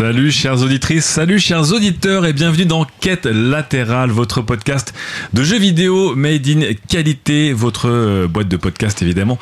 Salut 0.00 0.30
chères 0.30 0.62
auditrices, 0.62 1.04
salut 1.04 1.38
chers 1.38 1.74
auditeurs 1.74 2.24
et 2.24 2.32
bienvenue 2.32 2.64
dans 2.64 2.86
Quête 3.00 3.26
latérale, 3.26 4.08
votre 4.08 4.40
podcast 4.40 4.94
de 5.34 5.42
jeux 5.42 5.58
vidéo 5.58 6.16
made 6.16 6.48
in 6.48 6.72
qualité, 6.88 7.52
votre 7.52 7.90
euh, 7.90 8.26
boîte 8.26 8.48
de 8.48 8.56
podcast 8.56 9.02
évidemment 9.02 9.38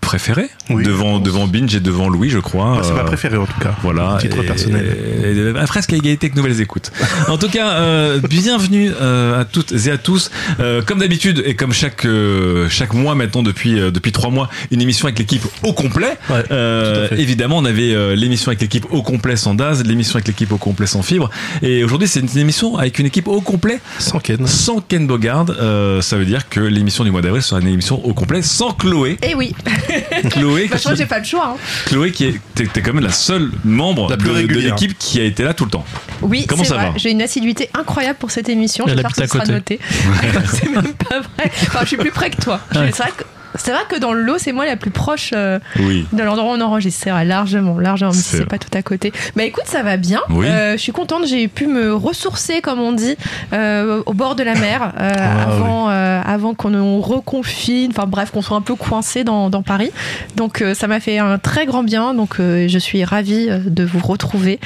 préférée 0.00 0.48
Oui, 0.68 0.84
devant 0.84 1.18
devant 1.18 1.46
Binge 1.46 1.74
et 1.74 1.80
devant 1.80 2.08
Louis 2.08 2.30
je 2.30 2.38
crois. 2.38 2.76
Bah, 2.76 2.82
c'est 2.84 2.92
ma 2.92 3.00
Euh, 3.00 3.04
préférée 3.04 3.36
en 3.36 3.46
tout 3.46 3.58
cas. 3.60 3.74
Voilà, 3.82 4.18
titre 4.20 4.38
et- 4.42 4.46
personnel. 4.46 4.96
et- 5.24 5.28
et- 5.28 5.48
et- 5.50 5.52
presque 5.66 5.92
à 5.92 5.96
égalité 5.96 6.28
que 6.30 6.36
nouvelles 6.36 6.60
écoutes. 6.60 6.90
En 7.28 7.38
tout 7.38 7.48
cas, 7.48 7.70
euh, 7.70 8.20
bienvenue 8.28 8.90
euh, 9.00 9.40
à 9.40 9.44
toutes 9.44 9.72
et 9.86 9.90
à 9.90 9.98
tous. 9.98 10.30
Euh, 10.58 10.82
comme 10.82 10.98
d'habitude 10.98 11.42
et 11.46 11.54
comme 11.54 11.72
chaque 11.72 12.04
euh, 12.04 12.68
chaque 12.68 12.92
mois 12.94 13.14
maintenant 13.14 13.42
depuis 13.42 13.78
euh, 13.80 13.90
depuis 13.90 14.12
trois 14.12 14.30
mois, 14.30 14.48
une 14.70 14.82
émission 14.82 15.06
avec 15.06 15.18
l'équipe 15.18 15.44
au 15.62 15.72
complet. 15.72 16.16
Ouais, 16.28 16.42
Euh, 16.50 17.08
évidemment, 17.16 17.58
on 17.58 17.64
avait 17.64 17.94
euh, 17.94 18.14
l'émission 18.16 18.48
avec 18.50 18.60
l'équipe 18.60 18.86
au 18.90 19.02
complet 19.02 19.36
sans 19.36 19.54
Daz, 19.54 19.84
l'émission 19.84 20.16
avec 20.16 20.28
l'équipe 20.28 20.52
au 20.52 20.58
complet 20.58 20.86
sans 20.86 21.02
fibre, 21.02 21.30
et 21.62 21.84
aujourd'hui 21.84 22.08
c'est 22.08 22.20
une 22.20 22.38
émission 22.38 22.76
avec 22.76 22.98
une 22.98 23.06
équipe 23.06 23.28
au 23.28 23.40
complet 23.40 23.80
Sans 23.98 24.18
Ken. 24.18 24.46
sans 24.46 24.80
Ken 24.80 25.06
Bogard. 25.06 25.46
Euh, 25.60 26.00
ça 26.00 26.16
veut 26.16 26.24
dire 26.24 26.48
que 26.48 26.60
l'émission 26.60 27.04
du 27.04 27.10
mois 27.10 27.22
d'avril 27.22 27.42
sera 27.42 27.60
une 27.60 27.68
émission 27.68 28.04
au 28.04 28.12
complet 28.14 28.42
sans 28.42 28.72
Chloé. 28.72 29.18
Eh 29.22 29.34
oui, 29.34 29.54
Chloé, 30.30 30.68
bah, 30.68 30.76
je 30.76 30.80
crois 30.80 30.92
que 30.92 30.98
j'ai 30.98 31.06
pas 31.06 31.18
le 31.18 31.24
choix. 31.24 31.54
hein. 31.54 31.56
Chloé 31.86 32.12
qui 32.12 32.24
est 32.26 32.40
t'es, 32.54 32.66
t'es 32.66 32.82
quand 32.82 32.92
même 32.92 33.02
la 33.04 33.12
seule 33.12 33.50
membre 33.64 34.10
La 34.10 34.16
plus 34.16 34.30
de- 34.46 34.58
l'équipe 34.60 34.96
qui 34.98 35.20
a 35.20 35.24
été 35.24 35.42
là 35.44 35.54
tout 35.54 35.64
le 35.64 35.70
temps. 35.70 35.84
Oui, 36.22 36.46
Comment 36.46 36.62
c'est 36.62 36.70
ça 36.70 36.76
vrai. 36.76 36.86
va 36.90 36.92
J'ai 36.96 37.10
une 37.10 37.22
assiduité 37.22 37.70
incroyable 37.74 38.18
pour 38.18 38.30
cette 38.30 38.48
émission. 38.48 38.84
J'espère 38.86 39.12
que 39.12 39.22
à 39.22 39.26
sera 39.28 39.44
noté. 39.46 39.78
c'est 40.52 40.68
même 40.70 40.92
pas 40.94 41.20
vrai. 41.20 41.50
Enfin, 41.62 41.80
je 41.82 41.86
suis 41.86 41.96
plus 41.96 42.10
près 42.10 42.30
que 42.30 42.40
toi. 42.42 42.60
Ouais. 42.74 42.90
C'est 42.92 43.02
vrai 43.02 43.12
que. 43.16 43.24
C'est 43.64 43.72
vrai 43.72 43.82
que 43.88 43.98
dans 43.98 44.12
le 44.12 44.22
lot, 44.22 44.36
c'est 44.38 44.52
moi 44.52 44.64
la 44.66 44.76
plus 44.76 44.90
proche 44.90 45.30
euh, 45.34 45.58
Oui. 45.80 46.06
de 46.12 46.22
l'endroit 46.22 46.52
où 46.52 46.56
on 46.56 46.60
enregistre. 46.60 47.00
C'est 47.04 47.10
vrai, 47.10 47.24
largement, 47.24 47.78
largement, 47.78 48.10
même 48.10 48.20
si 48.20 48.36
C'est 48.36 48.46
pas 48.46 48.58
tout 48.58 48.68
à 48.76 48.82
côté. 48.82 49.12
Bah 49.36 49.44
écoute, 49.44 49.64
ça 49.66 49.82
va 49.82 49.96
bien. 49.96 50.20
Oui. 50.30 50.46
Euh, 50.46 50.72
je 50.72 50.78
suis 50.82 50.92
contente, 50.92 51.26
j'ai 51.26 51.46
pu 51.48 51.66
me 51.66 51.94
ressourcer, 51.94 52.60
comme 52.62 52.80
on 52.80 52.92
dit, 52.92 53.16
euh, 53.52 54.02
au 54.06 54.12
bord 54.14 54.34
de 54.34 54.42
la 54.42 54.54
mer 54.54 54.92
euh, 54.98 55.12
Ah, 55.16 55.42
avant, 55.42 55.90
euh, 55.90 56.20
avant 56.24 56.54
qu'on 56.54 57.00
reconfine, 57.00 57.90
enfin 57.94 58.06
bref, 58.06 58.30
qu'on 58.30 58.42
soit 58.42 58.56
un 58.56 58.60
peu 58.62 58.74
coincé 58.74 59.24
dans, 59.24 59.50
dans 59.50 59.62
Paris. 59.62 59.90
Donc 60.36 60.64
ça 60.74 60.86
m'a 60.86 61.00
fait 61.00 61.18
un 61.18 61.38
très 61.38 61.66
grand 61.66 61.82
bien. 61.82 62.14
Donc 62.14 62.36
je 62.38 62.78
suis 62.78 63.04
ravie 63.04 63.48
de 63.66 63.84
vous 63.84 63.98
retrouver 64.00 64.58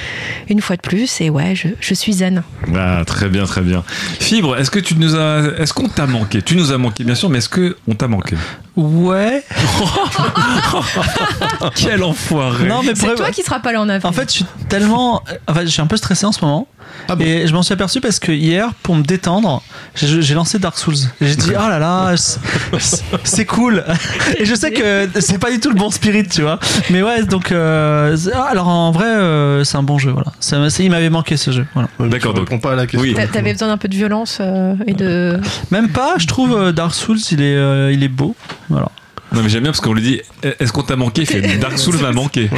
une 0.49 0.61
fois 0.61 0.77
de 0.77 0.83
plus. 0.83 1.21
Et 1.21 1.31
ouais, 1.31 1.55
je, 1.55 1.69
je 1.81 1.95
suis 1.95 2.13
zen. 2.15 2.43
Ah, 2.75 3.03
très 3.07 3.29
bien, 3.29 3.45
très 3.45 3.61
bien. 3.63 3.83
Fibre, 4.21 4.57
est-ce 4.57 4.71
que 4.71 4.79
tu 4.79 4.95
nous 4.97 5.17
as, 5.17 5.51
est-ce 5.59 5.73
qu'on 5.73 5.89
t'a 5.89 6.07
manqué? 6.07 6.43
Tu 6.43 6.57
nous 6.57 6.73
as 6.73 6.79
manqué, 6.79 7.05
bien 7.05 7.15
sûr, 7.15 7.29
mais 7.29 7.39
est-ce 7.39 7.49
que 7.49 7.77
on 7.89 7.95
t'a 7.95 8.09
manqué? 8.09 8.37
Ouais. 8.77 9.45
Quel 11.77 12.03
enfoiré 12.03 12.67
Non, 12.67 12.83
mais 12.83 12.95
C'est 12.95 13.15
toi 13.15 13.31
qui 13.31 13.43
seras 13.43 13.61
pas 13.61 13.73
là 13.73 13.81
en 13.81 13.89
avril. 13.89 14.09
En 14.09 14.13
fait, 14.13 14.29
je 14.29 14.35
suis 14.37 14.47
tellement. 14.69 15.23
Enfin, 15.47 15.61
je 15.63 15.67
suis 15.71 15.83
un 15.83 15.87
peu 15.87 15.97
stressé 15.97 16.27
en 16.27 16.33
ce 16.33 16.45
moment. 16.45 16.67
Ah 17.09 17.17
bon 17.17 17.25
et 17.25 17.47
je 17.47 17.53
m'en 17.53 17.63
suis 17.63 17.73
aperçu 17.73 18.01
parce 18.01 18.19
que 18.19 18.31
hier, 18.31 18.73
pour 18.83 18.95
me 18.95 19.03
détendre, 19.03 19.63
j'ai 19.95 20.23
j'ai 20.23 20.35
lancé 20.35 20.59
Dark 20.59 20.79
Souls. 20.79 20.95
Et 21.21 21.27
j'ai 21.27 21.37
dit, 21.37 21.51
oh 21.51 21.69
là 21.69 21.79
là, 21.79 22.15
c'est- 23.25 23.45
cool. 23.47 23.85
Et 24.39 24.45
je 24.45 24.55
sais 24.55 24.71
que 24.71 25.09
c'est 25.21 25.39
pas 25.39 25.51
du 25.51 25.61
tout 25.61 25.71
le 25.71 25.77
bon 25.77 25.91
spirit, 25.91 26.27
tu 26.29 26.43
vois. 26.43 26.59
Mais 26.91 27.03
ouais, 27.03 27.25
donc. 27.25 27.53
euh, 27.53 28.17
ah, 28.35 28.45
alors 28.51 28.69
en 28.69 28.91
vrai, 28.93 29.07
euh, 29.07 29.65
c'est 29.65 29.77
un 29.77 29.83
bon 29.83 29.99
jeu, 29.99 30.11
voilà. 30.13 30.33
Ça- 30.41 30.59
il 30.79 30.91
m'avait 30.91 31.11
manqué 31.11 31.37
ce 31.37 31.51
jeu. 31.51 31.67
Voilà. 31.75 31.89
D'accord, 32.01 32.35
donc- 32.35 32.61
pas 32.61 32.73
à 32.73 32.77
la 32.77 32.83
question. 32.87 33.01
Oui. 33.01 33.15
T'a- 33.15 33.27
T'avais 33.27 33.53
besoin 33.53 33.69
d'un 33.69 33.79
peu 33.79 33.89
de 33.89 33.95
violence 33.97 34.39
euh, 34.41 34.75
et 34.87 34.95
de. 34.95 35.41
Même 35.71 35.89
pas, 35.91 36.15
je 36.19 36.27
trouve 36.27 36.73
Dark 36.73 36.95
Souls, 36.95 37.19
il 37.33 37.41
est, 37.43 37.57
euh, 37.57 37.93
il 37.93 38.03
est 38.05 38.09
beau. 38.09 38.37
Voilà. 38.69 38.89
Non, 39.33 39.43
mais 39.43 39.49
j'aime 39.49 39.63
bien 39.65 39.73
parce 39.73 39.81
qu'on 39.81 39.95
lui 39.95 40.03
dit, 40.03 40.21
est-ce 40.61 40.71
qu'on 40.71 40.83
t'a 40.85 40.95
manqué? 40.95 41.23
Il 41.23 41.27
fait 41.27 41.41
Dark 41.59 41.77
Souls 41.77 41.97
m'a 41.99 42.13
manqué. 42.13 42.49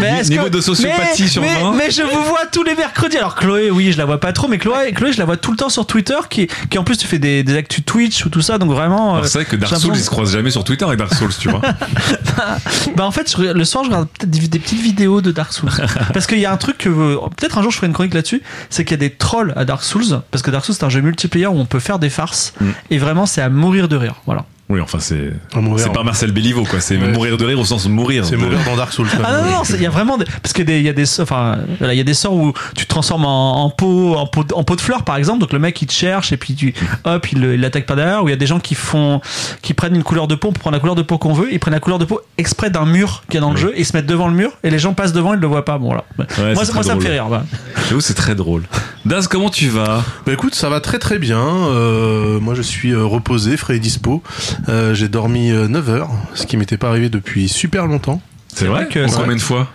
Mais 0.00 0.22
Niveau 0.24 0.44
que- 0.46 0.48
de 0.48 0.60
sociopathie 0.60 1.22
mais, 1.24 1.28
sur 1.28 1.42
mais, 1.42 1.60
20. 1.60 1.74
mais 1.76 1.90
je 1.92 2.02
vous 2.02 2.22
vois 2.24 2.44
tous 2.50 2.64
les 2.64 2.74
mercredis. 2.74 3.18
Alors 3.18 3.36
Chloé, 3.36 3.70
oui, 3.70 3.92
je 3.92 3.98
la 3.98 4.04
vois 4.04 4.18
pas 4.18 4.32
trop, 4.32 4.48
mais 4.48 4.58
Chloé, 4.58 4.92
Chloé 4.92 5.12
je 5.12 5.18
la 5.18 5.26
vois 5.26 5.36
tout 5.36 5.52
le 5.52 5.56
temps 5.56 5.68
sur 5.68 5.86
Twitter, 5.86 6.16
qui, 6.28 6.48
qui 6.70 6.78
en 6.78 6.82
plus 6.82 6.96
tu 6.96 7.06
fais 7.06 7.20
des, 7.20 7.44
des 7.44 7.56
actus 7.56 7.84
Twitch 7.84 8.24
ou 8.24 8.30
tout 8.30 8.40
ça, 8.40 8.58
donc 8.58 8.70
vraiment. 8.72 9.14
Alors, 9.16 9.26
c'est 9.28 9.38
vrai 9.38 9.44
que 9.44 9.54
Dark 9.54 9.70
Souls, 9.74 9.80
il 9.80 9.86
l'impression- 9.88 10.04
se 10.06 10.10
croise 10.10 10.32
jamais 10.32 10.50
sur 10.50 10.64
Twitter 10.64 10.84
avec 10.84 10.98
Dark 10.98 11.14
Souls, 11.14 11.32
tu 11.38 11.50
vois. 11.50 11.60
Bah 12.96 13.04
en 13.04 13.10
fait, 13.10 13.30
je 13.36 13.42
le 13.52 13.64
soir, 13.64 13.84
je 13.84 13.90
regarde 13.90 14.08
peut-être 14.08 14.30
des, 14.30 14.48
des 14.48 14.58
petites 14.58 14.80
vidéos 14.80 15.20
de 15.20 15.30
Dark 15.30 15.52
Souls. 15.52 15.70
parce 16.12 16.26
qu'il 16.26 16.38
y 16.38 16.46
a 16.46 16.52
un 16.52 16.56
truc 16.56 16.78
que 16.78 16.88
euh, 16.88 17.16
peut-être 17.36 17.58
un 17.58 17.62
jour 17.62 17.70
je 17.70 17.76
ferai 17.76 17.86
une 17.86 17.92
chronique 17.92 18.14
là-dessus, 18.14 18.42
c'est 18.70 18.84
qu'il 18.84 18.92
y 18.92 18.94
a 19.04 19.08
des 19.08 19.10
trolls 19.14 19.52
à 19.56 19.64
Dark 19.64 19.82
Souls, 19.82 20.20
parce 20.30 20.42
que 20.42 20.50
Dark 20.50 20.64
Souls 20.64 20.74
c'est 20.74 20.84
un 20.84 20.88
jeu 20.88 21.00
multiplayer 21.00 21.46
où 21.46 21.58
on 21.58 21.66
peut 21.66 21.80
faire 21.80 21.98
des 21.98 22.10
farces, 22.10 22.54
Mm. 22.60 22.70
et 22.90 22.98
vraiment 22.98 23.26
c'est 23.26 23.42
à 23.42 23.48
mourir 23.50 23.88
de 23.88 23.96
rire. 23.96 24.14
Voilà. 24.26 24.44
Oui, 24.68 24.80
enfin, 24.80 24.98
c'est, 24.98 25.32
c'est 25.78 25.92
pas 25.92 26.02
Marcel 26.02 26.32
Béliveau, 26.32 26.64
quoi. 26.64 26.80
C'est 26.80 26.96
Ouais. 26.96 27.06
mourir 27.12 27.36
de 27.36 27.44
rire 27.44 27.60
au 27.60 27.64
sens 27.64 27.86
mourir. 27.86 28.24
C'est 28.24 28.36
mourir 28.36 28.58
dans 28.66 28.74
Dark 28.76 28.92
Souls. 28.92 29.06
Ah 29.22 29.40
non, 29.42 29.50
non, 29.58 29.62
il 29.70 29.80
y 29.80 29.86
a 29.86 29.90
vraiment 29.90 30.18
des, 30.18 30.24
parce 30.42 30.52
que 30.52 30.62
des- 30.62 30.78
il 30.78 30.84
y 30.84 30.88
a 30.88 30.92
des, 30.92 31.20
enfin, 31.20 31.58
il 31.80 31.92
y 31.94 32.00
a 32.00 32.04
des 32.04 32.14
sorts 32.14 32.34
où 32.34 32.52
tu 32.74 32.84
te 32.84 32.88
transformes 32.90 33.26
en, 33.26 33.64
en 33.64 33.70
pot, 33.70 34.16
en 34.16 34.26
pot, 34.26 34.42
de- 34.42 34.52
en 34.54 34.64
pot 34.64 34.74
de 34.74 34.80
fleurs 34.80 35.04
par 35.04 35.16
exemple. 35.18 35.38
Donc 35.38 35.52
le 35.52 35.60
mec 35.60 35.80
il 35.82 35.86
te 35.86 35.92
cherche 35.92 36.32
et 36.32 36.36
puis 36.36 36.54
tu, 36.56 36.74
hop, 37.04 37.30
il 37.30 37.40
l'attaque 37.60 37.86
par 37.86 37.94
derrière. 37.94 38.24
Ou 38.24 38.28
il 38.28 38.32
y 38.32 38.34
a 38.34 38.38
des 38.38 38.46
gens 38.48 38.58
qui 38.58 38.74
font, 38.74 39.20
qui 39.62 39.72
prennent 39.72 39.94
une 39.94 40.02
couleur 40.02 40.26
de 40.26 40.34
peau 40.34 40.50
pour 40.50 40.58
prendre 40.60 40.74
la 40.74 40.80
couleur 40.80 40.96
de 40.96 41.02
peau 41.02 41.16
qu'on 41.16 41.32
veut. 41.32 41.52
Ils 41.52 41.60
prennent 41.60 41.74
la 41.74 41.78
couleur 41.80 42.00
de 42.00 42.04
peau 42.04 42.20
exprès 42.36 42.68
d'un 42.70 42.86
mur 42.86 43.22
qui 43.30 43.36
est 43.36 43.40
dans 43.40 43.50
le 43.50 43.54
Oui. 43.56 43.60
jeu 43.62 43.72
et 43.76 43.80
ils 43.82 43.86
se 43.86 43.96
mettent 43.96 44.06
devant 44.06 44.26
le 44.26 44.34
mur 44.34 44.50
et 44.64 44.70
les 44.70 44.80
gens 44.80 44.94
passent 44.94 45.12
devant, 45.12 45.32
ils 45.34 45.38
le 45.40 45.46
voient 45.46 45.64
pas. 45.64 45.78
Bon 45.78 45.86
voilà. 45.86 46.04
moi, 46.18 46.26
c'est 46.28 46.54
moi 46.54 46.64
très 46.64 46.82
ça 46.82 46.94
me 46.96 47.00
fait 47.00 47.10
rire. 47.12 47.26
voilà. 47.28 47.44
J'avoue, 47.88 48.00
c'est 48.00 48.14
très 48.14 48.34
drôle. 48.34 48.64
Daz, 49.04 49.28
comment 49.28 49.50
tu 49.50 49.68
vas? 49.68 50.02
Bah 50.26 50.32
écoute, 50.32 50.56
ça 50.56 50.68
va 50.68 50.80
très 50.80 50.98
très 50.98 51.20
bien. 51.20 51.38
Euh, 51.38 52.40
moi 52.40 52.54
je 52.56 52.62
suis 52.62 52.90
euh, 52.90 53.04
reposé, 53.04 53.56
frais 53.56 53.76
et 53.76 53.78
dispo. 53.80 54.24
Euh, 54.68 54.94
J'ai 54.94 55.08
dormi 55.08 55.50
9 55.50 55.90
heures, 55.90 56.10
ce 56.34 56.46
qui 56.46 56.56
m'était 56.56 56.76
pas 56.76 56.88
arrivé 56.88 57.08
depuis 57.08 57.48
super 57.48 57.86
longtemps. 57.86 58.20
C'est 58.48 58.66
vrai 58.66 58.88
que 58.88 59.06
combien 59.14 59.36
de 59.36 59.40
fois 59.40 59.68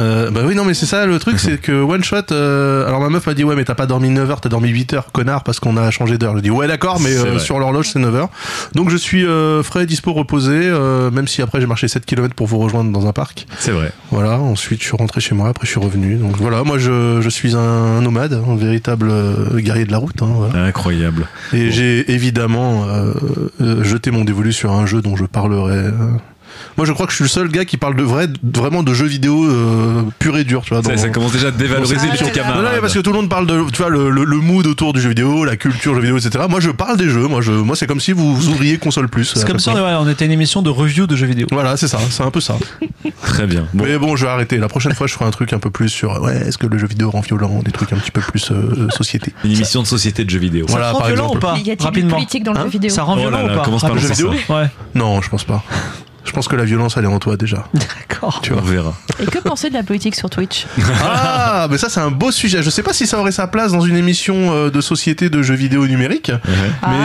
Euh, 0.00 0.30
bah 0.30 0.40
oui, 0.44 0.54
non, 0.54 0.64
mais 0.64 0.74
c'est 0.74 0.86
ça 0.86 1.06
le 1.06 1.18
truc, 1.18 1.38
c'est 1.40 1.58
que 1.60 1.72
one 1.72 2.04
shot. 2.04 2.16
euh, 2.32 2.86
alors 2.86 3.00
ma 3.00 3.08
meuf 3.08 3.26
m'a 3.26 3.34
dit, 3.34 3.44
ouais, 3.44 3.56
mais 3.56 3.64
t'as 3.64 3.74
pas 3.74 3.86
dormi 3.86 4.08
9 4.10 4.30
heures, 4.30 4.40
t'as 4.40 4.48
dormi 4.48 4.68
8 4.68 4.92
heures, 4.94 5.12
connard, 5.12 5.42
parce 5.44 5.58
qu'on 5.60 5.76
a 5.76 5.90
changé 5.90 6.18
d'heure. 6.18 6.36
Je 6.36 6.42
dis, 6.42 6.50
ouais, 6.50 6.66
d'accord, 6.68 7.00
mais 7.00 7.16
euh, 7.16 7.38
sur 7.38 7.58
l'horloge, 7.58 7.88
c'est 7.92 7.98
9 7.98 8.14
heures. 8.14 8.28
Donc 8.74 8.90
je 8.90 8.96
suis 8.96 9.26
euh, 9.26 9.62
frais, 9.62 9.86
dispo, 9.86 10.12
reposé, 10.12 10.52
euh, 10.54 11.10
même 11.10 11.26
si 11.26 11.42
après 11.42 11.60
j'ai 11.60 11.66
marché 11.66 11.88
7 11.88 12.04
km 12.06 12.34
pour 12.34 12.46
vous 12.46 12.58
rejoindre 12.58 12.92
dans 12.92 13.06
un 13.06 13.12
parc. 13.12 13.46
C'est 13.58 13.72
vrai. 13.72 13.92
Voilà, 14.10 14.38
ensuite 14.38 14.80
je 14.80 14.86
suis 14.86 14.96
rentré 14.96 15.20
chez 15.20 15.34
moi, 15.34 15.48
après 15.48 15.66
je 15.66 15.70
suis 15.72 15.80
revenu. 15.80 16.16
Donc 16.16 16.36
voilà, 16.36 16.62
moi 16.64 16.78
je, 16.78 17.20
je 17.20 17.28
suis 17.28 17.56
un, 17.56 18.00
nomade, 18.00 18.32
un 18.34 18.56
véritable 18.56 19.08
euh, 19.10 19.58
guerrier 19.58 19.84
de 19.84 19.92
la 19.92 19.98
route. 19.98 20.22
Hein, 20.22 20.28
voilà. 20.34 20.64
Incroyable. 20.64 21.26
Et 21.52 21.66
Bon. 21.66 21.70
j'ai 21.72 22.12
évidemment 22.12 22.86
jeté 23.80 24.10
mon 24.10 24.24
dévolu 24.24 24.52
sur 24.52 24.72
un 24.72 24.86
jeu 24.86 25.02
dont 25.02 25.16
je 25.16 25.24
parlerai. 25.24 25.90
Euh. 26.78 26.78
Moi 26.78 26.86
je 26.86 26.92
crois 26.92 27.06
que 27.06 27.12
je 27.12 27.16
suis 27.16 27.24
le 27.24 27.28
seul 27.28 27.48
gars 27.48 27.64
qui 27.64 27.76
parle 27.76 27.96
de 27.96 28.02
vrai, 28.02 28.28
vraiment 28.42 28.82
de 28.82 28.94
jeux 28.94 29.06
vidéo 29.06 29.44
euh, 29.44 30.02
pur 30.18 30.36
et 30.38 30.44
dur. 30.44 30.62
Tu 30.64 30.74
vois, 30.74 30.82
Ça, 30.82 30.90
dans- 30.94 30.96
ça 30.96 31.08
commence 31.10 31.32
déjà 31.32 31.48
à 31.48 31.50
dévaloriser 31.50 31.96
les 32.06 32.24
non, 32.26 32.30
camarades. 32.32 32.62
non, 32.64 32.70
mais 32.74 32.80
parce 32.80 32.94
que 32.94 33.00
tout 33.00 33.10
le 33.12 33.16
monde 33.18 33.28
parle 33.28 33.46
de, 33.46 33.64
tu 33.72 33.82
vois, 33.82 33.90
le, 33.90 34.10
le, 34.10 34.24
le 34.24 34.36
mood 34.36 34.66
autour 34.66 34.92
du 34.92 35.00
jeu 35.00 35.08
vidéo, 35.10 35.44
la 35.44 35.56
culture 35.56 35.94
jeu 35.94 36.00
vidéo, 36.00 36.18
etc. 36.18 36.44
Moi, 36.48 36.60
je 36.60 36.70
parle 36.70 36.96
des 36.96 37.08
jeux. 37.10 37.26
Moi, 37.26 37.40
je, 37.42 37.52
moi, 37.52 37.76
c'est 37.76 37.86
comme 37.86 38.00
si 38.00 38.12
vous, 38.12 38.34
vous 38.34 38.48
ouvriez 38.48 38.78
console 38.78 39.08
plus. 39.08 39.24
C'est 39.34 39.46
comme 39.46 39.58
si 39.58 39.68
on, 39.70 39.74
ouais, 39.74 39.94
on 39.98 40.08
était 40.08 40.24
une 40.24 40.30
émission 40.32 40.62
de 40.62 40.70
review 40.70 41.06
de 41.06 41.16
jeux 41.16 41.26
vidéo. 41.26 41.46
Voilà, 41.50 41.76
c'est 41.76 41.88
ça. 41.88 41.98
C'est 42.10 42.22
un 42.22 42.30
peu 42.30 42.40
ça. 42.40 42.56
Très 43.22 43.46
bien. 43.46 43.66
Bon. 43.74 43.84
Mais 43.84 43.98
bon, 43.98 44.16
je 44.16 44.24
vais 44.24 44.30
arrêter. 44.30 44.56
La 44.58 44.68
prochaine 44.68 44.94
fois, 44.94 45.06
je 45.06 45.14
ferai 45.14 45.24
un 45.24 45.30
truc 45.30 45.52
un 45.52 45.58
peu 45.58 45.70
plus 45.70 45.88
sur, 45.88 46.22
ouais, 46.22 46.36
est-ce 46.48 46.58
que 46.58 46.66
le 46.66 46.78
jeu 46.78 46.86
vidéo 46.86 47.10
rend 47.10 47.20
violent, 47.20 47.60
des 47.64 47.72
trucs 47.72 47.92
un 47.92 47.96
petit 47.96 48.10
peu 48.10 48.20
plus 48.20 48.50
euh, 48.52 48.88
société. 48.90 49.32
Une 49.44 49.52
émission 49.52 49.82
de 49.82 49.86
société 49.86 50.24
de 50.24 50.30
jeux 50.30 50.38
vidéo. 50.38 50.66
Voilà, 50.68 50.92
rend 50.92 50.98
par 51.00 51.08
violent 51.08 51.24
exemple. 51.34 51.38
ou 51.38 51.76
pas 51.76 51.84
Rapidement. 51.84 52.14
politique 52.16 52.44
dans 52.44 52.52
le 52.52 52.58
Hein 52.58 52.64
jeu 52.64 52.70
vidéo? 52.70 52.90
Ça 52.90 53.02
rend 53.02 53.14
Oh 53.14 53.16
là 53.16 53.22
violent 53.22 53.46
là, 53.46 53.52
ou 53.52 53.56
pas 53.56 53.64
commence 53.64 53.84
à 53.84 53.88
Rapidement. 53.88 54.08
lancer 54.08 54.22
vidéo? 54.22 54.54
Ouais. 54.56 54.66
Non, 54.94 55.20
je 55.22 55.28
pense 55.28 55.44
pas. 55.44 55.62
Je 56.24 56.32
pense 56.32 56.46
que 56.48 56.56
la 56.56 56.64
violence, 56.64 56.96
elle 56.96 57.04
est 57.04 57.08
en 57.08 57.18
toi 57.18 57.36
déjà. 57.36 57.64
D'accord. 57.74 58.40
Tu 58.42 58.52
vois. 58.52 58.60
On 58.62 58.64
verra. 58.66 58.94
Et 59.20 59.26
que 59.26 59.38
penser 59.38 59.70
de 59.70 59.74
la 59.74 59.82
politique 59.82 60.14
sur 60.14 60.28
Twitch? 60.28 60.66
Ah, 61.02 61.66
mais 61.70 61.78
ça 61.78 61.88
c'est 61.88 62.00
un 62.00 62.10
beau 62.10 62.30
sujet. 62.30 62.62
Je 62.62 62.70
sais 62.70 62.82
pas 62.82 62.92
si 62.92 63.06
ça 63.06 63.18
aurait 63.18 63.32
sa 63.32 63.46
place 63.46 63.72
dans 63.72 63.80
une 63.80 63.96
émission 63.96 64.34
euh, 64.52 64.70
de 64.70 64.80
société 64.80 65.30
de 65.30 65.42
jeux 65.42 65.54
vidéo 65.54 65.86
numériques, 65.86 66.30
mais 66.30 66.52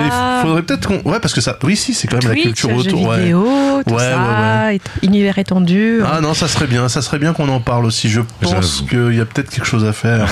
il 0.06 0.12
Ah. 0.12 0.40
faudrait 0.42 0.62
peut-être 0.64 0.88
qu'on. 0.88 1.10
Ouais, 1.10 1.20
parce 1.20 1.34
que 1.34 1.42
ça. 1.42 1.58
Oui, 1.64 1.76
si, 1.76 1.94
c'est 1.94 2.08
quand 2.08 2.22
même 2.24 2.36
la 2.36 2.42
culture 2.42 2.70
jeux 2.70 2.76
autour. 2.76 3.08
ouais. 3.08 3.20
vidéo, 3.20 3.48
tout 3.88 3.94
Ouais, 3.94 4.00
ça, 4.00 4.74
et- 4.74 4.82
univers 5.04 5.38
étendu. 5.38 6.02
Ah 6.06 6.20
non, 6.22 6.34
ça 6.34 6.48
serait 6.48 6.68
bien. 6.68 6.90
Ça 6.90 7.02
serait 7.02 7.20
bien 7.20 7.34
qu'on 7.34 7.50
en 7.50 7.60
parle 7.62 7.86
aussi. 7.86 8.10
Je 8.10 8.22
pense 8.42 8.84
qu'il 8.90 9.14
y 9.16 9.22
a 9.22 9.26
peut-être 9.26 9.50
quelque 9.50 9.66
chose 9.68 9.86
à 9.86 9.94
faire. 9.94 10.28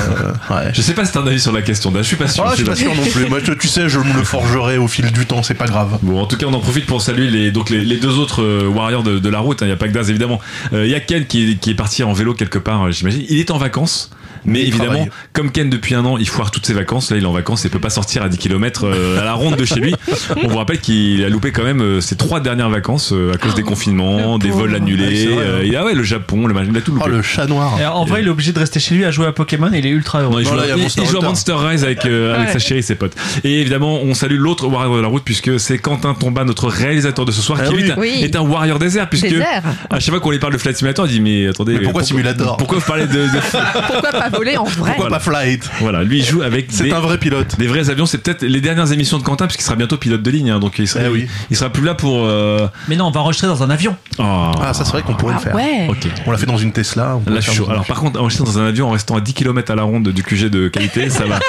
euh, 0.51 0.55
ouais. 0.55 0.71
Je 0.73 0.81
sais 0.81 0.93
pas 0.93 1.05
si 1.05 1.11
t'as 1.13 1.21
un 1.21 1.27
avis 1.27 1.39
sur 1.39 1.51
la 1.53 1.61
question. 1.61 1.91
Je 1.95 2.01
suis 2.01 2.15
pas 2.17 2.27
sûr. 2.27 2.43
Ah, 2.45 2.51
je 2.51 2.55
suis 2.57 2.65
pas 2.65 2.75
sûr 2.75 2.93
non 2.95 3.05
plus. 3.05 3.27
Moi, 3.29 3.39
je- 3.43 3.53
tu 3.53 3.67
sais, 3.67 3.87
je 3.89 3.99
me 3.99 4.13
le 4.13 4.23
forgerai 4.23 4.77
au 4.77 4.87
fil 4.87 5.11
du 5.11 5.25
temps. 5.25 5.43
C'est 5.43 5.53
pas 5.53 5.67
grave. 5.67 5.97
Bon, 6.01 6.21
en 6.21 6.25
tout 6.25 6.37
cas, 6.37 6.45
on 6.47 6.53
en 6.53 6.59
profite 6.59 6.85
pour 6.85 7.01
saluer 7.01 7.29
les, 7.29 7.51
donc 7.51 7.69
les, 7.69 7.81
les 7.85 7.97
deux 7.97 8.17
autres 8.17 8.41
euh, 8.41 8.67
warriors 8.81 9.03
de, 9.03 9.19
de 9.19 9.29
la 9.29 9.39
route. 9.39 9.61
hein. 9.61 9.65
Il 9.65 9.69
n'y 9.69 9.73
a 9.73 9.77
pas 9.77 9.87
que 9.87 9.93
Daz, 9.93 10.09
évidemment. 10.09 10.39
Euh, 10.73 10.85
Il 10.85 10.91
y 10.91 10.95
a 10.95 10.99
Ken 10.99 11.25
qui, 11.25 11.51
est- 11.51 11.55
qui 11.55 11.69
est 11.71 11.75
parti 11.75 12.03
en 12.03 12.13
vélo 12.13 12.33
quelque 12.33 12.59
part, 12.59 12.83
euh, 12.83 12.91
j'imagine. 12.91 13.23
Il 13.29 13.39
est 13.39 13.51
en 13.51 13.57
vacances. 13.57 14.09
Mais 14.45 14.61
évidemment, 14.61 14.91
travaille. 14.93 15.09
comme 15.33 15.51
Ken 15.51 15.69
depuis 15.69 15.95
un 15.95 16.03
an, 16.05 16.17
il 16.17 16.27
foire 16.27 16.51
toutes 16.51 16.65
ses 16.65 16.73
vacances. 16.73 17.11
Là, 17.11 17.17
il 17.17 17.23
est 17.23 17.27
en 17.27 17.31
vacances 17.31 17.65
et 17.65 17.69
peut 17.69 17.79
pas 17.79 17.89
sortir 17.89 18.23
à 18.23 18.29
10 18.29 18.37
km 18.37 18.89
à 19.19 19.23
la 19.23 19.33
ronde 19.33 19.55
de 19.55 19.65
chez 19.65 19.79
lui. 19.79 19.93
On 20.43 20.47
vous 20.47 20.57
rappelle 20.57 20.79
qu'il 20.79 21.23
a 21.23 21.29
loupé 21.29 21.51
quand 21.51 21.63
même 21.63 21.81
euh, 21.81 22.01
ses 22.01 22.15
trois 22.15 22.39
dernières 22.39 22.69
vacances 22.69 23.11
euh, 23.13 23.33
à 23.33 23.37
cause 23.37 23.55
des 23.55 23.63
confinements, 23.63 24.37
des 24.39 24.49
vols 24.49 24.71
Ouais, 24.71 24.75
annulés. 24.77 25.27
euh, 25.29 25.59
hein. 25.59 25.63
il 25.65 25.75
a 25.75 25.83
ouais, 25.85 25.93
le 25.93 26.03
Japon, 26.03 26.47
le, 26.47 26.55
il 26.69 26.77
a 26.77 26.81
tout 26.81 26.91
loupé. 26.93 27.05
Oh, 27.07 27.09
le 27.09 27.21
chat 27.21 27.45
noir. 27.47 27.77
Et 27.79 27.85
en 27.85 28.05
vrai, 28.05 28.21
il 28.21 28.27
est 28.27 28.31
obligé 28.31 28.51
de 28.53 28.59
rester 28.59 28.79
chez 28.79 28.95
lui 28.95 29.05
à 29.05 29.11
jouer 29.11 29.27
à 29.27 29.31
Pokémon 29.31 29.71
et 29.73 29.79
il 29.79 29.85
est 29.85 29.89
ultra 29.89 30.21
heureux. 30.21 30.31
Non, 30.33 30.39
il, 30.39 30.45
Non, 30.45 30.51
joue, 30.51 30.57
là, 30.57 30.63
il 30.65 30.69
y 30.69 30.71
a 30.71 30.75
il- 30.77 30.81
Monster 30.83 31.01
il 31.03 31.09
joue 31.09 31.17
à. 31.19 31.21
Monster 31.25 31.53
Rise 31.57 31.83
avec, 31.83 32.05
euh, 32.05 32.35
avec 32.35 32.47
Ouais. 32.47 32.53
sa 32.53 32.59
chérie 32.59 32.79
et 32.79 32.83
ses 32.83 32.95
potes. 32.95 33.13
Et 33.43 33.61
évidemment, 33.61 33.99
on 34.01 34.13
salue 34.13 34.37
l'autre 34.37 34.65
warrior 34.67 34.97
de 34.97 35.01
la 35.01 35.07
route 35.07 35.23
puisque 35.23 35.59
c'est 35.59 35.77
Quentin 35.77 36.13
Tomba, 36.13 36.43
notre 36.43 36.67
réalisateur 36.67 37.25
de 37.25 37.31
ce 37.31 37.41
soir, 37.41 37.59
Ah 37.61 37.67
qui 37.67 37.75
oui. 37.75 37.83
est 37.87 37.91
un- 37.91 37.97
Oui. 37.97 38.19
est 38.23 38.35
un 38.35 38.41
warrior 38.41 38.79
désert 38.79 39.09
puisque 39.09 39.27
Désert. 39.29 39.61
à 39.89 39.99
chaque 39.99 40.09
fois 40.11 40.19
qu'on 40.19 40.31
lui 40.31 40.39
parle 40.39 40.53
de 40.53 40.57
Flight 40.57 40.77
Simulator, 40.77 41.05
il 41.07 41.11
dit 41.13 41.21
mais 41.21 41.47
attendez, 41.47 41.73
Mais 41.73 41.79
pourquoi 41.83 42.03
Simulator 42.03 42.57
Pourquoi 42.57 42.79
vous 42.79 42.85
parlez 42.85 43.05
de, 43.07 43.13
de- 43.13 43.27
Pourquoi 43.87 44.11
pas 44.11 44.29
voler 44.31 44.57
en 44.57 44.63
vrai 44.63 44.93
Pourquoi 44.95 45.09
pas 45.09 45.19
Flight 45.19 45.69
voilà, 45.79 46.03
lui 46.03 46.19
il 46.19 46.25
joue 46.25 46.41
avec 46.41 46.67
C'est 46.69 46.83
des, 46.85 46.91
un 46.91 46.99
vrai 46.99 47.17
pilote. 47.17 47.55
des 47.57 47.67
vrais 47.67 47.89
avions. 47.89 48.05
C'est 48.05 48.17
peut-être 48.19 48.43
les 48.43 48.61
dernières 48.61 48.91
émissions 48.91 49.17
de 49.17 49.23
Quentin 49.23 49.45
puisqu'il 49.47 49.63
sera 49.63 49.75
bientôt 49.75 49.97
pilote 49.97 50.21
de 50.23 50.31
ligne, 50.31 50.49
hein, 50.51 50.59
donc 50.59 50.79
il 50.79 50.87
sera, 50.87 51.05
Eh 51.05 51.09
oui. 51.09 51.27
il 51.49 51.57
sera 51.57 51.69
plus 51.69 51.83
là 51.83 51.93
pour. 51.95 52.23
euh, 52.25 52.67
Mais 52.87 52.95
non, 52.95 53.05
on 53.05 53.11
va 53.11 53.19
enregistrer 53.21 53.47
dans 53.47 53.63
un 53.63 53.69
avion. 53.69 53.95
oh. 54.19 54.23
Ah, 54.61 54.73
ça 54.73 54.83
c'est 54.85 54.91
vrai 54.91 55.01
qu'on 55.03 55.13
pourrait 55.15 55.33
Ah 55.35 55.39
le 55.39 55.43
faire. 55.43 55.55
ouais. 55.55 55.87
Ok. 55.89 56.07
On 56.25 56.31
l'a 56.31 56.37
fait 56.37 56.45
dans 56.45 56.57
une 56.57 56.71
Tesla. 56.71 57.17
on 57.25 57.29
Là, 57.29 57.39
je 57.39 57.51
suis 57.51 57.63
Alors, 57.69 57.85
par 57.85 57.99
contre, 57.99 58.19
enregistrer 58.19 58.45
dans 58.45 58.59
un 58.59 58.65
avion 58.67 58.87
en 58.87 58.91
restant 58.91 59.15
à 59.15 59.21
10 59.21 59.33
km 59.33 59.71
à 59.71 59.75
la 59.75 59.83
ronde 59.83 60.09
du 60.09 60.23
QG 60.23 60.45
de 60.49 60.67
qualité, 60.67 61.09
ça 61.09 61.25
va. 61.25 61.39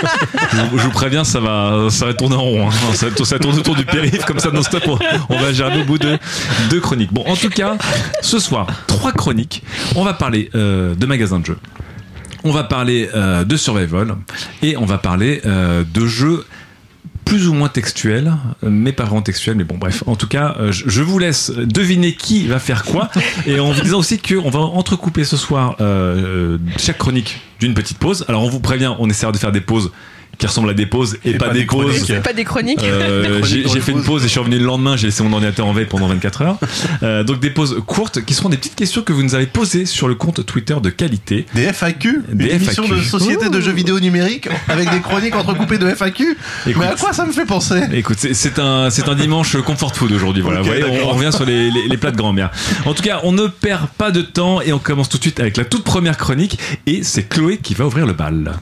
je, 0.52 0.56
vous, 0.70 0.78
je 0.78 0.85
vous 0.85 0.90
préviens, 0.90 1.25
ça 1.25 1.40
va, 1.40 1.87
ça 1.90 2.06
va 2.06 2.14
tourner 2.14 2.37
en 2.37 2.43
rond. 2.43 2.69
hein. 2.69 2.73
Ça, 2.94 3.06
ça 3.25 3.38
tourne 3.38 3.58
autour 3.58 3.75
du 3.76 3.85
périph' 3.85 4.25
comme 4.25 4.38
ça 4.38 4.50
non-stop. 4.50 4.82
On, 4.87 4.99
on 5.31 5.38
va 5.38 5.52
gérer 5.52 5.81
au 5.81 5.85
bout 5.85 5.99
de 5.99 6.19
deux 6.70 6.81
chroniques. 6.81 7.12
Bon, 7.12 7.25
en 7.26 7.37
tout 7.37 7.50
cas, 7.50 7.76
ce 8.20 8.38
soir, 8.38 8.67
trois 8.87 9.12
chroniques. 9.12 9.62
On 9.96 10.05
va 10.05 10.14
parler 10.14 10.50
euh, 10.55 10.94
de 10.94 11.06
magasins 11.06 11.40
de 11.40 11.46
jeux. 11.46 11.58
On 12.44 12.50
va 12.50 12.65
parler 12.65 13.09
euh, 13.15 13.44
de 13.44 13.56
survival 13.56 14.17
et 14.62 14.77
on 14.77 14.85
va 14.85 14.99
parler 14.99 15.41
euh, 15.47 15.85
de 15.93 16.06
jeux 16.06 16.44
plus 17.25 17.47
ou 17.49 17.55
moins 17.55 17.69
textuels, 17.69 18.33
mais 18.62 18.93
pas 18.93 19.05
vraiment 19.05 19.23
textuels, 19.23 19.56
mais 19.56 19.65
bon 19.65 19.79
bref. 19.79 20.03
En 20.06 20.17
tout 20.17 20.27
cas, 20.27 20.56
euh, 20.59 20.73
je 20.73 21.03
vous 21.03 21.19
laisse 21.19 21.50
deviner 21.50 22.15
qui 22.15 22.47
va 22.47 22.59
faire 22.59 22.83
quoi, 22.85 23.11
et 23.47 23.61
en 23.61 23.71
vous 23.71 23.81
disant 23.81 24.00
aussi 24.00 24.19
qu'on 24.19 24.50
va 24.50 24.59
entrecouper 24.59 25.25
ce 25.25 25.37
soir 25.37 25.77
chaque 26.79 26.99
chronique 26.99 27.41
d'une 27.61 27.75
petite 27.75 27.99
pause. 27.99 28.25
Alors 28.29 28.43
on 28.43 28.49
vous 28.49 28.61
prévient, 28.61 28.93
on 28.99 29.09
essaiera 29.09 29.31
de 29.31 29.38
faire 29.38 29.53
des 29.53 29.61
pauses 29.61 29.93
qui 30.38 30.46
ressemblent 30.46 30.70
à 30.70 30.75
des 30.75 30.87
pauses 30.87 31.19
et, 31.25 31.34
pas, 31.34 31.50
des, 31.50 31.64
pauses. 31.64 32.12
pas 32.23 32.32
des 32.32 32.44
chroniques. 32.44 32.82
Euh, 32.82 33.40
chroniques 33.40 33.69
j'ai 33.73 33.81
fait 33.81 33.93
une 33.93 34.02
pause 34.02 34.23
et 34.23 34.26
je 34.26 34.31
suis 34.31 34.40
revenu 34.40 34.58
le 34.58 34.64
lendemain. 34.64 34.96
J'ai 34.96 35.08
laissé 35.08 35.23
mon 35.23 35.32
ordinateur 35.32 35.67
en 35.67 35.73
veille 35.73 35.87
pendant 35.87 36.08
24 36.08 36.43
heures. 36.43 36.58
Euh, 37.02 37.25
donc 37.25 37.40
des 37.40 37.50
pauses 37.50 37.82
courtes 37.87 38.25
qui 38.25 38.34
seront 38.34 38.49
des 38.49 38.56
petites 38.56 38.75
questions 38.75 39.02
que 39.02 39.12
vous 39.12 39.23
nous 39.23 39.34
avez 39.34 39.46
posées 39.46 39.87
sur 39.87 40.08
le 40.08 40.14
compte 40.14 40.44
Twitter 40.44 40.76
de 40.82 40.90
qualité. 40.90 41.46
Des 41.55 41.73
FAQ 41.73 42.23
Des 42.32 42.46
Une 42.55 42.61
FAQ. 42.61 42.88
de 42.88 43.00
société 43.02 43.49
de 43.49 43.61
jeux 43.61 43.73
vidéo 43.73 44.00
numériques 44.00 44.49
avec 44.69 44.90
des 44.90 45.00
chroniques 45.00 45.34
entrecoupées 45.37 45.79
de 45.79 45.88
FAQ 45.88 46.37
Écoute. 46.67 46.82
Mais 46.82 46.88
à 46.88 46.94
quoi 46.96 47.12
ça 47.12 47.25
me 47.25 47.32
fait 47.32 47.46
penser? 47.46 47.81
Écoute, 47.93 48.19
c'est- 48.19 48.58
un, 48.58 48.90
c'est 48.90 49.08
un 49.08 49.14
dimanche 49.14 49.56
comfort 49.62 49.94
food 49.96 50.12
aujourd'hui. 50.12 50.43
Voilà, 50.43 50.61
Ok, 50.61 50.67
Vous 50.67 50.73
voyez, 50.73 51.02
on, 51.02 51.08
revient 51.11 51.32
sur 51.32 51.44
les, 51.46 51.70
les, 51.70 51.88
les 51.88 51.96
plats 51.96 52.11
de 52.11 52.17
grand-mère. 52.17 52.50
En 52.85 52.94
tout 52.94 53.02
cas, 53.02 53.20
on 53.25 53.32
ne 53.32 53.46
perd 53.46 53.88
pas 53.88 54.11
de 54.11 54.23
temps 54.23 54.61
et 54.61 54.73
on 54.73 54.78
commence 54.78 55.08
tout 55.08 55.17
de 55.19 55.23
suite 55.23 55.40
avec 55.40 55.56
la 55.56 55.64
toute 55.64 55.85
première 55.85 56.17
chronique. 56.17 56.58
Et 56.87 57.02
c'est 57.02 57.28
Chloé 57.28 57.58
qui 57.58 57.75
va 57.75 57.87
ouvrir 57.87 58.06
le 58.06 58.12
bal. 58.12 58.52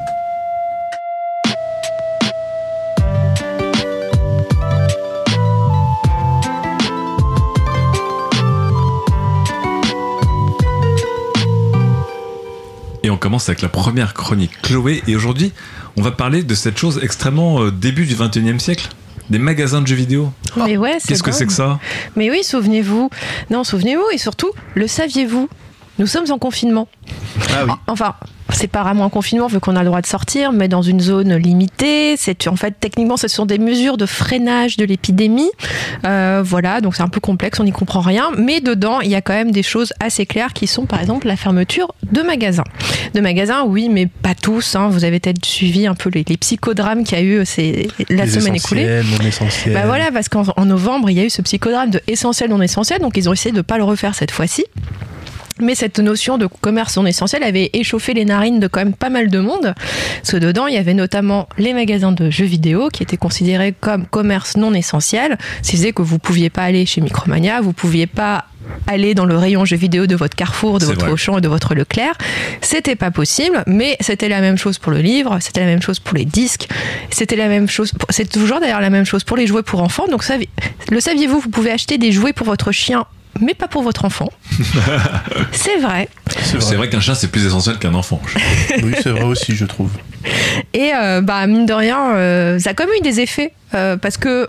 Et 13.10 13.12
on 13.12 13.16
commence 13.16 13.48
avec 13.48 13.60
la 13.60 13.68
première 13.68 14.14
chronique 14.14 14.52
Chloé. 14.62 15.02
Et 15.08 15.16
aujourd'hui, 15.16 15.50
on 15.96 16.02
va 16.02 16.12
parler 16.12 16.44
de 16.44 16.54
cette 16.54 16.78
chose 16.78 17.00
extrêmement 17.02 17.60
euh, 17.60 17.72
début 17.72 18.06
du 18.06 18.14
21e 18.14 18.60
siècle. 18.60 18.88
Des 19.30 19.40
magasins 19.40 19.82
de 19.82 19.88
jeux 19.88 19.96
vidéo. 19.96 20.32
Mais 20.56 20.76
ouais, 20.76 20.98
c'est 21.00 21.08
Qu'est-ce 21.08 21.24
que 21.24 21.32
c'est 21.32 21.46
que 21.46 21.52
ça? 21.52 21.80
Mais 22.14 22.30
oui, 22.30 22.44
souvenez-vous. 22.44 23.10
Non, 23.50 23.64
souvenez-vous 23.64 24.04
et 24.12 24.18
surtout, 24.18 24.52
le 24.76 24.86
saviez-vous? 24.86 25.48
Nous 25.98 26.06
sommes 26.06 26.30
en 26.30 26.38
confinement. 26.38 26.86
Ah 27.52 27.64
oui. 27.66 27.72
Enfin, 27.88 28.14
c'est 28.52 28.68
pas 28.68 28.82
vraiment 28.82 29.04
un 29.04 29.08
confinement 29.10 29.46
vu 29.46 29.60
qu'on 29.60 29.76
a 29.76 29.80
le 29.80 29.86
droit 29.86 30.00
de 30.00 30.06
sortir, 30.06 30.52
mais 30.52 30.68
dans 30.68 30.82
une 30.82 31.00
zone 31.00 31.34
limitée. 31.36 32.16
C'est 32.16 32.46
en 32.48 32.56
fait 32.56 32.74
techniquement, 32.80 33.16
ce 33.16 33.28
sont 33.28 33.46
des 33.46 33.58
mesures 33.58 33.96
de 33.96 34.06
freinage 34.06 34.76
de 34.76 34.84
l'épidémie. 34.84 35.50
Euh, 36.04 36.42
voilà, 36.44 36.80
donc 36.80 36.96
c'est 36.96 37.02
un 37.02 37.08
peu 37.08 37.20
complexe, 37.20 37.60
on 37.60 37.64
n'y 37.64 37.72
comprend 37.72 38.00
rien. 38.00 38.30
Mais 38.38 38.60
dedans, 38.60 39.00
il 39.00 39.10
y 39.10 39.14
a 39.14 39.20
quand 39.20 39.32
même 39.34 39.50
des 39.52 39.62
choses 39.62 39.92
assez 40.00 40.26
claires 40.26 40.52
qui 40.52 40.66
sont, 40.66 40.86
par 40.86 41.00
exemple, 41.00 41.26
la 41.26 41.36
fermeture 41.36 41.94
de 42.10 42.22
magasins. 42.22 42.64
De 43.14 43.20
magasins, 43.20 43.64
oui, 43.64 43.88
mais 43.88 44.06
pas 44.06 44.34
tous. 44.34 44.76
hein. 44.76 44.88
Vous 44.90 45.04
avez 45.04 45.20
peut-être 45.20 45.44
suivi 45.44 45.86
un 45.86 45.94
peu 45.94 46.10
les, 46.10 46.24
les 46.28 46.36
psychodrames 46.36 47.04
qu'il 47.04 47.18
y 47.18 47.20
a 47.20 47.24
eu 47.24 47.44
ces, 47.46 47.88
la 48.08 48.24
Les 48.24 48.30
semaine 48.30 48.54
écoulée. 48.56 49.00
non 49.04 49.26
essentiels. 49.26 49.74
Bah 49.74 49.82
voilà, 49.86 50.10
parce 50.12 50.28
qu'en 50.28 50.44
en 50.56 50.64
novembre, 50.64 51.10
il 51.10 51.16
y 51.16 51.20
a 51.20 51.24
eu 51.24 51.30
ce 51.30 51.42
psychodrame 51.42 51.90
de 51.90 52.00
essentiel 52.06 52.50
non 52.50 52.60
essentiel, 52.62 53.00
donc 53.00 53.16
ils 53.16 53.28
ont 53.28 53.32
essayé 53.32 53.54
de 53.54 53.60
pas 53.62 53.76
le 53.78 53.84
refaire 53.84 54.14
cette 54.14 54.30
fois-ci. 54.30 54.64
Mais 55.62 55.74
cette 55.74 55.98
notion 55.98 56.38
de 56.38 56.46
commerce 56.46 56.96
non 56.96 57.06
essentiel 57.06 57.42
avait 57.42 57.70
échauffé 57.72 58.14
les 58.14 58.24
narines 58.24 58.60
de 58.60 58.66
quand 58.68 58.80
même 58.80 58.94
pas 58.94 59.10
mal 59.10 59.28
de 59.28 59.38
monde. 59.40 59.74
Parce 60.22 60.30
que 60.32 60.36
dedans, 60.36 60.66
il 60.66 60.74
y 60.74 60.78
avait 60.78 60.94
notamment 60.94 61.48
les 61.58 61.74
magasins 61.74 62.12
de 62.12 62.30
jeux 62.30 62.44
vidéo 62.44 62.88
qui 62.92 63.02
étaient 63.02 63.16
considérés 63.16 63.74
comme 63.78 64.06
commerce 64.06 64.56
non 64.56 64.72
essentiel. 64.72 65.36
C'est 65.62 65.80
que 65.92 66.02
vous 66.02 66.18
pouviez 66.18 66.50
pas 66.50 66.62
aller 66.64 66.86
chez 66.86 67.00
Micromania, 67.00 67.60
vous 67.60 67.72
pouviez 67.72 68.06
pas 68.06 68.44
aller 68.86 69.14
dans 69.14 69.24
le 69.24 69.36
rayon 69.36 69.64
jeux 69.64 69.76
vidéo 69.76 70.06
de 70.06 70.14
votre 70.14 70.36
Carrefour, 70.36 70.78
de 70.78 70.84
votre 70.84 71.00
vrai. 71.00 71.10
Auchan 71.10 71.38
et 71.38 71.40
de 71.40 71.48
votre 71.48 71.74
Leclerc. 71.74 72.16
C'était 72.60 72.94
pas 72.94 73.10
possible, 73.10 73.64
mais 73.66 73.96
c'était 74.00 74.28
la 74.28 74.40
même 74.40 74.58
chose 74.58 74.78
pour 74.78 74.92
le 74.92 75.00
livre, 75.00 75.38
c'était 75.40 75.60
la 75.60 75.66
même 75.66 75.82
chose 75.82 75.98
pour 75.98 76.16
les 76.16 76.24
disques, 76.24 76.68
c'était 77.10 77.36
la 77.36 77.48
même 77.48 77.68
chose, 77.68 77.92
pour- 77.92 78.06
c'est 78.10 78.28
toujours 78.28 78.60
d'ailleurs 78.60 78.80
la 78.80 78.90
même 78.90 79.06
chose 79.06 79.24
pour 79.24 79.36
les 79.36 79.46
jouets 79.46 79.62
pour 79.62 79.82
enfants. 79.82 80.06
Donc 80.08 80.22
le 80.90 81.00
saviez-vous, 81.00 81.40
vous 81.40 81.48
pouvez 81.50 81.70
acheter 81.70 81.98
des 81.98 82.12
jouets 82.12 82.32
pour 82.34 82.46
votre 82.46 82.70
chien, 82.70 83.06
mais 83.40 83.54
pas 83.54 83.68
pour 83.68 83.82
votre 83.82 84.04
enfant. 84.04 84.28
c'est 85.52 85.78
vrai. 85.78 86.08
C'est 86.42 86.58
vrai. 86.58 86.76
vrai 86.76 86.88
qu'un 86.88 87.00
chat 87.00 87.14
c'est 87.14 87.28
plus 87.28 87.46
essentiel 87.46 87.78
qu'un 87.78 87.94
enfant. 87.94 88.20
Oui, 88.82 88.94
c'est 89.02 89.10
vrai 89.10 89.24
aussi, 89.24 89.54
je 89.54 89.64
trouve. 89.64 89.90
Et 90.72 90.92
euh, 90.94 91.20
bah 91.20 91.46
mine 91.46 91.66
de 91.66 91.72
rien, 91.72 92.14
euh, 92.14 92.58
ça 92.58 92.70
a 92.70 92.74
quand 92.74 92.86
même 92.86 92.94
eu 92.98 93.02
des 93.02 93.20
effets 93.20 93.52
euh, 93.74 93.96
parce 93.96 94.16
que 94.16 94.48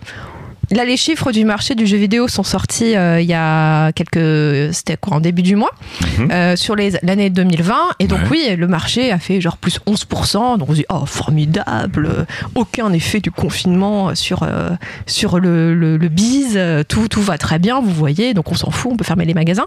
là 0.71 0.85
les 0.85 0.97
chiffres 0.97 1.31
du 1.31 1.45
marché 1.45 1.75
du 1.75 1.85
jeu 1.85 1.97
vidéo 1.97 2.27
sont 2.27 2.43
sortis 2.43 2.95
euh, 2.95 3.19
il 3.21 3.27
y 3.27 3.33
a 3.33 3.91
quelques, 3.93 4.73
c'était 4.73 4.97
quoi 4.97 5.17
en 5.17 5.19
début 5.19 5.41
du 5.41 5.55
mois 5.55 5.71
Mhm. 6.17 6.31
euh, 6.31 6.55
sur 6.55 6.75
l'année 6.75 7.29
2020 7.29 7.75
et 7.99 8.07
donc 8.07 8.19
Ouais. 8.23 8.27
oui 8.49 8.55
le 8.57 8.67
marché 8.67 9.11
a 9.11 9.19
fait 9.19 9.39
genre 9.41 9.57
plus 9.57 9.79
11%. 9.87 10.57
Donc 10.57 10.69
on 10.69 10.71
se 10.73 10.77
dit 10.77 10.85
oh 10.89 11.05
formidable, 11.05 12.25
aucun 12.55 12.91
effet 12.93 13.19
du 13.19 13.31
confinement 13.31 14.13
sur 14.15 14.43
euh, 14.43 14.69
sur 15.05 15.39
le, 15.39 15.73
le, 15.73 15.97
le 15.97 16.07
bise, 16.09 16.59
tout 16.87 17.07
tout 17.07 17.21
va 17.21 17.37
très 17.37 17.59
bien, 17.59 17.79
vous 17.81 17.91
voyez. 17.91 18.33
Donc 18.33 18.51
on 18.51 18.55
s'en 18.55 18.71
fout, 18.71 18.91
on 18.93 18.97
peut 18.97 19.03
fermer 19.03 19.25
les 19.25 19.33
magasins. 19.33 19.65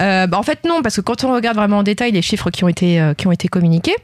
Euh, 0.00 0.26
bah, 0.26 0.38
en 0.38 0.42
fait 0.42 0.60
non 0.66 0.82
parce 0.82 0.96
que 0.96 1.00
quand 1.00 1.24
on 1.24 1.32
regarde 1.34 1.56
vraiment 1.56 1.78
en 1.78 1.82
détail 1.82 2.12
les 2.12 2.22
chiffres 2.22 2.50
qui 2.50 2.64
ont 2.64 2.68
été 2.68 3.00
euh, 3.00 3.14
qui 3.14 3.26
ont 3.26 3.32
été 3.32 3.48
communiqués. 3.48 3.94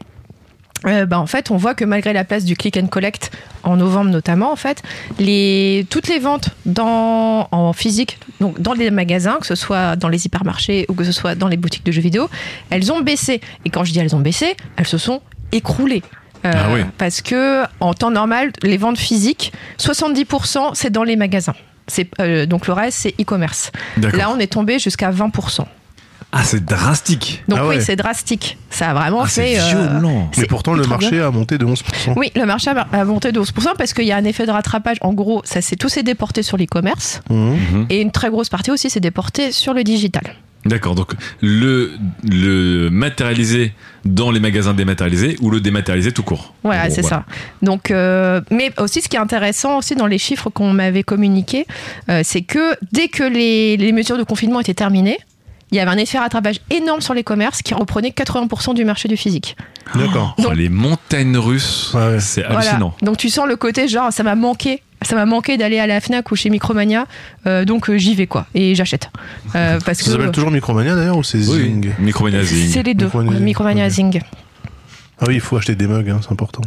Euh, 0.86 1.06
bah, 1.06 1.18
en 1.18 1.26
fait, 1.26 1.50
on 1.50 1.56
voit 1.56 1.74
que 1.74 1.84
malgré 1.84 2.12
la 2.12 2.24
place 2.24 2.44
du 2.44 2.56
click 2.56 2.76
and 2.76 2.86
collect 2.86 3.30
en 3.62 3.76
novembre 3.76 4.10
notamment, 4.10 4.50
en 4.50 4.56
fait, 4.56 4.82
les, 5.18 5.86
toutes 5.90 6.08
les 6.08 6.18
ventes 6.18 6.50
dans, 6.64 7.48
en 7.50 7.72
physique, 7.72 8.18
donc 8.40 8.60
dans 8.60 8.72
les 8.72 8.90
magasins, 8.90 9.36
que 9.40 9.46
ce 9.46 9.54
soit 9.54 9.96
dans 9.96 10.08
les 10.08 10.26
hypermarchés 10.26 10.86
ou 10.88 10.94
que 10.94 11.04
ce 11.04 11.12
soit 11.12 11.34
dans 11.34 11.48
les 11.48 11.56
boutiques 11.58 11.84
de 11.84 11.92
jeux 11.92 12.00
vidéo, 12.00 12.28
elles 12.70 12.90
ont 12.92 13.00
baissé. 13.00 13.40
Et 13.64 13.70
quand 13.70 13.84
je 13.84 13.92
dis 13.92 13.98
elles 13.98 14.16
ont 14.16 14.20
baissé, 14.20 14.56
elles 14.76 14.86
se 14.86 14.98
sont 14.98 15.20
écroulées. 15.52 16.02
Euh, 16.46 16.52
Ah 16.54 16.68
oui. 16.72 16.80
Parce 16.96 17.20
que 17.20 17.64
en 17.80 17.92
temps 17.92 18.10
normal, 18.10 18.52
les 18.62 18.78
ventes 18.78 18.98
physiques, 18.98 19.52
70% 19.78 20.70
c'est 20.74 20.90
dans 20.90 21.04
les 21.04 21.16
magasins. 21.16 21.54
Euh, 22.20 22.46
donc 22.46 22.66
le 22.66 22.72
reste 22.72 22.98
c'est 22.98 23.14
e-commerce. 23.20 23.72
Là, 24.16 24.30
on 24.30 24.38
est 24.38 24.52
tombé 24.52 24.78
jusqu'à 24.78 25.10
20%. 25.10 25.64
Ah, 26.32 26.44
c'est 26.44 26.64
drastique. 26.64 27.42
Donc 27.48 27.58
Ah 27.60 27.66
ouais. 27.66 27.76
oui, 27.78 27.82
c'est 27.84 27.96
drastique. 27.96 28.56
Ça 28.70 28.90
a 28.90 28.94
vraiment 28.94 29.22
Ah, 29.22 29.28
c'est 29.28 29.56
fait. 29.56 29.60
euh, 29.60 29.68
violent. 29.90 30.28
Mais 30.36 30.42
c'est 30.42 30.46
pourtant, 30.46 30.74
le 30.74 30.84
marché 30.86 31.10
bien. 31.10 31.26
a 31.26 31.30
monté 31.32 31.58
de 31.58 31.64
11%. 31.66 32.14
Oui, 32.16 32.30
le 32.36 32.46
marché 32.46 32.70
a 32.70 33.04
monté 33.04 33.32
de 33.32 33.40
11% 33.40 33.72
parce 33.76 33.92
qu'il 33.92 34.04
y 34.04 34.12
a 34.12 34.16
un 34.16 34.24
effet 34.24 34.46
de 34.46 34.52
rattrapage. 34.52 34.98
En 35.00 35.12
gros, 35.12 35.42
ça 35.44 35.60
s'est 35.60 35.76
tout 35.76 35.88
s'est 35.88 36.04
déporté 36.04 36.42
sur 36.44 36.56
l'e-commerce 36.56 37.20
Mhm. 37.30 37.86
et 37.90 38.00
une 38.00 38.12
très 38.12 38.30
grosse 38.30 38.48
partie 38.48 38.70
aussi 38.70 38.90
s'est 38.90 39.00
déportée 39.00 39.50
sur 39.50 39.74
le 39.74 39.82
digital. 39.82 40.22
D'accord, 40.66 40.94
donc 40.94 41.14
le, 41.40 41.92
le 42.22 42.90
matérialisé 42.90 43.72
dans 44.04 44.30
les 44.30 44.40
magasins 44.40 44.74
dématérialisés 44.74 45.36
ou 45.40 45.50
le 45.50 45.58
dématérialisé 45.60 46.12
tout 46.12 46.22
court. 46.22 46.52
Voilà, 46.62 46.86
Bon, 46.88 46.94
c'est 46.94 47.02
ça. 47.02 47.24
Donc, 47.62 47.90
euh, 47.90 48.42
mais 48.50 48.70
aussi, 48.78 49.00
ce 49.00 49.08
qui 49.08 49.16
est 49.16 49.20
intéressant 49.20 49.78
aussi 49.78 49.94
dans 49.94 50.06
les 50.06 50.18
chiffres 50.18 50.50
qu'on 50.50 50.72
m'avait 50.74 51.02
communiqués, 51.02 51.66
euh, 52.10 52.20
c'est 52.24 52.42
que 52.42 52.74
dès 52.92 53.08
que 53.08 53.22
les, 53.24 53.78
les 53.78 53.92
mesures 53.92 54.18
de 54.18 54.22
confinement 54.22 54.60
étaient 54.60 54.74
terminées, 54.74 55.18
il 55.72 55.76
y 55.76 55.80
avait 55.80 55.90
un 55.90 55.96
effet 55.96 56.18
rattrapage 56.18 56.60
énorme 56.70 57.00
sur 57.00 57.14
les 57.14 57.22
commerces 57.24 57.62
qui 57.62 57.74
reprenait 57.74 58.10
80% 58.10 58.74
du 58.74 58.84
marché 58.84 59.08
du 59.08 59.16
physique. 59.16 59.56
D'accord. 59.94 60.36
Oh, 60.38 60.52
les 60.52 60.68
montagnes 60.68 61.36
russes, 61.38 61.92
Ouais, 61.94 62.00
ouais. 62.14 62.20
c'est 62.20 62.42
Voilà. 62.42 62.58
hallucinant. 62.60 62.94
Donc 63.02 63.16
tu 63.16 63.28
sens 63.30 63.46
le 63.48 63.56
côté 63.56 63.88
genre 63.88 64.12
ça 64.12 64.22
m'a 64.22 64.34
manqué. 64.34 64.82
Ça 65.02 65.16
m'a 65.16 65.24
manqué 65.24 65.56
d'aller 65.56 65.78
à 65.78 65.86
la 65.86 65.98
Fnac 65.98 66.30
ou 66.30 66.36
chez 66.36 66.50
Micromania, 66.50 67.06
euh, 67.46 67.64
donc 67.64 67.88
euh, 67.88 67.96
j'y 67.96 68.14
vais 68.14 68.26
quoi 68.26 68.44
et 68.54 68.74
j'achète 68.74 69.08
Euh, 69.54 69.78
parce 69.86 69.98
Ça 70.00 70.04
que 70.04 70.10
s'appelle 70.10 70.30
toujours 70.30 70.50
Micromania 70.50 70.94
d'ailleurs 70.94 71.16
ou 71.16 71.22
c'est 71.22 71.38
Zing? 71.38 71.90
Micromania 71.98 72.40
c'est 72.44 72.54
Zing. 72.54 72.82
les 72.84 72.92
deux, 72.92 73.10
Micromania. 73.40 73.88
Zing. 73.88 74.20
Ah 75.18 75.24
oui, 75.26 75.36
il 75.36 75.40
faut 75.40 75.56
acheter 75.56 75.74
des 75.74 75.86
mugs, 75.86 76.10
hein, 76.10 76.20
c'est 76.22 76.30
important. 76.32 76.60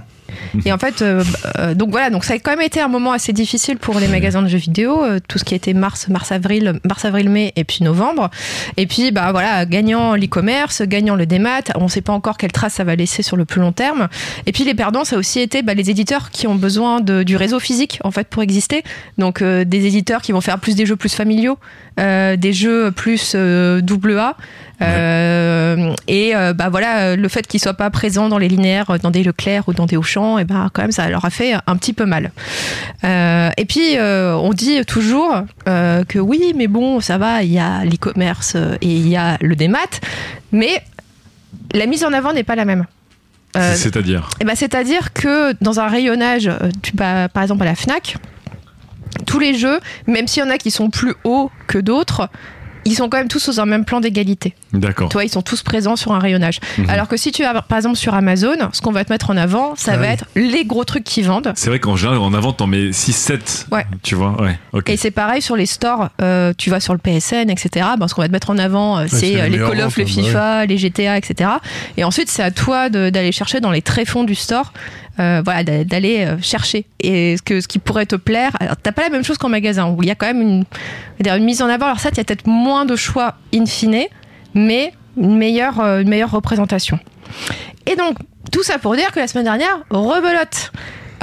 Et 0.66 0.72
en 0.72 0.78
fait, 0.78 1.02
euh, 1.02 1.24
euh, 1.60 1.74
donc 1.74 1.90
voilà, 1.92 2.10
donc 2.10 2.24
ça 2.24 2.36
a 2.36 2.40
quand 2.40 2.52
même 2.52 2.62
été 2.62 2.80
un 2.80 2.88
moment 2.88 3.12
assez 3.12 3.34
difficile 3.34 3.78
pour 3.78 4.00
les 4.00 4.08
magasins 4.08 4.42
de 4.42 4.48
jeux 4.48 4.58
vidéo, 4.58 5.04
euh, 5.04 5.20
tout 5.28 5.38
ce 5.38 5.44
qui 5.44 5.56
était 5.56 5.74
mars, 5.74 6.08
mars, 6.08 6.32
avril, 6.32 6.80
mars, 6.84 7.06
avril, 7.06 7.30
mai, 7.30 7.54
et 7.56 7.64
puis 7.64 7.84
novembre. 7.84 8.30
Et 8.78 8.88
puis, 8.88 9.12
bah 9.12 9.32
voilà, 9.32 9.66
gagnant 9.66 10.16
l'e-commerce, 10.16 10.82
gagnant 10.84 11.16
le 11.16 11.26
démat, 11.26 11.62
on 11.76 11.84
ne 11.84 11.90
sait 11.90 12.02
pas 12.02 12.14
encore 12.14 12.38
quelle 12.38 12.52
trace 12.52 12.74
ça 12.74 12.84
va 12.84 12.96
laisser 12.96 13.24
sur 13.24 13.38
le 13.38 13.46
plus 13.46 13.62
long 13.62 13.72
terme. 13.72 14.08
Et 14.46 14.52
puis 14.52 14.64
les 14.64 14.74
perdants, 14.74 15.04
ça 15.04 15.16
a 15.16 15.20
aussi 15.20 15.40
été 15.40 15.62
bah, 15.62 15.74
les 15.74 15.90
éditeurs 15.90 16.30
qui 16.30 16.48
ont 16.48 16.56
besoin 16.56 17.02
du 17.02 17.36
réseau 17.36 17.60
physique 17.60 18.00
en 18.04 18.12
fait 18.12 18.28
pour 18.28 18.42
exister. 18.44 18.84
Donc 19.18 19.44
des 19.44 19.86
éditeurs 19.86 20.22
qui 20.22 20.32
vont 20.32 20.42
faire 20.42 20.60
plus 20.60 20.76
des 20.76 20.86
jeux 20.86 20.96
plus 20.96 21.14
familiaux, 21.14 21.58
des 21.98 22.54
jeux 22.54 22.92
plus 22.92 23.36
double 23.36 24.18
A. 24.18 24.36
Euh, 24.84 25.94
et 26.08 26.36
euh, 26.36 26.54
bah 26.54 26.70
voilà, 26.70 27.00
euh, 27.00 27.16
le 27.16 27.28
fait 27.28 27.48
qu'ils 27.48 27.60
soient 27.60 27.74
pas 27.74 27.90
présents 27.90 28.30
dans 28.30 28.38
les 28.38 28.48
linéaires, 28.48 28.98
dans 29.02 29.12
des 29.12 29.24
Leclerc 29.24 29.68
ou 29.68 29.74
dans 29.74 29.86
des 29.86 29.98
Auchan, 29.98 30.38
et 30.38 30.46
ben 30.46 30.70
quand 30.74 30.82
même 30.82 30.92
ça 30.92 31.10
leur 31.10 31.26
a 31.26 31.30
fait 31.30 31.54
un 31.68 31.76
petit 31.78 31.94
peu 31.94 32.06
mal. 32.06 32.32
Et 33.04 33.66
puis 33.66 33.98
on 34.00 34.52
dit 34.54 34.84
toujours 34.86 35.44
que 35.66 36.20
oui, 36.20 36.54
mais 36.56 36.68
bon, 36.68 37.00
ça 37.00 37.18
va, 37.18 37.44
il 37.44 37.52
y 37.52 37.60
a 37.60 37.86
l'e-commerce 37.86 38.56
et 38.56 38.88
il 38.88 39.08
y 39.08 39.16
a 39.16 39.38
le 39.42 39.56
démat, 39.56 39.80
mais 40.52 40.82
la 41.74 41.86
mise 41.86 42.04
en 42.04 42.14
avant 42.14 42.34
n'est 42.34 42.44
pas 42.44 42.56
la 42.56 42.66
même. 42.66 42.86
Euh, 43.56 43.76
C'est-à-dire 43.76 44.30
eh 44.42 44.46
ben, 44.46 44.56
C'est-à-dire 44.56 45.14
que 45.14 45.54
dans 45.62 45.80
un 45.80 45.88
rayonnage, 45.88 46.50
tu 46.82 46.94
par 46.94 47.44
exemple 47.44 47.64
à 47.64 47.66
la 47.66 47.76
FNAC, 47.76 48.18
tous 49.26 49.40
les 49.40 49.54
jeux, 49.54 49.80
même 50.08 50.28
s'il 50.28 50.44
y 50.44 50.46
en 50.46 50.50
a 50.50 50.58
qui 50.58 50.72
sont 50.72 50.90
plus 50.90 51.14
hauts 51.24 51.52
que 51.68 51.78
d'autres, 51.78 52.30
ils 52.86 52.96
sont 52.96 53.10
quand 53.10 53.18
même 53.18 53.28
tous 53.28 53.40
sous 53.40 53.60
un 53.60 53.66
même 53.66 53.86
plan 53.86 54.00
d'égalité. 54.02 54.54
D'accord. 54.74 55.10
Toi, 55.10 55.24
ils 55.24 55.30
sont 55.30 55.42
tous 55.42 55.62
présents 55.64 55.96
sur 55.96 56.12
un 56.14 56.20
rayonnage. 56.20 56.60
Mhm. 56.78 56.90
Alors 56.90 57.08
que 57.08 57.18
si 57.18 57.32
tu 57.32 57.44
as, 57.44 57.62
par 57.62 57.78
exemple, 57.78 57.96
sur 57.96 58.14
Amazon, 58.14 58.56
ce 58.72 58.82
qu'on 58.82 58.92
va 58.92 59.04
te 59.06 59.12
mettre 59.12 59.30
en 59.30 59.38
avant, 59.38 59.76
ça 59.76 59.94
Ah 59.94 59.98
va 59.98 60.08
oui. 60.08 60.14
être 60.14 60.26
les 60.36 60.66
gros 60.66 60.84
trucs 60.84 61.04
qui 61.04 61.22
vendent. 61.22 61.52
C'est 61.56 61.70
vrai 61.70 61.80
qu'en 61.80 61.96
général, 61.96 62.20
en 62.20 62.34
avant, 62.34 62.54
t'en 62.54 62.68
mets 62.68 62.90
6-7. 62.92 63.68
Ouais. 63.72 63.86
Tu 64.02 64.16
vois 64.16 64.42
Ouais, 64.42 64.58
ok. 64.74 64.90
Et 64.90 64.98
c'est 64.98 65.12
pareil 65.12 65.42
sur 65.42 65.56
les 65.56 65.66
stores, 65.66 66.10
euh, 66.22 66.54
tu 66.58 66.70
vas 66.70 66.80
sur 66.80 66.94
le 66.94 67.00
PSN, 67.00 67.50
etc. 67.50 67.86
Ben, 68.00 68.08
ce 68.08 68.14
qu'on 68.16 68.22
va 68.22 68.28
te 68.28 68.34
mettre 68.34 68.50
en 68.50 68.58
avant, 68.58 68.98
euh, 69.00 69.06
c'est 69.08 69.30
les 69.32 69.38
euh, 69.38 69.48
les 69.48 69.58
Call 69.58 69.82
of, 69.82 69.84
ventes, 69.86 69.98
les 69.98 70.04
bah 70.06 70.10
FIFA, 70.10 70.66
les 70.66 70.78
GTA, 70.78 71.18
etc. 71.18 71.50
Et 71.98 72.04
ensuite, 72.04 72.30
c'est 72.30 72.44
à 72.44 72.52
toi 72.52 72.90
d'aller 72.90 73.32
chercher 73.32 73.60
dans 73.60 73.72
les 73.72 73.82
tréfonds 73.82 74.24
du 74.24 74.36
store, 74.36 74.74
euh, 75.20 75.42
voilà, 75.46 75.64
d'a- 75.64 75.84
d'aller 75.84 76.26
euh, 76.26 76.38
chercher. 76.42 76.86
Et 77.00 77.38
ce, 77.38 77.42
que, 77.42 77.62
ce 77.62 77.68
qui 77.68 77.80
pourrait 77.80 78.06
te 78.06 78.16
plaire, 78.16 78.52
alors 78.60 78.76
t'as 78.82 78.92
pas 78.92 79.04
la 79.04 79.10
même 79.10 79.24
chose 79.24 79.38
qu'en 79.38 79.50
magasin, 79.50 79.88
où 79.90 80.02
il 80.02 80.08
y 80.08 80.12
a 80.12 80.16
quand 80.16 80.26
même 80.28 80.42
une, 80.42 80.66
une 81.26 81.44
mise 81.44 81.62
en 81.62 81.68
avant. 81.70 81.86
Alors 81.88 82.00
ça, 82.00 82.10
il 82.12 82.18
y 82.18 82.20
a 82.20 82.24
peut-être 82.24 82.48
moins 82.48 82.86
de 82.86 82.96
choix 82.96 83.36
in 83.54 83.66
fine, 83.66 84.06
mais 84.54 84.94
une 85.18 85.38
meilleure, 85.38 85.80
euh, 85.80 86.02
une 86.02 86.10
meilleure 86.10 86.32
représentation. 86.32 87.00
Et 87.86 87.96
donc, 87.96 88.18
tout 88.52 88.64
ça 88.64 88.80
pour 88.80 88.96
dire 88.96 89.12
que 89.12 89.20
la 89.20 89.28
semaine 89.28 89.46
dernière, 89.46 89.80
rebelote. 89.90 90.72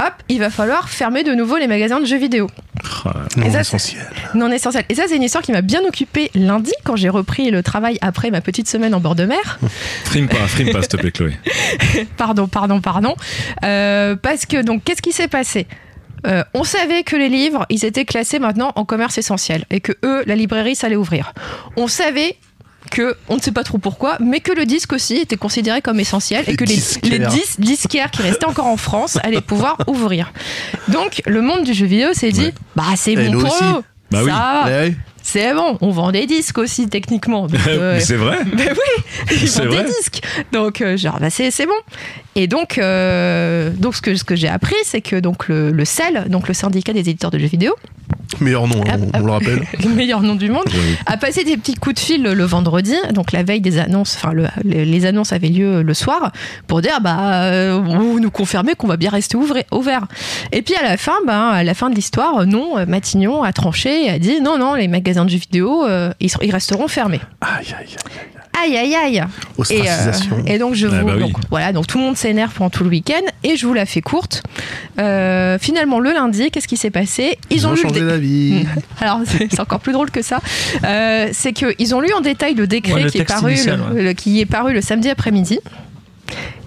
Hop, 0.03 0.13
il 0.29 0.39
va 0.39 0.49
falloir 0.49 0.89
fermer 0.89 1.23
de 1.23 1.33
nouveau 1.33 1.57
les 1.57 1.67
magasins 1.67 1.99
de 1.99 2.05
jeux 2.05 2.17
vidéo 2.17 2.47
Ah, 3.05 3.13
Non, 3.37 3.51
ça, 3.51 3.59
essentiel. 3.61 4.01
non 4.33 4.51
essentiel. 4.51 4.83
Et 4.89 4.95
ça, 4.95 5.03
c'est 5.07 5.15
une 5.15 5.21
histoire 5.23 5.43
qui 5.43 5.51
m'a 5.51 5.61
bien 5.61 5.81
occupée 5.87 6.31
lundi 6.33 6.71
quand 6.83 6.95
j'ai 6.95 7.09
repris 7.09 7.51
le 7.51 7.61
travail 7.61 7.97
après 8.01 8.31
ma 8.31 8.41
petite 8.41 8.67
semaine 8.67 8.95
en 8.95 8.99
bord 8.99 9.15
de 9.15 9.25
mer. 9.25 9.59
Frime 10.05 10.27
pas, 10.27 10.47
frime 10.47 10.71
pas, 10.71 10.81
s'il 10.81 10.89
te 10.89 10.97
plaît, 10.97 11.11
Chloé. 11.11 11.33
pardon, 12.17 12.47
pardon, 12.47 12.81
pardon. 12.81 13.15
Euh, 13.63 14.15
parce 14.15 14.45
que, 14.47 14.61
donc, 14.61 14.83
qu'est-ce 14.83 15.01
qui 15.03 15.11
s'est 15.11 15.27
passé? 15.27 15.67
Euh, 16.25 16.43
on 16.53 16.63
savait 16.63 17.03
que 17.03 17.15
les 17.15 17.29
livres, 17.29 17.65
ils 17.69 17.83
étaient 17.85 18.05
classés 18.05 18.39
maintenant 18.39 18.71
en 18.75 18.85
commerce 18.85 19.17
essentiel 19.17 19.65
et 19.71 19.81
que 19.81 19.93
eux, 20.03 20.23
la 20.25 20.35
librairie, 20.35 20.75
ça 20.75 20.87
allait 20.87 20.95
ouvrir. 20.95 21.33
On 21.77 21.87
savait 21.87 22.37
que, 22.89 23.15
on 23.29 23.35
ne 23.37 23.41
sait 23.41 23.51
pas 23.51 23.63
trop 23.63 23.77
pourquoi, 23.77 24.17
mais 24.19 24.39
que 24.39 24.51
le 24.51 24.65
disque 24.65 24.91
aussi 24.93 25.17
était 25.17 25.37
considéré 25.37 25.81
comme 25.81 25.99
essentiel 25.99 26.43
et 26.47 26.55
que 26.55 26.65
les, 26.65 26.75
disquaires. 26.75 27.11
les 27.11 27.19
dis- 27.27 27.55
disquaires 27.59 28.11
qui 28.11 28.21
restaient 28.21 28.45
encore 28.45 28.65
en 28.67 28.77
France 28.77 29.17
allaient 29.23 29.39
pouvoir 29.41 29.77
ouvrir. 29.87 30.33
Donc, 30.87 31.21
le 31.25 31.41
monde 31.41 31.63
du 31.63 31.73
jeu 31.73 31.85
vidéo 31.85 32.09
s'est 32.13 32.31
dit, 32.31 32.45
Ouais. 32.45 32.53
bah 32.75 32.83
c'est 32.95 33.15
bon 33.15 33.31
nous 33.31 33.39
pour 33.41 33.51
aussi. 33.53 33.63
eux. 33.63 33.81
Bah 34.09 34.23
ça. 34.25 34.65
Eh 34.67 34.89
oui. 34.89 34.95
c'est 35.23 35.53
bon, 35.53 35.77
on 35.79 35.91
vend 35.91 36.11
des 36.11 36.25
disques 36.25 36.57
aussi 36.57 36.89
techniquement. 36.89 37.47
Euh, 37.67 37.93
Mais 37.95 37.99
c'est 38.01 38.17
vrai 38.17 38.39
ben 38.57 38.73
oui, 38.73 39.03
ils 39.41 39.47
C'est 39.47 39.59
vendent 39.63 39.73
vrai 39.75 39.83
des 39.85 39.89
disques. 39.89 40.21
Donc, 40.51 40.81
euh, 40.81 40.97
genre, 40.97 41.17
bah, 41.21 41.29
c'est, 41.29 41.49
c'est 41.51 41.65
bon. 41.65 41.71
Et 42.35 42.47
donc, 42.47 42.77
euh, 42.77 43.69
donc 43.69 43.95
ce 43.95 44.01
que, 44.01 44.15
ce 44.15 44.25
que 44.25 44.35
j'ai 44.35 44.49
appris, 44.49 44.75
c'est 44.83 44.99
que 45.01 45.15
donc, 45.15 45.47
le, 45.47 45.71
le 45.71 45.85
CEL, 45.85 46.25
donc 46.27 46.49
le 46.49 46.53
syndicat 46.53 46.91
des 46.91 46.99
éditeurs 47.01 47.31
de 47.31 47.39
jeux 47.39 47.47
vidéo, 47.47 47.73
Meilleur 48.39 48.67
nom, 48.67 48.81
hein, 48.87 48.97
on, 49.13 49.19
on 49.21 49.25
le 49.25 49.31
rappelle. 49.31 49.63
le 49.83 49.89
meilleur 49.89 50.21
nom 50.21 50.35
du 50.35 50.49
monde, 50.49 50.65
a 51.05 51.17
passé 51.17 51.43
des 51.43 51.57
petits 51.57 51.75
coups 51.75 51.95
de 51.95 51.99
fil 51.99 52.23
le, 52.23 52.33
le 52.33 52.43
vendredi, 52.43 52.95
donc 53.13 53.31
la 53.31 53.43
veille 53.43 53.61
des 53.61 53.77
annonces, 53.77 54.15
enfin, 54.15 54.33
le- 54.33 54.47
le- 54.63 54.83
les 54.83 55.05
annonces 55.05 55.33
avaient 55.33 55.49
lieu 55.49 55.81
le 55.83 55.93
soir, 55.93 56.31
pour 56.67 56.81
dire, 56.81 57.01
bah, 57.01 57.43
euh, 57.43 57.79
vous 57.83 58.19
nous 58.19 58.31
confirmez 58.31 58.73
qu'on 58.75 58.87
va 58.87 58.97
bien 58.97 59.09
rester 59.09 59.37
ouvré- 59.37 59.65
ouvert. 59.71 60.07
Et 60.51 60.61
puis 60.61 60.75
à 60.75 60.83
la 60.83 60.97
fin, 60.97 61.15
bah, 61.27 61.49
à 61.49 61.63
la 61.63 61.73
fin 61.73 61.89
de 61.89 61.95
l'histoire, 61.95 62.45
non, 62.45 62.85
Matignon 62.87 63.43
a 63.43 63.51
tranché 63.53 64.05
et 64.05 64.09
a 64.09 64.19
dit, 64.19 64.39
non, 64.41 64.57
non, 64.57 64.73
les 64.75 64.87
magasins 64.87 65.25
de 65.25 65.29
jeux 65.29 65.37
vidéo, 65.37 65.85
euh, 65.85 66.11
ils, 66.19 66.31
ils 66.41 66.51
resteront 66.51 66.87
fermés. 66.87 67.19
Aïe, 67.41 67.65
aïe, 67.67 67.73
aïe. 67.79 67.87
Aïe, 67.87 68.40
aïe, 68.59 68.95
aïe. 68.95 69.23
Et, 69.69 69.81
euh, 69.89 70.11
et 70.45 70.57
donc 70.57 70.73
je 70.75 70.87
vous 70.87 70.95
Ah 70.99 71.03
bah 71.03 71.13
oui. 71.15 71.21
donc, 71.21 71.33
voilà 71.49 71.71
donc 71.73 71.87
tout 71.87 71.97
le 71.97 72.03
monde 72.03 72.17
s'énerve 72.17 72.51
pendant 72.53 72.69
tout 72.69 72.83
le 72.83 72.89
week-end 72.89 73.21
et 73.43 73.55
je 73.55 73.65
vous 73.67 73.73
la 73.73 73.85
fais 73.85 74.01
courte. 74.01 74.43
Euh, 74.99 75.57
finalement 75.59 75.99
le 75.99 76.11
lundi 76.11 76.49
qu'est-ce 76.51 76.67
qui 76.67 76.77
s'est 76.77 76.89
passé? 76.91 77.37
Ils 77.49 77.65
ont 77.67 77.71
lu 77.73 77.81
le 77.83 77.89
changé 77.89 78.01
d'avis. 78.05 78.65
alors 79.01 79.21
c'est 79.25 79.59
encore 79.59 79.79
plus 79.79 79.93
drôle 79.93 80.11
que 80.11 80.21
ça. 80.21 80.39
Euh, 80.83 81.29
c'est 81.31 81.53
que 81.53 81.73
ils 81.79 81.93
ont 81.95 82.01
lu 82.01 82.11
en 82.13 82.21
détail 82.21 82.53
le 82.55 82.67
décret 82.67 82.93
Ouais, 82.93 83.03
le 83.03 83.09
qui 83.09 83.19
est 83.19 83.23
paru 83.25 83.51
initial, 83.53 83.79
le- 83.89 83.95
ouais. 83.95 84.03
le- 84.03 84.13
qui 84.13 84.39
est 84.41 84.45
paru 84.45 84.73
le 84.73 84.81
samedi 84.81 85.09
après-midi 85.09 85.59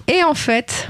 et 0.07 0.23
en 0.23 0.33
fait 0.33 0.89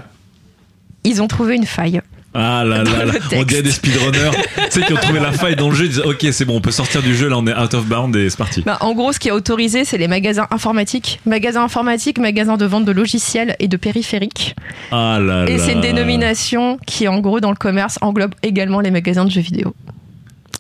ils 1.04 1.22
ont 1.22 1.28
trouvé 1.28 1.56
une 1.56 1.66
faille. 1.68 2.02
Ah 2.38 2.65
là 2.65 2.84
là, 2.84 3.06
là. 3.06 3.13
on 3.34 3.44
dirait 3.44 3.62
des 3.62 3.72
speedrunners, 3.72 4.32
tu 4.56 4.82
sais, 4.82 4.82
qui 4.86 4.92
ont 4.92 4.98
trouvé 4.98 5.22
la 5.22 5.32
faille 5.32 5.56
dans 5.56 5.70
le 5.70 5.75
jeu, 5.75 5.86
ils 5.86 5.89
disent 5.92 6.01
ok, 6.01 6.27
c'est 6.32 6.44
bon, 6.44 6.58
on 6.58 6.62
peut 6.62 6.72
sortir 6.72 7.01
du 7.01 7.15
jeu, 7.15 7.30
là 7.30 7.38
on 7.38 7.48
est 7.48 7.58
out 7.58 7.74
of 7.74 7.86
bound 7.86 8.13
et 8.15 8.30
c'est 8.30 8.38
parti. 8.38 8.62
Bah, 8.62 8.77
en 8.82 8.94
gros, 8.94 9.13
ce 9.13 9.20
qui 9.20 9.30
est 9.30 9.32
autorisé, 9.32 9.86
c'est 9.86 9.98
les 9.98 10.10
magasins 10.10 10.48
informatiques. 10.51 11.22
Magasins 11.25 11.63
informatiques, 11.63 12.20
magasins 12.20 12.58
de 12.58 12.65
vente 12.65 12.84
de 12.84 12.92
logiciels 12.92 13.56
et 13.60 13.70
de 13.70 13.77
périphériques. 13.77 14.56
Ah 14.92 15.18
là 15.22 15.46
là. 15.46 15.50
Et 15.50 15.58
c'est 15.58 15.74
une 15.74 15.82
dénomination 15.82 16.77
qui, 16.86 17.08
en 17.08 17.20
gros, 17.20 17.39
dans 17.39 17.51
le 17.51 17.56
commerce, 17.56 17.98
englobe 18.01 18.36
également 18.44 18.82
les 18.82 18.92
magasins 18.92 19.24
de 19.24 19.32
jeux 19.32 19.42
vidéo. 19.42 19.74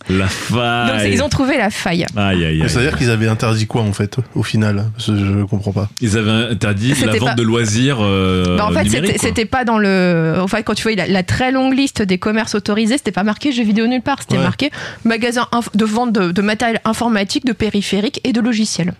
La 0.09 0.25
Donc, 0.25 0.99
faille. 0.99 1.11
ils 1.13 1.23
ont 1.23 1.29
trouvé 1.29 1.57
la 1.57 1.69
faille. 1.69 2.05
Aïe 2.15 2.45
aïe 2.45 2.57
Mais 2.57 2.63
aïe. 2.63 2.69
C'est-à-dire 2.69 2.97
qu'ils 2.97 3.09
avaient 3.09 3.27
interdit 3.27 3.65
quoi 3.67 3.81
en 3.81 3.93
fait 3.93 4.17
au 4.35 4.43
final 4.43 4.85
Je 4.99 5.43
comprends 5.45 5.71
pas. 5.71 5.89
Ils 6.01 6.17
avaient 6.17 6.51
interdit 6.51 6.93
la 7.05 7.11
vente 7.13 7.29
pas- 7.29 7.33
de 7.35 7.41
loisirs. 7.43 7.97
euh, 8.01 8.57
Bah, 8.57 8.67
en 8.67 8.71
fait, 8.71 8.87
c'était- 9.17 9.45
pas 9.45 9.65
dans 9.65 9.77
le. 9.79 10.35
En 10.39 10.47
fait, 10.47 10.63
quand 10.63 10.73
tu 10.75 10.83
vois 10.83 10.95
la, 10.95 11.07
la 11.07 11.23
très 11.23 11.51
longue 11.51 11.75
liste 11.75 12.01
des 12.01 12.17
commerces 12.17 12.55
autorisés, 12.55 12.97
c'était 12.97 13.11
pas 13.11 13.23
marqué 13.23 13.51
jeux 13.51 13.63
vidéo 13.63 13.87
nulle 13.87 14.01
part. 14.01 14.21
C'était 14.21 14.37
Ouais. 14.37 14.43
marqué 14.43 14.69
magasin 15.03 15.47
de 15.73 15.85
vente 15.85 16.11
de, 16.11 16.31
de 16.31 16.41
matériel 16.41 16.79
informatique, 16.85 17.45
de 17.45 17.53
périphériques 17.53 18.21
et 18.23 18.33
de 18.33 18.41
logiciels. 18.41 18.93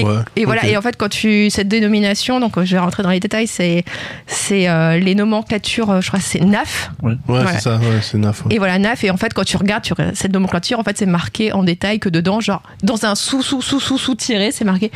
Et, 0.00 0.04
Ouais, 0.04 0.14
et 0.36 0.44
voilà. 0.44 0.66
Et 0.66 0.76
en 0.76 0.82
fait, 0.82 0.96
quand 0.96 1.08
tu 1.08 1.50
cette 1.50 1.68
dénomination, 1.68 2.40
donc 2.40 2.62
je 2.62 2.72
vais 2.72 2.78
rentrer 2.78 3.02
dans 3.02 3.10
les 3.10 3.20
détails, 3.20 3.46
c'est 3.46 3.84
c'est 4.26 4.68
euh, 4.68 4.98
les 4.98 5.14
nomenclatures. 5.14 5.90
euh, 5.90 6.00
Je 6.00 6.08
crois 6.08 6.18
que 6.20 6.24
c'est 6.24 6.40
NAF. 6.40 6.90
Ouais, 7.02 7.14
Voilà. 7.26 7.52
c'est 7.54 7.60
ça, 7.60 7.76
ouais, 7.76 8.00
c'est 8.02 8.18
naf. 8.18 8.44
ouais. 8.46 8.54
Et 8.54 8.58
voilà, 8.58 8.78
NAF. 8.78 9.04
Et 9.04 9.10
en 9.10 9.16
fait, 9.16 9.32
quand 9.34 9.44
tu 9.44 9.56
regardes 9.56 9.84
sur 9.84 9.96
cette 10.14 10.32
nomenclature, 10.32 10.78
en 10.78 10.82
fait, 10.84 10.96
c'est 10.98 11.06
marqué 11.06 11.52
en 11.52 11.62
détail 11.64 11.98
que 11.98 12.08
dedans, 12.08 12.40
genre, 12.40 12.62
dans 12.82 13.04
un 13.04 13.14
sous, 13.14 13.42
sous, 13.42 13.62
sous, 13.62 13.80
sous, 13.80 13.98
sous 13.98 14.14
tiré, 14.14 14.50
c'est 14.52 14.64
marqué. 14.64 14.90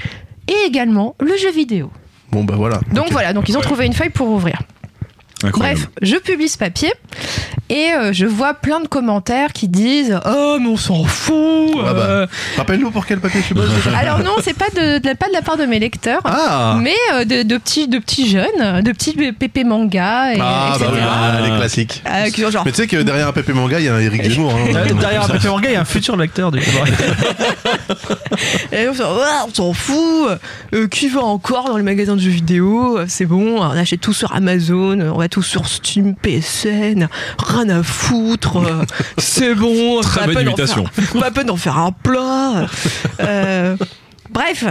Et 0.48 0.66
également 0.66 1.14
le 1.20 1.36
jeu 1.36 1.50
vidéo. 1.52 1.90
Bon 2.30 2.44
bah 2.44 2.54
voilà. 2.56 2.80
Donc 2.92 3.10
voilà, 3.10 3.32
donc 3.32 3.48
ils 3.48 3.56
ont 3.58 3.60
trouvé 3.60 3.86
une 3.86 3.92
feuille 3.92 4.10
pour 4.10 4.28
ouvrir. 4.28 4.58
Incroyable. 5.44 5.80
Bref, 5.80 5.88
je 6.02 6.16
publie 6.16 6.48
ce 6.48 6.58
papier 6.58 6.92
Et 7.68 7.92
euh, 7.92 8.12
je 8.12 8.26
vois 8.26 8.54
plein 8.54 8.80
de 8.80 8.88
commentaires 8.88 9.52
qui 9.52 9.68
disent 9.68 10.18
Oh, 10.26 10.58
mais 10.60 10.68
on 10.68 10.76
s'en 10.76 11.04
fout 11.04 11.72
Ah 11.86 11.92
bah. 11.94 12.00
euh. 12.08 12.26
Rappelle-nous 12.56 12.90
pour 12.90 13.06
quel 13.06 13.20
papier 13.20 13.40
tu 13.46 13.54
bosses. 13.54 13.68
Alors, 13.98 14.18
non, 14.20 14.32
c'est 14.42 14.56
pas 14.56 14.68
de, 14.74 14.98
de 14.98 15.06
la- 15.06 15.14
pas 15.14 15.28
de 15.28 15.32
la 15.32 15.42
part 15.42 15.56
de 15.56 15.64
mes 15.64 15.78
lecteurs. 15.78 16.20
Ah 16.24 16.76
Mais 16.80 16.94
euh, 17.14 17.24
de, 17.24 17.42
de 17.42 17.56
petits, 17.58 17.88
de 17.88 17.98
petits 17.98 18.28
jeunes, 18.28 18.82
de 18.82 18.92
petits 18.92 19.12
pépé 19.32 19.64
manga, 19.64 20.34
et, 20.34 20.38
Ah, 20.40 20.76
bah 20.78 20.86
etc. 20.86 20.90
oui, 20.92 20.98
bah, 21.00 21.40
les 21.50 21.56
classiques. 21.58 22.02
Euh, 22.08 22.50
genre, 22.50 22.64
Mais 22.64 22.72
tu 22.72 22.82
sais 22.82 22.86
que 22.86 22.96
derrière 23.02 23.28
un 23.28 23.32
Pépé 23.32 23.52
Manga, 23.52 23.78
il 23.78 23.86
y 23.86 23.88
a 23.88 23.94
un 23.94 24.00
Eric 24.00 24.22
Zemmour. 24.24 24.54
hein. 24.54 24.72
Derrière 25.00 25.24
un 25.24 25.28
Pépé 25.28 25.48
Manga, 25.48 25.68
il 25.70 25.74
y 25.74 25.76
a 25.76 25.80
un 25.80 25.84
futur 25.84 26.16
lecteur 26.16 26.50
du 26.52 26.60
coup. 26.60 26.66
Et 28.72 28.88
on 28.88 28.94
s'en 28.94 29.12
Ouais, 29.16 29.22
on 29.48 29.54
s'en 29.54 29.72
fout. 29.72 30.28
Euh, 30.74 30.88
qui 30.88 31.08
va 31.08 31.20
encore 31.22 31.64
dans 31.68 31.76
les 31.76 31.82
magasins 31.82 32.16
de 32.16 32.20
jeux 32.20 32.30
vidéo? 32.30 32.98
C'est 33.08 33.26
bon, 33.26 33.58
on 33.60 33.70
achète 33.70 34.00
tout 34.00 34.12
sur 34.12 34.34
Amazon, 34.34 34.98
on 35.00 35.18
va 35.18 35.28
tout 35.32 35.42
sur 35.42 35.66
Steam, 35.66 36.14
PSN, 36.14 37.08
rien 37.38 37.68
à 37.70 37.82
foutre. 37.82 38.58
euh, 38.58 38.84
C'est 39.18 39.54
bon. 39.54 40.00
Très 40.02 40.20
pas 40.20 40.26
bonne 40.26 40.34
peine 40.36 40.46
imitation. 40.48 40.84
faire- 40.86 41.20
Pas 41.20 41.30
peine 41.30 41.46
d'en 41.46 41.56
faire 41.56 41.78
un 41.78 41.90
plat. 41.90 42.66
Euh, 43.20 43.76
bref. 44.30 44.64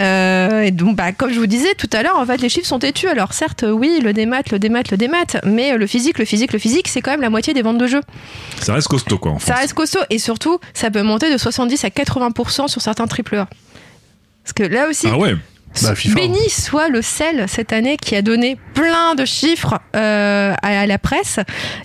Euh, 0.00 0.62
et 0.62 0.70
donc, 0.72 0.96
bah, 0.96 1.12
comme 1.12 1.32
je 1.32 1.38
vous 1.38 1.46
disais 1.46 1.74
tout 1.78 1.88
à 1.92 2.02
l'heure, 2.02 2.18
en 2.18 2.26
fait, 2.26 2.38
les 2.40 2.48
chiffres 2.48 2.66
sont 2.66 2.80
têtus. 2.80 3.06
Alors, 3.06 3.32
certes, 3.34 3.64
oui, 3.70 4.00
le 4.02 4.12
démat, 4.12 4.40
le 4.50 4.58
démat, 4.58 4.82
le 4.90 4.96
démat, 4.96 5.18
mais 5.44 5.76
le 5.76 5.86
physique, 5.86 6.18
le 6.18 6.24
physique, 6.24 6.52
le 6.52 6.58
physique, 6.58 6.88
c'est 6.88 7.02
quand 7.02 7.12
même 7.12 7.20
la 7.20 7.30
moitié 7.30 7.54
des 7.54 7.62
ventes 7.62 7.78
de 7.78 7.86
jeux. 7.86 8.00
Ça 8.60 8.74
reste 8.74 8.88
costaud, 8.88 9.18
quoi, 9.18 9.32
en 9.32 9.38
Ça 9.38 9.54
reste 9.54 9.74
costaud 9.74 10.00
et 10.10 10.18
surtout, 10.18 10.58
ça 10.74 10.90
peut 10.90 11.02
monter 11.02 11.30
de 11.32 11.38
70 11.38 11.84
à 11.84 11.88
80% 11.88 12.66
sur 12.68 12.80
certains 12.82 13.06
triple 13.06 13.36
A. 13.36 13.48
Parce 14.42 14.54
que 14.54 14.62
là 14.64 14.88
aussi, 14.88 15.06
Ah 15.08 15.18
ouais 15.18 15.36
Bah, 15.82 15.94
FIFA. 15.94 16.14
béni 16.16 16.50
soit 16.50 16.88
le 16.88 17.00
sel 17.00 17.44
cette 17.48 17.72
année 17.72 17.96
qui 17.96 18.16
a 18.16 18.22
donné 18.22 18.56
plein 18.74 19.14
de 19.14 19.24
chiffres 19.24 19.78
euh, 19.94 20.52
à, 20.62 20.80
à 20.80 20.86
la 20.86 20.98
presse 20.98 21.38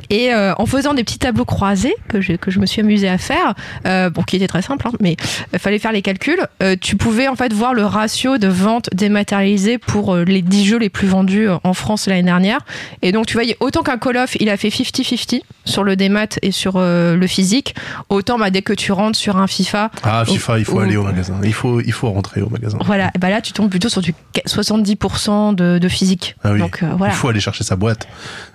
et 0.10 0.34
euh, 0.34 0.54
en 0.58 0.66
faisant 0.66 0.94
des 0.96 1.04
petits 1.04 1.20
tableaux 1.20 1.46
croisés 1.46 1.94
que 2.10 2.20
je, 2.20 2.34
que 2.34 2.50
je 2.52 2.60
me 2.60 2.66
suis 2.66 2.82
amusée 2.82 3.08
à 3.08 3.18
faire, 3.20 3.54
euh, 3.86 4.10
bon 4.10 4.24
qui 4.24 4.38
était 4.38 4.48
très 4.48 4.64
simple, 4.64 4.88
hein, 4.88 4.92
mais 5.02 5.16
il 5.54 5.60
fallait 5.60 5.78
faire 5.80 5.92
les 5.92 6.02
calculs. 6.02 6.46
euh, 6.64 6.76
tu 6.80 6.96
pouvais 6.96 7.28
en 7.28 7.36
fait 7.36 7.54
voir 7.54 7.74
le 7.76 7.86
ratio 7.86 8.38
de 8.40 8.48
ventes 8.48 8.90
dématérialisées 8.94 9.78
pour 9.78 10.16
euh, 10.16 10.24
les 10.24 10.42
10 10.42 10.66
jeux 10.66 10.78
les 10.80 10.90
plus 10.90 11.08
vendus 11.08 11.48
euh, 11.48 11.58
en 11.64 11.74
France 11.74 12.08
l'année 12.08 12.24
dernière. 12.24 12.60
Et 13.04 13.12
donc 13.12 13.28
tu 13.28 13.34
voyais 13.34 13.56
autant 13.60 13.84
qu'un 13.84 13.98
Call 13.98 14.18
of, 14.18 14.36
il 14.40 14.50
a 14.50 14.58
fait 14.58 14.70
50-50 14.70 15.42
sur 15.66 15.84
le 15.84 15.96
démat 15.96 16.28
et 16.42 16.52
sur 16.52 16.74
euh, 16.78 17.16
le 17.16 17.28
physique, 17.28 17.76
autant 18.10 18.38
bah, 18.40 18.50
dès 18.50 18.62
que 18.62 18.74
tu 18.74 18.92
rentres 18.92 19.18
sur 19.18 19.38
un 19.38 19.48
FIFA, 19.48 19.92
Ah, 20.04 20.24
FIFA, 20.26 20.60
il 20.60 20.66
faut 20.66 20.78
Ou- 20.78 20.80
aller 20.80 20.98
au 20.98 21.04
magasin. 21.04 21.40
Il 21.44 21.54
faut, 21.54 21.82
il 21.82 21.92
faut 21.94 22.10
rentrer 22.12 22.42
au 22.42 22.50
magasin. 22.50 22.78
voilà, 22.86 23.12
et 23.16 23.20
bah 23.20 23.30
là 23.30 23.42
tu 23.42 23.52
tombes 23.54 23.70
plutôt 23.76 23.90
sur 23.90 24.02
du 24.02 24.14
70% 24.48 25.54
de, 25.56 25.78
de 25.80 25.88
physique. 25.90 26.36
Ah 26.44 26.52
oui. 26.54 26.60
Donc 26.60 26.82
euh, 26.82 26.88
voilà. 26.98 27.14
Il 27.14 27.18
faut 27.18 27.28
aller 27.28 27.40
chercher 27.40 27.64
sa 27.64 27.76
boîte 27.76 28.08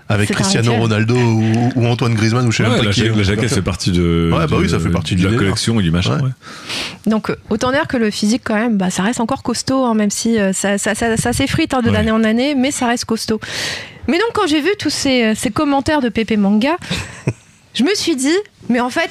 avec 0.09 0.31
Cristiano. 0.33 0.73
Ronaldo 0.75 1.15
ou, 1.15 1.53
ou 1.77 1.87
Antoine 1.87 2.15
Griezmann 2.15 2.47
ou 2.47 2.51
je 2.53 2.59
sais 2.63 2.69
Ouais, 2.69 2.83
la, 2.83 2.91
qui. 2.91 3.03
la 3.09 3.23
jaquette 3.23 3.51
fait 3.53 3.63
partie 3.63 3.91
de, 3.93 4.31
Ouais, 4.33 4.47
bah 4.47 4.57
de- 4.57 4.63
oui, 4.63 4.71
ça 4.71 4.79
fait 4.81 4.89
partie 4.89 5.15
de 5.17 5.29
la 5.29 5.37
collection 5.37 5.79
et 5.79 5.83
du 5.83 5.91
machin. 5.91 6.17
Ouais. 6.19 6.23
ouais. 6.25 6.31
Donc 7.07 7.31
euh, 7.31 7.37
autant 7.51 7.71
dire 7.71 7.87
que 7.87 7.97
le 7.97 8.11
physique 8.11 8.43
quand 8.45 8.55
même, 8.55 8.77
bah, 8.79 8.91
ça 8.91 9.03
reste 9.03 9.21
encore 9.21 9.43
costaud, 9.43 9.85
hein, 9.85 9.95
même 9.95 10.11
si 10.11 10.39
euh, 10.39 10.53
ça, 10.53 10.79
ça, 10.79 10.95
ça, 10.95 11.17
ça 11.17 11.33
s'effrite 11.33 11.75
hein, 11.75 11.81
de 11.83 11.87
Ouais. 11.89 11.93
d'année 11.93 12.11
en 12.11 12.25
année, 12.25 12.55
mais 12.55 12.71
ça 12.71 12.87
reste 12.87 13.05
costaud. 13.05 13.41
Mais 14.09 14.17
donc 14.19 14.29
quand 14.35 14.47
j'ai 14.47 14.61
vu 14.61 14.71
tous 14.79 14.91
ces, 14.91 15.35
ces 15.35 15.51
commentaires 15.51 16.01
de 16.01 16.09
Pépé 16.09 16.37
Manga, 16.37 16.77
je 17.75 17.85
me 17.85 17.95
suis 17.95 18.17
dit, 18.17 18.37
mais 18.69 18.81
en 18.81 18.91
fait, 18.91 19.11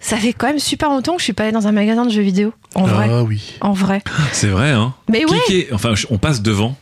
ça 0.00 0.16
fait 0.16 0.32
quand 0.32 0.46
même 0.48 0.58
super 0.58 0.88
longtemps 0.90 1.14
que 1.14 1.20
je 1.20 1.24
suis 1.24 1.32
pas 1.32 1.44
allée 1.44 1.52
dans 1.52 1.66
un 1.66 1.72
magasin 1.72 2.04
de 2.06 2.10
jeux 2.10 2.22
vidéo. 2.22 2.52
En 2.74 2.84
vrai. 2.84 3.08
Ah 3.10 3.22
oui. 3.22 3.54
En 3.60 3.72
vrai. 3.72 4.02
C'est 4.32 4.48
vrai, 4.48 4.70
hein. 4.70 4.94
Mais 5.10 5.20
Qui, 5.24 5.32
ouais. 5.32 5.40
qui 5.46 5.58
est, 5.60 5.72
enfin, 5.72 5.94
on 6.10 6.18
passe 6.18 6.40
devant, 6.42 6.76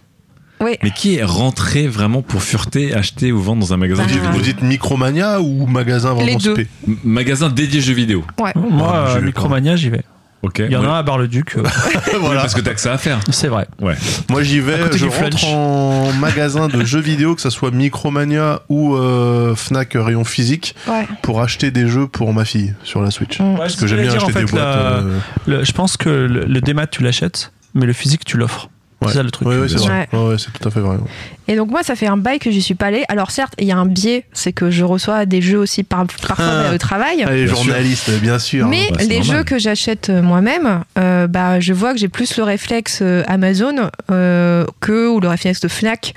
Oui. 0.60 0.76
mais 0.82 0.90
qui 0.90 1.16
est 1.16 1.24
rentré 1.24 1.86
vraiment 1.88 2.22
pour 2.22 2.42
fureter, 2.42 2.94
acheter 2.94 3.32
ou 3.32 3.40
vendre 3.40 3.60
dans 3.60 3.72
un 3.72 3.76
magasin 3.78 4.02
Bah, 4.02 4.08
de 4.08 4.14
jeux 4.14 4.20
Vous 4.20 4.32
vidéo 4.38 4.42
dites 4.42 4.62
Micromania 4.62 5.40
ou 5.40 5.66
magasin 5.66 6.12
vraiment 6.14 6.26
Les 6.26 6.36
deux. 6.36 6.54
spé 6.54 6.66
M- 6.86 6.96
Magasin 7.04 7.48
dédié 7.48 7.80
jeux 7.80 7.94
vidéo. 7.94 8.24
Ouais. 8.40 8.52
Moi, 8.54 8.92
Ah, 9.08 9.16
euh, 9.16 9.20
Micromania, 9.22 9.76
j'y 9.76 9.90
vais. 9.90 10.02
Ok. 10.42 10.58
Il 10.60 10.70
y 10.70 10.76
en 10.76 10.82
Ouais. 10.82 10.86
a 10.86 10.90
un 10.92 10.98
à 10.98 11.02
Bar-le-Duc. 11.02 11.56
euh, 11.56 11.62
Oui, 12.20 12.34
parce 12.34 12.54
que 12.54 12.60
t'as 12.60 12.74
que 12.74 12.80
ça 12.80 12.92
à 12.92 12.98
faire. 12.98 13.18
c'est 13.30 13.48
vrai. 13.48 13.66
Ouais. 13.80 13.94
Moi 14.30 14.42
j'y 14.42 14.60
vais, 14.60 14.76
je 14.92 15.04
rentre 15.06 15.16
Flunch. 15.16 15.44
en 15.44 16.12
magasin 16.20 16.68
de 16.68 16.84
jeux 16.84 17.00
vidéo, 17.00 17.34
que 17.34 17.40
ça 17.40 17.50
soit 17.50 17.70
Micromania 17.70 18.60
ou 18.68 18.94
euh, 18.94 19.54
Fnac 19.56 19.92
rayon 19.94 20.24
physique, 20.24 20.76
Ouais. 20.86 21.06
pour 21.22 21.40
acheter 21.42 21.70
des 21.70 21.88
jeux 21.88 22.06
pour 22.06 22.32
ma 22.32 22.44
fille 22.44 22.74
sur 22.84 23.00
la 23.02 23.10
Switch. 23.10 23.40
Mm. 23.40 23.56
Parce 23.56 23.76
que 23.76 23.86
j'aime 23.86 24.02
bien 24.02 24.14
acheter 24.14 24.32
des 24.32 24.40
boîtes. 24.44 24.52
la- 24.54 24.60
euh, 24.98 25.18
Le- 25.46 25.64
je 25.64 25.72
pense 25.72 25.96
que 25.96 26.08
le, 26.10 26.44
le 26.44 26.60
démat, 26.60 26.86
tu 26.86 27.02
l'achètes, 27.02 27.52
mais 27.74 27.86
le 27.86 27.92
physique, 27.92 28.24
tu 28.24 28.36
l'offres. 28.36 28.68
Ouais. 29.02 29.08
C'est 29.08 29.14
ça 29.14 29.22
le 29.22 29.30
truc. 29.30 29.48
Ouais, 29.48 29.68
c'est 29.68 29.76
vrai. 29.78 30.08
Ouais, 30.12 30.18
ouais, 30.28 30.36
c'est 30.38 30.52
tout 30.52 30.66
à 30.68 30.70
fait 30.70 30.80
vrai. 30.80 30.96
Et 31.48 31.54
donc 31.56 31.70
moi, 31.70 31.82
ça 31.82 31.94
fait 31.94 32.06
un 32.06 32.16
bail 32.16 32.38
que 32.38 32.50
j'y 32.50 32.60
suis 32.62 32.74
pas 32.74 32.86
allée. 32.86 33.04
Alors 33.08 33.30
certes, 33.30 33.54
il 33.58 33.66
y 33.66 33.72
a 33.72 33.76
un 33.76 33.86
biais, 33.86 34.24
c'est 34.32 34.52
que 34.52 34.70
je 34.70 34.84
reçois 34.84 35.26
des 35.26 35.40
jeux 35.42 35.58
aussi 35.58 35.82
par, 35.84 36.04
parfois 36.26 36.64
Ah. 36.70 36.74
au 36.74 36.78
travail. 36.78 37.22
Allez, 37.22 37.44
Bien 37.44 37.54
sûr. 37.54 37.64
journaliste, 37.64 38.10
bien 38.20 38.38
sûr. 38.38 38.66
Mais 38.68 38.88
bah, 38.90 38.96
c'est 39.00 39.06
les 39.06 39.18
normal. 39.20 39.36
jeux 39.38 39.44
que 39.44 39.58
j'achète 39.58 40.10
euh, 40.10 40.22
moi-même, 40.22 40.82
euh, 40.98 41.26
bah, 41.28 41.60
je 41.60 41.72
vois 41.72 41.92
que 41.92 41.98
j'ai 41.98 42.08
plus 42.08 42.36
le 42.36 42.42
réflexe 42.42 42.98
euh, 43.02 43.22
Amazon 43.28 43.90
euh, 44.10 44.64
que 44.80 45.08
ou 45.08 45.20
le 45.20 45.28
réflexe 45.28 45.60
de 45.60 45.68
Fnac 45.68 46.14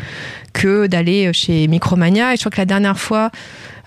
que 0.54 0.88
d'aller 0.88 1.32
chez 1.34 1.68
Micromania. 1.68 2.34
Et 2.34 2.38
je 2.38 2.42
crois 2.42 2.52
que 2.52 2.58
la 2.58 2.66
dernière 2.66 3.00
fois, 3.00 3.30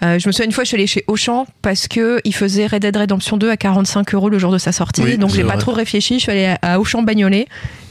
euh, 0.04 0.18
je 0.20 0.28
me 0.28 0.32
souviens 0.32 0.46
une 0.46 0.52
fois, 0.52 0.62
je 0.64 0.68
suis 0.68 0.76
allée 0.76 0.86
chez 0.86 1.02
Auchan 1.08 1.46
parce 1.60 1.88
que 1.88 2.20
il 2.24 2.34
faisait 2.34 2.66
Red 2.68 2.82
Dead 2.82 2.96
Redemption 2.96 3.36
2 3.36 3.50
à 3.50 3.56
45 3.56 4.14
euros 4.14 4.28
le 4.28 4.38
jour 4.38 4.52
de 4.52 4.58
sa 4.58 4.70
sortie. 4.70 5.02
Oui, 5.02 5.18
donc 5.18 5.30
j'ai 5.34 5.42
pas 5.44 5.56
trop 5.56 5.72
réfléchi. 5.72 6.14
Je 6.14 6.20
suis 6.20 6.30
allée 6.32 6.46
à, 6.62 6.74
à 6.74 6.78
Auchan 6.78 7.02
Bagnolet. 7.02 7.46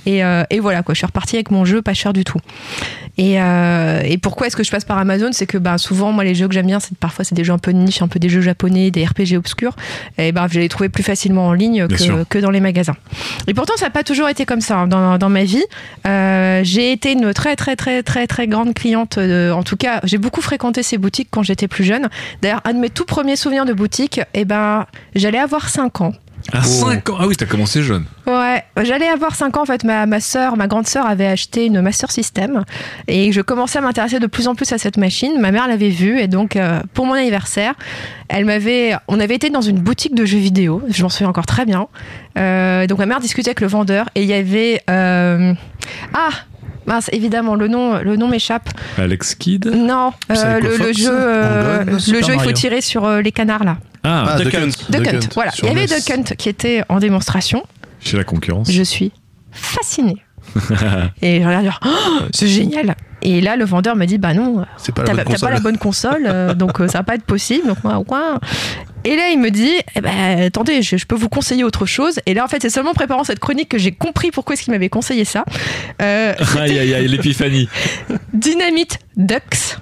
Et, 0.05 0.23
euh, 0.23 0.43
et 0.49 0.59
voilà 0.59 0.81
quoi, 0.83 0.93
je 0.93 0.99
suis 0.99 1.05
repartie 1.05 1.35
avec 1.35 1.51
mon 1.51 1.63
jeu 1.65 1.81
pas 1.81 1.93
cher 1.93 2.13
du 2.13 2.23
tout. 2.23 2.39
Et, 3.17 3.41
euh, 3.41 4.01
et 4.03 4.17
pourquoi 4.17 4.47
est-ce 4.47 4.55
que 4.55 4.63
je 4.63 4.71
passe 4.71 4.85
par 4.85 4.97
Amazon? 4.97 5.29
C'est 5.31 5.45
que 5.45 5.57
bah, 5.57 5.77
souvent, 5.77 6.11
moi, 6.11 6.23
les 6.23 6.33
jeux 6.33 6.47
que 6.47 6.53
j'aime 6.53 6.65
bien, 6.67 6.79
c'est 6.79 6.97
parfois 6.97 7.25
c'est 7.25 7.35
des 7.35 7.43
jeux 7.43 7.53
un 7.53 7.57
peu 7.59 7.73
de 7.73 7.77
niche, 7.77 8.01
un 8.01 8.07
peu 8.07 8.19
des 8.19 8.29
jeux 8.29 8.41
japonais, 8.41 8.89
des 8.89 9.05
RPG 9.05 9.35
obscurs. 9.37 9.75
Et 10.17 10.31
ben, 10.31 10.47
je 10.49 10.59
les 10.59 10.69
trouver 10.69 10.89
plus 10.89 11.03
facilement 11.03 11.47
en 11.47 11.53
ligne 11.53 11.85
que, 12.29 12.37
dans 12.39 12.49
les 12.51 12.61
magasins. 12.61 12.95
Et 13.47 13.53
pourtant, 13.53 13.73
ça 13.75 13.85
n'a 13.85 13.91
pas 13.91 14.03
toujours 14.03 14.29
été 14.29 14.45
comme 14.45 14.61
ça 14.61 14.77
hein, 14.77 14.87
dans, 14.87 15.17
dans 15.17 15.29
ma 15.29 15.43
vie. 15.43 15.63
Euh, 16.07 16.61
j'ai 16.63 16.91
été 16.93 17.11
une 17.11 17.33
très 17.33 17.55
très 17.55 17.75
très 17.75 18.01
très 18.01 18.27
très 18.27 18.47
grande 18.47 18.73
cliente. 18.73 19.19
de- 19.19 19.51
en 19.53 19.63
tout 19.63 19.75
cas, 19.77 19.99
j'ai 20.03 20.17
beaucoup 20.17 20.41
fréquenté 20.41 20.81
ces 20.81 20.97
boutiques 20.97 21.27
quand 21.31 21.43
j'étais 21.43 21.67
plus 21.67 21.83
jeune. 21.83 22.07
D'ailleurs, 22.41 22.61
un 22.65 22.73
de 22.73 22.79
mes 22.79 22.89
tout 22.89 23.05
premiers 23.05 23.35
souvenirs 23.35 23.65
de 23.65 23.73
boutique, 23.73 24.21
et 24.33 24.45
ben, 24.45 24.85
j'allais 25.15 25.37
avoir 25.39 25.69
5 25.69 26.01
ans. 26.01 26.13
À 26.53 26.63
5 26.63 27.09
ans. 27.09 27.17
Ah 27.19 27.27
oui, 27.27 27.35
t'as 27.35 27.45
commencé 27.45 27.81
jeune. 27.81 28.03
Ouais, 28.27 28.63
j'allais 28.81 29.07
avoir 29.07 29.35
5 29.35 29.57
ans 29.57 29.61
en 29.61 29.65
fait. 29.65 29.83
Ma, 29.83 30.05
ma 30.05 30.19
soeur, 30.19 30.57
ma 30.57 30.67
grande 30.67 30.87
sœur 30.87 31.05
avait 31.05 31.27
acheté 31.27 31.65
une 31.65 31.81
Master 31.81 32.11
System 32.11 32.63
et 33.07 33.31
je 33.31 33.41
commençais 33.41 33.79
à 33.79 33.81
m'intéresser 33.81 34.19
de 34.19 34.27
plus 34.27 34.47
en 34.47 34.55
plus 34.55 34.71
à 34.73 34.77
cette 34.77 34.97
machine. 34.97 35.39
Ma 35.39 35.51
mère 35.51 35.67
l'avait 35.67 35.89
vue 35.89 36.19
et 36.19 36.27
donc 36.27 36.55
euh, 36.55 36.81
pour 36.93 37.05
mon 37.05 37.13
anniversaire, 37.13 37.73
elle 38.27 38.45
m'avait, 38.45 38.95
on 39.07 39.19
avait 39.19 39.35
été 39.35 39.49
dans 39.49 39.61
une 39.61 39.79
boutique 39.79 40.15
de 40.15 40.25
jeux 40.25 40.39
vidéo. 40.39 40.81
Je 40.89 41.03
m'en 41.03 41.09
souviens 41.09 41.29
encore 41.29 41.45
très 41.45 41.65
bien. 41.65 41.87
Euh, 42.37 42.87
donc 42.87 42.97
ma 42.99 43.05
mère 43.05 43.19
discutait 43.19 43.49
avec 43.49 43.61
le 43.61 43.67
vendeur 43.67 44.09
et 44.15 44.23
il 44.23 44.27
y 44.27 44.33
avait 44.33 44.81
euh, 44.89 45.53
ah 46.13 46.29
mince 46.85 47.09
évidemment 47.13 47.55
le 47.55 47.67
nom 47.67 47.99
le 47.99 48.15
nom 48.15 48.27
m'échappe. 48.27 48.69
Alex 48.97 49.35
Kidd. 49.35 49.65
Non, 49.67 50.11
euh, 50.31 50.59
le, 50.59 50.93
jeu 50.93 51.09
euh, 51.11 51.83
le 51.85 51.97
jeu 51.99 52.33
il 52.33 52.39
faut 52.39 52.51
tirer 52.51 52.81
sur 52.81 53.05
euh, 53.05 53.21
les 53.21 53.31
canards 53.31 53.63
là. 53.63 53.77
Ah, 54.03 54.25
Ah, 54.29 54.37
Duck 54.37 54.45
Duck 54.47 54.55
Hunt. 54.55 54.61
Hunt. 54.63 54.69
Duck 54.89 55.03
Duck 55.03 55.07
Hunt, 55.13 55.17
Hunt, 55.17 55.29
voilà. 55.35 55.51
Il 55.59 55.65
y 55.65 55.69
avait 55.69 55.81
NES. 55.81 55.87
Duck 55.87 56.09
Hunt 56.11 56.35
qui 56.37 56.49
était 56.49 56.83
en 56.89 56.99
démonstration. 56.99 57.63
chez 57.99 58.17
la 58.17 58.23
concurrence. 58.23 58.71
Je 58.71 58.83
suis 58.83 59.11
fascinée. 59.51 60.17
et 61.21 61.41
je 61.41 61.45
regarde, 61.47 61.69
Oh, 61.85 61.89
c'est 62.33 62.47
génial. 62.47 62.95
Et 63.21 63.39
là, 63.41 63.55
le 63.55 63.65
vendeur 63.65 63.95
me 63.95 64.05
dit, 64.05 64.17
bah 64.17 64.33
non, 64.33 64.65
C'est 64.77 64.93
pas 64.95 65.03
t'as 65.03 65.13
la 65.13 65.23
bonne 65.23 65.35
t'as 65.35 65.39
pas 65.39 65.47
console. 65.47 65.53
la 65.53 65.59
bonne 65.59 65.77
console, 65.77 66.55
donc 66.57 66.81
euh, 66.81 66.87
ça 66.87 66.99
va 66.99 67.03
pas 67.03 67.15
être 67.15 67.23
possible. 67.23 67.67
Donc 67.67 67.83
moi. 67.83 68.03
Et 69.03 69.15
là, 69.15 69.29
il 69.29 69.39
me 69.39 69.49
dit, 69.49 69.73
eh 69.95 70.01
ben, 70.01 70.41
attendez, 70.43 70.81
je, 70.81 70.97
je 70.97 71.05
peux 71.05 71.15
vous 71.15 71.29
conseiller 71.29 71.63
autre 71.63 71.85
chose. 71.85 72.19
Et 72.25 72.33
là, 72.33 72.43
en 72.45 72.47
fait, 72.47 72.61
c'est 72.61 72.69
seulement 72.69 72.91
en 72.91 72.95
préparant 72.95 73.23
cette 73.23 73.39
chronique 73.39 73.69
que 73.69 73.77
j'ai 73.77 73.91
compris 73.91 74.31
pourquoi 74.31 74.53
est-ce 74.53 74.63
qu'il 74.63 74.73
m'avait 74.73 74.89
conseillé 74.89 75.25
ça. 75.25 75.43
Euh, 76.01 76.33
Aïe 76.59 76.77
aïe 76.77 76.93
aïe, 76.93 77.07
l'épiphanie. 77.07 77.67
Dynamite 78.33 78.99
Ducks. 79.17 79.77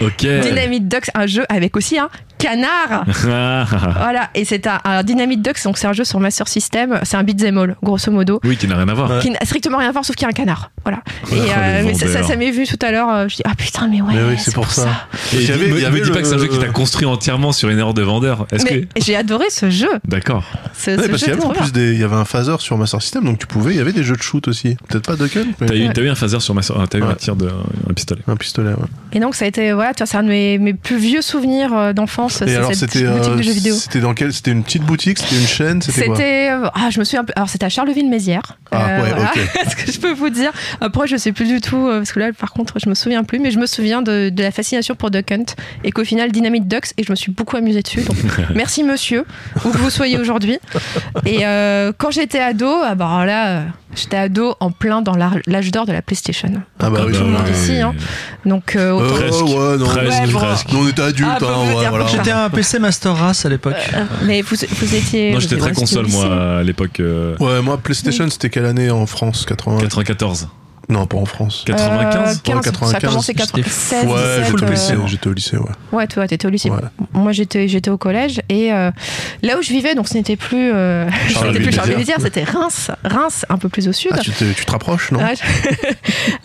Ok. 0.00 0.26
Dynamite 0.26 0.88
Ducks, 0.88 1.10
un 1.14 1.26
jeu 1.26 1.44
avec 1.48 1.76
aussi 1.76 1.98
un 1.98 2.08
canard. 2.38 3.04
Voilà, 3.98 4.30
et 4.34 4.44
c'est 4.44 4.66
un, 4.66 4.78
un 4.84 5.02
Dynamite 5.02 5.42
Ducks, 5.42 5.62
donc 5.64 5.78
c'est 5.78 5.86
un 5.86 5.92
jeu 5.92 6.04
sur 6.04 6.20
Master 6.20 6.46
System, 6.48 7.00
c'est 7.02 7.16
un 7.16 7.22
beat'em 7.22 7.58
all, 7.58 7.76
grosso 7.82 8.10
modo. 8.10 8.40
oui, 8.44 8.56
qui 8.56 8.66
n'a 8.68 8.76
rien 8.76 8.88
à 8.88 8.94
voir. 8.94 9.18
qui 9.20 9.30
n'a 9.30 9.38
strictement 9.44 9.78
rien 9.78 9.88
à 9.88 9.92
voir 9.92 10.04
sauf 10.04 10.14
qu'il 10.16 10.24
y 10.24 10.26
a 10.26 10.30
un 10.30 10.32
canard. 10.32 10.70
Voilà. 10.84 11.00
Oh, 11.24 11.34
et 11.34 11.38
euh, 11.40 11.82
mais 11.84 11.94
ça, 11.94 12.22
ça, 12.22 12.36
m'est 12.36 12.50
vu 12.50 12.66
tout 12.66 12.78
à 12.82 12.90
l'heure. 12.92 13.08
euh, 13.10 13.28
je 13.28 13.36
dis 13.36 13.42
ah 13.44 13.54
putain 13.56 13.88
mais 13.88 14.00
ouais. 14.00 14.14
Mais 14.14 14.22
oui, 14.22 14.34
c'est 14.38 14.54
pour 14.54 14.70
ça. 14.70 14.88
Et 15.32 15.36
Il 15.38 15.48
y 15.48 15.52
avait- 15.52 15.68
y 15.98 16.02
dis 16.02 16.10
pas 16.10 16.20
que 16.20 16.24
c'est 16.24 16.34
un 16.34 16.38
jeu 16.38 16.46
qui 16.48 16.58
t'a 16.58 16.68
construit 16.68 17.06
entièrement 17.06 17.52
sur 17.52 17.68
une 17.68 17.78
erreur 17.78 17.94
de 17.94 18.02
vendeur. 18.02 18.46
Est-ce 18.52 18.64
Mais 18.64 18.82
que. 18.82 18.86
j'ai 19.02 19.16
adoré 19.16 19.46
ce 19.50 19.70
jeu. 19.70 19.88
D'accord. 20.06 20.44
Ce, 20.76 20.90
Ouais, 20.90 21.02
ce 21.02 21.08
parce 21.08 21.22
qu'il 21.22 21.32
y 21.32 21.36
avait 21.36 21.44
en 21.44 21.50
plus 21.50 21.72
des, 21.72 21.92
il 21.94 22.00
y 22.00 22.04
avait 22.04 22.14
un 22.16 22.24
phaser 22.24 22.56
sur 22.58 22.76
Master 22.78 23.02
System, 23.02 23.24
donc 23.24 23.38
tu 23.38 23.46
pouvais, 23.46 23.72
il 23.72 23.76
y 23.76 23.80
avait 23.80 23.92
des 23.92 24.02
jeux 24.04 24.16
de 24.16 24.22
shoot 24.22 24.46
aussi. 24.48 24.76
Peut-être 24.88 25.06
pas 25.06 25.16
Duck 25.16 25.36
Hunt, 25.36 25.46
mais 25.60 25.66
T'as 25.66 25.74
eu, 25.74 25.86
Ouais. 25.86 25.92
t'as 25.92 26.02
eu 26.02 26.08
un 26.08 26.14
phaser 26.14 26.40
sur 26.40 26.54
ma 26.54 26.62
soeur. 26.62 26.86
T'as 26.88 26.98
eu 26.98 27.02
un 27.02 27.14
tir 27.14 27.34
de 27.36 27.48
un 27.48 27.92
pistolet. 27.94 28.22
un 28.28 28.36
pistolet. 28.36 28.70
Ouais. 28.70 28.86
Et 29.12 29.20
donc 29.20 29.34
ça 29.34 29.44
a 29.44 29.48
été 29.48 29.72
voilà, 29.72 29.92
tu 29.94 29.98
vois, 29.98 30.06
c'est 30.06 30.16
un 30.18 30.22
de 30.22 30.28
mes, 30.28 30.58
mes 30.58 30.74
plus 30.74 30.98
vieux 30.98 31.22
souvenirs 31.22 31.72
euh, 31.74 31.92
Et 32.46 32.54
alors 32.54 32.74
c'était 32.74 33.04
boutique 33.04 33.66
euh, 33.66 33.72
c'était 33.72 34.00
dans 34.00 34.14
quel 34.14 34.32
C'était 34.32 34.52
une 34.52 34.62
petite 34.62 34.82
boutique, 34.82 35.18
c'était 35.18 35.36
une 35.40 35.46
chaîne, 35.46 35.82
c'était 35.82 36.06
quoi 36.06 36.18
euh, 36.18 36.68
ah 36.74 36.90
je 36.90 36.98
me 36.98 37.04
souviens 37.04 37.24
alors 37.34 37.48
c'était 37.48 37.66
à 37.66 37.68
Charleville-Mézières. 37.68 38.58
Ah, 38.70 39.00
ouais, 39.00 39.12
ok. 39.12 39.40
ce 39.70 39.76
que 39.76 39.92
je 39.92 39.98
peux 39.98 40.12
vous 40.12 40.30
dire. 40.30 40.52
Après 40.80 41.06
je 41.06 41.16
sais 41.16 41.32
plus 41.32 41.46
du 41.46 41.60
tout 41.60 41.76
euh, 41.76 41.98
parce 41.98 42.12
que 42.12 42.20
là 42.20 42.32
par 42.32 42.52
contre 42.52 42.78
je 42.82 42.88
me 42.88 42.94
souviens 42.94 43.24
plus 43.24 43.38
mais 43.38 43.50
je 43.50 43.58
me 43.58 43.66
souviens 43.66 44.02
de, 44.02 44.28
de 44.28 44.42
la 44.42 44.50
fascination 44.50 44.94
pour 44.94 45.10
Duck 45.10 45.30
Hunt 45.32 45.44
et 45.84 45.92
qu'au 45.92 46.04
final 46.04 46.32
Dynamite 46.32 46.68
Ducks 46.68 46.92
et 46.96 47.02
je 47.02 47.10
me 47.10 47.16
suis 47.16 47.32
beaucoup 47.32 47.56
amusée 47.56 47.82
dessus. 47.82 48.02
Donc 48.02 48.16
merci 48.54 48.84
monsieur 48.84 49.24
où 49.64 49.70
que 49.70 49.78
vous 49.78 49.90
soyez 49.90 50.18
aujourd'hui. 50.18 50.58
Et 51.24 51.46
euh, 51.46 51.92
quand 51.96 52.10
j'étais 52.10 52.40
ado 52.40 52.68
ah 52.82 52.94
bah 52.94 53.24
là 53.26 53.48
euh, 53.48 53.64
j'étais 53.96 54.16
ado 54.16 54.54
en 54.60 54.70
plein 54.70 55.02
dans 55.02 55.14
l'âge 55.16 55.70
d'or 55.72 55.86
de 55.86 55.92
la 55.92 56.02
PlayStation 56.02 56.50
Ah 56.78 56.90
bah 56.90 56.98
Comme 56.98 57.06
oui, 57.06 57.12
tout 57.18 57.24
le 57.24 57.30
monde 57.30 57.42
ouais. 57.44 57.50
ici 57.52 57.76
hein. 57.80 57.94
donc 58.44 58.76
euh, 58.76 58.90
autant- 58.92 59.04
Euh, 59.16 59.18
Presque. 59.18 59.44
ouais, 59.44 59.76
non. 59.78 59.86
Presque, 59.86 60.20
Ouais, 60.20 60.32
bon. 60.32 60.38
presque. 60.38 60.66
On 60.74 60.88
était 60.88 61.02
adultes, 61.02 61.28
Ah, 61.34 61.38
bah, 61.40 61.46
hein, 61.56 61.74
ouais, 61.74 61.88
voilà. 61.88 62.06
J'étais 62.06 62.30
un 62.30 62.48
PC 62.50 62.78
Master 62.78 63.16
Race 63.16 63.44
à 63.44 63.48
l'époque. 63.48 63.74
mais 64.24 64.42
vous, 64.42 64.56
vous 64.56 64.94
étiez 64.94 65.32
Non, 65.32 65.40
j'étais 65.40 65.56
très 65.56 65.72
console, 65.72 66.06
moi, 66.08 66.58
à 66.58 66.62
l'époque. 66.62 67.00
euh, 67.00 67.36
Ouais, 67.40 67.60
moi, 67.62 67.78
PlayStation, 67.78 68.28
c'était 68.30 68.50
quelle 68.50 68.66
année 68.66 68.90
en 68.90 69.06
France 69.06 69.44
80... 69.46 69.78
94. 69.80 70.48
Non, 70.88 71.06
pas 71.06 71.16
en 71.16 71.24
France. 71.24 71.64
95 71.66 72.36
Euh, 72.36 72.40
15, 72.44 72.64
95, 72.64 72.90
ça 72.90 72.96
a 72.96 73.00
commencé 73.00 73.32
j'étais 73.36 73.42
96, 73.62 74.04
Ouais, 74.06 74.12
17, 74.14 74.44
j'étais 74.46 74.62
au 74.62 74.66
euh, 74.66 74.70
lycée, 74.70 74.94
j'étais 75.06 75.26
au 75.28 75.32
lycée, 75.32 75.56
ouais. 75.56 75.70
Ouais, 75.92 76.06
toi, 76.06 76.28
t'étais 76.28 76.46
au 76.46 76.50
lycée. 76.50 76.70
Ouais. 76.70 76.78
Moi, 77.12 77.32
j'étais, 77.32 77.66
j'étais 77.66 77.90
au 77.90 77.98
collège 77.98 78.40
et 78.48 78.72
euh, 78.72 78.90
là 79.42 79.58
où 79.58 79.62
je 79.62 79.70
vivais, 79.70 79.94
donc 79.96 80.06
ce 80.08 80.14
n'était 80.14 80.36
plus, 80.36 80.72
euh, 80.72 81.08
ce 81.10 81.12
n'était 81.12 81.24
plus 81.24 81.32
Charleville-Mézières. 81.34 81.74
Charleville-Mézières, 81.74 82.20
c'était 82.20 82.44
Reims, 82.44 82.90
Reims, 83.04 83.44
un 83.48 83.58
peu 83.58 83.68
plus 83.68 83.88
au 83.88 83.92
sud. 83.92 84.12
Ah, 84.14 84.18
tu 84.20 84.30
te, 84.30 84.44
tu 84.52 84.64
te 84.64 84.70
rapproches, 84.72 85.10
non 85.10 85.18
Ah, 85.22 85.34
je- 85.34 85.92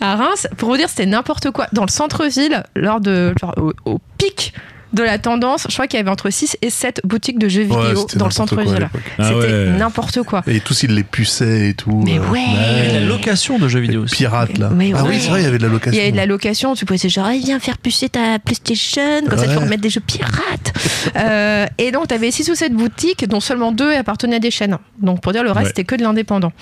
à 0.00 0.16
Reims, 0.16 0.48
pour 0.56 0.70
vous 0.70 0.76
dire, 0.76 0.88
c'était 0.88 1.06
n'importe 1.06 1.50
quoi. 1.52 1.68
Dans 1.72 1.84
le 1.84 1.90
centre-ville, 1.90 2.64
lors 2.74 3.00
de, 3.00 3.34
genre, 3.40 3.54
au, 3.58 3.72
au 3.84 4.00
pic 4.18 4.52
de 4.92 5.02
la 5.02 5.18
tendance, 5.18 5.66
je 5.68 5.74
crois 5.74 5.86
qu'il 5.86 5.98
y 5.98 6.00
avait 6.00 6.10
entre 6.10 6.30
6 6.30 6.56
et 6.62 6.70
7 6.70 7.00
boutiques 7.04 7.38
de 7.38 7.48
jeux 7.48 7.62
Ouais, 7.66 7.88
vidéo 7.88 8.06
dans 8.16 8.26
le 8.26 8.30
centre-ville. 8.30 8.88
Ah 9.18 9.24
C'était 9.24 9.34
ouais. 9.52 9.66
n'importe 9.78 10.22
quoi. 10.22 10.42
Et 10.46 10.60
tous, 10.60 10.82
ils 10.82 10.94
les 10.94 11.02
puçaient 11.04 11.70
et 11.70 11.74
tout. 11.74 12.02
Mais 12.04 12.18
euh, 12.18 12.28
ouais. 12.30 12.40
Il 12.88 12.92
y 12.92 12.96
a 12.96 13.00
la 13.00 13.06
location 13.06 13.58
de 13.58 13.68
jeux 13.68 13.80
vidéo 13.80 14.02
aussi. 14.02 14.16
Pirates, 14.16 14.58
là. 14.58 14.70
Mais 14.74 14.92
ah 14.94 15.02
ouais. 15.02 15.10
oui, 15.10 15.16
c'est 15.20 15.28
vrai, 15.30 15.40
il 15.40 15.44
y 15.44 15.46
avait 15.46 15.58
de 15.58 15.62
la 15.62 15.68
Il 15.68 15.72
location. 15.72 15.98
y 15.98 16.02
avait 16.02 16.12
de 16.12 16.16
la 16.16 16.26
location, 16.26 16.74
tu 16.74 16.84
pouvais 16.84 16.98
dire 16.98 17.10
genre, 17.10 17.28
Eh, 17.30 17.38
viens 17.38 17.58
faire 17.60 17.78
pucer 17.78 18.08
ta 18.08 18.38
PlayStation, 18.38 19.22
comme 19.28 19.38
ça 19.38 19.46
tu 19.48 19.58
peux 19.58 19.64
mettre 19.66 19.82
des 19.82 19.90
jeux 19.90 20.00
pirates. 20.00 20.72
Euh, 21.16 21.66
et 21.78 21.90
donc, 21.90 22.08
tu 22.08 22.14
avais 22.14 22.30
6 22.30 22.50
ou 22.50 22.54
7 22.54 22.72
boutiques, 22.74 23.26
dont 23.28 23.40
seulement 23.40 23.72
deux 23.72 23.92
appartenaient 23.94 24.36
à 24.36 24.40
des 24.40 24.50
chaînes. 24.50 24.78
Donc, 25.00 25.20
pour 25.20 25.32
dire 25.32 25.42
le 25.42 25.50
reste, 25.50 25.62
Ouais. 25.62 25.68
c'était 25.68 25.84
que 25.84 25.94
de 25.96 26.02
l'indépendant. 26.02 26.52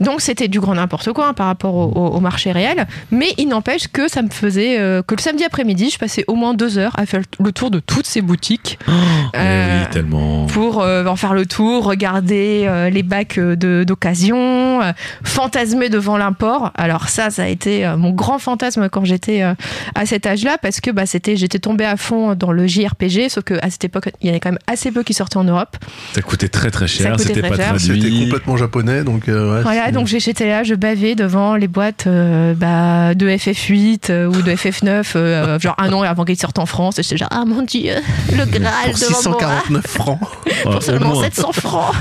Donc, 0.00 0.20
c'était 0.20 0.48
du 0.48 0.60
grand 0.60 0.74
n'importe 0.74 1.12
quoi 1.12 1.28
hein, 1.28 1.32
par 1.34 1.46
rapport 1.46 1.74
au, 1.74 1.84
au- 1.94 2.16
au 2.16 2.20
marché 2.20 2.52
réel. 2.52 2.86
Mais 3.10 3.28
il 3.38 3.48
n'empêche 3.48 3.88
que 3.88 4.08
ça 4.08 4.22
me 4.22 4.30
faisait 4.30 4.78
euh, 4.78 5.02
que 5.02 5.14
le 5.14 5.20
samedi 5.20 5.44
après-midi, 5.44 5.90
je 5.90 5.98
passais 5.98 6.24
au 6.26 6.34
moins 6.34 6.54
deux 6.54 6.78
heures 6.78 6.92
à 6.98 7.06
faire 7.06 7.20
le 7.42 7.52
tour 7.52 7.65
de 7.70 7.80
toutes 7.80 8.06
ces 8.06 8.22
boutiques. 8.22 8.78
Eh 8.88 8.92
Euh, 9.36 9.80
oui, 9.82 9.90
tellement. 9.92 10.46
pour 10.46 10.82
euh, 10.82 11.04
en 11.06 11.16
faire 11.16 11.34
le 11.34 11.46
tour, 11.46 11.84
regarder 11.84 12.64
euh, 12.66 12.90
les 12.90 13.02
bacs 13.02 13.38
de- 13.38 13.84
d'occasion, 13.86 14.82
euh, 14.82 14.92
fantasmer 15.24 15.88
devant 15.88 16.16
l'import. 16.16 16.72
Alors 16.76 17.08
ça, 17.08 17.30
ça 17.30 17.44
a 17.44 17.48
été 17.48 17.84
euh, 17.86 17.96
mon 17.96 18.10
grand 18.10 18.38
fantasme 18.38 18.88
quand 18.88 19.04
j'étais 19.04 19.42
euh, 19.42 19.54
à 19.94 20.06
cet 20.06 20.26
âge-là, 20.26 20.56
parce 20.60 20.80
que 20.80 20.90
bah, 20.90 21.06
c'était, 21.06 21.36
j'étais 21.36 21.58
tombée 21.58 21.84
à 21.84 21.96
fond 21.96 22.34
dans 22.34 22.52
le 22.52 22.66
JRPG, 22.66 23.28
sauf 23.28 23.44
qu'à 23.44 23.70
cette 23.70 23.84
époque, 23.84 24.10
il 24.20 24.26
y 24.26 24.30
en 24.30 24.32
avait 24.32 24.40
quand 24.40 24.50
même 24.50 24.58
assez 24.66 24.90
peu 24.92 25.02
qui 25.02 25.14
sortaient 25.14 25.36
en 25.36 25.44
Europe. 25.44 25.76
Ça 26.14 26.22
coûtait 26.22 26.48
très 26.48 26.70
très 26.70 26.86
cher, 26.86 27.18
c'était 27.18 27.42
pas 27.42 27.56
cher. 27.56 27.74
C'était 27.78 27.98
traduit. 27.98 28.20
complètement 28.24 28.56
japonais, 28.56 29.04
donc 29.04 29.28
euh, 29.28 29.56
ouais. 29.56 29.62
Voilà, 29.62 29.90
donc 29.92 30.06
j'étais 30.06 30.48
là, 30.48 30.62
je 30.64 30.74
bavais 30.74 31.14
devant 31.14 31.56
les 31.56 31.68
boîtes 31.68 32.06
euh, 32.06 32.54
bah, 32.54 33.14
de 33.14 33.28
FF8 33.28 34.10
euh, 34.10 34.26
ou 34.26 34.42
de 34.42 34.50
FF9, 34.52 35.12
euh, 35.16 35.58
genre 35.58 35.74
un 35.78 35.92
an 35.92 36.02
avant 36.02 36.24
qu'ils 36.24 36.36
sortent 36.38 36.58
en 36.58 36.66
France. 36.66 36.98
Et 36.98 37.02
j'étais 37.02 37.16
genre, 37.16 37.28
ah 37.30 37.44
mon 37.46 37.55
dieu, 37.62 37.94
le 38.32 38.44
Graal 38.44 38.90
Pour 38.90 39.00
devant 39.00 39.30
moi. 39.30 39.40
649 39.40 39.86
francs. 39.86 40.18
Pour 40.62 40.82
seulement 40.82 41.14
moins. 41.14 41.24
700 41.24 41.52
francs. 41.52 41.94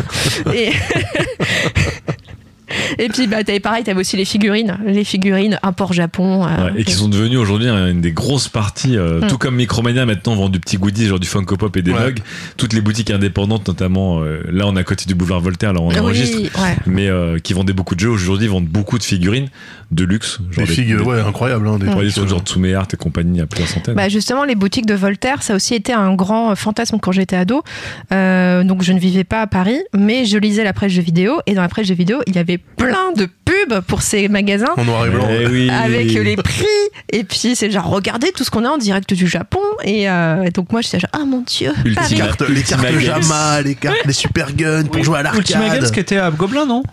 Et, 0.54 0.72
et 2.98 3.10
puis, 3.10 3.28
bah, 3.28 3.44
t'avais 3.44 3.60
pareil, 3.60 3.84
t'avais 3.84 4.00
aussi 4.00 4.18
les 4.18 4.26
figurines, 4.26 4.78
les 4.86 5.04
figurines 5.04 5.60
import 5.64 5.94
Japon. 5.94 6.46
euh, 6.46 6.72
Ouais, 6.72 6.82
et 6.82 6.84
qui 6.84 6.94
sont 6.94 7.08
devenus 7.08 7.38
aujourd'hui 7.38 7.68
une 7.70 8.02
des 8.02 8.12
grosses 8.12 8.48
parties, 8.50 8.98
euh, 8.98 9.22
Mm. 9.22 9.28
tout 9.28 9.38
comme 9.38 9.56
Micromania 9.56 10.06
maintenant 10.06 10.36
vend 10.36 10.50
du 10.50 10.60
petit 10.60 10.78
goodies, 10.78 11.08
genre 11.08 11.20
du 11.20 11.28
Funko 11.28 11.58
Pop 11.58 11.76
et 11.78 11.82
des 11.82 11.92
Ouais. 11.92 12.06
mugs. 12.08 12.20
Toutes 12.58 12.74
les 12.74 12.82
boutiques 12.82 13.12
indépendantes, 13.12 13.68
notamment 13.68 14.22
euh, 14.22 14.42
là 14.52 14.66
on 14.68 14.76
est 14.76 14.80
à 14.80 14.84
côté 14.84 15.06
du 15.06 15.16
boulevard 15.16 15.40
Voltaire, 15.42 15.74
là 15.74 15.80
on 15.82 15.90
Oui, 15.90 16.00
enregistre, 16.00 16.38
ouais. 16.38 16.76
mais 16.86 17.08
euh, 17.08 17.38
qui 17.40 17.54
vendaient 17.54 17.74
beaucoup 17.74 17.96
de 17.96 18.00
jeux 18.00 18.10
aujourd'hui 18.10 18.48
vendent 18.48 18.66
beaucoup 18.68 18.98
de 18.98 19.04
figurines 19.04 19.48
de 19.92 20.04
luxe, 20.04 20.40
genre 20.52 20.66
Des 20.66 20.74
figures, 20.74 21.06
ouais, 21.08 21.20
incroyables. 21.22 21.68
Hein, 21.68 21.78
des 21.78 21.86
des 21.86 22.12
trucs, 22.12 22.28
genre 22.28 22.42
Tsume 22.42 22.74
Art 22.76 22.88
et 22.94 22.98
compagnie 22.98 23.40
à 23.42 23.46
plusieurs 23.46 23.70
centaines. 23.70 23.94
Bah 23.96 24.10
justement, 24.10 24.44
les 24.44 24.56
boutiques 24.56 24.86
de 24.88 24.96
Voltaire, 24.96 25.44
ça 25.44 25.54
a 25.54 25.56
aussi 25.56 25.76
été 25.76 25.94
un 25.94 26.14
grand 26.16 26.56
fantasme 26.56 26.98
quand 27.00 27.12
j'étais 27.12 27.36
ado. 27.36 27.62
Euh, 28.12 28.64
donc 28.64 28.82
je 28.84 28.92
ne 28.94 29.00
vivais 29.00 29.24
pas 29.24 29.42
à 29.42 29.48
Paris, 29.48 29.80
mais 29.94 30.26
je 30.26 30.38
lisais 30.38 30.64
la 30.64 30.74
presse 30.74 30.92
jeux 30.92 31.02
vidéo. 31.02 31.40
Et 31.46 31.54
dans 31.54 31.62
la 31.62 31.70
presse 31.70 31.88
jeux 31.88 31.96
vidéo, 31.96 32.18
il 32.28 32.36
y 32.36 32.40
avait 32.40 32.55
plein 32.58 33.12
de 33.16 33.26
pubs 33.46 33.82
pour 33.88 34.02
ces 34.02 34.28
magasins. 34.28 34.74
En 34.78 34.84
noir 34.86 35.06
et 35.06 35.10
blanc. 35.10 35.28
Eh 35.30 35.48
oui. 35.48 35.70
Avec 35.70 36.14
les 36.14 36.36
prix, 36.36 36.66
et 37.12 37.24
puis 37.24 37.56
c'est 37.56 37.70
genre 37.72 37.86
regardez 37.90 38.32
tout 38.32 38.44
ce 38.44 38.50
qu'on 38.52 38.66
a 38.66 38.70
en 38.70 38.78
direct 38.78 39.14
du 39.14 39.28
Japon, 39.28 39.60
et 39.84 40.10
euh, 40.10 40.50
donc 40.54 40.72
moi 40.72 40.82
j'étais 40.82 41.00
genre 41.00 41.10
ah 41.14 41.26
mon 41.26 41.42
dieu, 41.42 41.72
Paris. 41.96 42.10
Les 42.12 42.18
cartes, 42.18 42.42
les 42.50 42.62
cartes. 42.64 42.86
Jama, 43.00 43.62
les 43.62 43.76
cartes, 43.76 43.98
les 44.06 44.14
super 44.14 44.54
guns 44.54 44.84
pour 44.86 45.04
jouer 45.04 45.20
à 45.20 45.36
Ultima 45.36 45.60
Games 45.62 45.70
qui 45.76 45.82
l'arcade. 45.82 45.98
était 46.00 46.18
à 46.18 46.32
Gobelin, 46.32 46.66
non? 46.66 46.84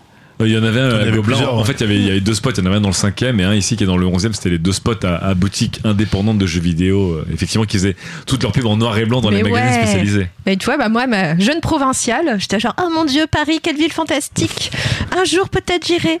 Euh, 0.41 0.47
Il 0.47 0.53
y 0.53 0.57
en 0.57 0.63
avait 0.63 0.79
un 0.81 1.11
Gobelin. 1.15 1.45
En 1.47 1.63
fait, 1.63 1.73
il 1.73 1.81
y 1.81 1.83
avait, 1.83 1.95
il 1.95 2.05
y 2.07 2.09
avait 2.09 2.19
deux 2.19 2.33
spots. 2.33 2.49
Il 2.57 2.57
y 2.57 2.61
en 2.63 2.65
avait 2.65 2.77
un 2.77 2.81
dans 2.81 2.87
le 2.89 2.93
cinquième 2.95 3.39
et 3.39 3.43
un 3.43 3.53
ici 3.53 3.75
qui 3.77 3.83
est 3.83 3.87
dans 3.87 3.97
le 3.97 4.07
onzième. 4.07 4.33
C'était 4.33 4.49
les 4.49 4.57
deux 4.57 4.71
spots 4.71 5.05
à, 5.05 5.15
à 5.29 5.33
boutique 5.35 5.79
indépendante 5.83 6.39
de 6.39 6.47
jeux 6.47 6.59
vidéo. 6.59 7.11
euh, 7.11 7.25
effectivement, 7.31 7.65
qui 7.65 7.77
faisaient 7.77 7.95
toutes 8.25 8.41
leurs 8.41 8.51
pubs 8.51 8.65
en 8.65 8.75
noir 8.75 8.97
et 8.97 9.05
blanc 9.05 9.21
dans 9.21 9.29
les 9.29 9.43
Mais 9.43 9.51
ouais. 9.51 9.73
spécialisés. 9.73 10.27
Mais 10.47 10.57
tu 10.57 10.65
vois, 10.65 10.77
bah 10.77 10.89
moi, 10.89 11.05
ma 11.05 11.37
jeune 11.37 11.61
provinciale, 11.61 12.37
j'étais 12.39 12.59
genre, 12.59 12.75
oh 12.81 12.89
mon 12.93 13.05
dieu, 13.05 13.25
Paris, 13.29 13.59
quelle 13.61 13.77
ville 13.77 13.93
fantastique. 13.93 14.71
Un 15.15 15.23
jour, 15.25 15.49
peut-être, 15.49 15.85
j'irai. 15.85 16.19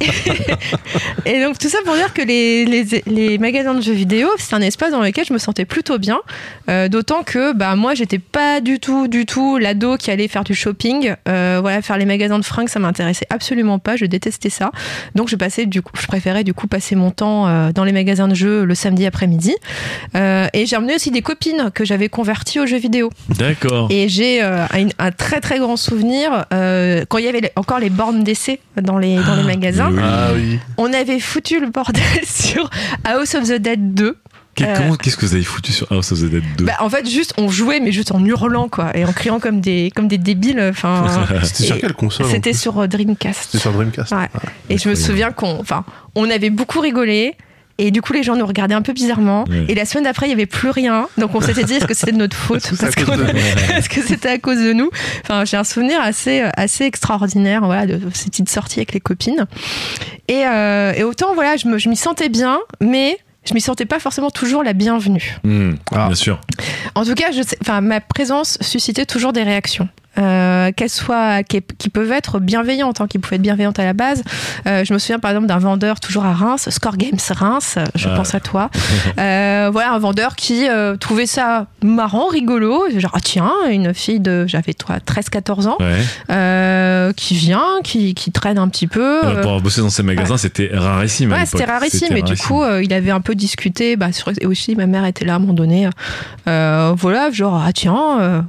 et 1.26 1.42
donc, 1.42 1.58
tout 1.58 1.68
ça 1.68 1.78
pour 1.84 1.94
dire 1.94 2.12
que 2.12 2.22
les, 2.22 2.64
les, 2.64 3.02
les 3.06 3.38
magasins 3.38 3.74
de 3.74 3.80
jeux 3.80 3.92
vidéo, 3.92 4.28
c'est 4.38 4.54
un 4.54 4.60
espace 4.60 4.90
dans 4.90 5.00
lequel 5.02 5.24
je 5.24 5.32
me 5.32 5.38
sentais 5.38 5.64
plutôt 5.64 5.98
bien. 5.98 6.20
Euh, 6.68 6.88
D'autant 6.88 7.22
que, 7.22 7.52
bah, 7.54 7.74
moi, 7.76 7.94
j'étais 7.94 8.18
pas 8.18 8.60
du 8.60 8.78
tout, 8.78 9.08
du 9.08 9.24
tout 9.24 9.56
l'ado 9.56 9.96
qui 9.96 10.10
allait 10.10 10.28
faire 10.28 10.44
du 10.44 10.54
shopping. 10.54 11.14
Euh, 11.28 11.58
voilà, 11.62 11.80
faire 11.80 11.96
les 11.96 12.04
magasins 12.04 12.38
de 12.38 12.44
fringues, 12.44 12.68
ça 12.68 12.78
m'intéressait 12.80 13.26
absolument 13.30 13.78
pas. 13.78 13.96
Je 13.96 14.04
détestais 14.04 14.50
ça. 14.50 14.70
Donc, 15.14 15.28
je 15.28 15.36
passais, 15.36 15.66
du 15.66 15.80
coup, 15.82 15.92
je 16.00 16.06
préférais, 16.06 16.44
du 16.44 16.52
coup, 16.54 16.66
passer 16.66 16.94
mon 16.96 17.10
temps 17.10 17.46
euh, 17.46 17.72
dans 17.72 17.84
les 17.84 17.92
magasins 17.92 18.28
de 18.28 18.34
jeux 18.34 18.64
le 18.64 18.74
samedi 18.74 19.06
après-midi. 19.06 19.54
Euh, 20.16 20.46
et 20.52 20.66
j'ai 20.66 20.76
emmené 20.76 20.94
aussi 20.94 21.10
des 21.10 21.22
copines 21.22 21.70
que 21.74 21.84
j'avais 21.84 22.08
converties 22.08 22.60
aux 22.60 22.66
jeux 22.66 22.78
vidéo. 22.78 23.10
D'accord. 23.38 23.88
Et 23.90 24.08
j'ai 24.08 24.42
euh, 24.42 24.64
un, 24.72 24.88
un 24.98 25.10
très 25.10 25.40
très 25.40 25.58
grand 25.58 25.76
souvenir 25.76 26.44
euh, 26.52 27.04
quand 27.08 27.18
il 27.18 27.24
y 27.24 27.28
avait 27.28 27.52
encore 27.56 27.78
les 27.78 27.90
bornes 28.02 28.24
d'essai 28.24 28.58
dans 28.80 28.98
les, 28.98 29.16
dans 29.16 29.36
les 29.36 29.44
magasins. 29.44 29.90
oui. 29.92 30.00
Ah 30.02 30.30
oui. 30.34 30.58
On 30.76 30.92
avait 30.92 31.20
foutu 31.20 31.60
le 31.60 31.68
bordel 31.70 32.02
sur 32.26 32.68
House 33.04 33.34
of 33.34 33.44
the 33.48 33.54
Dead 33.60 33.94
2. 33.94 34.16
Qu'est- 34.54 34.66
Euh, 34.66 34.96
Qu'est-ce 35.00 35.16
que 35.16 35.24
vous 35.24 35.34
avez 35.34 35.44
foutu 35.44 35.72
sur 35.72 35.90
House 35.92 36.12
of 36.12 36.18
the 36.20 36.24
Dead 36.24 36.42
2 36.58 36.64
Bah, 36.66 36.74
en 36.80 36.90
fait, 36.90 37.08
juste 37.08 37.32
on 37.38 37.48
jouait, 37.48 37.80
mais 37.80 37.90
juste 37.92 38.12
en 38.12 38.22
hurlant 38.24 38.68
quoi, 38.68 38.94
et 38.96 39.04
en 39.04 39.12
criant 39.12 39.40
comme 39.40 39.60
des 39.60 39.90
comme 39.94 40.08
des 40.08 40.18
débiles. 40.18 40.60
Enfin, 40.70 41.06
C'était 41.44 41.62
sur 41.64 41.78
quelle 41.78 41.94
console 41.94 42.26
c'était 42.26 42.52
sur 42.52 42.78
euh, 42.78 42.86
Dreamcast. 42.86 43.44
C'était 43.44 43.58
sur 43.58 43.72
Dreamcast. 43.72 44.12
Ouais. 44.12 44.28
Et 44.68 44.76
je 44.78 44.88
me 44.90 44.94
souviens 44.94 45.30
qu'on, 45.32 45.58
enfin, 45.60 45.84
on 46.16 46.28
avait 46.28 46.50
beaucoup 46.50 46.80
rigolé. 46.80 47.34
Et 47.78 47.90
du 47.90 48.02
coup, 48.02 48.12
les 48.12 48.22
gens 48.22 48.36
nous 48.36 48.46
regardaient 48.46 48.74
un 48.74 48.82
peu 48.82 48.92
bizarrement. 48.92 49.44
Et 49.68 49.74
la 49.74 49.84
semaine 49.84 50.04
d'après, 50.04 50.26
il 50.26 50.30
y 50.30 50.32
avait 50.32 50.46
plus 50.46 50.70
rien. 50.70 51.08
Donc, 51.18 51.34
on 51.34 51.40
s'était 51.40 51.64
dit, 51.64 51.74
est-ce 51.74 51.86
que 51.86 51.94
c'était 51.94 52.12
de 52.12 52.16
notre 52.18 52.36
faute 52.36 52.64
Est-ce 52.72 53.88
que 53.88 54.00
à 54.00 54.02
c'était 54.06 54.28
à 54.28 54.38
cause 54.38 54.58
de 54.58 54.72
nous 54.72 54.90
Enfin, 55.22 55.44
j'ai 55.44 55.56
un 55.56 55.64
souvenir 55.64 56.00
assez, 56.00 56.42
assez 56.56 56.84
extraordinaire, 56.84 57.64
voilà, 57.64 57.86
de 57.86 58.00
ces 58.14 58.26
petites 58.26 58.48
sorties 58.50 58.78
avec 58.80 58.92
les 58.92 59.00
copines. 59.00 59.46
Et, 60.28 60.46
euh, 60.46 60.92
et 60.92 61.02
autant, 61.04 61.34
voilà, 61.34 61.56
je 61.56 61.88
m'y 61.88 61.96
sentais 61.96 62.28
bien, 62.28 62.58
mais 62.80 63.18
je 63.44 63.54
m'y 63.54 63.60
sentais 63.60 63.86
pas 63.86 63.98
forcément 63.98 64.30
toujours 64.30 64.62
la 64.62 64.72
bienvenue. 64.72 65.36
Hmm, 65.42 65.72
Ah. 65.92 66.06
Bien 66.06 66.14
sûr. 66.14 66.40
En 66.94 67.04
tout 67.04 67.14
cas, 67.14 67.32
je 67.32 67.42
sais, 67.42 67.58
ma 67.80 68.00
présence 68.00 68.58
suscitait 68.60 69.06
toujours 69.06 69.32
des 69.32 69.42
réactions. 69.42 69.88
Euh, 70.18 70.72
qu'elles 70.76 70.90
soient 70.90 71.42
qui, 71.42 71.62
qui 71.78 71.88
peuvent 71.88 72.12
être 72.12 72.38
bienveillantes, 72.38 73.00
hein, 73.00 73.06
qui 73.08 73.18
pouvaient 73.18 73.36
être 73.36 73.42
bienveillantes 73.42 73.78
à 73.78 73.84
la 73.84 73.94
base. 73.94 74.22
Euh, 74.66 74.84
je 74.84 74.92
me 74.92 74.98
souviens 74.98 75.18
par 75.18 75.30
exemple 75.30 75.46
d'un 75.46 75.56
vendeur 75.58 76.00
toujours 76.00 76.26
à 76.26 76.34
Reims, 76.34 76.68
Score 76.70 76.98
Games 76.98 77.18
Reims, 77.30 77.78
je 77.94 78.08
Ah. 78.08 78.14
pense 78.16 78.34
à 78.34 78.40
toi. 78.40 78.68
Euh, 79.18 79.70
voilà 79.72 79.92
un 79.92 79.98
vendeur 79.98 80.36
qui 80.36 80.66
trouvait 81.00 81.26
ça 81.26 81.66
marrant, 81.82 82.26
rigolo, 82.28 82.84
genre 82.96 83.12
ah 83.14 83.20
tiens 83.22 83.50
une 83.70 83.94
fille 83.94 84.20
de 84.20 84.46
j'avais 84.46 84.74
toi 84.74 84.96
13-14 85.04 85.66
ans 85.66 85.76
Ouais. 85.80 87.12
qui 87.16 87.34
vient, 87.34 87.62
qui, 87.84 88.14
qui 88.14 88.32
traîne 88.32 88.58
un 88.58 88.68
petit 88.68 88.86
peu. 88.86 89.20
Pour 89.20 89.30
avoir 89.30 89.60
bossé 89.60 89.80
dans 89.80 89.90
ces 89.90 90.02
magasins, 90.02 90.36
c'était 90.36 90.70
rarissime. 90.74 91.32
Ouais, 91.32 91.46
c'était 91.46 91.64
rarissime, 91.64 92.08
mais 92.12 92.22
du 92.22 92.36
coup, 92.36 92.62
il 92.82 92.92
avait 92.92 93.10
un 93.10 93.20
peu 93.20 93.34
discuté. 93.34 93.96
Bah, 93.96 94.12
sur- 94.12 94.32
et 94.40 94.46
aussi, 94.46 94.74
ma 94.76 94.86
mère 94.86 95.04
était 95.04 95.24
là 95.24 95.34
à 95.34 95.36
un 95.36 95.38
moment 95.38 95.54
donné. 95.54 95.88
Voilà, 96.46 97.30
genre, 97.32 97.62
ah 97.66 97.72
tiens, 97.72 98.44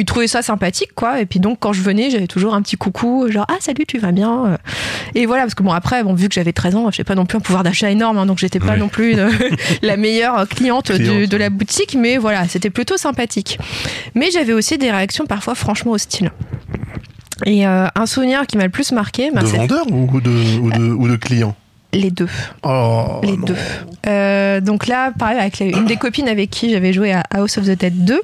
ils 0.00 0.04
trouvaient 0.04 0.26
ça 0.26 0.42
sympathique, 0.42 0.94
quoi. 0.94 1.20
Et 1.20 1.26
puis 1.26 1.38
donc, 1.40 1.58
quand 1.60 1.72
je 1.72 1.82
venais, 1.82 2.10
j'avais 2.10 2.26
toujours 2.26 2.54
un 2.54 2.62
petit 2.62 2.76
coucou, 2.76 3.26
genre 3.30 3.44
ah 3.48 3.56
salut, 3.60 3.84
tu 3.86 3.98
vas 3.98 4.12
bien. 4.12 4.46
euh. 4.46 4.56
Et 5.14 5.26
voilà, 5.26 5.42
parce 5.42 5.54
que 5.54 5.62
bon 5.62 5.72
après, 5.72 6.02
bon 6.02 6.14
vu 6.14 6.28
que 6.28 6.34
j'avais 6.34 6.52
13 6.52 6.76
ans, 6.76 6.90
j'ai 6.90 7.04
pas 7.04 7.14
non 7.14 7.26
plus 7.26 7.36
un 7.36 7.40
pouvoir 7.40 7.62
d'achat 7.62 7.90
énorme, 7.90 8.18
hein, 8.18 8.26
donc 8.26 8.38
j'étais 8.38 8.58
pas 8.60 8.72
Ouais. 8.72 8.76
non 8.78 8.88
plus 8.88 9.14
la 9.82 9.96
meilleure 9.96 10.48
cliente, 10.48 10.90
de 10.92 11.36
la 11.36 11.50
boutique, 11.50 11.94
mais 11.98 12.16
voilà, 12.16 12.48
c'était 12.48 12.70
plutôt 12.70 12.96
sympathique. 12.96 13.58
Mais 14.14 14.30
j'avais 14.30 14.52
aussi 14.52 14.78
des 14.78 14.90
réactions 14.90 15.26
parfois 15.26 15.54
franchement 15.54 15.92
hostiles. 15.92 16.30
Et 17.44 17.66
euh, 17.66 17.86
un 17.94 18.06
souvenir 18.06 18.46
qui 18.46 18.56
m'a 18.56 18.64
le 18.64 18.70
plus 18.70 18.92
marqué, 18.92 19.30
bah, 19.32 19.42
de 19.42 19.46
c'est 19.46 19.56
vendeurs 19.56 19.86
ou 19.90 20.20
de, 20.20 20.58
ou 20.60 20.70
de, 20.70 20.84
ou 20.92 21.08
de 21.08 21.16
clients 21.16 21.56
les 21.92 22.10
deux. 22.10 22.28
Oh, 22.62 23.20
les 23.22 23.36
non. 23.36 23.44
deux. 23.46 23.56
Euh, 24.06 24.60
donc 24.60 24.86
là, 24.86 25.12
pareil, 25.18 25.38
avec 25.38 25.58
la- 25.58 25.66
une 25.66 25.84
des 25.84 25.96
copines 25.96 26.28
avec 26.28 26.50
qui 26.50 26.70
j'avais 26.70 26.92
joué 26.92 27.12
à 27.12 27.22
House 27.30 27.58
of 27.58 27.64
the 27.66 27.78
Dead 27.78 28.04
2. 28.04 28.20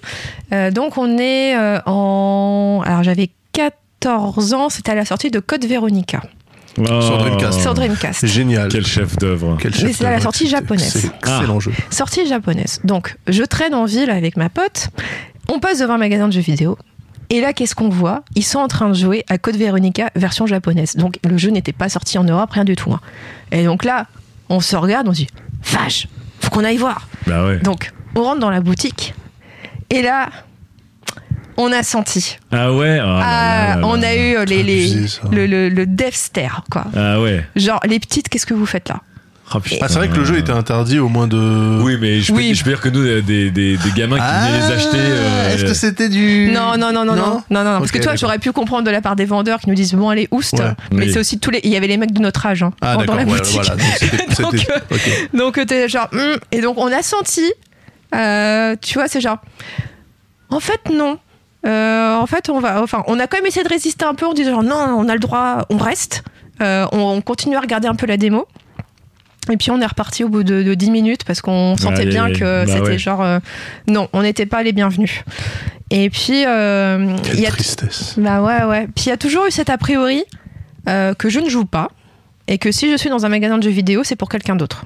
Euh, 0.53 0.71
donc 0.71 0.97
on 0.99 1.19
est 1.19 1.55
euh, 1.57 1.79
en. 1.87 2.83
Alors 2.87 3.03
j'avais 3.03 3.31
14 3.53 4.55
ans, 4.55 4.69
c'était 4.71 4.93
à 4.93 4.95
la 4.95 5.05
sortie 5.05 5.31
de 5.31 5.39
Code 5.41 5.65
Veronica 5.67 6.23
Sur 6.77 7.19
Dreamcast. 7.19 7.61
sur 7.61 7.75
Dreamcast. 7.75 8.27
Génial. 8.27 8.69
Quel 8.71 8.87
chef 8.87 9.17
d'œuvre. 9.17 9.57
Quel 9.61 9.73
Mais 9.83 9.93
c'est 9.93 10.05
à 10.07 10.11
la 10.13 10.21
sortie 10.21 10.49
japonaise. 10.49 10.93
C'est 10.93 11.09
excellent 11.19 11.61
jeu. 11.61 11.73
Sortie 11.91 12.27
japonaise. 12.27 12.81
Donc 12.85 13.17
je 13.27 13.43
traîne 13.43 13.75
en 13.75 13.85
ville 13.85 14.11
avec 14.11 14.37
ma 14.37 14.49
pote, 14.49 14.89
on 15.53 15.59
passe 15.59 15.81
devant 15.81 15.95
un 15.95 15.99
magasin 15.99 16.29
de 16.29 16.33
jeux 16.33 16.41
vidéo. 16.41 16.79
Et 17.31 17.41
là, 17.41 17.53
qu'est-ce 17.53 17.75
qu'on 17.75 17.89
voit? 17.91 18.23
Ils 18.35 18.45
sont 18.45 18.59
en 18.59 18.69
train 18.69 18.89
de 18.89 18.95
jouer 18.95 19.25
à 19.29 19.37
Code 19.39 19.57
Veronica 19.57 20.11
version 20.17 20.47
japonaise. 20.47 20.97
Donc 20.97 21.19
le 21.29 21.37
jeu 21.37 21.51
n'était 21.51 21.73
pas 21.73 21.89
sorti 21.89 22.17
en 22.19 22.25
Europe, 22.25 22.51
rien 22.53 22.65
du 22.65 22.75
tout. 22.77 22.93
hein. 22.93 23.01
Et 23.53 23.65
donc 23.65 23.85
là, 23.85 24.07
on 24.49 24.61
se 24.61 24.77
regarde, 24.77 25.07
on 25.09 25.13
se 25.13 25.19
dit 25.19 25.27
Vache, 25.65 26.09
faut 26.41 26.51
qu'on 26.51 26.65
aille 26.65 26.77
voir. 26.79 27.07
Bah 27.27 27.45
ouais. 27.47 27.59
Donc, 27.59 27.91
on 28.15 28.23
rentre 28.23 28.41
dans 28.41 28.51
la 28.51 28.61
boutique 28.61 29.13
et 29.91 30.01
là, 30.03 30.31
on 31.57 31.71
a 31.73 31.83
senti. 31.83 32.39
Ah 32.53 32.73
ouais? 32.73 32.99
ah 33.01 33.07
là 33.07 33.21
Ah, 33.23 33.69
là 33.75 33.81
là 33.81 33.87
on 33.87 33.95
a 33.95 34.01
là. 34.01 34.17
eu 34.17 34.37
euh, 34.37 34.45
les, 34.45 34.63
les- 34.63 34.93
abusé, 34.93 35.09
ça. 35.09 35.23
le, 35.31 35.47
le, 35.47 35.69
le 35.69 35.87
death 35.87 36.15
stare, 36.15 36.65
quoi. 36.71 36.85
Ah 36.97 37.21
ouais. 37.21 37.45
Genre, 37.57 37.81
les 37.87 37.99
petites, 38.01 38.29
qu'est-ce 38.29 38.47
que 38.47 38.55
vous 38.55 38.67
faites 38.67 38.89
là? 38.89 39.01
Ah, 39.51 39.89
c'est 39.89 39.95
vrai 39.95 40.09
que 40.09 40.17
le 40.17 40.25
jeu 40.25 40.37
était 40.39 40.53
interdit 40.53 40.99
au 40.99 41.09
moins 41.09 41.27
de. 41.27 41.81
Oui, 41.83 41.97
mais 42.01 42.21
je 42.21 42.33
peux, 42.33 42.39
Oui. 42.39 42.55
je 42.55 42.63
peux 42.65 42.71
dire 42.71 42.81
que 42.81 42.89
nous, 42.89 43.03
des, 43.05 43.51
des, 43.51 43.77
des 43.77 43.91
gamins 43.97 44.17
qui 44.17 44.23
venaient 44.23 44.59
les 44.59 44.73
acheter. 44.75 44.97
euh, 44.99 45.45
Ah, 45.49 45.55
Est-ce 45.55 45.65
que 45.65 45.75
c'était 45.75 46.09
du. 46.09 46.51
Non, 46.53 46.77
non, 46.79 46.93
non, 46.93 47.05
non, 47.05 47.15
non, 47.15 47.17
non, 47.17 47.43
non, 47.51 47.65
non, 47.65 47.79
parce 47.79 47.91
que 47.91 47.99
toi, 47.99 48.15
j'aurais 48.17 48.39
pu 48.39 48.53
comprendre 48.53 48.85
de 48.85 48.91
la 48.91 49.01
part 49.01 49.17
des 49.17 49.25
vendeurs 49.25 49.61
qui 49.61 49.69
nous 49.69 49.75
disent 49.75 49.95
bon, 49.95 50.09
allez, 50.09 50.29
oust. 50.31 50.55
Ouais. 50.59 50.73
Mais 50.93 51.07
Oui. 51.07 51.13
c'est 51.13 51.19
aussi 51.21 51.39
tous 51.39 51.51
les. 51.51 51.61
Il 51.65 51.71
y 51.71 51.77
avait 51.77 51.87
les 51.89 51.97
mecs 51.97 52.13
de 52.13 52.21
notre 52.21 52.45
âge 52.47 52.63
hein, 52.63 52.73
Ah, 52.81 52.97
dans 52.97 53.15
la 53.15 53.25
ouais, 53.25 53.25
boutique. 53.25 53.61
voilà. 53.63 53.77
Donc, 54.39 54.55
euh. 54.71 54.99
Donc 55.39 55.59
euh, 55.59 55.65
t'es 55.65 55.89
genre 55.89 56.09
Hum 56.13 56.37
et 56.53 56.61
donc 56.61 56.79
on 56.79 56.91
a 56.93 57.03
senti 57.03 57.43
euh, 58.15 58.77
tu 58.81 58.95
vois 58.99 59.09
c'est 59.09 59.21
genre 59.21 59.39
en 60.51 60.61
fait 60.61 60.81
non 60.93 61.19
Euh, 61.67 62.15
en 62.15 62.27
fait 62.27 62.49
on 62.51 62.61
va 62.61 62.81
enfin 62.83 63.03
on 63.09 63.19
a 63.19 63.27
quand 63.27 63.37
même 63.39 63.47
essayé 63.47 63.65
de 63.65 63.69
résister 63.69 64.05
un 64.05 64.15
peu 64.15 64.27
en 64.27 64.33
disant 64.33 64.53
genre, 64.53 64.63
non 64.63 64.97
on 64.97 65.09
a 65.09 65.13
le 65.15 65.19
droit 65.21 65.67
on 65.71 65.77
reste 65.77 66.23
Euh, 66.63 66.87
on, 66.93 66.99
on 67.17 67.21
continue 67.21 67.57
à 67.57 67.61
regarder 67.61 67.87
un 67.89 67.95
peu 67.97 68.07
la 68.07 68.17
démo 68.17 68.47
et 69.51 69.57
puis 69.57 69.71
on 69.71 69.81
est 69.81 69.87
reparti 69.87 70.25
au 70.25 70.29
bout 70.29 70.43
de, 70.43 70.63
de 70.63 70.75
10 70.75 70.91
minutes 70.91 71.25
parce 71.25 71.41
qu'on 71.41 71.77
sentait 71.77 72.07
bien 72.07 72.33
que 72.33 72.65
bah 72.65 72.73
c'était 72.73 72.81
ouais. 72.81 72.99
genre 72.99 73.23
euh, 73.23 73.39
non 73.89 74.09
on 74.13 74.23
n'était 74.23 74.47
pas 74.47 74.63
les 74.63 74.73
bienvenus 74.73 75.23
et 75.91 76.11
puis 76.11 76.45
euh, 76.47 77.17
il 77.17 77.23
Quelle 77.23 77.41
y 77.41 77.47
a 77.47 77.51
tristesse. 77.51 78.15
bah 78.19 78.43
ouais, 78.43 78.65
ouais. 78.65 78.89
Puis 78.95 79.07
il 79.07 79.09
y 79.09 79.13
a 79.13 79.17
toujours 79.17 79.47
eu 79.47 79.51
cet 79.51 79.71
a 79.71 79.79
priori 79.79 80.25
euh, 80.89 81.15
que 81.15 81.29
je 81.29 81.41
ne 81.41 81.49
joue 81.49 81.65
pas 81.65 81.89
et 82.47 82.59
que 82.59 82.73
si 82.73 82.91
je 82.91 82.97
suis 82.97 83.11
dans 83.11 83.27
un 83.27 83.29
magasin 83.29 83.59
de 83.59 83.63
jeux 83.63 83.71
vidéo, 83.71 84.05
c'est 84.05 84.17
pour 84.17 84.29
quelqu'un 84.29 84.57
d'autre. 84.57 84.85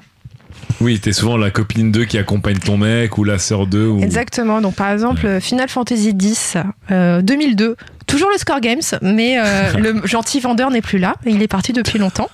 Oui, 0.81 0.99
t'es 0.99 1.13
souvent 1.13 1.37
la 1.37 1.51
copine 1.51 1.91
d'eux 1.91 2.05
qui 2.05 2.17
accompagne 2.17 2.57
ton 2.57 2.77
mec 2.77 3.17
ou 3.17 3.23
la 3.23 3.39
sœur 3.39 3.67
d'eux. 3.67 3.87
Ou... 3.87 4.01
Exactement. 4.01 4.61
Donc 4.61 4.75
par 4.75 4.91
exemple, 4.91 5.25
euh, 5.25 5.39
Final 5.39 5.69
Fantasy 5.69 6.09
X 6.09 6.57
euh, 6.91 7.21
2002, 7.21 7.75
toujours 8.05 8.29
le 8.31 8.37
Score 8.37 8.59
Games, 8.59 8.81
mais 9.01 9.39
euh, 9.39 9.73
le 9.77 10.05
gentil 10.05 10.39
vendeur 10.39 10.69
n'est 10.71 10.81
plus 10.81 10.99
là. 10.99 11.15
Il 11.25 11.41
est 11.41 11.47
parti 11.47 11.73
depuis 11.73 11.99
longtemps. 11.99 12.29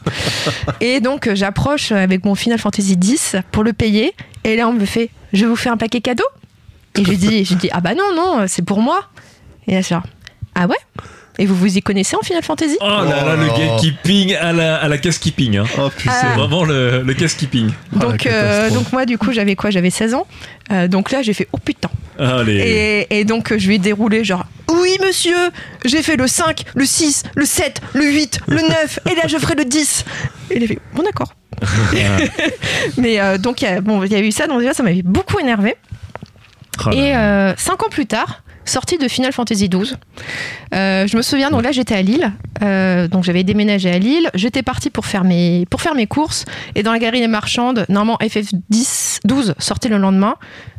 Et 0.81 0.99
donc 0.99 1.27
euh, 1.27 1.35
j'approche 1.35 1.91
avec 1.91 2.25
mon 2.25 2.35
Final 2.35 2.59
Fantasy 2.59 2.97
X 3.01 3.35
pour 3.51 3.63
le 3.63 3.73
payer. 3.73 4.13
Et 4.43 4.55
là 4.55 4.67
on 4.67 4.73
me 4.73 4.85
fait, 4.85 5.09
je 5.33 5.45
vous 5.45 5.55
fais 5.55 5.69
un 5.69 5.77
paquet 5.77 6.01
cadeau. 6.01 6.25
Et 6.95 7.03
je 7.03 7.09
lui 7.09 7.17
dis, 7.17 7.45
je 7.45 7.53
dis, 7.53 7.69
ah 7.71 7.81
bah 7.81 7.93
non 7.95 8.15
non, 8.15 8.45
c'est 8.47 8.63
pour 8.63 8.81
moi. 8.81 9.05
Et 9.67 9.75
là 9.75 9.83
c'est 9.83 9.95
genre, 9.95 10.03
ah 10.55 10.67
ouais? 10.67 10.75
Et 11.41 11.45
vous 11.45 11.56
vous 11.56 11.78
y 11.78 11.82
connaissez 11.82 12.15
en 12.15 12.21
Final 12.21 12.43
Fantasy? 12.43 12.75
Oh 12.82 12.86
là 12.86 13.23
là, 13.25 13.36
le 13.36 13.47
Oh. 13.49 13.58
gatekeeping 13.58 14.36
à 14.36 14.52
la, 14.54 14.75
à 14.75 14.88
la 14.89 14.97
casse-keeping. 14.97 15.58
Hein. 15.58 15.63
Oh 15.80 15.89
putain. 15.89 16.12
C'est 16.12 16.28
Ah. 16.34 16.36
vraiment 16.38 16.65
le, 16.65 17.02
le 17.02 17.13
casse-keeping. 17.13 17.69
Ah, 17.71 17.75
la 17.93 17.99
donc, 17.99 18.25
euh, 18.25 18.30
catastrophe. 18.30 18.73
donc 18.73 18.91
moi 18.93 19.06
du 19.06 19.17
coup 19.17 19.32
j'avais 19.32 19.56
quoi? 19.56 19.69
J'avais 19.71 19.89
16 19.89 20.13
ans. 20.15 20.28
Euh, 20.71 20.88
donc 20.88 21.12
là 21.12 21.21
j'ai 21.21 21.34
fait 21.34 21.47
oh 21.54 21.58
putain. 21.58 21.89
Allez. 22.19 23.08
Et, 23.10 23.19
et 23.21 23.23
donc, 23.23 23.58
je 23.58 23.65
lui 23.65 23.75
ai 23.75 23.80
déroulé 23.80 24.25
genre 24.25 24.43
Oui, 24.69 24.97
monsieur, 25.02 25.38
j'ai 25.86 26.04
fait 26.04 26.17
le 26.17 26.28
5, 26.28 26.65
le 26.75 26.86
6, 26.86 27.23
le 27.34 27.45
7, 27.45 27.82
le 27.93 28.04
8, 28.12 28.39
le 28.49 28.58
9, 28.62 28.99
et 29.10 29.15
là, 29.15 29.21
je 29.30 29.38
ferai 29.38 29.56
le 29.56 29.63
10. 29.63 30.04
Et 30.52 30.58
il 30.58 30.63
a 30.65 30.67
fait 30.67 30.80
Bon, 30.93 31.02
d'accord. 31.02 31.34
Mais 32.97 33.21
euh, 33.21 33.38
donc, 33.38 33.62
il 33.62 33.65
y 33.65 33.67
a- 33.69 33.80
bon, 33.80 34.04
il 34.04 34.12
y 34.12 34.15
a 34.15 34.19
eu 34.19 34.32
ça, 34.34 34.47
donc 34.47 34.60
déjà, 34.60 34.73
ça 34.73 34.84
m'avait 34.84 35.02
beaucoup 35.02 35.39
énervé. 35.39 35.75
Oh 36.86 36.91
Et 36.91 37.15
euh, 37.15 37.54
cinq 37.56 37.84
ans 37.84 37.89
plus 37.89 38.06
tard, 38.06 38.43
sortie 38.69 38.97
de 38.97 39.08
Final 39.08 39.34
Fantasy 39.34 39.67
XII, 39.69 39.95
euh, 40.73 41.08
je 41.08 41.17
me 41.17 41.21
souviens, 41.21 41.49
donc 41.49 41.63
là 41.63 41.71
j'étais 41.71 41.95
à 41.95 42.01
Lille, 42.01 42.32
euh, 42.62 43.08
donc 43.08 43.23
j'avais 43.23 43.43
déménagé 43.43 43.91
à 43.91 43.97
Lille, 43.99 44.29
j'étais 44.34 44.63
partie 44.63 44.89
pour 44.89 45.05
faire, 45.05 45.23
mes, 45.23 45.65
pour 45.69 45.82
faire 45.82 45.95
mes 45.95 46.08
courses, 46.08 46.45
et 46.75 46.84
dans 46.84 46.91
la 46.93 46.99
galerie 46.99 47.27
marchande, 47.27 47.86
normalement 47.89 48.17
FF10, 48.21 49.19
12 49.25 49.55
sortait 49.60 49.89
le 49.89 49.97
lendemain, 49.97 50.36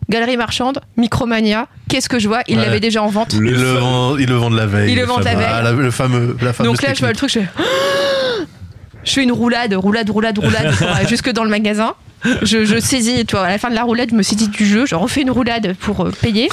galerie 0.08 0.36
marchande, 0.36 0.80
Micromania, 0.96 1.66
qu'est-ce 1.88 2.08
que 2.08 2.18
je 2.18 2.28
vois? 2.28 2.40
Il 2.48 2.56
Ouais. 2.58 2.64
l'avait 2.64 2.80
déjà 2.80 3.02
en 3.02 3.08
vente. 3.08 3.34
Le 3.34 3.50
Ils 3.50 3.54
le, 3.60 3.72
vendent, 3.74 4.20
ils 4.20 4.28
le 4.28 4.34
vendent 4.36 4.54
la 4.56 4.66
veille. 4.66 4.92
Ils 4.92 4.96
le 4.98 5.04
vendent 5.04 5.22
la 5.24 5.34
veille. 5.34 5.46
Ah, 5.48 5.62
la, 5.62 5.72
le 5.72 5.90
fameux, 5.90 6.36
la 6.42 6.52
fameuse 6.52 6.72
Donc 6.72 6.82
là, 6.82 6.94
je 6.94 7.00
vois 7.00 7.10
le 7.10 7.16
truc, 7.16 7.30
je 7.30 7.40
fais. 7.40 7.46
Je 9.02 9.12
fais 9.12 9.22
une 9.22 9.32
roulade, 9.32 9.72
roulade, 9.72 10.10
roulade, 10.10 10.38
roulade 10.38 10.74
jusque 11.08 11.30
dans 11.30 11.42
le 11.44 11.48
magasin. 11.48 11.94
Je, 12.42 12.64
je 12.64 12.78
saisis, 12.78 13.24
tu 13.24 13.34
vois, 13.36 13.46
à 13.46 13.48
la 13.50 13.58
fin 13.58 13.70
de 13.70 13.74
la 13.74 13.82
roulade, 13.82 14.10
je 14.10 14.14
me 14.14 14.22
saisis 14.22 14.48
du 14.48 14.66
jeu, 14.66 14.84
je 14.86 14.94
refais 14.94 15.22
une 15.22 15.30
roulade 15.30 15.74
pour 15.80 16.04
euh, 16.06 16.10
payer. 16.10 16.48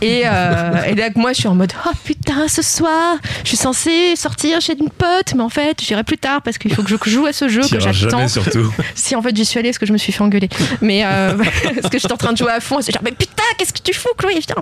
Et, 0.00 0.22
euh, 0.26 0.82
et 0.88 0.94
là, 0.94 1.10
moi, 1.14 1.32
je 1.32 1.38
suis 1.40 1.48
en 1.48 1.54
mode 1.54 1.72
Oh 1.86 1.90
putain, 2.04 2.48
ce 2.48 2.62
soir, 2.62 3.16
je 3.44 3.48
suis 3.48 3.56
censée 3.56 4.14
sortir 4.16 4.60
chez 4.60 4.76
une 4.78 4.90
pote, 4.90 5.34
mais 5.36 5.42
en 5.42 5.48
fait, 5.48 5.80
j'irai 5.82 6.02
plus 6.04 6.18
tard 6.18 6.42
parce 6.42 6.58
qu'il 6.58 6.72
faut 6.74 6.82
que 6.82 6.88
je 6.90 6.96
joue 7.10 7.26
à 7.26 7.32
ce 7.32 7.48
jeu 7.48 7.62
que 7.68 7.78
j'attends. 7.80 8.26
surtout. 8.28 8.72
Si 8.94 9.14
en 9.16 9.22
fait 9.22 9.34
j'y 9.36 9.44
suis 9.44 9.58
allée 9.58 9.70
parce 9.70 9.78
que 9.78 9.86
je 9.86 9.92
me 9.92 9.98
suis 9.98 10.12
fait 10.12 10.22
engueuler. 10.22 10.48
Mais 10.80 11.02
euh, 11.04 11.34
parce 11.80 11.88
que 11.92 11.98
j'étais 11.98 12.12
en 12.12 12.16
train 12.16 12.32
de 12.32 12.38
jouer 12.38 12.50
à 12.52 12.60
fond. 12.60 12.78
et 12.80 12.82
C'est 12.82 12.92
genre, 12.92 13.02
mais 13.04 13.12
putain, 13.12 13.42
qu'est-ce 13.58 13.72
que 13.72 13.80
tu 13.82 13.92
fous, 13.94 14.08
Chloé 14.18 14.34
Viens. 14.34 14.56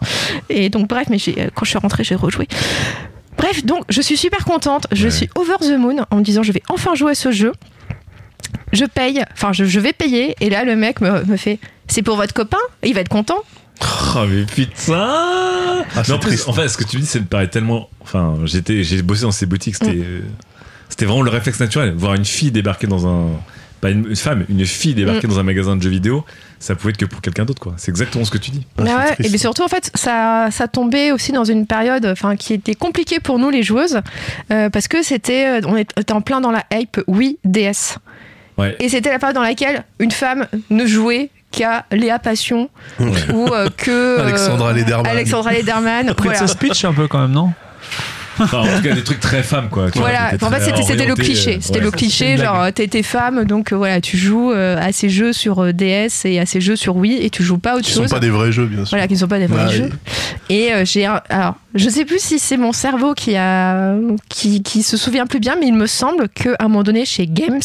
Et 0.51 0.69
donc, 0.69 0.89
bref, 0.89 1.07
mais 1.11 1.17
euh, 1.39 1.49
quand 1.55 1.65
je 1.65 1.71
suis 1.71 1.79
rentrée, 1.79 2.05
j'ai 2.05 2.15
rejoué. 2.17 2.47
Bref, 3.39 3.65
donc 3.65 3.85
je 3.89 4.01
suis 4.03 4.17
super 4.19 4.45
contente. 4.45 4.87
Je 4.93 5.05
Ouais. 5.07 5.11
suis 5.11 5.29
over 5.37 5.55
the 5.61 5.79
moon 5.79 6.05
en 6.11 6.17
me 6.17 6.23
disant, 6.23 6.43
je 6.43 6.53
vais 6.53 6.63
enfin 6.69 6.95
jouer 6.95 7.13
à 7.13 7.15
ce 7.15 7.31
jeu. 7.33 7.53
Je 8.73 8.85
paye, 8.85 9.23
enfin, 9.33 9.53
je, 9.53 9.65
je 9.65 9.81
vais 9.81 9.93
payer. 9.93 10.35
Et 10.41 10.51
là, 10.51 10.65
le 10.65 10.77
mec 10.77 11.01
me, 11.01 11.25
me 11.25 11.37
fait, 11.37 11.59
c'est 11.89 12.03
pour 12.03 12.17
votre 12.17 12.35
copain? 12.35 12.59
Il 12.83 12.95
va 12.95 13.01
être 13.01 13.09
content. 13.09 13.39
Oh 14.17 14.25
mais 14.29 14.45
putain 14.45 14.95
Ah, 14.99 15.85
Mais 15.97 16.03
c'est 16.05 16.13
en 16.13 16.19
plus, 16.19 16.31
triste. 16.31 16.49
en 16.49 16.53
fait, 16.53 16.69
ce 16.69 16.77
que 16.77 16.85
tu 16.85 16.97
dis, 16.99 17.07
ça 17.07 17.19
me 17.21 17.25
paraît 17.25 17.49
tellement. 17.49 17.89
Enfin, 18.01 18.35
j'étais, 18.45 18.83
j'ai 18.83 19.03
bossé 19.03 19.23
dans 19.23 19.31
ces 19.31 19.47
boutiques, 19.47 19.77
c'était, 19.77 19.93
Mm. 19.93 20.03
euh, 20.05 20.21
c'était 20.89 21.05
vraiment 21.07 21.23
le 21.23 21.31
réflexe 21.31 21.61
naturel. 21.61 21.95
Voir 21.97 22.15
une 22.15 22.25
fille 22.25 22.51
débarquer 22.51 22.87
dans 22.89 23.07
un, 23.07 23.29
pas 23.81 23.91
une, 23.91 24.07
une 24.09 24.17
femme, 24.17 24.45
une 24.51 24.67
fille 24.67 24.95
débarquer 24.95 25.27
Mm. 25.27 25.31
dans 25.31 25.39
un 25.39 25.43
magasin 25.45 25.77
de 25.77 25.83
jeux 25.83 25.89
vidéo, 25.91 26.25
ça 26.59 26.75
pouvait 26.75 26.91
être 26.91 26.99
que 26.99 27.05
pour 27.07 27.21
quelqu'un 27.23 27.45
d'autre, 27.45 27.61
quoi. 27.61 27.75
C'est 27.79 27.91
exactement 27.91 28.25
ce 28.25 28.31
que 28.33 28.39
tu 28.39 28.51
dis. 28.51 28.67
Ah, 28.79 28.83
Bah 28.83 28.97
ouais, 28.99 29.15
triste. 29.15 29.35
et 29.35 29.39
surtout 29.39 29.63
en 29.63 29.69
fait 29.69 29.91
ça, 29.95 30.49
ça 30.51 30.69
tombait 30.69 31.13
aussi 31.13 31.33
dans 31.33 31.45
une 31.45 31.67
période 31.67 32.05
enfin 32.07 32.37
qui 32.37 32.53
était 32.53 32.75
compliquée 32.75 33.21
pour 33.21 33.39
nous 33.39 33.49
les 33.51 33.63
joueuses 33.63 34.01
euh, 34.51 34.69
parce 34.69 34.89
que 34.89 35.03
c'était 35.03 35.61
on 35.65 35.77
était 35.77 36.13
en 36.13 36.21
plein 36.21 36.41
dans 36.43 36.51
la 36.51 36.65
hype 36.73 37.01
oui 37.07 37.39
DS 37.45 37.97
Ouais. 38.61 38.77
et 38.81 38.89
c'était 38.89 39.11
la 39.11 39.19
période 39.19 39.35
dans 39.37 39.43
laquelle 39.43 39.85
une 39.99 40.11
femme 40.11 40.47
ne 40.71 40.87
jouait 40.87 41.31
qu'à 41.53 41.85
Léa 41.91 42.19
Passion 42.19 42.69
ou 43.01 43.49
euh, 43.53 43.69
que 43.77 43.91
euh, 44.19 44.23
Alexandra 44.27 44.73
Lederman. 44.73 45.07
Alexandra 45.11 45.53
Lederman 45.53 46.15
voilà. 46.17 46.39
Princess 46.39 46.55
Peach 46.55 46.85
un 46.85 46.93
peu 46.93 47.09
quand 47.09 47.21
même, 47.23 47.33
non 47.33 47.53
Enfin, 48.43 48.61
en 48.61 48.77
tout 48.77 48.83
cas, 48.83 48.95
des 48.95 49.05
trucs 49.05 49.21
très 49.21 49.43
femmes, 49.43 49.69
quoi. 49.69 49.91
tu 49.91 49.99
Voilà, 49.99 50.31
qui 50.39 50.43
en 50.45 50.51
fait 50.51 50.61
c'était 50.63 50.83
c'était 50.83 51.05
le 51.05 51.15
cliché, 51.15 51.57
euh, 51.57 51.59
c'était 51.61 51.79
ouais. 51.81 51.85
le 51.85 51.91
cliché 51.91 52.37
genre 52.39 52.73
t'es 52.73 52.87
t'es 52.89 53.03
femme 53.03 53.45
donc 53.45 53.71
euh, 53.73 53.77
voilà 53.77 54.01
tu 54.01 54.17
joues 54.17 54.51
euh, 54.53 54.79
à 54.81 54.93
ces 54.93 55.11
jeux 55.11 55.35
sur 55.35 55.63
euh, 55.63 55.73
DS 55.75 56.25
et 56.25 56.41
à 56.41 56.47
ces 56.47 56.59
jeux 56.63 56.77
sur 56.77 56.97
Wii 56.97 57.19
et 57.23 57.29
tu 57.29 57.43
joues 57.43 57.59
pas 57.59 57.75
autre 57.75 57.85
Qui 57.85 57.93
sont 57.93 58.03
chose. 58.03 58.11
pas 58.11 58.19
des 58.21 58.31
vrais 58.31 58.51
jeux, 58.51 58.65
bien 58.65 58.87
sûr. 58.87 58.91
Voilà, 58.97 59.09
qui 59.09 59.13
ne 59.15 59.19
sont 59.19 59.29
pas 59.29 59.39
des 59.41 59.47
vrais 59.47 59.65
Ah, 59.67 59.71
jeux. 59.71 59.91
Et 60.49 60.73
euh, 60.73 60.85
j'ai 60.87 61.05
un- 61.05 61.21
alors, 61.29 61.57
je 61.75 61.89
sais 61.89 62.05
plus 62.05 62.19
si 62.21 62.39
c'est 62.39 62.57
mon 62.57 62.73
cerveau 62.73 63.15
qui 63.15 63.37
a 63.37 63.95
qui, 64.29 64.63
qui 64.63 64.83
se 64.83 64.97
souvient 64.97 65.27
plus 65.27 65.41
bien, 65.41 65.57
mais 65.59 65.67
il 65.67 65.75
me 65.75 65.87
semble 65.87 66.29
qu'à 66.29 66.51
un 66.59 66.69
moment 66.69 66.83
donné 66.83 67.05
chez 67.05 67.27
Games, 67.27 67.61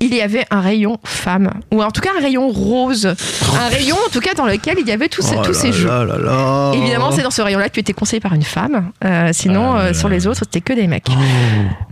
il 0.00 0.14
y 0.14 0.20
avait 0.20 0.44
un 0.50 0.60
rayon 0.60 0.98
femme, 1.04 1.50
ou 1.72 1.82
en 1.82 1.90
tout 1.90 2.00
cas 2.00 2.10
un 2.16 2.20
rayon 2.22 2.48
rose, 2.48 3.06
un 3.06 3.68
rayon 3.68 3.96
en 4.06 4.10
tout 4.10 4.20
cas 4.20 4.34
dans 4.34 4.46
lequel 4.46 4.76
il 4.80 4.86
y 4.86 4.92
avait 4.92 5.08
tous, 5.08 5.22
ces- 5.22 5.34
Oh 5.36 5.42
tous 5.42 5.52
là 5.54 5.58
ces 5.60 5.72
jeux. 5.72 5.88
là 5.88 6.04
là 6.04 6.18
là. 6.18 6.72
Évidemment, 6.74 7.10
c'est 7.10 7.22
dans 7.22 7.30
ce 7.32 7.42
rayon-là 7.42 7.68
que 7.68 7.74
tu 7.74 7.80
étais 7.80 7.92
conseillé 7.92 8.20
par 8.20 8.32
une 8.34 8.42
femme. 8.44 8.90
Euh, 9.04 9.30
sinon, 9.32 9.72
Ah, 9.74 9.80
euh, 9.86 9.94
sur 9.94 10.08
les 10.08 10.26
autres, 10.28 10.38
c'était 10.44 10.60
que 10.60 10.72
des 10.72 10.86
mecs. 10.86 11.06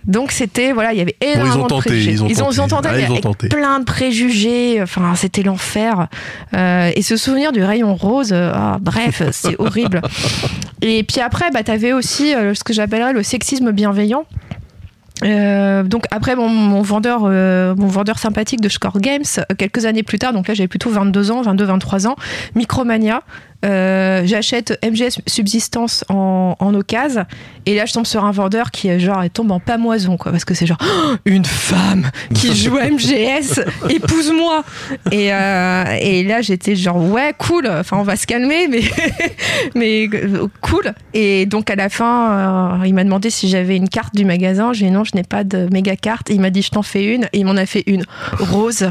Donc 0.06 0.30
c'était 0.30 0.70
voilà, 0.72 0.92
il 0.92 0.98
y 0.98 1.00
avait 1.00 1.16
ils 1.20 1.26
ont 1.26 1.32
énormément 1.32 1.64
de 1.64 1.68
tenté, 1.68 1.88
préjugés. 1.90 2.12
ils 2.12 2.22
ont 2.22 2.28
tenté. 2.28 2.68
tenté, 2.68 2.88
Ah, 2.92 2.98
ils 3.00 3.04
ont 3.06 3.10
avec 3.10 3.22
tenté. 3.22 3.48
plein 3.48 3.80
de 3.80 3.84
préjugés. 3.84 4.80
Enfin, 4.82 5.14
c'était 5.16 5.42
l'enfer. 5.42 6.06
Euh, 6.54 6.92
et 6.94 7.02
ce 7.02 7.16
souvenir 7.16 7.50
du 7.50 7.64
rayon 7.64 7.94
rose, 7.96 8.32
ah, 8.32 8.76
bref, 8.80 9.22
c'est 9.32 9.56
horrible. 9.58 10.00
Et 10.80 10.95
puis 11.02 11.20
après, 11.20 11.50
bah, 11.50 11.62
t'avais 11.62 11.92
aussi 11.92 12.34
euh, 12.34 12.54
ce 12.54 12.64
que 12.64 12.72
j'appellerais 12.72 13.12
le 13.12 13.22
sexisme 13.22 13.72
bienveillant. 13.72 14.24
Euh, 15.24 15.82
donc 15.82 16.04
après 16.10 16.36
mon, 16.36 16.82
vendeur 16.82 17.22
euh, 17.24 17.74
mon 17.74 17.86
vendeur 17.86 18.18
sympathique 18.18 18.60
de 18.60 18.68
Score 18.68 19.00
Games 19.00 19.24
quelques 19.56 19.86
années 19.86 20.02
plus 20.02 20.18
tard 20.18 20.34
donc 20.34 20.46
là 20.46 20.52
j'avais 20.52 20.68
plutôt 20.68 20.90
22 20.90 21.30
ans 21.30 21.40
22 21.40 21.64
23 21.64 22.06
ans 22.06 22.16
Micromania 22.54 23.22
euh, 23.66 24.22
j'achète 24.24 24.78
MGS 24.84 25.18
Subsistance 25.26 26.04
en, 26.08 26.56
en 26.58 26.74
occasion. 26.74 27.24
Et 27.66 27.74
là 27.74 27.84
je 27.84 27.92
tombe 27.92 28.06
sur 28.06 28.24
un 28.24 28.30
vendeur 28.30 28.70
qui 28.70 28.88
est 28.88 29.00
genre 29.00 29.22
elle 29.22 29.30
tombe 29.30 29.50
en 29.50 29.58
pamoison 29.58 30.16
quoi. 30.16 30.30
Parce 30.30 30.44
que 30.44 30.54
c'est 30.54 30.66
genre 30.66 30.78
Oh, 30.80 31.16
une 31.24 31.44
femme 31.44 32.10
qui 32.32 32.54
joue 32.56 32.76
à 32.76 32.88
MGS 32.88 33.60
épouse-moi. 33.90 34.62
Et, 35.10 35.32
euh, 35.32 35.84
et 36.00 36.22
là 36.22 36.42
j'étais 36.42 36.76
genre 36.76 36.98
ouais 36.98 37.34
cool. 37.36 37.66
Enfin 37.66 37.96
on 37.98 38.04
va 38.04 38.16
se 38.16 38.26
calmer 38.26 38.68
mais 38.68 38.82
mais 39.74 40.08
cool. 40.60 40.94
Et 41.12 41.46
donc 41.46 41.70
à 41.70 41.74
la 41.74 41.88
fin 41.88 42.78
euh, 42.80 42.86
il 42.86 42.94
m'a 42.94 43.04
demandé 43.04 43.30
si 43.30 43.48
j'avais 43.48 43.76
une 43.76 43.88
carte 43.88 44.14
du 44.14 44.24
magasin. 44.24 44.72
J'ai 44.72 44.86
dit 44.86 44.92
non 44.92 45.02
je 45.02 45.12
n'ai 45.14 45.24
pas 45.24 45.42
de 45.42 45.68
méga 45.72 45.96
carte. 45.96 46.30
Et 46.30 46.34
il 46.34 46.40
m'a 46.40 46.50
dit 46.50 46.62
je 46.62 46.70
t'en 46.70 46.82
fais 46.82 47.04
une. 47.04 47.24
Et 47.32 47.38
il 47.38 47.46
m'en 47.46 47.56
a 47.56 47.66
fait 47.66 47.82
une 47.86 48.04
rose. 48.38 48.88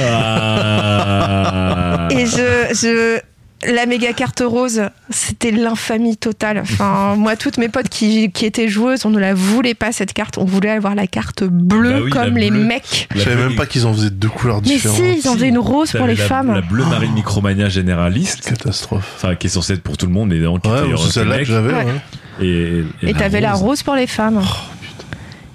Ah. 0.00 2.08
et 2.10 2.26
je, 2.26 2.68
je 2.72 3.20
la 3.66 3.86
méga 3.86 4.12
carte 4.12 4.42
rose, 4.44 4.82
c'était 5.10 5.50
l'infamie 5.50 6.16
totale. 6.16 6.58
Enfin, 6.58 7.14
moi, 7.18 7.36
toutes 7.36 7.58
mes 7.58 7.68
potes 7.68 7.88
qui, 7.88 8.30
qui 8.32 8.44
étaient 8.46 8.68
joueuses, 8.68 9.04
on 9.06 9.10
ne 9.10 9.18
la 9.18 9.34
voulait 9.34 9.74
pas 9.74 9.92
cette 9.92 10.12
carte. 10.12 10.38
On 10.38 10.44
voulait 10.44 10.70
avoir 10.70 10.94
la 10.94 11.06
carte 11.06 11.44
bleue 11.44 11.90
Bah 11.92 12.00
oui, 12.04 12.10
comme 12.10 12.36
les 12.38 12.50
bleue. 12.50 12.64
mecs. 12.64 13.08
Je 13.14 13.20
savais 13.20 13.36
même 13.36 13.54
pas 13.56 13.66
qu'ils 13.66 13.86
en 13.86 13.92
faisaient 13.92 14.10
deux 14.10 14.28
couleurs 14.28 14.60
Mais 14.62 14.68
différentes. 14.68 14.98
si, 14.98 15.18
ils 15.20 15.28
en 15.28 15.34
faisaient 15.34 15.48
une 15.48 15.58
rose 15.58 15.92
pour 15.92 16.06
les 16.06 16.14
la- 16.16 16.24
femmes. 16.24 16.52
La 16.54 16.60
bleu 16.60 16.84
marine 16.84 17.12
Micromania 17.12 17.68
généraliste, 17.68 18.48
Catastrophe. 18.48 19.12
enfin 19.16 19.34
qui 19.34 19.46
est 19.46 19.50
censée 19.50 19.74
être 19.74 19.82
pour 19.82 19.96
tout 19.96 20.06
le 20.06 20.12
monde, 20.12 20.32
évidemment. 20.32 20.58
Qui 20.58 20.68
Ouais, 20.68 20.80
c'est 21.04 21.10
celle-là 21.12 21.38
que 21.38 21.44
j'avais. 21.44 21.72
Ouais. 21.72 21.84
ouais. 21.84 22.44
Et, 22.46 22.84
Et 23.02 23.14
t'avais 23.14 23.40
la 23.40 23.52
rose 23.52 23.82
pour 23.82 23.94
les 23.94 24.06
femmes. 24.06 24.40
Oh, 24.42 24.48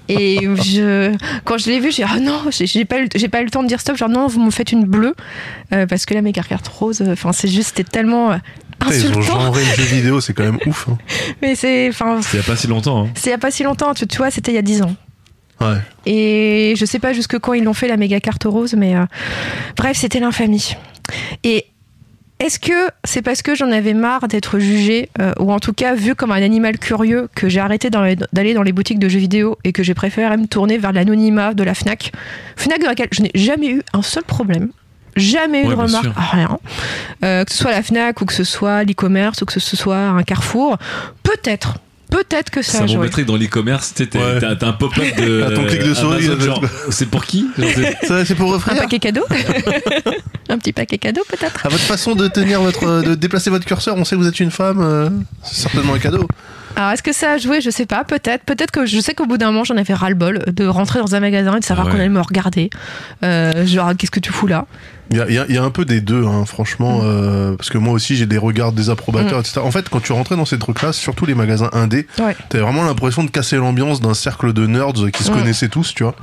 Et 0.09 0.39
je, 0.41 1.15
quand 1.43 1.57
je 1.57 1.69
l'ai 1.69 1.79
vu, 1.79 1.91
j'ai 1.91 2.03
dit, 2.03 2.09
ah 2.13 2.19
non, 2.19 2.39
j'ai 2.51 2.85
pas, 2.85 2.99
eu, 3.01 3.09
j'ai 3.15 3.27
pas 3.27 3.41
eu 3.41 3.45
le 3.45 3.49
temps 3.49 3.63
de 3.63 3.67
dire 3.67 3.79
stop. 3.81 3.97
Genre, 3.97 4.09
non, 4.09 4.27
vous 4.27 4.41
me 4.43 4.51
faites 4.51 4.71
une 4.71 4.85
bleue. 4.85 5.15
Euh, 5.73 5.85
parce 5.85 6.05
que 6.05 6.13
la 6.13 6.21
méga 6.21 6.41
carte 6.43 6.67
rose, 6.67 7.01
euh, 7.01 7.13
enfin, 7.13 7.33
c'est 7.33 7.47
juste, 7.47 7.75
c'était 7.75 7.83
tellement 7.89 8.31
euh, 8.31 8.37
Putain, 8.79 8.93
Ils 8.93 9.07
ont 9.07 9.09
insultant. 9.19 9.39
genré 9.41 9.61
le 9.65 9.75
jeu 9.75 9.83
vidéo, 9.95 10.21
c'est 10.21 10.33
quand 10.33 10.43
même 10.43 10.59
ouf. 10.65 10.87
hein. 10.89 10.97
Mais 11.41 11.55
c'est, 11.55 11.89
enfin, 11.89 12.19
C'est 12.21 12.37
il 12.37 12.41
y 12.41 12.43
a 12.43 12.45
pas 12.45 12.55
si 12.55 12.67
longtemps. 12.67 13.05
Hein. 13.05 13.09
c'est 13.15 13.29
il 13.29 13.31
y 13.31 13.35
a 13.35 13.37
pas 13.39 13.51
si 13.51 13.63
longtemps. 13.63 13.93
Tu, 13.93 14.05
tu 14.07 14.17
vois, 14.17 14.29
c'était 14.31 14.51
il 14.51 14.55
y 14.55 14.59
a 14.59 14.61
10 14.61 14.83
ans. 14.83 14.95
Ouais. 15.59 15.77
Et 16.05 16.75
je 16.77 16.85
sais 16.85 16.99
pas 16.99 17.13
jusque 17.13 17.39
quand 17.39 17.53
ils 17.53 17.63
l'ont 17.63 17.73
fait, 17.73 17.87
la 17.87 17.97
méga 17.97 18.19
carte 18.19 18.43
rose, 18.45 18.75
mais 18.77 18.95
euh, 18.95 19.05
bref, 19.75 19.97
c'était 19.97 20.19
l'infamie. 20.19 20.75
Et 21.43 21.65
est-ce 22.39 22.59
que 22.59 22.73
c'est 23.03 23.21
parce 23.21 23.41
que 23.41 23.55
j'en 23.55 23.71
avais 23.71 23.93
marre 23.93 24.27
d'être 24.27 24.59
jugée, 24.59 25.09
euh, 25.19 25.33
ou 25.39 25.51
en 25.51 25.59
tout 25.59 25.73
cas 25.73 25.95
vu 25.95 26.13
comme 26.15 26.31
un 26.31 26.41
animal 26.43 26.77
curieux, 26.77 27.29
que 27.35 27.49
j'ai 27.49 27.59
arrêté 27.59 27.89
d'aller 27.89 28.53
dans 28.53 28.61
les 28.63 28.71
boutiques 28.73 28.99
de 28.99 29.09
jeux 29.09 29.19
vidéo 29.19 29.57
et 29.63 29.71
que 29.73 29.81
j'ai 29.83 29.93
préféré 29.95 30.37
me 30.37 30.45
tourner 30.47 30.77
vers 30.77 30.93
l'anonymat 30.93 31.53
de 31.53 31.63
la 31.63 31.73
FNAC? 31.73 32.11
FNAC 32.55 32.81
dans 32.81 32.87
laquelle 32.87 33.09
je 33.11 33.21
n'ai 33.23 33.31
jamais 33.33 33.69
eu 33.69 33.81
un 33.93 34.01
seul 34.03 34.23
problème. 34.23 34.69
Jamais 35.15 35.63
eu 35.63 35.67
Ouais, 35.67 35.75
de 35.75 35.81
remarque, 35.81 36.03
sûr. 36.03 36.13
rien. 36.31 36.59
Euh, 37.25 37.43
que 37.43 37.51
ce 37.51 37.57
soit 37.57 37.71
la 37.71 37.81
FNAC 37.81 38.21
ou 38.21 38.25
que 38.25 38.33
ce 38.33 38.43
soit 38.43 38.83
l'e-commerce 38.83 39.41
ou 39.41 39.45
que 39.45 39.59
ce 39.59 39.75
soit 39.75 39.97
un 39.97 40.21
Carrefour, 40.21 40.77
peut-être, 41.23 41.79
peut-être 42.11 42.51
que 42.51 42.61
ça 42.61 42.73
Ça 42.73 42.77
a 42.79 42.81
me 42.83 42.87
joué. 42.87 42.97
mettrait 42.99 43.23
que 43.23 43.27
dans 43.27 43.35
l'e-commerce, 43.35 43.95
Ouais. 43.99 44.05
t'as 44.39 44.67
un 44.67 44.73
pop-up 44.73 45.03
de. 45.17 45.41
À 45.47 45.51
ton 45.55 45.63
clic 45.65 45.81
de 45.81 45.93
souris, 45.95 46.29
C'est 46.91 47.09
pour 47.09 47.25
qui? 47.25 47.47
C'est- 47.57 48.05
Ça, 48.05 48.25
c'est 48.25 48.35
pour 48.35 48.53
Un 48.53 48.57
offrir. 48.57 48.77
paquet 48.77 48.99
cadeau? 48.99 49.23
Un 50.49 50.57
petit 50.57 50.71
paquet 50.73 50.97
cadeau 50.97 51.21
peut-être 51.29 51.65
À 51.65 51.69
votre 51.69 51.83
façon 51.83 52.15
de 52.15 52.27
tenir 52.27 52.61
votre, 52.61 53.01
de 53.03 53.15
déplacer 53.15 53.49
votre 53.49 53.65
curseur, 53.65 53.95
on 53.97 54.05
sait 54.05 54.15
que 54.15 54.21
vous 54.21 54.27
êtes 54.27 54.39
une 54.39 54.51
femme. 54.51 54.79
euh, 54.81 55.09
c'est 55.43 55.61
certainement 55.63 55.93
un 55.93 55.99
cadeau. 55.99 56.27
Alors, 56.75 56.91
est-ce 56.91 57.01
que 57.01 57.11
ça 57.11 57.31
a 57.31 57.37
joué? 57.39 57.59
Je 57.59 57.71
sais 57.71 57.87
pas, 57.87 58.03
peut-être. 58.03 58.43
Peut-être 58.43 58.69
que 58.69 58.85
je 58.85 58.99
sais 58.99 59.15
qu'au 59.15 59.25
bout 59.25 59.39
d'un 59.39 59.47
moment, 59.47 59.63
j'en 59.63 59.77
avais 59.77 59.95
ras-le-bol 59.95 60.43
de 60.53 60.67
rentrer 60.67 60.99
dans 60.99 61.15
un 61.15 61.19
magasin 61.19 61.57
et 61.57 61.59
de 61.59 61.65
savoir 61.65 61.87
Ah 61.87 61.89
ouais. 61.89 61.95
qu'on 61.95 61.99
allait 62.01 62.09
me 62.09 62.21
regarder. 62.21 62.69
Euh, 63.23 63.65
genre, 63.65 63.91
qu'est-ce 63.97 64.11
que 64.11 64.19
tu 64.19 64.31
fous 64.31 64.45
là? 64.45 64.67
Il 65.09 65.15
y 65.17 65.19
y 65.33 65.39
a- 65.39 65.45
il 65.49 65.55
y 65.55 65.57
a 65.57 65.63
un 65.63 65.71
peu 65.71 65.85
des 65.85 66.01
deux, 66.01 66.23
hein, 66.25 66.45
franchement, 66.45 66.99
euh, 67.03 67.55
parce 67.55 67.69
que 67.71 67.77
moi 67.79 67.93
aussi 67.93 68.15
j'ai 68.15 68.25
des 68.27 68.37
regards 68.37 68.73
désapprobateurs, 68.73 69.39
etc. 69.39 69.61
En 69.63 69.71
fait, 69.71 69.89
quand 69.89 70.01
tu 70.01 70.11
rentrais 70.11 70.35
dans 70.35 70.45
ces 70.45 70.59
trucs-là, 70.59 70.93
surtout 70.93 71.25
les 71.25 71.33
magasins 71.33 71.69
indés, 71.73 72.05
Ouais. 72.19 72.35
t'avais 72.49 72.63
vraiment 72.63 72.83
l'impression 72.83 73.23
de 73.23 73.31
casser 73.31 73.55
l'ambiance 73.55 73.99
d'un 74.01 74.13
cercle 74.13 74.53
de 74.53 74.67
nerds 74.67 74.93
qui 75.13 75.23
se 75.23 75.31
Ouais. 75.31 75.39
connaissaient 75.39 75.69
tous, 75.69 75.93
tu 75.95 76.03
vois. 76.03 76.15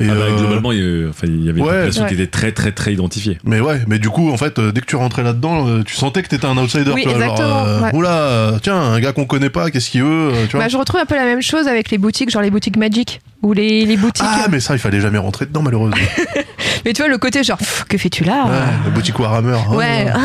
Et, 0.00 0.06
Ah 0.08 0.14
bah, 0.14 0.20
euh, 0.28 0.36
globalement, 0.38 0.70
il 0.72 0.78
y, 0.78 1.04
a- 1.04 1.08
enfin, 1.08 1.26
il 1.26 1.44
y 1.44 1.48
avait 1.48 1.58
une 1.58 1.64
Ouais. 1.66 1.72
population 1.72 2.06
qui 2.06 2.14
était 2.14 2.26
très, 2.28 2.52
très, 2.52 2.70
très 2.72 2.92
identifiée. 2.92 3.38
Mais 3.44 3.60
ouais, 3.60 3.80
mais 3.88 3.98
du 3.98 4.10
coup, 4.10 4.30
en 4.30 4.36
fait, 4.36 4.58
euh, 4.58 4.70
dès 4.70 4.80
que 4.80 4.86
tu 4.86 4.94
rentrais 4.96 5.22
là-dedans, 5.24 5.66
euh, 5.68 5.82
tu 5.84 5.94
sentais 5.96 6.22
que 6.22 6.28
t'étais 6.28 6.46
un 6.46 6.56
outsider. 6.56 6.92
Oui, 6.94 7.02
tu 7.02 7.08
vois, 7.08 7.18
genre, 7.18 7.32
exactement, 7.32 7.66
euh, 7.66 7.80
ouais. 7.82 7.94
Oula, 7.94 8.52
tiens, 8.62 8.76
un 8.80 9.00
gars 9.00 9.12
qu'on 9.12 9.24
connaît 9.24 9.50
pas, 9.50 9.70
qu'est-ce 9.70 9.90
qu'il 9.90 10.04
veut, 10.04 10.32
tu 10.48 10.56
vois. 10.56 10.60
bah, 10.64 10.68
Je 10.68 10.76
retrouve 10.76 11.00
un 11.00 11.06
peu 11.06 11.16
la 11.16 11.24
même 11.24 11.42
chose 11.42 11.66
avec 11.66 11.90
les 11.90 11.98
boutiques, 11.98 12.30
genre 12.30 12.42
les 12.42 12.50
boutiques 12.50 12.76
Magic. 12.76 13.20
Ou 13.42 13.52
les, 13.52 13.86
les 13.86 13.96
boutiques. 13.96 14.24
ah, 14.28 14.46
mais 14.50 14.58
ça, 14.58 14.74
il 14.74 14.80
fallait 14.80 15.00
jamais 15.00 15.18
rentrer 15.18 15.46
dedans, 15.46 15.62
malheureusement. 15.62 15.96
Mais 16.84 16.92
tu 16.92 17.02
vois, 17.02 17.08
le 17.08 17.18
côté 17.18 17.42
genre, 17.44 17.58
que 17.88 17.96
fais-tu 17.96 18.24
là 18.24 18.44
ouais, 18.46 18.50
la 18.84 18.90
boutique 18.90 19.16
Warhammer. 19.18 19.56
oh, 19.70 19.76
Ouais, 19.76 20.06
ah, 20.12 20.18
ouais. 20.18 20.20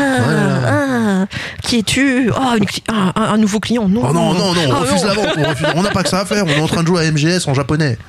Ah, 1.24 1.36
qui 1.62 1.78
es-tu 1.78 2.30
Oh, 2.30 2.56
une 2.58 2.64
cli- 2.64 2.82
ah, 2.88 3.12
un, 3.16 3.22
un 3.34 3.36
nouveau 3.38 3.60
client, 3.60 3.88
non. 3.88 4.02
Oh 4.08 4.12
non, 4.12 4.34
non, 4.34 4.54
non, 4.54 4.60
on 4.68 4.72
Ah, 4.72 4.78
refuse 4.80 5.02
non. 5.02 5.08
la 5.08 5.14
vente, 5.14 5.28
on 5.36 5.42
refuse- 5.44 5.66
on 5.76 5.82
n'a 5.82 5.90
pas 5.90 6.02
que 6.02 6.08
ça 6.08 6.20
à 6.20 6.24
faire, 6.24 6.44
on 6.46 6.48
est 6.50 6.60
en 6.60 6.66
train 6.66 6.82
de 6.82 6.86
jouer 6.88 7.06
à 7.06 7.10
MGS 7.10 7.46
en 7.48 7.54
japonais. 7.54 7.98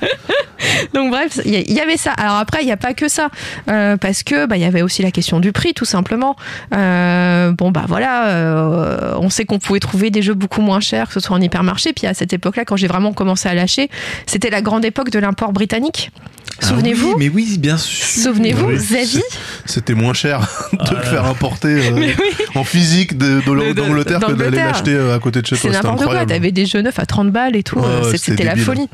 Donc 0.94 1.10
bref, 1.10 1.38
il 1.44 1.72
y, 1.72 1.80
avait 1.80 1.96
ça. 1.96 2.12
Alors 2.12 2.36
après, 2.36 2.62
il 2.62 2.66
n'y 2.66 2.72
a 2.72 2.76
pas 2.76 2.94
que 2.94 3.08
ça, 3.08 3.28
euh, 3.68 3.96
parce 3.96 4.22
que 4.22 4.46
bah 4.46 4.56
il 4.56 4.62
y 4.62 4.64
avait 4.66 4.82
aussi 4.82 5.02
la 5.02 5.10
question 5.10 5.38
du 5.40 5.52
prix, 5.52 5.74
tout 5.74 5.84
simplement. 5.84 6.36
Euh, 6.74 7.52
bon 7.52 7.70
bah 7.70 7.84
voilà, 7.86 8.28
euh, 8.28 9.14
on 9.18 9.28
sait 9.30 9.44
qu'on 9.44 9.58
pouvait 9.58 9.80
trouver 9.80 10.10
des 10.10 10.22
jeux 10.22 10.34
beaucoup 10.34 10.60
moins 10.62 10.80
chers, 10.80 11.08
que 11.08 11.14
ce 11.14 11.20
soit 11.20 11.36
en 11.36 11.40
hypermarché. 11.40 11.92
Puis 11.92 12.06
à 12.06 12.14
cette 12.14 12.32
époque-là, 12.32 12.64
quand 12.64 12.76
j'ai 12.76 12.86
vraiment 12.88 13.12
commencé 13.12 13.48
à 13.48 13.54
lâcher, 13.54 13.90
c'était 14.26 14.50
la 14.50 14.62
grande 14.62 14.84
époque 14.84 15.10
de 15.10 15.18
l'import 15.18 15.52
britannique. 15.52 16.10
Souvenez-vous 16.60 17.10
Ah 17.12 17.16
oui, 17.18 17.28
mais 17.28 17.34
oui, 17.34 17.58
bien 17.58 17.76
sûr. 17.76 18.06
Souvenez-vous, 18.22 18.66
Oui. 18.68 18.78
Zazie 18.78 19.22
C'était 19.66 19.92
moins 19.94 20.14
cher 20.14 20.40
de 20.72 20.78
Ah 20.80 20.90
le 20.94 21.02
faire 21.02 21.24
importer 21.26 21.68
euh, 21.68 21.90
Mais 21.94 22.14
oui. 22.18 22.32
en 22.54 22.64
physique 22.64 23.05
d'Angleterre 23.14 24.20
que 24.20 24.32
d'aller 24.32 24.56
l'acheter 24.58 24.94
euh, 24.94 25.14
à 25.14 25.18
côté 25.18 25.42
de 25.42 25.46
chez 25.46 25.56
C'est 25.56 25.62
toi. 25.68 25.72
C'était 25.72 25.86
n'importe 25.88 26.06
quoi. 26.08 26.26
T'avais 26.26 26.52
des 26.52 26.66
jeux 26.66 26.80
neufs 26.82 26.98
à 26.98 27.06
30 27.06 27.30
balles 27.30 27.56
et 27.56 27.62
tout. 27.62 27.78
Ouais, 27.78 27.86
Euh, 27.86 28.10
c'est- 28.10 28.18
c'était 28.18 28.44
la 28.44 28.56
folie. 28.56 28.88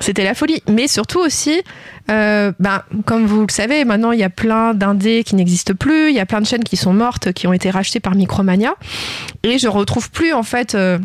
C'était 0.00 0.24
la 0.24 0.34
folie. 0.34 0.62
Mais 0.68 0.88
surtout 0.88 1.20
aussi, 1.20 1.62
euh, 2.10 2.52
ben, 2.58 2.82
comme 3.04 3.26
vous 3.26 3.42
le 3.42 3.52
savez, 3.52 3.84
maintenant 3.84 4.12
il 4.12 4.18
y 4.20 4.24
a 4.24 4.30
plein 4.30 4.74
d'indés 4.74 5.24
qui 5.24 5.34
n'existent 5.34 5.74
plus. 5.78 6.10
Il 6.10 6.14
y 6.16 6.20
a 6.20 6.26
plein 6.26 6.40
de 6.40 6.46
chaînes 6.46 6.64
qui 6.64 6.76
sont 6.76 6.92
mortes, 6.92 7.32
qui 7.32 7.46
ont 7.46 7.52
été 7.52 7.70
rachetées 7.70 8.00
par 8.00 8.14
Micromania. 8.14 8.74
Et 9.42 9.58
je 9.58 9.68
retrouve 9.68 10.10
plus 10.10 10.32
en 10.32 10.42
fait 10.42 10.74
euh, 10.74 10.98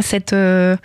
cette. 0.00 0.32
euh, 0.32 0.76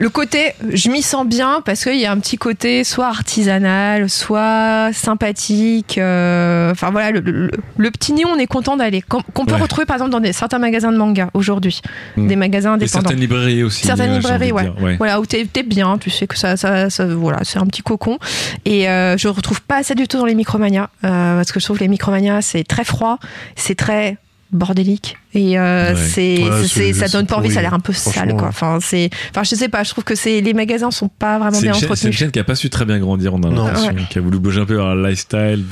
le 0.00 0.08
côté, 0.10 0.52
je 0.72 0.90
m'y 0.90 1.02
sens 1.02 1.26
bien 1.26 1.60
parce 1.64 1.82
qu'il 1.82 1.98
y 1.98 2.06
a 2.06 2.12
un 2.12 2.20
petit 2.20 2.36
côté 2.36 2.84
soit 2.84 3.08
artisanal, 3.08 4.08
soit 4.08 4.90
sympathique. 4.92 5.98
euh, 5.98 6.70
Enfin 6.70 6.90
voilà, 6.92 7.10
le, 7.10 7.20
le- 7.20 7.50
le 7.76 7.90
petit 7.90 8.12
néon, 8.12 8.28
on 8.32 8.38
est 8.38 8.46
content 8.46 8.76
d'aller. 8.76 9.02
Qu'on 9.02 9.22
peut 9.44 9.54
Ouais. 9.54 9.60
retrouver 9.60 9.86
par 9.86 9.96
exemple 9.96 10.12
dans 10.12 10.20
des, 10.20 10.32
certains 10.32 10.60
magasins 10.60 10.92
de 10.92 10.96
manga 10.96 11.30
aujourd'hui, 11.34 11.80
Mm. 12.16 12.28
des 12.28 12.36
magasins 12.36 12.70
Et 12.70 12.74
indépendants. 12.74 13.02
certaines 13.08 13.20
librairies 13.20 13.62
aussi. 13.64 13.86
Certaines 13.86 14.10
euh, 14.12 14.18
librairies, 14.18 14.52
ouais. 14.52 14.62
dire, 14.62 14.82
ouais. 14.82 14.96
Voilà, 14.98 15.18
où 15.20 15.26
t'es 15.26 15.44
t'es 15.52 15.64
bien, 15.64 15.98
tu 15.98 16.10
sais 16.10 16.28
que 16.28 16.38
ça, 16.38 16.56
ça, 16.56 16.90
ça- 16.90 17.06
voilà, 17.06 17.40
c'est 17.42 17.58
un 17.58 17.66
petit 17.66 17.82
cocon. 17.82 18.18
Et 18.64 18.88
euh, 18.88 19.16
je 19.18 19.26
retrouve 19.26 19.60
pas 19.62 19.82
ça 19.82 19.94
du 19.96 20.06
tout 20.06 20.16
dans 20.18 20.26
les 20.26 20.36
Micromania, 20.36 20.90
euh, 21.04 21.36
parce 21.36 21.50
que 21.50 21.58
je 21.58 21.64
trouve 21.64 21.78
que 21.78 21.82
les 21.84 21.88
Micromania, 21.88 22.40
c'est 22.40 22.62
très 22.62 22.84
froid, 22.84 23.18
c'est 23.56 23.74
très 23.74 24.16
bordélique 24.52 25.16
et 25.34 25.58
euh, 25.58 25.92
Ouais. 25.94 26.00
c'est 26.00 26.38
Ouais, 26.42 26.50
c'est- 26.62 26.68
c'est- 26.68 26.92
ça 26.94 27.08
donne 27.08 27.26
pas 27.26 27.36
envie 27.36 27.50
ça 27.50 27.58
a 27.58 27.62
l'air 27.62 27.74
un 27.74 27.80
peu 27.80 27.92
sale 27.92 28.34
quoi 28.34 28.48
enfin 28.48 28.78
c'est 28.80 29.10
enfin 29.30 29.42
je 29.42 29.54
sais 29.54 29.68
pas 29.68 29.82
je 29.84 29.90
trouve 29.90 30.04
que 30.04 30.14
c'est 30.14 30.40
les 30.40 30.54
magasins 30.54 30.90
sont 30.90 31.08
pas 31.08 31.38
vraiment 31.38 31.60
bien 31.60 31.72
chaîne, 31.72 31.74
c'est 31.74 31.80
une 31.86 31.92
entretenus 31.92 32.16
chaîne 32.16 32.30
qui 32.30 32.38
a 32.38 32.44
pas 32.44 32.54
su 32.54 32.70
très 32.70 32.84
bien 32.86 32.98
grandir, 32.98 33.34
on 33.34 33.42
a 33.42 33.50
Non. 33.50 33.66
l'impression, 33.66 33.92
Ouais. 33.94 34.02
qui 34.08 34.18
a 34.18 34.22
voulu 34.22 34.38
bouger 34.38 34.60
un 34.60 34.64
peu 34.64 34.76
vers 34.76 34.94
le 34.94 35.06
lifestyle 35.08 35.64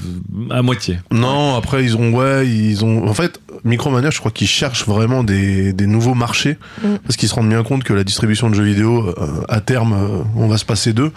à 0.51 0.63
moitié. 0.63 0.99
Non, 1.11 1.55
après 1.57 1.85
ils 1.85 1.97
ont 1.97 2.13
ouais, 2.13 2.47
ils 2.47 2.85
ont 2.85 3.09
en 3.09 3.15
fait 3.15 3.41
Micromania, 3.65 4.11
je 4.11 4.19
crois 4.19 4.31
qu'ils 4.31 4.47
cherchent 4.47 4.87
vraiment 4.87 5.25
des, 5.25 5.73
des 5.73 5.87
nouveaux 5.87 6.15
marchés 6.15 6.57
Mm. 6.85 6.97
parce 7.05 7.17
qu'ils 7.17 7.29
se 7.29 7.35
rendent 7.35 7.49
bien 7.49 7.63
compte 7.63 7.83
que 7.83 7.95
la 7.95 8.05
distribution 8.05 8.51
de 8.51 8.55
jeux 8.55 8.63
vidéo 8.65 9.09
euh, 9.09 9.27
à 9.49 9.61
terme 9.61 9.95
euh, 9.95 10.23
on 10.37 10.47
va 10.49 10.59
se 10.59 10.65
passer 10.67 10.93
d'eux. 10.93 11.11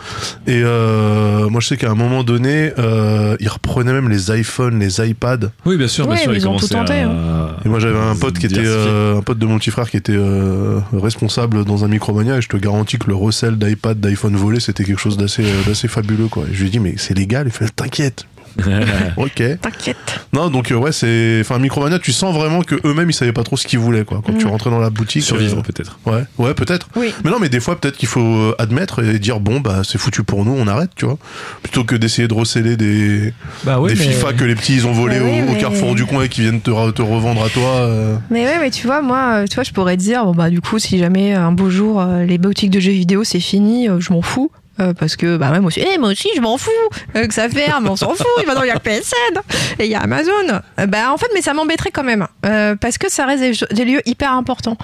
Et 0.47 0.61
euh, 0.63 1.49
moi 1.49 1.59
je 1.61 1.67
sais 1.67 1.77
qu'à 1.77 1.89
un 1.91 1.95
moment 1.95 2.23
donné, 2.23 2.71
euh, 2.79 3.35
ils 3.39 3.49
reprenaient 3.49 3.91
même 3.93 4.09
les 4.09 4.31
iPhones, 4.31 4.79
les 4.79 5.01
iPads. 5.05 5.51
Oui, 5.65 5.75
bien 5.77 5.87
sûr, 5.87 6.07
bien 6.07 6.15
sûr. 6.15 6.31
mais 6.31 6.37
ils 6.37 6.47
ont 6.47 6.57
tout 6.57 6.67
commençaient 6.67 6.93
tenté, 6.93 7.01
à- 7.01 7.55
Et 7.65 7.69
moi 7.69 7.79
j'avais 7.79 7.97
un 7.99 8.15
pote 8.15 8.28
pote 8.31 8.39
qui 8.39 8.45
était 8.45 8.55
diversifié. 8.55 8.91
euh, 8.91 9.17
un 9.17 9.21
pote 9.21 9.37
de 9.39 9.45
mon 9.45 9.57
petit 9.57 9.71
frère 9.71 9.89
qui 9.89 9.97
était 9.97 10.15
euh, 10.15 10.79
responsable 10.93 11.65
dans 11.65 11.85
un 11.85 11.87
Micromania 11.87 12.37
et 12.37 12.41
je 12.41 12.49
te 12.49 12.57
garantis 12.57 12.97
que 12.97 13.07
le 13.07 13.15
recel 13.15 13.57
d'iPad, 13.57 13.99
d'iPhone 13.99 14.35
volé, 14.35 14.59
c'était 14.59 14.83
quelque 14.83 14.99
chose 14.99 15.17
d'assez 15.17 15.43
euh, 15.43 15.63
d'assez 15.65 15.87
fabuleux 15.87 16.27
quoi. 16.27 16.45
Et 16.49 16.53
je 16.53 16.61
lui 16.61 16.67
ai 16.67 16.71
dit 16.71 16.79
mais 16.79 16.95
c'est 16.97 17.13
légal, 17.13 17.47
il 17.47 17.51
fait 17.51 17.73
t'inquiète. 17.75 18.25
ok. 19.17 19.43
T'inquiète. 19.61 19.97
Non 20.33 20.49
donc 20.49 20.71
euh, 20.71 20.75
ouais 20.75 20.91
c'est 20.91 21.39
enfin 21.41 21.59
Micromania 21.59 21.99
tu 21.99 22.11
sens 22.11 22.33
vraiment 22.35 22.61
que 22.61 22.75
eux-mêmes 22.85 23.09
ils 23.09 23.13
savaient 23.13 23.33
pas 23.33 23.43
trop 23.43 23.57
ce 23.57 23.67
qu'ils 23.67 23.79
voulaient 23.79 24.03
quoi. 24.05 24.21
Quand 24.25 24.33
tu 24.37 24.45
Mm. 24.45 24.49
rentrais 24.49 24.69
dans 24.69 24.79
la 24.79 24.89
boutique. 24.89 25.23
Survivre 25.23 25.59
euh, 25.59 25.61
peut-être. 25.61 25.99
Ouais 26.05 26.23
ouais 26.37 26.53
peut-être. 26.53 26.87
Oui. 26.95 27.13
Mais 27.23 27.31
non 27.31 27.37
mais 27.39 27.49
des 27.49 27.59
fois 27.59 27.79
peut-être 27.79 27.97
qu'il 27.97 28.07
faut 28.07 28.19
euh, 28.21 28.55
admettre 28.59 29.03
et 29.03 29.19
dire 29.19 29.39
bon 29.39 29.59
bah 29.59 29.81
c'est 29.83 29.97
foutu 29.97 30.23
pour 30.23 30.45
nous 30.45 30.55
on 30.57 30.67
arrête 30.67 30.91
tu 30.95 31.05
vois. 31.05 31.17
Plutôt 31.63 31.83
que 31.83 31.95
d'essayer 31.95 32.27
de 32.27 32.33
receller 32.33 32.77
des 32.77 33.33
Bah 33.63 33.79
oui, 33.79 33.93
des 33.93 33.99
mais- 33.99 34.11
FIFA 34.11 34.33
que 34.33 34.43
les 34.43 34.55
petits 34.55 34.75
ils 34.75 34.87
ont 34.87 34.93
volé 34.93 35.19
Bah 35.19 35.25
oui, 35.25 35.55
au, 35.55 35.59
carrefour 35.59 35.95
du 35.95 36.05
coin 36.05 36.23
et 36.23 36.29
qui 36.29 36.41
viennent 36.41 36.61
te, 36.61 36.91
te 36.91 37.01
revendre 37.01 37.43
à 37.43 37.49
toi. 37.49 37.63
euh. 37.81 38.15
Mais 38.29 38.45
ouais, 38.45 38.59
mais 38.59 38.71
tu 38.71 38.85
vois, 38.87 39.01
moi, 39.01 39.45
tu 39.49 39.55
vois, 39.55 39.63
je 39.63 39.71
pourrais 39.71 39.97
te 39.97 40.01
dire, 40.01 40.23
bon 40.25 40.31
bah 40.33 40.49
du 40.49 40.61
coup, 40.61 40.79
si 40.79 40.97
jamais 40.97 41.33
un 41.33 41.51
beau 41.51 41.69
jour 41.69 42.03
les 42.25 42.37
boutiques 42.37 42.69
de 42.71 42.79
jeux 42.79 42.91
vidéo 42.91 43.23
c'est 43.23 43.39
fini, 43.39 43.87
je 43.99 44.13
m'en 44.13 44.21
fous. 44.21 44.51
Euh, 44.79 44.93
parce 44.93 45.15
que 45.15 45.37
bah 45.37 45.51
ouais, 45.51 45.59
moi 45.59 45.67
aussi, 45.67 45.81
eh, 45.81 45.97
moi 45.97 46.09
aussi 46.09 46.29
je 46.35 46.41
m'en 46.41 46.57
fous 46.57 46.71
euh, 47.15 47.27
que 47.27 47.33
ça 47.33 47.49
ferme, 47.49 47.87
on 47.89 47.95
s'en 47.95 48.13
fout. 48.13 48.27
Maintenant 48.45 48.63
il 48.63 48.67
y 48.67 48.71
a 48.71 48.79
PSN 48.79 49.39
et 49.79 49.85
il 49.85 49.91
y 49.91 49.95
a 49.95 50.01
Amazon. 50.01 50.31
Euh, 50.79 50.85
bah 50.85 51.11
en 51.11 51.17
fait, 51.17 51.27
mais 51.33 51.41
ça 51.41 51.53
m'embêterait 51.53 51.91
quand 51.91 52.03
même 52.03 52.27
parce 52.41 52.97
que 52.97 53.09
ça 53.09 53.25
reste 53.25 53.41
des, 53.41 53.75
des 53.75 53.85
lieux 53.85 54.01
hyper 54.05 54.31
importants. 54.33 54.77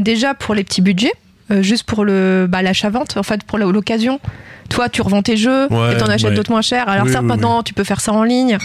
Déjà 0.00 0.34
pour 0.34 0.54
les 0.54 0.64
petits 0.64 0.82
budgets, 0.82 1.12
juste 1.60 1.84
pour 1.84 2.04
le 2.04 2.46
bah, 2.48 2.62
l'achat-vente, 2.62 3.16
en 3.16 3.22
fait 3.22 3.42
pour 3.44 3.58
l'occasion. 3.58 4.20
Toi, 4.70 4.88
tu 4.88 5.02
revends 5.02 5.22
tes 5.22 5.36
jeux 5.36 5.66
Ouais, 5.70 5.92
et 5.92 5.96
t'en 5.98 6.06
achètes 6.06 6.30
ouais. 6.30 6.34
d'autres 6.36 6.50
moins 6.50 6.62
chers. 6.62 6.88
Alors 6.88 7.04
Oui, 7.04 7.12
certes, 7.12 7.22
oui, 7.24 7.28
maintenant 7.28 7.62
tu 7.62 7.74
peux 7.74 7.84
faire 7.84 8.00
ça 8.00 8.12
en 8.12 8.22
ligne, 8.24 8.56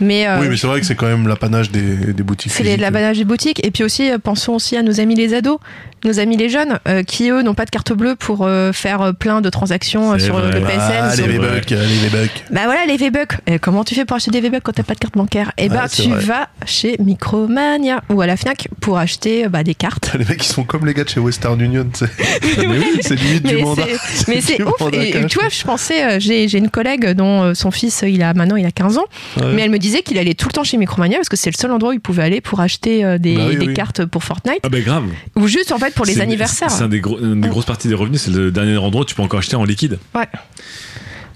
mais 0.00 0.28
euh, 0.28 0.38
Oui, 0.40 0.46
mais 0.48 0.56
c'est 0.56 0.66
vrai 0.66 0.78
que 0.80 0.86
c'est 0.86 0.94
quand 0.94 1.06
même 1.08 1.26
l'apanage 1.26 1.70
des, 1.70 2.12
des 2.12 2.22
boutiques. 2.22 2.52
c'est 2.52 2.76
l'apanage 2.76 3.18
des 3.18 3.24
boutiques. 3.24 3.64
Et 3.66 3.70
puis 3.70 3.82
aussi, 3.82 4.10
euh, 4.10 4.18
pensons 4.22 4.52
aussi 4.52 4.76
à 4.76 4.82
nos 4.82 5.00
amis 5.00 5.14
les 5.16 5.34
ados, 5.34 5.58
nos 6.04 6.20
amis 6.20 6.36
les 6.36 6.50
jeunes, 6.50 6.78
euh, 6.86 7.02
qui 7.02 7.30
eux 7.30 7.40
n'ont 7.42 7.54
pas 7.54 7.64
de 7.64 7.70
carte 7.70 7.92
bleue 7.94 8.14
pour 8.14 8.40
euh, 8.42 8.72
faire 8.72 9.14
plein 9.18 9.40
de 9.40 9.48
transactions 9.48 10.18
sur 10.18 10.36
vrai. 10.38 10.52
le 10.52 10.66
PSN. 10.66 10.78
Ah, 11.00 11.16
sur- 11.16 11.26
les. 11.26 11.38
V-Bucks, 11.38 11.70
les 11.70 11.76
V-Bucks. 12.08 12.44
Bah 12.50 12.60
voilà, 12.66 12.84
les 12.86 12.96
V-Bucks. 12.98 13.32
Comment 13.62 13.84
tu 13.84 13.94
fais 13.94 14.04
pour 14.04 14.16
acheter 14.16 14.30
des 14.30 14.40
V-Bucks 14.42 14.62
quand 14.62 14.72
t'as 14.72 14.82
pas 14.82 14.94
de 14.94 14.98
carte 14.98 15.14
bancaire? 15.16 15.52
Eh 15.56 15.68
bah, 15.70 15.84
c'est 15.88 16.02
tu 16.02 16.10
vrai. 16.10 16.20
vas 16.20 16.48
chez 16.66 16.96
Micromania 16.98 18.02
ou 18.10 18.20
à 18.20 18.26
la 18.26 18.36
Fnac 18.36 18.68
pour 18.80 18.98
acheter 18.98 19.48
bah, 19.48 19.62
des 19.64 19.74
cartes. 19.74 20.12
Les 20.18 20.24
mecs, 20.26 20.44
ils 20.44 20.52
sont 20.52 20.64
comme 20.64 20.84
les 20.86 20.92
gars 20.94 21.04
de 21.04 21.08
chez 21.08 21.20
Western 21.20 21.58
Union, 21.60 21.86
tu 21.92 22.04
sais. 22.04 22.10
c'est 23.00 23.14
limite 23.16 23.46
du 23.46 23.56
mandat. 23.58 23.84
c'est- 24.04 24.28
mais 24.28 24.40
c'est 24.40 24.62
ouf. 24.62 24.74
Et, 24.92 25.10
cash. 25.12 25.26
tu 25.30 25.38
vois, 25.38 25.48
je 25.58 25.64
pensais, 25.64 26.04
euh, 26.04 26.16
j'ai 26.20 26.52
une 26.58 26.70
collègue 26.70 27.12
dont 27.12 27.42
euh, 27.42 27.54
son 27.54 27.70
fils, 27.70 28.04
il 28.06 28.22
a 28.22 28.34
maintenant, 28.34 28.56
il 28.56 28.66
a 28.66 28.70
15 28.70 28.98
ans, 28.98 29.04
Ouais. 29.38 29.52
mais 29.54 29.62
elle 29.62 29.70
me 29.70 29.78
disait 29.78 30.02
qu'il 30.02 30.18
allait 30.18 30.34
tout 30.34 30.48
le 30.48 30.52
temps 30.52 30.64
chez 30.64 30.76
Micromania 30.76 31.16
parce 31.18 31.28
que 31.28 31.36
c'est 31.36 31.50
le 31.50 31.56
seul 31.56 31.70
endroit 31.72 31.90
où 31.90 31.92
il 31.94 32.00
pouvait 32.00 32.22
aller 32.22 32.40
pour 32.40 32.60
acheter 32.60 33.04
euh, 33.04 33.18
des, 33.18 33.36
Bah 33.36 33.46
oui, 33.48 33.56
des 33.56 33.66
oui. 33.68 33.74
cartes 33.74 34.04
pour 34.04 34.24
Fortnite 34.24 34.60
Ah 34.62 34.68
bah 34.68 34.80
grave. 34.80 35.04
ou 35.36 35.46
juste 35.46 35.72
en 35.72 35.78
fait 35.78 35.94
pour 35.94 36.04
les 36.06 36.20
anniversaires. 36.20 36.70
C'est 36.70 36.82
un 36.84 36.88
des 36.88 37.00
gros, 37.00 37.18
une 37.18 37.40
des 37.40 37.48
grosses 37.48 37.64
parties 37.66 37.88
des 37.88 37.94
revenus. 37.94 38.22
C'est 38.22 38.30
le 38.32 38.50
dernier 38.50 38.76
endroit 38.76 39.02
où 39.02 39.04
tu 39.04 39.14
peux 39.14 39.22
encore 39.22 39.38
acheter 39.40 39.56
en 39.56 39.64
liquide. 39.64 39.98
Ouais. 40.14 40.26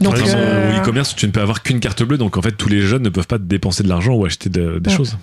Donc, 0.00 0.14
Par 0.14 0.22
exemple, 0.22 0.42
euh, 0.44 0.76
au 0.76 0.80
e-commerce, 0.80 1.16
tu 1.16 1.26
ne 1.26 1.32
peux 1.32 1.40
avoir 1.40 1.62
qu'une 1.62 1.80
carte 1.80 2.02
bleue. 2.04 2.18
Donc 2.18 2.36
en 2.36 2.42
fait, 2.42 2.52
tous 2.52 2.68
les 2.68 2.82
jeunes 2.82 3.02
ne 3.02 3.08
peuvent 3.08 3.26
pas 3.26 3.38
dépenser 3.38 3.82
de 3.82 3.88
l'argent 3.88 4.12
ou 4.14 4.24
acheter 4.24 4.48
de- 4.48 4.78
des 4.78 4.90
Ouais. 4.90 4.96
choses. 4.96 5.16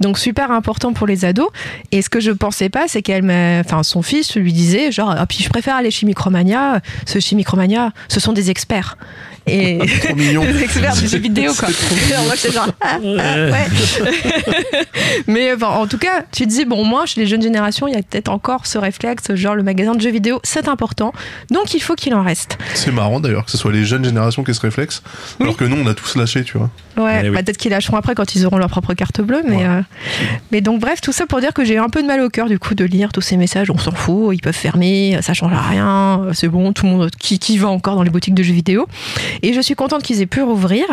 donc 0.00 0.18
super 0.18 0.50
important 0.52 0.92
pour 0.92 1.06
les 1.06 1.24
ados. 1.24 1.48
Et 1.90 2.00
ce 2.02 2.08
que 2.10 2.20
je 2.20 2.30
pensais 2.30 2.68
pas, 2.68 2.84
c'est 2.86 3.02
qu'elle 3.02 3.22
m'a, 3.22 3.60
enfin 3.60 3.82
son 3.82 4.02
fils 4.02 4.36
lui 4.36 4.52
disait 4.52 4.92
genre, 4.92 5.14
ah 5.16 5.26
puis 5.26 5.38
je 5.42 5.48
préfère 5.48 5.74
aller 5.76 5.90
chez 5.90 6.06
Micromania. 6.06 6.80
Ce 7.06 7.18
chez 7.18 7.34
Micromania, 7.34 7.92
ce 8.08 8.20
sont 8.20 8.32
des 8.32 8.50
experts. 8.50 8.96
Et 9.46 9.78
Trop 10.04 10.14
mignon. 10.14 10.44
des 10.52 10.62
experts 10.62 10.94
du 10.96 11.08
jeu 11.08 11.18
vidéo 11.18 11.52
quoi. 11.54 11.68
Alors 12.12 12.24
moi 12.26 12.34
j'étais 12.36 12.52
genre, 12.54 12.68
ah, 12.82 12.98
ah, 13.02 13.34
ouais. 13.50 13.66
Mais 15.26 15.52
enfin, 15.54 15.68
en 15.68 15.86
tout 15.86 15.98
cas, 15.98 16.22
tu 16.32 16.44
te 16.44 16.48
dis 16.48 16.64
bon 16.64 16.84
moi 16.84 17.06
chez 17.06 17.20
les 17.20 17.26
jeunes 17.26 17.42
générations, 17.42 17.88
il 17.88 17.94
y 17.94 17.96
a 17.96 18.02
peut-être 18.02 18.28
encore 18.28 18.66
ce 18.66 18.78
réflexe 18.78 19.34
genre 19.34 19.54
le 19.54 19.62
magasin 19.62 19.94
de 19.94 20.00
jeux 20.00 20.10
vidéo, 20.10 20.40
c'est 20.44 20.68
important. 20.68 21.12
Donc 21.50 21.74
il 21.74 21.80
faut 21.80 21.94
qu'il 21.94 22.14
en 22.14 22.22
reste. 22.22 22.58
C'est 22.74 22.92
marrant 22.92 23.18
d'ailleurs 23.20 23.44
que 23.44 23.50
ce 23.50 23.56
soit 23.58 23.72
les 23.72 23.84
jeunes 23.84 24.04
générations 24.04 24.19
qui 24.46 24.54
se 24.54 24.60
réflexent, 24.60 25.02
alors 25.40 25.56
que 25.56 25.64
nous, 25.64 25.76
on 25.82 25.86
a 25.86 25.94
tous 25.94 26.16
lâché, 26.16 26.44
tu 26.44 26.56
vois. 26.58 26.70
Ouais, 26.96 27.20
Eh 27.24 27.28
oui. 27.28 27.34
bah, 27.34 27.42
peut-être 27.42 27.56
qu'ils 27.56 27.70
lâcheront 27.70 27.96
après 27.96 28.14
quand 28.14 28.34
ils 28.34 28.44
auront 28.46 28.58
leur 28.58 28.68
propre 28.68 28.94
carte 28.94 29.20
bleue, 29.20 29.42
mais, 29.48 29.56
Ouais. 29.56 29.64
euh, 29.66 29.80
mais 30.52 30.60
donc 30.60 30.80
bref, 30.80 31.00
tout 31.00 31.12
ça 31.12 31.26
pour 31.26 31.40
dire 31.40 31.52
que 31.52 31.64
j'ai 31.64 31.78
un 31.78 31.88
peu 31.88 32.02
de 32.02 32.06
mal 32.06 32.20
au 32.20 32.28
cœur 32.28 32.48
du 32.48 32.58
coup 32.58 32.74
de 32.74 32.84
lire 32.84 33.12
tous 33.12 33.20
ces 33.20 33.36
messages. 33.36 33.70
On 33.70 33.78
s'en 33.78 33.92
fout, 33.92 34.34
ils 34.34 34.40
peuvent 34.40 34.54
fermer, 34.54 35.18
ça 35.22 35.34
change 35.34 35.52
rien, 35.70 36.22
euh, 36.26 36.32
c'est 36.32 36.48
bon, 36.48 36.72
tout 36.72 36.86
le 36.86 36.92
monde 36.92 37.10
qui, 37.18 37.38
qui 37.38 37.58
va 37.58 37.68
encore 37.68 37.96
dans 37.96 38.02
les 38.02 38.10
boutiques 38.10 38.34
de 38.34 38.42
jeux 38.42 38.52
vidéo. 38.54 38.86
Et 39.42 39.52
je 39.52 39.60
suis 39.60 39.74
contente 39.74 40.02
qu'ils 40.02 40.20
aient 40.20 40.26
pu 40.26 40.42
rouvrir. 40.42 40.84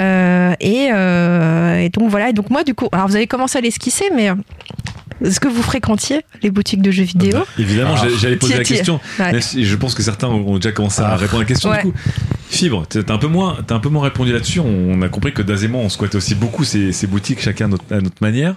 Euh, 0.00 0.54
et, 0.60 0.88
euh, 0.92 1.78
et 1.80 1.88
donc 1.90 2.08
voilà, 2.10 2.30
et 2.30 2.32
donc 2.32 2.50
moi 2.50 2.64
du 2.64 2.74
coup, 2.74 2.88
alors 2.92 3.06
vous 3.08 3.16
avez 3.16 3.26
commencé 3.26 3.58
à 3.58 3.60
l'esquisser, 3.60 4.04
mais 4.14 4.30
est-ce 5.24 5.40
que 5.40 5.48
vous 5.48 5.62
fréquentiez 5.62 6.22
les 6.42 6.50
boutiques 6.50 6.82
de 6.82 6.90
jeux 6.90 7.02
vidéo 7.04 7.38
Bah, 7.38 7.44
évidemment, 7.58 7.94
Ah. 7.96 8.06
j'allais- 8.20 8.36
poser 8.36 8.56
la 8.58 8.64
question. 8.64 9.00
Ouais. 9.18 9.40
Je 9.40 9.76
pense 9.76 9.94
que 9.94 10.02
certains 10.02 10.28
ont 10.28 10.56
déjà 10.56 10.72
commencé 10.72 11.02
à 11.02 11.08
Ah. 11.12 11.16
répondre 11.16 11.38
à 11.38 11.42
la 11.44 11.48
question. 11.48 11.70
Ouais. 11.70 11.82
Du 11.84 11.90
coup, 11.90 11.98
Fibre, 12.48 12.86
t'as 12.86 13.12
un 13.12 13.18
peu 13.18 13.26
moins, 13.26 13.56
t'as 13.66 13.74
un 13.74 13.80
peu 13.80 13.88
moins 13.88 14.04
répondu 14.04 14.32
là-dessus. 14.32 14.60
On 14.60 15.02
a 15.02 15.08
compris 15.08 15.32
que 15.32 15.42
Daz 15.42 15.64
et 15.64 15.68
moi, 15.68 15.80
on 15.82 15.88
squattait 15.88 16.16
aussi 16.16 16.34
beaucoup 16.36 16.62
ces, 16.62 16.92
ces 16.92 17.06
boutiques, 17.08 17.40
chacun 17.40 17.64
à 17.64 17.68
notre, 17.68 17.84
à 17.92 18.00
notre 18.00 18.20
manière, 18.20 18.54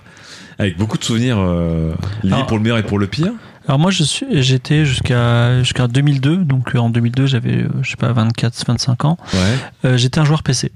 avec 0.59 0.77
beaucoup 0.77 0.97
de 0.99 1.03
souvenirs 1.03 1.37
euh, 1.39 1.93
liés 2.23 2.33
Alors- 2.33 2.45
pour 2.45 2.57
le 2.57 2.63
meilleur 2.63 2.77
et 2.77 2.83
pour 2.83 2.99
le 2.99 3.07
pire. 3.07 3.31
Alors 3.67 3.79
moi 3.79 3.91
je 3.91 4.03
suis 4.03 4.25
j'étais 4.41 4.85
jusqu'à 4.85 5.61
jusqu'à 5.61 5.87
2002 5.89 6.37
donc 6.37 6.73
euh, 6.73 6.77
en 6.79 6.89
2002 6.89 7.25
j'avais 7.25 7.63
euh, 7.63 7.67
je 7.81 7.89
sais 7.89 7.95
pas 7.97 8.13
24 8.13 8.63
25 8.65 9.03
ans. 9.03 9.17
Ouais. 9.33 9.39
Euh, 9.83 9.97
j'étais 9.97 10.19
un 10.19 10.23
joueur 10.25 10.41
PC. 10.41 10.71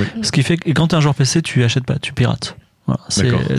Oui. 0.00 0.06
Ce 0.22 0.32
qui 0.32 0.42
fait 0.42 0.56
que 0.56 0.68
quand 0.72 0.88
t'es 0.88 0.96
un 0.96 1.00
joueur 1.00 1.14
PC 1.14 1.40
tu 1.40 1.62
achètes 1.62 1.84
pas, 1.84 2.00
tu 2.00 2.12
pirates. 2.12 2.56
Voilà, 2.86 3.00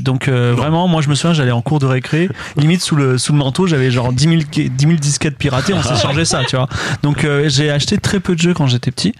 donc 0.02 0.28
euh, 0.28 0.54
vraiment 0.56 0.88
moi 0.90 1.02
je 1.02 1.08
me 1.10 1.16
souviens 1.16 1.34
j'allais 1.34 1.52
en 1.52 1.62
cours 1.62 1.80
de 1.80 1.86
récré 1.86 2.28
limite 2.58 2.82
sous 2.82 2.96
le 2.98 3.18
sous 3.18 3.32
le 3.32 3.38
manteau 3.40 3.68
j'avais 3.68 3.90
genre 3.90 4.12
10 4.12 4.24
000, 4.24 4.36
qui- 4.52 4.70
10 4.70 4.86
000 4.86 4.98
disquettes 4.98 5.38
piratées 5.38 5.74
on 5.74 5.82
s'est 5.82 5.96
changé 6.02 6.26
ça 6.26 6.44
tu 6.46 6.58
vois. 6.58 6.68
Donc 7.04 7.24
euh, 7.24 7.48
j'ai 7.48 7.72
acheté 7.72 7.98
très 7.98 8.20
peu 8.20 8.36
de 8.36 8.42
jeux 8.42 8.54
quand 8.54 8.68
j'étais 8.68 8.92
petit. 8.92 9.14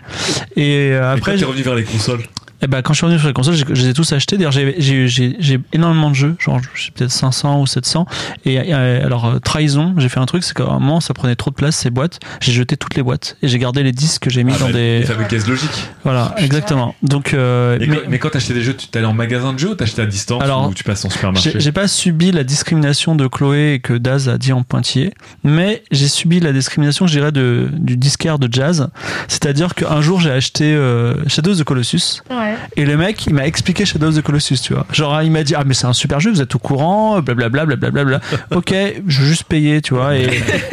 Et 0.58 0.90
euh, 0.92 1.14
Après, 1.14 1.38
j'ai- 1.38 1.46
revenu 1.46 1.62
vers 1.64 1.76
les 1.76 1.84
consoles? 1.84 2.24
Eh 2.64 2.68
ben, 2.68 2.82
quand 2.82 2.94
je 2.94 2.98
suis 2.98 3.06
revenu 3.06 3.20
sur 3.20 3.28
les 3.28 3.34
consoles, 3.34 3.56
j'ai- 3.56 3.66
je 3.68 3.82
les 3.82 3.90
ai 3.90 3.94
tous 3.94 4.12
achetés. 4.14 4.38
D'ailleurs, 4.38 4.52
j'ai- 4.52 4.76
j'ai 4.80 5.08
j'ai- 5.08 5.36
j'ai 5.40 5.60
énormément 5.74 6.10
de 6.10 6.16
jeux, 6.16 6.36
genre 6.40 6.60
j'ai 6.76 6.92
peut-être 6.92 7.12
500 7.12 7.60
ou 7.62 7.68
700. 7.68 8.06
Et 8.46 8.58
euh, 8.74 9.06
alors, 9.06 9.26
euh, 9.26 9.40
trahison, 9.40 9.94
j'ai 9.98 10.10
fait 10.10 10.20
un 10.20 10.26
truc, 10.26 10.44
c'est 10.44 10.54
qu'à 10.56 10.64
un 10.64 10.80
moment, 10.80 11.00
ça 11.02 11.14
prenait 11.14 11.36
trop 11.36 11.52
de 11.52 11.56
place, 11.56 11.76
ces 11.76 11.90
boîtes. 11.90 12.20
J'ai 12.42 12.52
jeté 12.54 12.78
toutes 12.78 12.96
les 12.96 13.04
boîtes 13.04 13.38
et 13.44 13.48
j'ai 13.48 13.60
gardé 13.60 13.84
les 13.84 13.92
disques 13.92 14.24
que 14.24 14.30
j'ai 14.30 14.44
mis 14.44 14.54
Ah, 14.56 14.60
dans 14.60 14.66
bah, 14.68 14.72
des. 14.74 15.00
Les 15.00 15.06
fameuses 15.06 15.28
caisses 15.28 15.48
logiques. 15.48 15.90
Voilà, 16.04 16.34
exactement. 16.38 16.96
Donc, 17.04 17.34
euh, 17.34 17.78
Et 17.80 17.88
mais 17.88 17.96
quand- 17.98 18.02
mais 18.10 18.20
quand 18.20 18.30
t'achetais 18.30 18.54
des 18.54 18.62
jeux, 18.64 18.76
tu 18.76 18.88
t'allais 18.88 19.06
en 19.06 19.14
magasin 19.14 19.54
de 19.54 19.60
jeux 19.60 19.72
ou 19.72 19.76
t'achetais 19.76 20.02
à 20.02 20.06
distance 20.06 20.42
Alors, 20.42 20.70
ou 20.70 20.74
tu 20.74 20.84
passes 20.84 21.04
en 21.06 21.10
supermarché 21.10 21.54
j'ai 21.58 21.72
pas 21.72 21.88
subi 21.88 22.32
la 22.32 22.44
discrimination 22.44 23.16
de 23.16 23.28
Chloé 23.28 23.74
et 23.74 23.80
que 23.80 23.94
Daz 23.94 24.30
a 24.30 24.38
dit 24.38 24.54
en 24.54 24.64
pointillé, 24.64 25.14
mais 25.44 25.84
j'ai 25.92 26.08
subi 26.08 26.40
la 26.40 26.52
discrimination, 26.54 27.08
je 27.08 27.14
dirais, 27.14 27.32
de, 27.32 27.68
du 27.74 27.98
disquaire 27.98 28.40
de 28.40 28.48
jazz. 28.52 28.90
C'est-à-dire 29.28 29.76
qu'un 29.76 30.02
jour, 30.02 30.20
j'ai 30.22 30.32
acheté 30.32 30.74
euh, 30.74 31.14
Shadows 31.28 31.52
of 31.54 31.60
the 31.60 31.64
Colossus. 31.64 32.22
Ouais. 32.30 32.53
Et 32.76 32.86
le 32.86 32.98
mec, 32.98 33.26
il 33.28 33.34
m'a 33.34 33.46
expliqué 33.46 33.86
Shadow 33.86 34.08
of 34.08 34.16
the 34.16 34.22
Colossus, 34.22 34.58
tu 34.62 34.74
vois. 34.74 34.86
Genre, 34.92 35.22
il 35.22 35.32
m'a 35.32 35.44
dit, 35.44 35.56
ah, 35.56 35.64
mais 35.66 35.74
c'est 35.74 35.86
un 35.88 35.94
super 35.94 36.20
jeu, 36.20 36.32
vous 36.32 36.42
êtes 36.42 36.54
au 36.56 36.60
courant, 36.60 37.22
blablabla, 37.22 37.66
blablabla. 37.66 38.20
ok, 38.52 38.74
je 39.08 39.22
veux 39.22 39.28
juste 39.28 39.44
payer, 39.46 39.82
tu 39.82 39.94
vois. 39.94 40.16
Et, 40.18 40.28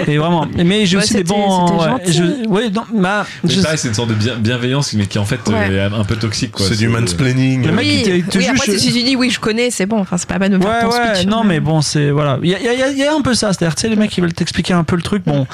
et 0.07 0.19
vraiment. 0.19 0.47
Mais 0.57 0.87
j'ai 0.87 0.97
Ouais, 0.97 1.03
aussi 1.03 1.15
des 1.15 1.25
bons. 1.25 1.79
je- 2.07 2.49
ouais, 2.49 2.71
non, 2.71 2.83
ma, 2.95 3.27
je- 3.45 3.61
c'est 3.77 3.89
une 3.89 3.95
sorte 3.95 4.09
de 4.11 4.15
bien- 4.15 4.37
bienveillance, 4.37 4.93
mais 4.95 5.07
qui 5.07 5.19
en 5.19 5.25
fait 5.25 5.41
Ouais. 5.49 5.55
euh, 5.71 5.89
est 5.91 5.95
un 5.95 6.05
peu 6.05 6.17
toxique. 6.17 6.53
quoi. 6.53 6.67
C'est 6.69 6.77
du 6.77 6.89
mansplaining. 6.89 7.65
Le 7.67 7.73
mec, 7.73 7.81
Oui, 7.87 8.03
il 8.07 8.25
te- 8.25 8.39
oui, 8.39 8.45
juge- 8.45 8.51
après, 8.51 8.79
si 8.79 8.93
tu 8.93 9.03
dis 9.03 9.17
oui, 9.17 9.31
je 9.31 9.41
connais, 9.41 9.71
c'est 9.71 9.87
bon. 9.87 9.99
Enfin, 10.01 10.17
c'est 10.19 10.29
pas 10.29 10.39
mal 10.39 10.51
de 10.51 10.57
me 10.57 10.65
Ouais, 10.65 10.71
faire 10.81 10.89
ton 10.89 10.97
ouais, 10.97 11.15
speech. 11.17 11.27
non, 11.27 11.45
mais 11.45 11.61
bon, 11.61 11.81
c'est. 11.81 12.11
Voilà. 12.11 12.39
Il 12.43 12.49
y 12.51 12.55
a, 12.55 12.61
y 12.93 12.97
y 12.99 13.03
un 13.05 13.21
peu 13.23 13.35
ça. 13.35 13.53
C'est-à-dire, 13.53 13.75
tu 13.75 13.83
sais, 13.83 13.89
les 13.89 13.97
mecs, 13.97 14.17
ils 14.17 14.21
veulent 14.21 14.33
t'expliquer 14.33 14.75
un 14.75 14.85
peu 14.85 14.97
le 14.97 15.03
truc. 15.03 15.23
Bon. 15.27 15.47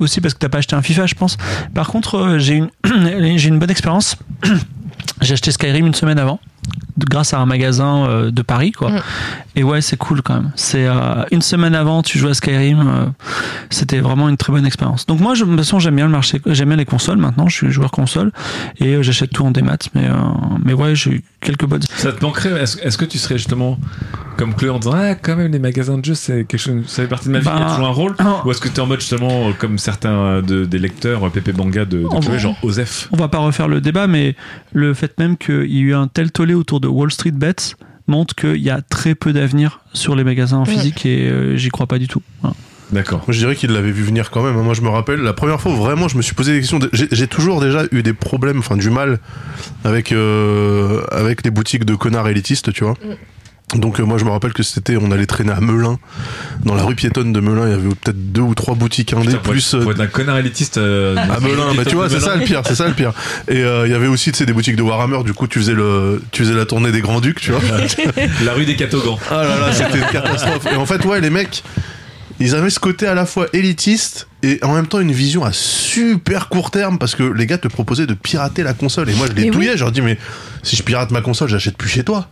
Aussi 0.00 0.22
parce 0.22 0.32
que 0.32 0.38
t'as 0.38 0.48
pas 0.48 0.58
acheté 0.58 0.74
un 0.74 0.80
FIFA, 0.82 1.04
je 1.06 1.14
pense. 1.14 1.36
Par 1.74 1.88
contre, 1.88 2.16
euh, 2.16 2.38
j'ai 2.38 2.54
une, 2.54 2.70
j'ai 3.36 3.48
une 3.48 3.58
bonne 3.58 3.70
expérience. 3.70 4.16
J'ai 5.20 5.34
acheté 5.34 5.52
Skyrim 5.52 5.86
une 5.86 5.94
semaine 5.94 6.18
avant, 6.18 6.40
grâce 7.08 7.32
à 7.32 7.38
un 7.40 7.46
magasin 7.46 8.04
euh, 8.06 8.30
de 8.30 8.42
Paris, 8.42 8.72
quoi. 8.72 8.90
Mm. 8.90 9.00
Et 9.56 9.62
ouais, 9.64 9.80
c'est 9.80 9.96
cool 9.96 10.22
quand 10.22 10.34
même. 10.34 10.50
C'est 10.54 10.86
euh, 10.86 11.24
une 11.32 11.42
semaine 11.42 11.74
avant, 11.74 12.02
tu 12.02 12.18
joues 12.18 12.28
à 12.28 12.34
Skyrim. 12.34 12.80
euh, 12.80 13.06
C'était 13.70 14.00
vraiment 14.00 14.28
une 14.28 14.36
très 14.36 14.52
bonne 14.52 14.66
expérience. 14.66 15.06
Donc 15.06 15.20
moi, 15.20 15.34
je, 15.34 15.44
de 15.44 15.50
toute 15.50 15.58
façon, 15.58 15.78
j'aime 15.78 15.96
bien 15.96 16.06
le 16.06 16.12
marché, 16.12 16.40
j'aime 16.46 16.68
bien 16.68 16.76
les 16.76 16.84
consoles. 16.84 17.18
Maintenant, 17.18 17.48
je 17.48 17.56
suis 17.56 17.70
joueur 17.70 17.90
console 17.90 18.32
et 18.78 18.96
euh, 18.96 19.02
j'achète 19.02 19.30
tout 19.30 19.44
en 19.44 19.50
démat. 19.50 19.76
Mais 19.94 20.06
euh, 20.08 20.14
mais 20.64 20.72
ouais, 20.74 20.94
j'ai 20.94 21.10
eu 21.12 21.22
quelques 21.40 21.64
bonnes. 21.64 21.82
Ça 21.96 22.12
te 22.12 22.22
manquerait 22.24 22.60
Est-ce 22.62 22.98
que 22.98 23.04
tu 23.06 23.18
serais 23.18 23.38
justement 23.38 23.78
comme 24.36 24.54
Chloé 24.54 24.70
en 24.70 24.78
disant 24.78 24.92
Ah, 24.94 25.14
quand 25.14 25.36
même, 25.36 25.52
les 25.52 25.58
magasins 25.58 25.98
de 25.98 26.04
jeux, 26.04 26.14
c'est 26.14 26.44
quelque 26.44 26.60
chose, 26.60 26.82
ça 26.86 27.02
fait 27.02 27.08
partie 27.08 27.26
de 27.28 27.32
ma 27.32 27.38
vie, 27.40 27.44
Bah, 27.46 27.54
il 27.56 27.60
y 27.60 27.64
a 27.64 27.70
toujours 27.70 27.86
un 27.88 27.92
rôle? 27.92 28.14
non. 28.22 28.40
Ou 28.44 28.50
est-ce 28.50 28.60
que 28.60 28.68
tu 28.68 28.76
es 28.76 28.80
en 28.80 28.86
mode 28.86 29.00
justement, 29.00 29.52
comme 29.58 29.78
certains 29.78 30.42
de, 30.42 30.64
des 30.64 30.78
lecteurs, 30.78 31.28
Pépé 31.30 31.52
Banga 31.52 31.84
de, 31.84 32.02
de 32.02 32.06
Chloé, 32.06 32.20
bon. 32.34 32.38
genre 32.38 32.56
Osef? 32.62 33.08
On 33.12 33.16
va 33.16 33.28
pas 33.28 33.38
refaire 33.38 33.68
le 33.68 33.80
débat, 33.80 34.06
mais 34.06 34.36
le 34.72 34.94
fait 34.94 35.18
même 35.18 35.36
qu'il 35.36 35.66
y 35.70 35.78
ait 35.78 35.82
eu 35.82 35.94
un 35.94 36.06
tel 36.06 36.30
tollé 36.30 36.49
autour 36.54 36.80
de 36.80 36.88
Wall 36.88 37.10
Street 37.10 37.30
Bets 37.32 37.74
montre 38.06 38.34
qu'il 38.34 38.56
y 38.62 38.70
a 38.70 38.80
très 38.82 39.14
peu 39.14 39.32
d'avenir 39.32 39.80
sur 39.92 40.16
les 40.16 40.24
magasins 40.24 40.58
en 40.58 40.64
physique 40.64 41.06
et 41.06 41.28
euh, 41.28 41.56
j'y 41.56 41.68
crois 41.68 41.86
pas 41.86 41.98
du 41.98 42.08
tout. 42.08 42.22
Voilà. 42.42 42.56
D'accord. 42.92 43.18
Moi, 43.28 43.32
je 43.32 43.38
dirais 43.38 43.54
qu'il 43.54 43.70
l'avait 43.70 43.92
vu 43.92 44.02
venir 44.02 44.32
quand 44.32 44.42
même. 44.42 44.56
Moi, 44.60 44.74
je 44.74 44.80
me 44.80 44.88
rappelle, 44.88 45.20
la 45.20 45.32
première 45.32 45.60
fois 45.60 45.72
vraiment 45.72 46.08
je 46.08 46.16
me 46.16 46.22
suis 46.22 46.34
posé 46.34 46.52
des 46.54 46.58
questions. 46.60 46.80
de- 46.80 46.90
J'ai 46.92 47.28
toujours 47.28 47.60
déjà 47.60 47.84
eu 47.92 48.02
des 48.02 48.12
problèmes, 48.12 48.58
enfin 48.58 48.76
du 48.76 48.90
mal 48.90 49.20
avec, 49.84 50.10
euh, 50.10 51.04
avec 51.12 51.44
les 51.44 51.50
boutiques 51.52 51.84
de 51.84 51.94
connards 51.94 52.28
élitistes, 52.28 52.72
tu 52.72 52.82
vois. 52.82 52.94
Donc 53.76 54.00
euh, 54.00 54.02
moi 54.04 54.18
je 54.18 54.24
me 54.24 54.30
rappelle 54.30 54.52
que 54.52 54.64
c'était, 54.64 54.96
on 54.96 55.12
allait 55.12 55.26
traîner 55.26 55.52
à 55.52 55.60
Melun, 55.60 55.98
dans 56.64 56.74
la 56.74 56.82
rue 56.82 56.96
piétonne 56.96 57.32
de 57.32 57.38
Melun, 57.38 57.66
il 57.66 57.70
y 57.70 57.74
avait 57.74 57.88
peut-être 57.88 58.32
deux 58.32 58.40
ou 58.40 58.54
trois 58.54 58.74
boutiques 58.74 59.12
indées, 59.12 59.36
plus 59.36 59.74
être, 59.74 59.80
euh, 59.80 59.82
pour 59.82 59.92
être 59.92 60.00
un 60.00 60.06
connard 60.08 60.38
élitiste. 60.38 60.78
euh, 60.78 61.16
à 61.16 61.38
Melun, 61.38 61.74
bah 61.76 61.84
tu 61.86 61.94
vois, 61.94 62.08
c'est 62.08 62.18
ça 62.18 62.34
le 62.34 62.42
pire, 62.42 62.62
c'est 62.66 62.74
ça 62.74 62.88
le 62.88 62.94
pire. 62.94 63.12
Et 63.48 63.62
euh, 63.62 63.86
il 63.86 63.92
y 63.92 63.94
avait 63.94 64.08
aussi 64.08 64.32
tu 64.32 64.38
sais, 64.38 64.46
des 64.46 64.52
boutiques 64.52 64.74
de 64.76 64.82
Warhammer, 64.82 65.22
du 65.24 65.34
coup 65.34 65.46
tu 65.46 65.60
faisais 65.60 65.74
le, 65.74 66.20
tu 66.32 66.42
faisais 66.42 66.54
la 66.54 66.66
tournée 66.66 66.90
des 66.90 67.00
Grands 67.00 67.20
Ducs, 67.20 67.40
tu 67.40 67.52
vois. 67.52 67.60
La 68.44 68.54
rue 68.54 68.64
des 68.64 68.74
Catogans. 68.74 69.16
Ah 69.30 69.44
là 69.44 69.58
là, 69.60 69.72
c'était 69.72 69.98
une 69.98 70.04
catastrophe. 70.06 70.66
Et 70.72 70.76
en 70.76 70.86
fait, 70.86 71.04
ouais, 71.04 71.20
les 71.20 71.30
mecs, 71.30 71.62
ils 72.40 72.54
avaient 72.56 72.70
ce 72.70 72.80
côté 72.80 73.06
à 73.06 73.14
la 73.14 73.24
fois 73.26 73.46
élitiste 73.52 74.26
et 74.42 74.58
en 74.62 74.74
même 74.74 74.86
temps 74.86 74.98
une 74.98 75.12
vision 75.12 75.44
à 75.44 75.52
super 75.52 76.48
court 76.48 76.70
terme 76.70 76.98
parce 76.98 77.14
que 77.14 77.22
les 77.22 77.46
gars 77.46 77.58
te 77.58 77.68
proposaient 77.68 78.06
de 78.06 78.14
pirater 78.14 78.62
la 78.62 78.72
console. 78.72 79.10
Et 79.10 79.14
moi, 79.14 79.26
je 79.28 79.32
les 79.34 79.42
Mais 79.42 79.50
oui. 79.50 79.54
touillais. 79.56 79.72
Je 79.76 79.84
leur 79.84 79.92
dis, 79.92 80.00
mais 80.00 80.18
si 80.62 80.74
je 80.76 80.82
pirate 80.82 81.10
ma 81.12 81.20
console, 81.20 81.48
j'achète 81.50 81.76
plus 81.76 81.88
chez 81.88 82.02
toi. 82.02 82.28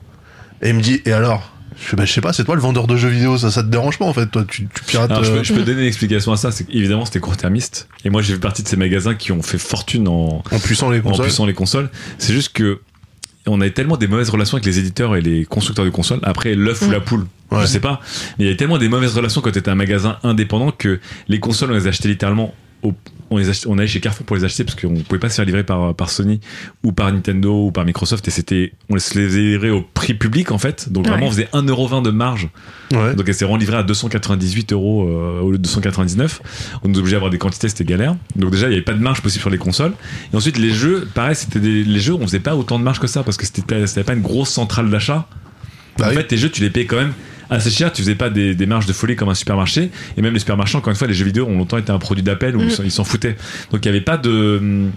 Et 0.62 0.70
il 0.70 0.74
me 0.74 0.80
dit, 0.80 1.00
et 1.04 1.12
alors? 1.12 1.52
Je, 1.80 1.84
fais, 1.90 1.96
bah, 1.96 2.04
je 2.04 2.12
sais 2.12 2.20
pas, 2.20 2.32
c'est 2.32 2.42
toi 2.42 2.56
le 2.56 2.60
vendeur 2.60 2.88
de 2.88 2.96
jeux 2.96 3.08
vidéo, 3.08 3.38
ça, 3.38 3.52
ça 3.52 3.62
te 3.62 3.68
dérange 3.68 3.98
pas 3.98 4.04
en 4.04 4.12
fait, 4.12 4.26
toi, 4.26 4.44
tu, 4.48 4.66
tu 4.74 4.84
pirates. 4.84 5.10
Alors, 5.12 5.22
je, 5.22 5.30
euh, 5.30 5.36
peux, 5.38 5.42
je 5.44 5.54
peux 5.54 5.62
donner 5.62 5.82
une 5.82 5.86
explication 5.86 6.32
à 6.32 6.36
ça. 6.36 6.50
C'est 6.50 6.68
évidemment 6.70 7.04
c'était 7.04 7.20
court-termiste. 7.20 7.88
Et 8.04 8.10
moi, 8.10 8.20
j'ai 8.20 8.34
fait 8.34 8.40
partie 8.40 8.64
de 8.64 8.68
ces 8.68 8.76
magasins 8.76 9.14
qui 9.14 9.30
ont 9.30 9.42
fait 9.42 9.58
fortune 9.58 10.08
en, 10.08 10.42
en 10.50 10.58
puissant 10.58 10.90
les 10.90 10.98
en 10.98 11.02
consoles. 11.02 11.26
puissant 11.26 11.46
les 11.46 11.54
consoles. 11.54 11.88
C'est 12.18 12.32
juste 12.32 12.52
que 12.52 12.80
on 13.46 13.60
avait 13.60 13.70
tellement 13.70 13.96
des 13.96 14.08
mauvaises 14.08 14.28
relations 14.28 14.56
avec 14.56 14.66
les 14.66 14.78
éditeurs 14.80 15.14
et 15.14 15.20
les 15.22 15.44
constructeurs 15.44 15.84
de 15.84 15.90
consoles. 15.90 16.18
Après, 16.24 16.54
l'œuf 16.56 16.82
ou 16.82 16.90
la 16.90 17.00
poule, 17.00 17.26
Ouais. 17.52 17.60
je 17.62 17.66
sais 17.66 17.80
pas. 17.80 18.00
Mais 18.38 18.44
il 18.44 18.46
y 18.46 18.48
avait 18.48 18.56
tellement 18.56 18.76
des 18.78 18.88
mauvaises 18.88 19.14
relations 19.14 19.40
quand 19.40 19.52
tu 19.52 19.58
étais 19.58 19.70
un 19.70 19.74
magasin 19.76 20.18
indépendant 20.24 20.70
que 20.72 20.98
les 21.28 21.38
consoles, 21.40 21.70
on 21.70 21.74
les 21.74 21.86
achetait 21.86 22.08
littéralement 22.08 22.52
au- 22.82 22.94
on 23.30 23.36
les 23.36 23.50
achetait- 23.50 23.66
on 23.68 23.76
allait 23.76 23.86
chez 23.86 24.00
Carrefour 24.00 24.24
pour 24.24 24.36
les 24.36 24.44
acheter 24.44 24.64
parce 24.64 24.80
qu'on 24.80 24.94
pouvait 24.94 25.18
pas 25.18 25.28
se 25.28 25.34
faire 25.34 25.44
livrer 25.44 25.62
par, 25.62 25.94
par 25.94 26.08
Sony 26.08 26.40
ou 26.82 26.92
par 26.92 27.12
Nintendo 27.12 27.66
ou 27.66 27.72
par 27.72 27.84
Microsoft 27.84 28.26
et 28.26 28.30
c'était 28.30 28.72
on 28.88 28.94
les 28.94 29.00
se 29.00 29.18
les 29.18 29.26
faisait 29.26 29.40
livrer 29.40 29.70
au 29.70 29.82
prix 29.82 30.14
public 30.14 30.50
en 30.50 30.56
fait 30.56 30.90
donc 30.90 31.06
vraiment 31.06 31.24
Ouais. 31.24 31.28
on 31.28 31.32
faisait 31.32 31.48
1,20€ 31.52 32.00
de 32.02 32.10
marge 32.10 32.48
Ouais. 32.94 33.14
donc 33.14 33.28
elle 33.28 33.34
s'est 33.34 33.46
livrée 33.58 33.76
à 33.76 33.82
298 33.82 34.72
euros 34.72 35.06
euh, 35.06 35.40
au 35.40 35.50
lieu 35.50 35.58
de 35.58 35.62
299. 35.62 36.40
On 36.82 36.88
nous 36.88 36.98
obligeait 37.00 37.16
à 37.16 37.18
avoir 37.18 37.30
des 37.30 37.36
quantités, 37.36 37.68
c'était 37.68 37.84
galère. 37.84 38.16
Donc 38.36 38.50
déjà 38.50 38.66
il 38.66 38.70
n'y 38.70 38.76
avait 38.76 38.84
pas 38.84 38.94
de 38.94 39.00
marge 39.02 39.20
possible 39.20 39.42
sur 39.42 39.50
les 39.50 39.58
consoles. 39.58 39.92
Et 40.32 40.36
ensuite 40.36 40.56
les 40.56 40.70
jeux, 40.70 41.06
pareil, 41.12 41.34
c'était 41.34 41.60
des, 41.60 41.84
les 41.84 42.00
jeux, 42.00 42.14
on 42.14 42.22
faisait 42.26 42.40
pas 42.40 42.56
autant 42.56 42.78
de 42.78 42.84
marge 42.84 42.98
que 42.98 43.06
ça 43.06 43.22
parce 43.24 43.36
que 43.36 43.44
c'était 43.44 43.60
pas, 43.60 43.86
c'était 43.86 44.04
pas 44.04 44.14
une 44.14 44.22
grosse 44.22 44.48
centrale 44.50 44.88
d'achat. 44.88 45.28
Bah 45.98 46.06
en 46.06 46.08
oui. 46.10 46.14
fait, 46.16 46.24
tes 46.28 46.36
jeux, 46.38 46.48
tu 46.48 46.62
les 46.62 46.70
payais 46.70 46.86
quand 46.86 46.96
même 46.96 47.12
assez 47.50 47.70
cher. 47.70 47.92
Tu 47.92 48.02
faisais 48.02 48.14
pas 48.14 48.30
des, 48.30 48.54
des 48.54 48.66
marges 48.66 48.86
de 48.86 48.92
folie 48.92 49.16
comme 49.16 49.28
un 49.28 49.34
supermarché. 49.34 49.90
Et 50.16 50.22
même 50.22 50.32
les 50.34 50.40
supermarchés, 50.40 50.76
encore 50.76 50.90
une 50.90 50.96
fois, 50.96 51.06
les 51.08 51.14
jeux 51.14 51.24
vidéo 51.24 51.46
ont 51.46 51.56
longtemps 51.58 51.78
été 51.78 51.90
un 51.92 51.98
produit 51.98 52.22
d'appel 52.22 52.56
où 52.56 52.60
ils 52.62 52.70
s'en- 52.70 52.82
ils 52.84 52.90
s'en 52.90 53.04
foutaient. 53.04 53.36
Donc 53.72 53.84
il 53.84 53.86
y 53.86 53.88
avait 53.88 54.00
pas 54.00 54.16
de 54.16 54.58
hum, 54.60 54.90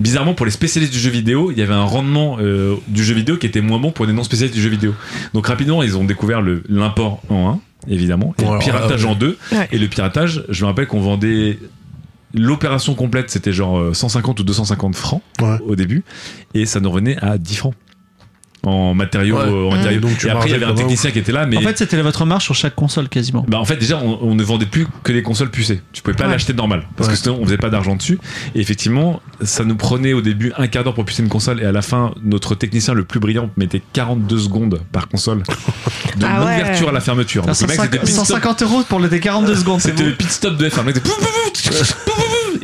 Bizarrement, 0.00 0.32
pour 0.32 0.46
les 0.46 0.52
spécialistes 0.52 0.92
du 0.92 0.98
jeu 0.98 1.10
vidéo, 1.10 1.50
il 1.52 1.58
y 1.58 1.62
avait 1.62 1.74
un 1.74 1.84
rendement 1.84 2.38
euh, 2.40 2.76
du 2.88 3.04
jeu 3.04 3.14
vidéo 3.14 3.36
qui 3.36 3.46
était 3.46 3.60
moins 3.60 3.78
bon 3.78 3.92
pour 3.92 4.06
les 4.06 4.14
non 4.14 4.24
spécialistes 4.24 4.54
du 4.56 4.62
jeu 4.62 4.70
vidéo. 4.70 4.94
Donc 5.34 5.46
rapidement, 5.46 5.82
ils 5.82 5.96
ont 5.98 6.04
découvert 6.04 6.40
le- 6.40 6.62
l'import 6.68 7.20
en 7.28 7.60
1, 7.86 7.92
évidemment, 7.92 8.34
et 8.38 8.42
Bon, 8.42 8.54
le 8.54 8.58
piratage 8.58 9.04
en 9.04 9.14
2. 9.14 9.36
Ouais. 9.52 9.68
Et 9.70 9.78
le 9.78 9.86
piratage, 9.88 10.44
je 10.48 10.62
me 10.62 10.68
rappelle 10.68 10.86
qu'on 10.86 11.02
vendait 11.02 11.58
l'opération 12.34 12.94
complète, 12.94 13.30
c'était 13.30 13.52
genre 13.52 13.78
euh, 13.78 13.92
150 13.94 14.40
ou 14.40 14.44
250 14.44 14.96
francs 14.96 15.22
Ouais. 15.42 15.58
au 15.66 15.76
début, 15.76 16.02
et 16.54 16.64
ça 16.64 16.80
nous 16.80 16.90
revenait 16.90 17.18
à 17.22 17.36
10 17.36 17.56
francs 17.56 17.74
en 18.64 18.94
matériaux. 18.94 19.36
Ouais. 19.36 19.42
euh, 19.44 19.64
en 19.68 19.72
Mmh. 19.72 19.76
matériaux. 19.76 20.00
Donc, 20.00 20.18
tu 20.18 20.26
et 20.26 20.30
après, 20.30 20.48
il 20.48 20.52
y 20.52 20.54
avait 20.54 20.64
un 20.64 20.74
technicien 20.74 21.10
qui 21.10 21.18
était 21.18 21.32
là, 21.32 21.46
mais. 21.46 21.56
En 21.58 21.60
fait, 21.62 21.78
c'était 21.78 22.00
votre 22.00 22.24
marge 22.24 22.44
sur 22.44 22.54
chaque 22.54 22.74
console 22.74 23.08
quasiment. 23.08 23.44
Bah 23.48 23.58
en 23.58 23.64
fait 23.64 23.76
déjà 23.76 23.98
on, 23.98 24.18
on 24.22 24.34
ne 24.34 24.42
vendait 24.42 24.66
plus 24.66 24.86
que 25.02 25.12
des 25.12 25.22
consoles 25.22 25.50
pucées. 25.50 25.80
Tu 25.92 26.02
pouvais 26.02 26.16
pas 26.16 26.24
Ouais. 26.24 26.30
l'acheter 26.30 26.52
normal 26.54 26.86
parce 26.96 27.08
Ouais. 27.08 27.14
que 27.14 27.20
sinon 27.20 27.38
on 27.40 27.44
faisait 27.44 27.56
pas 27.56 27.70
d'argent 27.70 27.96
dessus. 27.96 28.18
Et 28.54 28.60
effectivement 28.60 29.20
ça 29.42 29.64
nous 29.64 29.74
prenait 29.76 30.12
au 30.12 30.20
début 30.22 30.52
un 30.56 30.66
quart 30.68 30.84
d'heure 30.84 30.94
pour 30.94 31.04
pucer 31.04 31.22
une 31.22 31.28
console 31.28 31.60
et 31.60 31.64
à 31.64 31.72
la 31.72 31.82
fin 31.82 32.14
notre 32.22 32.54
technicien 32.54 32.94
le 32.94 33.04
plus 33.04 33.18
brillant 33.20 33.50
mettait 33.56 33.82
42 33.92 34.38
secondes 34.38 34.80
par 34.92 35.08
console 35.08 35.42
de 36.16 36.24
Ah 36.26 36.44
ouais. 36.44 36.58
l'ouverture 36.58 36.88
à 36.88 36.92
la 36.92 37.00
fermeture. 37.00 37.44
Donc, 37.46 37.60
le 37.60 37.66
mec, 37.66 37.80
c'était 37.80 37.98
pit 37.98 38.08
stop. 38.08 38.26
150 38.26 38.62
euros 38.62 38.82
pour 38.88 39.00
les 39.00 39.20
42 39.20 39.56
secondes. 39.56 39.80
C'était 39.80 40.04
le 40.04 40.12
pit 40.14 40.30
stop 40.30 40.56
de 40.56 40.68
F1. 40.68 40.78
Le 40.80 40.84
mec 40.84 40.96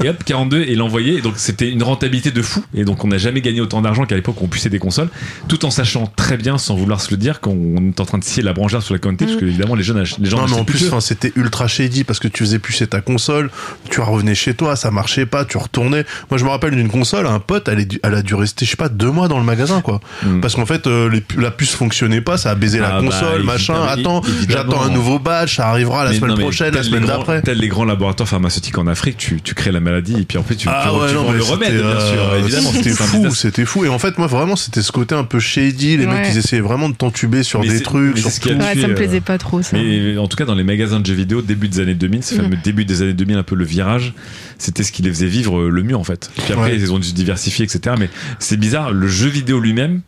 et 0.03 0.09
hop 0.09 0.23
42 0.25 0.63
et 0.63 0.75
l'envoyer. 0.75 1.19
Et 1.19 1.21
donc 1.21 1.35
c'était 1.37 1.71
une 1.71 1.83
rentabilité 1.83 2.31
de 2.31 2.43
fou. 2.43 2.65
Et 2.75 2.85
donc 2.85 3.05
on 3.05 3.09
n'a 3.09 3.19
jamais 3.19 3.41
gagné 3.41 3.61
autant 3.61 3.81
d'argent 3.83 4.05
qu'à 4.05 4.15
l'époque 4.17 4.41
où 4.41 4.45
on 4.45 4.49
puissait 4.49 4.69
des 4.71 4.79
consoles, 4.79 5.09
tout 5.49 5.65
en 5.65 5.71
sachant 5.71 6.11
très 6.17 6.37
bien, 6.37 6.59
sans 6.59 6.75
vouloir 6.77 7.01
se 7.01 7.11
le 7.11 7.17
dire, 7.17 7.41
qu'on 7.41 7.77
est 7.89 8.01
en 8.01 8.05
train 8.05 8.19
de 8.19 8.25
scier 8.25 8.43
la 8.43 8.53
branchère 8.53 8.83
sur 8.83 8.95
la 8.95 8.99
quantité, 9.01 9.27
parce 9.27 9.37
que 9.39 9.45
évidemment 9.47 9.75
les 9.75 9.83
jeunes, 9.83 9.99
ach- 9.99 10.17
les 10.19 10.29
gens 10.31 10.39
Non, 10.39 10.47
mais 10.49 10.57
en 10.61 10.65
plus 10.65 10.91
c'était 11.01 11.33
ultra 11.37 11.69
shady 11.69 12.05
parce 12.05 12.19
que 12.19 12.29
tu 12.29 12.45
faisais 12.45 12.59
pucer 12.59 12.87
ta 12.87 13.01
console, 13.01 13.51
tu 13.91 14.01
revenais 14.01 14.35
chez 14.35 14.55
toi, 14.55 14.77
ça 14.77 14.91
marchait 14.91 15.27
pas, 15.27 15.45
tu 15.45 15.57
retournais. 15.59 16.05
Moi, 16.31 16.39
je 16.39 16.45
me 16.45 16.51
rappelle 16.51 16.75
d'une 16.75 16.89
console, 16.89 17.27
un 17.27 17.39
pote, 17.41 17.69
elle, 17.69 17.81
est 17.81 17.85
dû- 17.85 18.01
elle 18.03 18.15
a 18.15 18.23
dû 18.23 18.35
rester, 18.35 18.65
je 18.65 18.71
sais 18.71 18.77
pas, 18.77 18.89
deux 18.89 19.11
mois 19.11 19.29
dans 19.29 19.39
le 19.39 19.45
magasin, 19.45 19.81
quoi. 19.81 20.01
Mm. 20.25 20.41
Parce 20.41 20.55
qu'en 20.55 20.67
fait, 20.67 20.87
euh, 20.87 21.09
les 21.11 21.23
la 21.41 21.51
puce 21.51 21.71
fonctionnait 21.75 22.21
pas, 22.21 22.37
ça 22.37 22.51
a 22.51 22.55
baisé 22.55 22.79
Ah 22.81 22.89
la 22.89 23.01
bah, 23.01 23.07
console, 23.07 23.43
machin. 23.43 23.75
Attends, 23.89 24.23
évidemment. 24.23 24.71
j'attends 24.73 24.83
un 24.83 24.91
nouveau 24.91 25.19
badge, 25.19 25.57
ça 25.57 25.69
arrivera 25.69 26.05
la 26.05 26.11
Mais 26.11 26.17
semaine 26.17 26.31
non, 26.31 26.37
prochaine, 26.37 26.75
la 26.75 26.83
semaine 26.83 27.05
d'après. 27.05 27.43
Tels 27.43 27.59
les 27.59 27.69
grands 27.69 27.85
laboratoires 27.85 28.29
pharmaceutiques 28.29 28.79
en 28.79 28.87
Afrique, 28.87 29.17
tu, 29.17 29.41
tu 29.43 29.55
crées 29.55 29.73
la 29.73 29.81
maladie 29.89 30.15
et 30.21 30.25
puis 30.25 30.39
en 30.39 30.43
fait 30.43 30.55
tu, 30.55 30.69
Ah 30.71 30.89
tu, 30.91 30.99
ouais, 31.01 31.09
tu 31.09 31.15
non, 31.15 31.33
le 31.33 31.43
remède, 31.43 31.69
c'était, 31.71 31.83
bien 31.83 32.01
sûr. 32.01 32.23
euh, 32.33 32.39
Évidemment, 32.39 32.71
c'était 32.73 32.91
fou, 32.91 33.35
c'était 33.35 33.65
fou. 33.65 33.85
Et 33.85 33.89
en 33.89 33.99
fait, 33.99 34.19
moi, 34.19 34.27
vraiment, 34.27 34.57
c'était 34.57 34.83
ce 34.83 34.93
côté 34.93 35.15
un 35.15 35.25
peu 35.25 35.41
shady. 35.41 35.97
Les 35.97 36.07
Ouais. 36.07 36.15
mecs, 36.21 36.27
ils 36.33 36.39
essayaient 36.39 36.63
vraiment 36.63 36.89
de 36.89 36.95
t'entuber 36.95 37.43
sur 37.43 37.61
Mais 37.61 37.69
des 37.69 37.83
trucs, 37.83 38.15
mais 38.15 38.21
sur 38.21 38.31
c'est 38.31 38.37
ce 38.37 38.41
qui 38.41 38.51
a 38.51 38.55
tout. 38.55 38.61
Ouais, 38.61 38.73
tué, 38.73 38.81
ça 38.83 38.87
me 38.89 38.93
euh, 38.93 38.97
plaisait 38.97 39.21
pas 39.21 39.39
trop 39.39 39.63
ça. 39.63 39.77
Mais 39.77 40.17
en 40.19 40.27
tout 40.29 40.37
cas, 40.37 40.45
dans 40.45 40.55
les 40.55 40.65
magasins 40.65 41.01
de 41.01 41.07
jeux 41.07 41.15
vidéo, 41.15 41.43
début 41.43 41.69
des 41.69 41.81
années 41.81 41.95
2000, 41.95 42.23
ce 42.23 42.35
fameux 42.35 42.57
début 42.63 42.85
des 42.85 43.03
années 43.03 43.15
2000, 43.15 43.37
un 43.39 43.43
peu 43.43 43.55
le 43.57 43.65
virage, 43.65 44.15
c'était 44.59 44.83
ce 44.83 44.93
qui 44.93 45.03
les 45.03 45.11
faisait 45.11 45.27
vivre 45.27 45.59
euh, 45.61 45.71
le 45.71 45.83
mieux 45.83 45.97
en 45.97 46.05
fait. 46.05 46.31
Puis 46.37 46.53
après, 46.53 46.71
Ouais. 46.73 46.77
ils 46.79 46.93
ont 46.93 46.99
dû 46.99 47.09
se 47.09 47.15
diversifier, 47.15 47.65
etc. 47.65 47.97
Mais 47.99 48.11
c'est 48.39 48.57
bizarre, 48.59 48.93
le 48.93 49.07
jeu 49.09 49.29
vidéo 49.29 49.61
lui-même, 49.61 50.01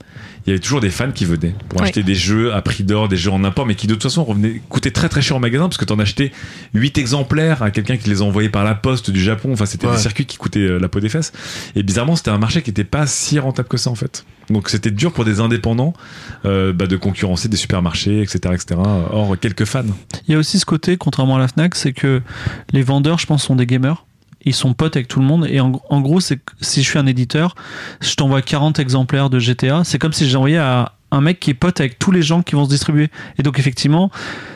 il 0.50 0.54
y 0.54 0.56
avait 0.56 0.62
toujours 0.62 0.80
des 0.80 0.90
fans 0.90 1.12
qui 1.12 1.24
venaient 1.24 1.54
pour 1.68 1.80
Ouais. 1.80 1.86
acheter 1.86 2.02
des 2.02 2.14
jeux 2.16 2.52
à 2.52 2.60
prix 2.60 2.82
d'or, 2.82 3.08
des 3.08 3.16
jeux 3.16 3.30
en 3.30 3.44
import, 3.44 3.66
mais 3.66 3.76
qui 3.76 3.86
de 3.86 3.94
toute 3.94 4.02
façon 4.02 4.24
revenaient, 4.24 4.60
coûtaient 4.68 4.90
très 4.90 5.08
très 5.08 5.22
cher 5.22 5.36
au 5.36 5.40
magasin 5.40 5.64
parce 5.68 5.76
que 5.78 5.84
t'en 5.84 5.98
achetais 6.00 6.32
8 6.74 6.98
exemplaires 6.98 7.62
à 7.62 7.70
quelqu'un 7.70 7.96
qui 7.96 8.08
les 8.10 8.20
envoyait 8.22 8.48
par 8.48 8.64
la 8.64 8.74
poste 8.74 9.10
du 9.10 9.20
Japon. 9.20 9.50
Enfin, 9.52 9.66
c'était 9.66 9.86
Ouais. 9.86 9.94
des 9.94 10.00
circuits 10.02 10.26
qui 10.26 10.36
coûtaient 10.38 10.58
euh, 10.60 10.78
la 10.78 10.88
peau 10.88 10.98
des 11.00 11.08
fesses. 11.08 11.32
Et 11.76 11.82
bizarrement, 11.82 12.16
c'était 12.16 12.30
un 12.30 12.38
marché 12.38 12.62
qui 12.62 12.70
était 12.70 12.84
pas 12.84 13.06
si 13.06 13.38
rentable 13.38 13.68
que 13.68 13.76
ça 13.76 13.90
en 13.90 13.94
fait. 13.94 14.24
Donc 14.50 14.68
c'était 14.68 14.90
dur 14.90 15.12
pour 15.12 15.24
des 15.24 15.38
indépendants 15.38 15.92
euh, 16.44 16.72
bah, 16.72 16.86
de 16.88 16.96
concurrencer 16.96 17.48
des 17.48 17.56
supermarchés, 17.56 18.20
etc., 18.20 18.38
etc. 18.52 18.80
Or, 19.12 19.36
quelques 19.40 19.64
fans. 19.64 19.84
Il 20.26 20.32
y 20.32 20.34
a 20.34 20.38
aussi 20.38 20.58
ce 20.58 20.66
côté, 20.66 20.96
contrairement 20.96 21.36
à 21.36 21.38
la 21.38 21.46
Fnac, 21.48 21.76
c'est 21.76 21.92
que 21.92 22.20
les 22.72 22.82
vendeurs, 22.82 23.18
je 23.20 23.26
pense, 23.26 23.44
sont 23.44 23.54
des 23.54 23.66
gamers. 23.66 24.04
Ils 24.44 24.54
sont 24.54 24.72
potes 24.74 24.96
avec 24.96 25.08
tout 25.08 25.20
le 25.20 25.26
monde. 25.26 25.46
Et 25.48 25.60
en, 25.60 25.80
en 25.88 26.00
gros, 26.00 26.20
c'est 26.20 26.40
si 26.60 26.82
je 26.82 26.88
suis 26.88 26.98
un 26.98 27.06
éditeur, 27.06 27.54
je 28.00 28.14
t'envoie 28.14 28.42
40 28.42 28.78
exemplaires 28.78 29.30
de 29.30 29.38
GTA. 29.38 29.82
C'est 29.84 29.98
comme 29.98 30.12
si 30.12 30.28
j'envoyais 30.28 30.58
à 30.58 30.92
un 31.10 31.20
mec 31.20 31.40
qui 31.40 31.50
est 31.50 31.54
pote 31.54 31.80
avec 31.80 31.98
tous 31.98 32.12
les 32.12 32.22
gens 32.22 32.42
qui 32.42 32.54
vont 32.54 32.64
se 32.64 32.70
distribuer. 32.70 33.08
Et 33.38 33.42
donc, 33.42 33.58
effectivement, 33.58 34.10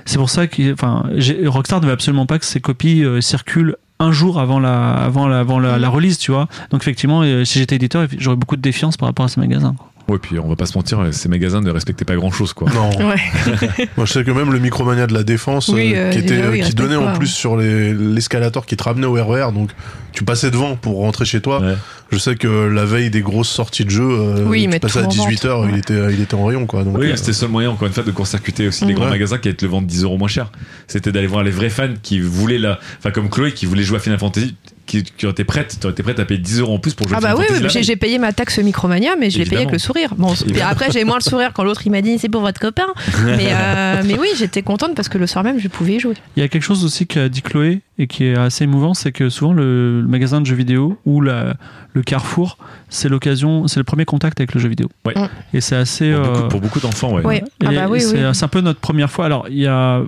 c'est 0.05 0.19
pour 0.19 0.31
ça 0.31 0.47
que 0.47 0.73
enfin, 0.73 1.05
Rockstar 1.47 1.81
ne 1.81 1.87
veut 1.87 1.93
absolument 1.93 2.27
pas 2.27 2.39
que 2.39 2.45
ses 2.47 2.61
copies 2.61 3.05
euh, 3.05 3.21
circulent 3.21 3.77
un 4.01 4.13
jour 4.13 4.41
avant 4.41 4.59
la, 4.59 4.93
avant 4.93 5.29
la, 5.29 5.41
avant 5.41 5.59
la, 5.59 5.79
la 5.79 5.89
release, 5.89 6.19
tu 6.19 6.33
vois. 6.33 6.49
Donc, 6.71 6.83
effectivement, 6.83 7.23
euh, 7.23 7.45
si 7.45 7.59
j'étais 7.59 7.77
éditeur, 7.77 8.07
j'aurais 8.19 8.37
beaucoup 8.37 8.57
de 8.57 8.63
défiance 8.63 8.97
par 8.97 9.09
rapport 9.09 9.25
à 9.25 9.29
ces 9.29 9.41
magasins. 9.41 9.75
quoi. 9.77 9.91
Ouais, 10.07 10.19
puis 10.19 10.39
on 10.39 10.49
va 10.49 10.55
pas 10.57 10.67
se 10.67 10.77
mentir, 10.77 11.01
ces 11.13 11.31
magasins 11.31 11.63
ne 11.63 11.71
respectaient 11.71 12.05
pas 12.05 12.15
grand 12.15 12.31
chose, 12.31 12.53
quoi. 12.53 12.71
Non. 12.75 12.91
Ouais. 13.09 13.17
Moi, 13.97 14.05
je 14.05 14.13
sais 14.13 14.23
que 14.23 14.31
même 14.31 14.53
le 14.53 14.59
Micromania 14.59 15.07
de 15.07 15.15
la 15.15 15.23
Défense, 15.23 15.69
Oui, 15.69 15.95
euh, 15.97 16.09
euh, 16.09 16.11
qui, 16.11 16.19
était, 16.19 16.37
déjà, 16.37 16.51
oui, 16.51 16.61
qui 16.61 16.75
donnait 16.75 16.97
en 16.97 17.07
pas, 17.07 17.13
plus 17.15 17.29
sur 17.29 17.57
les- 17.57 17.95
l'escalator 17.95 18.67
qui 18.67 18.77
te 18.77 18.83
ramenait 18.83 19.07
au 19.07 19.15
RER, 19.15 19.51
donc 19.55 19.71
tu 20.13 20.23
passais 20.25 20.51
devant 20.51 20.77
pour 20.77 20.99
rentrer 20.99 21.25
chez 21.25 21.41
toi. 21.41 21.61
Ouais. 21.63 21.75
Je 22.13 22.19
sais 22.19 22.37
que 22.37 22.47
la 22.69 22.85
veille 22.85 23.09
des 23.09 23.23
grosses 23.23 23.49
sorties 23.49 23.87
de 23.87 23.91
jeu, 23.91 24.07
euh, 24.07 24.45
Oui, 24.47 24.69
tu 24.71 24.79
passais 24.79 24.99
à 24.99 25.05
tout 25.05 25.19
en 25.21 25.27
18h, 25.27 25.49
vente. 25.49 25.69
il, 25.73 25.79
était, 25.79 26.13
il 26.13 26.21
était 26.21 26.35
en 26.35 26.45
rayon, 26.45 26.67
quoi. 26.67 26.85
Donc, 26.85 26.99
Oui, 26.99 27.07
euh, 27.11 27.17
c'était 27.17 27.29
le 27.29 27.33
seul 27.33 27.49
moyen, 27.49 27.71
encore 27.71 27.89
une 27.89 27.95
fois, 27.95 28.03
de 28.03 28.11
court-circuiter 28.11 28.69
aussi 28.69 28.85
les 28.85 28.93
grands 28.93 29.05
Ouais. 29.07 29.11
magasins 29.11 29.39
qui 29.39 29.49
allaient 29.49 29.57
te 29.57 29.65
le 29.65 29.71
vendre 29.71 29.87
10 29.87 30.03
euros 30.05 30.19
moins 30.19 30.29
cher. 30.29 30.53
C'était 30.87 31.13
d'aller 31.13 31.27
voir 31.29 31.43
les 31.45 31.51
vrais 31.51 31.71
fans 31.71 31.89
qui 32.03 32.21
voulaient 32.21 32.59
la, 32.59 32.79
enfin, 32.99 33.11
comme 33.11 33.31
Chloé, 33.31 33.53
qui 33.53 33.65
voulait 33.65 33.83
jouer 33.85 33.97
à 33.97 34.01
Final 34.01 34.19
Fantasy, 34.19 34.55
qui, 34.87 35.03
qui 35.03 35.27
étaient 35.27 35.45
prêtes, 35.45 35.79
tu 35.81 35.89
été 35.89 36.03
prête 36.03 36.19
à 36.21 36.25
payer 36.25 36.41
10 36.41 36.61
euros 36.61 36.75
en 36.75 36.79
plus 36.79 36.95
pour 36.95 37.09
jouer 37.09 37.17
Ah 37.19 37.21
bah 37.21 37.35
oui, 37.39 37.45
oui, 37.51 37.83
j'ai 37.83 37.97
payé 37.97 38.19
ma 38.19 38.33
taxe 38.33 38.59
Micromania, 38.59 39.17
mais 39.19 39.31
je 39.31 39.39
l'ai 39.39 39.45
payé 39.45 39.59
avec 39.59 39.73
le 39.73 39.79
sourire. 39.79 40.15
Bon, 40.17 40.35
Évidemment. 40.35 40.69
après 40.71 40.91
j'ai 40.91 41.05
moins 41.05 41.19
le 41.19 41.23
sourire 41.29 41.53
quand 41.55 41.65
l'autre 41.65 41.83
il 41.87 41.91
m'a 41.91 42.03
dit 42.03 42.19
c'est 42.19 42.29
pour 42.29 42.43
votre 42.43 42.61
copain. 42.61 42.87
Mais, 43.25 43.49
euh, 43.51 44.03
mais 44.07 44.19
oui, 44.19 44.29
j'étais 44.37 44.63
contente 44.63 44.95
parce 44.95 45.09
que 45.09 45.19
le 45.19 45.27
soir 45.27 45.45
même 45.45 45.59
je 45.59 45.69
pouvais 45.69 45.95
y 45.95 46.01
jouer. 46.01 46.15
Il 46.37 46.41
y 46.41 46.43
a 46.45 46.49
quelque 46.49 46.63
chose 46.63 46.85
aussi 46.85 47.07
qu'a 47.07 47.29
dit 47.29 47.43
Chloé 47.43 47.81
et 47.99 48.07
qui 48.09 48.25
est 48.25 48.37
assez 48.37 48.65
émouvant, 48.65 48.93
c'est 48.95 49.13
que 49.13 49.29
souvent 49.29 49.53
le, 49.53 50.01
le 50.01 50.07
magasin 50.09 50.41
de 50.41 50.47
jeux 50.47 50.57
vidéo 50.57 50.99
ou 51.05 51.21
la- 51.21 51.55
le 51.93 52.03
carrefour, 52.03 52.59
c'est 52.89 53.09
l'occasion, 53.09 53.69
c'est 53.69 53.79
le 53.79 53.85
premier 53.85 54.05
contact 54.05 54.41
avec 54.41 54.53
le 54.53 54.61
jeu 54.61 54.69
vidéo. 54.69 54.89
Ouais. 55.07 55.15
Et 55.53 55.61
c'est 55.61 55.77
assez. 55.77 56.13
Pour, 56.13 56.23
beaucoup, 56.25 56.39
euh, 56.45 56.49
pour 56.49 56.61
beaucoup 56.61 56.81
d'enfants, 56.81 57.13
ouais. 57.15 57.25
Ouais. 57.25 57.45
Ah 57.65 57.71
bah 57.71 57.87
oui, 57.89 58.01
c'est 58.01 58.27
oui. 58.27 58.35
c'est 58.35 58.45
un 58.45 58.49
peu 58.49 58.61
notre 58.61 58.81
première 58.81 59.13
fois. 59.13 59.27
Alors, 59.27 59.47
il 59.49 59.59
y 59.59 59.69
a, 59.69 60.03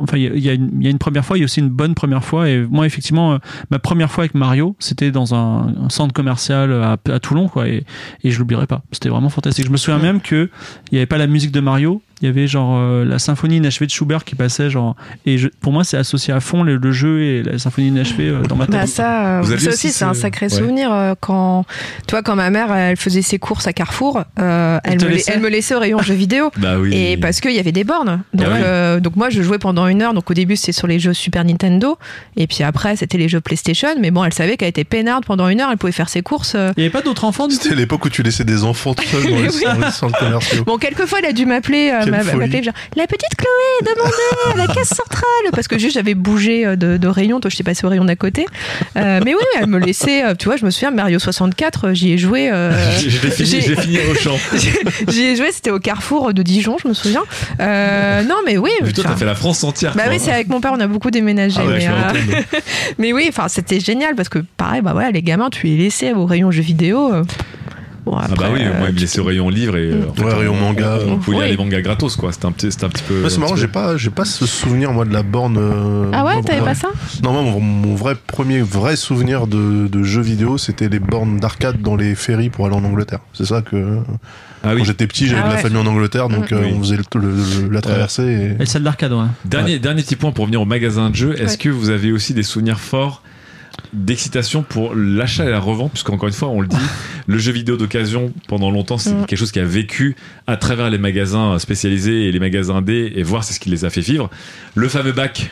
enfin, 0.00 0.18
il 0.18 0.22
y 0.22 0.26
a, 0.28 0.34
il 0.34 0.40
y 0.44 0.48
a 0.48 0.52
une, 0.52 0.70
il 0.78 0.84
y 0.84 0.86
a 0.86 0.90
une 0.90 0.98
première 0.98 1.24
fois, 1.24 1.36
il 1.36 1.40
y 1.40 1.42
a 1.42 1.46
aussi 1.46 1.58
une 1.58 1.68
bonne 1.68 1.96
première 1.96 2.22
fois. 2.24 2.48
Et 2.48 2.64
moi, 2.64 2.86
effectivement, 2.86 3.32
euh, 3.32 3.38
ma 3.72 3.80
première 3.80 4.08
fois 4.12 4.22
avec 4.22 4.36
Mario, 4.36 4.76
c'était 4.78 5.10
dans 5.10 5.34
un, 5.34 5.74
un 5.84 5.88
centre 5.88 6.14
commercial 6.14 6.72
à, 6.72 6.96
à 7.12 7.18
Toulon, 7.18 7.48
quoi. 7.48 7.66
Et, 7.66 7.84
et 8.22 8.30
je 8.30 8.38
l'oublierai 8.38 8.68
pas. 8.68 8.82
C'était 8.92 9.08
vraiment 9.08 9.28
fantastique. 9.30 9.66
Je 9.66 9.72
me 9.72 9.76
souviens 9.78 9.98
même 10.00 10.20
que 10.20 10.48
il 10.92 10.94
n'y 10.94 10.98
avait 10.98 11.06
pas 11.06 11.18
la 11.18 11.26
musique 11.26 11.50
de 11.50 11.58
Mario, 11.60 12.02
Il 12.22 12.26
y 12.26 12.28
avait 12.30 12.46
genre 12.46 12.76
euh, 12.78 13.04
la 13.04 13.18
symphonie 13.18 13.56
inachevée 13.58 13.84
de 13.86 13.90
Schubert 13.90 14.24
qui 14.24 14.34
passait 14.34 14.70
genre 14.70 14.96
et 15.26 15.36
je- 15.36 15.48
pour 15.60 15.70
moi 15.72 15.84
c'est 15.84 15.98
associé 15.98 16.32
à 16.32 16.40
fond 16.40 16.62
le, 16.62 16.76
le 16.76 16.92
jeu 16.92 17.20
et 17.20 17.42
la 17.42 17.58
symphonie 17.58 17.88
inachevée 17.88 18.28
euh, 18.28 18.40
dans 18.42 18.56
ma 18.56 18.64
tête. 18.66 18.74
Bah 18.74 18.86
ça, 18.86 19.38
euh, 19.38 19.40
Vous 19.42 19.58
ça 19.58 19.68
aussi 19.70 19.90
c'est 19.92 20.04
un 20.06 20.14
sacré 20.14 20.46
ouais. 20.46 20.50
souvenir 20.50 20.90
euh, 20.92 21.12
quand, 21.20 21.66
tu 22.06 22.12
vois, 22.12 22.22
quand 22.22 22.34
ma 22.34 22.48
mère, 22.48 22.72
elle 22.74 22.96
faisait 22.96 23.20
ses 23.20 23.38
courses 23.38 23.66
à 23.66 23.72
Carrefour, 23.74 24.22
euh, 24.38 24.78
Elle 24.84 24.96
me, 24.98 25.04
la- 25.04 25.08
laissait 25.10 25.32
elle 25.34 25.40
me 25.40 25.48
laissait 25.50 25.74
au 25.74 25.78
rayon 25.78 25.98
jeux 26.00 26.14
vidéo. 26.14 26.50
Bah 26.58 26.78
oui. 26.78 26.94
Et 26.96 27.16
parce 27.18 27.40
qu'il 27.40 27.52
y 27.52 27.58
avait 27.58 27.72
des 27.72 27.84
bornes. 27.84 28.22
Donc, 28.32 28.46
Ah 28.50 28.54
oui. 28.54 28.60
euh, 28.64 29.00
donc 29.00 29.14
moi, 29.16 29.28
je 29.28 29.42
jouais 29.42 29.58
pendant 29.58 29.86
une 29.86 30.00
heure. 30.00 30.14
Donc 30.14 30.30
au 30.30 30.34
début, 30.34 30.56
c'était 30.56 30.72
sur 30.72 30.86
les 30.86 30.98
jeux 30.98 31.12
Super 31.12 31.44
Nintendo. 31.44 31.98
Et 32.36 32.46
puis 32.46 32.62
après, 32.64 32.96
c'était 32.96 33.18
les 33.18 33.28
jeux 33.28 33.40
PlayStation. 33.42 33.88
Mais 34.00 34.10
bon, 34.10 34.24
elle 34.24 34.32
savait 34.32 34.56
qu'elle 34.56 34.68
était 34.68 34.84
peinarde 34.84 35.24
pendant 35.26 35.48
une 35.48 35.60
heure. 35.60 35.68
Elle 35.70 35.76
pouvait 35.76 35.92
faire 35.92 36.08
ses 36.08 36.22
courses. 36.22 36.54
Il 36.76 36.80
y 36.82 36.86
avait 36.86 36.90
pas 36.90 37.02
d'autres 37.02 37.24
enfants 37.24 37.46
C'était 37.50 37.74
l'époque 37.74 38.04
où 38.06 38.08
tu 38.08 38.22
laissais 38.22 38.44
des 38.44 38.64
enfants 38.64 38.94
tout 38.94 39.04
seuls 39.04 39.22
dans 39.24 39.36
les, 39.36 39.48
Oui. 39.54 39.64
dans 39.64 39.86
les 39.86 39.90
centres 39.92 40.18
commerciaux. 40.18 40.64
Bon, 40.64 40.78
quelquefois, 40.78 41.18
elle 41.20 41.26
a 41.26 41.32
dû 41.32 41.44
m'appeler, 41.46 41.90
m'a- 42.10 42.22
m'appeler 42.38 42.62
genre 42.62 42.74
la 42.96 43.06
petite 43.06 43.34
Chloé, 43.36 43.94
demandez 43.94 44.54
à 44.54 44.66
la 44.66 44.72
caisse 44.74 44.88
centrale, 44.88 45.50
parce 45.52 45.68
que 45.68 45.78
juste 45.78 45.94
j'avais 45.94 46.14
bougé 46.14 46.66
euh, 46.66 46.76
de, 46.76 46.96
de 46.96 47.08
rayon, 47.08 47.40
toi 47.40 47.50
je 47.50 47.56
t'ai 47.56 47.62
passé 47.64 47.84
au 47.86 47.88
rayon 47.90 48.04
d'à 48.04 48.16
côté. 48.16 48.46
Euh, 48.96 49.20
mais 49.24 49.34
oui, 49.34 49.40
elle 49.58 49.66
me 49.66 49.78
laissait, 49.78 50.24
euh, 50.24 50.34
tu 50.34 50.46
vois, 50.46 50.56
je 50.56 50.64
me 50.64 50.70
souviens 50.70 50.90
Mario 50.90 51.18
64, 51.18 51.88
euh, 51.88 51.94
j'y 51.94 52.12
ai 52.12 52.18
joué. 52.18 52.50
euh, 52.50 52.72
fini, 52.98 53.46
j'ai- 53.60 53.76
fini 53.76 53.98
au 54.10 54.14
champ. 54.14 54.36
J'y 55.08 55.24
ai 55.24 55.36
joué, 55.36 55.50
c'était 55.52 55.70
au 55.70 55.78
Carrefour 55.78 56.32
de 56.34 56.42
Dijon, 56.42 56.76
je 56.82 56.88
me 56.88 56.94
souviens. 56.94 57.22
Euh, 57.60 58.22
non, 58.22 58.36
mais 58.46 58.56
oui. 58.58 58.70
Mais 58.82 58.92
toi, 58.92 59.04
t'as 59.06 59.16
fait 59.16 59.24
la 59.24 59.34
France 59.34 59.62
entière. 59.64 59.94
bah 59.94 60.04
oui, 60.08 60.18
c'est 60.18 60.32
avec 60.32 60.48
mon 60.48 60.60
père, 60.60 60.72
on 60.74 60.80
a 60.80 60.86
beaucoup 60.86 61.10
déménagé. 61.10 61.60
Ah 61.62 61.66
ouais, 62.12 62.50
mais 62.98 63.12
oui, 63.12 63.26
enfin, 63.28 63.48
c'était 63.48 63.80
génial 63.80 64.14
parce 64.14 64.28
que 64.28 64.38
pareil, 64.56 64.80
bah 64.82 64.92
voilà, 64.92 65.10
les 65.10 65.22
gamins, 65.22 65.50
tu 65.50 65.66
les 65.66 65.76
laissais 65.76 66.12
au 66.12 66.26
rayon 66.26 66.50
jeux 66.50 66.62
vidéo. 66.62 67.12
Euh, 68.06 68.20
Ah 68.22 68.28
bah 68.36 68.48
oui, 68.52 68.60
euh, 68.62 68.78
moi 68.78 68.88
il 68.88 68.94
me 68.94 69.00
laissait 69.00 69.20
au 69.20 69.24
rayon 69.24 69.48
livre 69.48 69.76
et 69.76 69.90
euh, 69.90 70.02
en 70.10 70.14
fait, 70.14 70.22
Ouais, 70.24 70.32
on- 70.34 70.38
rayon 70.38 70.54
manga. 70.56 70.98
On, 71.06 71.12
on 71.12 71.18
pouvait 71.18 71.36
lire 71.38 71.44
Oui. 71.46 71.50
les 71.52 71.56
mangas 71.56 71.80
gratos 71.82 72.16
quoi. 72.16 72.32
C'était 72.32 72.46
un 72.46 72.52
petit, 72.52 72.70
c'était 72.70 72.84
un 72.84 72.88
petit 72.88 73.02
peu. 73.02 73.22
Ouais, 73.22 73.30
c'est 73.30 73.38
marrant, 73.38 73.56
j'ai 73.56 73.68
pas, 73.68 73.96
j'ai 73.96 74.10
pas 74.10 74.24
ce 74.24 74.46
souvenir 74.46 74.92
moi 74.92 75.04
de 75.04 75.12
la 75.12 75.22
borne. 75.22 75.56
euh, 75.58 76.10
Ah 76.12 76.24
ouais, 76.24 76.40
t'avais 76.42 76.60
pas 76.62 76.74
ça 76.74 76.88
Non, 77.22 77.32
moi, 77.32 77.42
mon, 77.42 77.60
mon 77.60 77.94
vrai 77.94 78.14
premier 78.26 78.60
vrai 78.60 78.96
souvenir 78.96 79.46
de, 79.46 79.88
de 79.88 80.02
jeux 80.02 80.22
vidéo, 80.22 80.58
c'était 80.58 80.88
les 80.88 80.98
bornes 81.00 81.38
d'arcade 81.38 81.80
dans 81.82 81.96
les 81.96 82.14
ferries 82.14 82.50
pour 82.50 82.66
aller 82.66 82.76
en 82.76 82.84
Angleterre. 82.84 83.20
C'est 83.32 83.46
ça 83.46 83.62
que 83.62 83.98
Ah 84.62 84.72
oui. 84.72 84.78
quand 84.78 84.84
j'étais 84.84 85.06
petit, 85.06 85.26
j'avais 85.26 85.42
Ah 85.44 85.48
de 85.48 85.52
la 85.54 85.58
famille 85.58 85.78
en 85.78 85.86
Angleterre, 85.86 86.28
donc 86.28 86.52
euh, 86.52 86.60
Oui. 86.64 86.74
on 86.76 86.80
faisait 86.80 86.96
le- 86.96 87.02
le- 87.20 87.62
le- 87.66 87.68
la 87.72 87.80
traversée. 87.80 88.54
et- 88.58 88.62
Et 88.62 88.66
celle 88.66 88.82
d'arcade, 88.82 89.12
ouais. 89.12 89.24
Dernier, 89.44 89.78
dernier 89.78 90.02
petit 90.02 90.16
point 90.16 90.30
pour 90.32 90.42
revenir 90.44 90.60
au 90.62 90.64
magasin 90.66 91.10
de 91.10 91.14
jeux. 91.16 91.34
Est-ce 91.40 91.52
Ouais. 91.52 91.56
que 91.58 91.68
vous 91.70 91.90
avez 91.90 92.12
aussi 92.12 92.34
des 92.34 92.42
souvenirs 92.42 92.78
forts 92.80 93.22
d'excitation 93.92 94.62
pour 94.62 94.94
l'achat 94.94 95.44
et 95.44 95.50
la 95.50 95.60
revente 95.60 95.92
Puisqu'encore 95.92 96.28
une 96.28 96.34
fois, 96.34 96.48
on 96.48 96.60
le 96.60 96.68
dit, 96.68 96.76
le 97.26 97.38
jeu 97.38 97.52
vidéo 97.52 97.76
d'occasion, 97.76 98.32
pendant 98.48 98.70
longtemps, 98.70 98.98
c'est 98.98 99.10
Mm. 99.12 99.26
quelque 99.26 99.38
chose 99.38 99.52
qui 99.52 99.60
a 99.60 99.64
vécu 99.64 100.16
à 100.46 100.56
travers 100.56 100.90
les 100.90 100.98
magasins 100.98 101.58
spécialisés 101.58 102.24
et 102.28 102.32
les 102.32 102.40
magasins 102.40 102.82
D, 102.82 103.12
et 103.14 103.22
voir 103.22 103.44
c'est 103.44 103.54
ce 103.54 103.60
qui 103.60 103.68
les 103.70 103.84
a 103.84 103.90
fait 103.90 104.00
vivre. 104.00 104.30
Le 104.74 104.88
fameux 104.88 105.12
bac 105.12 105.50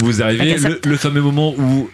où 0.00 0.04
vous 0.04 0.22
arrivez, 0.22 0.56
le 0.84 0.96
fameux 0.96 1.20
moment 1.22 1.54
où 1.56 1.88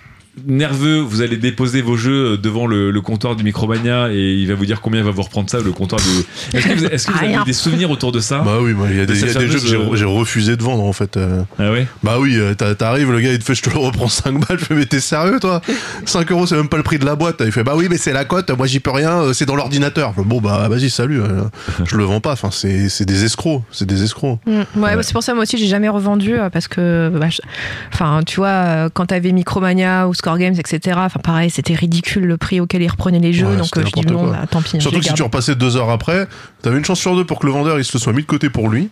nerveux, 0.47 0.99
vous 1.01 1.22
allez 1.22 1.37
déposer 1.37 1.82
vos 1.82 1.97
jeux 1.97 2.37
devant 2.37 2.66
le, 2.66 2.91
le 2.91 3.01
comptoir 3.01 3.37
du 3.37 3.45
Micromania 3.45 4.11
et 4.12 4.34
il 4.34 4.47
va 4.49 4.55
vous 4.55 4.66
dire 4.66 4.80
combien 4.80 5.01
il 5.01 5.07
va 5.07 5.11
vous 5.12 5.22
reprendre 5.22 5.49
ça, 5.49 5.59
le 5.61 5.72
comptoir 5.72 6.01
du... 6.01 6.57
Est-ce 6.59 6.66
que 6.68 6.74
vous, 6.74 6.84
est-ce 6.87 7.07
que 7.07 7.12
vous 7.12 7.18
avez 7.24 7.45
des 7.45 7.53
souvenirs 7.53 7.91
autour 7.91 8.12
de 8.12 8.20
ça 8.20 8.41
Bah 8.41 8.59
oui, 8.61 8.72
moi, 8.72 8.87
il 8.91 8.97
y 8.97 9.01
a 9.01 9.07
De 9.07 9.12
des, 9.12 9.20
il 9.20 9.26
y 9.26 9.30
a 9.30 9.32
cette 9.32 9.43
des 9.43 9.49
jeux 9.49 9.61
que 9.61 9.66
j'ai- 9.66 9.76
euh, 9.76 9.97
j'ai 9.97 10.05
refusé 10.05 10.57
de 10.57 10.62
vendre 10.62 10.84
en 10.84 10.93
fait. 10.93 11.16
euh. 11.16 11.43
Ah 11.59 11.70
ouais? 11.72 11.87
Bah 12.03 12.16
oui, 12.20 12.37
euh, 12.37 12.55
t'a- 12.55 12.74
t'arrives, 12.74 13.11
le 13.12 13.20
gars 13.20 13.32
il 13.32 13.39
te 13.39 13.45
fait 13.45 13.55
je 13.55 13.62
te 13.62 13.70
le 13.70 13.78
reprends 13.78 14.09
5 14.09 14.32
balles, 14.47 14.59
je 14.59 14.64
fais 14.64 14.74
mais 14.74 14.87
t'es 14.87 15.01
sérieux 15.01 15.41
toi? 15.41 15.61
5 16.05 16.30
euros 16.32 16.47
c'est 16.47 16.57
même 16.57 16.68
pas 16.68 16.76
le 16.76 16.82
prix 16.82 16.99
de 16.99 17.05
la 17.07 17.14
boîte. 17.16 17.43
Il 17.45 17.53
fait 17.53 17.64
bah 17.64 17.72
oui 17.76 17.87
mais 17.91 17.97
c'est 17.99 18.12
la 18.12 18.24
cote, 18.24 18.51
moi 18.51 18.66
j'y 18.66 18.80
peux 18.80 18.91
rien, 18.91 19.12
euh, 19.22 19.32
c'est 19.32 19.47
dans 19.47 19.57
l'ordinateur. 19.57 20.12
Bon 20.16 20.41
bah 20.41 20.68
vas-y 20.68 20.91
salut, 20.91 21.20
euh, 21.20 21.43
je 21.84 21.97
le 21.97 22.05
vends 22.05 22.20
pas, 22.20 22.32
enfin 22.32 22.51
c'est 22.51 22.89
c'est 22.89 23.05
des 23.07 23.24
escrocs, 23.24 23.62
c'est 23.72 23.87
des 23.87 24.03
escrocs. 24.03 24.39
Mm. 24.47 24.51
Ouais, 24.80 24.95
Ouais. 24.97 25.03
c'est 25.03 25.12
pour 25.12 25.22
ça 25.22 25.34
moi 25.34 25.43
aussi 25.45 25.57
j'ai 25.59 25.66
jamais 25.66 25.89
revendu 25.89 26.34
euh, 26.34 26.51
parce 26.51 26.68
que, 26.68 27.11
bah, 27.14 27.26
enfin, 27.93 28.20
tu 28.26 28.37
vois, 28.37 28.49
euh, 28.49 28.89
quand 28.93 29.07
t'avais 29.07 29.32
Micromania 29.32 30.09
ou 30.09 30.14
Score 30.27 30.39
Games, 30.39 30.55
etc. 30.59 30.99
Enfin, 31.05 31.20
pareil, 31.22 31.51
c'était 31.51 31.74
ridicule 31.74 32.24
le 32.24 32.37
prix 32.37 32.59
auquel 32.59 32.83
ils 32.83 32.89
reprenaient 32.89 33.20
les 33.20 33.33
jeux. 33.33 33.47
Ouais, 33.47 33.57
donc 33.57 33.77
euh, 33.77 33.85
je 33.87 33.93
dis 34.01 34.07
bon, 34.07 34.29
bah, 34.29 34.41
tant 34.51 34.61
pis. 34.61 34.81
Surtout 34.81 34.99
que 34.99 35.05
si 35.05 35.14
tu 35.14 35.22
repassais 35.22 35.55
deux 35.55 35.77
heures 35.77 35.91
après, 35.91 36.27
t'avais 36.62 36.79
une 36.79 36.85
chance 36.85 36.99
sur 36.99 37.14
deux 37.14 37.24
pour 37.24 37.39
que 37.39 37.47
le 37.47 37.53
vendeur 37.53 37.79
il 37.79 37.85
se 37.85 37.97
le 37.97 38.01
soit 38.01 38.12
mis 38.12 38.22
de 38.22 38.27
côté 38.27 38.51
pour 38.51 38.68
lui. 38.68 38.91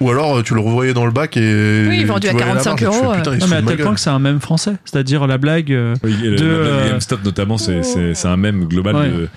Ou 0.00 0.10
alors 0.10 0.36
euh, 0.36 0.42
tu 0.42 0.52
le 0.54 0.60
revoyais 0.60 0.92
dans 0.92 1.06
le 1.06 1.12
bac 1.12 1.38
et. 1.38 1.86
Oui, 1.88 2.04
vendu 2.04 2.28
à 2.28 2.32
voyais 2.32 2.46
la 2.46 2.52
45 2.52 2.68
marge 2.68 2.82
et 2.82 2.84
tu 2.84 2.90
fais, 2.92 3.04
euros, 3.04 3.14
Putain, 3.14 3.36
Non, 3.38 3.46
mais 3.48 3.56
à 3.56 3.62
tel 3.62 3.78
point 3.78 3.94
que 3.94 4.00
c'est 4.00 4.10
un 4.10 4.18
même 4.18 4.40
français. 4.40 4.74
C'est-à-dire 4.84 5.26
la 5.26 5.38
blague. 5.38 5.72
euh, 5.72 5.94
Oui, 6.04 6.14
de, 6.14 6.44
la 6.46 6.76
blague 6.76 6.88
GameStop 6.90 7.24
notamment, 7.24 7.56
c'est, 7.56 8.26
un 8.26 8.36
même 8.36 8.66
global 8.66 8.96
Ouais. 8.96 9.08
de, 9.08 9.16
de- 9.16 9.28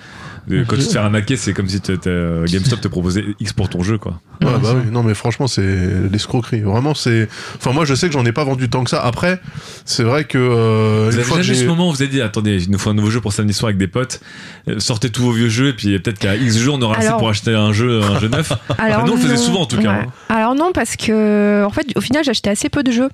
quand 0.66 0.76
tu 0.76 0.82
te 0.82 0.92
fais 0.92 0.98
arnaquer, 0.98 1.36
c'est 1.36 1.52
comme 1.52 1.68
si 1.68 1.80
euh, 2.06 2.46
GameStop 2.46 2.80
te 2.80 2.88
proposait 2.88 3.24
X 3.40 3.52
pour 3.52 3.68
ton 3.68 3.82
jeu, 3.82 3.98
quoi. 3.98 4.20
Ouais, 4.40 4.48
Ouais, 4.48 4.58
bah 4.62 4.74
oui, 4.74 4.90
non 4.90 5.02
mais 5.02 5.14
franchement 5.14 5.46
c'est 5.46 6.08
l'escroquerie. 6.10 6.60
Vraiment 6.60 6.94
c'est. 6.94 7.28
Enfin 7.56 7.72
moi 7.72 7.84
je 7.84 7.94
sais 7.94 8.06
que 8.08 8.12
j'en 8.12 8.24
ai 8.24 8.32
pas 8.32 8.44
vendu 8.44 8.68
tant 8.68 8.84
que 8.84 8.90
ça. 8.90 9.00
Après 9.00 9.40
c'est 9.84 10.02
vrai 10.02 10.24
que 10.24 10.38
euh, 10.38 11.08
Vous 11.10 11.18
avez 11.18 11.28
que 11.28 11.42
jamais 11.42 11.58
ce 11.58 11.64
moment 11.66 11.88
où 11.88 11.92
vous 11.92 12.02
avez 12.02 12.10
dit, 12.10 12.22
attendez, 12.22 12.62
il 12.62 12.70
nous 12.70 12.78
faut 12.78 12.90
un 12.90 12.94
nouveau 12.94 13.10
jeu 13.10 13.20
pour 13.20 13.32
samedi 13.32 13.52
soir 13.52 13.68
avec 13.68 13.78
des 13.78 13.88
potes, 13.88 14.20
euh, 14.68 14.78
sortez 14.78 15.10
tous 15.10 15.22
vos 15.22 15.32
vieux 15.32 15.48
jeux, 15.48 15.68
et 15.68 15.72
puis 15.72 15.98
peut-être 15.98 16.18
qu'à 16.18 16.36
X 16.36 16.58
jours, 16.58 16.76
on 16.78 16.82
aura 16.82 16.96
assez 16.96 17.10
pour 17.10 17.28
acheter 17.28 17.54
un 17.54 17.72
jeu, 17.72 18.02
un 18.02 18.18
jeu 18.18 18.28
neuf. 18.28 18.52
Alors, 18.78 19.04
nous, 19.04 19.12
on 19.12 19.16
le 19.16 19.22
faisait 19.22 19.36
souvent, 19.36 19.62
en 19.62 19.66
tout 19.66 19.78
cas, 19.78 19.92
hein. 19.92 20.06
Alors 20.28 20.54
non, 20.54 20.72
parce 20.72 20.96
que 20.96 21.64
en 21.64 21.70
fait, 21.70 21.86
au 21.96 22.00
final, 22.00 22.24
j'achetais 22.24 22.50
assez 22.50 22.68
peu 22.68 22.82
de 22.82 22.90
jeux. 22.90 23.08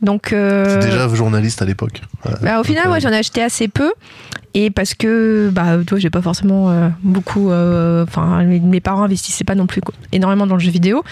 Donc, 0.00 0.32
euh, 0.32 0.80
déjà 0.80 1.08
journaliste 1.14 1.62
à 1.62 1.64
l'époque. 1.64 2.02
Bah, 2.42 2.60
au 2.60 2.64
final, 2.64 2.88
moi, 2.88 2.96
euh, 2.96 3.00
j'en 3.00 3.10
ai 3.10 3.16
acheté 3.18 3.42
assez 3.42 3.68
peu. 3.68 3.92
Et 4.54 4.70
parce 4.70 4.94
que, 4.94 5.50
bah, 5.52 5.78
tu 5.86 5.90
vois, 5.90 5.98
j'ai 5.98 6.10
pas 6.10 6.20
forcément 6.22 6.70
euh, 6.70 6.88
beaucoup. 7.02 7.50
euh, 7.50 8.04
Enfin, 8.04 8.42
mes, 8.44 8.60
mes 8.60 8.80
parents 8.80 9.04
investissaient 9.04 9.44
pas 9.44 9.54
non 9.54 9.66
plus 9.66 9.80
énormément 10.12 10.46
dans 10.46 10.56
le 10.56 10.60
jeu 10.60 10.70
vidéo. 10.70 11.04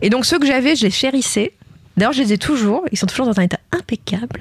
Et 0.00 0.08
donc, 0.10 0.24
ceux 0.24 0.38
que 0.38 0.46
j'avais, 0.46 0.76
je 0.76 0.84
les 0.84 0.90
chérissais. 0.90 1.52
D'ailleurs, 1.96 2.12
je 2.12 2.22
les 2.22 2.32
ai 2.34 2.38
toujours. 2.38 2.84
Ils 2.92 2.98
sont 2.98 3.06
toujours 3.06 3.26
dans 3.26 3.38
un 3.40 3.44
état 3.44 3.58
impeccable. 3.72 4.40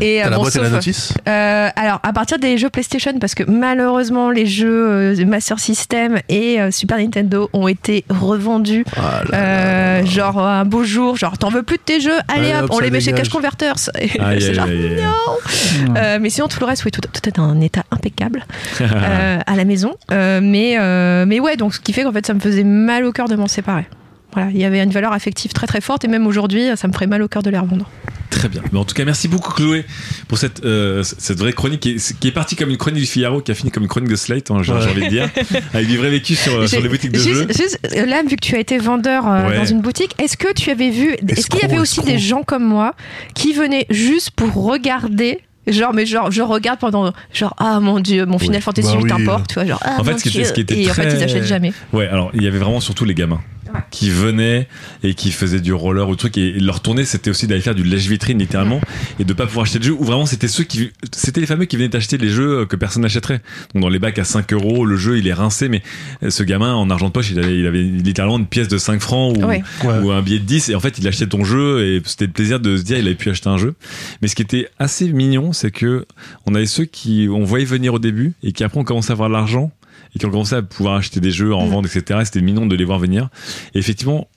Et 0.00 0.20
T'as 0.20 0.26
euh, 0.26 0.30
la 0.30 0.36
bon, 0.36 0.42
boîte 0.42 0.56
et 0.56 0.60
la 0.60 0.70
notice 0.70 1.12
Euh, 1.28 1.68
alors, 1.76 2.00
à 2.02 2.12
partir 2.12 2.38
des 2.38 2.58
jeux 2.58 2.68
PlayStation, 2.70 3.12
parce 3.20 3.34
que 3.34 3.44
malheureusement, 3.44 4.30
les 4.30 4.46
jeux 4.46 4.88
euh, 4.88 5.26
Master 5.26 5.58
System 5.60 6.18
et 6.28 6.60
euh, 6.60 6.70
Super 6.70 6.98
Nintendo 6.98 7.48
ont 7.52 7.68
été 7.68 8.04
revendus. 8.08 8.84
Ah 8.96 9.22
là 9.28 9.38
euh, 9.38 10.06
genre 10.06 10.38
un 10.44 10.64
beau 10.64 10.82
jour, 10.84 11.16
genre 11.16 11.38
t'en 11.38 11.48
veux 11.50 11.62
plus 11.62 11.76
de 11.76 11.82
tes 11.82 12.00
jeux, 12.00 12.18
allez 12.28 12.52
hop, 12.54 12.64
hop, 12.64 12.70
on 12.72 12.78
les 12.80 12.90
met 12.90 13.00
chez. 13.00 13.12
Cash 13.12 13.28
Converters. 13.28 13.78
C'est 13.78 14.20
aïe, 14.20 14.54
genre, 14.54 14.66
non. 14.66 15.94
Euh, 15.96 16.18
mais 16.20 16.30
sinon, 16.30 16.48
tout 16.48 16.60
le 16.60 16.66
reste, 16.66 16.84
oui, 16.84 16.90
tout, 16.90 17.00
tout 17.00 17.28
est 17.28 17.36
dans 17.36 17.44
un 17.44 17.60
état 17.60 17.84
impeccable 17.90 18.44
euh, 18.80 19.38
à 19.46 19.56
la 19.56 19.64
maison. 19.64 19.94
Euh, 20.10 20.40
mais, 20.42 20.76
euh, 20.78 21.24
mais 21.26 21.40
ouais, 21.40 21.56
donc 21.56 21.74
ce 21.74 21.80
qui 21.80 21.92
fait 21.92 22.02
qu'en 22.02 22.12
fait, 22.12 22.26
ça 22.26 22.34
me 22.34 22.40
faisait 22.40 22.64
mal 22.64 23.04
au 23.04 23.12
cœur 23.12 23.28
de 23.28 23.36
m'en 23.36 23.46
séparer. 23.48 23.86
Voilà, 24.32 24.50
il 24.50 24.58
y 24.58 24.64
avait 24.64 24.82
une 24.82 24.90
valeur 24.90 25.12
affective 25.12 25.52
très 25.52 25.66
très 25.66 25.80
forte 25.80 26.04
et 26.04 26.08
même 26.08 26.26
aujourd'hui, 26.26 26.62
ça 26.76 26.86
me 26.88 26.92
ferait 26.92 27.06
mal 27.06 27.20
au 27.22 27.28
cœur 27.28 27.42
de 27.42 27.50
les 27.50 27.58
revendre. 27.58 27.88
Très 28.30 28.48
bien. 28.48 28.62
Mais 28.72 28.78
en 28.78 28.84
tout 28.84 28.94
cas, 28.94 29.04
merci 29.04 29.26
beaucoup 29.26 29.52
Chloé 29.52 29.84
pour 30.28 30.38
cette, 30.38 30.64
euh, 30.64 31.02
cette 31.02 31.40
vraie 31.40 31.52
chronique 31.52 31.80
qui 31.80 31.90
est, 31.90 32.18
qui 32.20 32.28
est 32.28 32.32
partie 32.32 32.54
comme 32.54 32.70
une 32.70 32.76
chronique 32.76 33.00
du 33.00 33.06
Figaro, 33.06 33.40
qui 33.40 33.50
a 33.50 33.54
fini 33.54 33.72
comme 33.72 33.82
une 33.82 33.88
chronique 33.88 34.08
de 34.08 34.14
Slate, 34.14 34.52
hein, 34.52 34.58
j'ai 34.62 34.72
Ouais. 34.72 34.84
envie 34.86 35.02
de 35.04 35.08
dire, 35.08 35.28
avec 35.74 35.88
du 35.88 35.98
vrai 35.98 36.10
vécu 36.10 36.36
sur, 36.36 36.68
sur 36.68 36.80
les 36.80 36.88
boutiques 36.88 37.10
de 37.10 37.18
juste- 37.18 37.34
jeux. 37.34 37.46
juste, 37.48 37.80
euh, 37.96 38.06
là, 38.06 38.22
vu 38.22 38.36
que 38.36 38.40
tu 38.46 38.54
as 38.54 38.60
été 38.60 38.78
vendeur 38.78 39.26
euh, 39.28 39.48
Ouais. 39.48 39.56
dans 39.56 39.64
une 39.64 39.80
boutique, 39.80 40.14
est-ce 40.22 40.36
que 40.36 40.52
tu 40.54 40.70
avais 40.70 40.90
vu, 40.90 41.16
est-ce 41.28 41.48
qu'il 41.48 41.60
y 41.60 41.64
avait 41.64 41.78
aussi 41.80 41.98
escroc. 42.00 42.12
des 42.12 42.18
gens 42.20 42.42
comme 42.44 42.64
moi 42.64 42.94
qui 43.34 43.52
venaient 43.52 43.86
juste 43.90 44.30
pour 44.30 44.54
regarder 44.54 45.40
Genre, 45.66 45.92
mais 45.92 46.06
genre, 46.06 46.30
je 46.30 46.40
regarde 46.40 46.80
pendant, 46.80 47.12
genre, 47.34 47.54
ah 47.58 47.80
mon 47.80 48.00
dieu, 48.00 48.24
mon 48.24 48.38
Final 48.38 48.56
Oui. 48.56 48.62
Fantasy 48.62 48.88
Bah 48.94 49.00
8 49.02 49.12
oui. 49.12 49.22
importe, 49.22 49.48
tu 49.48 49.54
vois, 49.54 49.66
genre, 49.66 49.80
ah 49.84 49.96
En 49.98 50.04
fait, 50.04 50.12
mon 50.12 50.18
ce 50.18 50.22
qui 50.22 50.28
était- 50.30 50.38
Dieu. 50.38 50.44
ce 50.46 50.52
qui 50.54 50.60
était 50.62 50.82
et 50.82 50.90
en 50.90 50.94
fait, 50.94 51.14
ils 51.14 51.22
achètent 51.22 51.44
jamais. 51.44 51.72
Ouais, 51.92 52.08
alors 52.08 52.30
il 52.32 52.42
y 52.42 52.46
avait 52.48 52.58
vraiment 52.58 52.80
surtout 52.80 53.04
les 53.04 53.14
gamins 53.14 53.40
Ouais. 53.74 53.80
qui 53.90 54.10
venaient 54.10 54.66
et 55.04 55.14
qui 55.14 55.30
faisaient 55.30 55.60
du 55.60 55.72
roller 55.72 56.08
ou 56.08 56.16
truc 56.16 56.36
et 56.38 56.52
leur 56.58 56.80
tournée 56.80 57.04
c'était 57.04 57.30
aussi 57.30 57.46
d'aller 57.46 57.60
faire 57.60 57.74
du 57.74 57.84
lèche-vitrine 57.84 58.38
littéralement 58.38 58.80
et 59.18 59.24
de 59.24 59.32
pas 59.32 59.46
pouvoir 59.46 59.64
acheter 59.64 59.78
de 59.78 59.84
jeux 59.84 59.92
ou 59.92 60.02
vraiment 60.04 60.26
c'était 60.26 60.48
ceux 60.48 60.64
qui 60.64 60.90
c'était 61.14 61.40
les 61.40 61.46
fameux 61.46 61.66
qui 61.66 61.76
venaient 61.76 61.94
acheter 61.94 62.18
les 62.18 62.28
jeux 62.30 62.66
que 62.66 62.74
personne 62.76 63.02
n'achèterait 63.02 63.40
donc 63.74 63.82
dans 63.82 63.88
les 63.88 63.98
bacs 63.98 64.18
à 64.18 64.24
5 64.24 64.52
euros 64.52 64.84
le 64.84 64.96
jeu 64.96 65.18
il 65.18 65.28
est 65.28 65.32
rincé 65.32 65.68
mais 65.68 65.82
ce 66.28 66.42
gamin 66.42 66.74
en 66.74 66.90
argent 66.90 67.06
de 67.08 67.12
poche 67.12 67.30
il 67.30 67.38
avait, 67.38 67.58
il 67.58 67.66
avait 67.66 67.82
littéralement 67.82 68.38
une 68.38 68.46
pièce 68.46 68.68
de 68.68 68.78
5 68.78 69.00
francs 69.00 69.36
ou, 69.36 69.44
Ouais. 69.44 69.62
Ouais. 69.84 69.98
ou 70.02 70.10
un 70.10 70.22
billet 70.22 70.38
de 70.40 70.44
10 70.44 70.70
et 70.70 70.74
en 70.74 70.80
fait 70.80 70.98
il 70.98 71.06
achetait 71.06 71.26
ton 71.28 71.44
jeu 71.44 71.84
et 71.86 72.02
c'était 72.04 72.26
le 72.26 72.32
plaisir 72.32 72.60
de 72.60 72.76
se 72.76 72.82
dire 72.82 72.98
il 72.98 73.06
avait 73.06 73.14
pu 73.14 73.30
acheter 73.30 73.48
un 73.48 73.58
jeu 73.58 73.74
mais 74.22 74.28
ce 74.28 74.34
qui 74.34 74.42
était 74.42 74.68
assez 74.78 75.12
mignon 75.12 75.52
c'est 75.52 75.70
que 75.70 76.06
on 76.46 76.54
avait 76.54 76.66
ceux 76.66 76.84
qui 76.86 77.28
on 77.30 77.44
voyait 77.44 77.64
venir 77.66 77.94
au 77.94 77.98
début 77.98 78.32
et 78.42 78.52
qui 78.52 78.64
après 78.64 78.80
on 78.80 78.84
commençait 78.84 79.10
à 79.10 79.12
avoir 79.12 79.28
l'argent 79.28 79.70
et 80.14 80.18
qui 80.18 80.26
ont 80.26 80.30
commencé 80.30 80.54
à 80.54 80.62
pouvoir 80.62 80.94
acheter 80.96 81.20
des 81.20 81.30
jeux 81.30 81.54
en 81.54 81.66
Mm. 81.66 81.70
vente 81.70 81.86
etc 81.86 82.20
c'était 82.24 82.40
mignon 82.40 82.66
de 82.66 82.74
les 82.76 82.84
voir 82.84 82.98
venir 82.98 83.28
et 83.74 83.78
effectivement 83.78 84.28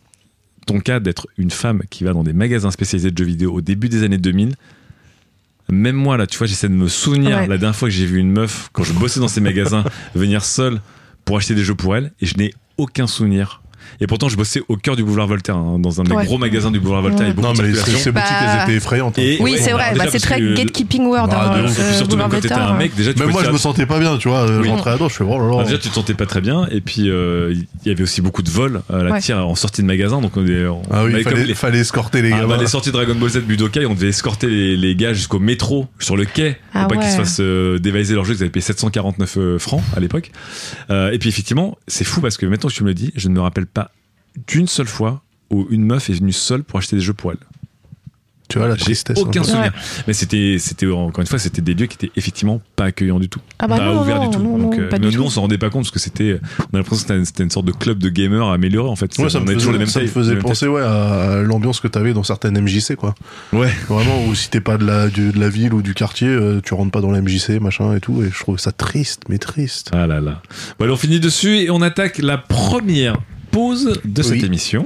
ton 0.67 0.79
cas 0.79 0.99
d'être 0.99 1.27
une 1.37 1.51
femme 1.51 1.81
qui 1.89 2.03
va 2.03 2.13
dans 2.13 2.23
des 2.23 2.33
magasins 2.33 2.71
spécialisés 2.71 3.11
de 3.11 3.17
jeux 3.17 3.25
vidéo 3.25 3.51
au 3.53 3.61
début 3.61 3.89
des 3.89 4.03
années 4.03 4.17
2000 4.17 4.53
même 5.69 5.95
moi 5.95 6.17
là 6.17 6.27
tu 6.27 6.37
vois 6.37 6.45
j'essaie 6.47 6.69
de 6.69 6.73
me 6.73 6.87
souvenir 6.87 7.37
Ouais. 7.37 7.47
la 7.47 7.57
dernière 7.57 7.75
fois 7.75 7.87
que 7.89 7.93
j'ai 7.95 8.05
vu 8.05 8.19
une 8.19 8.31
meuf 8.31 8.69
quand 8.73 8.83
je 8.83 8.93
bossais 8.93 9.19
dans 9.19 9.27
ces 9.27 9.41
magasins 9.41 9.83
venir 10.15 10.43
seule 10.45 10.79
pour 11.25 11.37
acheter 11.37 11.55
des 11.55 11.63
jeux 11.63 11.75
pour 11.75 11.95
elle 11.95 12.11
et 12.21 12.25
je 12.25 12.37
n'ai 12.37 12.53
aucun 12.77 13.07
souvenir 13.07 13.61
Et 14.01 14.07
pourtant, 14.07 14.29
je 14.29 14.35
bossais 14.37 14.61
au 14.67 14.77
cœur 14.77 14.95
du 14.95 15.03
boulevard 15.03 15.27
Voltaire, 15.27 15.55
hein, 15.55 15.77
dans 15.79 16.01
un 16.01 16.03
des 16.03 16.11
Ouais. 16.13 16.25
gros 16.25 16.37
magasins 16.37 16.71
du 16.71 16.79
boulevard 16.79 17.01
Voltaire. 17.03 17.27
Ouais. 17.27 17.41
Non, 17.41 17.53
mais 17.57 17.67
les- 17.69 17.75
ces 17.75 18.11
boutiques, 18.11 18.13
Bah, 18.13 18.21
elles 18.57 18.63
étaient 18.63 18.75
effrayantes. 18.77 19.17
hein. 19.19 19.21
Et- 19.21 19.37
Oui, 19.39 19.51
ouais, 19.51 19.57
c'est 19.57 19.69
alors 19.71 19.79
vrai. 19.81 19.93
Bah, 19.97 20.05
c'est 20.11 20.19
très 20.19 20.39
que- 20.39 20.55
gatekeeping 20.55 21.05
world. 21.05 21.29
Bah, 21.31 21.53
hein, 21.55 21.63
puis 21.65 21.73
surtout, 21.95 22.15
même 22.17 22.25
boulevard 22.25 22.29
quand 22.29 22.39
t'étais 22.41 22.53
un 22.53 22.73
mec, 22.77 22.95
déjà, 22.95 23.13
tu 23.13 23.19
Même 23.19 23.29
moi, 23.31 23.43
je 23.43 23.51
me 23.51 23.57
sentais 23.57 23.85
pas 23.85 23.99
bien, 23.99 24.17
tu 24.17 24.27
vois. 24.29 24.47
Je 24.47 24.69
rentrais 24.69 24.91
là-dedans, 24.91 25.09
je 25.09 25.15
fais, 25.15 25.23
oh 25.23 25.31
là 25.37 25.37
là. 25.37 25.43
Alors 25.45 25.63
déjà, 25.63 25.77
tu 25.77 25.89
te 25.89 25.93
sentais 25.93 26.13
pas 26.13 26.25
très 26.25 26.41
bien. 26.41 26.67
Et 26.71 26.81
puis, 26.81 27.09
euh, 27.09 27.53
il 27.53 27.87
y 27.87 27.91
avait 27.91 28.03
aussi 28.03 28.21
beaucoup 28.21 28.41
de 28.41 28.49
vols 28.49 28.81
à 28.91 29.03
la 29.03 29.11
Ouais. 29.11 29.19
tire 29.21 29.37
en 29.47 29.55
sortie 29.55 29.81
de 29.81 29.87
magasin. 29.87 30.21
Donc, 30.21 30.37
on, 30.37 30.41
Ah 30.91 31.03
fallait, 31.55 31.79
escorter 31.79 32.21
les 32.21 32.31
Ah, 32.33 32.41
gars. 32.41 32.47
bah, 32.47 32.57
les 32.59 32.67
sorties 32.67 32.91
Dragon 32.91 33.15
Ball 33.15 33.29
Z 33.29 33.39
Budokai, 33.41 33.85
on 33.85 33.93
devait 33.93 34.09
escorter 34.09 34.47
les, 34.47 34.95
gars 34.95 35.13
jusqu'au 35.13 35.39
métro, 35.39 35.87
sur 35.99 36.15
le 36.15 36.25
quai, 36.25 36.57
pour 36.71 36.81
Ah 36.81 36.87
pas 36.87 36.97
qu'ils 36.97 37.09
se 37.11 37.17
fassent 37.17 37.37
euh, 37.39 37.79
dévaliser 37.79 38.13
leur 38.15 38.25
jeu. 38.25 38.33
Ils 38.35 38.41
avaient 38.43 38.49
payé 38.51 38.61
749 38.61 39.37
euh, 39.37 39.57
francs 39.59 39.81
à 39.95 39.99
l'époque. 39.99 40.31
Euh, 40.89 41.11
et 41.11 41.17
puis 41.19 41.29
effectivement, 41.29 41.77
c'est 41.87 42.03
fou 42.03 42.21
parce 42.21 42.37
que 42.37 42.45
maintenant 42.45 42.69
que 42.69 42.73
tu 42.75 42.83
me 42.83 42.89
le 42.89 42.93
dis, 42.93 43.11
je 43.15 43.27
ne 43.29 43.33
me 43.33 43.41
rappelle 43.41 43.65
pas 43.65 43.82
d'une 44.47 44.67
seule 44.67 44.87
fois 44.87 45.21
où 45.49 45.67
une 45.69 45.83
meuf 45.85 46.09
est 46.09 46.13
venue 46.13 46.31
seule 46.33 46.63
pour 46.63 46.79
acheter 46.79 46.95
des 46.95 47.01
jeux 47.01 47.13
pour 47.13 47.31
elle. 47.31 47.37
Tu 48.49 48.59
vois, 48.59 48.67
la 48.67 48.75
tristesse. 48.75 49.17
aucun 49.17 49.39
un 49.39 49.43
peu. 49.43 49.49
souvenir. 49.49 49.73
Mais 50.05 50.13
c'était, 50.13 50.57
c'était 50.59 50.85
encore 50.85 51.21
une 51.21 51.27
fois, 51.27 51.39
c'était 51.39 51.61
des 51.61 51.73
lieux 51.73 51.87
qui 51.87 51.95
étaient 51.95 52.11
effectivement 52.17 52.61
pas 52.75 52.83
accueillants 52.85 53.19
du 53.19 53.27
tout, 53.29 53.39
Ah 53.57 53.67
bah 53.67 53.77
pas 53.77 53.85
non, 53.85 54.01
ouverts 54.01 54.17
non, 54.21 54.29
du 54.29 54.37
tout. 54.37 54.43
non, 54.43 54.57
Donc, 54.59 54.75
non, 54.75 54.81
euh, 54.83 54.89
pas 54.89 54.99
nous, 54.99 55.09
du 55.09 55.15
nous, 55.15 55.23
tout. 55.23 55.27
on 55.27 55.31
s'en 55.31 55.41
rendait 55.41 55.57
pas 55.57 55.71
compte 55.71 55.83
parce 55.85 55.91
que 55.91 55.99
c'était, 55.99 56.39
on 56.59 56.75
a 56.75 56.77
l'impression 56.77 57.07
que 57.07 57.23
c'était, 57.23 57.43
une 57.43 57.49
sorte 57.49 57.65
de 57.65 57.71
club 57.71 57.97
de 57.97 58.09
gamers 58.09 58.45
amélioré 58.49 58.89
en 58.89 58.95
fait. 58.95 59.17
Ouais, 59.17 59.29
ça 59.29 59.39
on 59.39 59.41
me 59.41 59.45
faisait, 59.47 59.57
toujours 59.57 59.71
les 59.71 59.79
mêmes 59.79 59.87
ça 59.87 60.01
me 60.01 60.05
tailles, 60.05 60.13
faisait 60.13 60.29
les 60.31 60.35
mêmes 60.35 60.43
penser 60.43 60.67
ouais, 60.67 60.81
à 60.83 61.41
l'ambiance 61.41 61.79
que 61.79 61.87
t'avais 61.87 62.13
dans 62.13 62.21
certaines 62.23 62.59
MJC, 62.61 62.95
quoi. 62.95 63.15
Ouais. 63.53 63.71
Vraiment, 63.87 64.23
où 64.25 64.35
si 64.35 64.49
t'es 64.51 64.61
pas 64.61 64.77
de 64.77 64.85
la, 64.85 65.07
du- 65.07 65.31
de 65.31 65.39
la 65.39 65.49
ville 65.49 65.73
ou 65.73 65.81
du 65.81 65.95
quartier, 65.95 66.27
euh, 66.27 66.59
tu 66.63 66.75
rentres 66.75 66.91
pas 66.91 67.01
dans 67.01 67.11
la 67.11 67.21
MJC, 67.21 67.59
machin 67.59 67.95
et 67.95 68.01
tout. 68.01 68.21
Et 68.21 68.29
je 68.31 68.39
trouve 68.39 68.59
ça 68.59 68.71
triste, 68.71 69.21
mais 69.29 69.39
triste. 69.39 69.89
Ah 69.93 70.05
là 70.05 70.19
là. 70.21 70.41
Bon, 70.77 70.85
allez, 70.85 70.93
on 70.93 70.97
finit 70.97 71.19
dessus 71.21 71.55
et 71.57 71.71
on 71.71 71.81
attaque 71.81 72.19
la 72.19 72.37
première 72.37 73.15
pause 73.53 74.01
de 74.03 74.21
cette 74.21 74.33
Oui. 74.41 74.45
émission. 74.45 74.85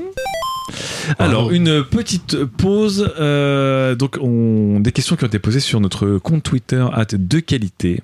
Alors, 1.20 1.52
une 1.52 1.84
petite 1.84 2.44
pause. 2.44 3.10
euh, 3.20 3.96
donc, 3.96 4.18
on, 4.22 4.80
des 4.82 4.92
questions 4.92 5.16
qui 5.16 5.24
ont 5.24 5.28
été 5.28 5.40
posées 5.40 5.62
sur 5.62 5.80
notre 5.80 6.18
compte 6.18 6.44
Twitter, 6.44 6.86
at 6.94 7.06
de 7.14 7.40
qualité. 7.40 8.02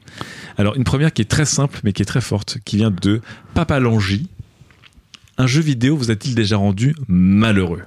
Alors, 0.57 0.75
une 0.75 0.85
première 0.85 1.11
qui 1.11 1.21
est 1.21 1.25
très 1.29 1.45
simple, 1.45 1.81
mais 1.83 1.91
qui 1.91 2.01
est 2.01 2.05
très 2.05 2.21
forte, 2.21 2.57
qui 2.63 2.77
vient 2.77 2.91
de 2.91 3.21
Papa 3.53 3.79
Langy. 3.79 4.27
Un 5.37 5.47
jeu 5.47 5.61
vidéo 5.61 5.97
vous 5.97 6.11
a-t-il 6.11 6.35
déjà 6.35 6.55
rendu 6.57 6.95
malheureux? 7.07 7.81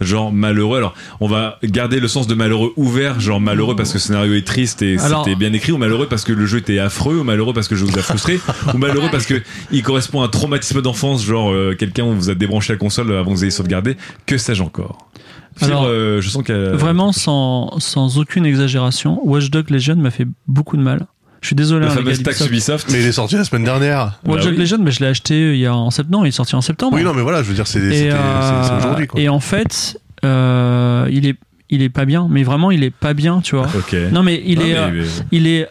Genre 0.00 0.32
malheureux. 0.32 0.78
Alors, 0.78 0.94
on 1.20 1.26
va 1.28 1.58
garder 1.64 2.00
le 2.00 2.08
sens 2.08 2.26
de 2.26 2.34
malheureux 2.34 2.72
ouvert, 2.76 3.18
genre 3.20 3.40
malheureux 3.40 3.76
parce 3.76 3.90
que 3.90 3.94
le 3.94 4.00
scénario 4.00 4.34
est 4.34 4.46
triste 4.46 4.82
et 4.82 4.98
Alors- 4.98 5.24
c'était 5.24 5.36
bien 5.36 5.52
écrit, 5.52 5.72
ou 5.72 5.78
malheureux 5.78 6.06
parce 6.08 6.24
que 6.24 6.32
le 6.32 6.44
jeu 6.46 6.58
était 6.58 6.78
affreux, 6.78 7.18
ou 7.18 7.24
malheureux 7.24 7.54
parce 7.54 7.68
que 7.68 7.74
le 7.74 7.80
jeu 7.80 7.86
vous 7.86 7.98
a 7.98 8.02
frustré, 8.02 8.38
ou 8.74 8.78
malheureux 8.78 9.08
parce 9.10 9.26
que 9.26 9.42
il 9.72 9.82
correspond 9.82 10.20
à 10.22 10.26
un 10.26 10.28
traumatisme 10.28 10.82
d'enfance, 10.82 11.24
genre 11.24 11.50
euh, 11.52 11.74
quelqu'un 11.78 12.04
vous 12.12 12.30
a 12.30 12.34
débranché 12.34 12.72
la 12.72 12.78
console 12.78 13.12
avant 13.12 13.30
que 13.32 13.36
vous 13.36 13.44
ayez 13.44 13.50
sauvegardé. 13.50 13.96
Que 14.26 14.36
sais-je 14.38 14.62
encore? 14.62 14.98
Fibre, 15.56 15.70
Alors, 15.70 15.84
euh, 15.86 16.20
je 16.20 16.28
sens 16.28 16.42
qu'elle 16.42 16.74
Vraiment, 16.74 17.12
sans, 17.12 17.78
sans 17.78 18.18
aucune 18.18 18.44
exagération, 18.44 19.20
Watch 19.26 19.48
Dogs 19.50 19.70
Legion 19.70 19.96
m'a 19.96 20.10
fait 20.10 20.26
beaucoup 20.46 20.76
de 20.76 20.82
mal. 20.82 21.06
Je 21.40 21.46
suis 21.48 21.56
désolé. 21.56 21.86
la 21.86 21.92
hein, 21.92 21.94
fameuse 21.94 22.22
taxe. 22.22 22.40
Ubisoft. 22.46 22.88
Mais 22.90 23.00
il 23.00 23.06
est 23.06 23.12
sorti 23.12 23.36
la 23.36 23.44
semaine 23.44 23.64
dernière. 23.64 24.18
Watch 24.24 24.38
Bah 24.38 24.44
Dogs 24.44 24.52
oui. 24.54 24.58
Legion, 24.58 24.78
mais 24.80 24.90
je 24.90 25.00
l'ai 25.00 25.06
acheté 25.06 25.52
il 25.54 25.58
y 25.58 25.66
a 25.66 25.74
en 25.74 25.90
septembre. 25.90 26.26
Il 26.26 26.28
est 26.28 26.32
sorti 26.32 26.54
en 26.56 26.60
septembre. 26.60 26.96
Oui, 26.96 27.02
non, 27.04 27.14
mais 27.14 27.22
voilà, 27.22 27.42
je 27.42 27.48
veux 27.48 27.54
dire, 27.54 27.66
c'est 27.66 27.80
euh, 27.82 28.78
aujourd'hui, 28.78 29.06
quoi. 29.06 29.20
et 29.20 29.28
en 29.28 29.40
fait, 29.40 29.98
euh, 30.24 31.08
il 31.10 31.26
est 31.26 31.36
il 31.68 31.82
est 31.82 31.88
pas 31.88 32.04
bien. 32.04 32.26
Mais 32.30 32.42
vraiment, 32.42 32.70
il 32.70 32.82
est 32.84 32.90
pas 32.90 33.14
bien, 33.14 33.40
tu 33.40 33.56
vois. 33.56 33.66
Ok. 33.76 33.94
Non, 34.12 34.22
mais 34.22 34.42
il 34.44 34.58
Non, 34.58 34.64
est 34.64 34.68
mais- 34.68 35.00
euh, 35.00 35.04
il 35.32 35.46
est 35.46 35.68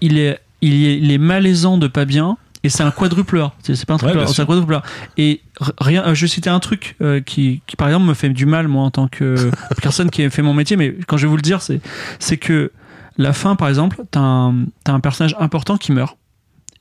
il 0.00 0.18
est 0.18 0.38
il 0.60 0.84
est, 0.86 0.98
il 0.98 1.10
est 1.10 1.18
malaisant 1.18 1.78
de 1.78 1.86
pas 1.86 2.04
bien. 2.04 2.36
Et 2.64 2.70
c'est 2.70 2.82
un 2.82 2.90
quadruple 2.90 3.38
A. 3.38 3.52
C'est 3.62 3.76
c'est 3.76 3.86
pas 3.86 3.94
un 3.94 3.98
triple 3.98 4.18
c'est 4.26 4.42
un 4.42 4.46
quadruple 4.46 4.74
A. 4.74 4.82
Et 5.16 5.40
rien, 5.80 6.04
euh, 6.06 6.14
je 6.14 6.22
vais 6.22 6.28
citer 6.28 6.50
un 6.50 6.58
truc 6.58 6.96
euh, 7.00 7.20
qui, 7.20 7.62
qui, 7.68 7.76
par 7.76 7.86
exemple, 7.86 8.06
me 8.06 8.14
fait 8.14 8.28
du 8.30 8.46
mal, 8.46 8.66
moi, 8.66 8.82
en 8.82 8.90
tant 8.90 9.06
que 9.06 9.50
personne 9.82 10.10
qui 10.10 10.24
a 10.24 10.30
fait 10.30 10.42
mon 10.42 10.54
métier, 10.54 10.76
mais 10.76 10.96
quand 11.06 11.16
je 11.16 11.26
vais 11.26 11.30
vous 11.30 11.36
le 11.36 11.42
dire, 11.42 11.62
c'est, 11.62 11.80
c'est 12.18 12.36
que 12.36 12.72
la 13.18 13.32
fin, 13.32 13.56
par 13.56 13.68
exemple, 13.68 14.04
t'as 14.10 14.20
un, 14.20 15.00
personnage 15.00 15.36
important 15.38 15.76
qui 15.76 15.92
meurt. 15.92 16.16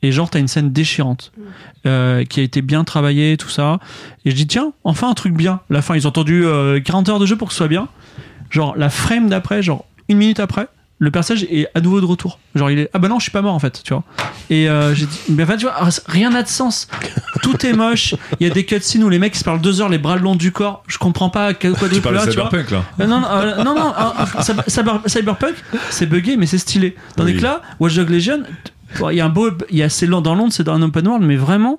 Et 0.04 0.12
genre, 0.12 0.30
t'as 0.30 0.40
une 0.40 0.48
scène 0.48 0.72
déchirante, 0.72 1.32
euh, 1.88 2.24
qui 2.24 2.40
a 2.40 2.44
été 2.44 2.62
bien 2.62 2.84
travaillée, 2.84 3.36
tout 3.36 3.50
ça. 3.50 3.80
Et 4.24 4.30
je 4.30 4.36
dis, 4.36 4.46
tiens, 4.46 4.74
enfin 4.84 5.10
un 5.10 5.16
truc 5.16 5.34
bien. 5.34 5.62
La 5.72 5.82
fin, 5.82 5.96
ils 5.96 6.06
ont 6.06 6.12
attendu 6.12 6.46
euh, 6.46 6.80
40 6.80 7.10
heures 7.10 7.20
de 7.20 7.26
jeu 7.26 7.36
pour 7.36 7.48
que 7.48 7.54
ce 7.54 7.58
soit 7.58 7.68
bien. 7.68 7.88
Genre, 8.52 8.78
la 8.78 8.90
frame 8.90 9.28
d'après, 9.28 9.64
genre, 9.64 9.86
une 10.08 10.20
minute 10.20 10.40
après, 10.40 10.68
le 11.00 11.12
personnage 11.12 11.43
est 11.52 11.68
à 11.76 11.82
nouveau 11.82 12.02
de 12.02 12.06
retour. 12.06 12.39
Genre, 12.56 12.72
il 12.72 12.80
est, 12.80 12.89
ah 12.93 12.98
bah 13.00 13.08
non, 13.08 13.20
je 13.20 13.24
suis 13.24 13.32
pas 13.32 13.41
mort, 13.43 13.54
en 13.54 13.60
fait, 13.60 13.82
tu 13.84 13.93
vois. 13.93 14.04
Et 14.50 14.68
euh, 14.68 14.95
j'ai 14.95 15.06
dit, 15.06 15.20
mais 15.30 15.43
en 15.43 15.45
fait, 15.45 15.58
tu 15.58 15.66
vois, 15.66 15.76
ah, 15.78 15.89
rien 16.08 16.32
n'a 16.32 16.41
de 16.41 16.48
sens. 16.48 16.88
Tout 17.43 17.66
est 17.66 17.74
moche. 17.74 18.16
Il 18.39 18.48
y 18.48 18.50
a 18.50 18.54
des 18.54 18.66
cutscenes 18.66 19.04
où 19.04 19.10
les 19.10 19.20
mecs 19.20 19.36
se 19.36 19.43
parlent 19.43 19.62
deux 19.62 19.80
heures, 19.82 19.89
les 19.89 20.00
bras 20.00 20.16
le 20.16 20.24
long 20.24 20.36
du 20.36 20.52
corps. 20.52 20.84
Je 20.88 20.98
comprends 20.98 21.30
pas 21.30 21.54
quel 21.54 21.74
Tu 21.74 21.80
quadruple 21.80 22.02
parles 22.02 22.16
là, 22.16 22.22
de 22.26 22.32
tu. 22.32 22.38
Cyberpunk 22.38 22.72
là 22.72 22.84
Euh, 23.00 23.06
non, 23.08 23.20
non, 23.22 23.28
euh, 23.30 23.64
non, 23.64 23.76
non, 23.76 23.93
Cyber- 24.41 24.64
Cyber- 24.68 25.02
Cyberpunk, 25.08 25.56
c'est 25.91 26.08
buggé, 26.08 26.36
mais 26.36 26.48
c'est 26.48 26.58
stylé. 26.58 26.95
Tandis 27.16 27.34
Oui. 27.34 27.38
que 27.38 27.43
là, 27.43 27.62
Watch 27.80 27.93
Dogs 27.95 28.10
Legion, 28.10 28.43
il 29.12 29.18
y 29.18 29.22
a 29.22 29.26
un 29.26 29.30
beau, 29.30 29.52
il 29.70 29.78
y 29.78 29.84
a 29.84 29.89
c'est 29.89 30.08
dans 30.08 30.34
l'onde, 30.34 30.52
c'est 30.52 30.64
dans 30.64 30.74
un 30.74 30.82
open 30.82 31.08
world, 31.08 31.24
mais 31.26 31.36
vraiment, 31.36 31.78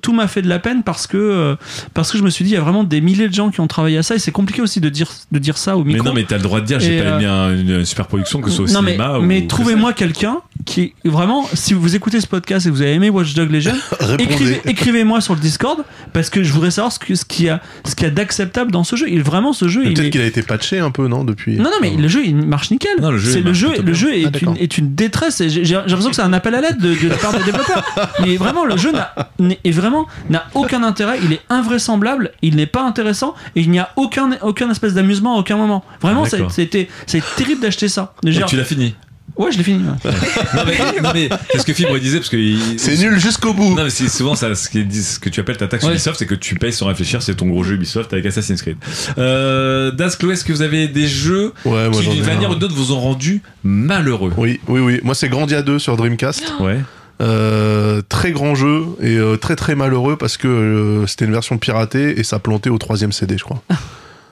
tout 0.00 0.12
m'a 0.12 0.26
fait 0.28 0.42
de 0.42 0.48
la 0.48 0.58
peine 0.58 0.82
parce 0.82 1.06
que 1.06 1.16
euh, 1.16 1.56
parce 1.94 2.10
que 2.10 2.18
je 2.18 2.22
me 2.22 2.30
suis 2.30 2.44
dit 2.44 2.50
il 2.50 2.54
y 2.54 2.56
a 2.56 2.60
vraiment 2.60 2.84
des 2.84 3.00
milliers 3.00 3.28
de 3.28 3.34
gens 3.34 3.50
qui 3.50 3.60
ont 3.60 3.66
travaillé 3.66 3.98
à 3.98 4.02
ça 4.02 4.14
et 4.14 4.18
c'est 4.18 4.32
compliqué 4.32 4.62
aussi 4.62 4.80
de 4.80 4.88
dire 4.88 5.08
de 5.30 5.38
dire 5.38 5.58
ça 5.58 5.76
au 5.76 5.84
Mais 5.84 5.92
micro. 5.94 6.08
non, 6.08 6.14
mais 6.14 6.24
t'as 6.24 6.36
le 6.36 6.42
droit 6.42 6.60
de 6.60 6.66
dire, 6.66 6.80
j'ai 6.80 7.00
pas 7.02 7.08
euh, 7.10 7.16
aimé 7.18 7.26
un- 7.26 7.56
une, 7.78 7.84
super 7.84 8.06
production, 8.06 8.40
que 8.40 8.48
ce 8.50 8.56
soit 8.56 8.64
au 8.66 8.72
non 8.72 8.82
mais, 8.82 8.92
cinéma 8.92 9.18
mais 9.20 9.42
ou. 9.42 9.46
trouvez-moi 9.46 9.92
quelqu'un 9.92 10.38
qui 10.64 10.94
vraiment 11.04 11.46
si 11.54 11.74
vous 11.74 11.94
écoutez 11.94 12.20
ce 12.20 12.26
podcast 12.26 12.66
et 12.66 12.70
que 12.70 12.74
vous 12.74 12.82
avez 12.82 12.94
aimé 12.94 13.10
Watch 13.10 13.34
Dogs 13.34 13.50
Legion 13.52 13.74
Répondez. 14.00 14.24
écrivez, 14.24 14.60
écrivez-moi 14.66 15.20
sur 15.20 15.34
le 15.34 15.40
Discord 15.40 15.84
parce 16.12 16.30
que 16.30 16.42
je 16.42 16.52
voudrais 16.52 16.70
savoir 16.70 16.92
ce 16.92 16.98
que- 16.98 17.14
ce 17.14 17.24
qu'il 17.24 17.46
y 17.46 17.48
a 17.48 17.60
ce 17.84 17.94
qu'il 17.94 18.04
y 18.04 18.10
a 18.10 18.12
d'acceptable 18.12 18.72
dans 18.72 18.84
ce 18.84 18.96
jeu 18.96 19.08
et 19.08 19.18
vraiment 19.20 19.52
ce 19.52 19.68
jeu 19.68 19.82
Mais 19.82 19.90
il 19.90 19.94
Peut-être 19.94 20.06
est 20.06 20.10
qu'il 20.10 20.20
a 20.22 20.26
été 20.26 20.42
patché 20.42 20.78
un 20.78 20.90
peu, 20.90 21.06
non, 21.08 21.24
depuis? 21.24 21.56
non, 21.56 21.64
non, 21.64 21.70
mais 21.82 21.90
le 21.96 22.08
jeu 22.08 22.22
il 22.24 22.34
marche 22.36 22.70
nickel. 22.70 22.90
Non, 23.00 23.10
le 23.10 23.18
jeu, 23.18 23.30
c'est 23.32 23.38
il 23.40 23.44
le 23.44 23.52
jeu, 23.52 23.68
le 23.68 23.74
Ah, 23.78 24.14
est, 24.16 24.30
d'accord. 24.30 24.54
une, 24.56 24.62
est 24.62 24.78
une 24.78 24.94
détresse. 24.94 25.40
et 25.40 25.48
J'ai 25.50 25.64
j'ai 25.64 25.74
l'impression 25.74 26.10
que 26.10 26.16
c'est 26.16 26.22
un 26.22 26.32
appel 26.32 26.54
à 26.54 26.60
l'aide 26.60 26.78
de, 26.78 26.94
de 26.94 27.08
la 27.08 27.16
part 27.16 27.32
des 27.32 27.44
développeurs. 27.44 27.82
Mais 28.24 28.36
vraiment, 28.36 28.64
le 28.64 28.76
jeu 28.76 28.92
n'a 28.92 29.12
est 29.40 29.70
vraiment 29.70 30.06
n'a 30.30 30.46
aucun 30.54 30.82
intérêt. 30.82 31.18
Il 31.22 31.32
est 31.32 31.40
invraisemblable. 31.50 32.32
Il 32.42 32.56
n'est 32.56 32.66
pas 32.66 32.82
intéressant 32.84 33.34
et 33.54 33.60
il 33.60 33.70
n'y 33.70 33.78
a 33.78 33.90
aucun 33.96 34.30
aucun 34.42 34.70
espèce 34.70 34.94
d'amusement 34.94 35.36
à 35.36 35.40
aucun 35.40 35.56
moment. 35.56 35.84
Vraiment, 36.00 36.24
Ah, 36.26 36.46
c'était 36.50 36.88
c'est 37.06 37.22
terrible 37.36 37.60
d'acheter 37.62 37.88
ça. 37.88 38.14
Et 38.24 38.32
Genre- 38.32 38.48
tu 38.48 38.56
l'as 38.56 38.64
fini. 38.64 38.94
ouais, 39.36 39.52
je 39.52 39.58
l'ai 39.58 39.64
fini. 39.64 39.82
ouais. 39.84 40.10
non, 40.56 40.62
mais, 40.66 41.00
non, 41.02 41.10
mais 41.12 41.28
c'est 41.52 41.58
ce 41.58 41.66
que 41.66 41.72
Fibre 41.74 41.98
disait 41.98 42.18
parce 42.18 42.30
que. 42.30 42.36
C'est 42.78 42.96
nul 42.96 43.18
jusqu'au 43.18 43.52
bout. 43.52 43.74
Non, 43.74 43.84
mais 43.84 43.90
c'est 43.90 44.08
souvent 44.08 44.34
ça, 44.34 44.54
ce, 44.54 44.68
que 44.70 45.28
tu 45.28 45.40
appelles 45.40 45.56
ta 45.58 45.68
taxe 45.68 45.84
Ouais. 45.84 45.90
Ubisoft, 45.90 46.18
c'est 46.18 46.26
que 46.26 46.34
tu 46.34 46.54
payes 46.54 46.72
sans 46.72 46.86
réfléchir, 46.86 47.22
c'est 47.22 47.34
ton 47.34 47.46
gros 47.48 47.62
jeu 47.62 47.74
Ubisoft 47.74 48.12
avec 48.12 48.24
Assassin's 48.26 48.62
Creed. 48.62 48.76
Euh, 49.18 49.90
Das, 49.90 50.16
Chloé, 50.16 50.34
est-ce 50.34 50.44
que 50.44 50.52
vous 50.52 50.62
avez 50.62 50.88
des 50.88 51.06
jeux 51.06 51.52
Ouais, 51.64 51.88
moi 51.88 52.00
qui, 52.02 52.08
d'une 52.08 52.24
manière 52.24 52.50
ou 52.50 52.54
d'autre, 52.54 52.74
vous 52.74 52.92
ont 52.92 53.00
rendu 53.00 53.42
malheureux? 53.64 54.32
Oui, 54.36 54.60
oui, 54.68 54.80
oui. 54.80 55.00
Moi, 55.02 55.14
c'est 55.14 55.28
Grandia 55.28 55.62
2 55.62 55.78
sur 55.78 55.96
Dreamcast. 55.96 56.54
Ouais. 56.60 56.80
Euh, 57.22 58.02
très 58.08 58.32
grand 58.32 58.54
jeu 58.54 58.84
et 59.00 59.16
euh, 59.16 59.36
très 59.36 59.56
très 59.56 59.74
malheureux 59.74 60.16
parce 60.16 60.36
que 60.36 60.48
euh, 60.48 61.06
c'était 61.06 61.24
une 61.24 61.32
version 61.32 61.56
piratée 61.56 62.20
et 62.20 62.24
ça 62.24 62.38
plantait 62.38 62.68
au 62.68 62.76
troisième 62.76 63.10
CD, 63.12 63.38
je 63.38 63.44
crois. 63.44 63.62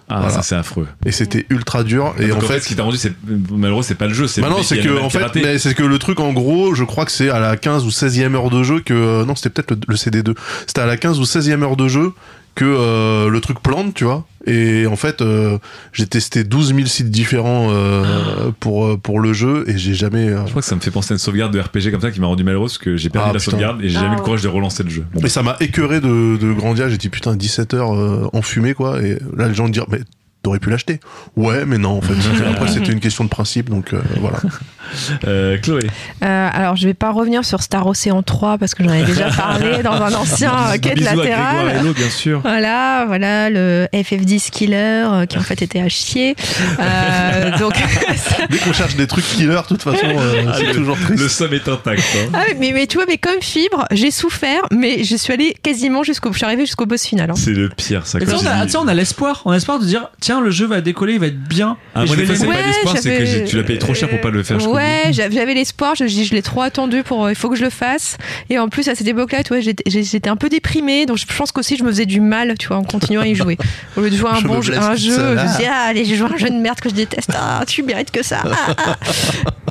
Ah, 0.07 0.17
Voilà. 0.19 0.29
ça 0.29 0.43
c'est 0.43 0.55
affreux. 0.55 0.87
Et 1.07 1.13
c'était 1.13 1.47
ultra 1.49 1.83
dur. 1.83 2.15
Et 2.21 2.29
Donc, 2.29 2.43
en 2.43 2.47
fait, 2.47 2.61
ce 2.61 2.69
qui 2.69 2.77
t'a 2.77 2.83
rendu 2.83 2.99
c'est 2.99 3.15
malheureux, 3.51 3.83
c'est 3.83 3.95
pas 3.95 4.07
le 4.07 4.13
jeu, 4.13 4.27
c'est 4.27 4.43
Bah 4.43 4.49
le 4.51 4.57
non, 4.57 4.63
c'est 4.63 4.79
que 4.81 4.89
le 4.89 5.01
en 5.01 5.09
fait, 5.09 5.35
mais 5.37 5.59
c'est 5.59 5.73
que 5.73 5.83
le 5.83 5.99
truc 5.99 6.21
en 6.21 6.35
gros, 6.35 6.75
je 6.75 6.85
crois 6.85 7.07
que 7.07 7.11
c'est 7.13 7.31
à 7.31 7.41
la 7.41 7.57
15 7.57 7.87
ou 7.87 7.89
16e 7.89 8.35
heure 8.35 8.51
de 8.51 8.63
jeu 8.63 8.81
que 8.81 9.25
non, 9.25 9.35
c'était 9.35 9.49
peut-être 9.49 9.71
le, 9.71 9.79
le 9.89 9.95
CD2. 9.97 10.37
C'était 10.67 10.83
à 10.83 10.87
la 10.87 10.99
15 10.99 11.19
ou 11.21 11.23
16e 11.25 11.63
heure 11.63 11.77
de 11.77 11.89
jeu 11.89 12.13
que 12.55 12.65
euh, 12.65 13.29
le 13.31 13.41
truc 13.41 13.61
plante, 13.61 13.95
tu 13.95 14.05
vois. 14.05 14.25
Et 14.47 14.87
en 14.87 14.95
fait, 14.97 15.23
euh, 15.23 15.59
j'ai 15.93 16.07
testé 16.07 16.45
12 16.45 16.75
000 16.75 16.87
sites 16.87 17.11
différents 17.11 17.69
euh, 17.71 18.51
pour 18.61 18.85
euh, 18.87 18.97
pour 18.97 19.19
le 19.19 19.33
jeu 19.33 19.65
et 19.67 19.79
j'ai 19.79 19.95
jamais 19.95 20.29
euh, 20.29 20.45
Je 20.45 20.51
crois 20.51 20.61
que 20.63 20.69
ça 20.69 20.77
me 20.77 20.81
fait 20.81 20.91
penser 20.91 21.13
à 21.13 21.15
une 21.15 21.19
sauvegarde 21.19 21.53
de 21.53 21.59
RPG 21.61 21.91
comme 21.91 22.01
ça 22.03 22.11
qui 22.11 22.21
m'a 22.21 22.27
rendu 22.27 22.45
malheureux 22.45 22.67
parce 22.67 22.77
que 22.79 22.97
j'ai 22.97 23.09
perdu 23.09 23.29
Ah, 23.31 23.33
la 23.33 23.39
putain. 23.39 23.51
sauvegarde 23.53 23.83
et 23.83 23.89
j'ai 23.89 23.97
Ah, 23.97 24.01
jamais 24.01 24.13
eu 24.13 24.17
le 24.17 24.21
ouais. 24.21 24.25
courage 24.25 24.43
de 24.43 24.49
relancer 24.49 24.83
le 24.83 24.91
jeu. 24.91 25.05
Bon, 25.15 25.23
Et 25.23 25.29
ça 25.31 25.43
m'a 25.43 25.57
écœuré 25.61 26.01
de, 26.01 26.37
de 26.37 26.53
Grandia. 26.53 26.89
J'ai 26.91 26.99
dit 26.99 27.09
putain 27.09 27.35
17 27.37 27.73
heures 27.75 27.95
euh, 27.95 28.29
enfumé 28.35 28.75
quoi. 28.75 29.03
Et 29.03 29.19
là 29.37 29.49
les 29.49 29.55
gens 29.55 29.67
me 29.67 29.73
disent 29.73 29.83
mais 29.89 30.01
t'aurais 30.43 30.59
pu 30.59 30.69
l'acheter. 30.69 31.01
Ouais 31.37 31.65
mais 31.65 31.79
non 31.79 31.97
en 31.97 32.01
fait. 32.03 32.13
Après 32.51 32.69
c'était 32.69 32.93
une 32.93 33.01
question 33.01 33.25
de 33.25 33.31
principe 33.31 33.71
donc 33.71 33.95
euh, 33.95 34.01
voilà. 34.21 34.39
euh, 35.27 35.59
Chloé. 35.59 35.83
Euh, 36.23 36.49
alors, 36.53 36.77
je 36.77 36.87
vais 36.87 36.95
pas 36.95 37.11
revenir 37.11 37.45
sur 37.45 37.63
Star 37.63 37.87
Ocean 37.87 38.23
3 38.23 38.59
parce 38.59 38.75
que 38.75 38.85
j'en 38.85 38.93
ai 38.93 39.05
déjà 39.05 39.29
parlé 39.31 39.83
dans 39.85 39.93
un 39.93 40.13
ancien 40.15 40.53
quête 40.81 40.99
à 41.07 41.15
latérale. 41.15 41.55
Grégoire 41.67 41.81
Hello, 41.83 41.93
bien 41.93 42.11
sûr. 42.11 42.41
Voilà, 42.41 43.05
voilà 43.07 43.51
le 43.51 43.87
FF10 43.93 44.51
killer 44.51 44.75
euh, 44.77 45.27
qui 45.27 45.39
en 45.39 45.43
fait 45.43 45.63
était 45.63 45.81
à 45.81 45.89
chier. 45.89 46.35
Euh, 46.81 47.51
donc, 47.59 47.75
Dès 48.51 48.59
qu'on 48.59 48.73
cherche 48.73 48.97
des 48.97 49.07
trucs 49.07 49.25
killer, 49.27 49.55
de 49.63 49.67
toute 49.69 49.83
façon 49.83 50.07
euh, 50.07 50.53
c'est 50.59 50.73
toujours 50.73 50.97
triste. 50.99 51.23
Le 51.23 51.29
somme 51.29 51.55
est 51.55 51.69
intact. 51.69 52.03
hein. 52.17 52.31
Ah 52.35 52.43
oui, 52.49 52.55
mais, 52.59 52.73
mais 52.73 52.87
tu 52.87 52.97
vois, 52.97 53.07
mais 53.09 53.19
comme 53.19 53.41
fibre, 53.41 53.85
j'ai 53.91 54.11
souffert, 54.11 54.63
mais 54.71 55.05
je 55.05 55.17
suis 55.17 55.33
allée 55.33 55.57
quasiment 55.63 56.03
jusqu'au, 56.03 56.33
je 56.33 56.39
suis 56.39 56.45
arrivée 56.47 56.67
jusqu'au 56.67 56.87
boss 56.87 57.05
final. 57.05 57.31
hein. 57.31 57.35
C'est 57.37 57.51
le 57.53 57.69
pire, 57.69 58.07
ça. 58.07 58.19
Sais, 58.21 58.27
on 58.35 58.47
a, 58.47 58.69
sais, 58.69 58.77
on 58.77 58.89
a 58.89 58.95
l'espoir, 58.95 59.43
on 59.45 59.51
a 59.51 59.55
l'espoir 59.55 59.79
de 59.79 59.85
dire 59.85 60.09
tiens 60.21 60.41
le 60.41 60.51
jeu 60.51 60.67
va 60.67 60.81
décoller, 60.81 61.15
il 61.15 61.21
va 61.21 61.27
être 61.27 61.43
bien. 61.43 61.77
Ah, 61.95 62.05
moi, 62.05 62.07
je 62.09 62.15
des 62.15 62.23
vais 62.23 62.27
fois, 62.27 62.37
c'est 62.37 62.47
pas 62.47 62.53
Ouais, 62.53 62.67
l'espoir, 62.67 62.97
c'est 62.99 63.19
que 63.19 63.47
tu 63.49 63.57
l'as 63.57 63.63
payé 63.63 63.79
trop 63.79 63.95
cher 63.95 64.09
pour 64.09 64.21
pas 64.21 64.31
le 64.31 64.43
faire 64.43 64.59
Ouais, 64.75 65.13
j'av- 65.13 65.33
j'avais 65.33 65.55
l'espoir, 65.55 65.95
je, 65.95 66.07
je 66.07 66.23
je 66.25 66.33
l'ai 66.35 66.43
trop 66.43 66.63
attendu 66.63 67.03
pour, 67.03 67.25
euh, 67.25 67.31
il 67.33 67.35
faut 67.37 67.49
que 67.49 67.57
je 67.57 67.65
le 67.65 67.71
fasse. 67.71 68.17
Et 68.51 68.59
en 68.59 68.69
plus, 68.69 68.89
à 68.89 68.95
cette 68.95 69.07
époque-là, 69.07 69.43
tu 69.43 69.49
vois, 69.55 69.61
j'étais 69.61 70.29
un 70.29 70.37
peu 70.37 70.49
déprimée, 70.49 71.07
donc 71.07 71.19
je 71.19 71.27
pense 71.27 71.53
qu'aussi 71.53 71.77
je 71.77 71.85
me 71.85 71.89
faisais 71.91 72.07
du 72.07 72.21
mal, 72.21 72.55
tu 72.59 72.69
vois, 72.69 72.77
en 72.79 72.85
continuant 72.85 73.23
à 73.23 73.27
y 73.27 73.35
jouer. 73.35 73.57
Au 73.97 74.01
lieu 74.01 74.11
de 74.11 74.17
jouer 74.17 74.31
un 74.31 74.41
Je 74.41 74.47
bon 74.47 74.63
jeu, 74.63 74.77
un 74.79 74.95
jeu, 74.97 75.13
je 75.15 75.21
me 75.21 75.39
ah. 75.39 75.57
dis, 75.59 75.65
ah, 75.67 75.85
allez, 75.89 76.05
j'ai 76.05 76.17
joué 76.17 76.29
à 76.29 76.35
un 76.35 76.37
jeu 76.37 76.49
de 76.51 76.55
merde 76.57 76.81
que 76.81 76.89
je 76.89 76.95
déteste, 76.95 77.31
ah, 77.35 77.63
tu 77.67 77.83
mérites 77.83 78.11
que 78.11 78.23
ça. 78.23 78.43
ah, 78.45 78.75
ah. 78.79 78.97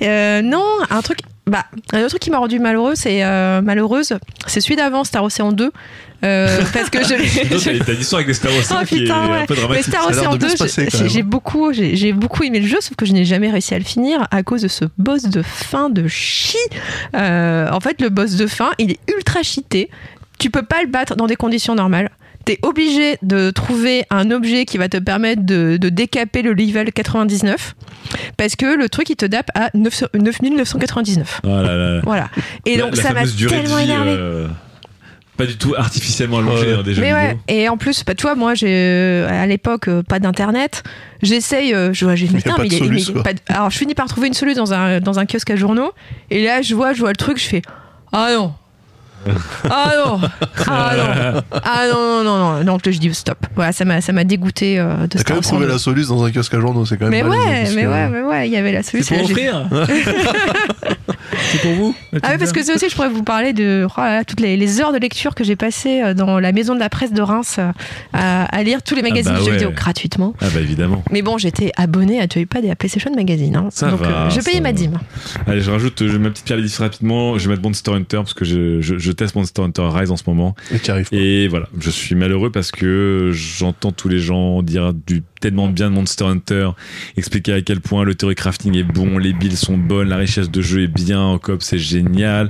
Euh, 0.03 0.41
non, 0.41 0.63
un 0.89 1.01
truc, 1.01 1.19
bah, 1.47 1.65
un 1.93 1.99
autre 1.99 2.09
truc 2.09 2.21
qui 2.21 2.29
m'a 2.31 2.37
rendu 2.39 2.59
malheureux, 2.59 2.93
c'est 2.95 3.23
euh, 3.23 3.61
malheureuse, 3.61 4.17
c'est 4.47 4.59
celui 4.61 4.75
d'avant, 4.75 5.03
Star 5.03 5.23
Ocean 5.23 5.51
2. 5.51 5.71
Euh, 6.23 6.61
parce 6.73 6.89
que 6.89 6.99
je 7.03 7.79
T'as 7.85 7.91
l'histoire 7.93 8.19
avec 8.19 8.27
les 8.27 8.33
Star 8.33 8.51
Ocean 8.51 8.77
Oh 8.81 8.85
qui 8.85 8.95
est 8.95 8.99
putain, 8.99 9.15
un 9.15 9.29
ouais. 9.29 9.45
peu 9.45 9.55
Mais 9.55 9.61
dramatique. 9.61 9.85
Star 9.87 10.07
Ocean 10.07 10.33
de 10.33 10.37
bien 10.37 10.47
2, 10.47 10.55
se 10.55 10.57
passer, 10.57 10.87
j'ai- 11.09 11.23
beaucoup, 11.23 11.73
j'ai 11.73 12.13
beaucoup 12.13 12.43
aimé 12.43 12.59
le 12.61 12.67
jeu, 12.67 12.77
sauf 12.81 12.95
que 12.95 13.05
je 13.05 13.13
n'ai 13.13 13.25
jamais 13.25 13.49
réussi 13.49 13.73
à 13.73 13.79
le 13.79 13.83
finir 13.83 14.27
à 14.31 14.41
cause 14.43 14.61
de 14.61 14.67
ce 14.67 14.85
boss 14.97 15.23
de 15.23 15.41
fin 15.41 15.89
de 15.89 16.07
chi. 16.07 16.57
Euh, 17.15 17.69
en 17.71 17.79
fait, 17.79 17.99
le 18.01 18.09
boss 18.09 18.35
de 18.35 18.47
fin, 18.47 18.71
il 18.79 18.91
est 18.91 18.99
ultra 19.13 19.43
cheaté. 19.43 19.89
Tu 20.39 20.49
peux 20.49 20.63
pas 20.63 20.81
le 20.81 20.87
battre 20.87 21.15
dans 21.15 21.27
des 21.27 21.35
conditions 21.35 21.75
normales. 21.75 22.09
T'es 22.45 22.59
obligé 22.61 23.17
de 23.21 23.51
trouver 23.51 24.03
un 24.09 24.29
objet 24.29 24.65
qui 24.65 24.77
va 24.77 24.89
te 24.89 24.97
permettre 24.97 25.43
de, 25.45 25.77
de 25.77 25.87
décaper 25.87 26.41
le 26.41 26.51
level 26.53 26.91
99 26.91 27.73
parce 28.35 28.57
que 28.57 28.65
le 28.77 28.89
truc 28.89 29.09
il 29.09 29.15
te 29.15 29.25
dape 29.25 29.49
à 29.55 29.69
9 29.73 30.03
9999. 30.13 31.39
Oh 31.43 31.47
là 31.47 31.75
là. 31.77 32.01
Voilà. 32.03 32.29
Et 32.65 32.75
La- 32.75 32.83
donc 32.83 32.97
la 32.97 33.03
ça 33.03 33.13
m'a 33.13 33.23
tellement 33.25 33.77
énervé. 33.77 34.09
euh, 34.11 34.47
Pas 35.37 35.45
du 35.47 35.57
tout 35.57 35.73
artificiellement 35.75 36.37
allongée 36.39 36.67
Ouais. 36.67 36.75
dans 36.75 36.83
des 36.83 36.93
jeux 36.93 37.01
Mais 37.01 37.07
vidéo. 37.07 37.21
ouais, 37.23 37.37
et 37.47 37.67
en 37.69 37.75
plus, 37.77 38.03
bah, 38.05 38.13
tu 38.13 38.21
vois, 38.21 38.35
moi, 38.35 38.53
j'ai 38.53 38.67
euh, 38.69 39.27
à 39.29 39.47
l'époque 39.47 39.87
euh, 39.87 40.03
pas 40.03 40.19
d'internet. 40.19 40.83
J'essaye, 41.23 41.73
euh, 41.73 41.91
je 41.91 42.05
vois, 42.05 42.13
j'ai 42.15 42.27
Il 42.27 42.33
y 42.33 42.37
a 42.37 43.21
pas 43.23 43.33
de 43.33 43.39
Alors, 43.49 43.69
je 43.71 43.77
finis 43.77 43.95
par 43.95 44.07
trouver 44.07 44.27
une 44.27 44.33
soluce 44.35 44.55
dans 44.55 44.73
un, 44.73 44.99
dans 44.99 45.17
un 45.17 45.25
kiosque 45.25 45.49
à 45.49 45.55
journaux. 45.55 45.91
Et 46.29 46.43
là, 46.43 46.61
je 46.61 46.75
vois, 46.75 46.93
je 46.93 46.99
vois 46.99 47.09
le 47.09 47.15
truc, 47.15 47.39
je 47.39 47.45
fais 47.47 47.61
Ah 48.11 48.29
non 48.35 48.53
Ah 49.69 49.91
non 50.05 50.19
Ah 50.67 50.93
non 50.97 51.41
Ah 51.63 51.83
non, 51.91 52.23
non, 52.23 52.23
non, 52.23 52.53
non. 52.59 52.63
Donc, 52.63 52.81
je 52.89 52.97
dis 52.97 53.13
stop. 53.13 53.37
Voilà, 53.55 53.71
ça 53.71 53.85
m'a 53.85 54.01
ça 54.01 54.11
m'a 54.13 54.23
dégoûté 54.23 54.79
euh, 54.79 55.07
de 55.07 55.17
T'as 55.17 55.23
quand 55.23 55.33
même 55.35 55.43
trouvé 55.43 55.65
2. 55.65 55.71
la 55.71 55.77
soluce 55.77 56.07
dans 56.09 56.23
un 56.23 56.31
kiosque 56.31 56.53
à 56.53 56.59
journaux, 56.59 56.85
c'est 56.85 56.97
quand 56.97 57.09
même 57.09 57.25
Mais 57.25 57.29
ouais, 57.29 57.69
mais 57.75 57.87
ouais, 57.87 58.09
mais 58.09 58.21
ouais, 58.21 58.47
il 58.47 58.53
y 58.53 58.57
avait 58.57 58.71
la 58.71 58.83
C'est 58.83 59.01
solution. 59.03 59.15
pour 59.15 59.23
offrir 59.25 59.65
C'est 61.51 61.61
pour 61.61 61.71
vous 61.73 61.95
Ah 62.21 62.29
oui, 62.31 62.37
parce 62.37 62.51
que 62.51 62.63
c'est 62.63 62.73
aussi, 62.73 62.89
je 62.89 62.95
pourrais 62.95 63.09
vous 63.09 63.23
parler 63.23 63.53
de 63.53 63.85
oh 63.89 64.01
là 64.01 64.15
là, 64.17 64.23
toutes 64.23 64.39
les, 64.39 64.55
les 64.57 64.81
heures 64.81 64.93
de 64.93 64.97
lecture 64.97 65.35
que 65.35 65.43
j'ai 65.43 65.55
passées 65.55 66.01
euh, 66.01 66.13
dans 66.13 66.39
la 66.39 66.51
maison 66.51 66.73
de 66.75 66.79
la 66.79 66.89
presse 66.89 67.11
de 67.11 67.21
Reims 67.21 67.57
euh, 67.59 67.71
à, 68.13 68.43
à 68.45 68.63
lire 68.63 68.81
tous 68.83 68.95
les 68.95 69.01
magazines 69.01 69.31
bah 69.33 69.39
de 69.39 69.43
jeux 69.43 69.51
ouais. 69.51 69.57
vidéo 69.57 69.71
gratuitement. 69.71 70.33
Ah 70.41 70.45
bah 70.53 70.59
évidemment. 70.61 71.03
Mais 71.11 71.21
bon, 71.21 71.37
j'étais 71.37 71.71
abonné 71.77 72.21
à 72.21 72.27
Joypad 72.31 72.63
et 72.65 72.71
à 72.71 72.75
PlayStation 72.75 73.11
Magazine. 73.15 73.55
hein. 73.55 73.67
Ça 73.71 73.89
Donc 73.89 73.99
va, 74.01 74.07
euh, 74.07 74.29
je 74.29 74.35
ça 74.39 74.49
payais 74.49 74.61
ma 74.61 74.69
va. 74.69 74.73
dîme. 74.73 74.99
Allez, 75.47 75.61
je 75.61 75.71
rajoute 75.71 76.01
euh, 76.01 76.19
ma 76.19 76.29
petite 76.29 76.45
pierre 76.45 76.55
à 76.57 76.61
l'édifice 76.61 76.79
rapidement. 76.79 77.37
Je 77.37 77.47
vais 77.47 77.55
mettre 77.55 77.63
Monster 77.63 77.91
Hunter 77.91 78.17
parce 78.17 78.33
que 78.33 78.45
je, 78.45 78.81
je, 78.81 78.97
je 78.97 79.11
teste 79.13 79.35
Monster 79.35 79.61
Hunter 79.61 79.89
Rise 79.91 80.11
en 80.11 80.17
ce 80.17 80.23
moment. 80.27 80.55
Et 80.71 80.79
pas. 80.79 80.99
Et 81.11 81.47
voilà, 81.47 81.67
je 81.79 81.89
suis 81.89 82.15
malheureux 82.15 82.51
parce 82.51 82.71
que 82.71 83.31
j'entends 83.33 83.91
tous 83.91 84.09
les 84.09 84.19
gens 84.19 84.61
dire 84.61 84.93
du 84.93 85.23
tellement 85.43 85.67
bien 85.67 85.89
de 85.89 85.95
Monster 85.95 86.23
Hunter, 86.23 86.69
expliquer 87.17 87.53
à 87.53 87.61
quel 87.61 87.81
point 87.81 88.05
le 88.05 88.15
theory 88.15 88.33
crafting 88.33 88.77
est 88.77 88.83
bon, 88.83 89.17
les 89.17 89.33
builds 89.33 89.57
sont 89.57 89.77
bonnes, 89.77 90.07
la 90.07 90.15
richesse 90.15 90.49
de 90.49 90.61
jeu 90.61 90.83
est 90.83 90.87
bien, 90.87 91.19
en 91.19 91.37
coop 91.37 91.61
c'est 91.61 91.79
génial. 91.79 92.47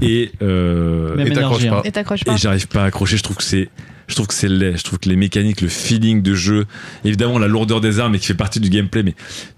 Et, 0.00 0.30
euh, 0.40 1.16
Et 1.18 1.32
t'accroches 1.32 1.64
hein. 1.64 1.70
pas. 1.70 1.82
Et 1.84 1.90
t'accroches 1.90 2.24
pas. 2.24 2.34
et 2.34 2.36
j'arrive 2.36 2.68
pas 2.68 2.84
à 2.84 2.86
accrocher. 2.86 3.16
Je 3.16 3.24
trouve 3.24 3.36
que 3.36 3.42
c'est, 3.42 3.70
je 4.06 4.14
trouve 4.14 4.28
que 4.28 4.34
c'est 4.34 4.48
laid. 4.48 4.76
Je 4.76 4.84
trouve 4.84 5.00
que 5.00 5.08
les 5.08 5.16
mécaniques, 5.16 5.60
le 5.60 5.68
feeling 5.68 6.22
de 6.22 6.34
jeu, 6.34 6.66
évidemment 7.04 7.38
la 7.38 7.48
lourdeur 7.48 7.80
des 7.80 7.98
armes 7.98 8.14
et 8.14 8.18
qui 8.18 8.26
fait 8.26 8.34
partie 8.34 8.60
du 8.60 8.70
gameplay, 8.70 9.02
mais 9.02 9.14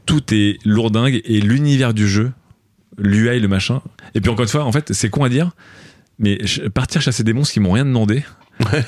tout 0.06 0.22
est 0.32 0.56
lourdingue 0.64 1.20
et 1.24 1.40
l'univers 1.40 1.92
du 1.92 2.08
jeu, 2.08 2.32
l'UI, 2.98 3.40
le 3.40 3.48
machin. 3.48 3.82
Et 4.14 4.20
puis 4.20 4.30
encore 4.30 4.44
une 4.44 4.48
fois, 4.48 4.64
en 4.64 4.72
fait, 4.72 4.92
c'est 4.92 5.10
con 5.10 5.24
à 5.24 5.28
dire, 5.28 5.50
mais 6.20 6.38
partir 6.72 7.00
chasser 7.00 7.24
des 7.24 7.32
monstres 7.32 7.54
qui 7.54 7.60
m'ont 7.60 7.72
rien 7.72 7.84
demandé 7.84 8.22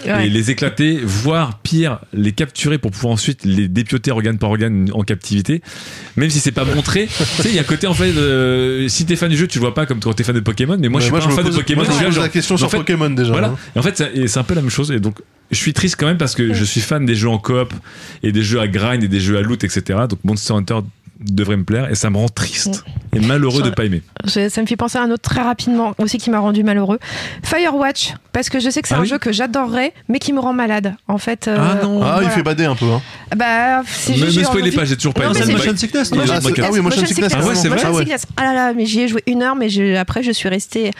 Ouais. 0.06 0.26
et 0.26 0.28
les 0.28 0.50
éclater, 0.50 1.00
voire 1.02 1.58
pire, 1.60 2.00
les 2.12 2.32
capturer 2.32 2.76
pour 2.76 2.90
pouvoir 2.90 3.14
ensuite 3.14 3.46
les 3.46 3.68
dépioter 3.68 4.10
organe 4.10 4.36
par 4.36 4.50
organe 4.50 4.90
en 4.92 5.00
captivité, 5.02 5.62
même 6.16 6.28
si 6.28 6.40
c'est 6.40 6.52
pas 6.52 6.66
montré. 6.66 7.06
tu 7.06 7.14
sais, 7.24 7.48
il 7.48 7.54
y 7.54 7.58
a 7.58 7.62
un 7.62 7.64
côté 7.64 7.86
en 7.86 7.94
fait, 7.94 8.12
euh, 8.14 8.86
si 8.88 9.06
t'es 9.06 9.16
fan 9.16 9.30
du 9.30 9.36
jeu, 9.38 9.46
tu 9.46 9.56
le 9.56 9.62
vois 9.62 9.72
pas 9.72 9.86
comme 9.86 9.98
quand 10.00 10.12
t'es 10.12 10.24
fan 10.24 10.34
de 10.34 10.40
Pokémon, 10.40 10.76
mais 10.78 10.90
moi 10.90 11.00
je 11.00 11.04
suis 11.06 11.12
pas 11.12 11.20
je 11.20 11.28
un 11.28 11.30
fan 11.30 11.44
pose- 11.44 11.54
de 11.54 11.58
Pokémon. 11.60 11.84
moi, 11.84 11.98
je 11.98 12.04
pose 12.04 12.18
la 12.18 12.28
question 12.28 12.56
en 12.56 12.58
sur 12.58 12.70
fait, 12.70 12.76
Pokémon 12.76 13.08
déjà. 13.08 13.30
voilà. 13.32 13.48
hein. 13.48 13.56
Et 13.74 13.78
en 13.78 13.82
fait, 13.82 14.04
c'est 14.26 14.38
un 14.38 14.42
peu 14.42 14.54
la 14.54 14.60
même 14.60 14.70
chose. 14.70 14.90
Et 14.90 15.00
donc, 15.00 15.20
je 15.50 15.56
suis 15.56 15.72
triste 15.72 15.96
quand 15.98 16.06
même 16.06 16.18
parce 16.18 16.34
que 16.34 16.52
je 16.52 16.64
suis 16.64 16.82
fan 16.82 17.06
des 17.06 17.14
jeux 17.14 17.30
en 17.30 17.38
coop 17.38 17.72
et 18.22 18.30
des 18.30 18.42
jeux 18.42 18.60
à 18.60 18.68
grind 18.68 19.02
et 19.02 19.08
des 19.08 19.20
jeux 19.20 19.38
à 19.38 19.40
loot, 19.40 19.64
etc. 19.64 20.00
Donc, 20.06 20.18
Monster 20.22 20.52
Hunter 20.52 20.80
devrait 21.24 21.56
me 21.56 21.64
plaire 21.64 21.90
et 21.90 21.94
ça 21.94 22.10
me 22.10 22.16
rend 22.16 22.28
triste 22.28 22.84
et 23.14 23.20
malheureux 23.20 23.62
de 23.62 23.70
pas 23.70 23.84
aimer. 23.84 24.02
Je- 24.24 24.48
ça 24.48 24.60
me 24.62 24.66
fait 24.66 24.76
penser 24.76 24.98
à 24.98 25.02
un 25.02 25.10
autre 25.10 25.22
très 25.22 25.42
rapidement 25.42 25.94
aussi 25.98 26.18
qui 26.18 26.30
m'a 26.30 26.38
rendu 26.38 26.62
malheureux. 26.64 26.98
Firewatch, 27.42 28.14
parce 28.32 28.48
que 28.48 28.60
je 28.60 28.70
sais 28.70 28.82
que 28.82 28.88
c'est 28.88 28.94
Ah 28.94 28.98
un 28.98 29.02
oui 29.02 29.08
jeu 29.08 29.18
que 29.18 29.32
j'adorerais, 29.32 29.92
mais 30.08 30.18
qui 30.18 30.32
me 30.32 30.40
rend 30.40 30.52
malade. 30.52 30.94
En 31.08 31.18
fait. 31.18 31.48
euh, 31.48 31.56
Ah 31.58 31.84
non. 31.84 32.00
Ah, 32.02 32.20
il 32.22 32.30
fait 32.30 32.42
bader 32.42 32.64
un 32.64 32.74
peu. 32.76 32.86
Hein. 32.86 33.00
Bah, 33.36 33.82
c'est 33.86 34.14
juste. 34.14 34.44
spoilez 34.44 34.68
envie- 34.68 34.76
pas, 34.76 34.84
j'ai 34.84 34.96
toujours 34.96 35.14
pas 35.14 35.26
Non, 35.26 35.32
aimé. 35.32 35.42
C'est 35.44 35.52
Motion 35.52 35.76
Sickness, 35.76 36.10
Ah, 36.12 36.16
ah 36.18 36.68
oui, 36.72 36.80
Motion 36.80 37.06
Sickness, 37.06 37.32
Ah 37.34 37.44
ouais, 37.46 37.54
c'est 37.54 37.68
vrai 37.68 37.80
Ah. 37.84 38.16
Ah 38.36 38.44
là 38.44 38.54
là, 38.54 38.72
mais 38.74 38.86
j'y 38.86 39.00
ai 39.00 39.08
joué 39.08 39.22
une 39.26 39.42
heure, 39.42 39.56
mais 39.56 39.68
je- 39.68 39.96
après 39.96 40.22
je 40.22 40.30
suis 40.32 40.48
restée 40.48 40.90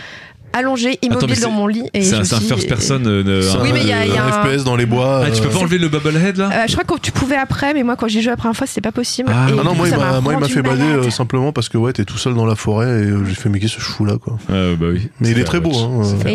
allongée, 0.53 0.98
immobile 1.03 1.40
dans 1.40 1.50
mon 1.50 1.66
lit. 1.66 1.82
et 1.94 2.03
C'est 2.03 2.16
je 2.16 2.20
un, 2.20 2.24
suis- 2.24 2.46
first 2.46 2.68
person. 2.68 3.00
euh, 3.05 3.22
euh, 3.26 3.53
Oui, 3.62 3.70
mais 3.72 3.80
il 3.80 3.88
y 3.88 3.92
a- 3.92 3.98
un- 3.98 4.05
il 4.05 4.14
y 4.14 4.16
a 4.16 4.24
un 4.24 4.28
un- 4.28 4.42
FPS 4.57 4.64
dans 4.64 4.76
les 4.76 4.86
bois. 4.86 5.22
Ah, 5.26 5.30
tu 5.30 5.40
peux 5.42 5.48
euh, 5.48 5.50
pas 5.50 5.59
enlever 5.59 5.78
le 5.78 5.88
Bubblehead 5.88 6.36
là 6.36 6.50
Euh, 6.53 6.64
je 6.68 6.72
crois 6.76 6.84
que 6.84 7.00
tu 7.03 7.12
pouvais 7.12 7.36
après, 7.36 7.74
mais 7.74 7.82
moi 7.82 7.96
quand 7.96 8.09
j'ai 8.09 8.20
joué 8.20 8.30
la 8.30 8.36
première 8.36 8.57
fois, 8.57 8.66
c'était 8.66 8.80
pas 8.80 8.92
possible. 8.92 9.30
Ah, 9.32 9.46
Et 9.48 9.53
Ah 9.53 9.62
non, 9.64 9.74
moi 9.74 9.88
coup, 9.88 9.94
il 9.94 10.20
moi, 10.22 10.32
il 10.34 10.38
m'a 10.38 10.48
fait 10.48 10.62
bader 10.62 10.82
euh, 10.82 11.11
simplement 11.11 11.53
parce 11.53 11.68
que 11.68 11.78
ouais, 11.78 11.92
t'es 11.92 12.05
tout 12.05 12.18
seul 12.18 12.34
dans 12.34 12.46
la 12.46 12.55
forêt 12.55 12.86
et 12.86 13.07
euh, 13.07 13.24
j'ai 13.26 13.34
fait 13.34 13.48
mais 13.48 13.61
qu'est-ce 13.61 13.76
que 13.76 13.82
je 13.82 13.86
fous 13.86 14.05
là 14.05 14.16
quoi. 14.18 14.38
Ah, 14.48 14.74
bah 14.78 14.86
oui. 14.92 15.09
Mais 15.20 15.30
il 15.30 15.38
est 15.38 15.44
très 15.44 15.61
beau, 15.61 15.72
hein, 15.74 16.03
C'est 16.05 16.28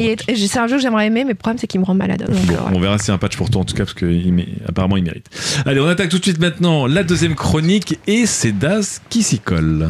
euh. 0.57 0.61
Un 0.63 0.67
jeu 0.67 0.77
que 0.77 0.81
j'aimerais 0.81 1.05
aimer, 1.07 1.23
mais 1.23 1.31
le 1.31 1.35
problème 1.35 1.57
c'est 1.59 1.67
qu'il 1.67 1.79
me 1.79 1.85
rend 1.85 1.93
malade. 1.93 2.25
Donc, 2.27 2.35
Bon, 2.45 2.53
euh, 2.53 2.57
on 2.73 2.79
verra 2.79 2.97
si 2.97 3.05
c'est 3.05 3.11
un 3.11 3.17
patch 3.17 3.37
pour 3.37 3.49
toi 3.49 3.61
en 3.61 3.65
tout 3.65 3.75
cas 3.75 3.83
parce 3.85 3.93
qu'apparemment 3.93 4.97
il 4.97 5.03
mérite. 5.03 5.27
Allez, 5.65 5.79
on 5.79 5.87
attaque 5.87 6.09
tout 6.09 6.17
de 6.17 6.23
suite 6.23 6.39
maintenant 6.39 6.87
la 6.87 7.03
deuxième 7.03 7.35
chronique 7.35 7.99
et 8.07 8.25
c'est 8.25 8.51
Daz 8.57 9.01
qui 9.09 9.21
s'y 9.23 9.39
colle. 9.39 9.89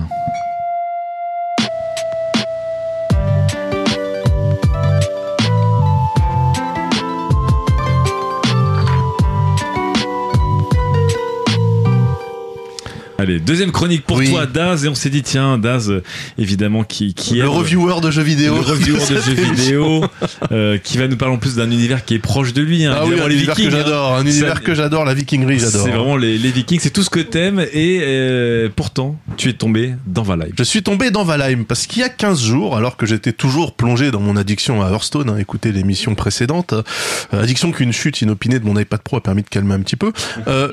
Allez, 13.19 13.39
deuxième 13.39 13.71
chronique 13.71 14.03
pour 14.05 14.17
Oui. 14.17 14.29
toi, 14.29 14.45
Daz, 14.45 14.85
et 14.85 14.89
on 14.89 14.93
s'est 14.93 15.09
dit, 15.09 15.23
tiens, 15.23 15.57
Daz, 15.57 15.89
euh, 15.89 16.03
évidemment, 16.37 16.83
qui, 16.83 17.15
qui 17.15 17.37
Le 17.37 17.49
reviewer 17.49 17.99
de 17.99 18.11
jeux 18.11 18.21
vidéo. 18.21 18.53
le 18.53 18.61
reviewer 18.61 18.99
de 18.99 19.19
jeux 19.21 19.33
vidéo, 19.55 20.05
euh, 20.51 20.77
qui 20.77 20.99
va 20.99 21.07
nous 21.07 21.17
parler 21.17 21.33
en 21.33 21.39
plus 21.39 21.55
d'un 21.55 21.71
univers 21.71 22.05
qui 22.05 22.13
est 22.13 22.19
proche 22.19 22.53
de 22.53 22.61
lui. 22.61 22.85
Hein, 22.85 22.93
Ah 22.95 23.05
oui, 23.07 23.19
un 23.19 23.27
les 23.27 23.35
univers 23.37 23.55
Vikings. 23.55 23.71
que 23.71 23.75
hein. 23.75 23.79
j'adore, 23.83 24.13
un 24.17 24.21
univers 24.23 24.61
que 24.61 24.75
j'adore, 24.75 25.03
la 25.03 25.15
vikingerie, 25.15 25.57
j'adore. 25.57 25.83
C'est 25.83 25.89
vraiment 25.91 26.15
les, 26.15 26.37
les 26.37 26.51
Vikings, 26.51 26.79
c'est 26.79 26.91
tout 26.91 27.01
ce 27.01 27.09
que 27.09 27.19
t'aimes, 27.19 27.65
et 27.73 28.01
euh, 28.03 28.69
pourtant, 28.75 29.15
tu 29.35 29.49
es 29.49 29.53
tombé 29.53 29.95
dans 30.05 30.21
Valheim. 30.21 30.51
Je 30.55 30.63
suis 30.63 30.83
tombé 30.83 31.09
dans 31.09 31.23
Valheim 31.23 31.63
parce 31.67 31.87
qu'il 31.87 32.01
y 32.03 32.05
a 32.05 32.09
15 32.09 32.39
jours, 32.39 32.77
alors 32.77 32.97
que 32.97 33.07
j'étais 33.07 33.33
toujours 33.33 33.73
plongé 33.73 34.11
dans 34.11 34.19
mon 34.19 34.37
addiction 34.37 34.83
à 34.83 34.91
Hearthstone, 34.91 35.31
hein, 35.31 35.37
écoutez 35.39 35.71
l'émission 35.71 36.13
précédente, 36.13 36.73
euh, 36.73 36.83
addiction 37.41 37.71
qu'une 37.71 37.93
chute 37.93 38.21
inopinée 38.21 38.59
de 38.59 38.65
mon 38.65 38.77
iPad 38.79 39.01
Pro 39.01 39.17
a 39.17 39.21
permis 39.21 39.41
de 39.41 39.49
calmer 39.49 39.73
un 39.73 39.79
petit 39.79 39.95
peu, 39.95 40.11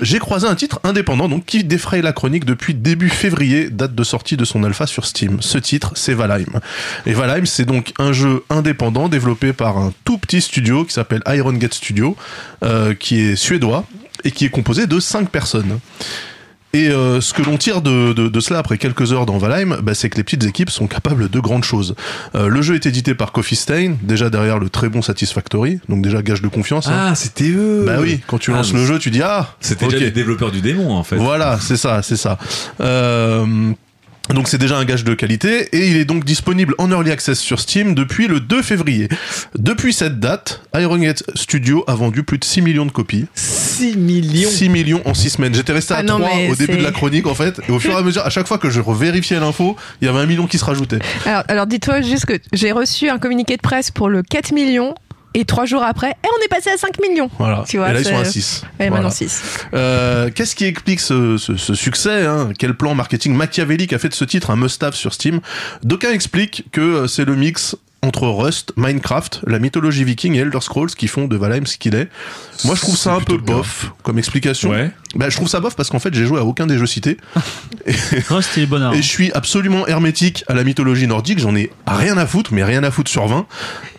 j'ai 0.03 0.19
croisé 0.19 0.47
un 0.47 0.55
titre 0.55 0.79
indépendant 0.85 1.31
donc 1.31 1.47
qui 1.47 1.65
défraye 1.65 2.03
la 2.03 2.13
chronique 2.13 2.34
depuis 2.41 2.75
début 2.75 3.09
février, 3.09 3.71
date 3.71 3.95
de 3.95 4.03
sortie 4.03 4.37
de 4.37 4.45
son 4.45 4.65
alpha 4.65 4.87
sur 4.87 5.07
Steam. 5.07 5.41
Ce 5.41 5.59
titre, 5.59 5.93
c'est 5.95 6.15
Valheim. 6.15 6.61
Et 7.07 7.13
Valheim, 7.13 7.47
c'est 7.47 7.65
donc 7.65 7.93
un 7.99 8.13
jeu 8.13 8.43
indépendant 8.51 9.09
développé 9.09 9.53
par 9.53 9.79
un 9.79 9.93
tout 10.05 10.19
petit 10.19 10.41
studio 10.41 10.85
qui 10.85 10.93
s'appelle 10.93 11.23
Iron 11.29 11.53
Gate 11.53 11.75
Studio, 11.75 12.17
euh, 12.65 12.95
qui 12.95 13.21
est 13.21 13.37
suédois 13.37 13.85
et 14.25 14.31
qui 14.31 14.45
est 14.45 14.51
composé 14.51 14.87
de 14.87 14.99
5 14.99 15.29
personnes. 15.29 15.79
Et 16.75 16.89
euh, 16.89 17.21
ce 17.21 17.33
que 17.33 17.43
l'on 17.43 17.57
tire 17.57 17.81
de, 17.83 18.13
de, 18.13 18.29
de 18.29 18.41
cela 18.41 18.59
après 18.59 18.79
quelques 18.79 19.13
heures 19.13 19.27
dans 19.27 19.39
Valheim, 19.39 19.79
bah, 19.81 19.95
c'est 19.95 20.11
que 20.11 20.17
les 20.17 20.25
petites 20.25 20.45
équipes 20.45 20.71
sont 20.71 20.87
capables 20.89 21.31
de 21.31 21.41
grandes 21.41 21.63
choses. 21.65 21.95
Euh, 22.35 22.49
le 22.49 22.63
jeu 22.63 22.75
est 22.75 22.85
édité 22.85 23.15
par 23.15 23.31
Coffee 23.33 23.55
Stain, 23.57 23.95
déjà 24.03 24.29
derrière 24.29 24.59
le 24.59 24.69
très 24.69 24.89
bon 24.89 25.01
Satisfactory, 25.01 25.79
donc 25.89 26.03
déjà 26.03 26.21
gage 26.21 26.43
de 26.43 26.49
confiance. 26.49 26.89
hein. 26.89 27.11
Ah, 27.11 27.15
c'était 27.15 27.49
eux 27.51 27.85
Bah 27.87 27.99
oui, 28.01 28.21
quand 28.27 28.39
tu 28.39 28.51
Ah, 28.53 28.57
lances 28.57 28.73
le 28.73 28.85
jeu, 28.85 28.99
tu 28.99 29.11
dis 29.11 29.23
ah, 29.23 29.55
C'était 29.61 29.85
ok. 29.87 29.93
déjà 29.93 30.05
les 30.07 30.11
développeurs 30.11 30.51
du 30.51 30.61
démon, 30.61 30.93
en 30.93 31.05
fait. 31.05 31.17
Voilà, 31.17 31.59
c'est 31.61 31.77
ça, 31.77 32.03
c'est 32.03 32.17
ça. 32.17 32.39
Euh, 32.81 33.47
donc 34.31 34.49
c'est 34.49 34.59
déjà 34.59 34.79
un 34.79 34.85
gage 34.85 35.05
de 35.05 35.13
qualité 35.15 35.69
et 35.77 35.89
il 35.89 35.97
est 35.97 36.07
donc 36.07 36.25
disponible 36.25 36.75
en 36.79 36.91
early 36.91 37.11
access 37.11 37.39
sur 37.39 37.61
Steam 37.61 37.95
depuis 37.95 38.27
le 38.27 38.41
2 38.41 38.63
février. 38.63 39.09
Depuis 39.59 39.93
cette 39.93 40.19
date, 40.19 40.63
Iron 40.77 40.97
Gate 40.97 41.23
Studio 41.35 41.85
a 41.87 41.95
vendu 41.95 42.23
plus 42.23 42.39
de 42.39 42.45
6 42.45 42.63
millions 42.63 42.87
de 42.87 42.91
copies. 42.91 43.27
6 43.35 43.97
millions 43.97 44.49
6 44.49 44.69
millions 44.71 45.03
en 45.05 45.13
6 45.13 45.31
semaines. 45.31 45.55
J'étais 45.55 45.73
resté 45.73 45.95
à 45.95 45.99
Ah 45.99 46.03
non, 46.03 46.19
3 46.19 46.31
mais 46.37 46.51
au 46.51 46.55
début 46.55 46.79
de 46.79 46.83
la 46.83 46.93
chronique 46.93 47.27
en 47.27 47.35
fait. 47.35 47.61
Et 47.69 47.73
au 47.73 47.79
fur 47.79 47.93
et 47.93 47.97
à 47.97 48.03
mesure, 48.03 48.25
à 48.25 48.31
chaque 48.31 48.47
fois 48.47 48.59
que 48.59 48.71
je 48.71 48.81
revérifiais 48.81 49.39
l'info, 49.39 49.77
il 50.01 50.07
y 50.07 50.09
avait 50.09 50.21
un 50.21 50.27
million 50.27 50.47
qui 50.47 50.59
se 50.59 50.65
rajoutait. 50.65 51.01
Alors, 51.27 51.45
alors 51.49 51.67
dis-toi 51.67 52.01
juste 52.01 52.25
que 52.25 52.39
j'ai 52.53 52.73
reçu 52.73 53.11
un 53.11 53.19
communiqué 53.19 53.57
de 53.57 53.63
presse 53.63 53.91
pour 53.91 54.09
le 54.09 54.23
4 54.23 54.53
millions 54.53 54.95
Et 55.37 55.45
trois 55.45 55.65
jours 55.67 55.83
après, 55.83 56.11
et 56.11 56.29
on 56.41 56.45
est 56.45 56.49
passé 56.49 56.71
à 56.71 56.77
5 56.77 57.01
millions. 57.01 57.29
Voilà. 57.39 57.65
Tu 57.69 57.79
vois, 57.79 57.91
et 57.91 57.95
là, 57.95 58.01
ils 58.01 58.05
sont 58.07 58.17
à 58.17 58.25
6. 58.25 58.63
Et 58.79 58.89
maintenant 58.89 59.11
6. 59.11 59.43
Euh, 59.75 60.31
Qu'est-ce 60.35 60.55
qui 60.55 60.65
explique 60.65 61.01
ce, 61.01 61.37
ce- 61.39 61.57
ce 61.57 61.75
succès 61.75 62.25
hein? 62.25 62.51
Quel 62.59 62.75
plan 62.77 62.95
marketing 62.95 63.35
machiavélique 63.35 63.93
a 63.93 63.99
fait 63.99 64.09
de 64.09 64.15
ce 64.15 64.25
titre 64.25 64.51
un 64.51 64.57
must-have 64.57 64.95
sur 64.95 65.13
Steam? 65.13 65.41
D'aucuns 65.83 66.13
expliquent 66.13 66.65
que 66.71 66.81
euh, 66.81 67.07
c'est 67.09 67.25
le 67.25 67.35
mix 67.35 67.77
entre 68.03 68.29
Rust, 68.29 68.75
Minecraft, 68.77 69.41
la 69.47 69.59
mythologie 69.59 70.05
viking 70.05 70.35
et 70.35 70.41
Elder 70.41 70.61
Scrolls 70.61 70.91
qui 70.91 71.09
font 71.09 71.27
de 71.27 71.37
Valheim 71.37 71.65
ce 71.65 71.79
qu'il 71.79 71.95
est. 71.95 72.09
Moi, 72.67 72.75
je 72.75 72.83
trouve 72.83 72.97
ça 72.99 73.15
un 73.15 73.21
peu 73.21 73.39
bof 73.39 73.93
comme 74.03 74.19
explication. 74.19 74.69
Ouais. 74.71 74.91
Bah, 75.17 75.31
je 75.31 75.37
trouve 75.37 75.49
ça 75.49 75.59
bof 75.59 75.75
parce 75.75 75.89
qu'en 75.89 75.99
fait, 75.99 76.13
j'ai 76.15 76.27
joué 76.27 76.39
à 76.39 76.45
aucun 76.45 76.67
des 76.67 76.77
jeux 76.77 76.87
cités. 76.87 77.17
Rust 78.29 78.59
et 78.59 78.67
bonheur. 78.67 78.93
Et 78.93 78.99
je 79.03 79.09
suis 79.09 79.33
absolument 79.33 79.87
hermétique 79.87 80.45
à 80.49 80.55
la 80.55 80.65
mythologie 80.65 81.07
nordique, 81.07 81.39
j'en 81.39 81.57
ai 81.57 81.71
rien 81.87 82.19
à 82.19 82.27
foutre, 82.27 82.53
mais 82.53 82.63
rien 82.63 82.85
à 82.85 82.91
foutre 82.91 83.11
sur 83.11 83.27
20. 83.27 83.47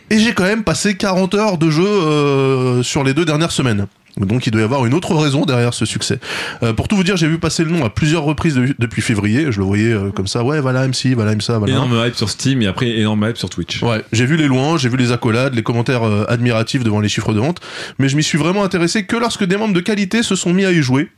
Et 0.10 0.20
j'ai 0.20 0.34
quand 0.34 0.43
même 0.43 0.64
passé 0.64 0.95
40 0.95 1.34
heures 1.36 1.58
de 1.58 1.70
jeu 1.70 1.84
euh, 1.86 2.84
sur 2.84 3.03
les 3.03 3.14
deux 3.14 3.26
dernières 3.26 3.51
semaines. 3.51 3.88
Donc 4.18 4.47
il 4.47 4.51
doit 4.51 4.62
y 4.62 4.64
avoir 4.64 4.86
une 4.86 4.93
autre 4.93 5.14
raison 5.14 5.43
derrière 5.45 5.74
ce 5.74 5.84
succès. 5.86 6.20
Euh, 6.64 6.72
pour 6.72 6.88
tout 6.88 6.95
vous 6.95 7.03
dire, 7.03 7.18
j'ai 7.18 7.28
vu 7.28 7.38
passer 7.38 7.66
le 7.66 7.72
nom 7.72 7.84
à 7.84 7.89
plusieurs 7.89 8.24
reprises 8.24 8.56
de- 8.56 8.74
depuis 8.80 9.01
février. 9.01 9.51
Je 9.51 9.60
le 9.60 9.66
voyais 9.66 9.91
euh, 9.91 10.10
comme 10.12 10.28
ça, 10.28 10.41
ouais, 10.41 10.62
voilà 10.62 10.88
MC, 10.88 11.14
voilà 11.16 11.38
ça, 11.41 11.58
voilà. 11.58 11.74
Énorme 11.74 12.01
hype 12.08 12.16
sur 12.16 12.30
Steam 12.30 12.62
et 12.62 12.68
après 12.68 12.88
énorme 12.91 13.26
hype 13.28 13.36
sur 13.36 13.49
Twitch. 13.49 13.82
Ouais, 13.84 14.01
j'ai 14.14 14.26
vu 14.26 14.38
les 14.38 14.47
louanges, 14.47 14.80
j'ai 14.84 14.89
vu 14.89 14.95
les 14.95 15.12
accolades, 15.12 15.53
les 15.53 15.64
commentaires 15.64 16.03
euh, 16.08 16.24
admiratifs 16.30 16.82
devant 16.86 17.01
les 17.01 17.10
chiffres 17.10 17.34
de 17.34 17.39
vente, 17.41 17.60
mais 17.99 18.08
je 18.08 18.16
m'y 18.16 18.24
suis 18.24 18.38
vraiment 18.38 18.64
intéressé 18.64 19.06
que 19.06 19.18
lorsque 19.18 19.43
des 19.43 19.58
membres 19.58 19.74
de 19.74 19.82
qualité 19.82 20.24
se 20.24 20.36
sont 20.38 20.53
mis 20.53 20.64
à 20.64 20.72
y 20.72 20.82
jouer. 20.82 21.10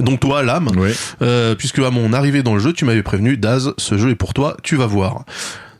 Donc 0.00 0.18
toi, 0.20 0.42
l'âme, 0.42 0.70
Ouais. 0.76 0.94
euh, 1.20 1.54
puisque 1.54 1.78
à 1.78 1.90
mon 1.90 2.12
arrivée 2.14 2.42
dans 2.42 2.54
le 2.54 2.60
jeu, 2.60 2.72
tu 2.72 2.84
m'avais 2.84 3.02
prévenu, 3.04 3.36
Daz, 3.36 3.74
ce 3.76 3.96
jeu 3.98 4.08
est 4.10 4.14
pour 4.16 4.34
toi, 4.34 4.56
tu 4.64 4.74
vas 4.74 4.86
voir. 4.86 5.24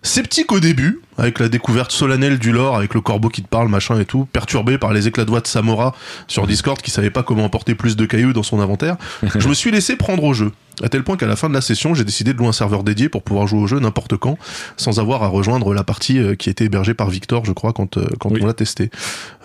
Sceptique 0.04 0.50
au 0.50 0.58
début, 0.58 1.00
avec 1.16 1.38
la 1.38 1.48
découverte 1.48 1.92
solennelle 1.92 2.38
du 2.38 2.50
lore, 2.50 2.76
avec 2.76 2.92
le 2.92 3.00
corbeau 3.00 3.28
qui 3.28 3.40
te 3.40 3.48
parle, 3.48 3.68
machin 3.68 4.00
et 4.00 4.04
tout, 4.04 4.26
perturbé 4.32 4.76
par 4.76 4.92
les 4.92 5.06
éclats 5.06 5.24
de 5.24 5.30
voix 5.30 5.40
de 5.40 5.46
Samora 5.46 5.94
sur 6.26 6.48
Discord 6.48 6.82
qui 6.82 6.90
savait 6.90 7.10
pas 7.10 7.22
comment 7.22 7.44
emporter 7.44 7.76
plus 7.76 7.94
de 7.94 8.04
cailloux 8.04 8.32
dans 8.32 8.42
son 8.42 8.58
inventaire, 8.58 8.96
je 9.22 9.48
me 9.48 9.54
suis 9.54 9.70
laissé 9.70 9.94
prendre 9.94 10.24
au 10.24 10.34
jeu. 10.34 10.50
À 10.82 10.88
tel 10.88 11.02
point 11.04 11.16
qu'à 11.16 11.26
la 11.26 11.36
fin 11.36 11.48
de 11.48 11.54
la 11.54 11.60
session, 11.60 11.94
j'ai 11.94 12.04
décidé 12.04 12.32
de 12.32 12.38
louer 12.38 12.48
un 12.48 12.52
serveur 12.52 12.82
dédié 12.82 13.08
pour 13.08 13.22
pouvoir 13.22 13.46
jouer 13.46 13.60
au 13.60 13.66
jeu 13.66 13.78
n'importe 13.78 14.16
quand, 14.16 14.38
sans 14.76 14.98
avoir 15.00 15.22
à 15.22 15.28
rejoindre 15.28 15.74
la 15.74 15.84
partie 15.84 16.18
euh, 16.18 16.34
qui 16.34 16.48
était 16.48 16.64
hébergée 16.64 16.94
par 16.94 17.10
Victor, 17.10 17.44
je 17.44 17.52
crois, 17.52 17.72
quand, 17.72 17.98
euh, 17.98 18.06
quand 18.18 18.30
Oui. 18.30 18.40
on 18.42 18.46
l'a 18.46 18.54
testé. 18.54 18.90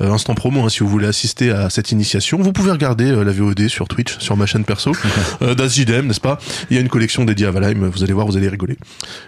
Euh, 0.02 0.12
instant 0.12 0.36
promo, 0.36 0.64
hein, 0.64 0.70
si 0.70 0.80
vous 0.80 0.88
voulez 0.88 1.08
assister 1.08 1.52
à 1.52 1.70
cette 1.70 1.92
initiation, 1.92 2.38
vous 2.42 2.54
pouvez 2.54 2.72
regarder 2.72 3.06
euh, 3.12 3.24
la 3.24 3.32
VOD 3.34 3.68
sur 3.68 3.88
Twitch, 3.88 4.18
sur 4.20 4.38
ma 4.38 4.46
chaîne 4.46 4.64
perso, 4.64 4.94
euh, 5.42 5.54
n'est-ce 5.56 6.20
pas? 6.22 6.38
Il 6.70 6.76
y 6.76 6.78
a 6.78 6.82
une 6.82 6.88
collection 6.90 7.26
dédiée 7.26 7.48
à 7.48 7.52
Valheim, 7.52 7.90
vous 7.90 8.04
allez 8.04 8.14
voir, 8.14 8.26
vous 8.26 8.38
allez 8.38 8.48
rigoler. 8.50 8.78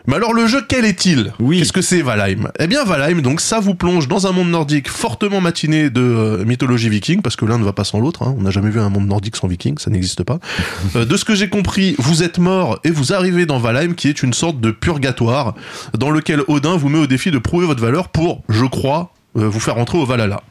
Mais 0.08 0.16
alors 0.16 0.34
le 0.34 0.48
jeu, 0.48 0.62
quel 0.68 0.86
est-il? 0.86 1.34
Oui. 1.40 1.60
Qu'est-ce 1.60 1.74
que 1.74 1.82
c'est 1.82 2.02
Valheim? 2.02 2.50
Eh 2.60 2.68
bien 2.68 2.84
Valheim, 2.86 3.22
donc 3.22 3.42
ça 3.42 3.60
vous 3.60 3.76
plonge 3.76 4.08
dans 4.08 4.26
un 4.26 4.32
monde 4.32 4.50
nordique 4.50 4.88
fortement 4.90 5.42
matiné 5.42 5.90
de 5.90 6.44
mythologie 6.46 6.90
viking, 6.90 7.22
parce 7.22 7.36
que 7.36 7.46
l'un 7.46 7.58
ne 7.58 7.64
va 7.66 7.74
pas 7.74 7.84
sans 7.84 8.00
l'autre, 8.00 8.24
hein. 8.24 8.36
on 8.38 8.44
n'a 8.44 8.52
jamais 8.52 8.70
vu 8.70 8.80
un 8.80 8.90
monde 8.90 9.08
nordique 9.08 9.36
sans 9.36 9.48
viking, 9.48 9.78
ça 9.78 9.90
n'existe 9.92 10.24
pas. 10.24 10.40
De 10.96 11.18
ce 11.18 11.26
que 11.26 11.36
j'ai 11.36 11.50
compris, 11.50 11.89
vous 11.98 12.24
êtes 12.24 12.38
mort 12.38 12.80
et 12.84 12.92
vous 12.92 13.14
arrivez 13.14 13.46
dans 13.46 13.60
Valheim, 13.60 13.94
qui 13.94 14.08
est 14.10 14.24
une 14.24 14.34
sorte 14.34 14.60
de 14.60 14.72
purgatoire, 14.72 15.56
dans 15.98 16.12
lequel 16.12 16.42
Odin 16.48 16.78
vous 16.78 16.90
met 16.90 17.00
au 17.00 17.08
défi 17.08 17.32
de 17.32 17.38
prouver 17.38 17.66
votre 17.66 17.82
valeur 17.82 18.10
pour, 18.10 18.44
je 18.50 18.66
crois, 18.66 19.14
euh, 19.38 19.48
vous 19.48 19.60
faire 19.60 19.78
entrer 19.78 19.98
au 19.98 20.06
Valhalla. 20.06 20.42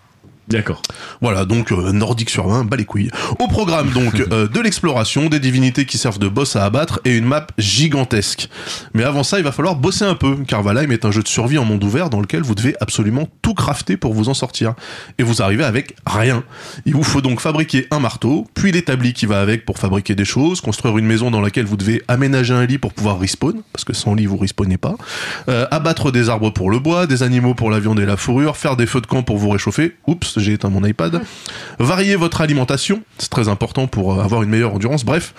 D'accord. 0.49 0.80
Voilà, 1.20 1.44
donc 1.44 1.72
euh, 1.72 1.92
nordique 1.92 2.30
sur 2.30 2.49
20, 2.49 2.64
bas 2.64 2.76
les 2.76 2.86
couilles. 2.86 3.11
Au 3.38 3.49
programme 3.49 3.90
donc 3.90 4.14
euh, 4.32 4.49
de 4.49 4.61
l'exploration, 4.61 5.28
des 5.28 5.40
divinités 5.40 5.84
qui 5.84 5.99
servent 5.99 6.18
de 6.18 6.28
boss 6.28 6.57
à 6.57 6.64
abattre 6.64 7.01
et 7.05 7.16
une 7.16 7.26
map 7.26 7.46
gigantesque. 7.59 8.49
Mais 8.94 9.05
avant 9.05 9.22
ça, 9.22 9.38
il 9.38 9.44
va 9.44 9.53
falloir 9.53 9.76
bosser 9.76 10.07
un 10.07 10.14
peu, 10.14 10.36
car 10.46 10.62
Valheim 10.62 10.90
est 10.90 11.05
un 11.05 11.11
jeu 11.11 11.22
de 11.22 11.28
survie 11.28 11.59
en 11.59 11.64
monde 11.64 11.84
ouvert 11.84 12.09
dans 12.09 12.20
lequel 12.20 12.42
vous 12.42 12.55
devez 12.55 12.74
absolument 12.80 13.28
tout 13.42 13.53
crafter 13.53 13.99
pour 13.99 14.14
vous 14.14 14.30
en 14.30 14.34
sortir. 14.34 14.72
Et 15.18 15.22
vous 15.22 15.42
arrivez 15.42 15.64
avec 15.64 15.94
rien. 16.07 16.42
Il 16.86 16.94
vous 16.94 17.03
faut 17.03 17.20
donc 17.20 17.40
fabriquer 17.40 17.86
un 17.90 17.99
marteau, 17.99 18.46
puis 18.55 18.72
l'établi 18.72 19.12
qui 19.12 19.26
va 19.26 19.40
avec 19.40 19.66
pour 19.66 19.78
fabriquer 19.78 20.14
des 20.14 20.24
choses, 20.24 20.62
construire 20.62 20.96
une 20.96 21.07
maison 21.07 21.30
dans 21.30 21.42
laquelle 21.42 21.66
vous 21.66 21.76
devez 21.76 22.03
aménager 22.09 22.55
un 22.55 22.64
lit 22.64 22.78
pour 22.78 22.94
pouvoir 22.94 23.20
respawn, 23.20 23.61
parce 23.74 23.84
que 23.84 23.92
sans 23.92 24.14
lit 24.14 24.24
vous 24.24 24.38
respawnez 24.38 24.78
pas, 24.78 24.96
euh, 25.51 25.66
abattre 25.70 26.11
des 26.11 26.30
arbres 26.30 26.51
pour 26.51 26.70
le 26.70 26.78
bois, 26.78 27.07
des 27.07 27.22
animaux 27.22 27.53
pour 27.53 27.70
la 27.70 27.80
viande 27.80 28.01
et 28.01 28.07
la 28.07 28.16
fourrure, 28.16 28.57
faire 28.57 28.76
des 28.76 28.86
feux 28.86 29.03
de 29.03 29.07
camp 29.07 29.22
pour 29.22 29.36
vous 29.36 29.51
réchauffer. 29.51 29.94
Oups, 30.07 30.38
j'ai 30.39 30.55
éteint 30.55 30.70
mon 30.70 30.84
iPad. 30.84 31.20
Varier 31.78 32.16
votre 32.16 32.41
alimentation, 32.41 33.03
c'est 33.18 33.30
très 33.30 33.49
important 33.49 33.86
pour 33.86 34.14
euh, 34.14 34.22
avoir 34.22 34.43
une 34.43 34.51
meilleure 34.51 34.74
endurance. 34.74 35.05
Bref, 35.05 35.34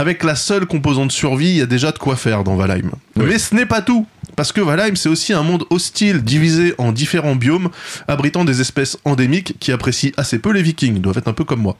avec 0.00 0.24
la 0.24 0.34
seule 0.34 0.64
composante 0.64 1.12
survie, 1.12 1.50
il 1.50 1.56
y 1.56 1.60
a 1.60 1.66
déjà 1.66 1.92
de 1.92 1.98
quoi 1.98 2.16
faire 2.16 2.42
dans 2.42 2.56
Valheim. 2.56 2.90
Oui. 3.16 3.26
Mais 3.28 3.38
ce 3.38 3.54
n'est 3.54 3.66
pas 3.66 3.82
tout. 3.82 4.06
Parce 4.34 4.50
que 4.50 4.62
Valheim, 4.62 4.96
c'est 4.96 5.10
aussi 5.10 5.34
un 5.34 5.42
monde 5.42 5.64
hostile, 5.68 6.22
divisé 6.22 6.74
en 6.78 6.92
différents 6.92 7.36
biomes, 7.36 7.68
abritant 8.08 8.46
des 8.46 8.62
espèces 8.62 8.96
endémiques 9.04 9.56
qui 9.60 9.72
apprécient 9.72 10.12
assez 10.16 10.38
peu 10.38 10.52
les 10.52 10.62
vikings, 10.62 10.94
Ils 10.96 11.02
doivent 11.02 11.18
être 11.18 11.28
un 11.28 11.34
peu 11.34 11.44
comme 11.44 11.60
moi. 11.60 11.76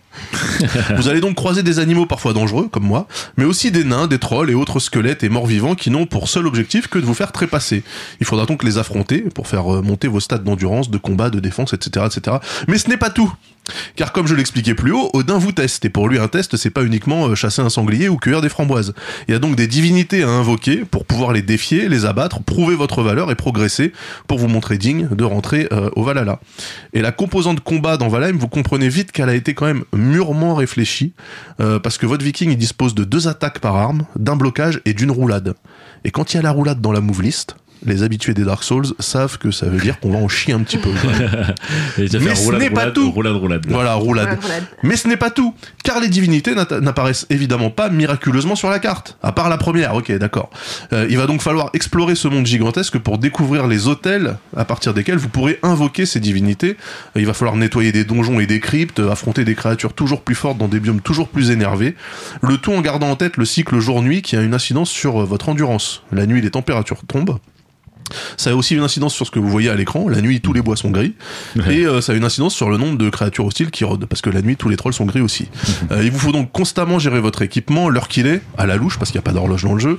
Vous 0.96 1.08
allez 1.08 1.22
donc 1.22 1.34
croiser 1.34 1.62
des 1.62 1.78
animaux 1.78 2.04
parfois 2.04 2.34
dangereux, 2.34 2.68
comme 2.70 2.84
moi, 2.84 3.08
mais 3.38 3.44
aussi 3.44 3.70
des 3.70 3.84
nains, 3.84 4.06
des 4.06 4.18
trolls 4.18 4.50
et 4.50 4.54
autres 4.54 4.80
squelettes 4.80 5.24
et 5.24 5.30
morts 5.30 5.46
vivants 5.46 5.74
qui 5.74 5.90
n'ont 5.90 6.04
pour 6.04 6.28
seul 6.28 6.46
objectif 6.46 6.88
que 6.88 6.98
de 6.98 7.06
vous 7.06 7.14
faire 7.14 7.32
trépasser. 7.32 7.82
Il 8.20 8.26
faudra 8.26 8.44
donc 8.44 8.62
les 8.64 8.76
affronter 8.76 9.20
pour 9.34 9.48
faire 9.48 9.76
euh, 9.76 9.80
monter 9.80 10.08
vos 10.08 10.20
stats 10.20 10.36
d'endurance, 10.36 10.90
de 10.90 10.98
combat, 10.98 11.30
de 11.30 11.40
défense, 11.40 11.72
etc., 11.72 12.04
etc. 12.04 12.36
Mais 12.68 12.76
ce 12.76 12.90
n'est 12.90 12.98
pas 12.98 13.08
tout. 13.08 13.32
Car 13.96 14.12
comme 14.12 14.26
je 14.26 14.34
l'expliquais 14.34 14.74
plus 14.74 14.92
haut, 14.92 15.10
Odin 15.12 15.38
vous 15.38 15.52
teste, 15.52 15.84
et 15.84 15.90
pour 15.90 16.08
lui 16.08 16.18
un 16.18 16.28
test, 16.28 16.56
c'est 16.56 16.70
pas 16.70 16.82
uniquement 16.82 17.28
euh, 17.28 17.34
chasser 17.34 17.62
un 17.62 17.70
sanglier 17.70 18.08
ou 18.08 18.16
cueillir 18.16 18.40
des 18.40 18.48
framboises. 18.48 18.94
Il 19.28 19.32
y 19.32 19.34
a 19.34 19.38
donc 19.38 19.56
des 19.56 19.66
divinités 19.66 20.22
à 20.22 20.28
invoquer 20.28 20.78
pour 20.78 21.04
pouvoir 21.04 21.32
les 21.32 21.42
défier, 21.42 21.88
les 21.88 22.04
abattre, 22.04 22.42
prouver 22.42 22.74
votre 22.74 23.02
valeur 23.02 23.30
et 23.30 23.34
progresser 23.34 23.92
pour 24.26 24.38
vous 24.38 24.48
montrer 24.48 24.78
digne 24.78 25.08
de 25.10 25.24
rentrer 25.24 25.68
euh, 25.72 25.90
au 25.96 26.02
Valhalla. 26.02 26.40
Et 26.92 27.02
la 27.02 27.12
composante 27.12 27.60
combat 27.60 27.96
dans 27.96 28.08
Valheim, 28.08 28.36
vous 28.36 28.48
comprenez 28.48 28.88
vite 28.88 29.12
qu'elle 29.12 29.28
a 29.28 29.34
été 29.34 29.54
quand 29.54 29.66
même 29.66 29.84
mûrement 29.94 30.54
réfléchie, 30.54 31.12
euh, 31.60 31.78
parce 31.78 31.98
que 31.98 32.06
votre 32.06 32.24
viking 32.24 32.56
dispose 32.56 32.94
de 32.94 33.04
deux 33.04 33.28
attaques 33.28 33.60
par 33.60 33.76
arme, 33.76 34.06
d'un 34.16 34.36
blocage 34.36 34.80
et 34.84 34.94
d'une 34.94 35.10
roulade. 35.10 35.54
Et 36.04 36.10
quand 36.10 36.32
il 36.32 36.36
y 36.36 36.40
a 36.40 36.42
la 36.42 36.50
roulade 36.50 36.80
dans 36.80 36.92
la 36.92 37.00
move 37.00 37.22
list, 37.22 37.56
les 37.86 38.02
habitués 38.02 38.34
des 38.34 38.44
Dark 38.44 38.62
Souls 38.62 38.86
savent 38.98 39.38
que 39.38 39.50
ça 39.50 39.66
veut 39.66 39.80
dire 39.80 39.98
qu'on 40.00 40.10
va 40.12 40.18
en 40.18 40.28
chier 40.28 40.52
un 40.54 40.60
petit 40.60 40.78
peu. 40.78 40.90
Et 41.98 42.02
Mais 42.20 42.34
ce 42.34 42.52
n'est 42.52 42.70
pas 42.70 42.80
roulade, 42.80 42.92
tout. 42.94 43.10
Roulade, 43.10 43.36
roulade. 43.36 43.66
là. 43.66 43.72
Voilà, 43.72 43.94
roulade. 43.94 44.38
Mais 44.82 44.96
ce 44.96 45.08
n'est 45.08 45.16
pas 45.16 45.30
tout, 45.30 45.54
car 45.84 46.00
les 46.00 46.08
divinités 46.08 46.54
n'apparaissent 46.54 47.26
évidemment 47.30 47.70
pas 47.70 47.88
miraculeusement 47.88 48.54
sur 48.56 48.70
la 48.70 48.78
carte, 48.78 49.16
à 49.22 49.32
part 49.32 49.48
la 49.48 49.58
première, 49.58 49.94
ok, 49.94 50.12
d'accord. 50.12 50.50
Euh, 50.92 51.06
il 51.08 51.16
va 51.16 51.26
donc 51.26 51.42
falloir 51.42 51.70
explorer 51.72 52.14
ce 52.14 52.28
monde 52.28 52.46
gigantesque 52.46 52.98
pour 52.98 53.18
découvrir 53.18 53.66
les 53.66 53.86
hôtels 53.88 54.36
à 54.56 54.64
partir 54.64 54.94
desquels 54.94 55.18
vous 55.18 55.28
pourrez 55.28 55.58
invoquer 55.62 56.06
ces 56.06 56.20
divinités. 56.20 56.76
Euh, 57.16 57.20
Il 57.20 57.26
va 57.26 57.34
falloir 57.34 57.56
nettoyer 57.56 57.92
des 57.92 58.04
donjons 58.04 58.40
et 58.40 58.46
des 58.46 58.60
cryptes, 58.60 59.00
affronter 59.00 59.44
des 59.44 59.54
créatures 59.54 59.92
toujours 59.92 60.22
plus 60.22 60.34
fortes 60.34 60.58
dans 60.58 60.68
des 60.68 60.80
biomes 60.80 61.00
toujours 61.00 61.28
plus 61.28 61.50
énervés, 61.50 61.94
le 62.42 62.56
tout 62.58 62.72
en 62.72 62.80
gardant 62.80 63.10
en 63.10 63.16
tête 63.16 63.36
le 63.36 63.44
cycle 63.44 63.78
jour-nuit 63.78 64.22
qui 64.22 64.36
a 64.36 64.42
une 64.42 64.54
incidence 64.54 64.90
sur 64.90 65.22
euh, 65.22 65.24
votre 65.24 65.48
endurance. 65.48 66.02
La 66.12 66.26
nuit, 66.26 66.40
les 66.40 66.50
températures 66.50 67.02
tombent. 67.06 67.38
Ça 68.36 68.50
a 68.50 68.54
aussi 68.54 68.74
une 68.74 68.82
incidence 68.82 69.14
sur 69.14 69.26
ce 69.26 69.30
que 69.30 69.38
vous 69.38 69.48
voyez 69.48 69.70
à 69.70 69.74
l'écran. 69.74 70.08
La 70.08 70.20
nuit, 70.20 70.40
tous 70.40 70.52
les 70.52 70.62
bois 70.62 70.76
sont 70.76 70.90
gris. 70.90 71.14
Et 71.68 71.86
euh, 71.86 72.00
ça 72.00 72.12
a 72.12 72.14
une 72.14 72.24
incidence 72.24 72.54
sur 72.54 72.70
le 72.70 72.76
nombre 72.76 72.98
de 72.98 73.10
créatures 73.10 73.46
hostiles 73.46 73.70
qui 73.70 73.84
rôdent. 73.84 74.06
Parce 74.06 74.22
que 74.22 74.30
la 74.30 74.42
nuit, 74.42 74.56
tous 74.56 74.68
les 74.68 74.76
trolls 74.76 74.92
sont 74.92 75.06
gris 75.06 75.20
aussi. 75.20 75.48
Euh, 75.90 76.02
il 76.04 76.10
vous 76.10 76.18
faut 76.18 76.32
donc 76.32 76.52
constamment 76.52 76.98
gérer 76.98 77.20
votre 77.20 77.42
équipement, 77.42 77.88
l'heure 77.88 78.08
qu'il 78.08 78.26
est, 78.26 78.42
à 78.58 78.66
la 78.66 78.76
louche, 78.76 78.98
parce 78.98 79.10
qu'il 79.10 79.18
n'y 79.18 79.24
a 79.24 79.28
pas 79.28 79.32
d'horloge 79.32 79.62
dans 79.62 79.74
le 79.74 79.80
jeu, 79.80 79.98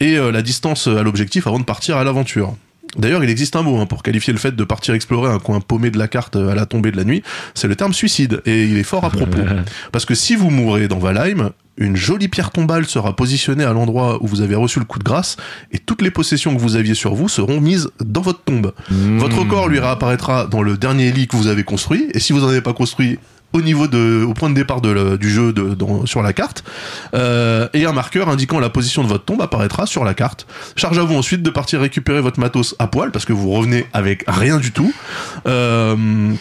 et 0.00 0.16
euh, 0.16 0.30
la 0.30 0.42
distance 0.42 0.86
à 0.86 1.02
l'objectif 1.02 1.46
avant 1.46 1.58
de 1.58 1.64
partir 1.64 1.96
à 1.96 2.04
l'aventure. 2.04 2.54
D'ailleurs, 2.96 3.24
il 3.24 3.30
existe 3.30 3.56
un 3.56 3.62
mot 3.62 3.78
hein, 3.78 3.86
pour 3.86 4.02
qualifier 4.02 4.32
le 4.32 4.38
fait 4.38 4.54
de 4.54 4.64
partir 4.64 4.94
explorer 4.94 5.30
un 5.30 5.38
coin 5.38 5.60
paumé 5.60 5.90
de 5.90 5.98
la 5.98 6.08
carte 6.08 6.36
à 6.36 6.54
la 6.54 6.66
tombée 6.66 6.90
de 6.90 6.96
la 6.96 7.04
nuit, 7.04 7.22
c'est 7.54 7.68
le 7.68 7.76
terme 7.76 7.92
suicide, 7.92 8.42
et 8.44 8.64
il 8.64 8.76
est 8.76 8.82
fort 8.82 9.04
à 9.04 9.10
propos. 9.10 9.38
Parce 9.92 10.04
que 10.04 10.14
si 10.14 10.36
vous 10.36 10.50
mourrez 10.50 10.88
dans 10.88 10.98
Valheim, 10.98 11.52
une 11.78 11.96
jolie 11.96 12.28
pierre 12.28 12.50
tombale 12.50 12.84
sera 12.84 13.16
positionnée 13.16 13.64
à 13.64 13.72
l'endroit 13.72 14.22
où 14.22 14.26
vous 14.26 14.42
avez 14.42 14.54
reçu 14.54 14.78
le 14.78 14.84
coup 14.84 14.98
de 14.98 15.04
grâce, 15.04 15.36
et 15.72 15.78
toutes 15.78 16.02
les 16.02 16.10
possessions 16.10 16.54
que 16.54 16.60
vous 16.60 16.76
aviez 16.76 16.94
sur 16.94 17.14
vous 17.14 17.30
seront 17.30 17.60
mises 17.60 17.88
dans 18.04 18.20
votre 18.20 18.42
tombe. 18.42 18.72
Votre 18.90 19.44
corps 19.44 19.68
lui 19.68 19.78
réapparaîtra 19.78 20.46
dans 20.46 20.62
le 20.62 20.76
dernier 20.76 21.12
lit 21.12 21.28
que 21.28 21.36
vous 21.36 21.46
avez 21.46 21.64
construit, 21.64 22.08
et 22.12 22.20
si 22.20 22.34
vous 22.34 22.40
n'en 22.40 22.48
avez 22.48 22.60
pas 22.60 22.74
construit, 22.74 23.18
au 23.52 24.34
point 24.34 24.50
de 24.50 24.54
départ 24.54 24.80
du 24.80 25.30
jeu 25.30 25.54
sur 26.04 26.22
la 26.22 26.32
carte, 26.32 26.64
euh, 27.14 27.68
et 27.74 27.86
un 27.86 27.92
marqueur 27.92 28.28
indiquant 28.28 28.60
la 28.60 28.70
position 28.70 29.02
de 29.02 29.08
votre 29.08 29.24
tombe 29.24 29.42
apparaîtra 29.42 29.86
sur 29.86 30.04
la 30.04 30.14
carte. 30.14 30.46
Charge 30.76 30.98
à 30.98 31.02
vous 31.02 31.14
ensuite 31.14 31.42
de 31.42 31.50
partir 31.50 31.80
récupérer 31.80 32.20
votre 32.20 32.40
matos 32.40 32.74
à 32.78 32.86
poil 32.86 33.10
parce 33.10 33.24
que 33.24 33.32
vous 33.32 33.50
revenez 33.50 33.86
avec 33.92 34.24
rien 34.28 34.58
du 34.58 34.72
tout. 34.72 34.92
Euh, 35.46 36.34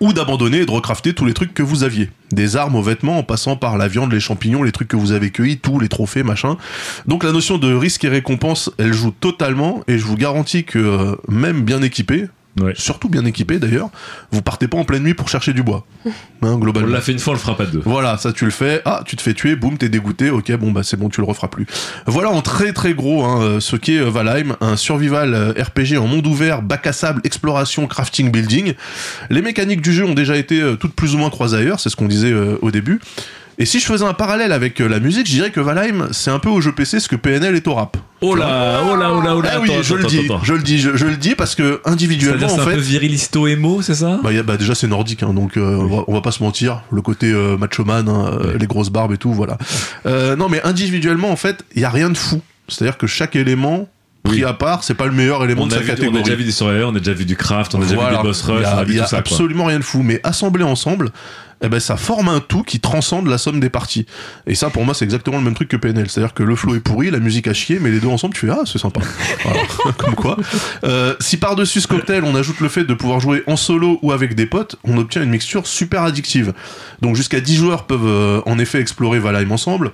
ou 0.00 0.12
d'abandonner 0.12 0.58
et 0.58 0.66
de 0.66 0.70
recrafter 0.70 1.12
tous 1.12 1.24
les 1.24 1.34
trucs 1.34 1.54
que 1.54 1.62
vous 1.62 1.82
aviez. 1.82 2.10
Des 2.30 2.56
armes 2.56 2.76
aux 2.76 2.82
vêtements 2.82 3.18
en 3.18 3.22
passant 3.22 3.56
par 3.56 3.76
la 3.76 3.88
viande, 3.88 4.12
les 4.12 4.20
champignons, 4.20 4.62
les 4.62 4.72
trucs 4.72 4.88
que 4.88 4.96
vous 4.96 5.12
avez 5.12 5.30
cueillis, 5.30 5.58
tous 5.58 5.78
les 5.80 5.88
trophées, 5.88 6.22
machin. 6.22 6.56
Donc 7.06 7.24
la 7.24 7.32
notion 7.32 7.58
de 7.58 7.72
risque 7.74 8.04
et 8.04 8.08
récompense, 8.08 8.70
elle 8.78 8.92
joue 8.92 9.10
totalement 9.10 9.82
et 9.88 9.98
je 9.98 10.04
vous 10.04 10.16
garantis 10.16 10.64
que 10.64 10.78
euh, 10.78 11.16
même 11.28 11.62
bien 11.62 11.82
équipé, 11.82 12.26
Ouais. 12.60 12.74
surtout 12.76 13.08
bien 13.08 13.24
équipé 13.24 13.58
d'ailleurs, 13.58 13.88
vous 14.30 14.42
partez 14.42 14.68
pas 14.68 14.76
en 14.76 14.84
pleine 14.84 15.02
nuit 15.02 15.14
pour 15.14 15.28
chercher 15.30 15.52
du 15.52 15.62
bois. 15.62 15.86
Hein, 16.44 16.54
On 16.54 16.58
globalement. 16.58 16.88
l'a 16.90 17.00
fait 17.00 17.12
une 17.12 17.20
fois, 17.20 17.30
on 17.30 17.34
le 17.34 17.40
fera 17.40 17.56
pas 17.56 17.66
deux. 17.66 17.80
Voilà, 17.84 18.16
ça 18.18 18.32
tu 18.32 18.44
le 18.44 18.50
fais. 18.50 18.82
Ah, 18.84 19.04
tu 19.06 19.14
te 19.14 19.22
fais 19.22 19.32
tuer, 19.32 19.54
boum, 19.54 19.78
t'es 19.78 19.88
dégoûté. 19.88 20.28
Ok, 20.28 20.50
bon 20.56 20.72
bah 20.72 20.82
c'est 20.82 20.96
bon, 20.96 21.08
tu 21.08 21.20
le 21.20 21.26
referas 21.28 21.46
plus. 21.46 21.66
Voilà 22.06 22.30
en 22.30 22.42
très 22.42 22.72
très 22.72 22.94
gros 22.94 23.24
hein, 23.24 23.40
euh, 23.42 23.60
ce 23.60 23.76
qu'est 23.76 23.98
euh, 24.00 24.10
Valheim, 24.10 24.56
un 24.60 24.74
survival 24.76 25.34
euh, 25.34 25.52
RPG 25.52 25.96
en 25.98 26.08
monde 26.08 26.26
ouvert, 26.26 26.60
bac 26.62 26.84
à 26.88 26.92
sable, 26.92 27.20
exploration, 27.22 27.86
crafting, 27.86 28.32
building. 28.32 28.74
Les 29.30 29.40
mécaniques 29.40 29.82
du 29.82 29.92
jeu 29.92 30.04
ont 30.04 30.14
déjà 30.14 30.36
été 30.36 30.60
toutes 30.80 30.94
plus 30.94 31.14
ou 31.14 31.18
moins 31.18 31.30
croisées 31.30 31.58
ailleurs, 31.58 31.78
c'est 31.78 31.90
ce 31.90 31.94
qu'on 31.96 32.08
disait 32.08 32.34
au 32.60 32.72
début. 32.72 33.00
Et 33.58 33.66
si 33.66 33.80
je 33.80 33.84
faisais 33.86 34.04
un 34.04 34.14
parallèle 34.14 34.50
avec 34.52 34.80
euh, 34.80 34.88
la 34.88 34.98
musique, 34.98 35.26
je 35.26 35.32
dirais 35.32 35.50
que 35.50 35.60
Valheim, 35.60 36.08
c'est 36.12 36.30
un 36.30 36.38
peu 36.38 36.48
au 36.48 36.60
jeu 36.60 36.72
PC 36.72 37.00
ce 37.00 37.08
que 37.08 37.16
PNL 37.16 37.54
est 37.54 37.68
au 37.68 37.74
rap. 37.74 37.96
Oh 38.22 38.34
là, 38.34 38.80
oh 38.90 38.96
là, 38.96 39.12
oh 39.12 39.20
là, 39.20 39.36
oh 39.36 39.42
là. 39.42 39.50
Ah 39.54 39.58
oui, 39.60 39.70
attends, 39.70 39.82
je 39.82 39.94
le 39.94 40.04
dis, 40.04 40.20
attends. 40.24 40.40
je 40.42 40.54
le 40.54 40.62
dis, 40.62 40.78
je, 40.78 40.96
je 40.96 41.06
le 41.06 41.16
dis 41.16 41.34
parce 41.34 41.54
que 41.54 41.80
individuellement 41.84 42.48
c'est 42.48 42.60
un 42.60 42.64
fait, 42.64 42.74
peu 42.74 42.80
virilisto 42.80 43.46
émo, 43.46 43.82
c'est 43.82 43.94
ça? 43.96 44.20
Bah, 44.22 44.32
y 44.32 44.38
a- 44.38 44.42
bah, 44.42 44.56
déjà 44.56 44.74
c'est 44.74 44.86
nordique, 44.86 45.22
hein, 45.22 45.34
donc 45.34 45.56
euh, 45.56 45.76
on, 45.76 45.86
va, 45.86 46.04
on 46.06 46.14
va 46.14 46.20
pas 46.22 46.30
se 46.32 46.42
mentir. 46.42 46.82
Le 46.92 47.02
côté 47.02 47.30
euh, 47.32 47.56
macho 47.58 47.84
man, 47.84 48.08
hein, 48.08 48.38
euh, 48.40 48.56
les 48.58 48.66
grosses 48.66 48.90
barbes 48.90 49.12
et 49.12 49.18
tout, 49.18 49.32
voilà. 49.32 49.58
Euh, 50.06 50.34
non, 50.36 50.48
mais 50.48 50.62
individuellement 50.64 51.30
en 51.30 51.36
fait, 51.36 51.64
il 51.74 51.82
y 51.82 51.84
a 51.84 51.90
rien 51.90 52.10
de 52.10 52.16
fou. 52.16 52.40
C'est-à-dire 52.68 52.96
que 52.96 53.06
chaque 53.06 53.36
élément 53.36 53.88
pris 54.22 54.36
Oui. 54.36 54.44
à 54.44 54.52
part, 54.52 54.84
c'est 54.84 54.94
pas 54.94 55.06
le 55.06 55.12
meilleur 55.12 55.42
élément 55.44 55.62
on 55.64 55.66
de 55.66 55.72
sa 55.72 55.80
vu, 55.80 55.84
on 55.90 55.92
a 55.92 55.96
catégorie. 55.96 56.22
déjà 56.22 56.36
vu 56.36 56.44
des 56.44 56.52
survivors, 56.52 56.90
on 56.92 56.94
a 56.96 57.00
déjà 57.00 57.12
vu 57.12 57.24
du 57.24 57.36
craft, 57.36 57.74
on 57.74 57.80
a 57.80 57.84
déjà 57.84 57.96
Voilà. 57.96 58.10
vu 58.12 58.16
des 58.18 58.22
boss 58.22 58.42
rush, 58.42 58.56
Il 58.60 58.62
y 58.62 58.66
on 58.66 58.68
a, 58.68 58.80
a 58.80 58.84
vu 58.84 59.00
a 59.00 59.06
ça. 59.06 59.08
quoi. 59.10 59.18
absolument 59.18 59.64
rien 59.64 59.78
de 59.80 59.84
fou, 59.84 60.02
mais 60.04 60.20
assemblé 60.22 60.62
ensemble, 60.62 61.10
eh 61.62 61.68
ben 61.68 61.80
ça 61.80 61.96
forme 61.96 62.28
un 62.28 62.40
tout 62.40 62.62
qui 62.62 62.80
transcende 62.80 63.28
la 63.28 63.38
somme 63.38 63.60
des 63.60 63.70
parties. 63.70 64.06
Et 64.46 64.54
ça, 64.54 64.70
pour 64.70 64.84
moi, 64.84 64.94
c'est 64.94 65.04
exactement 65.04 65.38
le 65.38 65.44
même 65.44 65.54
truc 65.54 65.68
que 65.68 65.76
PNL. 65.76 66.10
C'est-à-dire 66.10 66.34
que 66.34 66.42
le 66.42 66.56
flow 66.56 66.74
est 66.74 66.80
pourri, 66.80 67.10
la 67.10 67.20
musique 67.20 67.46
a 67.46 67.52
chier, 67.52 67.78
mais 67.80 67.90
les 67.90 68.00
deux 68.00 68.08
ensemble, 68.08 68.34
tu 68.34 68.46
fais 68.46 68.52
ah, 68.52 68.62
c'est 68.66 68.78
sympa. 68.78 69.00
Comme 69.98 70.14
quoi. 70.14 70.36
Euh, 70.84 71.14
si 71.20 71.36
par-dessus 71.36 71.80
ce 71.80 71.88
cocktail, 71.88 72.24
on 72.24 72.34
ajoute 72.34 72.60
le 72.60 72.68
fait 72.68 72.84
de 72.84 72.94
pouvoir 72.94 73.20
jouer 73.20 73.42
en 73.46 73.56
solo 73.56 73.98
ou 74.02 74.12
avec 74.12 74.34
des 74.34 74.46
potes, 74.46 74.76
on 74.84 74.98
obtient 74.98 75.22
une 75.22 75.30
mixture 75.30 75.66
super 75.66 76.02
addictive. 76.02 76.52
Donc 77.00 77.16
jusqu'à 77.16 77.40
10 77.40 77.56
joueurs 77.56 77.84
peuvent 77.84 78.06
euh, 78.06 78.40
en 78.46 78.58
effet 78.58 78.80
explorer 78.80 79.18
Valheim 79.18 79.52
ensemble. 79.52 79.92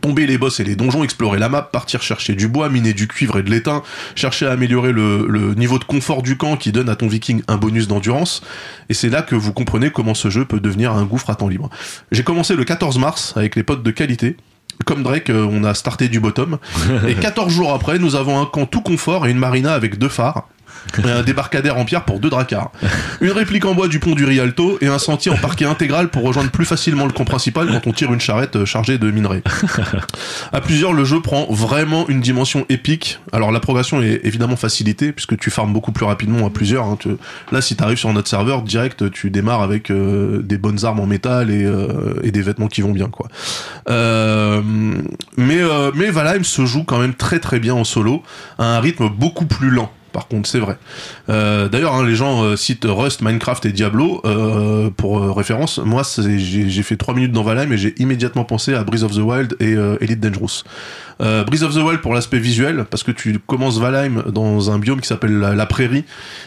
Tomber 0.00 0.26
les 0.26 0.38
boss 0.38 0.60
et 0.60 0.64
les 0.64 0.76
donjons, 0.76 1.04
explorer 1.04 1.38
la 1.38 1.48
map, 1.48 1.62
partir 1.62 2.02
chercher 2.02 2.34
du 2.34 2.48
bois, 2.48 2.68
miner 2.68 2.92
du 2.92 3.08
cuivre 3.08 3.38
et 3.38 3.42
de 3.42 3.50
l'étain, 3.50 3.82
chercher 4.14 4.46
à 4.46 4.52
améliorer 4.52 4.92
le, 4.92 5.54
niveau 5.54 5.78
de 5.78 5.84
confort 5.84 6.22
du 6.22 6.36
camp 6.36 6.56
qui 6.56 6.72
donne 6.72 6.88
à 6.88 6.96
ton 6.96 7.08
viking 7.08 7.42
un 7.48 7.56
bonus 7.56 7.88
d'endurance. 7.88 8.42
Et 8.88 8.94
c'est 8.94 9.08
là 9.08 9.22
que 9.22 9.34
vous 9.34 9.52
comprenez 9.52 9.90
comment 9.90 10.14
ce 10.14 10.30
jeu 10.30 10.44
peut 10.44 10.60
devenir 10.60 10.92
un 10.92 11.04
gouffre 11.04 11.30
à 11.30 11.34
temps 11.34 11.48
libre. 11.48 11.70
J'ai 12.12 12.22
commencé 12.22 12.54
le 12.54 12.64
14 12.64 12.98
mars 12.98 13.34
avec 13.36 13.56
les 13.56 13.62
potes 13.62 13.82
de 13.82 13.90
qualité. 13.90 14.36
Comme 14.86 15.02
Drake, 15.02 15.28
euh, 15.28 15.46
on 15.50 15.64
a 15.64 15.74
starté 15.74 16.08
du 16.08 16.20
bottom. 16.20 16.58
Et 17.06 17.14
14 17.14 17.52
jours 17.52 17.74
après, 17.74 17.98
nous 17.98 18.16
avons 18.16 18.40
un 18.40 18.46
camp 18.46 18.66
tout 18.66 18.80
confort 18.80 19.26
et 19.26 19.30
une 19.30 19.38
marina 19.38 19.74
avec 19.74 19.98
deux 19.98 20.08
phares. 20.08 20.48
Et 21.04 21.10
un 21.10 21.22
débarcadère 21.22 21.76
en 21.76 21.84
pierre 21.84 22.04
pour 22.04 22.20
deux 22.20 22.30
dracars. 22.30 22.70
Une 23.20 23.30
réplique 23.32 23.64
en 23.64 23.74
bois 23.74 23.88
du 23.88 23.98
pont 23.98 24.14
du 24.14 24.24
Rialto 24.24 24.78
et 24.80 24.86
un 24.88 24.98
sentier 24.98 25.30
en 25.30 25.36
parquet 25.36 25.64
intégral 25.64 26.08
pour 26.08 26.22
rejoindre 26.22 26.50
plus 26.50 26.64
facilement 26.64 27.06
le 27.06 27.12
camp 27.12 27.24
principal 27.24 27.68
quand 27.70 27.86
on 27.86 27.92
tire 27.92 28.12
une 28.12 28.20
charrette 28.20 28.56
euh, 28.56 28.64
chargée 28.64 28.98
de 28.98 29.10
minerais. 29.10 29.42
À 30.52 30.60
plusieurs, 30.60 30.92
le 30.92 31.04
jeu 31.04 31.20
prend 31.20 31.46
vraiment 31.50 32.08
une 32.08 32.20
dimension 32.20 32.66
épique. 32.68 33.18
Alors 33.32 33.52
la 33.52 33.60
progression 33.60 34.02
est 34.02 34.20
évidemment 34.24 34.56
facilitée 34.56 35.12
puisque 35.12 35.36
tu 35.38 35.50
farmes 35.50 35.72
beaucoup 35.72 35.92
plus 35.92 36.04
rapidement 36.04 36.46
à 36.46 36.50
plusieurs. 36.50 36.84
hein. 36.84 36.98
Là, 37.52 37.60
si 37.60 37.76
tu 37.76 37.82
arrives 37.82 37.98
sur 37.98 38.12
notre 38.12 38.28
serveur, 38.28 38.62
direct, 38.62 39.10
tu 39.10 39.30
démarres 39.30 39.62
avec 39.62 39.90
euh, 39.90 40.42
des 40.42 40.58
bonnes 40.58 40.84
armes 40.84 41.00
en 41.00 41.06
métal 41.06 41.50
et, 41.50 41.64
euh, 41.64 42.20
et 42.22 42.30
des 42.30 42.42
vêtements 42.42 42.68
qui 42.68 42.82
vont 42.82 42.92
bien, 42.92 43.08
quoi. 43.08 43.28
Euh, 43.88 44.60
mais 45.36 45.58
mais 45.94 46.10
Valheim 46.10 46.44
se 46.44 46.66
joue 46.66 46.84
quand 46.84 46.98
même 46.98 47.14
très 47.14 47.38
très 47.40 47.58
bien 47.60 47.74
en 47.74 47.84
solo 47.84 48.22
à 48.58 48.76
un 48.76 48.80
rythme 48.80 49.08
beaucoup 49.08 49.46
plus 49.46 49.70
lent. 49.70 49.90
Par 50.20 50.28
contre, 50.28 50.50
c'est 50.50 50.58
vrai. 50.58 50.76
Euh, 51.30 51.70
D'ailleurs, 51.70 51.94
hein, 51.94 52.04
les 52.04 52.14
gens 52.14 52.44
euh, 52.44 52.54
citent 52.54 52.84
Rust, 52.86 53.22
Minecraft 53.22 53.64
et 53.64 53.72
Diablo 53.72 54.20
euh, 54.26 54.90
pour 54.90 55.34
référence. 55.34 55.78
Moi, 55.78 56.02
j'ai 56.18 56.82
fait 56.82 56.98
3 56.98 57.14
minutes 57.14 57.32
dans 57.32 57.42
Valheim 57.42 57.72
et 57.72 57.78
j'ai 57.78 57.94
immédiatement 57.98 58.44
pensé 58.44 58.74
à 58.74 58.84
Breath 58.84 59.02
of 59.02 59.12
the 59.12 59.20
Wild 59.20 59.56
et 59.60 59.76
Elite 60.02 60.20
Dangerous. 60.20 60.64
Breath 61.18 61.62
of 61.62 61.74
the 61.74 61.78
Wild 61.78 62.02
pour 62.02 62.12
l'aspect 62.12 62.38
visuel, 62.38 62.84
parce 62.90 63.02
que 63.02 63.12
tu 63.12 63.38
commences 63.38 63.78
Valheim 63.78 64.24
dans 64.30 64.70
un 64.70 64.78
biome 64.78 65.00
qui 65.00 65.08
s'appelle 65.08 65.38
la 65.38 65.66
prairie 65.66 66.04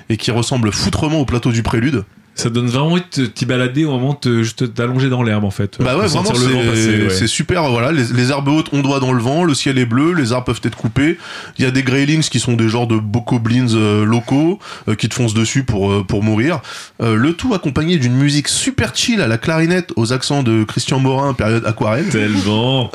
et 0.10 0.18
qui 0.18 0.30
ressemble 0.30 0.72
foutrement 0.72 1.20
au 1.20 1.26
plateau 1.26 1.52
du 1.52 1.64
Prélude. 1.64 2.04
Ça 2.36 2.50
donne 2.50 2.66
vraiment 2.66 2.94
envie 2.94 3.04
de 3.16 3.28
t'y 3.28 3.46
balader 3.46 3.86
au 3.86 3.92
moment 3.92 4.14
de 4.14 4.18
te- 4.18 4.44
juste 4.44 4.74
t'allonger 4.74 5.08
dans 5.10 5.22
l'herbe 5.22 5.44
en 5.44 5.52
fait. 5.52 5.78
Bah 5.80 5.96
ouais, 5.96 6.08
vraiment, 6.08 6.34
c'est 6.34 7.22
ouais. 7.22 7.28
super. 7.28 7.70
Voilà, 7.70 7.92
les, 7.92 8.06
les 8.12 8.32
herbes 8.32 8.48
hautes 8.48 8.74
ont 8.74 8.82
doigt 8.82 9.00
dans 9.00 9.14
le 9.14 9.22
vent, 9.22 9.44
le 9.44 9.54
ciel 9.54 9.78
est 9.78 9.86
bleu, 9.86 10.14
les 10.14 10.34
arbres 10.34 10.46
peuvent 10.46 10.62
être 10.64 10.76
coupés. 10.76 11.20
Il 11.60 11.64
y 11.64 11.68
a 11.68 11.72
des 11.72 11.84
greylings 11.84 12.24
qui 12.24 12.40
sont 12.40 12.54
des 12.54 12.70
genres 12.70 12.88
de 12.88 12.98
bokoblins 12.98 13.76
euh, 13.76 14.04
locaux 14.04 14.58
euh, 14.88 14.96
qui 14.96 15.10
te 15.10 15.14
foncent 15.14 15.36
dessus 15.36 15.64
pour 15.64 15.92
euh, 15.92 16.04
pour 16.04 16.24
mourir. 16.24 16.60
Le 17.00 17.34
tout 17.34 17.54
accompagné 17.54 17.98
d'une 17.98 18.16
musique 18.16 18.48
super 18.48 18.96
chill 18.96 19.22
à 19.22 19.28
la 19.28 19.38
clarinette 19.38 19.92
aux 19.96 20.12
accents 20.12 20.42
de 20.42 20.64
Christian 20.64 21.00
Morin 21.00 21.34
période 21.34 21.66
aquarelle. 21.68 22.10
Tellement. 22.10 22.90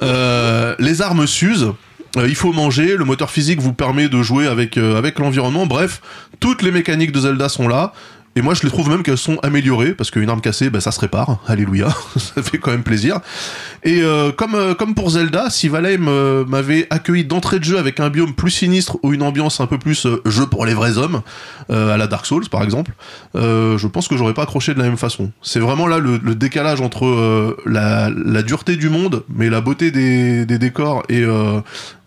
Les 0.80 1.01
armes 1.03 1.26
s'usent. 1.28 1.72
Il 2.16 2.34
faut 2.34 2.53
manger, 2.53 2.97
le 2.97 3.05
moteur 3.05 3.30
physique 3.30 3.61
vous 3.61 3.74
permet 3.74 4.09
de 4.09 4.22
jouer 4.22 4.47
avec, 4.47 4.78
euh, 4.78 4.97
avec 4.97 5.18
l'environnement. 5.18 5.66
Bref, 5.66 6.01
toutes 6.41 6.62
les 6.62 6.70
mécaniques 6.70 7.12
de 7.12 7.20
Zelda 7.20 7.49
sont 7.51 7.68
là. 7.68 7.93
Et 8.39 8.41
moi, 8.41 8.55
je 8.55 8.62
les 8.62 8.68
trouve 8.68 8.89
même 8.89 9.03
qu'elles 9.03 9.18
sont 9.18 9.39
améliorées, 9.43 9.95
parce 9.95 10.12
qu'une 10.12 10.30
arme 10.30 10.41
cassée, 10.41 10.70
bah, 10.70 10.80
ça 10.80 10.93
se 10.93 11.01
répare. 11.01 11.39
Alléluia, 11.49 11.89
ça 12.16 12.41
fait 12.41 12.59
quand 12.59 12.70
même 12.70 12.84
plaisir. 12.84 13.18
Et 13.82 14.01
euh, 14.01 14.30
comme, 14.30 14.55
euh, 14.55 14.74
comme 14.74 14.95
pour 14.95 15.11
Zelda, 15.11 15.51
si 15.51 15.68
Valheim 15.68 16.07
euh, 16.07 16.45
m'avait 16.45 16.86
accueilli 16.91 17.24
d'entrée 17.24 17.59
de 17.59 17.64
jeu 17.64 17.78
avec 17.78 17.99
un 17.99 18.11
biome 18.11 18.34
plus 18.34 18.53
sinistre 18.53 18.97
ou 19.03 19.12
une 19.12 19.24
ambiance 19.24 19.61
un 19.61 19.66
peu 19.66 19.76
plus 19.76 20.07
euh, 20.07 20.22
jeu 20.24 20.47
pour 20.47 20.66
les 20.66 20.74
vrais 20.74 20.99
hommes, 20.99 21.22
à 21.68 21.99
la 21.99 22.07
Dark 22.07 22.24
Souls 22.24 22.49
par 22.49 22.62
exemple, 22.62 22.93
je 23.34 23.86
pense 23.86 24.09
que 24.09 24.16
j'aurais 24.16 24.32
pas 24.32 24.45
accroché 24.45 24.72
de 24.72 24.78
la 24.78 24.86
même 24.86 24.97
façon. 24.97 25.30
C'est 25.43 25.61
vraiment 25.61 25.86
là 25.86 25.99
le, 25.99 26.16
le 26.16 26.34
décalage 26.34 26.80
entre 26.80 27.59
la, 27.66 28.09
la 28.11 28.43
dureté 28.43 28.76
du 28.76 28.89
monde, 28.89 29.24
mais 29.28 29.51
la 29.51 29.61
beauté 29.61 29.91
des, 29.91 30.47
des 30.47 30.59
décors 30.59 31.03
et, 31.11 31.26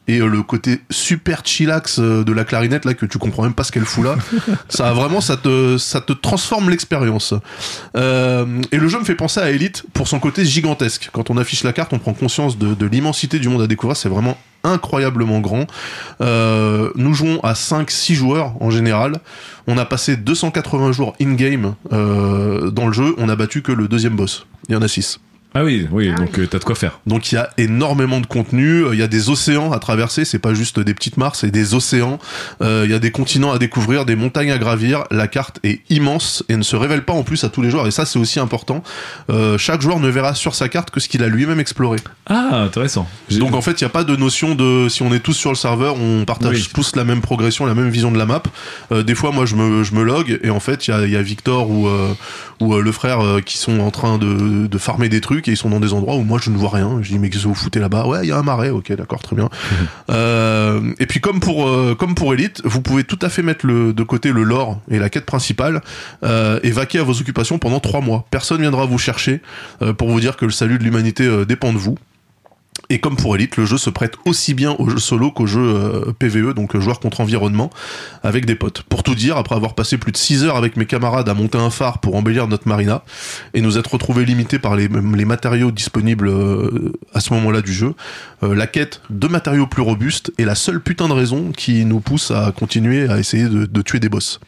et 0.08 0.20
euh, 0.20 0.28
le 0.28 0.44
côté 0.44 0.82
super 0.90 1.42
chillax 1.46 2.00
euh, 2.00 2.24
de 2.24 2.32
la 2.32 2.44
clarinette 2.44 2.86
là 2.86 2.94
que 2.94 3.06
tu 3.06 3.18
comprends 3.18 3.44
même 3.44 3.54
pas 3.54 3.64
ce 3.64 3.72
qu'elle 3.72 3.86
fout 3.86 4.04
là. 4.04 4.16
ça 4.70 4.90
a 4.90 4.94
vraiment 4.94 5.22
ça 5.22 5.38
te 5.38 5.78
ça 5.78 6.02
te 6.02 6.14
transforme 6.14 6.70
l'expérience. 6.70 7.34
Euh, 7.96 8.46
et 8.72 8.78
le 8.78 8.88
jeu 8.88 9.00
me 9.00 9.06
fait 9.06 9.16
penser 9.16 9.40
à 9.40 9.50
Elite 9.52 9.84
pour 9.94 10.08
son 10.08 10.20
côté 10.20 10.46
gigantesque. 10.46 11.10
Quand 11.14 11.30
on 11.30 11.38
affiche 11.38 11.64
la 11.64 11.74
carte, 11.74 11.94
on 11.94 12.00
prend 12.00 12.14
conscience 12.14 12.58
de, 12.58 12.74
de 12.74 12.86
l'immensité 12.86 13.40
du 13.40 13.50
monde 13.50 13.62
à 13.62 13.68
découvrir. 13.68 13.96
C'est 13.96 14.10
vraiment 14.10 14.38
incroyablement 14.64 15.40
grand. 15.40 15.68
Euh, 16.22 16.92
nous 16.96 17.14
jouons 17.14 17.40
à 17.42 17.54
5-6 17.54 18.14
joueurs 18.14 18.54
en 18.62 18.70
général. 18.70 19.20
On 19.68 19.78
a 19.78 19.86
passé 19.86 20.18
280 20.18 20.92
jours 20.92 21.16
in-game 21.22 21.76
euh, 21.92 22.70
dans 22.72 22.88
le 22.88 22.94
jeu. 22.94 23.16
On 23.18 23.30
a 23.30 23.36
battu 23.36 23.62
que 23.62 23.72
le 23.72 23.88
deuxième 23.88 24.16
boss. 24.16 24.46
Il 24.70 24.74
y 24.74 24.76
en 24.76 24.82
a 24.82 24.88
6. 24.88 25.20
Ah 25.54 25.66
oui, 25.66 25.86
oui, 25.92 26.14
donc 26.16 26.40
euh, 26.40 26.48
t'as 26.48 26.60
de 26.60 26.64
quoi 26.64 26.76
faire. 26.76 27.02
Donc 27.06 27.32
il 27.32 27.36
y 27.36 27.38
a 27.38 27.50
énormément 27.58 28.22
de 28.22 28.26
contenu, 28.26 28.86
Euh, 28.86 28.94
il 28.94 29.00
y 29.00 29.04
a 29.04 29.08
des 29.08 29.30
océans 29.30 29.74
à 29.74 29.80
traverser, 29.80 30.24
c'est 30.24 30.40
pas 30.40 30.54
juste 30.54 30.80
des 30.80 30.94
petites 30.94 31.18
mares, 31.18 31.36
c'est 31.36 31.52
des 31.52 31.74
océans. 31.74 32.20
Euh, 32.62 32.84
Il 32.86 32.92
y 32.92 32.94
a 32.94 33.00
des 33.00 33.12
continents 33.12 33.52
à 33.52 33.58
découvrir, 33.60 34.06
des 34.06 34.16
montagnes 34.16 34.52
à 34.52 34.58
gravir. 34.58 35.04
La 35.12 35.28
carte 35.28 35.60
est 35.64 35.82
immense 35.90 36.44
et 36.48 36.56
ne 36.56 36.64
se 36.64 36.78
révèle 36.78 37.04
pas 37.04 37.12
en 37.14 37.24
plus 37.24 37.44
à 37.44 37.50
tous 37.50 37.62
les 37.62 37.70
joueurs. 37.70 37.86
Et 37.86 37.92
ça 37.92 38.06
c'est 38.06 38.18
aussi 38.18 38.40
important. 38.40 38.82
Euh, 39.30 39.58
chaque 39.58 39.82
joueur 39.82 40.00
ne 40.00 40.08
verra 40.08 40.36
sur 40.36 40.56
sa 40.56 40.70
carte 40.70 40.90
que 40.90 41.02
ce 41.02 41.10
qu'il 41.10 41.22
a 41.22 41.28
lui-même 41.28 41.60
exploré. 41.60 41.98
Ah, 42.28 42.62
intéressant. 42.64 43.06
Donc 43.32 43.54
en 43.54 43.62
fait 43.62 43.82
il 43.82 43.84
n'y 43.84 43.88
a 43.88 43.90
pas 43.90 44.06
de 44.06 44.16
notion 44.16 44.56
de 44.56 44.88
si 44.90 45.02
on 45.04 45.14
est 45.14 45.20
tous 45.20 45.34
sur 45.34 45.50
le 45.52 45.58
serveur, 45.58 45.96
on 46.00 46.24
partage 46.24 46.56
Oui. 46.56 46.70
tous 46.74 46.96
la 46.96 47.04
même 47.04 47.20
progression, 47.20 47.66
la 47.66 47.76
même 47.76 47.90
vision 47.90 48.12
de 48.12 48.18
la 48.18 48.26
map. 48.26 48.42
Euh, 48.94 49.04
des 49.04 49.16
fois 49.16 49.32
moi 49.34 49.46
je 49.46 49.56
me, 49.56 49.84
je 49.84 49.94
me 49.96 50.04
log 50.04 50.40
et 50.42 50.50
en 50.50 50.62
fait 50.62 50.88
il 50.88 50.92
y 50.92 50.94
a, 50.94 51.06
il 51.06 51.12
y 51.12 51.18
a 51.18 51.22
Victor 51.22 51.70
ou, 51.70 51.88
euh, 51.88 52.14
ou 52.62 52.74
euh, 52.76 52.82
le 52.82 52.92
frère 52.94 53.20
euh, 53.20 53.42
qui 53.42 53.58
sont 53.58 53.80
en 53.82 53.92
train 53.92 54.18
de, 54.18 54.66
de 54.68 54.78
farmer 54.78 55.10
des 55.10 55.20
trucs 55.20 55.41
et 55.48 55.52
ils 55.52 55.58
sont 55.58 55.70
dans 55.70 55.80
des 55.80 55.94
endroits 55.94 56.16
où 56.16 56.24
moi 56.24 56.40
je 56.42 56.50
ne 56.50 56.58
vois 56.58 56.70
rien. 56.70 57.00
Je 57.02 57.10
dis 57.10 57.20
mais 57.20 57.30
qu'est-ce 57.30 57.44
que 57.44 57.48
vous 57.48 57.56
foutez 57.56 57.80
là-bas? 57.80 58.06
Ouais 58.06 58.20
il 58.24 58.30
y 58.30 58.32
a 58.32 58.38
un 58.38 58.44
marais, 58.44 58.70
ok 58.70 58.92
d'accord 58.94 59.22
très 59.22 59.36
bien. 59.36 59.50
Euh, 60.10 60.94
et 61.00 61.06
puis 61.06 61.20
comme 61.20 61.40
pour 61.40 61.68
euh, 61.68 61.96
comme 61.96 62.16
pour 62.16 62.34
Elite, 62.34 62.62
vous 62.66 62.82
pouvez 62.82 63.04
tout 63.04 63.20
à 63.22 63.30
fait 63.30 63.44
mettre 63.44 63.66
le, 63.66 63.94
de 63.94 64.04
côté 64.04 64.32
le 64.32 64.44
lore 64.44 64.80
et 64.90 65.00
la 65.00 65.10
quête 65.10 65.26
principale 65.26 65.82
euh, 66.24 66.60
et 66.64 66.72
vaquer 66.72 67.00
à 67.00 67.04
vos 67.04 67.20
occupations 67.20 67.60
pendant 67.60 67.80
trois 67.80 68.02
mois. 68.02 68.26
Personne 68.32 68.62
viendra 68.62 68.86
vous 68.86 68.98
chercher 68.98 69.42
pour 69.98 70.10
vous 70.10 70.20
dire 70.20 70.38
que 70.38 70.46
le 70.46 70.52
salut 70.52 70.78
de 70.78 70.84
l'humanité 70.84 71.46
dépend 71.46 71.74
de 71.74 71.78
vous. 71.78 71.98
Et 72.90 73.00
comme 73.00 73.16
pour 73.16 73.36
Elite, 73.36 73.58
le 73.58 73.66
jeu 73.66 73.78
se 73.78 73.90
prête 73.90 74.16
aussi 74.26 74.54
bien 74.54 74.76
au 74.78 74.90
jeu 74.90 74.98
solo 74.98 75.32
qu'au 75.32 75.46
jeu 75.46 75.62
euh, 75.62 76.14
PVE, 76.18 76.54
donc 76.54 76.76
euh, 76.76 76.82
joueur 76.82 77.00
contre 77.00 77.22
environnement, 77.22 77.70
avec 78.24 78.46
des 78.46 78.56
potes. 78.56 78.82
Pour 78.84 79.04
tout 79.04 79.16
dire, 79.16 79.38
après 79.38 79.56
avoir 79.56 79.76
passé 79.76 79.98
plus 79.98 80.12
de 80.12 80.18
6 80.18 80.44
heures 80.44 80.58
avec 80.58 80.76
mes 80.78 80.86
camarades 80.86 81.30
à 81.30 81.34
monter 81.34 81.58
un 81.58 81.70
phare 81.70 82.00
pour 82.00 82.16
embellir 82.16 82.48
notre 82.48 82.68
marina, 82.68 83.04
et 83.54 83.62
nous 83.62 83.78
être 83.78 83.94
retrouvés 83.94 84.26
limités 84.26 84.60
par 84.60 84.76
les, 84.76 84.90
matériaux 84.90 85.72
disponibles 85.72 86.28
euh, 86.28 86.92
à 87.14 87.20
ce 87.20 87.34
moment-là 87.34 87.62
du 87.62 87.74
jeu, 87.74 87.94
la 88.42 88.68
quête 88.68 89.02
de 89.10 89.28
matériaux 89.28 89.68
plus 89.68 89.84
robustes 89.84 90.32
est 90.38 90.46
la 90.46 90.56
seule 90.56 90.82
putain 90.82 91.08
de 91.08 91.14
raison 91.14 91.52
qui 91.52 91.86
nous 91.86 92.00
pousse 92.00 92.32
à 92.32 92.52
continuer 92.52 93.08
à 93.08 93.20
essayer 93.20 93.48
de 93.48 93.82
tuer 93.82 94.00
des 94.00 94.10
boss. 94.10 94.40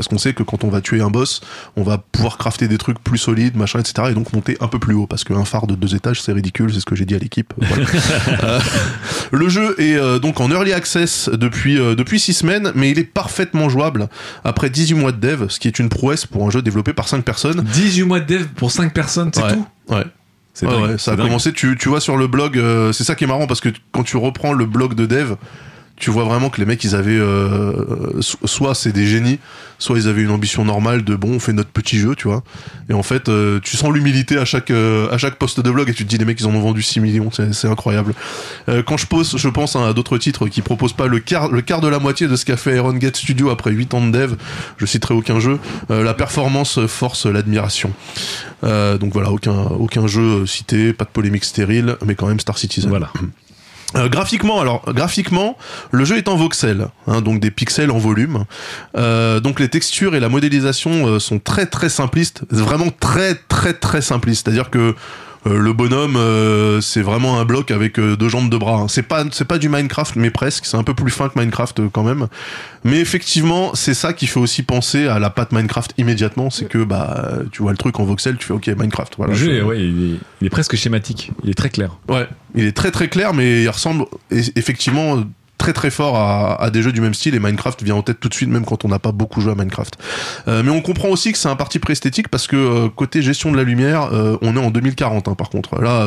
Parce 0.00 0.08
qu'on 0.08 0.16
sait 0.16 0.32
que 0.32 0.42
quand 0.42 0.64
on 0.64 0.68
va 0.70 0.80
tuer 0.80 1.02
un 1.02 1.10
boss, 1.10 1.42
on 1.76 1.82
va 1.82 1.98
pouvoir 1.98 2.38
crafter 2.38 2.68
des 2.68 2.78
trucs 2.78 2.98
plus 3.04 3.18
solides, 3.18 3.54
machin, 3.54 3.80
etc. 3.80 4.08
Et 4.10 4.14
donc 4.14 4.32
monter 4.32 4.56
un 4.60 4.66
peu 4.66 4.78
plus 4.78 4.94
haut, 4.94 5.06
parce 5.06 5.24
qu'un 5.24 5.44
phare 5.44 5.66
de 5.66 5.74
deux 5.74 5.94
étages, 5.94 6.22
c'est 6.22 6.32
ridicule, 6.32 6.72
c'est 6.72 6.80
ce 6.80 6.86
que 6.86 6.96
j'ai 6.96 7.04
dit 7.04 7.14
à 7.14 7.18
l'équipe. 7.18 7.52
Voilà. 7.58 7.84
Euh, 8.42 8.60
le 9.32 9.48
jeu 9.50 9.78
est 9.78 9.96
euh, 9.96 10.18
donc 10.18 10.40
en 10.40 10.50
early 10.50 10.72
access 10.72 11.28
depuis 11.30 11.78
euh, 11.78 11.94
depuis 11.94 12.18
six 12.18 12.32
semaines, 12.32 12.72
mais 12.74 12.90
il 12.90 12.98
est 12.98 13.04
parfaitement 13.04 13.68
jouable 13.68 14.08
après 14.44 14.70
18 14.70 14.94
mois 14.94 15.12
de 15.12 15.18
dev, 15.18 15.48
ce 15.48 15.58
qui 15.60 15.68
est 15.68 15.78
une 15.78 15.90
prouesse 15.90 16.24
pour 16.24 16.46
un 16.46 16.50
jeu 16.50 16.62
développé 16.62 16.94
par 16.94 17.06
5 17.08 17.22
personnes. 17.22 17.62
18 17.62 18.04
mois 18.04 18.20
de 18.20 18.24
dev 18.38 18.46
pour 18.56 18.70
5 18.70 18.94
personnes, 18.94 19.30
c'est 19.34 19.42
Ouais. 19.42 19.52
tout 19.52 19.66
Ouais. 19.88 20.04
C'est 20.54 20.66
Ouais, 20.66 20.72
dingue, 20.72 20.90
ouais, 20.92 20.98
ça 20.98 21.12
a 21.12 21.16
dingue. 21.16 21.26
commencé, 21.26 21.52
tu, 21.52 21.76
tu 21.78 21.88
vois 21.90 22.00
sur 22.00 22.16
le 22.16 22.26
blog, 22.26 22.56
euh, 22.56 22.92
c'est 22.92 23.04
ça 23.04 23.14
qui 23.14 23.24
est 23.24 23.26
marrant 23.26 23.46
parce 23.46 23.60
que 23.60 23.68
quand 23.92 24.02
tu 24.02 24.16
reprends 24.16 24.52
le 24.54 24.64
blog 24.64 24.94
de 24.94 25.04
dev, 25.06 25.34
tu 26.00 26.10
vois 26.10 26.24
vraiment 26.24 26.50
que 26.50 26.58
les 26.60 26.66
mecs 26.66 26.82
ils 26.82 26.96
avaient 26.96 27.16
euh, 27.18 28.20
so- 28.20 28.38
soit 28.44 28.74
c'est 28.74 28.90
des 28.90 29.06
génies, 29.06 29.38
soit 29.78 29.98
ils 29.98 30.08
avaient 30.08 30.22
une 30.22 30.30
ambition 30.30 30.64
normale 30.64 31.04
de 31.04 31.14
bon 31.14 31.34
on 31.34 31.38
fait 31.38 31.52
notre 31.52 31.70
petit 31.70 31.98
jeu, 31.98 32.16
tu 32.16 32.26
vois. 32.26 32.42
Et 32.88 32.94
en 32.94 33.02
fait 33.04 33.28
euh, 33.28 33.60
tu 33.62 33.76
sens 33.76 33.92
l'humilité 33.92 34.36
à 34.38 34.44
chaque 34.44 34.70
euh, 34.72 35.08
à 35.12 35.18
chaque 35.18 35.36
poste 35.36 35.60
de 35.60 35.70
blog 35.70 35.88
et 35.88 35.94
tu 35.94 36.04
te 36.04 36.08
dis 36.08 36.18
les 36.18 36.24
mecs 36.24 36.40
ils 36.40 36.46
en 36.46 36.54
ont 36.54 36.60
vendu 36.60 36.82
6 36.82 36.98
millions, 37.00 37.30
c'est 37.30 37.52
c'est 37.54 37.68
incroyable. 37.68 38.14
Euh, 38.68 38.82
quand 38.82 38.96
je 38.96 39.06
pose, 39.06 39.36
je 39.36 39.48
pense 39.48 39.76
hein, 39.76 39.86
à 39.86 39.92
d'autres 39.92 40.18
titres 40.18 40.48
qui 40.48 40.62
proposent 40.62 40.94
pas 40.94 41.06
le 41.06 41.20
quart 41.20 41.48
le 41.52 41.60
quart 41.60 41.80
de 41.80 41.88
la 41.88 41.98
moitié 42.00 42.26
de 42.26 42.34
ce 42.34 42.44
qu'a 42.44 42.56
fait 42.56 42.74
Iron 42.76 42.94
Gate 42.94 43.16
Studio 43.16 43.50
après 43.50 43.70
8 43.70 43.94
ans 43.94 44.04
de 44.06 44.10
dev, 44.10 44.34
je 44.78 44.86
citerai 44.86 45.14
aucun 45.14 45.38
jeu, 45.38 45.58
euh, 45.90 46.02
la 46.02 46.14
performance 46.14 46.84
force 46.86 47.26
l'admiration. 47.26 47.92
Euh, 48.64 48.96
donc 48.98 49.12
voilà, 49.12 49.30
aucun, 49.30 49.52
aucun 49.78 50.06
jeu 50.06 50.46
cité, 50.46 50.92
pas 50.92 51.04
de 51.04 51.10
polémique 51.10 51.44
stérile, 51.44 51.96
mais 52.06 52.14
quand 52.14 52.26
même 52.26 52.40
Star 52.40 52.56
Citizen. 52.58 52.88
Voilà. 52.90 53.10
Euh, 53.96 54.08
graphiquement, 54.08 54.60
alors 54.60 54.84
graphiquement, 54.86 55.56
le 55.90 56.04
jeu 56.04 56.16
est 56.16 56.28
en 56.28 56.36
voxel, 56.36 56.88
hein, 57.06 57.20
donc 57.20 57.40
des 57.40 57.50
pixels 57.50 57.90
en 57.90 57.98
volume. 57.98 58.44
Euh, 58.96 59.40
donc 59.40 59.58
les 59.58 59.68
textures 59.68 60.14
et 60.14 60.20
la 60.20 60.28
modélisation 60.28 61.06
euh, 61.06 61.18
sont 61.18 61.38
très 61.38 61.66
très 61.66 61.88
simplistes, 61.88 62.42
vraiment 62.50 62.90
très 63.00 63.34
très 63.34 63.72
très 63.72 64.00
simplistes. 64.00 64.46
C'est-à-dire 64.46 64.70
que 64.70 64.94
le 65.46 65.72
bonhomme, 65.72 66.16
euh, 66.16 66.80
c'est 66.82 67.00
vraiment 67.00 67.40
un 67.40 67.44
bloc 67.46 67.70
avec 67.70 67.98
euh, 67.98 68.14
deux 68.16 68.28
jambes, 68.28 68.50
deux 68.50 68.58
bras. 68.58 68.76
hein. 68.76 68.88
C'est 68.88 69.02
pas 69.02 69.24
c'est 69.32 69.46
pas 69.46 69.58
du 69.58 69.68
Minecraft, 69.70 70.16
mais 70.16 70.30
presque. 70.30 70.66
C'est 70.66 70.76
un 70.76 70.82
peu 70.82 70.92
plus 70.92 71.10
fin 71.10 71.28
que 71.30 71.38
Minecraft 71.38 71.80
euh, 71.80 71.88
quand 71.90 72.02
même. 72.02 72.26
Mais 72.84 72.98
effectivement, 73.00 73.70
c'est 73.74 73.94
ça 73.94 74.12
qui 74.12 74.26
fait 74.26 74.40
aussi 74.40 74.62
penser 74.62 75.06
à 75.06 75.18
la 75.18 75.30
patte 75.30 75.52
Minecraft 75.52 75.94
immédiatement. 75.96 76.50
C'est 76.50 76.66
que 76.68 76.84
bah 76.84 77.32
tu 77.52 77.62
vois 77.62 77.72
le 77.72 77.78
truc 77.78 77.98
en 78.00 78.04
voxel, 78.04 78.36
tu 78.36 78.46
fais 78.46 78.52
OK 78.52 78.66
Minecraft. 78.68 79.14
Voilà. 79.16 79.32
le 79.32 79.38
jeu, 79.38 79.46
Je- 79.46 79.50
est- 79.58 79.62
ouais, 79.62 79.80
il, 79.80 80.12
est, 80.14 80.16
il 80.42 80.46
est 80.46 80.50
presque 80.50 80.76
schématique. 80.76 81.30
Il 81.42 81.50
est 81.50 81.54
très 81.54 81.70
clair. 81.70 81.96
Ouais, 82.08 82.28
il 82.54 82.64
est 82.66 82.72
très 82.76 82.90
très 82.90 83.08
clair, 83.08 83.32
mais 83.32 83.62
il 83.62 83.68
ressemble 83.70 84.04
effectivement 84.30 85.22
très 85.60 85.72
très 85.72 85.90
fort 85.90 86.16
à, 86.16 86.60
à 86.60 86.70
des 86.70 86.82
jeux 86.82 86.92
du 86.92 87.00
même 87.00 87.14
style 87.14 87.34
et 87.34 87.38
Minecraft 87.38 87.82
vient 87.82 87.94
en 87.94 88.02
tête 88.02 88.18
tout 88.18 88.28
de 88.28 88.34
suite 88.34 88.48
même 88.48 88.64
quand 88.64 88.84
on 88.84 88.88
n'a 88.88 88.98
pas 88.98 89.12
beaucoup 89.12 89.40
joué 89.40 89.52
à 89.52 89.54
Minecraft. 89.54 89.96
Euh, 90.48 90.62
mais 90.64 90.70
on 90.70 90.80
comprend 90.80 91.08
aussi 91.08 91.30
que 91.32 91.38
c'est 91.38 91.48
un 91.48 91.56
parti 91.56 91.78
pré-esthétique 91.78 92.28
parce 92.28 92.46
que 92.46 92.56
euh, 92.56 92.88
côté 92.88 93.22
gestion 93.22 93.52
de 93.52 93.56
la 93.56 93.62
lumière, 93.62 94.08
euh, 94.12 94.36
on 94.42 94.56
est 94.56 94.60
en 94.60 94.70
2040 94.70 95.28
hein, 95.28 95.34
par 95.34 95.50
contre. 95.50 95.80
Là, 95.80 96.06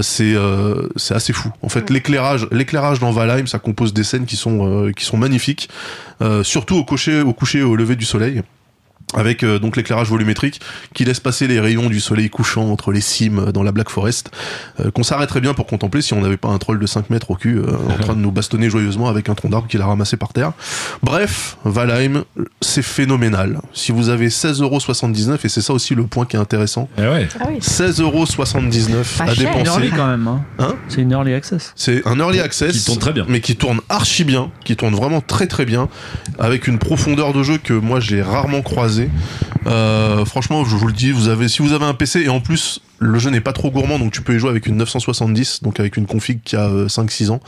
c'est 0.00 0.34
euh, 0.34 0.88
c'est 0.96 1.14
assez 1.14 1.32
fou. 1.32 1.50
En 1.62 1.68
fait, 1.68 1.90
l'éclairage 1.90 2.46
l'éclairage 2.50 3.00
dans 3.00 3.10
Valheim, 3.10 3.46
ça 3.46 3.58
compose 3.58 3.92
des 3.92 4.04
scènes 4.04 4.26
qui 4.26 4.36
sont 4.36 4.86
euh, 4.86 4.92
qui 4.92 5.04
sont 5.04 5.16
magnifiques, 5.16 5.68
euh, 6.20 6.42
surtout 6.42 6.76
au 6.76 6.84
coucher 6.84 7.20
au 7.20 7.32
coucher 7.32 7.60
et 7.60 7.62
au 7.62 7.76
lever 7.76 7.96
du 7.96 8.04
soleil 8.04 8.42
avec 9.14 9.42
euh, 9.42 9.58
donc 9.58 9.76
l'éclairage 9.76 10.08
volumétrique 10.08 10.60
qui 10.94 11.04
laisse 11.04 11.20
passer 11.20 11.46
les 11.46 11.60
rayons 11.60 11.88
du 11.88 12.00
soleil 12.00 12.30
couchant 12.30 12.70
entre 12.70 12.92
les 12.92 13.00
cimes 13.00 13.52
dans 13.52 13.62
la 13.62 13.72
Black 13.72 13.90
Forest, 13.90 14.30
euh, 14.80 14.90
qu'on 14.90 15.02
s'arrêterait 15.02 15.40
bien 15.40 15.54
pour 15.54 15.66
contempler 15.66 16.02
si 16.02 16.14
on 16.14 16.20
n'avait 16.20 16.36
pas 16.36 16.48
un 16.48 16.58
troll 16.58 16.78
de 16.78 16.86
5 16.86 17.10
mètres 17.10 17.30
au 17.30 17.34
cul 17.36 17.58
euh, 17.58 17.66
en 17.90 17.98
train 18.02 18.14
de 18.14 18.18
nous 18.20 18.30
bastonner 18.32 18.70
joyeusement 18.70 19.08
avec 19.08 19.28
un 19.28 19.34
tronc 19.34 19.48
d'arbre 19.50 19.68
qu'il 19.68 19.80
a 19.80 19.86
ramassé 19.86 20.16
par 20.16 20.32
terre. 20.32 20.52
Bref, 21.02 21.56
Valheim, 21.64 22.24
c'est 22.60 22.82
phénoménal. 22.82 23.60
Si 23.72 23.92
vous 23.92 24.08
avez 24.08 24.28
16,79€, 24.28 25.38
et 25.44 25.48
c'est 25.48 25.60
ça 25.60 25.72
aussi 25.72 25.94
le 25.94 26.04
point 26.06 26.24
qui 26.26 26.36
est 26.36 26.40
intéressant, 26.40 26.88
Eh 26.98 27.02
ouais. 27.02 27.28
Ah 27.40 27.44
oui. 27.48 27.58
16,79€ 27.60 29.18
Pas 29.18 29.24
à 29.24 29.34
cher. 29.34 29.36
C'est 29.36 29.42
une 29.42 29.48
dépenser. 29.52 29.70
early 29.70 29.90
quand 29.90 30.06
même. 30.08 30.28
hein. 30.28 30.40
Hein 30.58 30.74
c'est 30.88 31.00
une 31.02 31.12
early 31.12 31.34
access. 31.34 31.72
C'est 31.76 32.06
un 32.06 32.18
early 32.18 32.40
access 32.40 32.72
Qui 32.72 32.84
tourne 32.84 32.98
très 32.98 33.12
bien. 33.12 33.24
mais 33.28 33.40
qui 33.40 33.56
tourne 33.56 33.80
archi 33.88 34.24
bien, 34.24 34.50
qui 34.64 34.76
tourne 34.76 34.94
vraiment 34.94 35.20
très 35.20 35.46
très 35.46 35.64
bien, 35.64 35.88
avec 36.38 36.66
une 36.66 36.78
profondeur 36.78 37.32
de 37.32 37.42
jeu 37.42 37.58
que 37.58 37.72
moi 37.74 38.00
j'ai 38.00 38.22
rarement 38.22 38.62
croisée. 38.62 39.01
Euh, 39.66 40.24
franchement, 40.24 40.64
je 40.64 40.76
vous 40.76 40.86
le 40.86 40.92
dis, 40.92 41.12
vous 41.12 41.28
avez, 41.28 41.48
si 41.48 41.62
vous 41.62 41.72
avez 41.72 41.84
un 41.84 41.94
PC 41.94 42.20
et 42.22 42.28
en 42.28 42.40
plus 42.40 42.80
le 43.02 43.18
jeu 43.18 43.30
n'est 43.30 43.40
pas 43.40 43.52
trop 43.52 43.70
gourmand, 43.70 43.98
donc 43.98 44.12
tu 44.12 44.22
peux 44.22 44.34
y 44.34 44.38
jouer 44.38 44.50
avec 44.50 44.66
une 44.66 44.76
970, 44.76 45.62
donc 45.62 45.80
avec 45.80 45.96
une 45.96 46.06
config 46.06 46.40
qui 46.44 46.54
a 46.56 46.68
euh, 46.68 46.86
5-6 46.86 47.30
ans. 47.30 47.40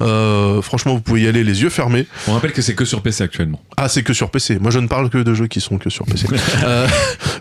Euh, 0.00 0.60
franchement, 0.62 0.94
vous 0.94 1.00
pouvez 1.00 1.22
y 1.22 1.28
aller 1.28 1.44
les 1.44 1.62
yeux 1.62 1.70
fermés. 1.70 2.06
On 2.26 2.32
rappelle 2.34 2.52
que 2.52 2.60
c'est 2.60 2.74
que 2.74 2.84
sur 2.84 3.02
PC 3.02 3.22
actuellement. 3.22 3.60
Ah, 3.76 3.88
c'est 3.88 4.02
que 4.02 4.12
sur 4.12 4.30
PC. 4.30 4.58
Moi, 4.58 4.70
je 4.70 4.80
ne 4.80 4.88
parle 4.88 5.08
que 5.08 5.18
de 5.18 5.34
jeux 5.34 5.46
qui 5.46 5.60
sont 5.60 5.78
que 5.78 5.90
sur 5.90 6.04
PC. 6.06 6.26
Euh, 6.64 6.88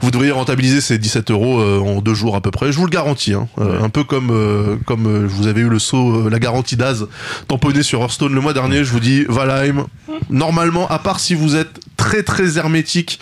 vous 0.01 0.11
devriez 0.11 0.31
rentabiliser 0.31 0.81
ces 0.81 0.97
17 0.99 1.31
euros 1.31 1.59
euh, 1.59 1.79
en 1.79 2.01
deux 2.01 2.13
jours 2.13 2.35
à 2.35 2.41
peu 2.41 2.51
près. 2.51 2.71
Je 2.71 2.77
vous 2.77 2.85
le 2.85 2.91
garantis. 2.91 3.33
Hein. 3.33 3.47
Euh, 3.59 3.81
Un 3.81 3.89
peu 3.89 4.03
comme 4.03 4.29
euh, 4.29 4.75
comme 4.85 5.07
euh, 5.07 5.25
vous 5.27 5.47
avez 5.47 5.61
eu 5.61 5.69
le 5.69 5.79
saut, 5.79 6.27
euh, 6.27 6.29
la 6.29 6.37
garantie 6.37 6.75
d'Az 6.75 7.07
tamponné 7.47 7.81
sur 7.81 8.01
Hearthstone 8.01 8.33
le 8.35 8.41
mois 8.41 8.53
dernier. 8.53 8.83
Je 8.83 8.91
vous 8.91 8.99
dis, 8.99 9.25
Valheim. 9.27 9.85
Normalement, 10.29 10.87
à 10.89 10.99
part 10.99 11.19
si 11.19 11.33
vous 11.33 11.55
êtes 11.55 11.79
très 11.97 12.23
très 12.23 12.57
hermétique 12.57 13.19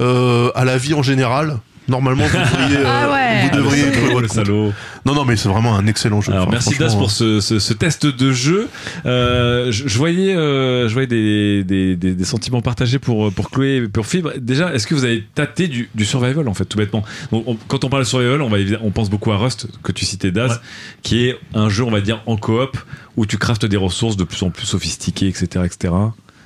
euh, 0.00 0.50
à 0.54 0.64
la 0.64 0.76
vie 0.78 0.94
en 0.94 1.02
général. 1.02 1.58
Normalement, 1.86 2.24
vous 2.24 2.38
devriez, 2.38 2.78
euh, 2.78 2.84
Ah 2.86 3.12
ouais. 3.12 3.42
vous 3.50 3.56
devriez 3.58 3.84
Ah, 3.92 4.14
le 4.14 4.20
le 4.22 4.28
salaud. 4.28 4.72
Non, 5.04 5.14
non, 5.14 5.26
mais 5.26 5.36
c'est 5.36 5.50
vraiment 5.50 5.76
un 5.76 5.86
excellent 5.86 6.22
jeu. 6.22 6.32
Alors 6.32 6.44
Enfin, 6.48 6.52
merci 6.52 6.78
Das 6.78 6.94
pour 6.96 7.10
ce, 7.10 7.40
ce, 7.40 7.58
ce 7.58 7.74
test 7.74 8.06
de 8.06 8.32
jeu. 8.32 8.70
Euh, 9.04 9.70
je, 9.70 9.86
je 9.86 9.98
voyais, 9.98 10.34
euh, 10.34 10.88
je 10.88 10.92
voyais 10.94 11.06
des, 11.06 11.62
des, 11.62 11.94
des, 11.94 12.14
des 12.14 12.24
sentiments 12.24 12.62
partagés 12.62 12.98
pour 12.98 13.30
pour 13.34 13.50
Chloé 13.50 13.82
et 13.84 13.88
pour 13.88 14.06
Fibre. 14.06 14.32
Déjà, 14.38 14.72
est-ce 14.72 14.86
que 14.86 14.94
vous 14.94 15.04
avez 15.04 15.24
tâté 15.34 15.68
du, 15.68 15.90
du 15.94 16.06
survival 16.06 16.48
en 16.48 16.54
fait, 16.54 16.64
tout 16.64 16.78
bêtement? 16.78 17.04
Donc, 17.32 17.44
on- 17.46 17.58
Quand 17.68 17.84
on 17.84 17.90
parle 17.90 18.04
de 18.04 18.08
survival, 18.08 18.40
on 18.40 18.48
va 18.48 18.58
évi- 18.60 18.78
on 18.82 18.90
pense 18.90 19.10
beaucoup 19.10 19.32
à 19.32 19.36
Rust 19.36 19.66
que 19.82 19.92
tu 19.92 20.06
citais 20.06 20.30
Das, 20.30 20.52
Ouais. 20.52 20.56
qui 21.02 21.26
est 21.26 21.38
un 21.52 21.68
jeu 21.68 21.84
on 21.84 21.90
va 21.90 22.00
dire 22.00 22.22
en 22.24 22.38
coop 22.38 22.78
où 23.18 23.26
tu 23.26 23.36
craftes 23.36 23.66
des 23.66 23.76
ressources 23.76 24.16
de 24.16 24.24
plus 24.24 24.42
en 24.42 24.48
plus 24.48 24.64
sophistiquées, 24.64 25.28
etc., 25.28 25.46
etc. 25.66 25.92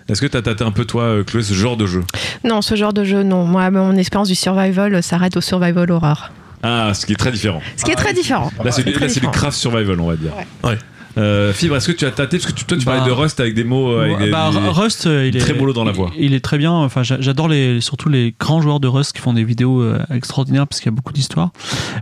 Est-ce 0.08 0.22
que 0.22 0.26
t'as 0.26 0.40
tâté 0.40 0.64
un 0.64 0.70
peu 0.70 0.86
toi, 0.86 1.02
euh, 1.02 1.24
Chloé, 1.24 1.42
ce 1.42 1.52
genre 1.52 1.76
de 1.76 1.86
jeu? 1.86 2.02
Non, 2.42 2.62
ce 2.62 2.74
genre 2.76 2.94
de 2.94 3.04
jeu, 3.04 3.22
non. 3.24 3.44
Moi, 3.44 3.70
mon 3.70 3.94
expérience 3.96 4.28
du 4.28 4.34
survival 4.34 4.94
euh, 4.94 5.02
s'arrête 5.02 5.36
au 5.36 5.42
survival 5.42 5.90
horror. 5.90 6.30
Ah, 6.62 6.92
ce 6.94 7.04
qui 7.04 7.12
est 7.12 7.16
très 7.16 7.30
différent. 7.30 7.60
Ce 7.76 7.84
qui 7.84 7.90
est 7.90 7.96
très 7.96 8.14
différent. 8.14 8.50
Là, 8.64 8.72
c'est 8.72 8.84
du, 8.84 8.92
craft 9.28 9.56
survival, 9.56 10.00
on 10.00 10.08
va 10.08 10.16
dire. 10.16 10.32
Ouais. 10.34 10.70
Ouais. 10.70 10.78
Euh, 11.16 11.52
Fibre, 11.52 11.76
est-ce 11.76 11.88
que 11.88 11.92
tu 11.92 12.04
as 12.04 12.10
tâté 12.10 12.38
parce 12.38 12.52
que 12.52 12.56
tu, 12.56 12.64
toi 12.64 12.76
tu 12.76 12.84
Bah, 12.84 12.92
parlais 12.96 13.08
de 13.08 13.12
Rust 13.14 13.40
avec 13.40 13.54
des 13.54 13.64
mots 13.64 13.90
euh, 13.92 14.04
avec 14.04 14.18
des- 14.18 14.30
Bah, 14.30 14.50
des- 14.52 14.58
Rust, 14.68 15.06
euh, 15.06 15.26
il 15.26 15.36
est 15.36 15.40
très 15.40 15.54
mollo 15.54 15.72
dans 15.72 15.84
la 15.84 15.90
voix. 15.92 16.10
Il, 16.16 16.26
il 16.26 16.34
est 16.34 16.40
très 16.40 16.58
bien. 16.58 16.70
Enfin, 16.72 17.02
j'a- 17.02 17.20
j'adore 17.20 17.48
les 17.48 17.80
surtout 17.80 18.08
les 18.08 18.34
grands 18.38 18.60
joueurs 18.60 18.78
de 18.78 18.86
Rust 18.88 19.12
qui 19.14 19.20
font 19.20 19.32
des 19.32 19.42
vidéos 19.44 19.80
euh, 19.82 19.98
extraordinaires 20.14 20.66
parce 20.66 20.80
qu'il 20.80 20.86
y 20.90 20.94
a 20.94 20.96
beaucoup 20.96 21.12
d'histoires. 21.12 21.50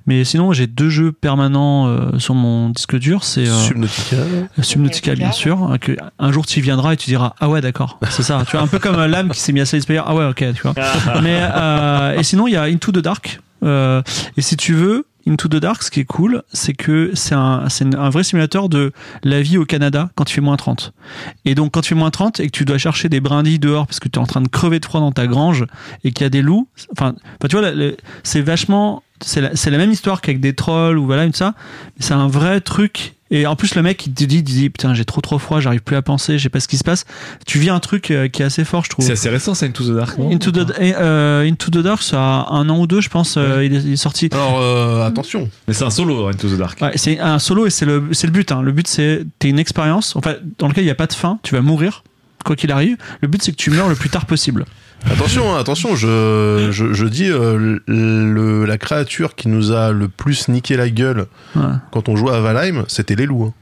Mais 0.06 0.24
sinon, 0.24 0.52
j'ai 0.52 0.66
deux 0.66 0.90
jeux 0.90 1.12
permanents 1.12 1.86
euh, 1.88 2.18
sur 2.18 2.34
mon 2.34 2.70
disque 2.70 2.98
dur. 2.98 3.24
C'est 3.24 3.46
euh, 3.48 3.54
Subnautica. 3.66 4.16
Subnautica, 4.60 5.14
bien 5.14 5.32
sûr. 5.32 5.62
hein, 5.62 5.78
Que 5.78 5.92
un 6.18 6.32
jour 6.32 6.44
tu 6.46 6.58
y 6.58 6.62
viendras 6.62 6.92
et 6.92 6.96
tu 6.96 7.06
diras 7.08 7.34
ah 7.40 7.48
ouais 7.48 7.60
d'accord, 7.60 7.98
c'est 8.10 8.22
ça. 8.22 8.42
Tu 8.46 8.52
vois 8.56 8.62
un 8.62 8.66
peu 8.66 8.78
comme 8.78 8.96
l'âme 9.04 9.30
qui 9.30 9.40
s'est 9.40 9.52
mis 9.52 9.60
à 9.60 9.66
Slay 9.66 9.80
Spire. 9.80 10.04
Ah 10.06 10.14
ouais 10.14 10.24
ok 10.26 10.44
tu 10.54 10.62
vois. 10.62 10.74
Mais 11.22 11.40
euh, 11.40 12.18
et 12.18 12.22
sinon 12.22 12.46
il 12.48 12.52
y 12.52 12.56
a 12.56 12.62
Into 12.64 12.92
the 12.92 12.98
Dark. 12.98 13.40
Euh, 13.64 14.02
et 14.36 14.42
si 14.42 14.56
tu 14.56 14.74
veux 14.74 15.06
Into 15.26 15.48
the 15.48 15.56
Dark, 15.56 15.82
ce 15.82 15.90
qui 15.90 16.00
est 16.00 16.04
cool, 16.04 16.42
c'est 16.52 16.72
que 16.72 17.10
c'est 17.14 17.34
un, 17.34 17.66
un 17.96 18.10
vrai 18.10 18.22
simulateur 18.22 18.68
de 18.68 18.92
la 19.24 19.42
vie 19.42 19.58
au 19.58 19.64
Canada 19.64 20.10
quand 20.14 20.30
il 20.30 20.34
fait 20.34 20.40
moins 20.40 20.56
30. 20.56 20.92
Et 21.44 21.54
donc, 21.54 21.72
quand 21.72 21.80
tu 21.80 21.90
fais 21.90 21.94
moins 21.94 22.10
30 22.10 22.40
et 22.40 22.46
que 22.46 22.52
tu 22.52 22.64
dois 22.64 22.78
chercher 22.78 23.08
des 23.08 23.20
brindilles 23.20 23.58
dehors 23.58 23.86
parce 23.86 23.98
que 23.98 24.08
tu 24.08 24.18
es 24.18 24.22
en 24.22 24.26
train 24.26 24.40
de 24.40 24.48
crever 24.48 24.78
de 24.78 24.84
froid 24.84 25.00
dans 25.00 25.12
ta 25.12 25.26
grange 25.26 25.66
et 26.04 26.12
qu'il 26.12 26.24
y 26.24 26.26
a 26.26 26.30
des 26.30 26.42
loups, 26.42 26.68
enfin, 26.92 27.14
tu 27.48 27.56
vois, 27.56 27.70
c'est 28.22 28.40
vachement, 28.40 29.02
c'est 29.20 29.40
la, 29.40 29.50
la 29.50 29.78
même 29.78 29.90
histoire 29.90 30.20
qu'avec 30.20 30.40
des 30.40 30.54
trolls 30.54 30.98
ou 30.98 31.06
voilà, 31.06 31.24
une 31.24 31.32
ça, 31.32 31.54
c'est 31.98 32.14
un 32.14 32.28
vrai 32.28 32.60
truc. 32.60 33.15
Et 33.30 33.46
en 33.46 33.56
plus, 33.56 33.74
le 33.74 33.82
mec, 33.82 34.06
il 34.06 34.12
te 34.12 34.24
dit, 34.24 34.36
il 34.36 34.42
dit 34.44 34.70
putain, 34.70 34.94
j'ai 34.94 35.04
trop 35.04 35.20
trop 35.20 35.38
froid, 35.38 35.58
j'arrive 35.58 35.82
plus 35.82 35.96
à 35.96 36.02
penser, 36.02 36.38
je 36.38 36.44
sais 36.44 36.48
pas 36.48 36.60
ce 36.60 36.68
qui 36.68 36.76
se 36.76 36.84
passe. 36.84 37.04
Tu 37.46 37.58
vis 37.58 37.70
un 37.70 37.80
truc 37.80 38.10
euh, 38.10 38.28
qui 38.28 38.42
est 38.42 38.44
assez 38.44 38.64
fort, 38.64 38.84
je 38.84 38.90
trouve. 38.90 39.04
C'est 39.04 39.12
assez 39.12 39.28
récent, 39.28 39.54
ça, 39.54 39.66
Into 39.66 39.84
the 39.84 39.96
Dark, 39.96 40.16
non? 40.16 40.30
Into 40.32 40.52
the, 40.52 40.72
euh, 40.80 41.48
Into 41.48 41.70
the 41.70 41.78
Dark, 41.78 42.02
ça 42.02 42.20
a 42.20 42.52
un 42.52 42.68
an 42.68 42.78
ou 42.78 42.86
deux, 42.86 43.00
je 43.00 43.08
pense, 43.08 43.36
euh, 43.36 43.64
il, 43.64 43.74
est, 43.74 43.82
il 43.82 43.92
est 43.94 43.96
sorti. 43.96 44.28
Alors 44.32 44.60
euh, 44.60 45.04
attention. 45.04 45.50
Mais 45.66 45.74
c'est 45.74 45.84
un 45.84 45.90
solo, 45.90 46.28
Into 46.28 46.48
the 46.48 46.56
Dark. 46.56 46.80
Ouais, 46.80 46.92
c'est 46.94 47.18
un 47.18 47.40
solo 47.40 47.66
et 47.66 47.70
c'est 47.70 47.86
le, 47.86 48.04
c'est 48.12 48.28
le 48.28 48.32
but. 48.32 48.52
Hein. 48.52 48.62
Le 48.62 48.70
but, 48.70 48.86
c'est 48.86 49.24
t'es 49.40 49.48
une 49.48 49.58
expérience, 49.58 50.14
en 50.14 50.20
fait, 50.20 50.40
dans 50.58 50.68
lequel 50.68 50.84
il 50.84 50.86
n'y 50.86 50.92
a 50.92 50.96
pas 50.96 51.08
de 51.08 51.12
fin, 51.12 51.40
tu 51.42 51.54
vas 51.54 51.62
mourir, 51.62 52.04
quoi 52.44 52.54
qu'il 52.54 52.70
arrive. 52.70 52.96
Le 53.22 53.28
but, 53.28 53.42
c'est 53.42 53.50
que 53.50 53.56
tu 53.56 53.70
meurs 53.70 53.88
le 53.88 53.96
plus 53.96 54.08
tard 54.08 54.26
possible. 54.26 54.64
Attention, 55.10 55.54
hein, 55.54 55.58
attention, 55.60 55.94
je, 55.96 56.68
je, 56.72 56.92
je 56.92 57.04
dis 57.06 57.28
euh, 57.30 57.78
le, 57.86 58.64
la 58.64 58.76
créature 58.78 59.34
qui 59.34 59.48
nous 59.48 59.72
a 59.72 59.92
le 59.92 60.08
plus 60.08 60.48
niqué 60.48 60.76
la 60.76 60.90
gueule 60.90 61.26
Ouais. 61.54 61.62
quand 61.92 62.08
on 62.08 62.16
jouait 62.16 62.32
à 62.34 62.40
Valheim, 62.40 62.84
c'était 62.88 63.14
les 63.14 63.26
loups. 63.26 63.44
hein. 63.44 63.52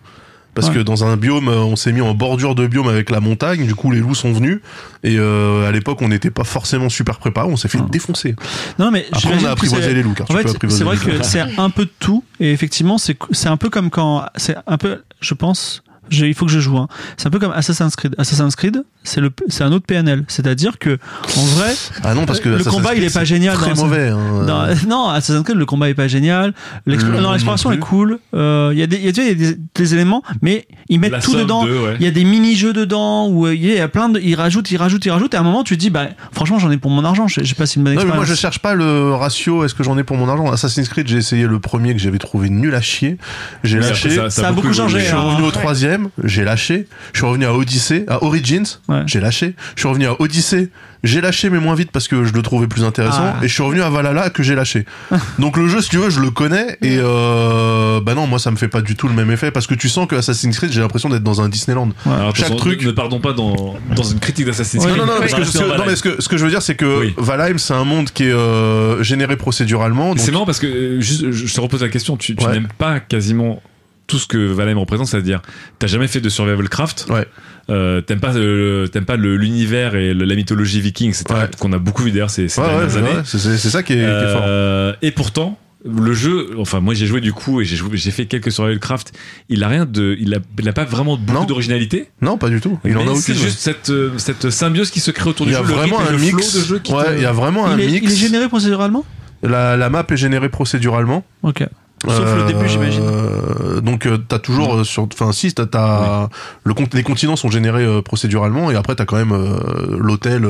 Parce 0.55 0.69
Ouais. 0.69 0.75
que 0.77 0.81
dans 0.81 1.05
un 1.05 1.16
biome, 1.16 1.49
euh, 1.49 1.59
on 1.59 1.75
s'est 1.75 1.91
mis 1.93 2.01
en 2.01 2.15
bordure 2.15 2.55
de 2.55 2.66
biome 2.69 2.87
avec 2.89 3.11
la 3.11 3.19
montagne, 3.21 3.66
du 3.66 3.75
coup 3.75 3.91
les 3.91 3.99
loups 3.99 4.15
sont 4.15 4.33
venus, 4.33 4.61
et 5.03 5.16
euh, 5.19 5.69
à 5.69 5.73
l'époque 5.73 6.01
on 6.01 6.07
n'était 6.09 6.31
pas 6.31 6.45
forcément 6.45 6.89
super 6.89 7.19
préparé, 7.19 7.49
on 7.51 7.57
s'est 7.57 7.66
fait 7.69 7.81
défoncer. 7.91 8.37
Non, 8.79 8.91
mais 8.93 9.05
Après 9.12 9.35
on 9.41 9.45
a 9.45 9.51
apprivoisé 9.51 9.93
les 9.95 10.03
loups, 10.05 10.15
car 10.15 10.31
En 10.31 10.35
tu 10.35 10.43
peux 10.43 10.49
fait, 10.49 10.55
apprivoiser 10.55 10.79
c'est 10.79 10.85
vrai 10.85 10.97
que 10.97 11.23
c'est 11.25 11.41
un 11.59 11.71
peu 11.71 11.85
de 11.87 11.91
tout, 11.99 12.23
et 12.41 12.53
effectivement, 12.53 12.99
c'est 12.99 13.16
c'est 13.33 13.49
un 13.49 13.57
peu 13.57 13.69
comme 13.69 13.91
quand. 13.91 14.27
C'est 14.37 14.57
un 14.69 14.79
peu, 14.79 15.03
je 15.21 15.35
pense, 15.35 15.83
Je- 16.11 16.27
il 16.27 16.35
faut 16.35 16.47
que 16.47 16.53
je 16.53 16.61
joue. 16.61 16.77
hein. 16.79 16.89
C'est 17.17 17.27
un 17.27 17.31
peu 17.31 17.39
comme 17.39 17.53
Assassin's 17.53 17.97
Creed. 17.97 18.15
Assassin's 18.19 18.55
Creed, 18.57 18.83
c'est 19.03 19.21
le, 19.21 19.31
c'est 19.49 19.65
un 19.65 19.73
autre 19.73 19.87
PNL. 19.87 20.25
C'est-à-dire 20.29 20.79
que, 20.79 20.99
en 21.37 21.45
vrai, 21.57 21.75
Ah 22.03 22.15
non, 22.15 22.27
parce 22.27 22.41
que 22.41 22.49
Le 22.49 22.57
Assassin's 22.57 22.75
combat, 22.75 22.91
il 22.95 22.99
Creed, 22.99 23.11
est 23.11 23.15
pas 23.15 23.21
c'est 23.21 23.27
génial 23.27 23.55
Très 23.57 23.75
dans- 23.75 23.85
mauvais. 23.85 24.09
hein. 24.09 24.45
non, 24.47 24.65
non, 24.89 25.09
Assassin's 25.09 25.45
Creed, 25.45 25.57
le 25.57 25.67
combat 25.67 25.89
est 25.91 25.95
pas 25.95 26.09
génial. 26.09 26.55
Monde 26.87 26.97
l'exploration 27.33 27.73
est 27.73 27.79
cool. 27.79 28.19
Euh, 28.35 28.71
Il 28.73 28.79
y 28.79 28.83
a 28.83 28.87
des, 28.87 28.97
il 28.97 29.05
y 29.05 29.09
a, 29.09 29.11
il 29.23 29.29
y 29.29 29.31
a 29.31 29.35
des, 29.53 29.57
des 29.75 29.95
éléments, 29.95 30.23
mais 30.43 30.67
ils 30.89 30.99
mettent 31.01 31.13
La 31.13 31.21
tout 31.21 31.35
dedans. 31.35 31.65
de, 31.65 31.71
ouais. 31.73 31.97
Il 32.01 32.05
y 32.05 32.09
a 32.09 32.11
des 32.11 32.25
mini-jeux 32.25 32.73
dedans 32.73 33.29
où 33.29 33.47
euh, 33.47 33.55
il 33.55 33.63
y 33.65 33.79
a 33.81 33.89
plein 33.89 34.09
de, 34.09 34.21
ils 34.21 34.35
rajoutent, 34.35 34.71
ils 34.71 34.77
rajoutent, 34.77 35.05
ils 35.07 35.11
rajoutent. 35.11 35.35
Et 35.35 35.37
à 35.37 35.41
un 35.41 35.45
moment, 35.45 35.65
tu 35.65 35.75
te 35.77 35.81
dis, 35.81 35.91
bah, 35.91 36.07
franchement, 36.33 36.59
j'en 36.59 36.71
ai 36.71 36.77
pour 36.77 36.91
mon 36.91 37.05
argent. 37.05 37.27
J'ai 37.29 37.55
passé 37.55 37.79
une 37.79 37.85
bonne 37.85 37.95
Non, 37.95 38.01
mais 38.01 38.03
expérience. 38.07 38.17
moi 38.17 38.25
je 38.25 38.35
cherche 38.41 38.59
pas 38.59 38.75
le 38.75 39.13
ratio, 39.15 39.65
est-ce 39.65 39.75
que 39.75 39.83
j'en 39.83 39.97
ai 39.99 40.05
pour 40.05 40.17
mon 40.17 40.29
argent? 40.29 40.51
Assassin's 40.51 40.89
Creed, 40.89 41.09
j'ai 41.09 41.19
essayé 41.19 41.47
le 41.47 41.59
premier 41.59 41.93
que 41.95 42.01
j'avais 42.01 42.19
trouvé 42.19 42.51
nul 42.51 42.75
à 42.75 42.81
chier. 42.81 43.17
J'ai 43.63 43.79
lâché. 43.79 44.17
après, 44.19 44.31
Ça 44.31 44.49
a 44.49 44.53
beaucoup 44.53 44.73
changé, 44.73 45.01
Je 45.01 45.05
suis 45.07 45.15
hein. 45.15 45.21
revenu 45.21 45.47
au 45.47 45.51
troisième, 45.51 45.94
j'ai 46.23 46.45
lâché. 46.45 46.87
Je 47.12 47.19
suis 47.19 47.27
revenu 47.27 47.45
à 47.47 47.55
Odyssey, 47.55 48.05
à 48.09 48.23
Origins, 48.25 48.65
Ouais. 48.89 49.03
j'ai 49.07 49.21
lâché. 49.21 49.55
Je 49.77 49.81
suis 49.81 49.89
revenu 49.89 50.07
à 50.07 50.21
Odyssey, 50.21 50.69
j'ai 51.03 51.21
lâché 51.21 51.51
mais 51.51 51.59
moins 51.59 51.75
vite 51.75 51.91
parce 51.93 52.09
que 52.09 52.25
je 52.25 52.33
le 52.33 52.43
trouvais 52.43 52.66
plus 52.66 52.85
intéressant. 52.85 53.35
Ah. 53.39 53.45
Et 53.45 53.49
je 53.49 53.53
suis 53.53 53.62
revenu 53.62 53.83
à 53.83 53.91
Valhalla 53.91 54.31
que 54.31 54.43
j'ai 54.43 54.55
lâché. 54.55 54.85
Donc 55.39 55.57
le 55.57 55.69
jeu, 55.69 55.81
si 55.83 55.91
tu 55.91 55.99
veux, 55.99 56.11
je 56.11 56.21
le 56.21 56.31
connais 56.31 56.79
et 56.83 56.99
euh, 56.99 58.01
bah 58.01 58.15
non, 58.15 58.27
moi 58.27 58.39
ça 58.39 58.51
me 58.51 58.57
fait 58.57 58.69
pas 58.69 58.81
du 58.81 58.97
tout 58.97 59.09
le 59.09 59.15
même 59.15 59.31
effet 59.31 59.51
parce 59.51 59.66
que 59.66 59.75
tu 59.75 59.89
sens 59.89 60.07
que 60.09 60.15
Assassin's 60.16 60.57
Creed, 60.57 60.73
j'ai 60.73 60.81
l'impression 60.81 61.09
d'être 61.09 61.23
dans 61.23 61.41
un 61.43 61.49
Disneyland. 61.49 61.91
Alors, 62.07 62.35
Chaque 62.35 62.57
truc- 62.57 62.85
Ne 62.85 62.91
pardon 62.93 63.21
pas 63.21 63.33
dans, 63.33 63.75
dans 63.95 64.03
une 64.03 64.19
critique 64.19 64.47
d'Assassin's 64.47 64.85
Creed. 64.85 64.97
Non, 64.97 65.05
non, 65.07 65.12
non, 65.12 65.19
On 65.19 65.21
parce 65.21 65.35
que, 65.35 65.45
ce 65.45 65.59
que- 65.59 65.79
non, 65.79 65.85
mais 65.87 65.97
ce 65.97 66.03
que, 66.03 66.23
ce 66.23 66.29
que 66.29 66.37
je 66.37 66.45
veux 66.45 66.51
dire, 66.51 66.62
c'est 66.62 66.75
que 66.75 67.01
Oui. 67.01 67.15
Valheim, 67.19 67.59
c'est 67.59 67.75
un 67.75 67.85
monde 67.85 68.11
qui 68.11 68.25
est 68.25 68.33
euh, 68.33 69.03
généré 69.03 69.37
procéduralement. 69.37 70.11
Donc 70.11 70.21
C'est 70.21 70.33
marrant 70.33 70.47
parce 70.47 70.59
que 70.61 70.66
euh, 70.66 71.01
juste, 71.01 71.31
je 71.31 71.47
je 71.47 71.55
te 71.55 71.61
repose 71.61 71.83
la 71.83 71.89
question. 71.89 72.16
Tu, 72.16 72.35
tu 72.35 72.45
Ouais. 72.45 72.53
n'aimes 72.53 72.69
pas 72.79 73.01
quasiment 73.01 73.62
tout 74.07 74.19
ce 74.19 74.27
que 74.27 74.37
Valheim 74.39 74.79
représente, 74.79 75.07
c'est-à-dire 75.09 75.41
t'as 75.79 75.87
jamais 75.87 76.09
fait 76.09 76.21
de 76.21 76.29
survival 76.29 76.69
craft. 76.69 77.07
Ouais. 77.11 77.27
Euh, 77.71 78.01
t'aimes 78.03 78.21
pas 78.21 78.35
euh, 78.37 78.87
t'aimes 78.89 79.07
pas 79.07 79.17
le- 79.17 79.37
l'univers 79.37 79.95
et 79.95 80.13
le- 80.13 80.25
la 80.27 80.35
mythologie 80.35 80.81
viking, 80.81 81.09
etc. 81.11 81.25
Ouais. 81.31 81.49
Qu'on 81.59 81.73
a 81.73 81.79
beaucoup 81.79 82.03
vu 82.03 82.11
d'ailleurs 82.11 82.29
ces, 82.31 82.49
ces 82.49 82.61
Ouais, 82.61 82.67
ouais, 82.67 82.73
dernières 82.87 82.91
c'est 83.27 83.47
années. 83.47 83.57
c'est 83.59 83.71
ça 83.71 83.83
qui 83.83 83.95
est, 83.95 83.97
qui 83.97 84.03
est 84.03 84.33
fort. 84.33 84.43
Euh, 84.47 84.93
et 85.01 85.11
pourtant, 85.11 85.59
le 85.87 86.13
jeu, 86.15 86.49
enfin 86.59 86.81
moi 86.81 86.93
j'ai 86.95 87.07
joué 87.07 87.21
du 87.23 87.33
coup 87.33 87.61
et 87.63 87.65
j'ai 87.65 87.77
joué- 87.77 87.97
j'ai 87.97 88.11
fait 88.11 88.27
quelques 88.27 88.53
survival 88.53 88.79
craft. 88.79 89.13
Il 89.49 89.63
a 89.65 89.69
rien 89.69 89.87
de, 89.87 90.17
il 90.21 90.35
a, 90.35 90.39
il 90.59 90.69
a 90.69 90.73
pas 90.75 90.85
vraiment 90.85 91.17
beaucoup 91.17 91.47
d'originalité. 91.47 92.09
Non, 92.21 92.37
pas 92.37 92.51
du 92.51 92.61
tout. 92.61 92.79
Il 92.85 92.97
en 92.99 93.05
mais 93.05 93.11
a 93.13 93.15
c'est 93.15 93.35
juste 93.35 93.59
cette 93.59 93.89
euh, 93.91 94.11
cette 94.19 94.51
symbiose 94.51 94.91
qui 94.91 95.01
se 95.01 95.11
crée 95.11 95.31
autour 95.31 95.47
Il 95.47 95.51
y 95.51 95.53
du 95.53 95.57
a 95.57 95.63
jeu. 95.63 95.69
le 95.69 95.75
vraiment 95.75 95.97
rythme 95.99 96.13
et 96.13 96.17
un 96.17 96.35
mix. 96.37 96.55
de 96.57 96.61
jeu 96.65 96.79
qui 96.81 96.93
ouais, 96.93 97.05
te- 97.05 97.17
il 97.17 97.23
y 97.23 97.27
a 97.27 97.33
vraiment 97.33 97.67
un 97.67 97.79
il, 97.79 97.85
est, 97.85 97.87
mix. 98.01 98.07
il 98.07 98.13
est 98.13 98.17
généré 98.17 98.49
procéduralement? 98.49 99.05
La, 99.43 99.77
la 99.77 99.91
map 99.91 100.05
est 100.09 100.17
générée 100.17 100.49
procéduralement. 100.49 101.23
Ok. 101.43 101.65
Sauf 102.07 102.37
le 102.37 102.45
début, 102.47 102.69
j'imagine. 102.69 103.03
Euh, 103.05 103.81
donc 103.81 104.07
euh, 104.07 104.19
t'as 104.19 104.39
toujours 104.39 104.77
euh, 104.77 104.85
sur, 104.85 105.05
enfin 105.13 105.33
si 105.33 105.53
t'as, 105.55 105.67
t'as- 105.67 106.29
le 106.65 106.75
con- 106.75 106.87
les 106.93 107.03
continents 107.03 107.37
sont 107.37 107.51
générés 107.51 107.85
euh, 107.85 108.03
procéduralement 108.03 108.71
et 108.71 108.77
après 108.77 108.95
t'as 108.95 109.05
quand 109.05 109.17
même 109.17 109.33
euh, 109.33 109.97
l'hôtel 109.99 110.47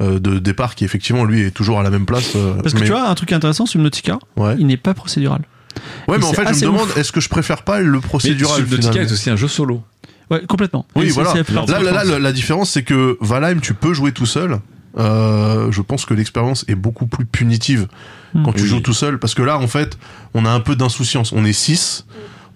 de 0.00 0.38
départ 0.38 0.74
qui 0.74 0.84
effectivement 0.84 1.24
lui 1.24 1.42
est 1.42 1.50
toujours 1.50 1.80
à 1.80 1.82
la 1.82 1.90
même 1.90 2.06
place. 2.06 2.32
euh, 2.36 2.54
Parce 2.62 2.74
que 2.74 2.80
mais- 2.80 2.86
tu 2.86 2.92
vois, 2.92 3.08
un 3.08 3.14
truc 3.14 3.32
intéressant, 3.32 3.66
Subnautica, 3.66 4.18
Ouais. 4.36 4.56
il 4.58 4.66
n'est 4.66 4.76
pas 4.76 4.94
procédural. 4.94 5.42
Ouais, 6.08 6.18
mais 6.18 6.24
en 6.24 6.30
c'est 6.30 6.36
fait 6.44 6.54
je 6.54 6.66
me 6.66 6.72
demande 6.72 6.88
ouf. 6.88 6.96
est-ce 6.96 7.12
que 7.12 7.20
je 7.20 7.28
préfère 7.28 7.62
pas 7.62 7.80
le 7.80 7.90
Mais 7.92 8.00
procédural 8.00 8.56
Subnautica 8.60 9.02
est 9.02 9.12
aussi 9.12 9.30
un 9.30 9.36
jeu 9.36 9.48
solo. 9.48 9.82
Ouais, 10.30 10.42
complètement. 10.46 10.86
Oui, 10.96 11.04
Et 11.04 11.08
c'est- 11.08 11.14
voilà. 11.14 11.32
c'est- 11.32 11.50
Là, 11.52 11.64
là, 11.82 11.90
là, 11.92 12.04
la, 12.04 12.18
la 12.18 12.32
différence, 12.32 12.70
c'est 12.70 12.82
que 12.84 13.18
Valheim, 13.20 13.60
tu 13.60 13.74
peux 13.74 13.92
jouer 13.94 14.12
tout 14.12 14.26
seul. 14.26 14.58
Euh, 14.98 15.70
je 15.70 15.82
pense 15.82 16.04
que 16.04 16.14
l'expérience 16.14 16.64
est 16.68 16.74
beaucoup 16.74 17.06
plus 17.06 17.24
punitive 17.24 17.86
Hmm. 18.32 18.44
quand 18.44 18.52
tu 18.52 18.62
Oui. 18.62 18.68
joues 18.68 18.80
tout 18.80 18.92
seul. 18.92 19.18
Parce 19.18 19.34
que 19.34 19.42
là, 19.42 19.58
en 19.58 19.66
fait, 19.66 19.98
on 20.34 20.44
a 20.44 20.50
un 20.50 20.60
peu 20.60 20.76
d'insouciance. 20.76 21.32
On 21.32 21.44
est 21.44 21.52
6. 21.52 22.06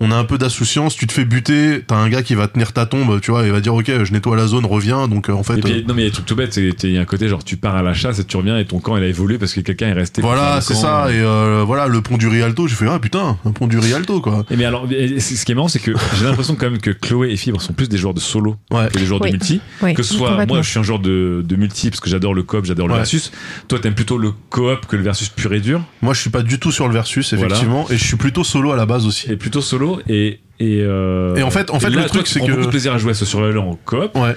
On 0.00 0.10
a 0.10 0.16
un 0.16 0.24
peu 0.24 0.38
d'insouciance, 0.38 0.96
tu 0.96 1.06
te 1.06 1.12
fais 1.12 1.24
buter, 1.24 1.82
t'as 1.86 1.96
un 1.96 2.08
gars 2.08 2.22
qui 2.22 2.34
va 2.34 2.48
tenir 2.48 2.72
ta 2.72 2.84
tombe, 2.86 3.20
tu 3.20 3.30
vois, 3.30 3.44
il 3.44 3.52
va 3.52 3.60
dire 3.60 3.74
ok, 3.74 4.04
je 4.04 4.12
nettoie 4.12 4.36
la 4.36 4.46
zone, 4.46 4.66
reviens, 4.66 5.06
donc 5.08 5.28
euh, 5.28 5.32
en 5.32 5.42
fait, 5.42 5.58
Et 5.58 5.60
puis, 5.60 5.72
euh, 5.72 5.82
non 5.86 5.94
mais 5.94 6.02
il 6.02 6.04
y 6.04 6.06
a 6.06 6.10
des 6.10 6.14
trucs 6.14 6.26
tout 6.26 6.34
bêtes, 6.36 6.52
c'est- 6.54 6.74
il 6.82 6.90
y 6.92 6.98
a 6.98 7.00
un 7.00 7.04
côté 7.04 7.28
genre 7.28 7.44
tu 7.44 7.56
pars 7.56 7.76
à 7.76 7.82
la 7.82 7.94
chasse 7.94 8.18
et 8.18 8.24
tu 8.24 8.36
reviens 8.36 8.58
et 8.58 8.64
ton 8.64 8.80
camp 8.80 8.96
il 8.96 9.04
a 9.04 9.06
évolué 9.06 9.38
parce 9.38 9.52
que 9.54 9.60
quelqu'un 9.60 9.88
est 9.88 9.92
resté. 9.92 10.20
voilà, 10.22 10.56
le 10.56 10.60
c'est 10.62 10.74
ça, 10.74 11.06
euh. 11.06 11.10
et 11.10 11.20
euh, 11.20 11.64
voilà, 11.64 11.86
le 11.86 12.00
pont 12.00 12.16
du 12.16 12.26
Rialto, 12.28 12.66
j'ai 12.66 12.74
fait 12.74 12.86
ah 12.88 12.98
putain, 12.98 13.38
un 13.44 13.52
pont 13.52 13.66
du 13.66 13.78
Rialto 13.78 14.20
quoi. 14.20 14.44
Et 14.50 14.56
mais 14.56 14.64
alors, 14.64 14.86
et 14.90 15.20
c'est- 15.20 15.36
ce 15.36 15.44
qui 15.44 15.52
est 15.52 15.54
marrant, 15.54 15.68
c'est 15.68 15.78
que 15.78 15.92
j'ai 16.18 16.24
l'impression 16.24 16.56
quand 16.56 16.70
même 16.70 16.80
que 16.80 16.90
Chloé 16.90 17.30
et 17.30 17.36
Fibre 17.36 17.60
sont 17.62 17.72
plus 17.72 17.88
des 17.88 17.96
joueurs 17.98 18.14
de 18.14 18.20
solo 18.20 18.56
Ouais. 18.72 18.88
que 18.92 18.98
des 18.98 19.06
joueurs 19.06 19.20
Oui. 19.22 19.28
de 19.30 19.36
multi. 19.36 19.60
Oui, 19.82 19.94
que 19.94 20.02
ce 20.02 20.14
soit, 20.14 20.44
moi, 20.46 20.60
je 20.62 20.68
suis 20.68 20.78
un 20.78 20.82
joueur 20.82 20.98
de, 20.98 21.42
de 21.46 21.56
multi 21.56 21.90
parce 21.90 22.00
que 22.00 22.10
j'adore 22.10 22.34
le 22.34 22.42
coop, 22.42 22.64
j'adore 22.64 22.88
le 22.88 22.94
versus. 22.94 23.30
Toi, 23.68 23.78
t'aimes 23.78 23.94
plutôt 23.94 24.18
le 24.18 24.32
coop 24.50 24.86
que 24.86 24.96
le 24.96 25.02
versus 25.02 25.28
pur 25.28 25.52
et 25.54 25.60
dur, 25.60 25.82
Moi, 26.02 26.14
je 26.14 26.20
suis 26.20 26.30
pas 26.30 26.42
du 26.42 26.58
tout 26.58 26.72
sur 26.72 26.88
le 26.88 26.94
versus, 26.94 27.32
Voilà. 27.32 27.46
effectivement, 27.54 27.86
et 27.90 27.96
je 27.96 28.04
suis 28.04 28.16
plutôt 28.16 28.44
solo 28.44 28.72
à 28.72 28.76
la 28.76 28.86
base 28.86 29.06
aussi. 29.06 29.30
et 29.30 29.36
plutôt 29.36 29.60
solo. 29.60 29.83
Et 30.08 30.40
et, 30.60 30.80
euh, 30.82 31.34
Et 31.34 31.42
en 31.42 31.50
fait- 31.50 31.68
en 31.70 31.80
fait, 31.80 31.90
là, 31.90 32.02
le 32.02 32.08
truc, 32.08 32.26
c'est 32.28 32.38
que- 32.40 32.46
beaucoup 32.46 32.62
de 32.66 32.66
plaisir 32.70 32.92
à 32.94 32.98
jouer 32.98 33.10
à 33.10 33.14
ce 33.14 33.24
survival 33.24 33.58
en 33.58 33.76
coop. 33.84 34.14
Ouais. 34.16 34.36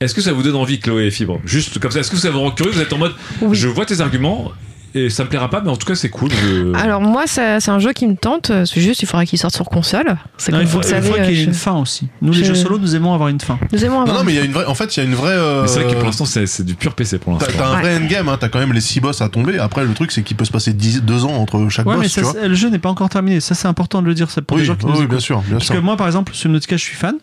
Est-ce 0.00 0.14
que 0.14 0.20
ça 0.22 0.32
vous 0.32 0.42
donne 0.42 0.56
envie, 0.56 0.80
Chloé 0.80 1.04
et 1.06 1.10
Fibre? 1.10 1.40
Juste 1.44 1.78
comme 1.78 1.90
ça, 1.90 2.00
est-ce 2.00 2.10
que 2.10 2.16
ça 2.16 2.30
vous 2.30 2.40
rend 2.40 2.50
curieux? 2.50 2.72
Vous 2.72 2.80
êtes 2.80 2.92
en 2.94 2.98
mode, 2.98 3.12
Oui. 3.42 3.54
je 3.56 3.68
vois 3.68 3.84
tes 3.84 4.00
arguments 4.00 4.52
et 4.94 5.10
ça 5.10 5.24
me 5.24 5.28
plaira 5.28 5.50
pas, 5.50 5.60
mais 5.60 5.70
en 5.70 5.76
tout 5.76 5.86
cas, 5.86 5.94
c'est 5.94 6.08
cool. 6.10 6.30
je- 6.30 6.72
Alors 6.74 7.00
moi, 7.00 7.24
c'est 7.26 7.68
un 7.68 7.78
jeu 7.78 7.92
qui 7.92 8.06
me 8.06 8.16
tente. 8.16 8.52
C'est 8.64 8.80
juste, 8.80 9.02
il 9.02 9.06
faudra 9.06 9.26
qu'il 9.26 9.38
sorte 9.38 9.54
sur 9.54 9.66
console. 9.66 10.16
C'est 10.38 10.52
Non, 10.52 10.58
comme 10.58 10.66
il 10.66 10.70
faut, 10.70 10.78
vous 10.78 10.82
le 10.82 10.86
il 10.86 10.90
savez. 10.90 11.08
faut 11.08 11.14
qu'il 11.14 11.34
y 11.34 11.40
ait 11.40 11.44
euh, 11.44 11.48
une 11.48 11.54
fin 11.54 11.74
aussi. 11.78 12.08
Nous, 12.22 12.32
les 12.32 12.38
je- 12.40 12.44
jeux 12.44 12.54
solo, 12.54 12.78
nous 12.78 12.94
aimons 12.94 13.12
avoir 13.12 13.28
une 13.28 13.40
fin. 13.40 13.58
Nous 13.72 13.84
aimons 13.84 13.96
Non, 13.96 14.02
avoir 14.02 14.18
non, 14.18 14.24
mais 14.24 14.32
il 14.32 14.36
y 14.36 14.40
a 14.40 14.44
une 14.44 14.52
vraie, 14.52 14.66
en 14.66 14.74
fait, 14.74 14.96
il 14.96 15.00
y 15.00 15.02
a 15.02 15.06
une 15.06 15.14
vraie. 15.14 15.30
euh, 15.32 15.62
Mais 15.62 15.68
c'est 15.68 15.80
vrai 15.82 15.92
que 15.92 15.96
pour 15.98 16.04
l'instant, 16.06 16.24
c'est 16.26 16.62
du 16.64 16.74
pur 16.74 16.94
PC 16.94 17.18
pour 17.18 17.32
l'instant. 17.32 17.50
t'as 17.56 17.66
un 17.66 17.74
Ouais. 17.76 17.80
vrai 17.82 17.96
endgame, 17.96 18.28
hein, 18.28 18.36
t'as 18.38 18.48
quand 18.48 18.58
même 18.60 18.72
les 18.72 18.80
6 18.80 19.00
boss 19.00 19.20
à 19.20 19.28
tomber. 19.28 19.58
Après, 19.58 19.84
le 19.84 19.92
truc, 19.94 20.12
c'est 20.12 20.22
qu'il 20.22 20.36
peut 20.36 20.44
se 20.44 20.52
passer 20.52 20.72
10, 20.72 21.02
2 21.02 21.24
ans 21.24 21.32
entre 21.34 21.68
chaque 21.70 21.86
Ouais, 21.86 21.94
boss, 21.94 22.02
mais 22.02 22.08
tu 22.08 22.20
ça, 22.24 22.32
vois. 22.32 22.46
le 22.48 22.54
jeu 22.54 22.68
n'est 22.70 22.78
pas 22.78 22.88
encore 22.90 23.08
terminé. 23.08 23.40
Ça, 23.40 23.54
c'est 23.54 23.68
important 23.68 24.00
de 24.02 24.06
le 24.06 24.14
dire. 24.14 24.30
C'est 24.30 24.42
pour 24.42 24.56
Oui, 24.56 24.62
les 24.62 24.66
gens 24.66 24.76
qui 24.76 24.86
oui, 24.86 24.92
nous 24.92 25.00
oui, 25.00 25.06
bien 25.06 25.18
sûr, 25.20 25.40
bien 25.42 25.54
Parce 25.54 25.66
sûr. 25.66 25.74
que 25.74 25.80
moi, 25.80 25.96
par 25.96 26.06
exemple, 26.06 26.32
Subnautica, 26.34 26.76
je 26.76 26.82
suis 26.82 26.96
fan. 26.96 27.16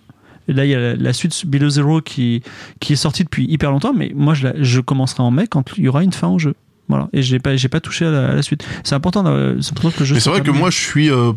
Et 0.48 0.54
là, 0.54 0.66
il 0.66 0.72
y 0.72 0.76
a 0.76 0.80
la, 0.80 0.96
la 0.96 1.14
suite 1.14 1.46
Below 1.46 1.70
Zero 1.70 2.02
qui, 2.02 2.42
qui 2.80 2.94
est 2.94 2.98
sortie 2.98 3.24
depuis 3.24 3.46
hyper 3.48 3.72
longtemps. 3.72 3.94
Mais 3.96 4.12
moi, 4.16 4.34
je, 4.34 4.46
la- 4.48 4.54
je 4.60 4.82
commencerai 4.82 5.22
en 5.24 5.30
mai 5.32 5.46
quand 5.48 5.64
il 5.78 5.84
y 5.84 5.88
aura 5.88 6.04
une 6.04 6.12
fin 6.14 6.28
au 6.30 6.40
jeu. 6.40 6.56
Voilà. 6.90 7.08
Et 7.14 7.22
j'ai 7.22 7.40
pas, 7.40 7.56
j'ai 7.56 7.70
pas 7.70 7.80
touché 7.80 8.06
à 8.06 8.12
la, 8.12 8.30
à 8.30 8.36
la 8.36 8.42
suite. 8.42 8.66
C'est 8.84 8.96
important, 8.96 9.24
c'est 9.62 9.72
important 9.72 9.92
que 9.92 10.00
le 10.00 10.06
jeu 10.06 10.16
Mais 10.16 10.22
c'est 10.22 10.30
vrai 10.30 10.42
que 10.42 10.52
moi, 10.52 10.70
je 10.70 10.78
suis 10.78 11.10
euh, 11.10 11.32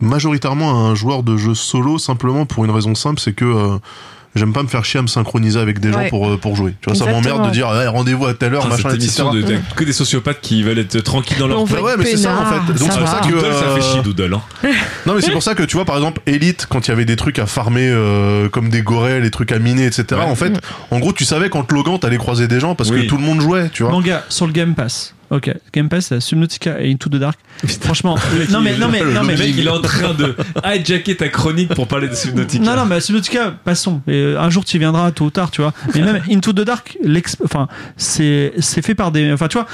majoritairement 0.00 0.88
un 0.88 0.94
joueur 0.94 1.22
de 1.22 1.36
jeux 1.36 1.54
solo, 1.54 1.98
simplement 1.98 2.46
pour 2.46 2.64
une 2.64 2.70
raison 2.70 2.94
simple, 2.94 3.20
c'est 3.20 3.32
que 3.32 3.44
euh, 3.44 3.78
j'aime 4.34 4.52
pas 4.52 4.62
me 4.62 4.68
faire 4.68 4.84
chier 4.84 4.98
à 4.98 5.02
me 5.02 5.06
synchroniser 5.08 5.58
avec 5.58 5.80
des 5.80 5.92
gens 5.92 5.98
Ouais. 5.98 6.08
pour, 6.08 6.28
euh, 6.28 6.36
pour 6.36 6.56
jouer. 6.56 6.74
Tu 6.80 6.88
vois, 6.90 6.98
ça 6.98 7.10
m'emmerde 7.10 7.46
de 7.46 7.50
dire 7.50 7.68
eh, 7.82 7.86
rendez-vous 7.88 8.26
à 8.26 8.34
telle 8.34 8.54
heure, 8.54 8.62
Ah, 8.66 8.70
machin, 8.70 8.90
etc. 8.94 9.22
de 9.32 9.42
t'as 9.42 9.74
que 9.76 9.84
des 9.84 9.92
sociopathes 9.92 10.40
qui 10.40 10.62
veulent 10.62 10.78
être 10.78 11.00
tranquilles 11.00 11.38
dans 11.38 11.48
leur 11.48 11.64
veut 11.64 11.82
ouais, 11.82 11.94
mais 11.98 12.04
c'est 12.04 12.16
ça, 12.16 12.36
en 12.36 12.46
fait. 12.46 12.72
Donc, 12.72 12.78
ça 12.78 12.94
c'est 12.94 12.98
pour 13.00 13.08
ça 13.08 13.20
que- 13.20 13.28
Doodle, 13.28 13.40
ça 13.52 13.60
fait 13.74 13.80
euh, 13.80 13.92
chier 13.92 14.02
Doodle. 14.02 14.34
Hein. 14.34 14.42
Non, 15.06 15.14
mais 15.14 15.20
c'est 15.22 15.32
pour 15.32 15.42
ça 15.42 15.54
que 15.54 15.62
tu 15.62 15.76
vois, 15.76 15.84
par 15.84 15.96
exemple, 15.96 16.20
Elite, 16.26 16.66
quand 16.68 16.86
il 16.86 16.90
y 16.90 16.92
avait 16.92 17.04
des 17.04 17.16
trucs 17.16 17.38
à 17.38 17.46
farmer 17.46 17.88
euh, 17.88 18.48
comme 18.48 18.68
des 18.68 18.82
gorelles, 18.82 19.22
des 19.22 19.30
trucs 19.30 19.52
à 19.52 19.58
miner, 19.58 19.86
etc. 19.86 20.04
Ouais. 20.12 20.20
En 20.22 20.34
fait, 20.36 20.52
en 20.90 20.98
gros, 20.98 21.12
tu 21.12 21.24
savais 21.24 21.48
quand 21.50 21.70
Logan 21.72 21.98
t'allais 21.98 22.16
croiser 22.18 22.48
des 22.48 22.60
gens 22.60 22.74
parce 22.74 22.90
Oui. 22.90 23.02
que 23.02 23.08
tout 23.08 23.16
le 23.16 23.22
monde 23.24 23.40
jouait, 23.40 23.68
tu 23.70 23.82
vois. 23.82 23.92
Mon 23.92 24.00
gars, 24.00 24.24
sur 24.28 24.46
le 24.46 24.52
Game 24.52 24.74
Pass. 24.74 25.14
Ok, 25.30 25.50
Game 25.72 25.88
Pass, 25.88 26.10
la 26.10 26.20
Subnautica 26.20 26.80
et 26.80 26.90
Into 26.90 27.08
the 27.08 27.16
Dark. 27.16 27.38
Franchement, 27.82 28.16
non 28.50 28.60
mais 28.60 28.76
non 28.76 28.88
mais 28.88 29.00
non 29.02 29.22
mais 29.22 29.34
le 29.36 29.38
mec, 29.44 29.54
il 29.56 29.66
est 29.66 29.70
en 29.70 29.80
train 29.80 30.12
de 30.14 30.34
hijacker 30.64 31.16
ta 31.16 31.28
chronique 31.28 31.72
pour 31.74 31.86
parler 31.86 32.08
de 32.08 32.14
Subnautica. 32.14 32.64
Non, 32.64 32.74
non, 32.76 32.84
mais 32.84 33.00
Subnautica, 33.00 33.52
passons. 33.64 34.00
Et, 34.08 34.12
euh, 34.12 34.40
un 34.40 34.50
jour, 34.50 34.64
tu 34.64 34.76
y 34.76 34.78
viendras, 34.80 35.10
tôt 35.12 35.26
ou 35.26 35.30
tard, 35.30 35.50
tu 35.50 35.60
vois. 35.62 35.72
Mais 35.94 36.02
même 36.02 36.22
Into 36.30 36.52
the 36.52 36.62
Dark, 36.62 36.98
enfin, 37.44 37.68
c'est, 37.96 38.52
c'est 38.58 38.84
fait 38.84 38.94
par 38.94 39.12
des, 39.12 39.32
enfin, 39.32 39.46
tu 39.48 39.58
vois, 39.58 39.66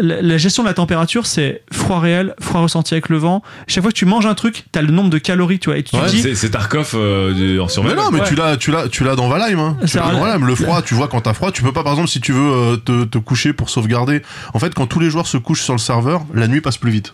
la, 0.00 0.22
la 0.22 0.38
gestion 0.38 0.62
de 0.62 0.68
la 0.68 0.74
température, 0.74 1.26
c'est 1.26 1.62
froid 1.72 2.00
réel, 2.00 2.34
froid 2.40 2.60
ressenti 2.62 2.94
avec 2.94 3.08
le 3.08 3.18
vent. 3.18 3.42
Chaque 3.68 3.82
fois 3.82 3.92
que 3.92 3.96
tu 3.96 4.06
manges 4.06 4.26
un 4.26 4.34
truc, 4.34 4.64
t'as 4.72 4.82
le 4.82 4.90
nombre 4.92 5.10
de 5.10 5.18
calories, 5.18 5.58
tu 5.58 5.68
vois, 5.70 5.78
et 5.78 5.82
tu 5.82 5.94
Ouais, 5.96 6.06
dis, 6.08 6.34
c'est- 6.34 6.50
Tarkov 6.50 6.92
euh, 6.94 7.58
en 7.60 7.64
Mais 7.64 7.68
survival. 7.68 7.96
non, 7.96 8.10
mais 8.10 8.20
Ouais. 8.20 8.26
tu 8.28 8.34
l'as, 8.34 8.56
tu 8.56 8.70
l'as, 8.70 8.88
tu 8.88 9.04
l'as 9.04 9.14
dans 9.14 9.28
Valheim. 9.28 9.58
Hein. 9.58 9.76
Tu 9.86 9.96
dans. 9.98 10.20
Valheim. 10.20 10.44
Le 10.46 10.54
froid, 10.54 10.82
tu 10.82 10.94
vois 10.94 11.08
quand 11.08 11.20
t'as 11.20 11.34
froid, 11.34 11.52
tu 11.52 11.62
peux 11.62 11.72
pas, 11.72 11.82
par 11.84 11.92
exemple, 11.92 12.08
si 12.08 12.20
tu 12.20 12.32
veux 12.32 12.40
euh, 12.52 12.76
te, 12.76 13.04
te 13.04 13.18
coucher 13.18 13.52
pour 13.52 13.68
sauvegarder. 13.70 14.22
En 14.54 14.58
fait, 14.58 14.74
quand 14.74 14.86
tous 14.96 15.00
les 15.00 15.10
joueurs 15.10 15.26
se 15.26 15.36
couchent 15.36 15.60
sur 15.60 15.74
le 15.74 15.78
serveur, 15.78 16.24
la 16.32 16.48
nuit 16.48 16.62
passe 16.62 16.78
plus 16.78 16.90
vite. 16.90 17.12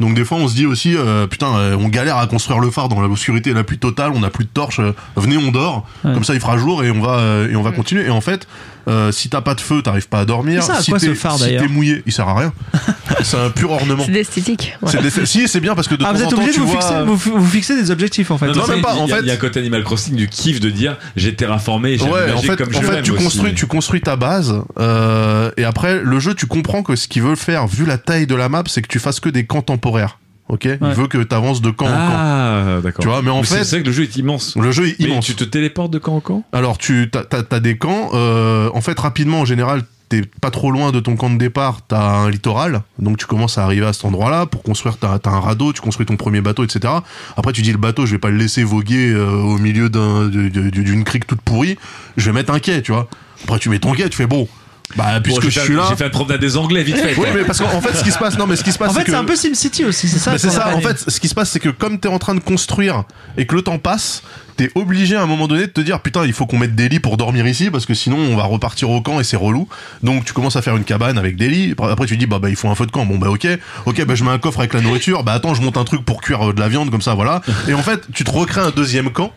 Donc 0.00 0.14
des 0.14 0.24
fois, 0.24 0.38
on 0.38 0.48
se 0.48 0.54
dit 0.54 0.64
aussi, 0.64 0.96
euh, 0.96 1.26
putain, 1.26 1.54
euh, 1.58 1.76
on 1.78 1.88
galère 1.88 2.16
à 2.16 2.26
construire 2.26 2.58
le 2.58 2.70
phare 2.70 2.88
dans 2.88 3.02
l'obscurité 3.02 3.52
la 3.52 3.64
plus 3.64 3.76
totale. 3.76 4.12
On 4.14 4.20
n'a 4.20 4.30
plus 4.30 4.46
de 4.46 4.48
torches. 4.48 4.80
euh, 4.80 4.94
venez, 5.14 5.36
on 5.36 5.50
dort. 5.50 5.86
Ouais. 6.04 6.14
Comme 6.14 6.24
ça, 6.24 6.32
il 6.32 6.40
fera 6.40 6.56
jour 6.56 6.84
et 6.84 6.90
on 6.90 7.02
va 7.02 7.44
et 7.50 7.54
on 7.54 7.60
va 7.60 7.72
continuer. 7.72 8.06
Et 8.06 8.10
en 8.10 8.22
fait. 8.22 8.48
Euh, 8.88 9.12
si 9.12 9.28
t'as 9.28 9.40
pas 9.42 9.54
de 9.54 9.60
feu, 9.60 9.82
t'arrives 9.82 10.08
pas 10.08 10.20
à 10.20 10.24
dormir. 10.24 10.62
C'est 10.62 10.72
ça, 10.72 10.78
à 10.78 10.82
si 10.82 10.90
quoi 10.90 10.98
t'es 10.98 11.06
ce 11.06 11.14
phare, 11.14 11.36
si 11.36 11.44
d'ailleurs 11.44 11.62
t'es 11.62 11.68
mouillé, 11.68 12.02
il 12.06 12.12
sert 12.12 12.26
à 12.28 12.34
rien. 12.38 12.52
c'est 13.22 13.36
un 13.36 13.50
pur 13.50 13.70
ornement. 13.70 14.02
C'est 14.06 14.12
d'esthétique. 14.12 14.76
ouais. 14.82 14.92
C'est 15.10 15.26
Si, 15.26 15.46
c'est 15.48 15.60
bien 15.60 15.74
parce 15.74 15.88
que 15.88 15.94
de 15.94 16.04
ah, 16.04 16.08
temps 16.08 16.14
vous 16.14 16.22
en 16.22 16.24
êtes 16.24 16.30
temps, 16.30 16.36
obligé 16.36 16.50
de 16.50 16.54
tu 16.54 16.60
vous 16.60 16.68
vois. 16.68 16.80
fixer, 16.80 17.02
vous, 17.04 17.16
vous 17.16 17.46
fixer 17.46 17.76
des 17.76 17.90
objectifs, 17.90 18.30
en 18.30 18.38
fait. 18.38 18.46
Non, 18.46 18.66
même 18.66 18.80
pas, 18.80 18.94
il 18.94 18.96
y 18.96 19.00
a- 19.00 19.02
en 19.02 19.06
fait- 19.08 19.20
Il 19.22 19.26
y 19.26 19.30
a 19.30 19.34
un 19.34 19.36
côté 19.36 19.60
Animal 19.60 19.84
Crossing 19.84 20.14
du 20.16 20.28
kiff 20.28 20.60
de 20.60 20.70
dire 20.70 20.96
j'ai 21.16 21.34
terraformé 21.34 21.90
et 21.92 21.98
j'ai 21.98 22.04
Ouais, 22.04 22.32
en 22.32 22.40
fait, 22.40 22.56
comme 22.56 22.68
en 22.74 22.80
je 22.80 22.86
fait 22.86 23.02
tu 23.02 23.10
aussi. 23.12 23.22
construis, 23.24 23.54
tu 23.54 23.66
construis 23.66 24.00
ta 24.00 24.16
base, 24.16 24.54
euh, 24.78 25.50
et 25.56 25.64
après 25.64 26.00
le 26.02 26.18
jeu, 26.20 26.34
tu 26.34 26.46
comprends 26.46 26.82
que 26.82 26.96
ce 26.96 27.08
qu'il 27.08 27.22
veut 27.22 27.36
faire, 27.36 27.66
vu 27.66 27.84
la 27.84 27.98
taille 27.98 28.26
de 28.26 28.34
la 28.34 28.48
map, 28.48 28.62
c'est 28.66 28.82
que 28.82 28.88
tu 28.88 28.98
fasses 28.98 29.20
que 29.20 29.28
des 29.28 29.44
camps 29.44 29.62
temporaires. 29.62 30.18
Ok, 30.48 30.64
il 30.64 30.78
veut 30.94 31.08
que 31.08 31.18
tu 31.18 31.34
avances 31.34 31.60
de 31.60 31.70
camp 31.70 31.86
en 31.86 31.90
camp. 31.90 31.96
Ah, 31.98 32.78
d'accord. 32.82 33.02
Tu 33.02 33.08
vois, 33.08 33.20
mais 33.22 33.30
en 33.30 33.42
fait- 33.42 33.64
c'est 33.64 33.76
vrai 33.76 33.82
que 33.82 33.86
le 33.88 33.92
jeu 33.92 34.04
est 34.04 34.16
immense. 34.16 34.56
Le 34.56 34.72
jeu 34.72 34.88
est 34.88 34.96
Mais 34.98 35.06
immense. 35.06 35.26
tu 35.26 35.34
te 35.34 35.44
téléportes 35.44 35.92
de 35.92 35.98
camp 35.98 36.16
en 36.16 36.20
camp? 36.20 36.42
Alors 36.52 36.78
tu 36.78 37.08
t'as, 37.12 37.24
t'as- 37.24 37.42
t'as 37.42 37.60
des 37.60 37.76
camps. 37.76 38.10
euh, 38.14 38.70
en 38.74 38.80
fait, 38.80 38.98
rapidement, 38.98 39.40
en 39.40 39.44
général, 39.44 39.82
t'es 40.08 40.22
pas 40.40 40.50
trop 40.50 40.70
loin 40.70 40.90
de 40.90 41.00
ton 41.00 41.16
camp 41.16 41.28
de 41.28 41.36
départ, 41.36 41.80
t'as 41.86 42.00
un 42.20 42.30
littoral, 42.30 42.80
donc 42.98 43.18
tu 43.18 43.26
commences 43.26 43.58
à 43.58 43.64
arriver 43.64 43.84
à 43.84 43.92
cet 43.92 44.06
endroit-là 44.06 44.46
pour 44.46 44.62
construire. 44.62 44.96
T'as 44.96 45.18
as 45.22 45.28
un 45.28 45.40
radeau, 45.40 45.74
tu 45.74 45.82
construis 45.82 46.06
ton 46.06 46.16
premier 46.16 46.40
bateau, 46.40 46.64
etc. 46.64 46.94
Après, 47.36 47.52
tu 47.52 47.60
dis 47.60 47.72
le 47.72 47.76
bateau, 47.78 48.06
je 48.06 48.12
vais 48.12 48.18
pas 48.18 48.30
le 48.30 48.38
laisser 48.38 48.64
voguer 48.64 49.10
euh, 49.12 49.30
au 49.30 49.58
milieu 49.58 49.90
d'une 49.90 51.04
crique 51.04 51.26
toute 51.26 51.42
pourrie. 51.42 51.76
Je 52.16 52.24
vais 52.30 52.32
mettre 52.34 52.52
un 52.54 52.58
quai, 52.58 52.80
tu 52.80 52.92
vois. 52.92 53.06
Après, 53.44 53.58
tu 53.58 53.68
mets 53.68 53.78
ton 53.78 53.92
quai, 53.92 54.08
tu 54.08 54.16
fais 54.16 54.26
bon. 54.26 54.48
Bah, 54.96 55.20
puisque 55.22 55.42
Bon, 55.42 55.48
je 55.50 55.58
fait- 55.60 55.64
suis 55.66 55.74
là. 55.74 55.86
J'ai 55.90 55.96
fait 55.96 56.04
un 56.06 56.10
promenade 56.10 56.40
des 56.40 56.56
Anglais 56.56 56.82
vite 56.82 56.96
fait. 56.96 57.14
Oui, 57.16 57.28
mais 57.34 57.44
parce 57.44 57.58
qu'en 57.58 57.66
en 57.72 57.80
fait, 57.80 57.94
ce 57.96 58.02
qui 58.04 58.10
se 58.10 58.18
passe, 58.18 58.38
non, 58.38 58.46
mais 58.46 58.56
ce 58.56 58.64
qui 58.64 58.72
se 58.72 58.78
passe, 58.78 58.90
En 58.90 58.94
fait, 58.94 59.04
que 59.04 59.10
c'est 59.10 59.16
un 59.16 59.24
peu 59.24 59.36
SimCity 59.36 59.84
aussi, 59.84 60.08
c'est 60.08 60.18
ça. 60.18 60.32
mais 60.32 60.38
c'est 60.38 60.50
ça, 60.50 60.74
en 60.74 60.80
fait, 60.80 61.04
ce 61.10 61.20
qui 61.20 61.28
se 61.28 61.34
passe, 61.34 61.50
c'est 61.50 61.60
que 61.60 61.68
comme 61.68 61.98
t'es 62.00 62.08
en 62.08 62.18
train 62.18 62.34
de 62.34 62.40
construire 62.40 63.04
et 63.36 63.46
que 63.46 63.54
le 63.54 63.62
temps 63.62 63.78
passe, 63.78 64.22
t'es 64.56 64.70
obligé 64.74 65.14
à 65.14 65.22
un 65.22 65.26
moment 65.26 65.46
donné 65.46 65.66
de 65.66 65.72
te 65.72 65.80
dire 65.80 66.00
putain, 66.00 66.24
il 66.24 66.32
faut 66.32 66.46
qu'on 66.46 66.58
mette 66.58 66.74
des 66.74 66.88
lits 66.88 66.98
pour 67.00 67.16
dormir 67.16 67.46
ici 67.46 67.70
parce 67.70 67.86
que 67.86 67.94
sinon 67.94 68.16
on 68.16 68.34
va 68.34 68.42
repartir 68.44 68.90
au 68.90 69.00
camp 69.00 69.20
et 69.20 69.24
c'est 69.24 69.36
relou. 69.36 69.68
Donc 70.02 70.24
tu 70.24 70.32
commences 70.32 70.56
à 70.56 70.62
faire 70.62 70.76
une 70.76 70.82
cabane 70.84 71.16
avec 71.16 71.36
des 71.36 71.48
lits. 71.48 71.74
Après 71.80 72.06
tu 72.06 72.16
dis 72.16 72.26
bah 72.26 72.40
bah 72.40 72.48
il 72.50 72.56
faut 72.56 72.68
un 72.68 72.74
feu 72.74 72.84
de 72.86 72.90
camp. 72.90 73.06
Bon 73.06 73.18
bah 73.18 73.30
ok, 73.30 73.46
ok 73.86 74.04
bah 74.04 74.14
je 74.16 74.24
mets 74.24 74.30
un 74.30 74.38
coffre 74.38 74.58
avec 74.58 74.74
la 74.74 74.80
nourriture. 74.80 75.22
Bah 75.22 75.32
attends, 75.34 75.54
je 75.54 75.62
monte 75.62 75.76
un 75.76 75.84
truc 75.84 76.04
pour 76.04 76.20
cuire 76.20 76.48
euh, 76.48 76.52
de 76.52 76.58
la 76.60 76.68
viande 76.68 76.90
comme 76.90 77.02
ça, 77.02 77.14
voilà. 77.14 77.40
Et 77.68 77.74
en 77.74 77.82
fait, 77.82 78.00
tu 78.12 78.24
te 78.24 78.30
recrées 78.32 78.62
un 78.62 78.70
deuxième 78.70 79.10
camp. 79.10 79.32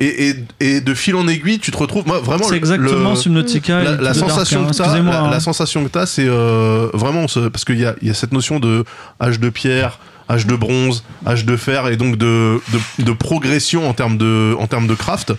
Et, 0.00 0.28
et, 0.30 0.34
et 0.60 0.80
de 0.80 0.92
fil 0.94 1.14
en 1.14 1.28
aiguille, 1.28 1.60
tu 1.60 1.70
te 1.70 1.76
retrouves. 1.76 2.04
Moi, 2.06 2.18
vraiment, 2.18 2.42
C'est 2.48 2.56
exactement 2.56 3.10
le- 3.10 3.16
Subnautica. 3.16 3.82
la, 3.82 3.96
Dark, 3.96 4.16
sensation 4.16 4.62
hein. 4.64 4.70
que 4.70 4.76
t'as, 4.76 4.84
Excusez-moi, 4.84 5.12
la, 5.12 5.20
hein. 5.22 5.30
la 5.30 5.40
sensation 5.40 5.84
que 5.84 5.88
t'as, 5.88 6.06
c'est 6.06 6.26
euh, 6.26 6.88
vraiment 6.94 7.28
ce- 7.28 7.48
parce 7.48 7.64
qu'il 7.64 7.78
y 7.78 7.84
a, 7.86 7.94
y 8.02 8.10
a 8.10 8.14
cette 8.14 8.32
notion 8.32 8.58
de 8.58 8.84
âge 9.20 9.38
de 9.38 9.48
pierre, 9.50 10.00
âge 10.28 10.46
de 10.46 10.56
bronze, 10.56 11.04
âge 11.26 11.44
de 11.44 11.56
fer 11.56 11.86
et 11.88 11.96
donc 11.96 12.16
de, 12.16 12.60
de, 12.98 13.04
de 13.04 13.12
progression 13.12 13.88
en 13.88 13.92
termes 13.94 14.18
de, 14.18 14.56
en 14.58 14.66
termes 14.66 14.88
de 14.88 14.94
craft. 14.94 15.32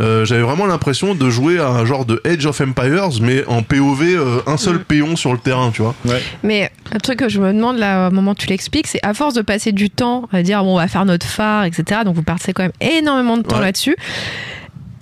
Euh, 0.00 0.24
J'avais 0.24 0.42
vraiment 0.42 0.66
l'impression 0.66 1.14
de 1.14 1.30
jouer 1.30 1.58
à 1.58 1.68
un 1.68 1.84
genre 1.84 2.04
de 2.06 2.20
Age 2.24 2.46
of 2.46 2.60
Empires, 2.60 3.08
mais 3.20 3.44
en 3.46 3.62
POV, 3.62 4.02
euh, 4.16 4.40
un 4.46 4.56
seul 4.56 4.78
péon 4.82 5.14
sur 5.16 5.32
le 5.32 5.38
terrain, 5.38 5.70
tu 5.72 5.82
vois. 5.82 5.94
Mais 6.42 6.70
un 6.92 6.98
truc 6.98 7.18
que 7.18 7.28
je 7.28 7.40
me 7.40 7.52
demande 7.52 7.76
là, 7.78 8.08
au 8.08 8.10
moment 8.10 8.30
où 8.32 8.34
tu 8.34 8.46
l'expliques, 8.46 8.86
c'est 8.86 9.00
à 9.04 9.12
force 9.14 9.34
de 9.34 9.42
passer 9.42 9.72
du 9.72 9.90
temps 9.90 10.28
à 10.32 10.42
dire 10.42 10.62
bon, 10.64 10.74
on 10.74 10.78
va 10.78 10.88
faire 10.88 11.04
notre 11.04 11.26
phare, 11.26 11.64
etc. 11.64 12.00
Donc 12.04 12.14
vous 12.14 12.22
partez 12.22 12.52
quand 12.52 12.62
même 12.62 12.72
énormément 12.80 13.36
de 13.36 13.42
temps 13.42 13.56
Ouais. 13.58 13.62
là-dessus. 13.66 13.96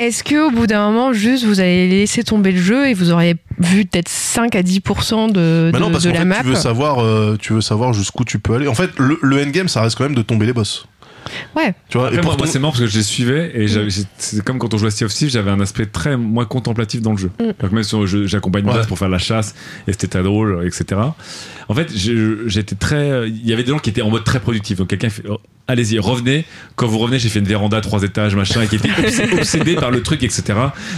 Est-ce 0.00 0.22
que 0.22 0.46
au 0.46 0.50
bout 0.52 0.68
d'un 0.68 0.86
moment, 0.90 1.12
juste 1.12 1.44
vous 1.44 1.58
allez 1.58 1.88
laisser 1.88 2.22
tomber 2.22 2.52
le 2.52 2.60
jeu 2.60 2.88
et 2.88 2.94
vous 2.94 3.10
aurez 3.10 3.34
vu 3.58 3.84
peut-être 3.84 4.08
5 4.08 4.54
à 4.54 4.62
10% 4.62 5.32
de, 5.32 5.70
Bah 5.72 5.78
de, 5.78 5.82
non, 5.84 5.90
parce 5.90 6.04
de 6.04 6.10
qu'en 6.10 6.14
la 6.14 6.20
fait, 6.20 6.24
map 6.24 6.36
tu 6.40 6.46
veux 6.46 6.54
savoir, 6.54 7.02
euh, 7.02 7.36
tu 7.40 7.52
veux 7.52 7.60
savoir 7.60 7.92
jusqu'où 7.92 8.24
tu 8.24 8.38
peux 8.38 8.54
aller. 8.54 8.68
En 8.68 8.74
fait, 8.74 8.90
le, 8.98 9.18
le 9.22 9.42
endgame, 9.42 9.66
ça 9.66 9.80
reste 9.82 9.96
quand 9.98 10.04
même 10.04 10.14
de 10.14 10.22
tomber 10.22 10.46
les 10.46 10.52
boss. 10.52 10.86
Ouais. 11.56 11.74
Tu 11.88 11.98
vois, 11.98 12.08
Après, 12.08 12.18
et 12.18 12.22
moi, 12.22 12.30
pour 12.32 12.38
moi, 12.38 12.46
ton- 12.46 12.52
c'est 12.52 12.58
marrant 12.58 12.72
parce 12.72 12.82
que 12.84 12.86
je 12.88 12.96
les 12.96 13.02
suivais 13.02 13.50
et 13.54 13.66
c'est 14.18 14.44
comme 14.44 14.58
quand 14.58 14.72
on 14.74 14.78
joue 14.78 14.86
à 14.86 14.90
Sea 14.90 15.04
of 15.04 15.12
Thieves, 15.12 15.30
j'avais 15.30 15.50
un 15.50 15.60
aspect 15.60 15.86
très 15.86 16.16
moins 16.16 16.44
contemplatif 16.44 17.02
dans 17.02 17.12
le 17.12 17.18
jeu. 17.18 17.30
Mm. 17.40 17.44
Donc 17.60 17.72
même 17.72 17.84
jeu, 18.06 18.26
j'accompagne 18.26 18.64
Ouais. 18.66 18.86
Pour 18.86 18.98
faire 18.98 19.08
la 19.08 19.18
chasse 19.18 19.54
et 19.86 19.92
c'était 19.92 20.08
très 20.08 20.22
drôle, 20.22 20.66
etc. 20.66 21.00
En 21.68 21.74
fait, 21.74 21.90
j'étais 21.94 22.74
très. 22.74 23.28
Il 23.28 23.46
y 23.46 23.52
avait 23.52 23.62
des 23.62 23.70
gens 23.70 23.78
qui 23.78 23.90
étaient 23.90 24.02
en 24.02 24.10
mode 24.10 24.24
très 24.24 24.40
productif. 24.40 24.78
Donc 24.78 24.88
quelqu'un 24.88 25.10
fait. 25.10 25.22
oh, 25.28 25.38
Allez-y, 25.68 25.98
revenez. 25.98 26.44
Quand 26.76 26.86
vous 26.86 26.98
revenez, 26.98 27.18
j'ai 27.18 27.28
fait 27.28 27.40
une 27.40 27.44
véranda 27.44 27.80
trois 27.82 28.02
étages, 28.02 28.34
machin, 28.34 28.62
et 28.62 28.68
qui 28.68 28.76
était 28.76 28.88
obs- 28.88 29.32
obsédé 29.38 29.74
par 29.74 29.90
le 29.90 30.02
truc, 30.02 30.22
etc. 30.22 30.42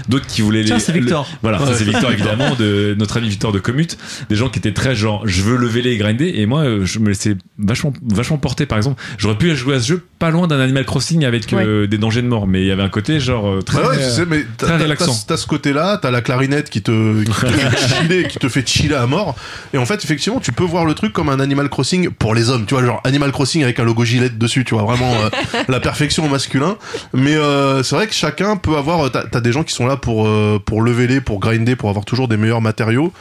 D'autres 0.09 0.27
qui 0.27 0.43
voulaient 0.43 0.63
Tiens, 0.65 0.77
les. 0.77 0.81
c'est 0.81 0.93
Victor. 0.93 1.27
le- 1.31 1.39
voilà, 1.43 1.59
ça 1.59 1.75
c'est 1.75 1.85
Victor 1.85 2.13
évidemment, 2.13 2.55
de 2.55 2.95
notre 2.99 3.17
ami 3.17 3.29
Victor 3.29 3.51
de 3.53 3.59
Commute. 3.59 3.99
Des 4.29 4.37
gens 4.37 4.49
qui 4.49 4.59
étaient 4.61 4.73
très 4.73 4.95
genre, 4.95 5.27
je 5.27 5.43
veux 5.43 5.57
lever 5.57 5.83
les 5.83 5.91
et 5.93 5.97
grinder. 5.97 6.33
Et 6.37 6.47
moi, 6.47 6.61
euh, 6.63 6.85
je 6.85 7.01
me 7.01 7.09
laissais 7.09 7.37
vachement, 7.59 7.93
vachement 8.07 8.39
porter. 8.39 8.65
Par 8.67 8.79
exemple, 8.79 9.03
j'aurais 9.19 9.37
pu 9.39 9.55
jouer 9.57 9.75
à 9.75 9.81
ce 9.81 9.89
jeu 9.89 10.03
pas 10.21 10.31
loin 10.31 10.47
d'un 10.47 10.61
Animal 10.61 10.85
Crossing 10.85 11.25
avec 11.25 11.53
euh, 11.53 11.87
des 11.89 11.99
dangers 11.99 12.23
de 12.23 12.29
mort, 12.29 12.47
mais 12.47 12.61
il 12.61 12.67
y 12.67 12.71
avait 12.71 12.83
un 12.83 12.89
côté 12.91 13.19
genre 13.19 13.49
euh, 13.49 13.63
très. 13.63 13.83
Bah 13.83 13.89
ouais, 13.89 13.97
tu 13.97 14.05
sais, 14.11 14.25
mais 14.27 14.45
t'as- 14.57 14.67
très 14.67 14.79
t'as- 14.79 14.85
relaxant. 14.85 15.07
T'as, 15.07 15.35
t'as 15.35 15.37
ce 15.37 15.47
côté-là, 15.49 15.99
t'as 16.01 16.11
la 16.13 16.21
clarinette 16.23 16.71
qui 16.71 16.83
te, 16.83 17.23
qui 17.25 17.31
te 17.31 17.47
fait 17.47 17.79
chiller, 18.03 18.29
qui 18.29 18.39
te 18.39 18.49
fait 18.49 18.69
chiller 18.69 18.95
à 18.95 19.07
mort. 19.07 19.35
Et 19.75 19.79
en 19.79 19.87
fait, 19.87 20.05
effectivement, 20.05 20.39
tu 20.39 20.53
peux 20.53 20.63
voir 20.65 20.85
le 20.85 20.95
truc 20.95 21.13
comme 21.13 21.29
un 21.29 21.41
Animal 21.41 21.69
Crossing 21.69 22.11
pour 22.11 22.35
les 22.37 22.51
hommes. 22.51 22.67
Tu 22.67 22.75
vois, 22.75 22.85
genre 22.85 23.01
Animal 23.05 23.33
Crossing 23.33 23.65
avec 23.65 23.81
un 23.81 23.85
logo 23.85 24.05
gilet 24.05 24.29
dessus. 24.31 24.60
Tu 24.65 24.75
vois, 24.75 24.85
vraiment 24.85 25.13
euh, 25.15 25.31
la 25.69 25.81
perfection 25.81 26.25
au 26.27 26.29
masculin. 26.29 26.77
Mais 27.13 27.35
euh, 27.37 27.83
c'est 27.83 27.95
vrai 27.97 28.07
que 28.07 28.15
chacun 28.15 28.57
peut 28.57 28.77
avoir. 28.77 29.11
T'as, 29.11 29.25
t'as 29.25 29.41
des 29.41 29.53
gens 29.53 29.63
qui 29.65 29.73
sont 29.75 29.87
là 29.87 29.97
pour 29.97 30.27
euh, 30.27 30.59
pour 30.65 30.83
lever 30.83 31.07
les, 31.07 31.21
pour 31.21 31.41
grinder, 31.41 31.77
pour 31.77 31.89
avoir 31.91 32.05
toujours 32.05 32.29
des 32.29 32.37
meilleurs 32.37 32.61
matériaux. 32.63 33.13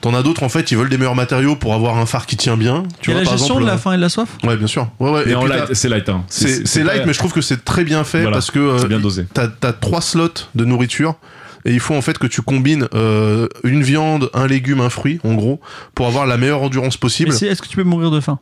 T'en 0.00 0.14
as 0.14 0.22
d'autres 0.22 0.44
en 0.44 0.48
fait, 0.48 0.70
ils 0.70 0.78
veulent 0.78 0.88
des 0.88 0.96
meilleurs 0.96 1.16
matériaux 1.16 1.56
pour 1.56 1.74
avoir 1.74 1.98
un 1.98 2.06
phare 2.06 2.26
qui 2.26 2.36
tient 2.36 2.56
bien. 2.56 2.84
Tu 3.00 3.10
a 3.10 3.14
vois, 3.14 3.22
la 3.22 3.28
par 3.28 3.36
gestion 3.36 3.54
exemple, 3.56 3.62
de 3.66 3.70
la 3.72 3.78
faim 3.78 3.92
et 3.94 3.96
de 3.96 4.02
la 4.02 4.08
soif? 4.08 4.28
Ouais, 4.44 4.56
bien 4.56 4.68
sûr. 4.68 4.88
Ouais, 5.00 5.10
ouais. 5.10 5.22
Et, 5.26 5.30
Et 5.30 5.34
en 5.34 5.40
puis 5.42 5.50
light, 5.50 5.74
c'est 5.74 5.88
light. 5.88 6.08
Hein. 6.08 6.22
c'est, 6.28 6.68
c'est 6.68 6.84
pas- 6.84 6.94
light, 6.94 7.06
mais 7.06 7.12
je 7.12 7.18
trouve 7.18 7.32
que 7.32 7.40
c'est 7.40 7.64
très 7.64 7.82
bien 7.82 8.04
fait 8.04 8.20
Voilà. 8.20 8.36
parce 8.36 8.52
que 8.52 8.60
euh, 8.60 8.78
C'est 8.78 8.86
bien 8.86 9.00
dosé. 9.00 9.26
T'as, 9.34 9.48
t'as 9.48 9.72
trois 9.72 10.00
slots 10.00 10.28
de 10.54 10.64
nourriture 10.64 11.16
et 11.64 11.72
il 11.72 11.80
faut 11.80 11.96
en 11.96 12.00
fait 12.02 12.16
que 12.16 12.28
tu 12.28 12.42
combines 12.42 12.86
euh, 12.94 13.48
une 13.64 13.82
viande, 13.82 14.30
un 14.34 14.46
légume, 14.46 14.80
un 14.80 14.88
fruit, 14.88 15.18
en 15.24 15.34
gros, 15.34 15.58
pour 15.96 16.06
avoir 16.06 16.26
la 16.26 16.36
meilleure 16.36 16.62
endurance 16.62 16.96
possible. 16.96 17.32
C'est- 17.32 17.46
Est-ce 17.46 17.60
que 17.60 17.66
tu 17.68 17.76
peux 17.76 17.82
mourir 17.82 18.12
de 18.12 18.20
faim? 18.20 18.38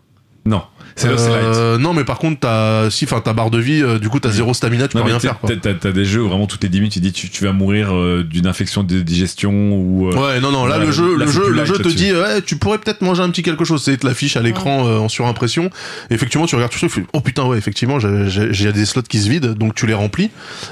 Non, 0.46 0.62
c'est. 0.94 1.08
Euh, 1.10 1.76
non, 1.76 1.92
mais 1.92 2.04
par 2.04 2.18
contre, 2.18 2.40
t'as, 2.40 2.88
si, 2.88 3.04
enfin, 3.04 3.20
ta 3.20 3.32
barre 3.34 3.50
de 3.50 3.58
vie, 3.58 3.82
euh, 3.82 3.98
du 3.98 4.08
coup, 4.08 4.18
t'as 4.20 4.30
zéro 4.30 4.54
stamina, 4.54 4.88
tu 4.88 4.96
Non, 4.96 5.02
peux 5.02 5.08
rien 5.10 5.18
faire. 5.20 5.38
Quoi. 5.38 5.50
t'as- 5.60 5.92
des 5.92 6.04
jeux 6.06 6.22
où 6.22 6.28
vraiment 6.28 6.46
toutes 6.46 6.62
les 6.62 6.68
10 6.70 6.78
minutes 6.78 6.92
tu 6.94 7.00
dis 7.00 7.12
tu, 7.12 7.28
tu 7.28 7.44
vas 7.44 7.52
mourir 7.52 7.94
euh, 7.94 8.22
d'une 8.24 8.46
infection 8.46 8.82
de 8.82 9.00
digestion 9.00 9.52
ou. 9.74 10.08
euh, 10.08 10.14
Ouais, 10.16 10.40
non, 10.40 10.50
non, 10.52 10.64
là, 10.64 10.78
le 10.78 10.90
jeu, 10.90 11.16
là, 11.16 11.26
le 11.26 11.30
jeu, 11.30 11.50
le 11.50 11.64
te 11.64 11.88
dit, 11.88 12.12
ouais, 12.12 12.40
tu 12.42 12.56
pourrais 12.56 12.78
peut-être 12.78 13.02
manger 13.02 13.22
un 13.22 13.28
petit 13.30 13.42
quelque 13.42 13.64
chose. 13.64 13.82
C'est 13.84 13.96
te 13.98 14.06
l'affiche 14.06 14.36
à 14.36 14.42
l'écran 14.42 14.86
euh, 14.86 14.98
en 14.98 15.08
surimpression. 15.10 15.70
Effectivement, 16.10 16.46
tu 16.46 16.54
regardes 16.54 16.72
tout 16.72 16.78
ça, 16.78 16.86
tu 16.86 16.92
fais, 16.94 17.06
oh 17.12 17.20
putain, 17.20 17.44
ouais, 17.44 17.58
effectivement, 17.58 17.98
j'ai- 17.98 18.72
des 18.72 18.86
slots 18.86 19.02
qui 19.02 19.18
se 19.20 19.28
vident, 19.28 19.52
donc 19.54 19.74
tu 19.74 19.86
les 19.86 19.94
remplis. 19.94 20.30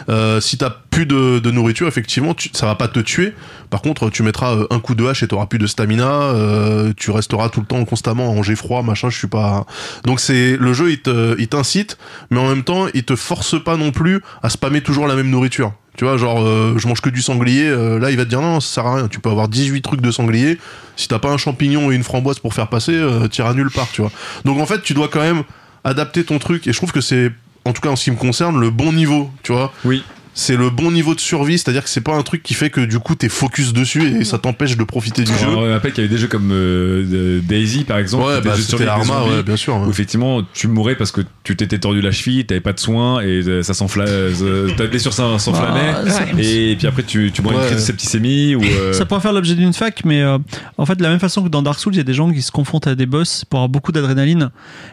Euh, 0.08 0.40
si 0.40 0.56
t'as 0.56 0.70
plus 0.90 1.06
de, 1.06 1.38
de 1.38 1.50
nourriture, 1.50 1.86
effectivement, 1.88 2.34
tu, 2.34 2.48
ça 2.52 2.66
va 2.66 2.74
pas 2.76 2.88
te 2.88 3.00
tuer. 3.00 3.34
Par 3.70 3.82
contre, 3.82 4.08
tu 4.10 4.22
mettras 4.22 4.56
un 4.70 4.78
coup 4.78 4.94
de 4.94 5.04
hache 5.04 5.22
et 5.24 5.28
t'auras 5.28 5.46
plus 5.46 5.58
de 5.58 5.66
stamina. 5.66 6.08
euh, 6.10 6.92
tu 6.96 7.10
resteras 7.10 7.48
tout 7.48 7.60
le 7.60 7.66
temps 7.66 7.84
constamment 7.84 8.30
à 8.30 8.34
manger 8.34 8.54
froid, 8.54 8.82
machin. 8.82 9.10
Je 9.10 9.18
suis 9.18 9.26
pas. 9.26 9.63
Donc 10.04 10.20
c'est 10.20 10.56
le 10.56 10.72
jeu, 10.72 10.90
il 10.90 11.00
te, 11.00 11.34
il 11.38 11.48
t'incite, 11.48 11.98
mais 12.30 12.38
en 12.38 12.48
même 12.48 12.64
temps, 12.64 12.86
il 12.94 13.04
te 13.04 13.16
force 13.16 13.62
pas 13.62 13.76
non 13.76 13.90
plus 13.90 14.20
à 14.42 14.50
spammer 14.50 14.80
toujours 14.80 15.06
la 15.06 15.14
même 15.14 15.30
nourriture. 15.30 15.72
Tu 15.96 16.04
vois, 16.04 16.16
genre, 16.16 16.42
euh, 16.42 16.74
je 16.76 16.88
mange 16.88 17.00
que 17.00 17.08
du 17.08 17.22
sanglier. 17.22 17.68
euh, 17.68 18.00
là, 18.00 18.10
il 18.10 18.16
va 18.16 18.24
te 18.24 18.28
dire 18.28 18.40
non, 18.40 18.58
ça 18.58 18.74
sert 18.74 18.86
à 18.86 18.96
rien. 18.96 19.08
Tu 19.08 19.20
peux 19.20 19.30
avoir 19.30 19.46
18 19.48 19.80
trucs 19.82 20.00
de 20.00 20.10
sanglier. 20.10 20.58
Si 20.96 21.06
t'as 21.06 21.20
pas 21.20 21.30
un 21.30 21.36
champignon 21.36 21.92
et 21.92 21.94
une 21.94 22.02
framboise 22.02 22.40
pour 22.40 22.52
faire 22.52 22.68
passer, 22.68 22.94
euh, 22.94 23.28
t'iras 23.28 23.54
nulle 23.54 23.70
part, 23.70 23.88
tu 23.92 24.00
vois. 24.00 24.10
Donc 24.44 24.58
en 24.58 24.66
fait, 24.66 24.82
tu 24.82 24.92
dois 24.92 25.06
quand 25.08 25.20
même 25.20 25.44
adapter 25.84 26.24
ton 26.24 26.40
truc. 26.40 26.66
Et 26.66 26.72
je 26.72 26.76
trouve 26.78 26.90
que 26.90 27.00
c'est, 27.00 27.30
en 27.64 27.72
tout 27.72 27.80
cas 27.80 27.90
en 27.90 27.96
ce 27.96 28.04
qui 28.04 28.10
me 28.10 28.16
concerne, 28.16 28.58
le 28.58 28.70
bon 28.70 28.92
niveau, 28.92 29.30
tu 29.44 29.52
vois. 29.52 29.72
Oui. 29.84 30.02
C'est 30.36 30.56
le 30.56 30.68
bon 30.68 30.90
niveau 30.90 31.14
de 31.14 31.20
survie, 31.20 31.58
c'est-à-dire 31.58 31.84
que 31.84 31.88
c'est 31.88 32.00
pas 32.00 32.16
un 32.16 32.22
truc 32.22 32.42
qui 32.42 32.54
fait 32.54 32.68
que 32.68 32.80
du 32.80 32.98
coup 32.98 33.14
t'es 33.14 33.28
focus 33.28 33.72
dessus 33.72 34.20
et 34.20 34.24
ça 34.24 34.36
t'empêche 34.38 34.76
de 34.76 34.82
profiter 34.82 35.22
du 35.22 35.32
jeu. 35.32 35.46
On 35.46 35.60
me 35.62 35.72
rappelle 35.72 35.92
qu'il 35.92 36.02
y 36.02 36.06
avait 36.06 36.12
des 36.14 36.20
jeux 36.20 36.26
comme 36.26 36.50
euh, 36.52 37.40
Daisy 37.40 37.84
par 37.84 37.98
exemple. 37.98 38.24
Ouais, 38.26 38.40
bah 38.40 38.54
c'était 38.56 38.84
ouais, 38.84 39.42
bien 39.44 39.56
sûr. 39.56 39.76
ouais. 39.76 39.86
Où 39.86 39.90
effectivement 39.90 40.42
tu 40.52 40.66
mourais 40.66 40.96
parce 40.96 41.12
que 41.12 41.20
tu 41.44 41.54
t'étais 41.54 41.78
tordu 41.78 42.00
la 42.00 42.10
cheville, 42.10 42.44
t'avais 42.44 42.60
pas 42.60 42.72
de 42.72 42.80
soins 42.80 43.20
et 43.20 43.42
euh, 43.46 43.62
ça 43.62 43.74
s'enflammait, 43.74 44.32
ta 44.76 44.86
blessure 44.88 45.12
s'en- 45.12 45.38
s'enflammait. 45.38 45.94
Ah, 45.94 46.24
Et 46.38 46.74
puis 46.76 46.86
après 46.88 47.04
tu, 47.04 47.30
tu 47.32 47.40
Ouais. 47.40 47.52
d'une 47.52 47.60
crise 47.66 47.76
de 47.76 47.80
septicémie 47.82 48.54
ou. 48.56 48.62
euh, 48.64 48.92
Ça 48.92 49.04
pourrait 49.06 49.20
faire 49.20 49.32
l'objet 49.32 49.54
d'une 49.54 49.72
fac, 49.72 50.02
mais 50.04 50.22
euh, 50.22 50.38
en 50.78 50.86
fait, 50.86 50.96
de 50.96 51.02
la 51.04 51.10
même 51.10 51.20
façon 51.20 51.42
que 51.44 51.48
dans 51.48 51.62
Dark 51.62 51.78
Souls, 51.78 51.94
il 51.94 51.98
y 51.98 52.00
a 52.00 52.04
des 52.04 52.14
gens 52.14 52.32
qui 52.32 52.42
se 52.42 52.50
confrontent 52.50 52.86
à 52.88 52.94
des 52.96 53.06
boss 53.06 53.44
pour 53.44 53.58
avoir 53.60 53.68
beaucoup 53.68 53.92
d'adrénaline, 53.92 54.50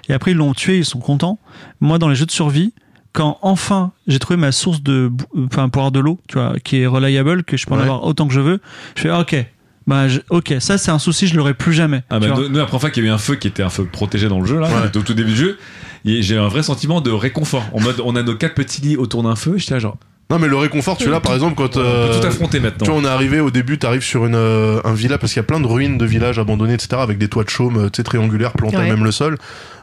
et 0.10 0.14
après 0.14 0.32
ils 0.32 0.38
l'ont 0.38 0.54
tué, 0.54 0.78
ils 0.78 0.86
sont 0.86 1.00
contents. 1.00 1.40
Moi, 1.80 1.98
dans 1.98 2.10
les 2.10 2.16
jeux 2.16 2.26
de 2.28 2.32
survie, 2.32 2.74
quand 3.14 3.38
enfin 3.42 3.92
j'ai 4.08 4.20
trouvé 4.20 4.38
ma 4.38 4.52
source 4.52 4.82
de, 4.84 5.12
enfin, 5.38 5.70
pour 5.70 5.82
avoir 5.82 5.92
de 5.92 6.00
l'eau, 6.00 6.20
tu 6.28 6.38
vois, 6.38 6.54
qui 6.64 6.78
est 6.82 6.88
reliable, 6.88 7.44
que 7.44 7.58
je 7.58 7.66
peux 7.66 7.74
en 7.74 7.78
Ouais. 7.78 7.84
avoir 7.84 8.04
autant 8.04 8.28
que 8.28 8.34
je 8.34 8.40
veux, 8.42 8.60
je 8.96 9.02
fais 9.02 9.10
ah, 9.10 9.20
ok, 9.20 9.46
bah 9.88 10.08
je- 10.08 10.20
ok, 10.30 10.56
ça 10.60 10.78
c'est 10.78 10.92
un 10.92 11.00
souci, 11.00 11.28
je 11.28 11.36
l'aurai 11.36 11.54
plus 11.54 11.74
jamais. 11.74 12.04
Ah 12.10 12.20
bah, 12.20 12.28
nous, 12.30 12.50
nous, 12.50 12.58
la 12.58 12.66
première 12.66 12.82
fois 12.82 12.90
qu'il 12.90 13.04
y 13.04 13.08
a 13.08 13.10
eu 13.10 13.14
un 13.14 13.18
feu 13.18 13.36
qui 13.36 13.48
était 13.48 13.64
un 13.64 13.70
feu 13.70 13.86
protégé 13.92 14.28
dans 14.30 14.40
le 14.40 14.46
jeu, 14.46 14.60
là, 14.60 14.68
Ouais. 14.68 14.98
au 14.98 15.02
tout 15.02 15.14
début 15.14 15.32
du 15.32 15.36
jeu, 15.38 15.58
et 16.06 16.22
j'ai 16.22 16.36
eu 16.36 16.40
un 16.40 16.48
vrai 16.48 16.64
sentiment 16.64 17.02
de 17.02 17.12
réconfort. 17.12 17.66
En 17.74 17.82
mode, 17.82 18.02
on 18.04 18.16
a 18.16 18.24
nos 18.24 18.36
quatre 18.36 18.56
petits 18.56 18.82
lits 18.82 18.98
autour 18.98 19.24
d'un 19.24 19.36
feu, 19.36 19.56
j'étais 19.58 19.74
là 19.76 19.80
genre, 19.80 19.98
Non 20.32 20.40
mais 20.40 20.48
le 20.48 20.56
réconfort, 20.56 20.98
tu 20.98 21.10
l'as 21.10 21.20
par 21.20 21.34
exemple 21.34 21.56
quand 21.56 21.66
on 21.76 21.82
peut 21.82 21.86
euh, 21.86 22.22
tout 22.22 22.26
affronter 22.26 22.62
tu 22.62 22.86
vois, 22.90 22.96
on 22.96 23.04
est 23.04 23.08
arrivé 23.08 23.42
au 23.42 23.52
début, 23.52 23.78
t'arrives 23.78 24.02
sur 24.02 24.26
une, 24.26 24.36
euh, 24.36 24.80
un 24.86 24.94
village, 24.94 25.20
parce 25.20 25.34
qu'il 25.34 25.42
y 25.42 25.44
a 25.44 25.48
plein 25.48 25.60
de 25.60 25.68
ruines 25.68 25.98
de 25.98 26.06
villages 26.06 26.40
abandonnés, 26.40 26.74
etc., 26.74 27.02
avec 27.02 27.18
des 27.18 27.28
toits 27.28 27.44
de 27.44 27.50
chaume, 27.50 27.78
euh, 27.78 27.90
tu 27.90 27.98
sais, 27.98 28.04
triangulaires, 28.04 28.54
plantés 28.54 28.78
Ouais. 28.78 28.90
même 28.90 29.04
le 29.04 29.12
sol. 29.12 29.38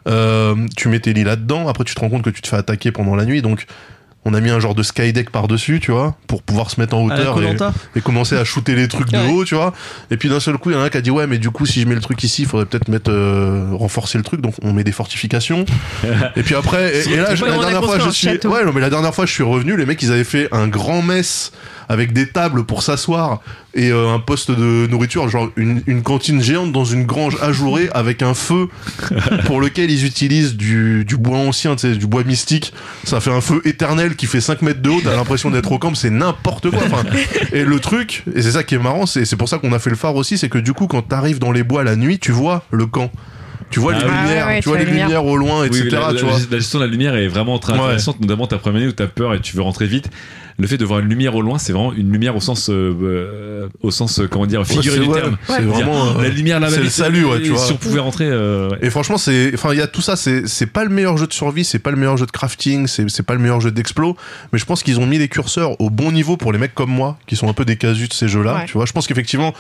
Euh, 0.08 0.54
tu 0.74 0.88
mets 0.88 1.00
tes 1.00 1.12
lits 1.12 1.24
là-dedans, 1.24 1.68
après 1.68 1.84
tu 1.84 1.94
te 1.94 2.00
rends 2.00 2.08
compte 2.08 2.22
que 2.22 2.30
tu 2.30 2.40
te 2.40 2.48
fais 2.48 2.56
attaquer 2.56 2.92
pendant 2.92 3.14
la 3.14 3.26
nuit, 3.26 3.42
donc 3.42 3.66
on 4.30 4.34
a 4.34 4.40
mis 4.40 4.50
un 4.50 4.60
genre 4.60 4.74
de 4.74 4.82
skydeck 4.82 5.30
par-dessus, 5.30 5.80
tu 5.80 5.90
vois, 5.90 6.14
pour 6.26 6.42
pouvoir 6.42 6.70
se 6.70 6.78
mettre 6.80 6.94
en 6.96 7.02
hauteur 7.05 7.38
et, 7.96 8.00
commencer 8.02 8.36
à 8.36 8.44
shooter 8.44 8.74
les 8.74 8.86
trucs 8.88 9.10
de 9.10 9.16
Ouais. 9.18 9.30
haut, 9.32 9.44
tu 9.44 9.55
vois. 9.55 9.72
Et 10.10 10.16
puis 10.16 10.28
d'un 10.28 10.38
seul 10.40 10.59
coup, 10.59 10.70
il 10.70 10.74
y 10.74 10.76
en 10.76 10.80
a 10.80 10.84
un 10.84 10.88
qui 10.90 10.98
a 10.98 11.00
dit 11.00 11.10
ouais, 11.10 11.26
mais 11.26 11.38
du 11.38 11.50
coup, 11.50 11.64
si 11.66 11.80
je 11.80 11.86
mets 11.86 11.94
le 11.94 12.00
truc 12.00 12.22
ici, 12.22 12.42
il 12.42 12.48
faudrait 12.48 12.66
peut-être 12.66 12.88
mettre 12.88 13.10
euh, 13.10 13.68
renforcer 13.72 14.18
le 14.18 14.24
truc, 14.24 14.40
donc 14.40 14.55
on 14.62 14.72
met 14.72 14.84
des 14.84 14.92
fortifications. 14.92 15.64
et 16.36 16.42
puis 16.42 16.55
après, 16.55 16.94
et, 16.96 17.09
et 17.12 17.16
là, 17.16 17.34
je- 17.34 17.44
la 17.44 17.59
dernière 17.59 17.82
fois, 17.84 17.98
je 17.98 18.10
suis, 18.10 18.28
ouais, 18.28 18.64
non, 18.64 18.72
mais 18.74 18.80
la 18.80 18.90
dernière 18.90 19.14
fois, 19.14 19.26
je 19.26 19.32
suis 19.32 19.42
revenu, 19.42 19.76
les 19.76 19.86
mecs, 19.86 20.02
ils 20.02 20.12
avaient 20.12 20.24
fait 20.24 20.48
un 20.52 20.68
grand 20.68 21.02
mess 21.02 21.52
avec 21.89 22.12
des 22.12 22.28
tables 22.28 22.65
pour 22.65 22.82
s'asseoir 22.82 23.40
et 23.74 23.90
euh, 23.90 24.12
un 24.12 24.19
poste 24.19 24.51
de 24.51 24.86
nourriture, 24.89 25.28
genre 25.28 25.48
une, 25.56 25.82
une 25.86 26.02
cantine 26.02 26.43
géante 26.43 26.70
dans 26.73 26.85
une 26.85 27.05
grange 27.06 27.36
ajourée 27.40 27.89
avec 27.94 28.23
un 28.23 28.35
feu 28.35 28.69
pour 29.47 29.60
lequel 29.60 29.90
ils 29.90 30.05
utilisent 30.05 30.56
du, 30.56 31.05
du 31.05 31.16
bois 31.16 31.39
ancien, 31.39 31.77
tu 31.77 31.82
sais, 31.90 31.97
du 31.97 32.06
bois 32.06 32.24
mystique. 32.24 32.73
Ça 33.05 33.20
fait 33.20 33.32
un 33.32 33.40
feu 33.40 33.62
éternel 33.65 34.16
qui 34.16 34.27
fait 34.27 34.40
5 34.40 34.62
mètres 34.62 34.82
de 34.82 34.90
haut, 34.90 35.01
t'as 35.02 35.16
l'impression 35.16 35.51
d'être 35.51 35.73
au 35.73 35.78
camp, 35.78 35.94
c'est 35.94 36.10
n'importe 36.10 36.70
quoi. 36.70 36.81
Enfin, 36.86 37.05
et 37.52 37.65
le 37.65 37.81
truc, 37.81 38.24
et 38.35 38.43
c'est 38.43 38.52
ça 38.52 38.62
qui 38.65 38.74
est 38.74 38.78
marrant, 38.78 39.06
c'est 39.06 39.24
c'est 39.24 39.36
pour 39.36 39.48
ça 39.48 39.59
qu'on 39.59 39.73
a 39.73 39.78
fait 39.78 39.90
le 39.90 39.97
phare 39.97 40.15
aussi, 40.16 40.36
c'est 40.39 40.48
que 40.48 40.59
du 40.59 40.73
coup, 40.74 40.86
quand 40.86 41.02
t'arrives 41.02 41.39
dans 41.39 41.52
les 41.52 41.62
bois 41.62 41.85
la 41.85 41.97
nuit, 41.97 42.19
tu 42.19 42.32
vois 42.32 42.65
le 42.70 42.86
camp. 42.86 43.10
Tu 43.70 43.81
vois 43.81 43.93
Ah 43.94 43.98
les 43.98 44.05
lumières, 44.05 44.44
Ah 44.44 44.48
ouais, 44.48 44.55
ouais, 44.55 44.60
tu 44.62 44.69
vois 44.70 44.78
les 44.78 44.85
lumières 44.86 45.24
au 45.27 45.36
loin, 45.36 45.65
etc. 45.65 45.82
Oui, 45.85 45.90
la, 45.90 46.01
la- 46.12 46.15
tu 46.15 46.24
vois. 46.24 46.39
la 46.51 46.56
gestion 46.59 46.78
de 46.78 46.85
la 46.85 46.90
lumière 46.90 47.15
est 47.16 47.28
vraiment 47.28 47.59
très 47.59 47.74
Ouais. 47.74 47.78
intéressante, 47.81 48.19
notamment 48.20 48.47
ta 48.47 48.56
première 48.56 48.81
année 48.81 48.89
où 48.89 48.93
t'as 48.93 49.06
peur 49.09 49.35
et 49.35 49.40
tu 49.40 49.55
veux 49.56 49.62
rentrer 49.62 49.86
vite. 49.86 50.09
Le 50.60 50.66
fait 50.66 50.76
de 50.76 50.85
voir 50.85 50.98
une 50.98 51.09
lumière 51.09 51.36
au 51.36 51.40
loin, 51.43 51.56
c'est 51.59 51.72
vraiment 51.72 51.93
une 51.93 52.10
lumière 52.10 52.35
au 52.35 52.40
sens, 52.40 52.68
euh, 52.68 52.93
euh, 53.01 53.68
au 53.80 53.93
sens, 53.93 54.18
euh, 54.18 54.26
comment 54.26 54.44
dire, 54.44 54.66
figuré 54.66 54.97
c'est- 54.97 55.02
du 55.05 55.09
ouais, 55.09 55.20
terme. 55.20 55.36
c'est 55.47 55.62
vraiment, 55.62 56.18
euh, 56.18 56.22
la 56.22 56.28
lumière 56.30 56.59
là-bas. 56.59 56.74
c'est 56.74 56.82
le 56.82 56.89
salut, 56.90 57.24
ouais, 57.26 57.40
tu 57.43 57.51
vois. 57.51 57.59
Si 57.64 57.70
on 57.72 57.76
pouvait 57.76 58.01
rentrer, 58.01 58.26
euh, 58.26 58.70
ouais. 58.70 58.78
Et 58.82 58.90
franchement, 58.90 59.18
c'est, 59.18 59.52
enfin, 59.55 59.72
il 59.72 59.78
y 59.78 59.82
a 59.82 59.86
tout 59.86 60.01
ça. 60.02 60.16
C'est, 60.16 60.48
c'est 60.48 60.66
pas 60.66 60.82
le 60.82 60.90
meilleur 60.90 61.16
jeu 61.16 61.28
de 61.28 61.32
survie, 61.32 61.64
c'est 61.64 61.78
pas 61.78 61.93
le 61.93 61.97
meilleur 61.97 62.16
jeu 62.16 62.26
de 62.26 62.32
crafting, 62.32 62.89
c'est, 62.89 63.09
c'est 63.09 63.22
pas 63.22 63.35
le 63.35 63.40
meilleur 63.40 63.60
jeu 63.60 63.70
d'explo. 63.70 64.16
Mais 64.52 64.59
je 64.59 64.64
pense 64.64 64.82
qu'ils 64.82 64.98
ont 64.98 65.06
mis 65.06 65.18
les 65.18 65.28
curseurs 65.28 65.80
au 65.80 65.90
bon 65.90 66.10
niveau 66.10 66.36
pour 66.36 66.52
les 66.52 66.59
mecs 66.59 66.74
comme 66.74 66.90
moi, 66.90 67.18
qui 67.28 67.36
sont 67.36 67.48
un 67.48 67.52
peu 67.52 67.64
des 67.64 67.76
casus 67.76 68.09
de 68.09 68.14
ces 68.14 68.26
jeux-là. 68.26 68.55
Ouais. 68.56 68.64
Tu 68.66 68.72
vois, 68.72 68.85
je 68.85 68.93
pense 68.93 69.06
qu'effectivement, 69.06 69.55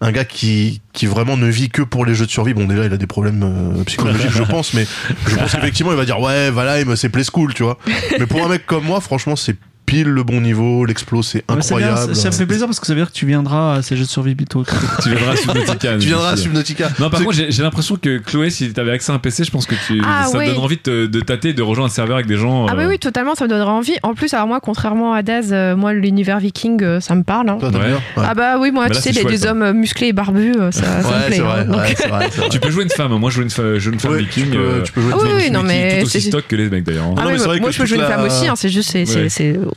un 0.00 0.10
gars 0.10 0.24
qui, 0.24 0.80
qui 0.92 1.06
vraiment 1.06 1.36
ne 1.36 1.46
vit 1.46 1.68
que 1.70 1.82
pour 1.82 2.04
les 2.04 2.16
jeux 2.16 2.26
de 2.26 2.30
survie, 2.32 2.52
bon, 2.52 2.64
déjà, 2.64 2.84
il 2.84 2.92
a 2.92 2.96
des 2.96 3.06
problèmes 3.06 3.44
euh, 3.78 3.84
psychologiques, 3.84 4.32
je 4.32 4.42
pense, 4.42 4.74
mais 4.74 4.84
je 5.28 5.36
pense 5.36 5.52
qu'effectivement, 5.54 5.92
il 5.92 5.96
va 5.98 6.04
dire, 6.04 6.18
ouais, 6.18 6.50
Valheim, 6.50 6.96
c'est 6.96 7.10
play 7.10 7.22
school, 7.22 7.54
tu 7.54 7.62
vois. 7.62 7.78
Mais 8.18 8.26
pour 8.26 8.44
un 8.44 8.48
mec 8.48 8.66
comme 8.66 8.82
moi, 8.84 9.00
franchement, 9.00 9.36
c'est 9.36 9.54
pile 9.92 10.08
le 10.08 10.22
bon 10.22 10.40
niveau, 10.40 10.84
l'explo, 10.86 11.22
c'est 11.22 11.38
Ouais, 11.50 11.56
c'est 11.60 11.74
bien, 11.76 11.86
incroyable. 11.88 12.14
ça, 12.14 12.22
ça 12.22 12.28
me 12.28 12.32
fait 12.34 12.46
plaisir 12.46 12.66
parce 12.66 12.80
que 12.80 12.86
ça 12.86 12.94
veut 12.94 13.00
dire 13.00 13.08
que 13.10 13.16
tu 13.16 13.26
viendras 13.26 13.74
à 13.76 13.82
ces 13.82 13.94
jeux 13.96 14.04
de 14.04 14.08
survie 14.08 14.34
bientôt. 14.34 14.64
tu 15.02 15.10
viendras 15.10 15.32
à 15.32 15.36
Subnautica. 15.36 15.92
Tu 15.98 16.06
viendras 16.06 16.30
à. 16.30 16.36
Subnautica. 16.36 16.88
Non, 16.98 17.10
par 17.10 17.20
contre, 17.22 17.36
j'ai 17.48 17.62
l'impression 17.62 17.96
que 17.96 18.18
Chloé, 18.18 18.48
si 18.50 18.72
t'avais 18.72 18.92
accès 18.92 19.12
à 19.12 19.14
un 19.16 19.18
PC, 19.18 19.44
je 19.44 19.50
pense 19.50 19.66
que 19.66 19.74
tu, 19.86 20.00
Ah, 20.06 20.24
ça 20.30 20.38
oui. 20.38 20.46
te 20.46 20.50
donne 20.54 20.60
envie 20.64 20.76
de, 20.76 20.80
te- 20.82 21.06
de 21.06 21.20
tâter, 21.20 21.52
de 21.52 21.62
rejoindre 21.62 21.90
un 21.90 21.94
serveur 21.94 22.16
avec 22.16 22.26
des 22.26 22.36
gens. 22.36 22.66
Ah 22.68 22.72
euh, 22.72 22.76
oui, 22.78 22.84
oui, 22.88 22.98
totalement, 22.98 23.34
ça 23.34 23.44
me 23.44 23.50
donnerait 23.50 23.70
envie. 23.70 23.96
En 24.02 24.14
plus, 24.14 24.32
alors 24.34 24.46
moi, 24.46 24.60
contrairement 24.60 25.12
à 25.12 25.22
Daz, 25.22 25.50
euh, 25.52 25.76
moi, 25.76 25.92
l'univers 25.92 26.38
viking, 26.38 26.82
euh, 26.82 27.00
ça 27.00 27.14
me 27.14 27.22
parle. 27.22 27.50
hein. 27.50 27.58
Ouais. 27.60 27.68
Ouais. 27.68 27.98
Ah 28.16 28.34
bah 28.34 28.56
oui, 28.58 28.70
moi, 28.70 28.84
Bah 28.84 28.90
tu 28.90 28.94
là, 28.96 29.00
sais, 29.02 29.12
c'est 29.12 29.22
les 29.24 29.36
deux 29.36 29.46
hommes 29.46 29.72
musclés 29.72 30.08
et 30.08 30.12
barbus, 30.12 30.54
euh, 30.58 30.70
ça, 30.70 31.02
ça 31.02 31.08
me 31.18 31.26
plaît. 31.26 31.38
vrai, 31.40 31.60
hein. 31.60 31.64
Vrai. 32.08 32.30
Tu 32.50 32.60
peux 32.60 32.70
jouer 32.70 32.84
une 32.84 32.90
femme. 32.90 33.12
Moi, 33.18 33.28
je 33.30 33.36
joue 33.36 33.42
une, 33.42 33.50
femme 33.50 34.16
viking. 34.16 34.50
tu 34.84 34.92
peux- 34.92 35.00
jouer 35.02 35.12
Ah 35.12 35.16
une 35.16 35.22
oui, 35.22 35.28
femme 35.28 35.38
oui, 35.38 35.50
non, 35.50 35.60
qui- 35.60 35.66
mais 35.66 35.98
tout 36.00 36.06
aussi 36.06 36.20
c'est- 36.20 36.28
stock 36.28 36.44
que 36.48 36.56
les 36.56 36.70
mecs 36.70 36.84
d'ailleurs. 36.84 37.04
hein. 37.04 37.14
Ah 37.18 37.24
moi 37.60 37.70
je 37.70 37.78
peux 37.78 37.86
jouer 37.86 37.98
une 37.98 38.04
femme 38.04 38.24
aussi, 38.24 38.48
hein, 38.48 38.54
c'est 38.56 38.68
juste 38.70 38.96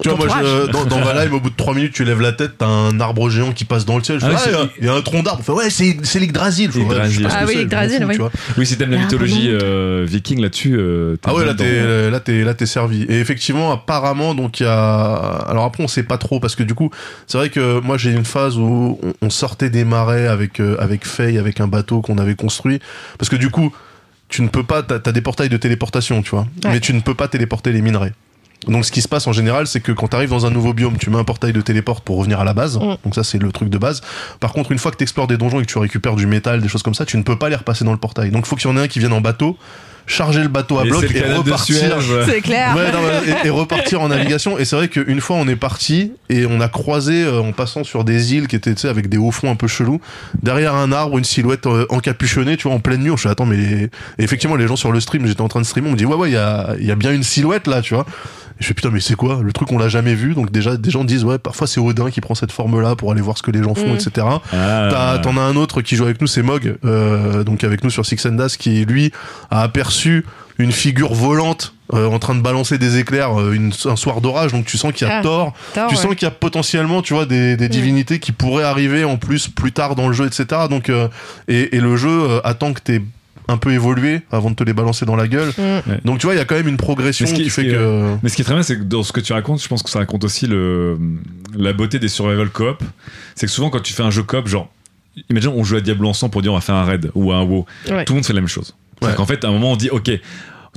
Tu 0.10 0.15
vois, 0.15 0.27
moi, 0.27 0.38
je- 0.44 0.72
dans, 0.72 0.86
dans 0.86 1.02
Valheim, 1.02 1.34
au 1.34 1.40
bout 1.40 1.49
de 1.49 1.56
3 1.56 1.73
minutes, 1.73 1.94
tu 1.94 2.03
lèves 2.03 2.22
la 2.22 2.32
tête, 2.32 2.53
t'as 2.60 2.68
un 2.68 2.99
arbre 2.99 3.30
géant 3.30 3.52
qui 3.52 3.65
passe 3.65 3.86
dans 3.86 3.98
le 3.98 4.03
ciel. 4.03 4.19
Je 4.19 4.26
Ah 4.26 4.38
fais, 4.38 4.38
ah, 4.38 4.41
il 4.48 4.52
y 4.52 4.56
a- 4.56 4.60
c'est- 4.61 4.69
il 4.82 4.86
y, 4.86 4.90
a 4.90 4.94
un 4.94 5.02
tronc 5.02 5.23
d'arbre. 5.23 5.44
Ouais, 5.53 5.69
c'est, 5.69 5.98
c'est 6.03 6.19
l'Yggdrasil. 6.19 6.69
Je 6.73 6.80
fais, 6.80 6.86
ouais, 6.86 6.95
je 7.06 7.10
sais 7.10 7.22
Yggdrasil. 7.22 7.23
pas 7.23 7.30
ce 7.30 7.36
que 7.36 7.40
Ah 7.40 7.45
oui, 7.45 7.48
c'est, 7.48 7.53
je 7.53 7.57
m'en 7.57 7.64
Yggdrasil, 7.64 7.98
fous, 8.02 8.07
oui. 8.07 8.14
tu 8.15 8.19
vois. 8.22 8.32
Oui, 8.57 8.65
si 8.65 8.77
t'aimes 8.77 8.91
la 8.91 8.98
Ah, 8.98 9.02
mythologie 9.02 9.49
euh, 9.52 10.06
viking 10.07 10.40
là-dessus. 10.41 10.76
euh, 10.77 11.15
t'es 11.18 11.30
Ah 11.30 11.34
ouais, 11.34 11.45
là, 11.45 11.53
dedans. 11.53 11.64
t'es, 11.64 12.11
là, 12.11 12.19
t'es, 12.19 12.44
là, 12.44 12.53
t'es 12.53 12.65
servi. 12.65 13.03
Et 13.03 13.19
effectivement, 13.19 13.72
apparemment, 13.72 14.36
donc, 14.36 14.60
il 14.60 14.64
y 14.64 14.68
a, 14.68 15.14
alors 15.48 15.64
après, 15.65 15.84
on 15.84 15.88
sait 15.88 16.03
pas 16.03 16.18
trop, 16.18 16.40
parce 16.40 16.56
que 16.56 16.64
du 16.64 16.73
coup, 16.76 16.91
c'est 17.27 17.38
vrai 17.38 17.49
que 17.49 17.80
moi, 17.80 17.98
j'ai 17.98 18.11
une 18.11 18.26
phase 18.26 18.57
où 18.57 18.99
on, 19.02 19.14
on 19.22 19.30
sortait 19.30 19.69
des 19.69 19.86
marais 19.86 20.27
avec, 20.27 20.60
euh, 20.60 20.76
avec 20.80 21.06
Faye, 21.06 21.38
avec 21.38 21.60
un 21.60 21.68
bateau 21.68 22.02
qu'on 22.02 22.18
avait 22.18 22.36
construit. 22.36 22.80
Parce 23.18 23.30
que 23.30 23.36
du 23.36 23.49
coup, 23.49 23.73
tu 24.30 24.41
ne 24.41 24.48
peux 24.49 24.64
pas, 24.64 24.84
t'as, 24.84 24.99
t'as 24.99 25.11
des 25.11 25.22
portails 25.22 25.49
de 25.49 25.57
téléportation, 25.57 26.22
tu 26.22 26.32
vois. 26.32 26.41
Ouais. 26.64 26.72
Mais 26.73 26.80
tu 26.80 26.94
ne 26.94 26.99
peux 26.99 27.14
pas 27.15 27.27
téléporter 27.27 27.72
les 27.72 27.82
minerais. 27.82 28.14
Donc 28.68 28.86
ce 28.86 28.92
qui 28.92 29.02
se 29.02 29.08
passe 29.08 29.28
en 29.28 29.34
général, 29.34 29.68
c'est 29.68 29.82
que 29.82 29.92
quand 29.92 30.08
tu 30.08 30.16
arrives 30.16 30.30
dans 30.30 30.46
un 30.46 30.52
nouveau 30.52 30.74
biome, 30.74 30.98
tu 30.98 31.10
mets 31.10 31.18
un 31.18 31.24
portail 31.24 31.54
de 31.54 31.62
téléporte 31.62 32.04
pour 32.04 32.18
revenir 32.18 32.40
à 32.40 32.44
la 32.44 32.54
base. 32.54 32.78
Mm. 32.78 32.98
Donc 33.04 33.16
ça 33.16 33.24
c'est 33.24 33.38
le 33.38 33.52
truc 33.52 33.70
de 33.70 33.78
base. 33.78 34.02
Par 34.40 34.54
contre, 34.54 34.72
une 34.72 34.78
fois 34.78 34.92
que 34.92 34.98
tu 34.98 35.04
explores 35.04 35.28
des 35.28 35.38
donjons 35.38 35.60
et 35.60 35.66
que 35.66 35.72
tu 35.72 35.78
récupères 35.78 36.16
du 36.16 36.28
métal, 36.28 36.62
des 36.62 36.68
choses 36.68 36.84
comme 36.84 36.96
ça, 36.96 37.06
tu 37.06 37.18
ne 37.18 37.24
peux 37.24 37.38
pas 37.38 37.50
les 37.50 37.56
repasser 37.56 37.86
dans 37.86 37.92
le 37.92 37.98
portail. 37.98 38.32
Donc 38.32 38.46
il 38.46 38.50
faut 38.50 38.56
qu'il 38.56 38.70
y 38.70 38.74
en 38.74 38.78
ait 38.78 38.82
un 38.82 38.88
qui 38.88 39.00
vienne 39.00 39.14
en 39.14 39.22
bateau, 39.22 39.58
charger 40.07 40.41
le 40.41 40.48
bateau 40.49 40.77
à 40.80 40.86
Et 40.86 40.90
bloc 40.90 41.03
et 41.14 41.34
repartir. 41.34 41.98
C'est 42.27 42.41
clair. 42.41 42.76
Ouais, 42.76 42.91
non, 42.91 42.99
et, 43.44 43.48
et 43.48 43.49
repartir 43.49 44.02
en 44.02 44.10
navigation. 44.10 44.57
Et 44.60 44.65
c'est 44.65 44.76
vrai 44.76 44.88
qu'une 44.88 45.22
fois, 45.22 45.36
on 45.38 45.48
est 45.48 45.56
parti 45.56 46.11
et 46.30 46.45
on 46.45 46.61
a 46.61 46.68
croisé 46.68 47.23
euh, 47.23 47.40
en 47.41 47.52
passant 47.52 47.84
sur 47.84 48.03
des 48.03 48.34
îles 48.36 48.48
qui 48.48 48.56
étaient 48.56 48.73
tu 48.76 48.82
sais, 48.82 48.88
avec 48.90 49.10
des 49.10 49.18
hauts 49.18 49.32
fonds 49.32 49.49
un 49.52 49.56
peu 49.56 49.68
chelous. 49.68 49.99
Derrière 50.44 50.76
un 50.76 50.91
arbre, 50.91 51.18
une 51.18 51.23
silhouette 51.23 51.65
euh, 51.65 51.86
encapuchonnée, 51.90 52.57
tu 52.57 52.68
vois, 52.68 52.76
en 52.76 52.80
pleine 52.80 53.02
nuit. 53.02 53.11
Je 53.15 53.22
suis 53.22 53.30
attends, 53.30 53.45
mais 53.45 53.57
et 53.57 53.90
effectivement, 54.19 54.56
les 54.56 54.68
gens 54.68 54.76
sur 54.76 54.91
le 54.91 54.99
stream, 54.99 55.26
j'étais 55.26 55.41
en 55.41 55.48
train 55.48 55.61
de 55.61 55.65
streamer, 55.65 55.90
on 55.90 55.91
me 55.94 55.98
dit 55.98 56.06
ouais, 56.06 56.15
ouais, 56.15 56.30
il 56.30 56.34
y 56.34 56.38
a, 56.38 56.76
il 56.80 56.86
y 56.86 56.91
a 56.91 56.95
bien 56.95 57.11
une 57.14 57.23
silhouette 57.23 57.68
là, 57.68 57.82
tu 57.82 57.94
vois. 57.95 58.06
Et 58.57 58.64
je 58.64 58.68
fais 58.68 58.73
putain, 58.73 58.90
mais 58.90 59.02
c'est 59.02 59.15
quoi? 59.15 59.41
Le 59.44 59.52
truc, 59.52 59.69
on 59.73 59.77
l'a 59.77 59.90
jamais 59.90 60.15
vu. 60.15 60.34
Donc 60.34 60.49
déjà, 60.49 60.77
des 60.77 60.90
gens 60.90 61.03
disent 61.03 61.26
ouais, 61.26 61.38
parfois 61.38 61.68
c'est 61.68 61.82
Odin 61.82 62.10
qui 62.10 62.22
prend 62.22 62.36
cette 62.36 62.53
forme-là 62.53 62.95
pour 62.95 63.11
aller 63.11 63.19
voir 63.19 63.38
ce 63.38 63.44
que 63.44 63.52
les 63.52 63.61
gens 63.61 63.76
font, 63.76 63.91
Mm. 63.91 63.95
etc. 63.95 64.27
Ah. 64.53 65.19
T'en 65.22 65.36
as 65.36 65.41
un 65.41 65.57
autre 65.57 65.82
qui 65.82 65.98
joue 65.98 66.06
avec 66.06 66.22
nous, 66.22 66.27
c'est 66.27 66.41
Mog, 66.41 66.76
euh, 66.86 67.44
donc 67.44 67.65
avec 67.65 67.84
nous 67.84 67.90
sur 67.90 68.06
Six 68.06 68.26
and 68.26 68.34
Das, 68.36 68.56
qui 68.57 68.86
lui 68.86 69.11
a 69.52 69.61
aperçu 69.64 69.95
une 70.58 70.72
figure 70.72 71.14
volante 71.14 71.74
euh, 71.94 72.08
en 72.08 72.18
train 72.18 72.34
de 72.34 72.42
balancer 72.42 72.78
des 72.78 72.98
éclairs 72.98 73.40
euh, 73.40 73.52
une- 73.54 73.72
un 73.86 73.96
soir 73.96 74.22
d'orage. 74.22 74.52
Donc 74.54 74.66
tu 74.66 74.78
sens 74.78 74.92
qu'il 74.94 75.08
y 75.08 75.10
a 75.12 75.20
Ah, 75.20 75.22
Thor, 75.22 75.54
tu 75.74 75.80
ouais. 75.80 75.96
sens 75.96 76.16
qu'il 76.16 76.24
y 76.24 76.26
a 76.26 76.32
potentiellement, 76.32 77.02
tu 77.02 77.14
vois, 77.14 77.26
des, 77.26 77.56
des 77.58 77.70
divinités 77.70 78.20
qui 78.20 78.32
pourraient 78.32 78.64
arriver 78.64 79.04
en 79.04 79.18
plus 79.18 79.48
plus 79.48 79.72
tard 79.72 79.96
dans 79.96 80.08
le 80.08 80.14
jeu, 80.14 80.26
etc. 80.26 80.46
Donc 80.70 80.90
euh, 80.90 81.08
et, 81.48 81.76
et 81.76 81.80
le 81.80 81.96
jeu 81.98 82.10
euh, 82.10 82.40
attend 82.44 82.74
que 82.74 82.80
t'aies 82.82 83.02
un 83.48 83.58
peu 83.58 83.72
évolué 83.74 84.22
avant 84.32 84.50
de 84.50 84.56
te 84.56 84.64
les 84.64 84.74
balancer 84.74 85.06
dans 85.06 85.16
la 85.16 85.28
gueule. 85.28 85.50
Mm. 85.58 85.62
Ouais. 85.62 86.00
Donc 86.06 86.18
tu 86.20 86.26
vois, 86.26 86.34
il 86.34 86.38
y 86.38 86.42
a 86.42 86.46
quand 86.46 86.56
même 86.56 86.68
une 86.68 86.78
progression 86.78 87.26
Mais 87.26 87.30
ce 87.32 87.36
qui- 87.36 87.44
qui 87.44 87.50
fait 87.52 87.64
qui, 87.66 87.70
que 87.72 88.16
Mais 88.24 88.30
ce 88.30 88.36
qui 88.36 88.42
est 88.42 88.46
très 88.46 88.56
bien, 88.56 88.64
c'est 88.64 88.78
que 88.78 88.84
dans 88.84 89.04
ce 89.04 89.12
que 89.12 89.20
tu 89.20 89.34
racontes, 89.34 89.62
je 89.62 89.68
pense 89.68 89.84
que 89.84 89.90
ça 89.92 90.00
raconte 90.00 90.24
aussi 90.24 90.48
le, 90.48 90.98
la 91.56 91.72
beauté 91.74 92.00
des 92.00 92.08
survival 92.08 92.50
coop. 92.50 92.82
C'est 93.36 93.46
que 93.46 93.52
souvent, 93.52 93.70
quand 93.70 93.82
tu 93.82 93.94
fais 93.94 94.02
un 94.04 94.10
jeu 94.10 94.24
coop, 94.24 94.48
genre, 94.48 94.68
imagine, 95.30 95.52
on 95.56 95.64
joue 95.64 95.76
à 95.76 95.82
Diablo 95.82 96.10
ensemble 96.10 96.32
pour 96.32 96.42
dire 96.42 96.52
on 96.54 96.56
va 96.56 96.62
faire 96.62 96.74
un 96.76 96.86
raid 96.86 97.12
ou 97.14 97.32
un 97.32 97.44
WoW. 97.44 97.66
Ouais. 97.90 98.04
Tout 98.06 98.14
le 98.14 98.16
monde 98.18 98.26
fait 98.26 98.34
la 98.34 98.42
même 98.42 98.48
chose. 98.48 98.74
Ouais. 99.02 99.18
En 99.18 99.26
fait, 99.26 99.44
à 99.44 99.50
un 99.50 99.52
moment, 99.52 99.74
on 99.74 99.76
dit, 99.76 99.90
ok, 99.90 100.10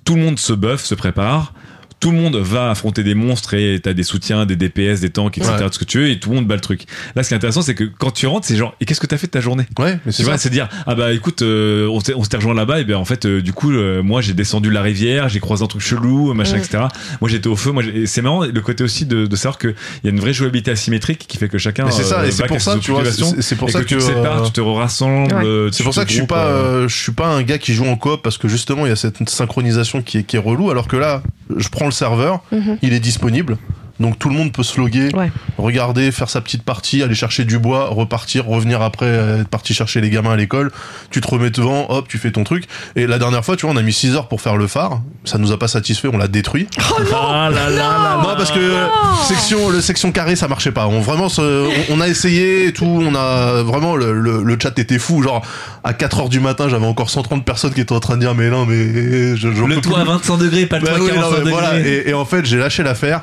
tout 0.05 0.15
le 0.15 0.23
monde 0.23 0.39
se 0.39 0.53
buff, 0.53 0.85
se 0.85 0.95
prépare. 0.95 1.53
Tout 2.01 2.13
le 2.13 2.17
monde 2.17 2.37
va 2.37 2.71
affronter 2.71 3.03
des 3.03 3.15
monstres 3.15 3.55
et 3.55 3.81
t'as 3.83 3.93
des 3.93 4.05
soutiens, 4.05 4.47
des 4.47 4.55
DPS, 4.57 5.01
des 5.01 5.11
tanks, 5.11 5.37
etc. 5.39 5.53
Ouais. 5.59 5.65
Tout 5.67 5.73
ce 5.73 5.79
que 5.81 5.85
tu 5.85 5.99
veux 5.99 6.09
et 6.11 6.21
tout 6.21 6.31
le 6.31 6.37
monde 6.37 6.47
bat 6.47 6.55
le 6.55 6.61
truc. 6.61 6.83
Là, 7.17 7.23
ce 7.25 7.29
qui 7.29 7.35
est 7.35 7.37
intéressant, 7.37 7.61
c'est 7.63 7.75
que 7.75 7.85
quand 7.85 8.13
tu 8.13 8.27
rentres, 8.29 8.47
c'est 8.47 8.57
genre, 8.57 8.75
et 8.81 8.85
qu'est-ce 8.85 9.01
que 9.01 9.07
t'as 9.07 9.19
fait 9.19 9.27
de 9.27 9.33
ta 9.33 9.41
journée? 9.41 9.65
Ouais, 9.79 9.99
mais 10.07 10.13
c'est 10.13 10.23
tu 10.23 10.31
c'est 10.37 10.51
dire 10.51 10.69
ah 10.87 10.95
bah 10.95 11.13
écoute, 11.13 11.43
euh, 11.43 11.89
on 11.89 11.99
s'est 12.01 12.15
on 12.15 12.23
s'était 12.23 12.37
rejoint 12.37 12.55
là-bas 12.55 12.81
et 12.81 12.85
ben 12.85 12.97
en 12.97 13.05
fait 13.05 13.27
euh, 13.27 13.43
du 13.43 13.53
coup 13.53 13.73
euh, 13.73 14.03
moi 14.03 14.21
j'ai 14.21 14.33
descendu 14.33 14.71
la 14.71 14.83
rivière, 14.83 15.29
j'ai 15.29 15.41
croisé 15.41 15.65
un 15.65 15.67
truc 15.67 15.83
chelou, 15.83 16.33
machin 16.35 16.57
etc. 16.59 16.85
Moi 17.21 17.29
j'étais 17.29 17.49
au 17.49 17.57
feu, 17.57 17.73
moi 17.73 17.83
j'ai- 17.83 18.03
et 18.03 18.07
c'est 18.07 18.23
marrant 18.23 18.45
le 18.45 18.61
côté 18.61 18.85
aussi 18.85 19.05
de, 19.05 19.27
de 19.27 19.37
savoir 19.37 19.59
que 19.59 19.69
il 19.69 20.05
y 20.05 20.07
a 20.07 20.11
une 20.11 20.21
vraie 20.21 20.33
jouabilité 20.33 20.71
asymétrique 20.71 21.25
qui 21.27 21.37
fait 21.37 21.49
que 21.49 21.59
chacun 21.59 21.85
Mais 21.87 21.91
c'est 21.91 22.05
ça, 22.05 22.21
euh, 22.21 22.27
et 22.27 22.31
c'est 22.31 22.47
pour 22.47 22.61
ça, 22.61 22.77
tu 22.81 22.93
vois, 22.93 23.05
c'est- 23.05 23.43
c'est 23.43 23.57
pour 23.57 23.71
ça 23.71 23.81
que, 23.81 23.85
tu 23.87 23.97
que, 23.97 24.01
te 24.01 24.05
sépares, 24.07 24.43
euh, 24.43 24.47
tu 24.47 24.53
te 24.53 24.61
rassembles. 24.61 25.35
Ouais. 25.35 25.45
euh, 25.45 25.69
C'est 25.73 25.79
tu 25.79 25.83
pour 25.83 25.95
ça 25.95 26.05
que 26.05 26.11
je 26.11 26.17
suis 26.17 26.27
pas, 26.27 26.87
je 26.87 26.95
suis 26.97 27.13
pas 27.13 27.27
un 27.29 27.43
gars 27.43 27.59
qui 27.59 27.75
joue 27.75 27.87
en 27.87 27.97
coop 27.97 28.23
parce 28.23 28.39
que 28.39 28.47
justement 28.49 28.87
il 28.87 28.91
y 28.91 28.93
a 28.93 28.97
cette 28.97 29.29
synchronisation 29.29 30.03
qui 30.03 30.19
est, 30.19 30.23
qui 30.23 30.37
est 30.37 30.41
relou. 30.41 30.71
Alors 30.71 30.87
que 30.89 30.97
là, 30.97 31.23
je 31.57 31.69
prends 31.69 31.88
le 31.89 31.93
serveur, 31.93 32.43
Mhm. 32.53 32.79
il 32.83 32.93
est 32.93 33.01
disponible, 33.01 33.59
donc 34.01 34.19
tout 34.19 34.29
le 34.29 34.35
monde 34.37 34.53
peut 34.53 34.63
se 34.63 34.81
loguer, 34.81 35.09
Ouais. 35.15 35.31
regarder, 35.59 36.11
faire 36.13 36.31
sa 36.31 36.41
petite 36.41 36.63
partie, 36.63 37.03
aller 37.03 37.15
chercher 37.15 37.45
du 37.45 37.59
bois, 37.59 37.89
repartir, 37.89 38.47
revenir 38.47 38.81
après, 38.83 39.07
euh, 39.07 39.41
être 39.43 39.49
parti 39.49 39.75
chercher 39.75 40.01
les 40.01 40.11
gamins 40.11 40.33
à 40.33 40.37
l'école. 40.37 40.71
Tu 41.11 41.21
te 41.21 41.29
remets 41.29 41.51
devant, 41.51 41.87
hop, 41.91 42.07
tu 42.09 42.19
fais 42.19 42.31
ton 42.31 42.45
truc. 42.45 42.65
Et 42.97 43.07
la 43.07 43.19
dernière 43.19 43.45
fois, 43.45 43.57
tu 43.57 43.67
vois, 43.67 43.75
on 43.75 43.77
a 43.79 43.83
mis 43.83 43.93
6 43.93 44.15
heures 44.15 44.29
pour 44.29 44.41
faire 44.41 44.57
le 44.57 44.67
phare. 44.67 45.01
Ça 45.25 45.39
nous 45.39 45.53
a 45.53 45.59
pas 45.59 45.69
satisfait, 45.69 46.09
on 46.13 46.17
l'a 46.19 46.29
détruit. 46.29 46.69
Ah 47.13 47.49
là 47.51 47.51
là 47.51 47.71
là 47.71 48.19
Non, 48.23 48.35
parce 48.37 48.51
que 48.53 48.87
section, 49.25 49.69
le 49.71 49.81
section 49.81 50.13
carré, 50.13 50.37
ça 50.37 50.49
marchait 50.49 50.73
pas. 50.73 50.87
On 50.87 51.01
vraiment, 51.01 51.29
se- 51.29 51.67
on, 51.91 51.97
on 51.97 52.01
a 52.01 52.09
essayé 52.09 52.67
et 52.67 52.73
tout. 52.73 52.85
On 52.87 53.15
a 53.15 53.63
vraiment 53.63 53.97
le, 53.97 54.13
le, 54.13 54.43
le 54.43 54.59
chat 54.63 54.79
était 54.79 54.99
fou. 54.99 55.23
Genre 55.23 55.45
à 55.85 55.93
4 55.93 56.21
heures 56.21 56.29
du 56.29 56.41
matin, 56.41 56.69
j'avais 56.69 56.87
encore 56.87 57.11
130 57.11 57.45
personnes 57.45 57.73
qui 57.75 57.81
étaient 57.81 57.93
en 57.95 58.01
train 58.01 58.15
de 58.17 58.21
dire 58.21 58.35
mais 58.35 58.49
non, 58.51 58.65
mais 58.67 59.37
je, 59.37 59.51
j'en 59.53 59.67
le 59.67 59.81
toit 59.81 60.01
à 60.01 60.03
plus. 60.05 60.11
25 60.13 60.37
degrés, 60.39 60.67
pas 60.67 60.79
le 60.79 60.85
Bah 60.85 60.93
toit 60.97 61.05
oui, 61.05 61.11
à 61.11 61.15
non, 61.15 61.21
45 61.23 61.39
mais 61.39 61.45
degrés. 61.45 61.53
voilà. 61.61 61.81
Et, 61.81 62.09
et 62.11 62.15
en 62.15 62.25
fait, 62.25 62.45
j'ai 62.45 62.59
lâché 62.59 62.83
l'affaire. 62.83 63.23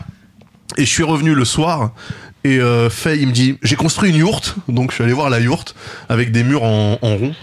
Et 0.78 0.86
je 0.86 0.90
suis 0.90 1.04
revenu 1.04 1.34
le 1.34 1.46
soir. 1.46 1.92
Et 2.44 2.60
euh, 2.60 2.90
Faye, 2.90 3.22
il 3.22 3.28
me 3.28 3.34
dit, 3.34 3.58
j'ai 3.64 3.76
construit 3.76 4.12
une 4.12 4.18
yourte. 4.18 4.56
Donc 4.68 4.92
je 4.92 4.96
suis 4.96 5.04
allé 5.04 5.14
voir 5.14 5.30
la 5.30 5.40
yourte 5.40 5.76
avec 6.10 6.32
des 6.32 6.44
murs 6.44 6.64
en, 6.64 6.98
rond. 7.02 7.34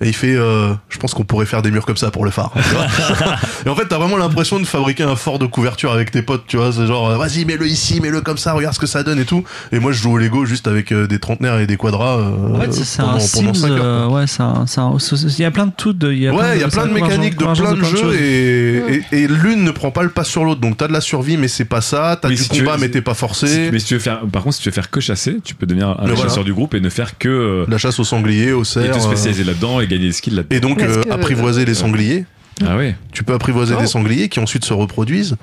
Et 0.00 0.08
il 0.08 0.14
fait, 0.14 0.34
euh, 0.34 0.72
je 0.88 0.98
pense 0.98 1.14
qu'on 1.14 1.22
pourrait 1.24 1.46
faire 1.46 1.62
des 1.62 1.70
murs 1.70 1.86
comme 1.86 1.96
ça 1.96 2.10
pour 2.10 2.24
le 2.24 2.30
phare. 2.30 2.50
tu 2.54 2.74
vois. 2.74 2.86
et 3.66 3.68
en 3.68 3.74
fait, 3.76 3.86
t'as 3.88 3.96
vraiment 3.98 4.16
l'impression 4.16 4.58
de 4.58 4.64
fabriquer 4.64 5.04
un 5.04 5.14
fort 5.16 5.38
de 5.38 5.46
couverture 5.46 5.92
avec 5.92 6.10
tes 6.10 6.20
potes, 6.22 6.44
tu 6.48 6.56
vois. 6.56 6.72
C'est 6.72 6.86
genre, 6.86 7.10
euh, 7.10 7.16
vas-y, 7.16 7.44
mets-le 7.44 7.66
ici, 7.68 8.00
mets-le 8.00 8.20
comme 8.20 8.36
ça, 8.38 8.52
regarde 8.54 8.74
ce 8.74 8.80
que 8.80 8.86
ça 8.86 9.02
donne 9.04 9.18
et 9.20 9.24
tout. 9.24 9.44
Et 9.72 9.78
moi, 9.78 9.92
je 9.92 10.02
joue 10.02 10.12
au 10.12 10.18
Lego 10.18 10.44
juste 10.46 10.66
avec 10.66 10.90
euh, 10.92 11.06
des 11.06 11.18
trentenaires 11.20 11.58
et 11.60 11.66
des 11.66 11.76
quadras. 11.76 12.18
euh, 12.18 12.54
En 12.56 12.60
fait, 12.60 12.72
c'est 12.72 13.00
un 13.02 13.04
pendant 13.06 13.20
Sims. 13.20 13.54
cinq 13.54 13.70
heures, 13.70 13.76
quoi. 13.78 13.86
euh, 13.86 14.08
ouais, 14.08 14.26
c'est 14.26 14.42
un- 14.42 14.64
un- 14.76 14.96
il 14.98 15.38
y 15.40 15.44
a 15.44 15.50
plein 15.50 15.66
de 15.66 15.72
tout. 15.76 15.92
de- 15.92 16.12
Il 16.12 16.18
y 16.18 16.28
a 16.28 16.34
Ouais, 16.34 16.56
il 16.56 16.60
y 16.60 16.64
a 16.64 16.68
plein 16.68 16.86
de 16.86 16.92
mécaniques, 16.92 17.36
de 17.38 17.44
plein 17.44 17.74
de 17.74 17.84
jeux 17.84 18.14
et, 18.20 19.02
et, 19.12 19.22
et 19.22 19.28
l'une 19.28 19.62
ne 19.64 19.70
prend 19.70 19.90
pas 19.90 20.02
le 20.02 20.08
pas 20.10 20.24
sur 20.24 20.44
l'autre. 20.44 20.60
Donc 20.60 20.76
t'as 20.76 20.88
de 20.88 20.92
la 20.92 21.00
survie, 21.00 21.36
mais 21.36 21.48
c'est 21.48 21.64
pas 21.64 21.80
ça. 21.80 22.18
T'as 22.20 22.28
du 22.28 22.36
si 22.36 22.48
tu 22.48 22.60
combat, 22.60 22.74
veux, 22.76 22.80
mais 22.80 22.88
t'es 22.88 23.00
pas 23.00 23.14
forcé. 23.14 23.70
mais 23.72 23.78
si 23.78 23.86
tu 23.86 23.94
veux 23.94 24.00
faire, 24.00 24.20
par 24.32 24.42
contre, 24.42 24.56
si 24.56 24.62
tu 24.62 24.68
veux 24.68 24.74
faire 24.74 24.90
que 24.90 25.00
chasser, 25.00 25.38
tu 25.44 25.54
peux 25.54 25.66
devenir 25.66 25.88
un 25.90 25.96
voilà. 26.06 26.16
chasseurs 26.16 26.44
du 26.44 26.52
groupe 26.52 26.74
et 26.74 26.80
ne 26.80 26.88
faire 26.90 27.16
que 27.18 27.64
La 27.68 27.78
chasse 27.78 27.98
aux 28.00 28.04
sangliers, 28.04 28.52
au 28.52 28.62
et 28.62 28.64
cerf. 28.64 28.96
te 28.96 29.00
spécialiser 29.00 29.44
là-dedans 29.44 29.80
et 29.80 29.86
gagner 29.94 30.06
des 30.08 30.12
skills 30.12 30.34
là-dedans. 30.34 30.56
Et 30.56 30.60
donc 30.60 30.82
euh, 30.82 31.02
que- 31.02 31.10
apprivoiser 31.10 31.64
les 31.64 31.74
sangliers. 31.74 32.24
Ah 32.64 32.76
ouais. 32.76 32.94
Tu 33.10 33.24
peux 33.24 33.34
apprivoiser 33.34 33.74
Oh. 33.76 33.80
des 33.80 33.88
sangliers 33.88 34.28
qui 34.28 34.38
ensuite 34.38 34.64
se 34.64 34.72
reproduisent. 34.72 35.34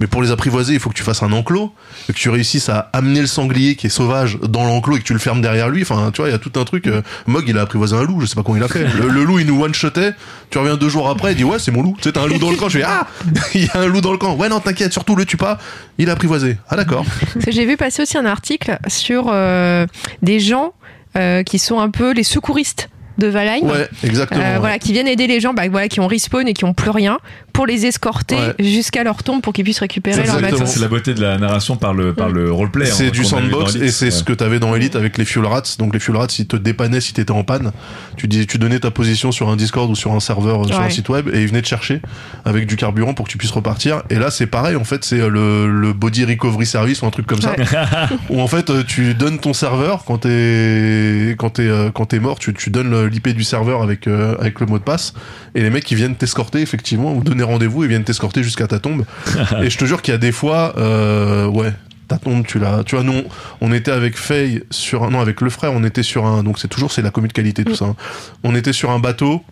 Mais 0.00 0.08
pour 0.08 0.20
les 0.20 0.32
apprivoiser, 0.32 0.74
il 0.74 0.80
faut 0.80 0.90
que 0.90 0.96
tu 0.96 1.04
fasses 1.04 1.22
un 1.22 1.30
enclos, 1.30 1.72
et 2.08 2.12
que 2.12 2.18
tu 2.18 2.28
réussisses 2.28 2.68
à 2.68 2.90
amener 2.92 3.20
le 3.20 3.28
sanglier 3.28 3.76
qui 3.76 3.86
est 3.86 3.90
sauvage 3.90 4.36
dans 4.42 4.64
l'enclos 4.64 4.96
et 4.96 4.98
que 4.98 5.04
tu 5.04 5.12
le 5.12 5.20
fermes 5.20 5.40
derrière 5.40 5.68
lui. 5.68 5.82
Enfin, 5.82 6.10
tu 6.12 6.20
vois, 6.22 6.28
il 6.28 6.32
y 6.32 6.34
a 6.34 6.40
tout 6.40 6.50
un 6.58 6.64
truc. 6.64 6.88
euh, 6.88 7.02
Mog, 7.28 7.44
il 7.46 7.56
a 7.56 7.62
apprivoisé 7.62 7.94
un 7.94 8.02
loup, 8.02 8.20
je 8.20 8.26
sais 8.26 8.34
pas 8.34 8.42
comment 8.42 8.56
il 8.56 8.64
a 8.64 8.68
fait. 8.68 8.84
Le, 9.00 9.08
le 9.08 9.22
loup, 9.22 9.38
il 9.38 9.46
nous 9.46 9.62
one-shotait. 9.62 10.10
Tu 10.50 10.58
reviens 10.58 10.76
deux 10.76 10.88
jours 10.88 11.08
après, 11.08 11.32
il 11.32 11.36
dit 11.36 11.44
ouais, 11.44 11.60
c'est 11.60 11.70
mon 11.70 11.82
loup. 11.82 11.94
Tu 11.98 12.02
sais, 12.02 12.12
t'as 12.12 12.22
un 12.22 12.26
loup 12.26 12.38
dans 12.38 12.50
le 12.50 12.56
camp. 12.56 12.68
Je 12.68 12.78
fais 12.78 12.84
ah, 12.84 13.06
il 13.54 13.64
y 13.64 13.68
a 13.72 13.78
un 13.78 13.86
loup 13.86 14.00
dans 14.00 14.10
le 14.12 14.18
camp. 14.18 14.34
Ouais, 14.34 14.48
non, 14.48 14.58
t'inquiète, 14.58 14.92
surtout 14.92 15.14
le 15.14 15.24
tue 15.24 15.36
pas. 15.36 15.58
Il 15.98 16.10
a 16.10 16.14
apprivoisé. 16.14 16.58
Ah 16.68 16.74
d'accord. 16.74 17.04
Parce 17.32 17.46
que 17.46 17.52
J'ai 17.52 17.64
vu 17.64 17.76
passer 17.76 18.02
aussi 18.02 18.18
un 18.18 18.26
article 18.26 18.76
sur 18.88 19.26
euh, 19.28 19.86
des 20.22 20.40
gens 20.40 20.72
euh, 21.16 21.44
qui 21.44 21.60
sont 21.60 21.78
un 21.78 21.90
peu 21.90 22.12
les 22.12 22.24
secouristes 22.24 22.88
de 23.18 23.26
Valheim. 23.26 23.62
Ouais, 23.62 23.88
exactement. 24.02 24.40
Euh, 24.40 24.54
ouais. 24.54 24.58
Voilà, 24.58 24.78
qui 24.78 24.92
viennent 24.92 25.08
aider 25.08 25.26
les 25.26 25.40
gens, 25.40 25.54
bah, 25.54 25.68
voilà, 25.68 25.88
qui 25.88 26.00
ont 26.00 26.06
respawn 26.06 26.46
et 26.46 26.52
qui 26.52 26.64
ont 26.64 26.74
plus 26.74 26.90
rien, 26.90 27.18
pour 27.56 27.66
les 27.66 27.86
escorter 27.86 28.36
Ouais. 28.36 28.54
jusqu'à 28.58 29.02
leur 29.02 29.22
tombe 29.22 29.40
pour 29.40 29.52
qu'ils 29.52 29.64
puissent 29.64 29.80
récupérer 29.80 30.24
leur. 30.24 30.58
Ça, 30.58 30.66
c'est 30.66 30.80
la 30.80 30.88
beauté 30.88 31.14
de 31.14 31.22
la 31.22 31.38
narration 31.38 31.76
par 31.76 31.94
le, 31.94 32.12
par 32.12 32.28
le 32.28 32.52
roleplay. 32.52 32.86
C'est 32.86 33.06
hein, 33.06 33.10
du 33.10 33.24
sandbox 33.24 33.74
et 33.76 33.90
c'est 33.90 34.10
ce 34.10 34.22
que 34.22 34.32
t'avais 34.32 34.58
dans 34.58 34.74
Elite 34.74 34.94
avec 34.94 35.16
les 35.18 35.24
fuel 35.24 35.46
rats. 35.46 35.62
Donc 35.78 35.94
les 35.94 36.00
fuel 36.00 36.16
rats, 36.16 36.26
ils 36.38 36.46
te 36.46 36.56
dépannaient 36.56 37.00
si 37.00 37.12
t'étais 37.14 37.32
en 37.32 37.44
panne. 37.44 37.72
Tu 38.16 38.28
dis, 38.28 38.46
tu 38.46 38.58
donnais 38.58 38.78
ta 38.78 38.90
position 38.90 39.32
sur 39.32 39.48
un 39.48 39.56
Discord 39.56 39.90
ou 39.90 39.94
sur 39.96 40.12
un 40.12 40.20
serveur, 40.20 40.62
euh, 40.62 40.68
sur 40.68 40.80
un 40.80 40.90
site 40.90 41.08
web 41.08 41.28
et 41.32 41.40
ils 41.42 41.48
venaient 41.48 41.62
te 41.62 41.68
chercher 41.68 42.00
avec 42.44 42.66
du 42.66 42.76
carburant 42.76 43.14
pour 43.14 43.26
que 43.26 43.30
tu 43.32 43.38
puisses 43.38 43.50
repartir. 43.50 44.02
Et 44.10 44.16
là, 44.16 44.30
c'est 44.30 44.46
pareil. 44.46 44.76
En 44.76 44.84
fait, 44.84 45.04
c'est 45.04 45.20
euh, 45.20 45.28
le, 45.28 45.66
le 45.68 45.92
body 45.94 46.24
recovery 46.26 46.66
service 46.66 47.02
ou 47.02 47.06
un 47.06 47.10
truc 47.10 47.26
comme 47.26 47.40
ça. 47.40 47.54
où 48.30 48.40
en 48.40 48.46
fait, 48.48 48.68
euh, 48.70 48.82
tu 48.86 49.14
donnes 49.14 49.38
ton 49.38 49.54
serveur 49.54 50.04
quand 50.04 50.18
t'es 50.18 51.34
quand 51.38 51.50
t'es 51.50 51.70
quand 51.94 52.06
t'es 52.06 52.18
mort, 52.20 52.38
tu, 52.38 52.52
tu 52.52 52.70
donnes 52.70 53.06
l'IP 53.06 53.28
du 53.28 53.44
serveur 53.44 53.82
avec 53.82 54.06
euh, 54.06 54.36
avec 54.40 54.60
le 54.60 54.66
mot 54.66 54.78
de 54.78 54.84
passe 54.84 55.14
et 55.54 55.62
les 55.62 55.70
mecs 55.70 55.90
ils 55.90 55.96
viennent 55.96 56.16
t'escorter 56.16 56.60
effectivement 56.60 57.14
ou 57.14 57.22
donner 57.22 57.42
rendez-vous 57.46 57.84
et 57.84 57.88
viennent 57.88 58.04
t'escorter 58.04 58.42
jusqu'à 58.42 58.66
ta 58.66 58.78
tombe. 58.78 59.04
et 59.62 59.70
je 59.70 59.78
te 59.78 59.84
jure 59.86 60.02
qu'il 60.02 60.12
y 60.12 60.14
a 60.14 60.18
des 60.18 60.32
fois, 60.32 60.74
euh, 60.76 61.46
ouais. 61.46 61.72
Ta 62.08 62.18
tombe, 62.18 62.46
tu 62.46 62.60
l'as. 62.60 62.84
Tu 62.84 62.94
vois, 62.94 63.02
nous, 63.02 63.22
on 63.60 63.72
était 63.72 63.90
avec 63.90 64.16
Faye 64.16 64.62
sur 64.70 65.02
un. 65.02 65.10
Non, 65.10 65.20
avec 65.20 65.40
le 65.40 65.50
frère, 65.50 65.72
on 65.72 65.82
était 65.82 66.04
sur 66.04 66.24
un. 66.24 66.44
Donc, 66.44 66.58
c'est 66.60 66.68
toujours, 66.68 66.92
c'est 66.92 67.02
la 67.02 67.10
commu 67.10 67.26
de 67.26 67.32
qualité, 67.32 67.64
tout 67.64 67.74
ça. 67.74 67.86
hein. 67.86 67.96
On 68.44 68.54
était 68.54 68.72
sur 68.72 68.90
un 68.92 69.00
bateau. 69.00 69.42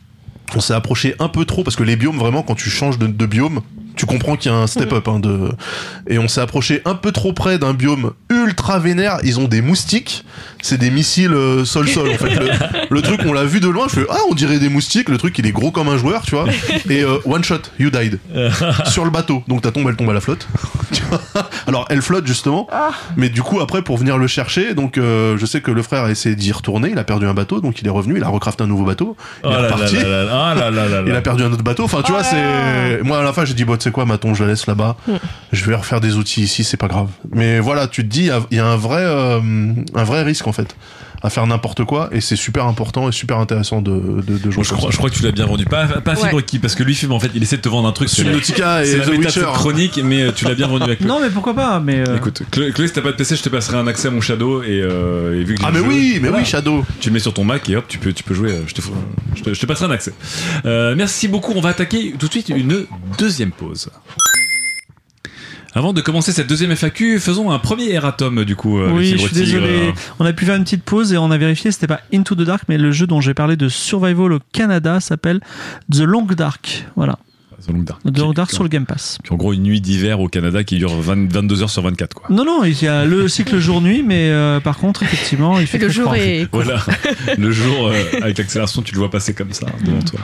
On 0.54 0.60
s'est 0.60 0.74
approché 0.74 1.16
un 1.18 1.28
peu 1.28 1.46
trop 1.46 1.64
parce 1.64 1.74
que 1.74 1.82
les 1.82 1.96
biomes, 1.96 2.16
vraiment, 2.16 2.42
quand 2.42 2.54
tu 2.54 2.70
changes 2.70 2.96
de, 2.98 3.08
de 3.08 3.26
biome, 3.26 3.60
tu 3.96 4.06
comprends 4.06 4.36
qu'il 4.36 4.50
y 4.50 4.54
a 4.54 4.58
un 4.58 4.66
step 4.66 4.92
up. 4.92 5.08
Hein, 5.08 5.18
de... 5.20 5.50
Et 6.08 6.18
on 6.18 6.28
s'est 6.28 6.40
approché 6.40 6.82
un 6.84 6.94
peu 6.94 7.12
trop 7.12 7.32
près 7.32 7.58
d'un 7.58 7.74
biome 7.74 8.12
ultra 8.30 8.78
vénère. 8.78 9.18
Ils 9.24 9.38
ont 9.40 9.48
des 9.48 9.62
moustiques. 9.62 10.24
C'est 10.62 10.78
des 10.78 10.90
missiles 10.90 11.34
euh, 11.34 11.64
sol-sol. 11.64 12.08
en 12.08 12.14
fait, 12.16 12.34
le, 12.34 12.48
le 12.90 13.02
truc, 13.02 13.20
on 13.26 13.32
l'a 13.32 13.44
vu 13.44 13.60
de 13.60 13.68
loin. 13.68 13.86
Je 13.88 14.00
fais 14.00 14.06
Ah, 14.10 14.16
on 14.30 14.34
dirait 14.34 14.58
des 14.58 14.68
moustiques. 14.70 15.08
Le 15.08 15.18
truc, 15.18 15.38
il 15.38 15.46
est 15.46 15.52
gros 15.52 15.70
comme 15.70 15.88
un 15.88 15.98
joueur, 15.98 16.22
tu 16.22 16.34
vois. 16.34 16.46
Et 16.88 17.02
euh, 17.02 17.18
one 17.26 17.44
shot, 17.44 17.60
you 17.78 17.90
died. 17.90 18.18
sur 18.86 19.04
le 19.04 19.10
bateau. 19.10 19.42
Donc 19.46 19.62
ta 19.62 19.70
tombe, 19.70 19.86
elle 19.88 19.96
tombe 19.96 20.10
à 20.10 20.14
la 20.14 20.20
flotte. 20.20 20.48
Alors, 21.66 21.86
elle 21.90 22.02
flotte 22.02 22.26
justement. 22.26 22.68
Mais 23.16 23.28
du 23.28 23.42
coup, 23.42 23.60
après, 23.60 23.82
pour 23.82 23.98
venir 23.98 24.16
le 24.18 24.26
chercher, 24.26 24.74
donc 24.74 24.96
euh, 24.98 25.36
je 25.38 25.46
sais 25.46 25.60
que 25.60 25.70
le 25.70 25.82
frère 25.82 26.04
a 26.04 26.10
essayé 26.10 26.34
d'y 26.34 26.52
retourner. 26.52 26.90
Il 26.90 26.98
a 26.98 27.04
perdu 27.04 27.26
un 27.26 27.34
bateau, 27.34 27.60
donc 27.60 27.80
il 27.80 27.86
est 27.86 27.90
revenu. 27.90 28.16
Il 28.16 28.24
a 28.24 28.28
recrafté 28.28 28.64
un 28.64 28.66
nouveau 28.66 28.84
bateau. 28.84 29.16
Il 29.42 29.48
Oh 29.48 29.50
est 29.50 29.62
là 29.62 29.62
reparti. 29.64 29.96
Ah 29.98 30.54
Il 31.06 31.12
a 31.14 31.20
perdu 31.20 31.42
un 31.42 31.52
autre 31.52 31.62
bateau. 31.62 31.84
Enfin, 31.84 32.02
tu 32.04 32.12
vois, 32.12 32.24
c'est. 32.24 33.02
Moi, 33.02 33.18
à 33.18 33.22
la 33.22 33.32
fin, 33.32 33.44
j'ai 33.44 33.54
dit, 33.54 33.64
bon, 33.64 33.74
tu 33.84 33.90
sais 33.90 33.92
quoi, 33.92 34.06
ma 34.06 34.16
tombe, 34.16 34.34
je 34.34 34.42
la 34.44 34.50
laisse 34.50 34.66
là-bas. 34.66 34.96
Je 35.52 35.64
vais 35.66 35.74
refaire 35.74 36.00
des 36.00 36.16
outils 36.16 36.42
ici, 36.42 36.64
c'est 36.64 36.78
pas 36.78 36.88
grave. 36.88 37.08
Mais 37.32 37.60
voilà, 37.60 37.86
tu 37.86 38.02
te 38.02 38.08
dis, 38.10 38.20
il 38.20 38.26
y 38.26 38.30
a- 38.30 38.40
il 38.50 38.56
y 38.56 38.60
a 38.60 38.64
un 38.66 38.76
vrai, 38.76 39.02
euh, 39.02 39.40
un 39.94 40.04
vrai 40.04 40.22
risque, 40.22 40.46
en 40.46 40.52
fait, 40.52 40.74
à 41.24 41.30
faire 41.30 41.46
n'importe 41.46 41.84
quoi. 41.84 42.08
Et 42.12 42.20
c'est 42.20 42.36
super 42.36 42.66
important 42.66 43.08
et 43.08 43.12
super 43.12 43.38
intéressant 43.38 43.80
de, 43.82 44.22
de, 44.22 44.38
de 44.38 44.50
jouer. 44.50 44.62
Je, 44.62 44.72
crois, 44.74 44.90
je 44.92 44.96
crois 44.96 45.10
que 45.10 45.14
tu 45.16 45.22
l'as 45.24 45.32
bien 45.32 45.46
vendu. 45.46 45.64
Pas, 45.64 45.86
pas 45.86 46.12
Ouais. 46.14 46.28
Fibre 46.28 46.40
Key, 46.42 46.58
parce 46.60 46.74
que 46.76 46.82
lui, 46.84 46.94
Fibre, 46.94 47.14
en 47.14 47.18
fait, 47.18 47.30
il 47.34 47.42
essaie 47.42 47.56
de 47.56 47.62
te 47.62 47.68
vendre 47.68 47.88
un 47.88 47.92
truc. 47.92 48.08
Subnautica 48.08 48.84
et 48.84 48.96
la 48.98 49.06
The 49.06 49.08
Witcher. 49.18 49.46
chronique, 49.54 50.00
mais 50.04 50.22
euh, 50.22 50.32
tu 50.32 50.44
l'as 50.44 50.54
bien 50.54 50.68
vendu 50.68 50.84
avec 50.84 51.00
lui. 51.00 51.06
Non, 51.08 51.18
mais 51.20 51.30
pourquoi 51.30 51.54
pas 51.54 51.80
mais 51.80 52.06
euh, 52.08 52.16
Écoute, 52.16 52.42
Chloé, 52.52 52.72
si 52.86 52.92
t'as 52.92 53.00
pas 53.00 53.10
de 53.10 53.16
PC, 53.16 53.34
je 53.36 53.42
te 53.42 53.48
passerai 53.48 53.78
un 53.78 53.86
accès 53.88 54.08
à 54.08 54.10
mon 54.12 54.20
Shadow 54.20 54.62
et, 54.62 54.80
euh, 54.82 55.40
et 55.40 55.44
vu 55.44 55.54
que 55.56 55.62
Ah, 55.64 55.70
mais 55.72 55.78
jeu, 55.80 55.84
oui, 55.88 56.12
mais 56.20 56.28
voilà. 56.28 56.42
oui, 56.44 56.48
Shadow. 56.48 56.84
Tu 57.00 57.08
le 57.08 57.14
mets 57.14 57.18
sur 57.20 57.32
ton 57.34 57.42
Mac 57.44 57.68
et 57.68 57.76
hop, 57.76 57.86
tu 57.88 57.98
peux, 57.98 58.12
tu 58.12 58.22
peux 58.22 58.34
jouer. 58.34 58.52
Je 58.66 58.74
te, 58.74 58.82
je, 59.34 59.42
te, 59.42 59.54
je 59.54 59.60
te 59.60 59.66
passerai 59.66 59.86
un 59.86 59.90
accès. 59.90 60.12
Euh, 60.66 60.94
merci 60.96 61.26
beaucoup. 61.26 61.52
On 61.56 61.60
va 61.60 61.70
attaquer 61.70 62.14
tout 62.18 62.26
de 62.26 62.32
suite 62.32 62.50
une 62.50 62.84
deuxième 63.18 63.50
pause. 63.50 63.88
Avant 65.76 65.92
de 65.92 66.00
commencer 66.00 66.30
cette 66.32 66.48
deuxième 66.48 66.70
FAQ, 66.70 67.18
faisons 67.18 67.50
un 67.50 67.58
premier 67.58 67.90
erratum 67.90 68.44
du 68.44 68.54
coup. 68.54 68.78
euh, 68.78 68.90
Oui, 68.92 69.10
je 69.10 69.16
suis 69.16 69.34
désolé. 69.34 69.92
On 70.20 70.24
a 70.24 70.32
pu 70.32 70.44
faire 70.44 70.54
une 70.54 70.62
petite 70.64 70.84
pause 70.84 71.12
et 71.12 71.18
on 71.18 71.30
a 71.32 71.38
vérifié, 71.38 71.72
c'était 71.72 71.88
pas 71.88 72.00
Into 72.14 72.36
the 72.36 72.42
Dark, 72.42 72.62
mais 72.68 72.78
le 72.78 72.92
jeu 72.92 73.06
dont 73.08 73.20
j'ai 73.20 73.34
parlé 73.34 73.56
de 73.56 73.68
Survival 73.68 74.32
au 74.34 74.38
Canada 74.52 75.00
s'appelle 75.00 75.40
The 75.92 76.00
Long 76.00 76.22
Dark. 76.26 76.86
Voilà. 76.94 77.18
The 77.66 77.70
Long 77.72 77.82
Dark. 77.82 78.00
The 78.04 78.18
Long 78.18 78.32
Dark 78.32 78.50
sur 78.52 78.62
le 78.62 78.68
Game 78.68 78.84
Pass. 78.86 79.18
qui 79.24 79.32
en 79.32 79.36
gros 79.36 79.52
une 79.52 79.62
nuit 79.62 79.80
d'hiver 79.80 80.20
au 80.20 80.28
Canada 80.28 80.62
qui 80.64 80.76
dure 80.76 80.94
20 80.94 81.32
22 81.32 81.62
heures 81.62 81.70
sur 81.70 81.82
24 81.82 82.14
quoi. 82.14 82.26
Non, 82.30 82.44
non, 82.44 82.62
il 82.64 82.80
y 82.80 82.86
a 82.86 83.04
le 83.04 83.26
cycle 83.26 83.58
jour-nuit, 83.58 84.02
mais 84.06 84.28
euh, 84.30 84.60
par 84.60 84.76
contre, 84.76 85.02
effectivement, 85.02 85.58
il 85.58 85.66
fait 85.66 85.78
le 85.78 85.86
très 85.86 85.94
jour 85.94 86.04
froid. 86.04 86.16
est. 86.18 86.46
Voilà, 86.52 86.84
le 87.38 87.50
jour 87.50 87.88
euh, 87.88 87.94
avec 88.22 88.38
l'accélération, 88.38 88.82
tu 88.82 88.92
le 88.92 88.98
vois 89.00 89.10
passer 89.10 89.34
comme 89.34 89.52
ça 89.52 89.66
devant 89.84 90.02
toi. 90.02 90.20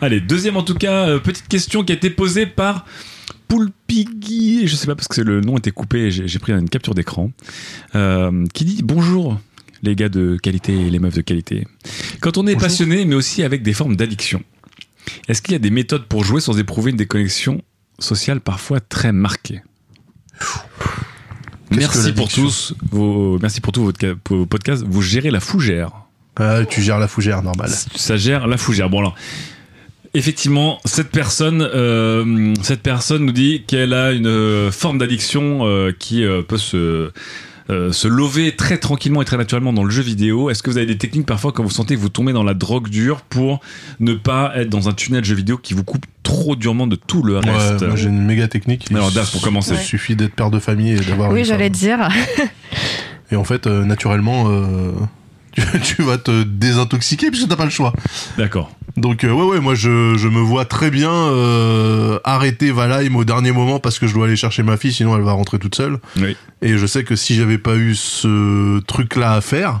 Allez, 0.00 0.20
deuxième 0.20 0.56
en 0.56 0.62
tout 0.62 0.74
cas, 0.76 1.08
euh, 1.08 1.18
petite 1.18 1.48
question 1.48 1.82
qui 1.82 1.92
a 1.92 1.96
été 1.96 2.08
posée 2.08 2.46
par 2.46 2.86
Poulpigui, 3.48 4.66
je 4.66 4.76
sais 4.76 4.86
pas 4.86 4.94
parce 4.94 5.08
que 5.08 5.20
le 5.20 5.40
nom 5.40 5.56
était 5.56 5.70
coupé, 5.70 6.10
j'ai 6.10 6.38
pris 6.38 6.52
une 6.52 6.68
capture 6.68 6.94
d'écran, 6.94 7.30
euh, 7.94 8.44
qui 8.52 8.64
dit 8.64 8.82
bonjour 8.82 9.40
les 9.82 9.94
gars 9.94 10.08
de 10.08 10.36
qualité 10.42 10.72
et 10.86 10.90
les 10.90 10.98
meufs 10.98 11.14
de 11.14 11.20
qualité. 11.20 11.66
Quand 12.20 12.38
on 12.38 12.46
est 12.46 12.54
Bonjour. 12.54 12.68
passionné, 12.68 13.04
mais 13.04 13.14
aussi 13.14 13.42
avec 13.42 13.62
des 13.62 13.72
formes 13.72 13.94
d'addiction, 13.94 14.42
est-ce 15.28 15.42
qu'il 15.42 15.52
y 15.52 15.56
a 15.56 15.60
des 15.60 15.70
méthodes 15.70 16.06
pour 16.06 16.24
jouer 16.24 16.40
sans 16.40 16.58
éprouver 16.58 16.90
une 16.90 16.96
déconnexion 16.96 17.62
sociale 17.98 18.40
parfois 18.40 18.80
très 18.80 19.12
marquée? 19.12 19.62
Merci 21.70 22.12
pour 22.12 22.28
tous 22.28 22.74
vos, 22.90 23.38
merci 23.40 23.60
pour 23.60 23.72
tous 23.72 23.84
votre 23.84 24.16
vos 24.28 24.46
podcasts. 24.46 24.84
Vous 24.86 25.02
gérez 25.02 25.30
la 25.30 25.40
fougère. 25.40 25.90
Ah, 26.36 26.64
tu 26.68 26.82
gères 26.82 26.98
la 26.98 27.08
fougère, 27.08 27.42
normal. 27.42 27.70
Ça 27.70 28.16
gère 28.16 28.46
la 28.46 28.56
fougère. 28.56 28.90
Bon 28.90 28.98
alors, 29.00 29.14
effectivement, 30.18 30.78
cette 30.84 31.10
personne, 31.10 31.62
euh, 31.62 32.54
cette 32.62 32.82
personne 32.82 33.24
nous 33.24 33.32
dit 33.32 33.64
qu'elle 33.66 33.92
a 33.92 34.12
une 34.12 34.26
euh, 34.26 34.70
forme 34.70 34.98
d'addiction 34.98 35.60
euh, 35.62 35.92
qui 35.98 36.24
euh, 36.24 36.42
peut 36.42 36.58
se 36.58 37.10
euh, 37.68 37.90
se 37.90 38.06
lever 38.06 38.54
très 38.54 38.78
tranquillement 38.78 39.22
et 39.22 39.24
très 39.24 39.36
naturellement 39.36 39.72
dans 39.72 39.82
le 39.82 39.90
jeu 39.90 40.02
vidéo. 40.02 40.50
Est-ce 40.50 40.62
que 40.62 40.70
vous 40.70 40.76
avez 40.78 40.86
des 40.86 40.98
techniques 40.98 41.26
parfois 41.26 41.50
quand 41.50 41.64
vous 41.64 41.70
sentez 41.70 41.96
que 41.96 42.00
vous 42.00 42.08
tombez 42.08 42.32
dans 42.32 42.44
la 42.44 42.54
drogue 42.54 42.88
dure 42.88 43.22
pour 43.22 43.58
ne 43.98 44.14
pas 44.14 44.52
être 44.54 44.68
dans 44.70 44.88
un 44.88 44.92
tunnel 44.92 45.24
jeu 45.24 45.34
vidéo 45.34 45.58
qui 45.58 45.74
vous 45.74 45.82
coupe 45.82 46.06
trop 46.22 46.54
durement 46.54 46.86
de 46.86 46.94
tout 46.94 47.24
le 47.24 47.40
Ouais, 47.40 47.50
reste? 47.50 47.82
moi, 47.84 47.96
j'ai 47.96 48.08
une 48.08 48.24
méga 48.24 48.46
technique. 48.46 48.86
Alors, 48.92 49.08
Il 49.10 49.14
Dave, 49.16 49.28
pour 49.32 49.40
commencer. 49.40 49.72
Il 49.74 49.80
suffit 49.84 50.14
d'être 50.14 50.34
père 50.34 50.52
de 50.52 50.60
famille 50.60 50.92
et 50.92 51.00
d'avoir 51.00 51.32
Oui, 51.32 51.44
j'allais 51.44 51.70
dire. 51.70 52.08
Et 53.32 53.36
en 53.36 53.42
fait, 53.42 53.66
euh, 53.66 53.84
naturellement, 53.84 54.44
euh, 54.48 54.92
tu, 55.56 55.80
tu 55.96 56.02
vas 56.02 56.18
te 56.18 56.42
désintoxiquer 56.42 57.30
puisque 57.30 57.48
t'as 57.48 57.56
pas 57.56 57.64
le 57.64 57.70
choix. 57.70 57.92
D'accord. 58.38 58.70
Donc 58.96 59.24
euh, 59.24 59.30
ouais 59.32 59.44
ouais 59.44 59.60
moi 59.60 59.74
je, 59.74 60.14
je 60.16 60.28
me 60.28 60.40
vois 60.40 60.64
très 60.64 60.90
bien 60.90 61.10
euh, 61.12 62.18
arrêter 62.24 62.70
Valheim 62.72 63.14
au 63.16 63.24
dernier 63.24 63.52
moment 63.52 63.78
parce 63.78 63.98
que 63.98 64.06
je 64.06 64.14
dois 64.14 64.26
aller 64.26 64.36
chercher 64.36 64.62
ma 64.62 64.76
fille 64.78 64.92
sinon 64.92 65.14
elle 65.16 65.22
va 65.22 65.32
rentrer 65.32 65.58
toute 65.58 65.74
seule 65.74 65.98
Oui. 66.16 66.34
et 66.62 66.78
je 66.78 66.86
sais 66.86 67.04
que 67.04 67.14
si 67.14 67.34
j'avais 67.34 67.58
pas 67.58 67.76
eu 67.76 67.94
ce 67.94 68.80
truc 68.86 69.16
là 69.16 69.32
à 69.34 69.40
faire 69.42 69.80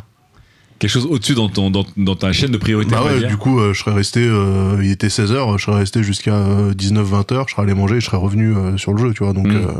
Quelque 0.78 0.90
chose 0.90 1.06
au-dessus 1.06 1.34
dans, 1.34 1.48
ton, 1.48 1.70
dans, 1.70 1.86
dans 1.96 2.16
ta 2.16 2.32
chaîne 2.34 2.50
de 2.50 2.58
priorité. 2.58 2.90
bah 2.90 3.02
ouais 3.02 3.26
du 3.26 3.38
coup 3.38 3.58
euh, 3.60 3.72
je 3.72 3.80
serais 3.80 3.94
resté 3.94 4.20
euh, 4.26 4.78
il 4.82 4.90
était 4.90 5.06
16h 5.08 5.56
je 5.58 5.64
serais 5.64 5.78
resté 5.78 6.02
jusqu'à 6.02 6.32
19-20 6.76 7.32
heures 7.32 7.46
je 7.48 7.54
serais 7.54 7.62
allé 7.62 7.72
manger 7.72 7.96
et 7.96 8.00
je 8.00 8.04
serais 8.06 8.18
revenu 8.18 8.54
euh, 8.54 8.76
sur 8.76 8.92
le 8.92 8.98
jeu 9.00 9.14
tu 9.14 9.24
vois 9.24 9.32
donc 9.32 9.46
Mm. 9.46 9.56
euh, 9.56 9.70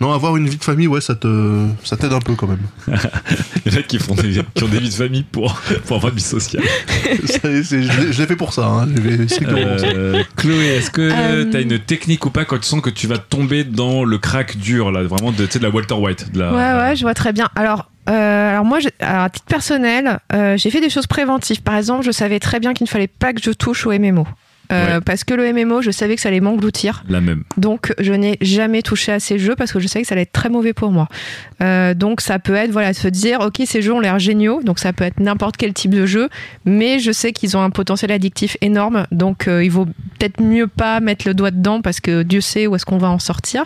non 0.00 0.12
avoir 0.12 0.36
une 0.36 0.48
vie 0.48 0.56
de 0.56 0.64
famille 0.64 0.88
ouais 0.88 1.00
ça 1.00 1.14
te 1.14 1.64
ça 1.84 1.96
t'aide 1.96 2.12
un 2.12 2.18
peu 2.18 2.34
quand 2.34 2.48
même 2.48 2.58
Il 3.66 3.72
y 3.72 3.76
en 3.76 3.78
a 3.78 3.82
qui, 3.82 3.98
font 4.00 4.14
des, 4.14 4.42
qui 4.54 4.64
ont 4.64 4.68
des 4.68 4.78
vies 4.80 4.88
de 4.88 4.94
famille 4.94 5.22
pour, 5.22 5.60
pour 5.86 5.96
avoir 5.98 6.10
une 6.12 6.18
vie 6.18 6.22
sociale. 6.24 6.62
Ça, 7.26 7.38
je 7.44 7.76
l'ai- 8.20 8.26
fait 8.26 8.36
pour 8.36 8.52
ça 8.52 8.66
hein. 8.66 8.88
Strictement 9.28 9.78
ça. 9.78 9.86
Euh, 9.86 10.22
Chloé, 10.36 10.66
est-ce 10.76 10.90
que 10.90 11.02
Euh, 11.12 11.44
t'as 11.50 11.60
une 11.62 11.78
technique 11.78 12.24
ou 12.26 12.30
pas 12.30 12.44
quand 12.44 12.58
tu 12.58 12.66
sens 12.66 12.80
que 12.80 12.90
tu 12.90 13.06
vas 13.06 13.18
tomber 13.18 13.64
dans 13.64 14.04
le 14.04 14.18
crack 14.18 14.56
dur, 14.56 14.90
là, 14.92 15.02
vraiment 15.04 15.30
de, 15.32 15.46
tu 15.46 15.52
sais, 15.52 15.58
de 15.58 15.64
la 15.64 15.70
Walter 15.70 15.94
White 15.94 16.32
de 16.32 16.38
la... 16.40 16.52
Ouais, 16.52 16.80
ouais, 16.88 16.96
je 16.96 17.02
vois 17.02 17.14
très 17.14 17.32
bien. 17.32 17.48
Alors, 17.56 17.90
euh, 18.08 18.50
alors 18.50 18.64
moi, 18.64 18.78
alors, 18.78 18.90
à 19.00 19.28
titre 19.30 19.46
personnel, 19.46 20.18
euh, 20.32 20.56
j'ai 20.56 20.70
fait 20.70 20.80
des 20.80 20.90
choses 20.90 21.06
préventives. 21.06 21.62
Par 21.62 21.76
exemple, 21.76 22.04
je 22.04 22.10
savais 22.12 22.38
très 22.38 22.60
bien 22.60 22.72
qu'il 22.72 22.84
ne 22.84 22.88
fallait 22.88 23.08
pas 23.08 23.32
que 23.32 23.42
je 23.42 23.50
touche 23.50 23.86
au 23.86 23.92
MMO. 23.92 24.26
Euh, 24.72 24.96
Ouais. 24.96 25.00
Parce 25.04 25.24
que 25.24 25.34
le 25.34 25.52
MMO, 25.52 25.82
je 25.82 25.90
savais 25.90 26.14
que 26.16 26.20
ça 26.20 26.28
allait 26.28 26.40
m'engloutir. 26.40 27.04
La 27.08 27.20
même. 27.20 27.42
Donc, 27.56 27.92
je 27.98 28.12
n'ai 28.12 28.36
jamais 28.40 28.82
touché 28.82 29.12
à 29.12 29.20
ces 29.20 29.38
jeux 29.38 29.54
parce 29.56 29.72
que 29.72 29.80
je 29.80 29.86
savais 29.86 30.02
que 30.02 30.08
ça 30.08 30.14
allait 30.14 30.22
être 30.22 30.32
très 30.32 30.48
mauvais 30.48 30.72
pour 30.72 30.90
moi. 30.92 31.08
Euh, 31.62 31.94
donc, 31.94 32.20
ça 32.20 32.38
peut 32.38 32.54
être, 32.54 32.70
voilà, 32.70 32.92
se 32.92 33.08
dire, 33.08 33.40
ok, 33.40 33.62
ces 33.64 33.82
jeux 33.82 33.92
ont 33.92 34.00
l'air 34.00 34.18
géniaux. 34.18 34.62
Donc, 34.62 34.78
ça 34.78 34.92
peut 34.92 35.04
être 35.04 35.20
n'importe 35.20 35.56
quel 35.56 35.72
type 35.72 35.92
de 35.94 36.06
jeu. 36.06 36.28
Mais 36.64 36.98
je 36.98 37.12
sais 37.12 37.32
qu'ils 37.32 37.56
ont 37.56 37.62
un 37.62 37.70
potentiel 37.70 38.12
addictif 38.12 38.56
énorme. 38.60 39.06
Donc, 39.12 39.48
euh, 39.48 39.64
il 39.64 39.70
vaut 39.70 39.86
peut-être 39.86 40.40
mieux 40.42 40.66
pas 40.66 41.00
mettre 41.00 41.26
le 41.26 41.34
doigt 41.34 41.50
dedans 41.50 41.80
parce 41.80 42.00
que 42.00 42.22
Dieu 42.22 42.40
sait 42.40 42.66
où 42.66 42.74
est-ce 42.76 42.86
qu'on 42.86 42.98
va 42.98 43.10
en 43.10 43.18
sortir. 43.18 43.64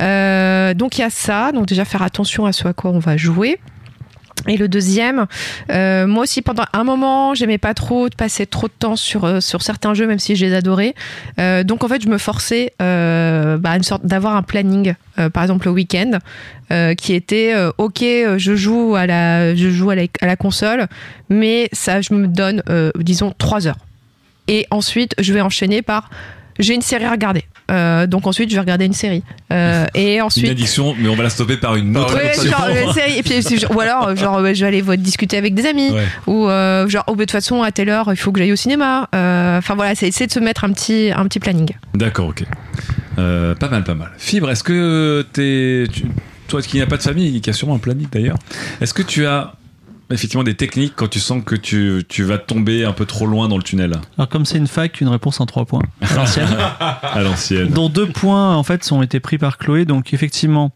Donc, 0.00 0.98
il 0.98 1.00
y 1.00 1.04
a 1.04 1.10
ça. 1.10 1.52
Donc, 1.52 1.66
déjà, 1.66 1.84
faire 1.84 2.02
attention 2.02 2.46
à 2.46 2.52
ce 2.52 2.66
à 2.66 2.72
quoi 2.72 2.90
on 2.90 2.98
va 2.98 3.16
jouer. 3.16 3.58
Et 4.46 4.56
le 4.56 4.68
deuxième, 4.68 5.26
euh, 5.70 6.06
moi 6.06 6.24
aussi 6.24 6.42
pendant 6.42 6.64
un 6.72 6.84
moment, 6.84 7.34
j'aimais 7.34 7.58
pas 7.58 7.72
trop 7.72 8.08
de 8.08 8.14
passer 8.14 8.46
trop 8.46 8.68
de 8.68 8.72
temps 8.78 8.96
sur 8.96 9.24
euh, 9.24 9.40
sur 9.40 9.62
certains 9.62 9.94
jeux, 9.94 10.06
même 10.06 10.18
si 10.18 10.36
je 10.36 10.44
les 10.44 10.54
adorais. 10.54 10.94
Euh, 11.38 11.64
donc 11.64 11.82
en 11.82 11.88
fait, 11.88 12.02
je 12.02 12.08
me 12.08 12.18
forçais 12.18 12.72
bah, 12.78 13.76
une 13.76 13.82
sorte 13.82 14.04
d'avoir 14.04 14.36
un 14.36 14.42
planning, 14.42 14.94
par 15.32 15.42
exemple 15.42 15.66
le 15.66 15.72
week-end, 15.72 16.18
qui 16.96 17.14
était 17.14 17.54
ok, 17.78 18.00
je 18.00 18.56
joue 18.56 18.94
à 18.96 19.06
la 19.06 19.54
je 19.54 19.70
joue 19.70 19.90
à 19.90 19.96
la, 19.96 20.36
console, 20.36 20.86
mais 21.30 21.68
ça, 21.72 22.00
je 22.00 22.12
me 22.14 22.26
donne 22.26 22.62
disons 22.98 23.32
trois 23.36 23.66
heures. 23.66 23.78
Et 24.48 24.66
ensuite, 24.70 25.14
je 25.18 25.32
vais 25.32 25.40
enchaîner 25.40 25.80
par 25.80 26.10
j'ai 26.58 26.74
une 26.74 26.82
série 26.82 27.04
à 27.04 27.10
regarder. 27.10 27.44
Euh, 27.70 28.06
donc 28.06 28.26
ensuite, 28.26 28.50
je 28.50 28.54
vais 28.54 28.60
regarder 28.60 28.84
une 28.84 28.92
série. 28.92 29.22
Euh, 29.52 29.86
et 29.94 30.16
Une 30.16 30.22
ensuite, 30.22 30.50
addiction, 30.50 30.94
mais 30.98 31.08
on 31.08 31.16
va 31.16 31.22
la 31.22 31.30
stopper 31.30 31.56
par 31.56 31.76
une 31.76 31.96
autre 31.96 32.14
Ouais, 32.14 32.28
addiction. 32.30 32.50
genre 32.50 32.68
une 32.68 32.92
série, 32.92 33.18
et 33.18 33.22
puis, 33.22 33.64
ou 33.74 33.80
alors 33.80 34.14
genre 34.16 34.40
ouais, 34.42 34.54
je 34.54 34.64
vais 34.66 34.68
aller 34.80 34.96
discuter 34.98 35.36
avec 35.38 35.54
des 35.54 35.64
amis 35.66 35.90
Ouais. 35.90 36.04
ou 36.26 36.46
euh, 36.48 36.86
genre 36.88 37.04
oh, 37.06 37.12
de 37.14 37.20
toute 37.20 37.30
façon 37.30 37.62
à 37.62 37.72
telle 37.72 37.88
heure 37.88 38.08
il 38.10 38.16
faut 38.16 38.32
que 38.32 38.38
j'aille 38.40 38.52
au 38.52 38.56
cinéma 38.56 39.08
Euh, 39.14 39.58
enfin 39.58 39.74
voilà 39.74 39.94
c'est 39.94 40.06
essayer 40.08 40.26
de 40.26 40.32
se 40.32 40.40
mettre 40.40 40.64
un 40.64 40.72
petit 40.72 41.10
un 41.14 41.24
petit 41.26 41.40
planning 41.40 41.70
D'accord, 41.94 42.28
ok. 42.28 42.44
Pas 43.16 43.68
mal, 43.70 43.84
pas 43.84 43.94
mal. 43.94 44.10
Fibre, 44.18 44.50
est-ce 44.50 44.64
que 44.64 45.24
t'es, 45.32 45.84
tu- 45.92 46.06
toi 46.48 46.60
qui 46.60 46.78
n'as 46.78 46.86
pas 46.86 46.96
de 46.98 47.02
famille, 47.02 47.40
qui 47.40 47.48
a 47.50 47.52
sûrement 47.52 47.76
un 47.76 47.78
planning 47.78 48.06
d'ailleurs, 48.12 48.36
est-ce 48.80 48.92
que 48.92 49.02
tu 49.02 49.24
as 49.26 49.54
effectivement 50.10 50.44
des 50.44 50.54
techniques 50.54 50.92
quand 50.96 51.08
tu 51.08 51.20
sens 51.20 51.42
que 51.44 51.54
tu, 51.54 52.02
tu 52.08 52.22
vas 52.22 52.38
tomber 52.38 52.84
un 52.84 52.92
peu 52.92 53.06
trop 53.06 53.26
loin 53.26 53.48
dans 53.48 53.56
le 53.56 53.62
tunnel 53.62 53.92
Alors 54.18 54.28
comme 54.28 54.44
c'est 54.44 54.58
une 54.58 54.66
fac, 54.66 55.00
une 55.00 55.08
réponse 55.08 55.40
en 55.40 55.46
trois 55.46 55.64
points. 55.64 55.82
À 56.00 56.14
l'ancienne. 56.14 56.48
à 56.80 57.20
l'ancienne 57.22 57.68
dont 57.68 57.88
deux 57.88 58.06
points 58.06 58.54
en 58.56 58.62
fait 58.62 58.90
ont 58.92 59.02
été 59.02 59.20
pris 59.20 59.38
par 59.38 59.58
Chloé. 59.58 59.84
Donc 59.84 60.12
effectivement, 60.14 60.72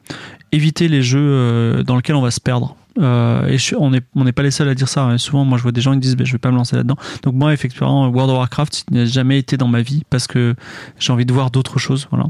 éviter 0.53 0.89
les 0.89 1.03
jeux 1.03 1.19
euh, 1.21 1.83
dans 1.83 1.97
lesquels 1.97 2.17
on 2.17 2.23
va 2.23 2.31
se 2.31 2.41
perdre. 2.41 2.77
Euh, 2.99 3.47
et 3.47 3.59
je- 3.59 3.77
on 3.77 3.91
n'est 3.91 4.01
on 4.17 4.25
pas 4.33 4.43
les 4.43 4.51
seuls 4.51 4.69
à 4.69 4.75
dire 4.75 4.89
ça. 4.89 5.05
hein. 5.05 5.19
Souvent, 5.19 5.45
moi, 5.45 5.57
je 5.57 5.63
vois 5.63 5.71
des 5.71 5.81
gens 5.81 5.93
qui 5.93 6.01
disent, 6.01 6.17
ben, 6.17 6.27
je 6.27 6.33
vais 6.33 6.39
pas 6.39 6.51
me 6.51 6.57
lancer 6.57 6.75
là-dedans. 6.75 6.97
Donc 7.23 7.35
moi, 7.35 7.53
effectivement, 7.53 8.09
World 8.09 8.31
of 8.31 8.39
Warcraft 8.39 8.87
n'a 8.91 9.05
jamais 9.05 9.39
été 9.39 9.57
dans 9.57 9.69
ma 9.69 9.83
vie 9.83 10.03
parce 10.11 10.27
que 10.27 10.57
j'ai 10.99 11.13
envie 11.13 11.25
de 11.27 11.33
voir 11.33 11.53
d'autres 11.53 11.79
choses. 11.79 12.09
Voilà. 12.11 12.27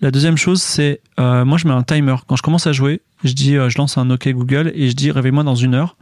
La 0.00 0.10
deuxième 0.10 0.36
chose, 0.36 0.60
c'est 0.62 1.00
euh, 1.20 1.44
moi, 1.44 1.58
je 1.58 1.68
mets 1.68 1.74
un 1.74 1.84
timer. 1.84 2.16
Quand 2.26 2.34
je 2.34 2.42
commence 2.42 2.66
à 2.66 2.72
jouer, 2.72 3.02
je 3.22 3.34
dis, 3.34 3.56
euh, 3.56 3.68
je 3.68 3.78
lance 3.78 3.98
un 3.98 4.10
OK 4.10 4.28
Google 4.30 4.72
et 4.74 4.88
je 4.88 4.96
dis, 4.96 5.12
réveille-moi 5.12 5.44
dans 5.44 5.54
une 5.54 5.74
heure. 5.74 5.96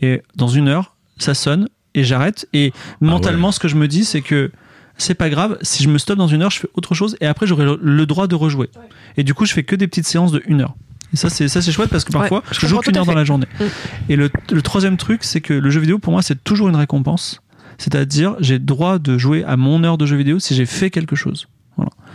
Et 0.00 0.22
dans 0.36 0.48
une 0.48 0.68
heure, 0.68 0.96
ça 1.18 1.34
sonne 1.34 1.68
et 1.94 2.04
j'arrête. 2.04 2.48
Et 2.52 2.72
mentalement, 3.00 3.52
ce 3.52 3.60
que 3.60 3.68
je 3.68 3.76
me 3.76 3.88
dis, 3.88 4.04
c'est 4.04 4.22
que 4.22 4.50
c'est 4.96 5.14
pas 5.14 5.30
grave. 5.30 5.58
Si 5.62 5.82
je 5.82 5.88
me 5.88 5.98
stoppe 5.98 6.18
dans 6.18 6.28
une 6.28 6.42
heure, 6.42 6.50
je 6.50 6.60
fais 6.60 6.68
autre 6.74 6.94
chose 6.94 7.16
et 7.20 7.26
après 7.26 7.46
j'aurai 7.46 7.66
le, 7.80 8.06
droit 8.06 8.26
de 8.26 8.34
rejouer. 8.34 8.68
Et 9.16 9.24
du 9.24 9.34
coup, 9.34 9.46
je 9.46 9.52
fais 9.52 9.64
que 9.64 9.76
des 9.76 9.86
petites 9.86 10.06
séances 10.06 10.32
de 10.32 10.42
une 10.46 10.60
heure. 10.60 10.74
Et 11.12 11.16
ça, 11.16 11.30
c'est 11.30 11.48
ça, 11.48 11.62
c'est 11.62 11.72
chouette 11.72 11.88
parce 11.88 12.04
que 12.04 12.12
parfois, 12.12 12.38
Ouais, 12.38 12.44
je 12.52 12.60
je 12.60 12.66
joue 12.66 12.78
qu'une 12.80 12.96
heure 12.96 13.06
dans 13.06 13.14
la 13.14 13.24
journée. 13.24 13.46
Mm. 13.58 13.64
Et 14.10 14.16
le, 14.16 14.30
le 14.50 14.62
troisième 14.62 14.96
truc, 14.98 15.24
c'est 15.24 15.40
que 15.40 15.54
le 15.54 15.70
jeu 15.70 15.80
vidéo, 15.80 15.98
pour 15.98 16.12
moi, 16.12 16.20
c'est 16.20 16.42
toujours 16.44 16.68
une 16.68 16.76
récompense. 16.76 17.40
C'est-à-dire, 17.78 18.36
j'ai 18.40 18.54
le 18.54 18.64
droit 18.64 18.98
de 18.98 19.16
jouer 19.16 19.44
à 19.44 19.56
mon 19.56 19.84
heure 19.84 19.96
de 19.96 20.04
jeu 20.04 20.16
vidéo 20.16 20.38
si 20.38 20.54
j'ai 20.54 20.66
fait 20.66 20.90
quelque 20.90 21.16
chose. 21.16 21.48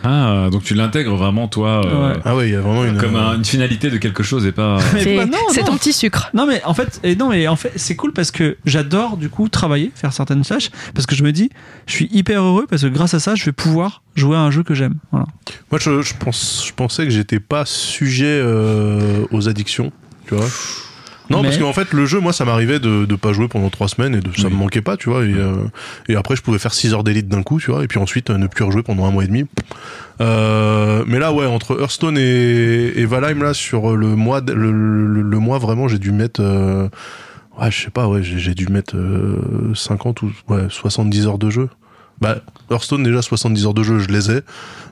Ah, 0.03 0.49
donc 0.51 0.63
tu 0.63 0.73
l'intègres 0.73 1.15
vraiment, 1.15 1.47
toi, 1.47 1.81
euh, 1.85 2.09
Ouais. 2.13 2.19
Ah 2.25 2.35
ouais, 2.35 2.49
il 2.49 2.51
y 2.51 2.55
a 2.55 2.61
vraiment 2.61 2.83
une. 2.83 2.97
comme 2.97 3.15
un- 3.15 3.35
une 3.35 3.45
finalité 3.45 3.89
de 3.89 3.97
quelque 3.97 4.21
chose 4.23 4.45
et 4.45 4.51
pas. 4.51 4.77
Mais 4.93 5.03
c'est 5.03 5.15
bah 5.17 5.25
non, 5.25 5.37
c'est 5.51 5.61
non. 5.61 5.67
ton 5.67 5.77
petit 5.77 5.93
sucre 5.93 6.29
Non 6.33 6.45
mais 6.45 6.61
en 6.65 6.73
fait, 6.73 6.99
et 7.03 7.15
non 7.15 7.29
mais 7.29 7.47
en 7.47 7.55
fait, 7.55 7.71
c'est 7.77 7.95
cool 7.95 8.11
parce 8.11 8.29
que 8.31 8.57
j'adore 8.65 9.15
du 9.17 9.29
coup 9.29 9.47
travailler, 9.49 9.91
faire 9.95 10.11
certaines 10.11 10.41
tâches, 10.43 10.69
parce 10.93 11.05
que 11.05 11.15
je 11.15 11.23
me 11.23 11.31
dis, 11.31 11.49
je 11.87 11.93
suis 11.93 12.09
hyper 12.11 12.41
heureux 12.43 12.65
parce 12.69 12.81
que 12.81 12.87
grâce 12.87 13.13
à 13.13 13.19
ça, 13.19 13.35
je 13.35 13.45
vais 13.45 13.51
pouvoir 13.53 14.01
jouer 14.15 14.35
à 14.35 14.41
un 14.41 14.51
jeu 14.51 14.63
que 14.63 14.73
j'aime. 14.73 14.95
Voilà. 15.11 15.25
Moi, 15.71 15.79
je, 15.81 16.01
je 16.01 16.13
pense, 16.19 16.63
je 16.67 16.73
pensais 16.73 17.05
que 17.05 17.09
j'étais 17.09 17.39
pas 17.39 17.63
sujet 17.65 18.25
euh, 18.27 19.25
aux 19.31 19.47
addictions, 19.47 19.91
tu 20.27 20.35
vois. 20.35 20.45
Non, 21.29 21.37
Mais- 21.41 21.49
parce 21.49 21.57
qu'en 21.57 21.71
fait, 21.73 21.93
le 21.93 22.05
jeu, 22.05 22.19
moi, 22.19 22.33
ça 22.33 22.43
m'arrivait 22.45 22.79
de, 22.79 23.05
de 23.05 23.15
pas 23.15 23.31
jouer 23.33 23.47
pendant 23.47 23.69
trois 23.69 23.87
semaines 23.87 24.15
et 24.15 24.19
de, 24.19 24.29
ça 24.35 24.47
Oui. 24.47 24.53
me 24.53 24.57
manquait 24.57 24.81
pas, 24.81 24.97
tu 24.97 25.09
vois. 25.09 25.23
Et, 25.25 25.33
euh, 25.33 25.55
et 26.09 26.15
après, 26.15 26.35
je 26.35 26.41
pouvais 26.41 26.59
faire 26.59 26.73
6 26.73 26.93
heures 26.93 27.03
d'élite 27.03 27.27
d'un 27.29 27.43
coup, 27.43 27.59
tu 27.59 27.71
vois, 27.71 27.83
et 27.83 27.87
puis 27.87 27.97
ensuite 27.99 28.29
euh, 28.29 28.37
ne 28.37 28.47
plus 28.47 28.63
rejouer 28.65 28.83
pendant 28.83 29.05
un 29.05 29.11
mois 29.11 29.23
et 29.23 29.27
demi. 29.27 29.45
Euh, 30.21 31.03
mais 31.07 31.19
là, 31.19 31.33
ouais, 31.33 31.45
entre 31.45 31.79
Hearthstone 31.79 32.17
et, 32.17 32.93
et 32.95 33.05
Valheim, 33.05 33.41
là, 33.41 33.53
sur 33.53 33.95
le 33.95 34.15
mois, 34.15 34.41
le, 34.41 34.53
le- 34.71 35.21
le 35.21 35.39
mois 35.39 35.57
vraiment, 35.57 35.87
j'ai 35.87 35.99
dû 35.99 36.11
mettre. 36.11 36.41
euh, 36.43 36.87
ouais, 37.59 37.71
je 37.71 37.83
sais 37.83 37.89
pas, 37.89 38.07
ouais, 38.07 38.21
j'ai 38.23 38.37
j'ai 38.39 38.53
dû 38.53 38.67
mettre 38.67 38.95
euh, 38.95 39.73
50 39.73 40.21
ou 40.21 40.31
ouais, 40.49 40.67
70 40.69 41.27
heures 41.27 41.37
de 41.39 41.49
jeu. 41.49 41.69
Bah, 42.23 42.37
Hearthstone, 42.71 43.03
déjà, 43.03 43.21
70 43.21 43.65
heures 43.67 43.73
de 43.73 43.83
jeu, 43.83 43.99
je 43.99 44.07
les 44.07 44.31
ai. 44.31 44.39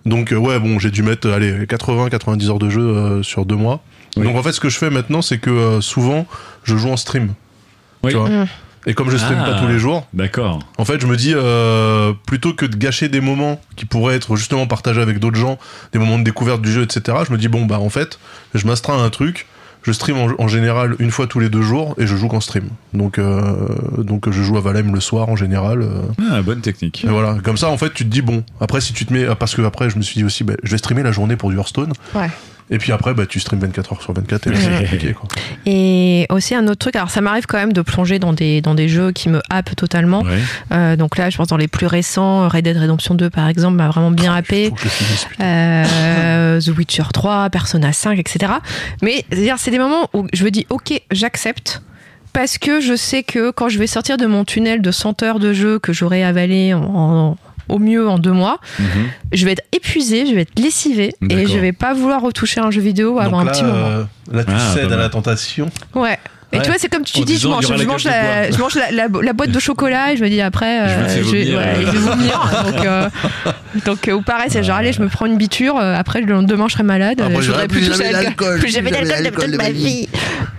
Donc, 0.06 0.32
euh, 0.34 0.36
ouais, 0.36 0.60
bon, 0.60 0.78
j'ai 0.80 0.92
dû 0.92 1.02
mettre, 1.04 1.30
allez, 1.30 1.66
80, 1.68 2.10
90 2.10 2.50
heures 2.50 2.60
de 2.60 2.70
jeu 2.70 2.82
euh, 2.82 3.24
sur 3.24 3.46
deux 3.46 3.56
mois. 3.56 3.82
Oui. 4.18 4.26
Donc, 4.26 4.36
en 4.36 4.44
fait, 4.44 4.52
ce 4.52 4.60
que 4.60 4.70
je 4.70 4.78
fais 4.78 4.90
maintenant, 4.90 5.22
c'est 5.22 5.38
que 5.38 5.50
euh, 5.50 5.82
souvent, 5.82 6.28
je 6.64 6.76
joue 6.76 6.90
en 6.90 6.98
stream. 6.98 7.34
Oui. 8.04 8.12
Tu 8.12 8.18
vois 8.18 8.30
Mm. 8.30 8.48
Et 8.88 8.96
comme 8.96 9.12
je 9.12 9.18
stream 9.18 9.38
Ah. 9.40 9.52
pas 9.52 9.60
tous 9.60 9.68
les 9.68 9.78
jours, 9.78 10.08
D'accord. 10.12 10.58
en 10.80 10.86
fait, 10.86 11.00
je 11.00 11.06
me 11.06 11.16
dis, 11.16 11.34
euh, 11.36 12.14
plutôt 12.26 12.54
que 12.54 12.66
de 12.66 12.76
gâcher 12.76 13.10
des 13.10 13.22
moments 13.22 13.62
qui 13.76 13.86
pourraient 13.86 14.16
être 14.16 14.36
justement 14.36 14.66
partagés 14.66 15.02
avec 15.02 15.20
d'autres 15.20 15.38
gens, 15.38 15.60
des 15.94 16.00
moments 16.00 16.18
de 16.18 16.24
découverte 16.24 16.64
du 16.64 16.72
jeu, 16.72 16.82
etc., 16.82 17.20
je 17.28 17.32
me 17.32 17.38
dis, 17.38 17.48
bon, 17.48 17.66
bah, 17.66 17.80
en 17.80 17.90
fait, 17.92 18.18
je 18.56 18.66
m'astreins 18.66 18.98
à 18.98 19.06
un 19.06 19.12
truc. 19.12 19.46
Je 19.84 19.92
stream 19.92 20.18
en, 20.18 20.28
en 20.38 20.48
général 20.48 20.96
une 21.00 21.10
fois 21.12 21.26
tous 21.28 21.40
les 21.40 21.50
deux 21.50 21.62
jours 21.64 21.96
et 21.98 22.06
je 22.06 22.16
joue 22.16 22.28
qu'en 22.28 22.40
stream. 22.40 22.66
Donc, 22.94 23.18
euh, 23.18 23.68
donc 23.98 24.30
je 24.30 24.44
joue 24.44 24.58
à 24.58 24.62
Valheim 24.62 24.94
le 24.94 25.00
soir 25.00 25.30
en 25.30 25.36
général. 25.36 25.82
euh, 25.82 26.02
Ah, 26.32 26.42
bonne 26.42 26.62
technique. 26.62 27.04
et 27.04 27.08
voilà, 27.08 27.38
comme 27.44 27.58
ça 27.58 27.70
en 27.70 27.78
fait 27.78 27.92
tu 27.94 28.04
te 28.06 28.10
dis 28.10 28.22
bon, 28.22 28.44
après 28.60 28.80
si 28.82 28.94
tu 28.94 29.06
te 29.06 29.14
mets, 29.14 29.26
parce 29.36 29.56
que 29.56 29.62
après 29.64 29.90
je 29.90 29.98
me 29.98 30.02
suis 30.04 30.20
dit 30.20 30.24
aussi, 30.24 30.44
bah, 30.44 30.54
je 30.64 30.72
vais 30.72 30.78
streamer 30.78 31.04
la 31.04 31.12
journée 31.12 31.36
pour 31.36 31.50
du 31.50 31.58
Hearthstone, 31.58 31.94
ouais 32.16 32.30
et 32.72 32.78
puis 32.78 32.92
après 32.94 33.14
bah, 33.14 33.26
tu 33.26 33.40
stream 33.40 33.60
24 33.60 33.94
heures 33.94 34.02
sur 34.02 34.14
24 34.14 34.48
et 34.48 34.50
là, 34.52 34.56
c'est 34.60 34.80
compliqué 34.84 35.14
quoi. 35.14 35.28
et 35.66 36.26
aussi 36.30 36.56
un 36.56 36.66
autre 36.68 36.80
truc 36.80 36.96
alors 36.96 37.10
ça 37.12 37.22
m'arrive 37.22 37.46
quand 37.46 37.58
même 37.58 37.74
de 37.74 37.82
plonger 37.82 38.18
dans 38.18 38.34
des 38.34 38.62
dans 38.62 38.74
des 38.76 38.88
jeux 38.88 39.12
qui 39.12 39.30
me 39.30 39.42
happent 39.50 39.76
totalement 39.76 40.22
Ouais. 40.22 40.40
Euh, 40.72 40.96
donc 40.96 41.18
là 41.18 41.30
je 41.30 41.38
pense 41.38 41.48
dans 41.50 41.58
les 41.58 41.68
plus 41.68 41.86
récents 41.88 42.48
Red 42.48 42.64
Dead 42.64 42.78
Redemption 42.78 43.14
2 43.16 43.30
par 43.30 43.48
exemple 43.50 43.76
m'a 43.76 43.90
vraiment 43.90 44.12
bien 44.12 44.34
happé 44.34 44.72
euh, 45.42 46.60
The 46.62 46.68
Witcher 46.78 47.04
3, 47.14 47.50
Persona 47.50 47.92
5, 47.94 48.18
etc. 48.20 48.52
Mais 49.02 49.26
c'est-à-dire, 49.32 49.56
c'est 49.58 49.72
des 49.72 49.80
moments 49.80 50.10
où 50.14 50.28
je 50.34 50.44
me 50.44 50.52
dis, 50.52 50.66
ok, 50.70 51.02
j'accepte. 51.12 51.82
Parce 52.34 52.58
que 52.58 52.80
je 52.80 52.96
sais 52.96 53.24
que 53.24 53.52
quand 53.52 53.68
je 53.68 53.78
vais 53.78 53.88
sortir 53.88 54.16
de 54.18 54.26
mon 54.26 54.46
tunnel 54.46 54.82
de 54.82 54.92
100 54.92 55.22
heures 55.24 55.40
de 55.40 55.52
jeu 55.52 55.80
que 55.80 55.92
j'aurai 55.92 56.24
avalé 56.24 56.74
en- 56.74 56.82
en- 56.84 57.38
au 57.70 57.80
mieux 57.80 58.08
en 58.08 58.20
deux 58.20 58.32
mois, 58.32 58.60
Mhm. 58.80 58.86
je 59.34 59.46
vais 59.46 59.52
être 59.54 59.64
épuisée, 59.72 60.26
je 60.26 60.34
vais 60.36 60.42
être 60.42 60.60
lessivée 60.60 61.14
et 61.30 61.48
je 61.48 61.58
vais 61.58 61.72
pas 61.74 61.94
vouloir 61.94 62.22
retoucher 62.22 62.60
un 62.62 62.72
jeu 62.72 62.82
vidéo 62.82 63.20
avant 63.20 63.40
Donc 63.40 63.50
un 63.50 63.52
petit 63.52 63.64
moment. 63.64 63.86
euh, 63.86 64.04
là 64.32 64.44
tu 64.44 64.52
Ah, 64.56 64.74
cèdes 64.74 64.92
à 64.92 64.98
la 64.98 65.10
tentation. 65.10 65.70
Ouais. 65.96 66.18
Et 66.54 66.58
Ouais. 66.58 66.64
tu 66.64 66.70
vois, 66.70 66.78
c'est 66.78 66.90
comme 66.90 67.06
tu 67.06 67.18
En 67.18 67.24
dis, 67.24 67.38
je 67.38 67.48
mange, 67.48 67.66
je 67.66 67.74
la 67.74 67.86
mange, 67.86 68.04
la, 68.04 68.12
bois. 68.12 68.52
je 68.52 68.58
mange 68.58 68.76
la, 68.76 68.92
la- 68.92 69.08
la 69.24 69.32
boîte 69.32 69.52
de 69.52 69.60
chocolat 69.60 70.12
et 70.12 70.18
je 70.18 70.22
me 70.24 70.28
dis 70.28 70.42
après, 70.42 70.86
Je 70.86 70.94
euh, 70.94 71.06
vais- 71.08 71.22
vomir, 71.22 71.58
ouais, 71.60 71.64
euh. 71.66 71.76
je 71.86 71.92
vais 71.92 71.98
vomir. 71.98 72.64
donc, 72.66 72.86
euh, 72.86 73.10
donc, 73.86 74.08
euh, 74.10 74.12
ou 74.12 74.22
pareil, 74.22 74.50
c'est 74.50 74.62
genre, 74.62 74.76
allez, 74.76 74.92
je 74.92 75.02
me 75.02 75.08
prends 75.08 75.28
une 75.28 75.38
biture, 75.38 75.78
après, 75.78 76.20
le 76.20 76.28
lendemain, 76.34 76.66
je 76.68 76.74
serai 76.74 76.84
malade, 76.84 77.22
Après, 77.22 77.36
euh, 77.38 77.42
je 77.42 77.48
voudrais 77.52 77.70
plus 77.70 77.80
plus 77.80 77.90
toucher 77.92 78.12
d'alcool, 78.12 78.60
Plus 78.60 78.70
jamais 78.70 78.92
d'alcool 78.92 79.52
de 79.52 79.56
ma 79.56 79.70
vie. 79.70 80.10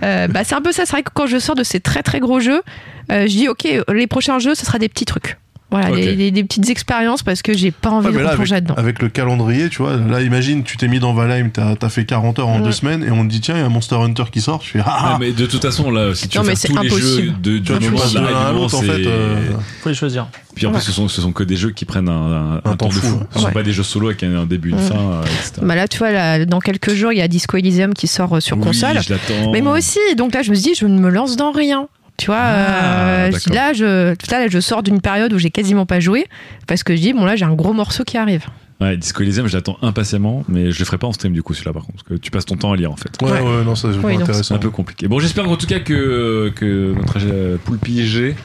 Euh, 0.01 0.27
bah, 0.29 0.39
c'est 0.43 0.55
un 0.55 0.61
peu 0.61 0.71
ça, 0.71 0.87
c'est 0.87 0.93
vrai 0.93 1.03
que 1.03 1.11
quand 1.13 1.27
je 1.27 1.37
sors 1.37 1.53
de 1.53 1.63
ces 1.63 1.79
très 1.79 2.01
très 2.01 2.19
gros 2.19 2.39
jeux, 2.39 2.63
euh, 3.11 3.23
je 3.27 3.27
dis, 3.27 3.47
ok, 3.47 3.67
les 3.93 4.07
prochains 4.07 4.39
jeux, 4.39 4.55
ce 4.55 4.65
sera 4.65 4.79
des 4.79 4.89
petits 4.89 5.05
trucs. 5.05 5.37
Voilà, 5.73 5.95
des, 5.95 6.15
des- 6.15 6.31
des 6.31 6.43
petites 6.43 6.69
expériences 6.69 7.23
parce 7.23 7.41
que 7.41 7.53
j'ai 7.53 7.71
pas 7.71 7.89
envie 7.89 8.07
Ouais, 8.07 8.11
mais 8.13 8.19
de 8.19 8.23
là, 8.23 8.29
replonger 8.31 8.53
avec, 8.55 8.67
là-dedans. 8.69 8.81
avec 8.81 9.01
le 9.01 9.09
calendrier, 9.09 9.69
tu 9.69 9.79
vois, 9.81 9.97
là 9.97 10.21
imagine, 10.21 10.63
tu 10.63 10.77
t'es 10.77 10.87
mis 10.87 10.99
dans 10.99 11.13
Valheim, 11.13 11.49
t'as 11.51 11.73
as 11.81 11.89
fait 11.89 12.05
40 12.05 12.37
heures 12.39 12.47
en 12.47 12.59
Ouais. 12.59 12.65
deux 12.65 12.71
semaines 12.71 13.03
et 13.03 13.09
on 13.11 13.23
te 13.25 13.29
dit 13.31 13.41
tiens, 13.41 13.55
il 13.55 13.59
y 13.59 13.63
a 13.63 13.65
un 13.65 13.69
Monster 13.69 13.95
Hunter 13.95 14.23
qui 14.31 14.39
sort, 14.41 14.61
je 14.63 14.69
fais 14.69 14.79
ah, 14.85 15.13
Ouais, 15.19 15.27
mais 15.27 15.31
de 15.31 15.45
toute 15.47 15.61
façon, 15.61 15.89
là, 15.91 16.13
si 16.13 16.27
tu 16.27 16.37
Non, 16.37 16.43
mais 16.43 16.55
c'est 16.55 16.67
tous 16.67 16.81
les 16.81 16.89
jeux 16.89 17.31
de, 17.41 17.57
du 17.57 17.61
tu 17.63 17.79
tu 17.79 17.91
passes 17.91 18.15
à 18.15 18.51
l'autre 18.51 18.75
en 18.75 18.81
c'est- 18.81 18.85
fait. 18.85 19.07
euh, 19.07 19.51
Faut 19.81 19.89
les 19.89 19.95
choisir. 19.95 20.27
Puis 20.55 20.67
en 20.67 20.69
Ouais. 20.69 20.75
plus, 20.77 20.83
ce 20.85 20.91
sont, 20.91 21.07
ce 21.07 21.19
sont 21.21 21.31
que 21.31 21.43
des 21.43 21.55
jeux 21.55 21.71
qui 21.71 21.85
prennent 21.85 22.07
un, 22.09 22.11
un, 22.13 22.51
Un 22.53 22.55
un 22.57 22.61
temps 22.61 22.75
temps 22.75 22.87
de 22.89 22.93
fou, 22.93 23.07
fou. 23.07 23.15
ouais. 23.15 23.25
Ce 23.33 23.39
sont 23.39 23.45
Ouais. 23.47 23.51
pas 23.51 23.63
des 23.63 23.71
jeux 23.73 23.81
solo 23.81 24.09
avec 24.09 24.21
un, 24.21 24.35
un 24.41 24.45
début, 24.45 24.69
une 24.69 24.75
Ouais. 24.75 24.81
fin, 24.81 24.95
euh, 24.95 25.23
etc. 25.23 25.53
Bah 25.63 25.73
là, 25.73 25.87
tu 25.87 25.97
vois, 25.97 26.11
là, 26.11 26.45
dans 26.45 26.59
quelques 26.59 26.93
jours, 26.93 27.11
il 27.11 27.17
y 27.17 27.21
a 27.21 27.27
Disco 27.27 27.57
Elysium 27.57 27.95
qui 27.95 28.05
sort 28.05 28.35
euh, 28.35 28.39
sur 28.39 28.57
Oui, 28.57 28.63
console. 28.63 28.99
je. 29.01 29.13
Mais 29.51 29.61
moi 29.61 29.75
aussi, 29.77 29.97
donc 30.15 30.35
là 30.35 30.43
je 30.43 30.51
me 30.51 30.55
suis 30.55 30.65
dit, 30.73 30.75
je 30.79 30.85
ne 30.85 30.99
me 30.99 31.09
lance 31.09 31.35
dans 31.35 31.51
rien. 31.51 31.87
Tu 32.17 32.27
vois, 32.27 32.37
Ah, 32.37 33.25
euh, 33.25 33.31
là, 33.51 33.73
je, 33.73 34.13
là 34.31 34.47
je 34.47 34.59
sors 34.59 34.83
d'une 34.83 35.01
période 35.01 35.33
où 35.33 35.39
j'ai 35.39 35.49
quasiment 35.49 35.85
pas 35.85 35.99
joué 35.99 36.25
parce 36.67 36.83
que 36.83 36.95
je 36.95 37.01
dis, 37.01 37.13
bon 37.13 37.25
là 37.25 37.35
j'ai 37.35 37.45
un 37.45 37.53
gros 37.55 37.73
morceau 37.73 38.03
qui 38.03 38.17
arrive. 38.17 38.45
Ouais, 38.81 38.97
Disco 38.97 39.23
Elysium, 39.23 39.47
je 39.47 39.55
l'attends 39.55 39.77
impatiemment, 39.81 40.43
mais 40.49 40.71
je 40.71 40.79
le 40.79 40.85
ferai 40.85 40.97
pas 40.97 41.07
en 41.07 41.13
stream 41.13 41.31
du 41.33 41.41
coup, 41.41 41.53
celui-là 41.53 41.73
par 41.73 41.83
contre, 41.83 42.03
parce 42.03 42.09
que 42.09 42.13
tu 42.21 42.31
passes 42.31 42.45
ton 42.45 42.55
temps 42.55 42.71
à 42.71 42.75
lire 42.75 42.91
en 42.91 42.97
fait. 42.97 43.09
Ouais, 43.21 43.31
Ouais. 43.31 43.39
ouais, 43.41 43.63
non, 43.63 43.75
ça 43.75 43.89
c'est 43.93 44.05
Oui, 44.05 44.15
intéressant. 44.15 44.55
un 44.55 44.59
peu 44.59 44.69
compliqué. 44.69 45.07
Bon, 45.07 45.19
j'espère 45.19 45.49
en 45.49 45.55
tout 45.57 45.67
cas 45.67 45.79
que, 45.79 46.51
que 46.55 46.93
notre 46.95 47.17
euh, 47.23 47.57
poule 47.63 47.77
pigé 47.79 48.35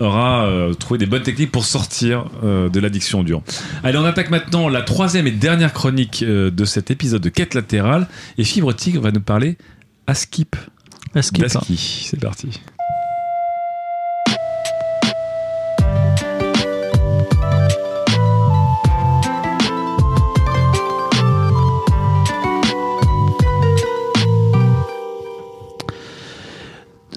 aura 0.00 0.46
euh, 0.46 0.74
trouvé 0.74 0.98
des 0.98 1.06
bonnes 1.06 1.22
techniques 1.22 1.52
pour 1.52 1.64
sortir 1.64 2.24
euh, 2.42 2.68
de 2.68 2.80
l'addiction 2.80 3.22
dure. 3.22 3.42
Allez, 3.84 3.96
on 3.96 4.04
attaque 4.04 4.30
maintenant 4.30 4.68
la 4.68 4.82
troisième 4.82 5.26
et 5.28 5.30
dernière 5.30 5.72
chronique 5.72 6.24
euh, 6.26 6.50
de 6.50 6.64
cet 6.64 6.90
épisode 6.90 7.22
de 7.22 7.28
Quête 7.28 7.54
latérale. 7.54 8.08
Et 8.36 8.42
Fibre 8.44 8.74
Tigre 8.74 9.00
va 9.00 9.12
nous 9.12 9.20
parler 9.20 9.56
à 10.08 10.14
skip. 10.14 10.56
Est-ce 11.14 11.30
qu'il 11.30 11.44
Daski. 11.44 12.06
C'est 12.10 12.18
parti. 12.20 12.48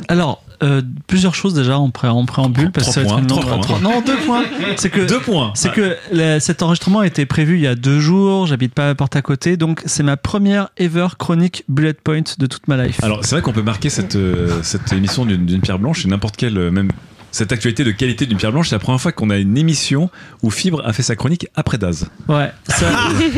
Alors, 0.08 0.44
euh, 0.64 0.82
plusieurs 1.08 1.36
choses 1.36 1.54
déjà 1.54 1.78
en, 1.78 1.90
pré 1.92 2.08
en 2.08 2.26
préambule. 2.26 2.72
Parce 2.72 2.88
que 2.88 2.94
ça 2.94 3.02
va 3.02 3.06
Trois 3.08 3.18
être 3.20 3.22
une 3.24 3.28
points, 3.28 3.52
longue- 3.52 3.62
trois 3.64 3.78
points. 3.80 3.92
Non, 3.92 4.02
deux 4.02 4.18
points. 4.18 4.44
C'est 4.78 4.90
que. 4.90 5.02
Deux 5.08 5.20
points. 5.20 5.52
C'est 5.56 5.72
que 5.72 5.96
la- 6.12 6.40
cet 6.40 6.64
enregistrement 6.64 7.00
a 7.02 7.08
été 7.08 7.26
prévu 7.26 7.56
il 7.56 7.62
y 7.62 7.68
a 7.68 7.76
deux 7.76 8.00
jours, 8.00 8.48
j'habite 8.48 8.74
pas 8.74 8.90
à 8.90 8.96
porte 8.96 9.16
à 9.16 9.22
côté, 9.22 9.58
donc 9.58 9.82
c'est 9.86 10.04
ma 10.04 10.18
première 10.18 10.70
ever 10.78 11.08
chronique 11.20 11.64
bullet 11.70 11.94
point 11.94 12.22
de 12.38 12.46
toute 12.48 12.68
ma 12.68 12.78
life. 12.84 13.04
Alors, 13.04 13.20
c'est 13.24 13.36
vrai 13.36 13.42
qu'on 13.42 13.54
peut 13.54 13.62
marquer 13.62 13.90
cette, 13.90 14.16
euh, 14.16 14.60
cette 14.64 14.92
émission 14.94 15.26
d'une 15.26 15.62
pierre 15.62 15.80
blanche 15.80 16.06
et 16.06 16.08
n'importe 16.08 16.38
quelle, 16.38 16.58
euh, 16.58 16.72
même 16.72 16.90
cette 17.30 17.52
actualité 17.52 17.84
de 17.84 17.92
qualité 17.92 18.26
d'une 18.26 18.38
pierre 18.38 18.52
blanche. 18.54 18.70
C'est 18.70 18.76
la 18.76 18.80
première 18.80 19.02
fois 19.02 19.12
qu'on 19.12 19.30
a 19.30 19.38
une 19.38 19.58
émission 19.58 20.10
où 20.42 20.50
Fibre 20.50 20.82
a 20.86 20.94
fait 20.94 21.04
sa 21.04 21.16
chronique 21.16 21.48
après 21.56 21.78
Daz. 21.78 22.08
Ouais, 22.30 22.50
ça, 22.68 22.88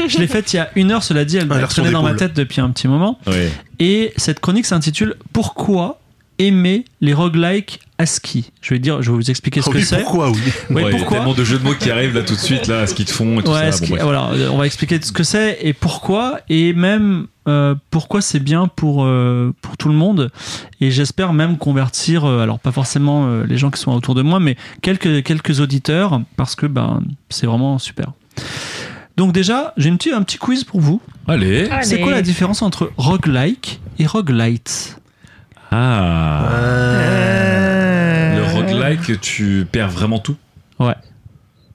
je 0.07 0.17
l'ai 0.19 0.27
faite 0.27 0.53
il 0.53 0.57
y 0.57 0.59
a 0.59 0.69
une 0.75 0.91
heure, 0.91 1.03
cela 1.03 1.25
dit, 1.25 1.35
elle 1.35 1.43
Ah, 1.43 1.45
m'a 1.47 1.57
l'air 1.57 1.71
sur 1.71 1.83
traîné 1.83 1.91
dans 1.93 2.03
ma 2.03 2.13
tête 2.13 2.33
depuis 2.33 2.61
un 2.61 2.69
petit 2.69 2.87
moment. 2.87 3.19
Ouais. 3.27 3.51
Et 3.79 4.13
cette 4.15 4.39
chronique 4.39 4.65
s'intitule 4.67 5.15
Pourquoi 5.33 5.99
aimer 6.39 6.85
les 7.01 7.13
roguelikes 7.13 7.79
ASCII 7.97 8.51
Je 8.61 8.73
vais 8.73 8.79
dire, 8.79 9.01
je 9.01 9.11
vais 9.11 9.17
vous 9.17 9.29
expliquer 9.29 9.61
ce 9.61 9.69
Oh 9.69 9.73
que 9.73 9.77
oui, 9.77 9.83
c'est. 9.83 9.97
pourquoi, 10.01 10.29
oui. 10.31 10.37
Ouais, 10.69 10.75
Ouais, 10.75 10.81
il 10.81 10.93
y 10.93 10.95
a 10.95 10.97
pourquoi 10.99 11.17
tellement 11.17 11.33
de 11.33 11.43
jeux 11.43 11.59
de 11.59 11.63
mots 11.63 11.73
qui 11.77 11.91
arrivent 11.91 12.15
là 12.15 12.23
tout 12.23 12.33
de 12.35 12.39
suite, 12.39 12.67
là, 12.67 12.87
ce 12.87 12.93
qu'ils 12.93 13.05
te 13.05 13.11
font 13.11 13.39
et 13.39 13.43
tout 13.43 13.51
Ouais, 13.51 13.71
ça. 13.71 13.85
Bon, 13.85 13.97
voilà, 14.01 14.31
on 14.51 14.57
va 14.57 14.65
expliquer 14.65 14.99
ce 15.01 15.11
que 15.11 15.23
c'est 15.23 15.59
et 15.61 15.73
pourquoi, 15.73 16.39
et 16.49 16.71
même 16.73 17.27
euh, 17.49 17.75
pourquoi 17.91 18.21
c'est 18.21 18.39
bien 18.39 18.67
pour, 18.67 19.03
euh, 19.03 19.53
pour 19.61 19.75
tout 19.75 19.89
le 19.89 19.95
monde. 19.95 20.31
Et 20.79 20.91
j'espère 20.91 21.33
même 21.33 21.57
convertir, 21.57 22.23
euh, 22.25 22.41
alors 22.41 22.59
pas 22.59 22.71
forcément 22.71 23.27
euh, 23.27 23.43
les 23.45 23.57
gens 23.57 23.69
qui 23.69 23.81
sont 23.81 23.91
autour 23.91 24.15
de 24.15 24.21
moi, 24.21 24.39
mais 24.39 24.55
quelques, 24.81 25.21
quelques 25.23 25.59
auditeurs, 25.59 26.21
parce 26.37 26.55
que 26.55 26.67
ben, 26.67 27.01
c'est 27.29 27.47
vraiment 27.47 27.79
super. 27.79 28.13
Donc 29.17 29.33
déjà, 29.33 29.73
j'ai 29.75 29.89
un 30.13 30.21
petit 30.23 30.37
quiz 30.37 30.63
pour 30.63 30.79
vous. 30.79 31.01
Allez. 31.27 31.67
Allez. 31.69 31.83
C'est 31.83 31.99
quoi 31.99 32.11
la 32.13 32.21
différence 32.21 32.61
entre 32.61 32.91
roguelike 32.95 33.81
et 33.99 34.05
roguelite? 34.05 34.95
Ah. 35.71 36.49
Euh, 36.53 38.35
Le 38.37 38.43
roguelike, 38.53 39.21
tu 39.21 39.65
perds 39.71 39.89
vraiment 39.89 40.19
tout. 40.19 40.35
Ouais. 40.79 40.95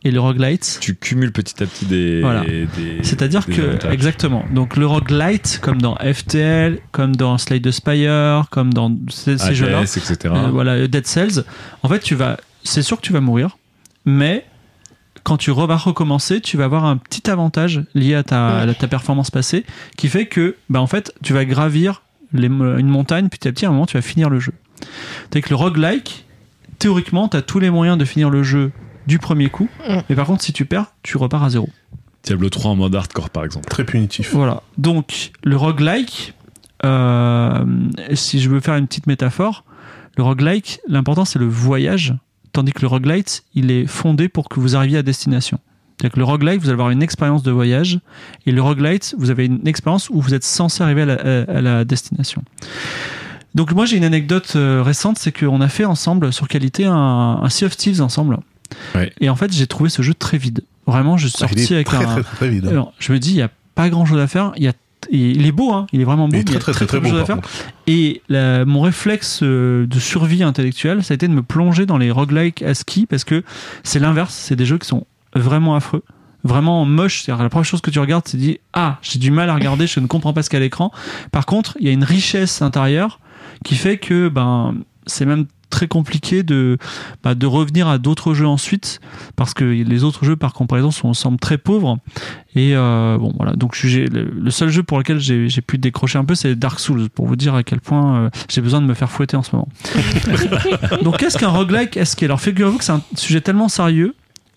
Et 0.07 0.11
le 0.11 0.21
roguelite 0.21 0.79
Tu 0.83 0.95
cumules 0.97 1.33
petit 1.33 1.63
à 1.63 1.67
petit 1.67 1.87
des. 1.87 2.21
Voilà. 2.21 2.43
des- 2.45 2.69
C'est-à-dire 3.03 3.47
que, 3.47 3.61
avantages. 3.71 3.93
exactement. 3.95 4.45
Donc 4.53 4.77
le 4.77 4.87
roguelite, 4.87 5.61
comme 5.63 5.81
dans 5.81 5.97
FTL, 5.97 6.79
comme 6.93 7.17
dans 7.17 7.39
Slay 7.39 7.61
the 7.61 7.71
Spire, 7.71 8.45
comme 8.51 8.75
dans 8.75 8.95
ces, 9.09 9.39
jeux-là, 9.55 9.81
etc. 9.83 10.17
euh, 10.27 10.49
voilà, 10.51 10.87
Dead 10.87 11.07
Cells, 11.07 11.45
en 11.83 11.89
fait, 11.89 12.01
tu 12.01 12.15
vas, 12.15 12.37
c'est 12.65 12.83
sûr 12.83 12.99
que 12.99 13.03
tu 13.03 13.15
vas 13.15 13.23
mourir, 13.23 13.57
mais 14.05 14.45
quand 15.23 15.39
tu 15.39 15.51
vas 15.51 15.77
recommencer, 15.77 16.43
tu 16.43 16.59
vas 16.59 16.65
avoir 16.65 16.85
un 16.85 16.99
petit 16.99 17.31
avantage 17.31 17.83
lié 17.95 18.15
à 18.15 18.23
ta, 18.23 18.59
à 18.59 18.75
ta 18.75 18.89
performance 18.89 19.31
passée 19.31 19.65
qui 19.97 20.09
fait 20.09 20.27
que, 20.27 20.57
bah, 20.69 20.83
en 20.83 20.87
fait, 20.87 21.15
tu 21.23 21.33
vas 21.33 21.47
gravir 21.47 22.03
les 22.33 22.47
une 22.47 22.89
montagne, 22.89 23.29
petit 23.29 23.49
à 23.49 23.53
petit, 23.53 23.67
à 23.67 23.69
un 23.69 23.73
moment, 23.73 23.87
tu 23.87 23.97
vas 23.97 24.03
finir 24.03 24.31
le 24.31 24.41
jeu. 24.41 24.53
Avec 25.31 25.51
le 25.51 25.57
roguelike, 25.57 26.25
théoriquement, 26.79 27.29
tu 27.29 27.37
as 27.37 27.43
tous 27.43 27.59
les 27.61 27.71
moyens 27.71 27.97
de 27.99 28.05
finir 28.05 28.31
le 28.31 28.43
jeu 28.43 28.73
du 29.07 29.19
premier 29.19 29.51
coup, 29.51 29.69
Mm. 29.89 29.99
mais 30.09 30.17
par 30.17 30.27
contre, 30.27 30.43
si 30.43 30.53
tu 30.53 30.65
perds, 30.65 30.87
tu 31.03 31.17
repars 31.19 31.43
à 31.45 31.51
zéro. 31.51 31.69
Diablo 32.23 32.49
3 32.49 32.71
en 32.71 32.77
mode 32.77 32.95
hardcore, 32.95 33.29
par 33.31 33.45
exemple. 33.45 33.67
Très 33.69 33.85
punitif. 33.85 34.33
Voilà. 34.33 34.63
Donc, 34.79 35.33
le 35.43 35.57
roguelike, 35.57 36.33
euh, 36.85 37.65
si 38.15 38.41
je 38.41 38.49
veux 38.49 38.61
faire 38.61 38.77
une 38.77 38.87
petite 38.87 39.07
métaphore, 39.07 39.65
le 40.17 40.23
roguelike, 40.23 40.81
l'important 40.89 41.25
c'est 41.25 41.39
le 41.39 41.47
voyage, 41.49 42.15
tandis 42.53 42.73
que 42.73 42.81
le 42.83 42.87
roguelite, 42.89 43.45
il 43.55 43.71
est 43.71 43.87
fondé 43.87 44.29
pour 44.29 44.49
que 44.49 44.59
vous 44.61 44.75
arriviez 44.77 44.99
à 44.99 45.03
destination. 45.03 45.59
C'est-à-dire 46.01 46.13
que 46.15 46.19
le 46.19 46.25
roguelike, 46.25 46.61
vous 46.61 46.67
allez 46.67 46.73
avoir 46.75 46.91
une 46.91 47.03
expérience 47.03 47.43
de 47.43 47.51
voyage, 47.53 48.01
et 48.47 48.53
le 48.53 48.61
roguelite, 48.63 49.15
vous 49.19 49.31
avez 49.31 49.47
une 49.47 49.67
expérience 49.69 50.11
où 50.11 50.21
vous 50.21 50.35
êtes 50.35 50.45
censé 50.45 50.83
arriver 50.83 51.03
à 51.03 51.07
la, 51.07 51.15
à- 51.15 51.59
à 51.59 51.61
la 51.61 51.85
destination. 51.85 52.43
Donc 53.55 53.73
moi 53.73 53.87
j'ai 53.87 53.97
une 53.97 54.05
anecdote 54.05 54.53
euh, 54.57 54.83
récente, 54.83 55.17
c'est 55.19 55.31
qu'on 55.37 55.61
a 55.61 55.69
fait 55.69 55.85
ensemble 55.85 56.33
sur 56.33 56.49
qualité 56.49 56.87
un, 56.87 56.93
un 57.43 57.49
Sea 57.49 57.67
of 57.67 57.77
Thieves 57.77 58.03
ensemble. 58.03 58.39
Ouais. 58.97 59.13
Et 59.21 59.29
en 59.29 59.37
fait 59.37 59.53
j'ai 59.53 59.67
trouvé 59.69 59.91
ce 59.91 60.03
jeu 60.03 60.15
très 60.15 60.39
vide. 60.39 60.63
Vraiment, 60.87 61.17
je 61.17 61.29
suis 61.29 61.39
Ah, 61.43 61.47
il 61.53 61.59
sorti 61.59 61.73
est 61.73 61.77
avec 61.77 61.87
très, 61.87 62.05
un, 62.05 62.15
très, 62.15 62.23
très 62.25 62.49
vide. 62.51 62.67
alors, 62.67 62.93
je 62.99 63.13
me 63.13 63.19
dis, 63.19 63.31
il 63.31 63.37
n'y 63.37 63.43
a 63.43 63.51
pas 63.75 63.89
grand 63.89 64.05
chose 64.05 64.19
à 64.21 64.27
faire. 64.27 64.53
Il, 64.57 64.65
y 64.65 64.69
a, 64.69 64.73
il 65.11 65.47
est 65.47 65.53
beau, 65.53 65.73
hein, 65.73 65.87
il 65.93 66.01
est 66.01 66.05
vraiment 66.05 66.29
beau. 66.29 66.35
Il 66.37 66.41
est 66.41 66.45
mais 66.45 66.51
il 66.51 66.57
y 66.57 66.59
très, 66.59 66.73
a 66.73 66.75
très, 66.75 66.87
très, 66.87 66.99
très 67.01 67.09
de 67.09 67.15
beau, 67.15 67.21
à 67.21 67.25
faire. 67.25 67.39
Et 67.87 68.21
la- 68.29 68.65
mon 68.67 68.81
réflexe 68.83 69.41
euh, 69.43 69.87
de 69.87 69.99
survie 69.99 70.43
intellectuelle, 70.43 71.03
ça 71.05 71.13
a 71.13 71.15
été 71.15 71.27
de 71.29 71.33
me 71.33 71.43
plonger 71.43 71.87
dans 71.87 71.97
les 71.97 72.11
roguelikes 72.11 72.61
ASCII 72.63 73.07
parce 73.07 73.25
que 73.25 73.45
c'est 73.83 73.99
l'inverse. 74.01 74.35
C'est 74.35 74.57
des 74.57 74.67
jeux 74.67 74.77
qui 74.79 74.87
sont 74.89 75.07
vraiment 75.35 75.75
affreux, 75.75 76.05
vraiment 76.43 76.85
moches. 76.85 77.23
C'est-à-dire, 77.23 77.43
la 77.43 77.51
première 77.51 77.65
chose 77.65 77.81
que 77.81 77.91
tu 77.91 77.99
regardes, 77.99 78.27
c'est 78.27 78.39
dit 78.39 78.59
Ah, 78.73 78.99
j'ai 79.03 79.19
du 79.19 79.31
mal 79.31 79.51
à 79.51 79.55
regarder, 79.55 79.87
je 79.87 80.01
ne 80.01 80.07
comprends 80.07 80.33
pas 80.33 80.43
ce 80.43 80.51
qu'il 80.51 80.59
y 80.59 80.61
a 80.61 80.63
à 80.63 80.65
l'écran. 80.65 80.93
Par 81.33 81.47
contre, 81.47 81.77
il 81.81 81.87
y 81.87 81.89
a 81.89 81.93
une 81.93 82.05
richesse 82.05 82.63
intérieure 82.63 83.21
qui 83.65 83.75
fait 83.75 83.99
que 83.99 84.29
ben, 84.29 84.75
c'est 85.07 85.27
même 85.27 85.47
très 85.75 85.89
compliqué 85.89 86.45
de, 86.45 86.79
bah, 87.25 87.35
de 87.35 87.47
revenir 87.47 87.89
à 87.89 87.99
d'autres 87.99 88.33
jeux 88.33 88.47
ensuite 88.47 89.01
parce 89.35 89.55
que 89.55 89.65
les 89.65 90.05
autres 90.05 90.25
jeux 90.25 90.37
par 90.37 90.53
comparaison 90.53 90.93
sont 90.93 91.15
semblent 91.15 91.41
très 91.41 91.59
pauvres 91.59 91.99
et 92.55 92.77
euh, 92.77 93.19
bon 93.19 93.33
voilà 93.37 93.55
donc 93.55 93.83
le, 93.83 94.07
le 94.07 94.51
seul 94.51 94.69
jeu 94.69 94.85
pour 94.85 94.99
lequel 94.99 95.19
j'ai 95.19 95.49
j'ai 95.49 95.63
pu 95.63 95.79
décrocher 95.79 96.19
un 96.19 96.25
peu 96.25 96.37
c'est 96.37 96.55
Dark 96.55 96.79
Souls 96.79 97.09
pour 97.11 97.27
vous 97.27 97.35
dire 97.35 97.57
à 97.57 97.65
quel 97.65 97.81
point 97.81 98.17
euh, 98.17 98.31
j'ai 98.49 98.61
besoin 98.61 98.81
de 98.81 98.87
me 98.87 98.95
faire 98.95 99.11
fouetter 99.11 99.37
en 99.37 99.43
ce 99.43 99.57
moment 99.57 99.69
donc 101.03 101.17
qu'est-ce 101.17 101.39
qu'un 101.39 101.49
roguelike 101.49 101.97
est-ce 101.97 102.25
alors 102.25 102.41
figurez-vous 102.41 102.79
que 102.79 102.85
c'est 102.85 102.93
un 102.93 103.03
sujet 103.17 103.41
tellement 103.41 103.69
sérieux 103.69 104.15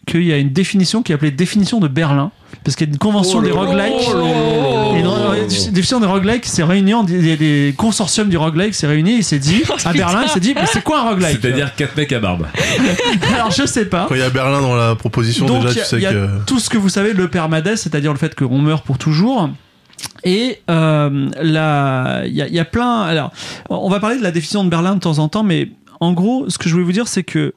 qu'il 0.07 0.23
y 0.23 0.33
a 0.33 0.37
une 0.37 0.49
définition 0.51 1.03
qui 1.03 1.11
est 1.11 1.15
appelée 1.15 1.29
définition 1.31 1.79
de 1.79 1.87
Berlin 1.87 2.31
parce 2.63 2.75
qu'il 2.75 2.87
y 2.87 2.89
a 2.89 2.93
une 2.93 2.97
convention 2.97 3.41
des 3.41 3.51
roguelikes 3.51 4.07
et 4.97 5.03
dans 5.03 5.31
la 5.33 5.39
définition 5.45 5.99
des 5.99 6.07
roguelikes 6.07 6.45
c'est 6.45 6.63
réuni 6.63 6.93
en- 6.93 7.05
il 7.05 7.27
y 7.27 7.31
a 7.31 7.35
des 7.35 7.75
consortiums 7.77 8.29
du 8.29 8.37
roguelike 8.37 8.73
c'est 8.73 8.87
réuni 8.87 9.17
il 9.17 9.23
s'est 9.23 9.37
dit 9.39 9.61
à 9.85 9.93
Berlin 9.93 10.21
il 10.23 10.29
s'est 10.29 10.39
dit 10.39 10.53
mais 10.55 10.65
c'est 10.65 10.83
quoi 10.83 11.01
un 11.01 11.09
roguelike? 11.09 11.39
C'est-à-dire 11.41 11.75
4 11.75 11.95
mecs 11.97 12.11
à 12.13 12.19
barbe. 12.19 12.47
alors 13.35 13.51
je 13.51 13.65
sais 13.65 13.85
pas 13.85 14.05
Quand 14.09 14.15
il 14.15 14.21
y 14.21 14.23
a 14.23 14.29
Berlin 14.29 14.61
dans 14.61 14.75
la 14.75 14.95
proposition, 14.95 15.45
donc 15.45 15.65
déjà, 15.67 15.81
a- 15.81 15.83
tu 15.83 15.89
sais 15.89 15.97
il 15.97 16.03
y 16.03 16.05
a 16.07 16.13
que. 16.13 16.27
tout 16.45 16.59
ce 16.59 16.69
que 16.69 16.77
vous 16.77 16.89
savez 16.89 17.13
le 17.13 17.27
permadeath 17.27 17.77
c'est-à-dire 17.77 18.11
le 18.13 18.17
fait 18.19 18.33
qu'on 18.33 18.57
meurt 18.59 18.83
pour 18.85 18.97
toujours 18.97 19.49
et 20.23 20.59
euh, 20.69 21.27
là, 21.41 22.23
il 22.25 22.33
y, 22.33 22.41
a- 22.43 22.47
il 22.47 22.53
y 22.53 22.59
a 22.59 22.65
plein. 22.65 23.01
Alors, 23.01 23.31
on 23.71 23.89
va 23.89 23.99
parler 23.99 24.17
de 24.17 24.21
la 24.23 24.29
définition 24.29 24.63
de 24.63 24.69
Berlin 24.69 24.93
de 24.93 24.99
temps 24.99 25.17
en 25.17 25.27
temps, 25.27 25.43
mais 25.43 25.69
en 25.99 26.13
gros, 26.13 26.45
ce 26.49 26.59
que 26.59 26.69
je 26.69 26.73
voulais 26.73 26.85
vous 26.85 26.91
dire, 26.91 27.07
c'est 27.07 27.23
que 27.23 27.55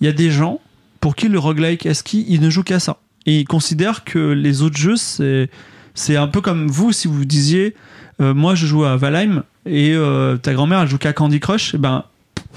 il 0.00 0.04
y 0.06 0.10
a 0.10 0.12
des 0.12 0.30
gens 0.30 0.60
pour 1.00 1.16
qui 1.16 1.28
le 1.28 1.38
roguelike 1.38 1.88
ils 2.12 2.40
ne 2.40 2.50
jouent 2.50 2.62
qu'à 2.62 2.80
ça? 2.80 2.98
Et 3.26 3.40
ils 3.40 3.44
considèrent 3.46 4.04
que 4.04 4.18
les 4.18 4.62
autres 4.62 4.78
jeux, 4.78 4.96
c'est 4.96 6.16
un 6.16 6.28
peu 6.28 6.40
comme 6.40 6.68
vous 6.68 6.92
si 6.92 7.08
vous 7.08 7.24
disiez, 7.24 7.74
euh, 8.20 8.34
moi 8.34 8.54
je 8.54 8.66
joue 8.66 8.84
à 8.84 8.96
Valheim 8.96 9.44
et 9.66 9.92
euh, 9.94 10.36
ta 10.36 10.54
grand-mère 10.54 10.80
elle 10.80 10.88
joue 10.88 10.98
qu'à 10.98 11.12
Candy 11.12 11.40
Crush. 11.40 11.74
Et 11.74 11.78
ben 11.78 12.04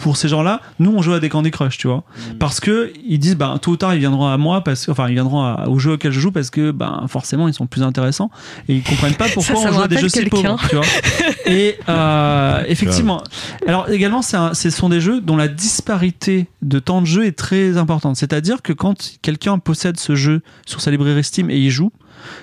pour 0.01 0.17
ces 0.17 0.27
gens-là, 0.27 0.61
nous 0.79 0.91
on 0.95 1.01
joue 1.01 1.13
à 1.13 1.19
des 1.19 1.29
Candy 1.29 1.51
Crush, 1.51 1.77
tu 1.77 1.87
vois, 1.87 2.03
parce 2.39 2.59
que 2.59 2.91
ils 3.07 3.19
disent, 3.19 3.37
ben 3.37 3.57
tôt 3.59 3.71
ou 3.71 3.77
tard 3.77 3.93
ils 3.93 3.99
viendront 3.99 4.27
à 4.27 4.37
moi 4.37 4.63
parce 4.63 4.85
que, 4.85 4.91
enfin 4.91 5.07
ils 5.07 5.13
viendront 5.13 5.41
à- 5.43 5.67
au 5.67 5.79
jeu 5.79 5.93
auquel 5.93 6.11
je 6.11 6.19
joue 6.19 6.31
parce 6.31 6.49
que, 6.49 6.71
ben 6.71 7.05
forcément 7.07 7.47
ils 7.47 7.53
sont 7.53 7.67
plus 7.67 7.83
intéressants 7.83 8.29
et 8.67 8.75
ils 8.75 8.83
comprennent 8.83 9.15
pas 9.15 9.27
pourquoi 9.33 9.55
Ça, 9.55 9.61
ça 9.63 9.69
on 9.69 9.73
joue 9.73 9.81
à 9.81 9.87
des 9.87 9.97
jeux 9.97 10.09
si 10.09 10.25
pauvres, 10.25 10.59
tu 10.69 10.75
vois. 10.75 10.85
Et 11.45 11.77
euh, 11.89 12.63
effectivement, 12.67 13.23
alors 13.67 13.89
également, 13.89 14.21
c'est 14.21 14.37
un- 14.37 14.53
ce 14.53 14.69
sont 14.69 14.89
des 14.89 15.01
jeux 15.01 15.21
dont 15.21 15.35
la 15.37 15.47
disparité 15.47 16.47
de 16.61 16.79
temps 16.79 17.01
de 17.01 17.07
jeu 17.07 17.25
est 17.25 17.37
très 17.37 17.77
importante. 17.77 18.15
C'est-à-dire 18.15 18.61
que 18.61 18.73
quand 18.73 19.17
quelqu'un 19.21 19.57
possède 19.59 19.97
ce 19.99 20.15
jeu 20.15 20.41
sur 20.65 20.81
sa 20.81 20.91
librairie 20.91 21.23
Steam 21.23 21.49
et 21.49 21.57
y 21.57 21.69
joue, 21.69 21.91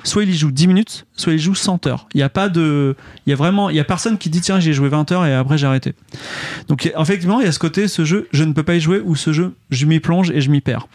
soit 0.04 0.22
il 0.24 0.30
y 0.30 0.36
joue 0.36 0.50
10 0.50 0.66
minutes, 0.68 1.06
soit 1.16 1.32
il 1.32 1.38
joue 1.38 1.54
100 1.54 1.86
heures. 1.86 2.06
Il 2.14 2.18
n'y 2.18 2.22
a 2.22 2.28
pas 2.28 2.48
de, 2.48 2.96
il 3.26 3.30
y 3.30 3.32
a 3.32 3.36
vraiment, 3.36 3.70
il 3.70 3.76
y 3.76 3.80
a 3.80 3.84
personne 3.84 4.18
qui 4.18 4.30
dit 4.30 4.40
tiens 4.40 4.60
j'ai 4.60 4.72
joué 4.72 4.88
20 4.88 5.10
heures 5.12 5.26
et 5.26 5.34
après 5.34 5.58
j'ai 5.58 5.66
arrêté. 5.66 5.94
Donc 6.68 6.92
effectivement, 6.98 7.40
il 7.40 7.46
y 7.46 7.48
a 7.48 7.52
ce 7.52 7.58
côté, 7.58 7.88
ce 7.88 8.04
jeu, 8.04 8.28
je 8.32 8.44
ne 8.44 8.52
peux 8.52 8.62
pas 8.62 8.74
y 8.74 8.80
jouer 8.80 9.00
ou 9.04 9.14
ce 9.16 9.32
jeu, 9.32 9.52
je 9.70 9.86
m'y 9.86 10.00
plonge 10.00 10.30
et 10.30 10.40
je 10.40 10.50
m'y 10.50 10.60
perds. 10.60 10.88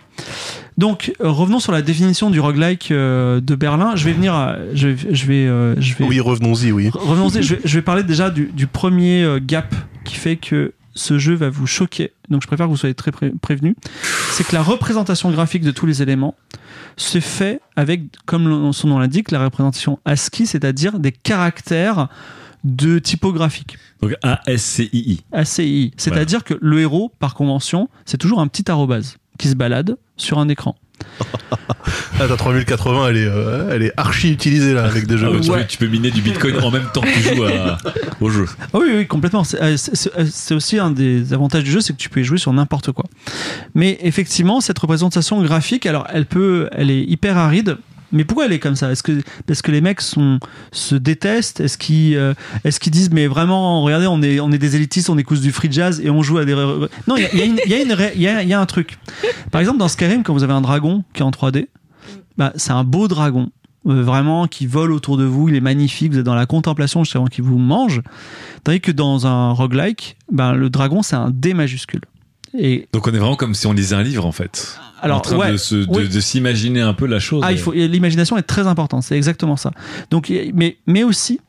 Donc 0.77 1.13
revenons 1.19 1.59
sur 1.59 1.71
la 1.71 1.81
définition 1.81 2.29
du 2.31 2.39
roguelike 2.39 2.89
euh, 2.91 3.39
de 3.41 3.55
Berlin. 3.55 3.95
Je 3.95 4.05
vais 4.05 4.13
venir, 4.13 4.33
à- 4.33 4.55
je, 4.73 4.87
vais- 4.89 5.13
je 5.15 5.25
vais, 5.27 5.45
euh, 5.47 5.79
je 5.79 5.93
vais 5.95 6.05
Oui, 6.05 6.19
revenons-y, 6.19 6.71
oui. 6.71 6.89
Revenons-y, 6.93 7.43
je, 7.43 7.55
vais- 7.55 7.61
je 7.63 7.75
vais 7.75 7.81
parler 7.83 8.03
déjà 8.03 8.29
du, 8.31 8.49
du 8.53 8.65
premier 8.67 9.23
euh, 9.23 9.39
gap 9.41 9.73
qui 10.03 10.15
fait 10.15 10.35
que 10.37 10.73
ce 10.95 11.17
jeu 11.17 11.33
va 11.33 11.49
vous 11.49 11.67
choquer. 11.67 12.13
Donc 12.29 12.41
je 12.41 12.47
préfère 12.47 12.65
que 12.67 12.71
vous 12.71 12.77
soyez 12.77 12.95
très 12.95 13.11
pré- 13.11 13.31
prévenus. 13.41 13.75
C'est 14.31 14.45
que 14.45 14.53
la 14.55 14.61
représentation 14.63 15.31
graphique 15.31 15.63
de 15.63 15.71
tous 15.71 15.85
les 15.85 16.01
éléments 16.01 16.35
se 16.97 17.19
fait 17.19 17.59
avec, 17.75 18.03
comme 18.25 18.71
son 18.73 18.87
nom 18.87 18.99
l'indique, 18.99 19.31
la 19.31 19.43
représentation 19.43 19.99
ASCII, 20.05 20.45
c'est-à-dire 20.45 20.99
des 20.99 21.11
caractères 21.11 22.07
de 22.63 22.97
typographique. 22.99 23.77
Donc 24.01 24.13
A-S-C-I-I. 24.23 25.21
ACI. 25.31 25.91
C'est-à-dire 25.97 26.43
que 26.43 26.53
le 26.61 26.79
héros, 26.79 27.11
par 27.19 27.33
convention, 27.35 27.89
c'est 28.05 28.17
toujours 28.17 28.39
un 28.39 28.47
petit 28.47 28.69
arrobase 28.71 29.17
qui 29.37 29.49
se 29.49 29.55
balade 29.55 29.97
sur 30.15 30.39
un 30.39 30.47
écran. 30.47 30.75
Ah, 32.19 32.27
ta 32.27 32.37
3080, 32.37 33.09
elle 33.09 33.17
est, 33.17 33.25
euh, 33.25 33.69
elle 33.71 33.81
est 33.83 33.91
archi 33.97 34.31
utilisée 34.31 34.73
là 34.73 34.85
avec 34.85 35.07
des 35.07 35.17
jeux. 35.17 35.27
Ah 35.33 35.39
tu, 35.41 35.49
Ouais. 35.51 35.61
peux, 35.61 35.67
tu 35.67 35.77
peux 35.77 35.87
miner 35.87 36.11
du 36.11 36.21
bitcoin 36.21 36.57
en 36.59 36.69
même 36.71 36.85
temps 36.93 37.01
que 37.01 37.07
tu 37.11 37.35
joues 37.35 37.43
à- 37.43 37.77
au 38.21 38.29
jeu. 38.29 38.45
Ah 38.73 38.77
oui, 38.79 38.87
oui, 38.95 39.07
complètement. 39.07 39.43
C'est 39.43 39.61
euh, 39.61 39.75
c'est- 39.77 40.11
c'est 40.29 40.53
aussi 40.53 40.77
un 40.77 40.91
des 40.91 41.33
avantages 41.33 41.63
du 41.63 41.71
jeu, 41.71 41.81
c'est 41.81 41.93
que 41.93 41.97
tu 41.97 42.09
peux 42.09 42.21
y 42.21 42.23
jouer 42.23 42.37
sur 42.37 42.53
n'importe 42.53 42.91
quoi. 42.91 43.05
Mais 43.73 43.97
effectivement, 44.01 44.61
cette 44.61 44.77
représentation 44.79 45.41
graphique, 45.41 45.85
alors 45.87 46.05
elle 46.13 46.25
peut, 46.27 46.69
elle 46.71 46.91
est 46.91 47.01
hyper 47.03 47.37
aride. 47.37 47.77
Mais 48.13 48.23
pourquoi 48.23 48.45
elle 48.45 48.53
est 48.53 48.59
comme 48.59 48.75
ça? 48.75 48.91
Est-ce 48.91 49.03
que 49.03 49.21
parce 49.47 49.61
que 49.61 49.71
les 49.71 49.81
mecs 49.81 49.99
se 50.01 50.95
détestent? 50.95 51.59
Est-ce 51.59 51.77
qu'ils 51.77 52.15
euh, 52.15 52.33
est-ce 52.63 52.79
disent 52.89 53.09
mais 53.09 53.27
vraiment 53.27 53.81
regardez 53.81 54.07
on 54.07 54.21
est 54.21 54.39
on 54.39 54.51
est 54.51 54.59
des 54.59 54.75
élitistes, 54.75 55.09
on 55.09 55.17
écoute 55.17 55.41
du 55.41 55.51
free 55.51 55.71
jazz 55.71 55.99
et 55.99 56.09
on 56.09 56.21
joue 56.21 56.37
à 56.37 56.45
des 56.45 56.53
non 56.53 57.15
il 57.17 58.15
y 58.15 58.53
a, 58.53 58.59
un 58.59 58.65
truc. 58.65 58.97
Par 59.51 59.59
exemple 59.59 59.79
dans 59.79 59.87
Skyrim 59.87 60.23
quand 60.23 60.33
vous 60.33 60.43
avez 60.43 60.53
un 60.53 60.61
dragon 60.61 61.03
qui 61.13 61.21
est 61.21 61.25
en 61.25 61.31
3D, 61.31 61.67
bah 62.37 62.53
c'est 62.55 62.71
un 62.71 62.83
beau 62.83 63.07
dragon. 63.07 63.49
euh, 63.87 64.03
vraiment 64.03 64.47
qui 64.47 64.67
vole 64.67 64.91
autour 64.93 65.17
de 65.17 65.25
vous, 65.25 65.49
il 65.49 65.55
est 65.55 65.61
magnifique, 65.61 66.13
vous 66.13 66.19
êtes 66.19 66.25
dans 66.25 66.35
la 66.35 66.45
contemplation 66.45 67.03
jusqu'à 67.03 67.19
qu'il 67.31 67.43
vous 67.43 67.57
mange. 67.57 68.01
Tandis 68.63 68.79
que 68.79 68.91
dans 68.91 69.25
un 69.25 69.51
roguelike, 69.51 70.17
ben, 70.31 70.53
le 70.53 70.69
dragon 70.69 71.01
c'est 71.01 71.15
un 71.15 71.31
D 71.31 71.55
majuscule. 71.55 72.01
Et 72.55 72.87
Donc 72.93 73.07
on 73.07 73.11
est 73.11 73.17
vraiment 73.17 73.35
comme 73.35 73.55
si 73.55 73.65
on 73.65 73.73
lisait 73.73 73.95
un 73.95 74.03
livre 74.03 74.25
en 74.25 74.31
fait. 74.31 74.79
Alors, 75.03 75.17
en 75.17 75.21
train 75.21 75.37
ouais, 75.37 75.51
de, 75.51 75.57
se- 75.57 75.75
de- 75.75 75.85
oui. 75.89 76.07
de 76.09 76.19
s'imaginer 76.19 76.81
un 76.81 76.93
peu 76.93 77.05
la 77.05 77.19
chose. 77.19 77.41
Ah, 77.45 77.51
il 77.51 77.59
faut, 77.59 77.73
et 77.73 77.87
l'imagination 77.87 78.37
est 78.37 78.43
très 78.43 78.65
importante, 78.67 79.03
c'est 79.03 79.15
exactement 79.17 79.57
ça. 79.57 79.71
Donc, 80.11 80.31
mais, 80.53 80.77
mais 80.87 81.03
aussi, 81.03 81.39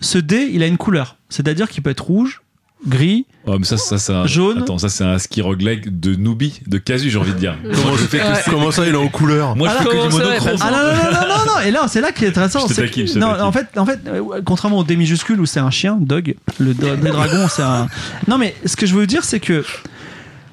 ce 0.00 0.18
dé, 0.18 0.48
il 0.52 0.62
a 0.62 0.66
une 0.66 0.76
couleur. 0.78 1.16
C'est-à-dire 1.28 1.68
qu'il 1.68 1.82
peut 1.82 1.90
être 1.90 2.04
rouge, 2.04 2.42
gris, 2.86 3.26
Oh, 3.46 3.56
mais 3.58 3.64
ça, 3.64 3.76
ça, 3.78 3.96
ça, 3.98 4.26
Jaune. 4.26 4.58
Attends, 4.58 4.76
ça 4.78 4.88
c'est 4.90 5.04
un 5.04 5.18
ski 5.18 5.40
roguelike 5.42 5.98
de 6.00 6.14
Newbie, 6.14 6.60
de 6.66 6.76
Casu, 6.78 7.08
j'ai 7.10 7.18
envie 7.18 7.32
de 7.32 7.38
dire. 7.38 7.56
Comment, 7.62 7.96
je 7.96 8.04
fais 8.04 8.18
que 8.18 8.50
comment 8.50 8.70
ça, 8.70 8.86
il 8.86 8.92
est 8.94 8.96
en 8.96 9.08
couleur 9.08 9.56
Moi, 9.56 9.68
je 9.68 9.74
Ah, 9.78 9.82
fais 9.82 9.88
que 9.88 10.06
du 10.06 10.12
ça, 10.12 10.18
monochrome. 10.18 10.56
Ah 10.60 10.70
non, 10.70 10.78
non, 10.78 10.92
non, 10.92 11.10
non, 11.12 11.28
non, 11.46 11.54
non. 11.54 11.60
Et 11.66 11.70
là, 11.70 11.86
c'est 11.88 12.00
là 12.02 12.12
qui 12.12 12.24
est 12.24 12.28
intéressant. 12.28 12.60
Je 12.60 12.66
te 12.68 12.74
c'est 12.74 12.82
taquine, 12.82 13.04
que- 13.04 13.08
je 13.08 13.14
te 13.14 13.18
non, 13.18 13.28
en 13.40 13.52
fait, 13.52 13.66
en 13.78 13.86
fait, 13.86 13.98
euh, 14.06 14.42
contrairement 14.44 14.78
au 14.78 14.84
D 14.84 14.96
majuscule 14.96 15.40
où 15.40 15.46
c'est 15.46 15.60
un 15.60 15.70
chien, 15.70 15.96
dog, 16.00 16.34
le, 16.58 16.74
do- 16.74 16.86
le 17.02 17.10
dragon, 17.10 17.46
c'est 17.48 17.62
un. 17.62 17.88
Non, 18.28 18.36
mais 18.38 18.54
ce 18.66 18.76
que 18.76 18.84
je 18.86 18.94
veux 18.94 19.06
dire, 19.06 19.24
c'est 19.24 19.40
que 19.40 19.64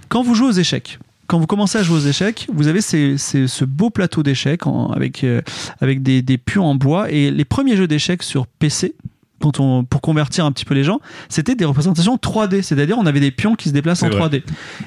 quand 0.09 0.21
vous 0.23 0.34
jouez 0.35 0.47
aux 0.47 0.51
échecs, 0.53 0.99
quand 1.27 1.39
vous 1.39 1.47
commencez 1.47 1.77
à 1.77 1.83
jouer 1.83 1.97
aux 1.97 2.07
échecs, 2.07 2.47
vous 2.53 2.67
avez 2.67 2.81
ces- 2.81 3.17
ces- 3.17 3.47
ce 3.47 3.65
beau 3.65 3.89
plateau 3.89 4.23
d'échecs 4.23 4.61
avec, 4.93 5.23
euh, 5.23 5.41
avec 5.81 6.01
des, 6.01 6.21
des 6.21 6.37
pions 6.37 6.65
en 6.65 6.75
bois. 6.75 7.11
Et 7.11 7.31
les 7.31 7.45
premiers 7.45 7.75
jeux 7.75 7.87
d'échecs 7.87 8.23
sur 8.23 8.47
PC, 8.47 8.95
quand 9.39 9.59
on, 9.59 9.83
pour 9.83 10.01
convertir 10.01 10.45
un 10.45 10.51
petit 10.51 10.65
peu 10.65 10.73
les 10.73 10.83
gens, 10.83 10.99
c'était 11.29 11.53
des 11.53 11.65
représentations 11.65 12.15
3D. 12.15 12.63
C'est-à-dire, 12.63 12.97
on 12.97 13.05
avait 13.05 13.19
des 13.19 13.29
pions 13.29 13.55
qui 13.55 13.69
se 13.69 13.73
déplacent 13.73 14.01
en 14.01 14.07
C'est 14.09 14.17
vrai. 14.17 14.29
3D. 14.39 14.43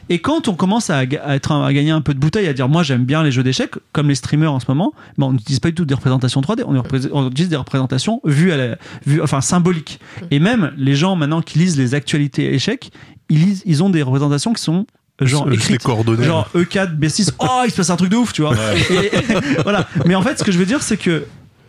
Et 0.08 0.18
quand 0.18 0.48
on 0.48 0.54
commence 0.54 0.90
à, 0.90 1.04
être, 1.04 1.52
à 1.52 1.72
gagner 1.72 1.92
un 1.92 2.00
peu 2.00 2.14
de 2.14 2.18
bouteille, 2.18 2.48
à 2.48 2.52
dire 2.52 2.68
moi 2.68 2.82
j'aime 2.82 3.04
bien 3.04 3.22
les 3.22 3.30
jeux 3.30 3.44
d'échecs, 3.44 3.74
comme 3.92 4.08
les 4.08 4.16
streamers 4.16 4.52
en 4.52 4.58
ce 4.58 4.64
moment, 4.66 4.92
ben, 5.18 5.26
on 5.26 5.32
n'utilise 5.34 5.60
pas 5.60 5.68
du 5.68 5.74
tout 5.74 5.84
des 5.84 5.94
représentations 5.94 6.40
3D, 6.40 6.64
on, 6.66 7.28
utilise 7.28 7.48
des 7.48 7.56
représentations 7.56 8.20
vues 8.24 8.50
à 8.50 8.56
la, 8.56 8.76
vues, 9.06 9.22
enfin 9.22 9.40
symboliques. 9.40 10.00
Et 10.32 10.40
même 10.40 10.72
les 10.76 10.96
gens 10.96 11.14
maintenant 11.14 11.42
qui 11.42 11.60
lisent 11.60 11.78
les 11.78 11.94
actualités 11.94 12.52
échecs, 12.52 12.90
ils, 13.28 13.38
lisent, 13.44 13.62
ils 13.66 13.84
ont 13.84 13.90
des 13.90 14.02
représentations 14.02 14.52
qui 14.52 14.62
sont 14.62 14.84
genre 15.26 15.48
les 15.48 15.78
coordonnées. 15.78 16.24
Genre 16.24 16.48
E4, 16.55 16.98
B6, 16.98 17.32
oh 17.38 17.62
il 17.64 17.70
se 17.70 17.76
passe 17.76 17.90
un 17.90 17.97
truc 17.97 18.10
de 18.10 18.16
ouf, 18.16 18.32
tu 18.32 18.42
vois. 18.42 18.55
Et- 18.90 19.10
voilà. 19.62 19.88
Mais 20.06 20.14
en 20.14 20.22
fait, 20.22 20.38
ce 20.38 20.44
que 20.44 20.52
je 20.52 20.59
veux 20.59 20.66
dire, 20.66 20.82
c'est 20.82 20.97
que 20.97 21.24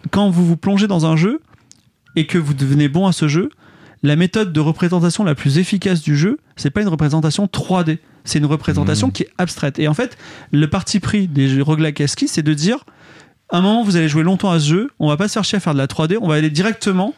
quand 0.10 0.30
vous 0.30 0.46
vous 0.46 0.58
plongez 0.58 0.88
dans 0.88 1.06
un 1.06 1.16
jeu 1.16 1.42
et 2.16 2.26
que 2.28 2.38
vous 2.38 2.54
devenez 2.54 2.88
bon 2.90 3.08
à 3.08 3.12
ce 3.12 3.28
jeu, 3.28 3.50
la 4.04 4.16
méthode 4.16 4.52
de 4.52 4.60
représentation 4.60 5.24
la 5.24 5.36
plus 5.36 5.58
efficace 5.60 6.02
du 6.02 6.18
jeu, 6.18 6.40
c'est 6.56 6.72
pas 6.72 6.82
une 6.82 6.88
représentation 6.88 7.46
3D, 7.46 8.00
c'est 8.24 8.40
une 8.40 8.46
représentation 8.48 9.08
Mhm. 9.08 9.14
qui 9.14 9.24
est 9.24 9.30
abstraite. 9.38 9.78
Et 9.80 9.88
en 9.88 9.94
fait, 9.94 10.18
le 10.52 10.68
parti 10.68 11.00
pris 11.00 11.28
des 11.28 11.48
jeux 11.48 11.62
roguelike 11.62 12.04
c'est 12.08 12.42
de 12.42 12.54
dire, 12.54 12.78
à 13.52 13.58
un 13.58 13.62
moment, 13.62 13.84
vous 13.84 13.98
allez 13.98 14.10
jouer 14.10 14.24
longtemps 14.24 14.52
à 14.52 14.60
ce 14.60 14.68
jeu, 14.70 14.90
on 15.00 15.08
va 15.08 15.18
pas 15.18 15.28
chercher 15.28 15.58
à 15.58 15.60
faire 15.60 15.74
de 15.74 15.78
la 15.78 15.88
3D, 15.88 16.18
on 16.20 16.28
va 16.28 16.36
aller 16.36 16.50
directement 16.50 17.14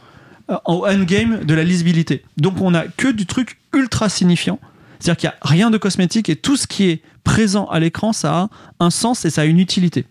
euh, 0.49 0.55
au 0.65 0.85
endgame 0.85 1.45
de 1.45 1.53
la 1.53 1.63
lisibilité. 1.63 2.23
Donc 2.35 2.59
on 2.59 2.73
a 2.73 2.83
que 2.83 3.07
du 3.07 3.25
truc 3.25 3.59
ultra 3.73 4.09
signifiant. 4.09 4.59
C'est-à-dire 5.03 5.17
qu'il 5.17 5.29
n'y 5.29 5.35
a 5.35 5.37
rien 5.41 5.69
de 5.69 5.77
cosmétique 5.77 6.29
et 6.29 6.37
tout 6.37 6.55
ce 6.55 6.65
qui 6.65 6.85
est 6.85 7.01
présent 7.25 7.65
à 7.65 7.81
l'écran, 7.81 8.13
ça 8.13 8.33
a 8.33 8.49
un 8.79 8.89
sens 8.89 9.25
et 9.25 9.29
ça 9.29 9.41
a 9.41 9.43
une 9.43 9.59
utilité. 9.59 10.05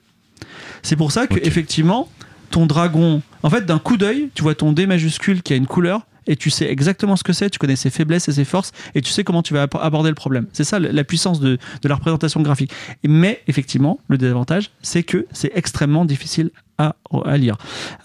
C'est 0.83 0.97
pour 0.97 1.13
ça 1.13 1.27
que, 1.27 1.39
effectivement, 1.43 2.11
ton 2.51 2.67
dragon, 2.67 3.23
en 3.43 3.49
fait, 3.49 3.65
d'un 3.65 3.79
coup 3.79 3.97
d'œil, 3.97 4.29
tu 4.35 4.43
vois 4.43 4.55
ton 4.55 4.71
D 4.73 4.87
majuscule 4.87 5.43
qui 5.43 5.55
a 5.55 5.57
une 5.57 5.67
couleur 5.67 6.03
et 6.27 6.37
tu 6.37 6.51
sais 6.51 6.71
exactement 6.71 7.17
ce 7.17 7.25
que 7.25 7.33
c'est, 7.33 7.51
tu 7.51 7.59
connais 7.59 7.77
ses 7.77 7.91
faiblesses 7.91 8.29
et 8.29 8.33
ses 8.33 8.45
forces 8.45 8.73
et 8.95 9.01
tu 9.03 9.11
sais 9.11 9.25
comment 9.25 9.43
tu 9.43 9.55
vas 9.55 9.63
ab- 9.63 9.77
aborder 9.81 10.09
le 10.09 10.15
problème. 10.15 10.47
C'est 10.53 10.65
ça 10.65 10.79
la 10.79 11.05
puissance 11.05 11.41
de, 11.41 11.59
de 11.83 11.89
la 11.89 11.95
représentation 11.95 12.41
graphique. 12.43 12.73
Mais 13.07 13.41
effectivement, 13.49 13.99
le 14.09 14.19
désavantage, 14.19 14.71
c'est 14.83 15.03
que 15.03 15.27
c'est 15.33 15.53
extrêmement 15.55 16.05
difficile 16.05 16.51
à, 16.79 16.97
à 17.27 17.37
lire. 17.37 17.57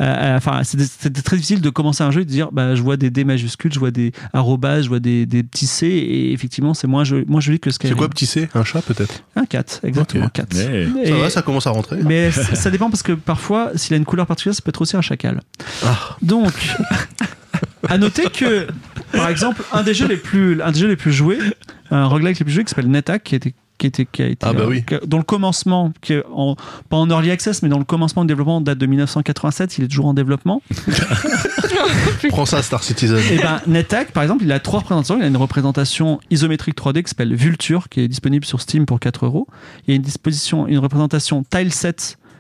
Euh, 0.02 0.36
Enfin, 0.38 0.64
c'était 0.64 0.84
c'était 0.86 1.22
très 1.22 1.36
difficile 1.38 1.62
de 1.62 1.70
commencer 1.70 2.04
un 2.04 2.12
jeu 2.12 2.22
et 2.22 2.26
de 2.26 2.30
dire, 2.30 2.50
bah, 2.52 2.76
je 2.76 2.82
vois 2.82 2.98
des 2.98 3.10
D 3.10 3.24
majuscules, 3.24 3.72
je 3.74 3.80
vois 3.80 3.92
des 3.92 4.12
arrobas, 4.34 4.82
je 4.82 4.90
vois 4.90 5.00
des, 5.00 5.26
des 5.26 5.42
petits 5.42 5.68
C 5.68 5.88
et 5.88 6.34
effectivement, 6.34 6.74
c'est 6.74 6.86
moins 6.88 7.04
joli, 7.04 7.26
moins 7.28 7.40
joli 7.40 7.60
que 7.60 7.72
ce 7.72 7.78
C'est 7.82 7.92
quoi 7.96 8.10
petit 8.10 8.26
C? 8.26 8.50
Un 8.54 8.64
chat 8.64 8.82
peut-être? 8.82 9.24
Un 9.36 9.46
4, 9.46 9.80
exactement, 9.84 10.26
Ok. 10.26 10.32
4. 10.34 10.56
Ouais. 10.56 10.88
Et- 11.04 11.08
Ça 11.08 11.16
va, 11.16 11.30
ça 11.30 11.42
commence 11.42 11.66
à 11.68 11.72
rentrer. 11.72 11.98
mais 12.04 12.30
ça 12.32 12.70
dépend 12.70 12.90
parce 12.90 13.04
que 13.04 13.14
parfois, 13.14 13.72
s'il 13.76 13.94
a 13.94 13.98
une 13.98 14.06
couleur 14.06 14.28
particulière, 14.28 14.56
ça 14.56 14.62
peut 14.62 14.70
être 14.70 14.82
aussi 14.82 14.98
un 14.98 15.02
chacal. 15.02 15.40
Ah. 15.86 16.18
Donc, 16.22 16.54
à 17.90 17.98
noter 17.98 18.24
que, 18.30 18.68
par 19.14 19.30
exemple, 19.30 19.64
un 19.72 19.84
des 19.84 19.94
jeux 19.94 20.08
les 20.08 20.18
plus, 20.18 20.62
un 20.62 20.72
des 20.72 20.80
jeux 20.80 20.88
les 20.88 20.96
plus 20.96 21.14
joués, 21.14 21.40
un 21.92 22.06
roguelike 22.06 22.40
les 22.40 22.44
plus 22.46 22.54
joués 22.54 22.64
qui 22.64 22.70
s'appelle 22.70 22.90
NetHack, 22.90 23.24
qui 23.24 23.36
était 23.36 23.54
qui 23.78 23.86
était 23.86 24.08
qui 24.12 24.24
a 24.24 24.26
été 24.28 24.44
Ah 24.44 24.54
bah 24.54 24.64
oui. 24.68 24.84
qui 24.84 24.96
a- 24.96 25.00
dont 25.06 25.18
le 25.18 25.24
commencement 25.24 25.94
qui 26.02 26.14
est 26.14 26.24
en, 26.34 26.56
pas 26.90 26.98
en 26.98 27.08
early 27.12 27.30
access 27.30 27.62
mais 27.62 27.70
dans 27.70 27.78
le 27.78 27.84
commencement 27.86 28.24
du 28.24 28.30
développement 28.30 28.60
date 28.60 28.80
de 28.80 28.86
1987 28.88 29.78
il 29.78 29.84
est 29.84 29.88
toujours 29.88 30.08
en 30.08 30.16
développement 30.16 30.64
Prends 32.30 32.48
ça, 32.48 32.64
Star 32.64 32.84
Citizen. 32.84 33.20
et 33.32 33.38
ben 33.38 33.62
NetHack 33.68 34.12
par 34.14 34.24
exemple 34.24 34.44
il 34.44 34.52
a 34.52 34.60
trois 34.60 34.80
représentations 34.80 35.18
il 35.20 35.24
a 35.24 35.28
une 35.28 35.38
représentation 35.38 36.20
isométrique 36.32 36.76
3D 36.76 37.04
qui 37.04 37.10
s'appelle 37.10 37.36
Vulture 37.36 37.88
qui 37.90 38.02
est 38.02 38.08
disponible 38.08 38.46
sur 38.46 38.62
Steam 38.62 38.88
pour 38.88 39.00
4 39.00 39.26
euros 39.26 39.48
il 39.88 39.92
y 39.92 39.94
a 39.94 39.96
une 39.96 40.02
disposition 40.02 40.68
une 40.68 40.80
représentation 40.80 41.44
tileset 41.44 41.96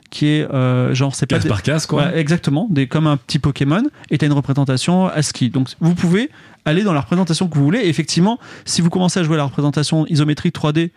qui 0.09 0.27
est 0.27 0.49
euh, 0.51 0.93
genre 0.93 1.13
c'est 1.15 1.25
pas 1.27 1.39
des- 1.39 1.49
par 1.49 1.63
case, 1.63 1.85
quoi. 1.85 2.15
Exactement, 2.15 2.67
des, 2.69 2.87
comme 2.87 3.07
un 3.07 3.17
petit 3.17 3.39
Pokémon, 3.39 3.83
et 4.09 4.17
tu 4.17 4.25
as 4.25 4.27
une 4.27 4.33
représentation 4.33 5.07
ASCII. 5.07 5.49
Donc 5.49 5.69
vous 5.79 5.95
pouvez 5.95 6.29
aller 6.65 6.83
dans 6.83 6.93
la 6.93 7.01
représentation 7.01 7.47
que 7.47 7.55
vous 7.57 7.63
voulez. 7.63 7.79
Et 7.79 7.89
effectivement, 7.89 8.39
si 8.65 8.81
vous 8.81 8.89
commencez 8.89 9.19
à 9.19 9.23
jouer 9.23 9.35
à 9.35 9.37
la 9.37 9.43
représentation 9.45 10.05
isométrique 10.07 10.53
3D, 10.55 10.91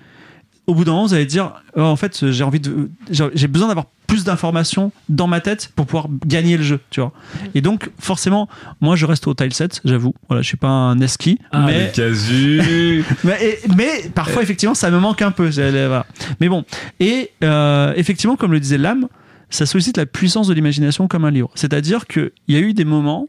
au 0.66 0.74
bout 0.74 0.84
d'un 0.84 0.92
moment, 0.92 1.06
vous 1.06 1.14
allez 1.14 1.26
dire 1.26 1.52
Oh, 1.76 1.80
en 1.82 1.96
fait, 1.96 2.30
j'ai 2.30 2.44
envie 2.44 2.60
de. 2.60 2.90
J'ai 3.10 3.48
besoin 3.48 3.68
d'avoir 3.68 3.86
plus 4.06 4.24
d'informations 4.24 4.90
dans 5.08 5.26
ma 5.28 5.40
tête 5.40 5.70
pour 5.76 5.86
pouvoir 5.86 6.06
gagner 6.26 6.56
le 6.56 6.62
jeu, 6.64 6.80
tu 6.90 7.00
vois. 7.00 7.12
Et 7.54 7.60
donc, 7.60 7.90
forcément, 7.98 8.48
moi, 8.80 8.96
je 8.96 9.06
reste 9.06 9.26
au 9.28 9.34
tileset, 9.34 9.68
j'avoue. 9.84 10.14
Voilà, 10.28 10.42
je 10.42 10.48
suis 10.48 10.56
pas 10.56 10.68
un 10.68 11.00
ASCII, 11.00 11.38
Ah, 11.52 11.64
mais 11.66 11.86
le 11.86 11.92
casu. 11.92 13.04
mais, 13.24 13.58
mais 13.76 14.10
parfois, 14.14 14.42
effectivement, 14.42 14.74
ça 14.74 14.90
me 14.90 14.98
manque 14.98 15.22
un 15.22 15.30
peu. 15.30 15.50
C'est- 15.52 15.70
voilà. 15.86 16.06
Mais 16.40 16.48
bon. 16.48 16.64
Et 16.98 17.30
euh, 17.44 17.92
effectivement, 17.96 18.34
comme 18.36 18.52
le 18.52 18.58
disait 18.60 18.78
Lame, 18.78 19.06
ça 19.48 19.66
sollicite 19.66 19.96
la 19.96 20.06
puissance 20.06 20.46
de 20.48 20.54
l'imagination 20.54 21.06
comme 21.08 21.24
un 21.24 21.30
livre. 21.30 21.50
C'est-à-dire 21.54 22.06
qu'il 22.06 22.30
y 22.48 22.56
a 22.56 22.60
eu 22.60 22.72
des 22.74 22.84
moments 22.84 23.28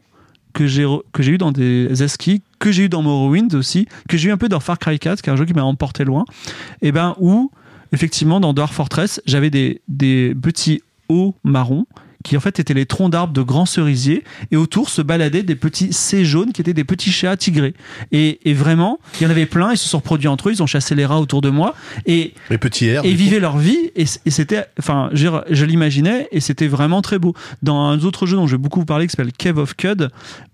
que 0.52 0.66
j'ai 0.66 0.86
que 1.12 1.22
j'ai 1.22 1.32
eu 1.32 1.38
dans 1.38 1.52
des 1.52 2.02
esquis, 2.02 2.42
que 2.58 2.72
j'ai 2.72 2.84
eu 2.84 2.88
dans 2.88 3.02
Morrowind 3.02 3.54
aussi, 3.54 3.86
que 4.08 4.16
j'ai 4.16 4.28
eu 4.28 4.32
un 4.32 4.36
peu 4.36 4.48
dans 4.48 4.60
Far 4.60 4.78
Cry 4.78 4.98
4, 4.98 5.22
qui 5.22 5.30
est 5.30 5.32
un 5.32 5.36
jeu 5.36 5.44
qui 5.44 5.54
m'a 5.54 5.64
emporté 5.64 6.04
loin, 6.04 6.24
et 6.80 6.92
ben 6.92 7.14
où 7.18 7.50
effectivement 7.92 8.40
dans 8.40 8.54
Dwarf 8.54 8.74
Fortress, 8.74 9.20
j'avais 9.26 9.50
des, 9.50 9.82
des 9.88 10.34
petits 10.40 10.82
hauts 11.08 11.34
marrons 11.44 11.86
qui 12.22 12.36
en 12.36 12.40
fait 12.40 12.58
étaient 12.58 12.74
les 12.74 12.86
troncs 12.86 13.10
d'arbres 13.10 13.32
de 13.32 13.42
grands 13.42 13.66
cerisiers 13.66 14.24
et 14.50 14.56
autour 14.56 14.88
se 14.88 15.02
baladaient 15.02 15.42
des 15.42 15.54
petits 15.56 15.92
C 15.92 16.24
jaunes 16.24 16.52
qui 16.52 16.60
étaient 16.60 16.74
des 16.74 16.84
petits 16.84 17.12
chats 17.12 17.36
tigrés 17.36 17.74
et, 18.12 18.40
et 18.48 18.54
vraiment 18.54 18.98
il 19.20 19.24
y 19.24 19.26
en 19.26 19.30
avait 19.30 19.46
plein 19.46 19.72
ils 19.72 19.76
se 19.78 19.88
sont 19.88 19.98
reproduits 19.98 20.28
entre 20.28 20.48
eux 20.48 20.52
ils 20.52 20.62
ont 20.62 20.66
chassé 20.66 20.94
les 20.94 21.06
rats 21.06 21.20
autour 21.20 21.40
de 21.40 21.50
moi 21.50 21.74
et 22.06 22.34
Les 22.50 22.58
petits 22.58 22.86
airs. 22.86 23.04
et 23.04 23.12
vivaient 23.14 23.40
leur 23.40 23.58
vie 23.58 23.90
et, 23.96 24.06
c'était 24.06 24.64
enfin 24.78 25.10
je, 25.12 25.28
je 25.50 25.64
l'imaginais 25.64 26.28
et 26.32 26.40
c'était 26.40 26.68
vraiment 26.68 27.02
très 27.02 27.18
beau 27.18 27.34
dans 27.62 27.78
un 27.80 27.98
autre 28.00 28.26
jeu 28.26 28.36
dont 28.36 28.46
je 28.46 28.52
vais 28.56 28.62
beaucoup 28.62 28.80
vous 28.80 28.86
parler 28.86 29.06
qui 29.06 29.12
s'appelle 29.12 29.32
Cave 29.32 29.58
of 29.58 29.74
Cud 29.76 30.08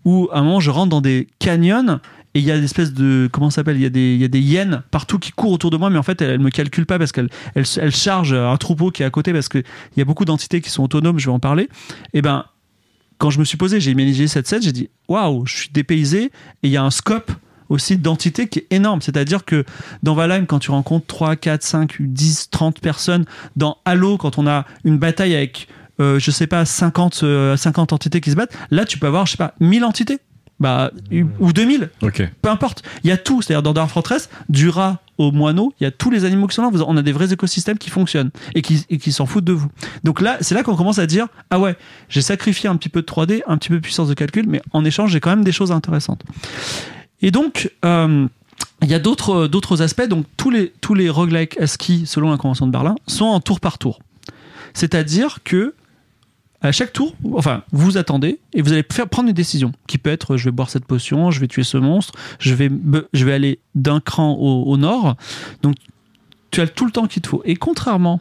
où 0.04 0.28
à 0.32 0.38
un 0.38 0.42
moment 0.42 0.60
je 0.60 0.70
rentre 0.70 0.90
dans 0.90 1.00
des 1.00 1.28
canyons 1.38 2.00
et 2.34 2.40
il 2.40 2.44
y 2.44 2.50
a 2.50 2.58
des 2.58 2.64
espèces 2.64 2.92
de 2.92 3.28
comment 3.32 3.50
ça 3.50 3.56
s'appelle 3.56 3.76
il 3.76 3.82
y 3.82 3.86
a 3.86 3.90
des 3.90 4.14
il 4.14 4.20
y 4.20 4.24
a 4.24 4.28
des 4.28 4.40
hyènes 4.40 4.82
partout 4.90 5.18
qui 5.18 5.32
courent 5.32 5.52
autour 5.52 5.70
de 5.70 5.76
moi 5.76 5.90
mais 5.90 5.98
en 5.98 6.02
fait 6.02 6.20
elles, 6.20 6.30
elles 6.30 6.40
me 6.40 6.50
calculent 6.50 6.86
pas 6.86 6.98
parce 6.98 7.12
qu'elles 7.12 7.30
elles, 7.54 7.94
chargent 7.94 8.34
un 8.34 8.56
troupeau 8.56 8.90
qui 8.90 9.02
est 9.02 9.06
à 9.06 9.10
côté 9.10 9.32
parce 9.32 9.48
que 9.48 9.58
il 9.58 9.98
y 9.98 10.02
a 10.02 10.04
beaucoup 10.04 10.24
d'entités 10.24 10.60
qui 10.60 10.70
sont 10.70 10.82
autonomes 10.82 11.18
je 11.18 11.26
vais 11.26 11.32
en 11.32 11.40
parler 11.40 11.68
et 12.12 12.22
ben 12.22 12.44
quand 13.18 13.30
je 13.30 13.38
me 13.38 13.44
suis 13.44 13.56
posé 13.56 13.80
j'ai 13.80 13.90
imaginé 13.90 14.28
cette 14.28 14.46
scène 14.46 14.62
j'ai 14.62 14.72
dit 14.72 14.90
waouh 15.08 15.46
je 15.46 15.56
suis 15.56 15.70
dépaysé 15.70 16.24
et 16.24 16.30
il 16.64 16.70
y 16.70 16.76
a 16.76 16.84
un 16.84 16.90
scope 16.90 17.32
aussi 17.68 17.96
d'entités 17.96 18.48
qui 18.48 18.60
est 18.60 18.66
énorme. 18.70 19.02
C'est-à-dire 19.02 19.44
que 19.44 19.64
dans 20.02 20.14
Valheim, 20.14 20.46
quand 20.46 20.58
tu 20.58 20.70
rencontres 20.70 21.06
3, 21.06 21.36
4, 21.36 21.62
5, 21.62 21.96
10, 22.00 22.50
30 22.50 22.80
personnes, 22.80 23.24
dans 23.56 23.78
Halo, 23.84 24.16
quand 24.16 24.38
on 24.38 24.46
a 24.46 24.66
une 24.84 24.98
bataille 24.98 25.34
avec, 25.34 25.68
euh, 26.00 26.18
je 26.18 26.30
sais 26.30 26.46
pas, 26.46 26.64
50, 26.64 27.20
euh, 27.22 27.56
50 27.56 27.92
entités 27.92 28.20
qui 28.20 28.30
se 28.30 28.36
battent, 28.36 28.56
là, 28.70 28.84
tu 28.84 28.98
peux 28.98 29.06
avoir, 29.06 29.26
je 29.26 29.32
sais 29.32 29.36
pas, 29.36 29.54
1000 29.60 29.84
entités. 29.84 30.18
Bah, 30.60 30.90
ou 31.38 31.52
2000, 31.52 31.88
Ok. 32.02 32.28
peu 32.42 32.48
importe. 32.50 32.82
Il 33.04 33.08
y 33.08 33.12
a 33.12 33.16
tout. 33.16 33.42
C'est-à-dire, 33.42 33.62
dans 33.62 33.72
Dwarf 33.74 33.92
Fortress, 33.92 34.28
du 34.48 34.68
rat 34.68 35.00
au 35.16 35.30
moineau, 35.30 35.72
il 35.80 35.84
y 35.84 35.86
a 35.86 35.90
tous 35.92 36.10
les 36.10 36.24
animaux 36.24 36.48
qui 36.48 36.56
sont 36.56 36.62
là. 36.62 36.70
On 36.86 36.96
a 36.96 37.02
des 37.02 37.12
vrais 37.12 37.32
écosystèmes 37.32 37.78
qui 37.78 37.90
fonctionnent 37.90 38.30
et 38.56 38.62
qui, 38.62 38.84
et 38.90 38.98
qui 38.98 39.12
s'en 39.12 39.24
foutent 39.26 39.44
de 39.44 39.52
vous. 39.52 39.68
Donc 40.02 40.20
là, 40.20 40.36
c'est 40.40 40.54
là 40.56 40.64
qu'on 40.64 40.74
commence 40.74 40.98
à 40.98 41.06
dire 41.06 41.28
Ah 41.50 41.60
ouais, 41.60 41.76
j'ai 42.08 42.22
sacrifié 42.22 42.68
un 42.68 42.74
petit 42.76 42.88
peu 42.88 43.02
de 43.02 43.06
3D, 43.06 43.42
un 43.46 43.56
petit 43.56 43.68
peu 43.68 43.76
de 43.76 43.80
puissance 43.80 44.08
de 44.08 44.14
calcul, 44.14 44.46
mais 44.48 44.60
en 44.72 44.84
échange, 44.84 45.12
j'ai 45.12 45.20
quand 45.20 45.30
même 45.30 45.44
des 45.44 45.52
choses 45.52 45.70
intéressantes. 45.70 46.22
Et 47.22 47.30
donc, 47.30 47.70
euh, 47.84 48.26
il 48.82 48.88
y 48.88 48.94
a 48.94 48.98
d'autres 48.98 49.46
d'autres 49.46 49.80
aspects. 49.82 50.06
Donc, 50.08 50.26
tous 50.36 50.50
les, 50.50 50.72
tous 50.80 50.94
les 50.94 51.08
roguelike 51.08 51.56
ASCII, 51.60 52.04
selon 52.06 52.30
la 52.32 52.36
Convention 52.36 52.66
de 52.66 52.72
Berlin, 52.72 52.96
sont 53.06 53.26
en 53.26 53.38
tour 53.40 53.60
par 53.60 53.78
tour. 53.78 54.00
C'est-à-dire 54.74 55.38
que 55.44 55.74
à 56.60 56.72
chaque 56.72 56.92
tour, 56.92 57.14
enfin, 57.34 57.62
vous 57.72 57.98
attendez 57.98 58.40
et 58.52 58.62
vous 58.62 58.72
allez 58.72 58.84
faire 58.90 59.08
prendre 59.08 59.28
une 59.28 59.34
décision 59.34 59.72
qui 59.86 59.96
peut 59.98 60.10
être 60.10 60.36
je 60.36 60.44
vais 60.46 60.50
boire 60.50 60.70
cette 60.70 60.84
potion, 60.86 61.30
je 61.30 61.38
vais 61.40 61.46
tuer 61.48 61.62
ce 61.62 61.76
monstre, 61.78 62.14
je 62.40 62.52
vais, 62.54 62.68
je 63.12 63.24
vais 63.24 63.32
aller 63.32 63.60
d'un 63.76 64.00
cran 64.00 64.32
au, 64.32 64.64
au 64.64 64.76
nord. 64.76 65.16
Donc, 65.62 65.76
tu 66.50 66.60
as 66.60 66.66
tout 66.66 66.84
le 66.84 66.90
temps 66.90 67.06
qu'il 67.06 67.22
te 67.22 67.28
faut. 67.28 67.42
Et 67.44 67.54
contrairement 67.56 68.20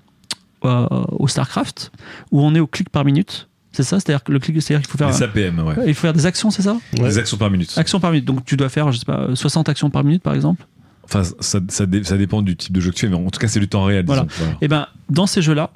euh, 0.65 0.87
au 1.11 1.27
StarCraft, 1.27 1.91
où 2.31 2.41
on 2.41 2.53
est 2.53 2.59
au 2.59 2.67
clic 2.67 2.89
par 2.89 3.05
minute, 3.05 3.47
c'est 3.71 3.83
ça? 3.83 3.99
C'est-à-dire 3.99 4.23
que 4.23 4.31
le 4.31 4.39
clic, 4.39 4.61
c'est-à-dire 4.61 4.85
qu'il 4.87 4.91
faut 4.91 4.97
faire, 4.97 5.09
Les 5.09 5.23
APM, 5.23 5.59
ouais. 5.59 5.75
il 5.87 5.93
faut 5.93 6.01
faire 6.01 6.13
des 6.13 6.25
actions, 6.25 6.51
c'est 6.51 6.63
ça? 6.63 6.77
Ouais. 6.99 7.09
Des 7.09 7.17
actions 7.17 7.37
par 7.37 7.49
minute. 7.49 7.75
Actions 7.77 7.99
par 7.99 8.11
minute. 8.11 8.25
Donc, 8.25 8.43
tu 8.45 8.55
dois 8.57 8.69
faire, 8.69 8.91
je 8.91 8.99
sais 8.99 9.05
pas, 9.05 9.29
60 9.35 9.69
actions 9.69 9.89
par 9.89 10.03
minute, 10.03 10.21
par 10.23 10.33
exemple. 10.35 10.65
Enfin, 11.03 11.23
ça, 11.39 11.59
ça, 11.69 11.85
dé- 11.85 12.03
ça 12.03 12.17
dépend 12.17 12.41
du 12.41 12.55
type 12.57 12.73
de 12.73 12.81
jeu 12.81 12.91
que 12.91 12.95
tu 12.95 13.05
fais, 13.05 13.09
mais 13.11 13.15
en 13.17 13.29
tout 13.29 13.39
cas, 13.39 13.47
c'est 13.47 13.59
du 13.59 13.67
temps 13.69 13.83
réel. 13.83 14.03
Voilà. 14.05 14.23
disons. 14.23 14.35
Voilà. 14.43 14.57
Et 14.61 14.67
ben, 14.67 14.87
dans 15.09 15.25
ces 15.27 15.41
jeux-là, 15.41 15.71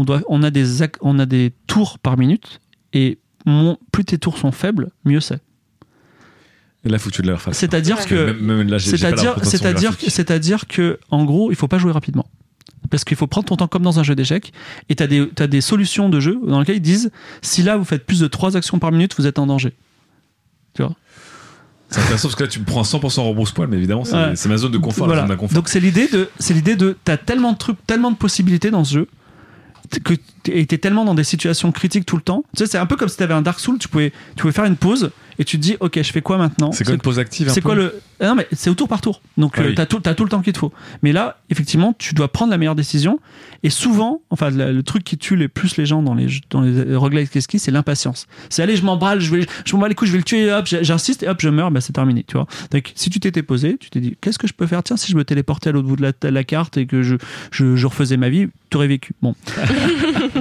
on, 0.00 0.04
doit, 0.04 0.20
on, 0.28 0.42
a 0.42 0.50
des, 0.50 0.64
on 1.00 1.18
a 1.18 1.26
des 1.26 1.52
tours 1.66 1.98
par 1.98 2.16
minute 2.18 2.60
et 2.92 3.18
mon- 3.44 3.78
plus 3.92 4.04
tes 4.04 4.18
tours 4.18 4.38
sont 4.38 4.52
faibles, 4.52 4.90
mieux 5.04 5.20
c'est. 5.20 5.40
Et 6.84 6.88
là, 6.88 6.98
faut 6.98 7.10
que 7.10 7.14
tu 7.16 7.22
le 7.22 7.34
refasses. 7.34 7.56
C'est-à-dire 7.56 8.06
que, 8.06 8.36
c'est-à-dire, 8.70 9.96
c'est-à-dire 10.08 10.66
que, 10.68 10.98
en 11.10 11.24
gros, 11.24 11.50
il 11.50 11.56
faut 11.56 11.66
pas 11.68 11.78
jouer 11.78 11.90
rapidement. 11.92 12.26
Parce 12.90 13.02
qu'il 13.04 13.16
faut 13.16 13.26
prendre 13.26 13.46
ton 13.46 13.56
temps 13.56 13.66
comme 13.66 13.82
dans 13.82 13.98
un 13.98 14.04
jeu 14.04 14.14
d'échecs. 14.14 14.52
Et 14.88 14.94
tu 14.94 15.02
as 15.02 15.08
des, 15.08 15.28
t'as 15.28 15.48
des 15.48 15.60
solutions 15.60 16.08
de 16.08 16.20
jeu 16.20 16.38
dans 16.46 16.60
lesquelles 16.60 16.76
ils 16.76 16.80
disent 16.80 17.10
si 17.42 17.64
là 17.64 17.76
vous 17.76 17.84
faites 17.84 18.06
plus 18.06 18.20
de 18.20 18.28
3 18.28 18.56
actions 18.56 18.78
par 18.78 18.92
minute, 18.92 19.14
vous 19.18 19.26
êtes 19.26 19.40
en 19.40 19.46
danger. 19.46 19.72
Tu 20.74 20.82
vois? 20.82 20.94
C'est 21.90 22.00
intéressant 22.00 22.28
parce 22.28 22.36
que 22.36 22.44
là, 22.44 22.48
tu 22.48 22.60
me 22.60 22.64
prends 22.64 22.82
100% 22.82 23.20
rebrousse-poil, 23.28 23.68
mais 23.68 23.76
évidemment, 23.76 24.04
c'est 24.04 24.14
Ouais. 24.14 24.36
c'est 24.36 24.48
ma 24.48 24.56
zone 24.56 24.70
de 24.72 24.78
confort. 24.78 25.06
la 25.08 25.14
Voilà. 25.14 25.22
zone 25.22 25.30
d'inconfort. 25.30 25.54
Donc 25.56 25.68
c'est 25.68 25.80
l'idée 25.80 26.06
de, 26.06 26.28
c'est 26.38 26.54
l'idée 26.54 26.76
de, 26.76 26.96
t'as 27.04 27.16
tellement 27.16 27.52
de 27.52 27.58
trucs, 27.58 27.84
tellement 27.86 28.12
de 28.12 28.16
possibilités 28.16 28.70
dans 28.70 28.84
ce 28.84 28.94
jeu 28.94 29.08
que 30.04 30.14
tellement 30.76 31.04
dans 31.04 31.14
des 31.14 31.24
situations 31.24 31.72
critiques 31.72 32.06
tout 32.06 32.16
le 32.16 32.22
temps. 32.22 32.44
Tu 32.56 32.64
sais, 32.64 32.70
c'est 32.70 32.78
un 32.78 32.86
peu 32.86 32.96
comme 32.96 33.08
si 33.08 33.16
t'avais 33.16 33.34
un 33.34 33.42
Dark 33.42 33.60
Soul, 33.60 33.78
tu 33.78 33.88
pouvais, 33.88 34.12
tu 34.36 34.42
pouvais 34.42 34.52
faire 34.52 34.64
une 34.64 34.76
pause 34.76 35.10
et 35.38 35.44
tu 35.44 35.56
te 35.58 35.62
dis, 35.62 35.76
ok, 35.80 35.98
je 36.02 36.12
fais 36.12 36.22
quoi 36.22 36.38
maintenant 36.38 36.72
C'est 36.72 36.84
quoi 36.84 36.94
une 36.94 37.00
pause 37.00 37.18
active 37.18 37.48
C'est 37.50 37.60
quoi 37.60 37.74
le 37.74 38.00
Ah 38.20 38.28
Non 38.28 38.34
mais 38.34 38.46
c'est 38.52 38.70
au 38.70 38.74
tour 38.74 38.88
par 38.88 39.00
tour. 39.00 39.20
Donc 39.36 39.54
Ah 39.56 39.62
euh, 39.62 39.68
oui. 39.68 39.74
t'as 39.74 39.86
tout, 39.86 40.00
t'as 40.00 40.14
tout 40.14 40.24
le 40.24 40.30
temps 40.30 40.40
qu'il 40.42 40.52
te 40.52 40.58
faut. 40.58 40.72
Mais 41.02 41.12
là, 41.12 41.38
effectivement, 41.50 41.94
tu 41.98 42.14
dois 42.14 42.28
prendre 42.32 42.50
la 42.50 42.58
meilleure 42.58 42.74
décision. 42.74 43.18
Et 43.62 43.70
souvent, 43.70 44.22
enfin, 44.30 44.50
le, 44.50 44.72
le 44.72 44.82
truc 44.82 45.02
qui 45.04 45.18
tue 45.18 45.36
les 45.36 45.48
plus 45.48 45.76
les 45.76 45.86
gens 45.86 46.02
dans 46.02 46.14
les 46.14 46.26
dans 46.50 46.60
les 46.60 46.94
roguelikes 46.94 47.30
qu'est-ce 47.30 47.48
qui, 47.48 47.58
c'est 47.58 47.70
l'impatience. 47.70 48.26
C'est 48.50 48.62
allez, 48.62 48.76
je 48.76 48.82
m'emballe, 48.84 49.20
je 49.20 49.34
vais, 49.34 49.46
je 49.64 49.76
m'en 49.76 49.86
les 49.86 49.94
couilles, 49.94 50.08
je 50.08 50.12
vais 50.12 50.18
le 50.18 50.24
tuer, 50.24 50.52
hop, 50.52 50.66
j'insiste 50.66 51.22
et 51.22 51.28
hop, 51.28 51.38
je 51.40 51.48
meurs, 51.48 51.70
bah 51.70 51.80
c'est 51.80 51.92
terminé, 51.92 52.24
tu 52.26 52.34
vois. 52.36 52.46
Donc 52.70 52.92
si 52.94 53.10
tu 53.10 53.18
t'étais 53.20 53.42
posé, 53.42 53.76
tu 53.78 53.90
t'es 53.90 54.00
dit, 54.00 54.16
qu'est-ce 54.20 54.38
que 54.38 54.46
je 54.46 54.52
peux 54.52 54.66
faire? 54.66 54.82
Tiens, 54.82 54.96
si 54.96 55.10
je 55.10 55.16
me 55.16 55.24
téléportais 55.24 55.70
à 55.70 55.72
l'autre 55.72 55.88
bout 55.88 55.96
de 55.96 56.02
la, 56.02 56.12
de 56.12 56.28
la 56.28 56.44
carte 56.44 56.76
et 56.76 56.86
que 56.86 57.02
je, 57.02 57.16
je, 57.50 57.76
je 57.76 57.86
refaisais 57.86 58.16
ma 58.16 58.28
vie, 58.28 58.46
t'aurais 58.70 58.88
vécu. 58.88 59.12
Bon, 59.22 59.34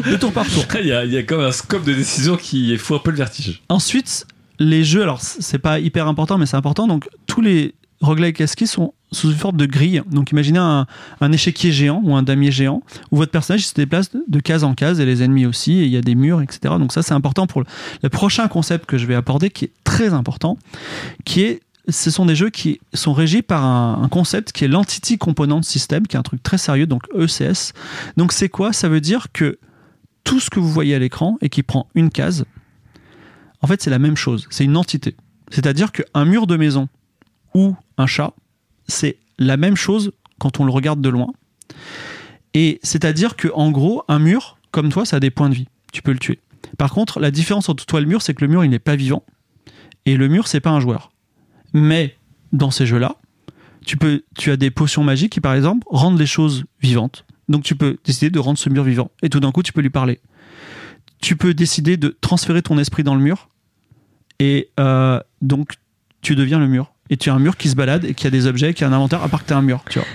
de 0.09 0.15
tour 0.17 0.31
par 0.31 0.47
tour. 0.47 0.63
il, 0.81 0.87
y 0.87 0.91
a, 0.91 1.05
il 1.05 1.11
y 1.11 1.17
a 1.17 1.23
comme 1.23 1.41
un 1.41 1.51
scope 1.51 1.83
de 1.85 1.93
décision 1.93 2.37
qui 2.37 2.77
fout 2.77 2.97
un 2.97 2.99
peu 2.99 3.11
le 3.11 3.17
vertige. 3.17 3.61
Ensuite, 3.69 4.27
les 4.59 4.83
jeux, 4.83 5.01
alors 5.01 5.21
c'est 5.21 5.59
pas 5.59 5.79
hyper 5.79 6.07
important, 6.07 6.37
mais 6.37 6.45
c'est 6.45 6.57
important. 6.57 6.87
Donc 6.87 7.09
tous 7.27 7.41
les 7.41 7.75
roguelikes 8.01 8.41
ASCII 8.41 8.67
sont 8.67 8.93
sous 9.11 9.29
une 9.31 9.37
forme 9.37 9.57
de 9.57 9.65
grille. 9.65 10.01
Donc 10.11 10.31
imaginez 10.31 10.59
un, 10.59 10.85
un 11.21 11.31
échiquier 11.31 11.71
géant 11.71 12.01
ou 12.03 12.15
un 12.15 12.23
damier 12.23 12.51
géant 12.51 12.83
où 13.11 13.17
votre 13.17 13.31
personnage 13.31 13.67
se 13.67 13.73
déplace 13.73 14.11
de, 14.11 14.39
case 14.39 14.63
en 14.63 14.73
case 14.75 14.99
et 14.99 15.05
les 15.05 15.23
ennemis 15.23 15.45
aussi. 15.45 15.73
Et 15.73 15.85
il 15.85 15.89
y 15.89 15.97
a 15.97 16.01
des 16.01 16.15
murs, 16.15 16.41
etc. 16.41 16.75
Donc 16.77 16.91
ça 16.91 17.01
c'est 17.01 17.13
important 17.13 17.47
pour 17.47 17.61
le, 17.61 17.67
le 18.03 18.09
prochain 18.09 18.47
concept 18.47 18.85
que 18.85 18.97
je 18.97 19.05
vais 19.05 19.15
aborder 19.15 19.49
qui 19.49 19.65
est 19.65 19.71
très 19.83 20.13
important, 20.13 20.57
qui 21.23 21.41
est 21.41 21.61
ce 21.87 22.09
sont 22.09 22.25
des 22.25 22.35
jeux 22.35 22.49
qui 22.49 22.79
sont 22.95 23.13
régis 23.13 23.43
par 23.43 23.63
un, 23.63 24.01
un 24.03 24.07
concept 24.07 24.51
qui 24.51 24.65
est 24.65 24.67
l'Entity 24.67 25.19
Component 25.19 25.61
System, 25.61 26.07
qui 26.07 26.15
est 26.15 26.19
un 26.19 26.23
truc 26.23 26.41
très 26.41 26.57
sérieux, 26.57 26.87
donc 26.87 27.03
ECS. 27.13 27.73
Donc 28.17 28.31
c'est 28.31 28.49
quoi? 28.49 28.73
Ça 28.73 28.89
veut 28.89 29.01
dire 29.01 29.27
que 29.31 29.59
tout 30.23 30.39
ce 30.39 30.49
que 30.49 30.59
vous 30.59 30.69
voyez 30.69 30.95
à 30.95 30.99
l'écran 30.99 31.37
et 31.41 31.49
qui 31.49 31.63
prend 31.63 31.87
une 31.95 32.09
case, 32.09 32.45
en 33.61 33.67
fait, 33.67 33.81
c'est 33.81 33.89
la 33.89 33.99
même 33.99 34.17
chose. 34.17 34.47
C'est 34.49 34.63
une 34.63 34.77
entité. 34.77 35.15
C'est-à-dire 35.51 35.91
qu'un 35.91 36.25
mur 36.25 36.47
de 36.47 36.57
maison 36.57 36.87
ou 37.53 37.75
un 37.97 38.07
chat, 38.07 38.33
c'est 38.87 39.17
la 39.37 39.57
même 39.57 39.75
chose 39.75 40.11
quand 40.39 40.59
on 40.59 40.65
le 40.65 40.71
regarde 40.71 41.01
de 41.01 41.09
loin. 41.09 41.27
Et 42.53 42.79
c'est-à-dire 42.83 43.35
que 43.35 43.49
en 43.53 43.71
gros, 43.71 44.03
un 44.07 44.19
mur, 44.19 44.57
comme 44.71 44.89
toi, 44.89 45.05
ça 45.05 45.17
a 45.17 45.19
des 45.19 45.31
points 45.31 45.49
de 45.49 45.55
vie. 45.55 45.67
Tu 45.91 46.01
peux 46.01 46.11
le 46.11 46.19
tuer. 46.19 46.39
Par 46.77 46.91
contre, 46.91 47.19
la 47.19 47.31
différence 47.31 47.69
entre 47.69 47.85
toi 47.85 47.99
et 47.99 48.03
le 48.03 48.09
mur, 48.09 48.21
c'est 48.21 48.33
que 48.33 48.43
le 48.43 48.49
mur, 48.49 48.63
il 48.63 48.69
n'est 48.69 48.79
pas 48.79 48.95
vivant. 48.95 49.23
Et 50.05 50.17
le 50.17 50.27
mur, 50.27 50.47
c'est 50.47 50.59
pas 50.59 50.71
un 50.71 50.79
joueur. 50.79 51.11
Mais 51.73 52.15
dans 52.51 52.71
ces 52.71 52.85
jeux-là, 52.85 53.15
tu, 53.85 54.51
as 54.51 54.57
des 54.57 54.71
potions 54.71 55.03
magiques 55.03 55.33
qui, 55.33 55.41
par 55.41 55.53
exemple, 55.53 55.85
rendent 55.89 56.19
les 56.19 56.25
choses 56.25 56.65
vivantes. 56.81 57.25
Donc 57.49 57.63
tu 57.63 57.75
peux 57.75 57.97
décider 58.03 58.31
de 58.31 58.39
rendre 58.39 58.57
ce 58.57 58.69
mur 58.69 58.83
vivant. 58.83 59.11
Et 59.21 59.29
tout 59.29 59.39
d'un 59.39 59.51
coup, 59.51 59.61
tu 59.61 59.73
peux 59.73 59.81
lui 59.81 59.89
parler. 59.89 60.19
Tu 61.25 61.35
peux 61.35 61.55
décider 61.55 61.97
de 61.97 62.15
transférer 62.21 62.61
ton 62.61 62.77
esprit 62.77 63.01
dans 63.01 63.15
le 63.15 63.19
mur. 63.19 63.49
Et 64.37 64.69
euh, 64.79 65.19
donc, 65.41 65.73
tu 66.21 66.35
deviens 66.35 66.59
le 66.59 66.67
mur. 66.67 66.93
Et 67.09 67.17
tu 67.17 67.31
as 67.31 67.33
un 67.33 67.39
mur 67.39 67.57
qui 67.57 67.67
se 67.67 67.75
balade 67.75 68.05
et 68.05 68.13
qui 68.13 68.27
a 68.27 68.29
des 68.29 68.45
objets, 68.45 68.75
qui 68.75 68.83
a 68.83 68.87
un 68.87 68.93
inventaire, 68.93 69.23
à 69.23 69.27
part 69.27 69.41
que 69.41 69.47
tu 69.47 69.53
as 69.53 69.57
un 69.57 69.63
mur. 69.63 69.83
Tu, 69.89 69.97
vois. 69.97 70.07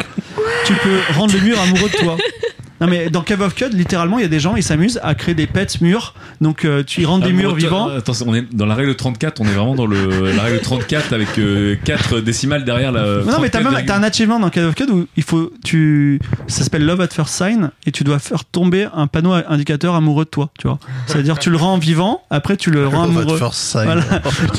tu 0.66 0.72
peux 0.74 1.00
rendre 1.16 1.34
le 1.34 1.40
mur 1.40 1.60
amoureux 1.60 1.88
de 1.88 1.96
toi. 1.96 2.16
Non 2.80 2.86
mais 2.86 3.10
dans 3.10 3.22
Cave 3.22 3.42
of 3.42 3.54
Cud, 3.54 3.74
littéralement, 3.74 4.18
il 4.18 4.22
y 4.22 4.24
a 4.24 4.28
des 4.28 4.40
gens, 4.40 4.56
ils 4.56 4.62
s'amusent 4.62 5.00
à 5.02 5.14
créer 5.14 5.34
des 5.34 5.46
pets 5.46 5.80
murs. 5.80 6.14
Donc 6.40 6.64
euh, 6.64 6.82
tu 6.82 7.02
y 7.02 7.04
rends 7.04 7.18
des 7.18 7.28
Ah, 7.28 7.32
murs 7.32 7.54
vivants. 7.54 7.86
toi, 7.86 7.96
Attends, 7.98 8.12
on 8.26 8.34
est 8.34 8.44
dans 8.54 8.66
la 8.66 8.74
règle 8.74 8.94
34, 8.94 9.40
on 9.40 9.44
est 9.44 9.52
vraiment 9.52 9.74
dans 9.74 9.86
le, 9.86 10.32
la 10.34 10.42
règle 10.42 10.60
34 10.60 11.12
avec 11.12 11.28
4 11.84 12.20
décimales 12.20 12.64
derrière 12.64 12.92
la. 12.92 13.02
Non, 13.24 13.40
mais 13.40 13.48
t'as 13.50 13.60
34, 13.60 13.72
même 13.72 13.86
t'as 13.86 13.96
un 13.96 14.02
achievement 14.02 14.40
dans 14.40 14.48
Call 14.50 14.64
of 14.64 14.74
Code 14.74 14.90
où 14.90 15.06
il 15.16 15.22
faut 15.22 15.52
tu 15.64 16.18
ça 16.46 16.64
s'appelle 16.64 16.84
Love 16.86 17.00
at 17.02 17.08
First 17.08 17.34
Sign 17.34 17.70
et 17.86 17.92
tu 17.92 18.02
dois 18.04 18.18
faire 18.18 18.44
tomber 18.44 18.88
un 18.94 19.06
panneau 19.06 19.32
indicateur 19.32 19.94
amoureux 19.94 20.24
de 20.24 20.30
toi, 20.30 20.50
tu 20.58 20.66
vois. 20.66 20.78
C'est-à-dire 21.06 21.38
tu 21.38 21.50
le 21.50 21.56
rends 21.56 21.76
vivant, 21.78 22.22
après 22.30 22.56
tu 22.56 22.70
le 22.70 22.86
rends 22.86 23.06
Love 23.06 23.28
at 23.34 23.36
first. 23.36 23.72
Voilà. 23.84 24.02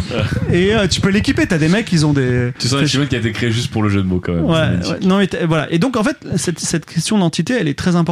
Et 0.54 0.76
euh, 0.76 0.88
tu 0.88 1.02
peux 1.02 1.10
l'équiper, 1.10 1.48
t'as 1.48 1.58
des 1.58 1.70
mecs 1.70 1.92
ils 1.92 2.06
ont 2.06 2.14
des 2.14 2.52
Tu 2.60 2.68
sens 2.68 2.80
un 2.82 2.84
achievement 2.84 3.08
qui 3.08 3.16
a 3.16 3.20
été 3.20 3.32
créé 3.32 3.52
juste 3.52 3.72
pour 3.72 3.82
le 3.84 3.90
jeu 3.90 4.02
de 4.02 4.08
mots 4.08 4.22
quand 4.24 4.34
même. 4.34 4.46
Ouais, 4.46 4.52
ouais. 4.90 5.00
non 5.06 5.18
mais 5.18 5.30
voilà. 5.48 5.72
Et 5.72 5.80
donc 5.80 5.98
en 5.98 6.04
fait, 6.04 6.18
cette, 6.36 6.60
cette 6.60 6.86
question 6.86 7.18
d'entité, 7.18 7.56
elle 7.60 7.68
est 7.68 7.78
très 7.78 7.96
importante. 7.96 8.11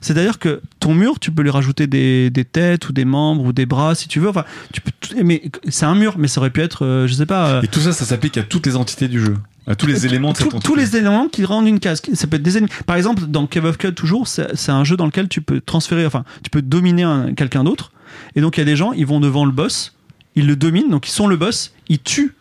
C'est-à-dire 0.00 0.38
que 0.38 0.60
ton 0.80 0.94
mur, 0.94 1.18
tu 1.20 1.30
peux 1.30 1.42
lui 1.42 1.50
rajouter 1.50 1.86
des, 1.86 2.30
des 2.30 2.44
têtes 2.44 2.88
ou 2.88 2.92
des 2.92 3.04
membres 3.04 3.44
ou 3.44 3.52
des 3.52 3.66
bras 3.66 3.94
si 3.94 4.08
tu 4.08 4.20
veux. 4.20 4.28
Enfin, 4.28 4.44
tu 4.72 4.80
peux. 4.80 4.90
tout- 5.00 5.14
Mais 5.24 5.42
c'est 5.68 5.86
un 5.86 5.94
mur, 5.94 6.14
mais 6.18 6.28
ça 6.28 6.40
aurait 6.40 6.50
pu 6.50 6.60
être, 6.60 6.84
euh, 6.84 7.06
je 7.06 7.14
sais 7.14 7.26
pas. 7.26 7.48
euh, 7.48 7.62
Et 7.62 7.68
tout 7.68 7.80
ça, 7.80 7.92
ça 7.92 8.04
s'applique 8.04 8.36
à 8.38 8.42
toutes 8.42 8.66
les 8.66 8.76
entités 8.76 9.08
du 9.08 9.20
jeu. 9.20 9.36
À 9.66 9.76
tous 9.76 9.86
les 9.86 10.06
éléments 10.06 10.32
Tous- 10.32 10.74
les 10.74 10.96
éléments 10.96 11.28
qui 11.28 11.44
rendent 11.44 11.68
une 11.68 11.78
case. 11.78 12.02
Ça 12.14 12.26
peut 12.26 12.36
être 12.36 12.42
des 12.42 12.58
ennemis. 12.58 12.70
Par 12.84 12.96
exemple, 12.96 13.22
dans 13.28 13.46
Cave 13.46 13.66
of 13.66 13.78
Cud, 13.78 13.94
toujours, 13.94 14.26
c'est 14.26 14.56
c'est 14.56 14.72
un 14.72 14.82
jeu 14.82 14.96
dans 14.96 15.06
lequel 15.06 15.28
tu 15.28 15.40
peux 15.40 15.60
transférer, 15.60 16.04
enfin, 16.04 16.24
tu 16.42 16.50
peux 16.50 16.62
dominer 16.62 17.04
un- 17.04 17.32
quelqu'un 17.34 17.62
d'autre. 17.62 17.92
Et 18.34 18.40
donc, 18.40 18.56
il 18.56 18.60
y 18.60 18.62
a 18.62 18.66
des 18.66 18.74
gens, 18.76 18.92
ils 18.92 19.06
vont 19.06 19.20
devant 19.20 19.44
le 19.44 19.52
boss, 19.52 19.94
ils 20.34 20.46
le 20.48 20.56
dominent, 20.56 20.90
donc 20.90 21.06
ils 21.08 21.12
sont 21.12 21.28
le 21.28 21.36
boss, 21.36 21.72
ils 21.88 22.00
tuent 22.00 22.34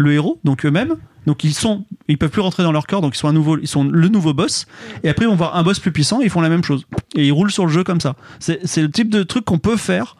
le 0.00 0.12
héros, 0.12 0.38
donc 0.44 0.64
eux-mêmes. 0.66 0.94
Donc 1.26 1.44
ils 1.44 1.52
sont, 1.52 1.84
ils 2.08 2.16
peuvent 2.16 2.30
plus 2.30 2.40
rentrer 2.40 2.62
dans 2.62 2.72
leur 2.72 2.86
corps, 2.86 3.02
donc 3.02 3.14
ils 3.14 3.18
sont 3.18 3.28
un 3.28 3.32
nouveau, 3.32 3.58
ils 3.58 3.68
sont 3.68 3.84
le 3.84 4.08
nouveau 4.08 4.32
boss. 4.32 4.66
Et 5.04 5.08
après 5.10 5.26
ils 5.26 5.28
vont 5.28 5.34
voir 5.36 5.54
un 5.56 5.62
boss 5.62 5.78
plus 5.78 5.92
puissant, 5.92 6.20
et 6.20 6.24
ils 6.24 6.30
font 6.30 6.40
la 6.40 6.48
même 6.48 6.64
chose. 6.64 6.86
Et 7.14 7.26
ils 7.26 7.32
roulent 7.32 7.50
sur 7.52 7.66
le 7.66 7.72
jeu 7.72 7.84
comme 7.84 8.00
ça. 8.00 8.16
C'est 8.38 8.80
le 8.82 8.90
type 8.90 9.10
de 9.10 9.22
truc 9.22 9.44
qu'on 9.44 9.58
peut 9.58 9.76
faire 9.76 10.16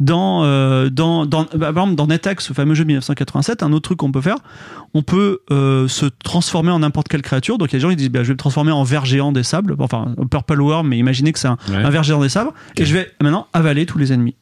dans, 0.00 0.44
euh, 0.44 0.90
dans, 0.90 1.26
dans, 1.26 1.42
bah, 1.56 1.72
par 1.72 1.82
exemple, 1.82 1.96
dans 1.96 2.06
NetHack, 2.06 2.40
ce 2.40 2.52
fameux 2.52 2.74
jeu 2.74 2.84
de 2.84 2.86
1987, 2.86 3.64
un 3.64 3.72
autre 3.72 3.82
truc 3.82 3.98
qu'on 3.98 4.12
peut 4.12 4.20
faire, 4.20 4.36
on 4.94 5.02
peut 5.02 5.40
euh, 5.50 5.88
se 5.88 6.06
transformer 6.06 6.70
en 6.70 6.78
n'importe 6.78 7.08
quelle 7.08 7.22
créature. 7.22 7.58
Donc 7.58 7.72
il 7.72 7.72
y 7.72 7.76
a 7.76 7.78
des 7.78 7.82
gens 7.82 7.90
qui 7.90 7.96
disent, 7.96 8.08
bah, 8.10 8.22
je 8.22 8.28
vais 8.28 8.34
me 8.34 8.38
transformer 8.38 8.70
en 8.70 8.84
ver 8.84 9.04
géant 9.06 9.32
des 9.32 9.42
sables, 9.42 9.74
enfin 9.80 10.14
un 10.16 10.26
Purple 10.26 10.60
Worm, 10.60 10.86
mais 10.86 10.98
imaginez 10.98 11.32
que 11.32 11.40
c'est 11.40 11.48
un, 11.48 11.58
Ouais. 11.68 11.76
un 11.76 11.90
ver 11.90 12.04
géant 12.04 12.20
des 12.20 12.28
sables, 12.28 12.52
et 12.76 12.84
je 12.84 12.94
vais 12.94 13.10
maintenant 13.20 13.48
avaler 13.52 13.86
tous 13.86 13.98
les 13.98 14.12
ennemis. 14.12 14.36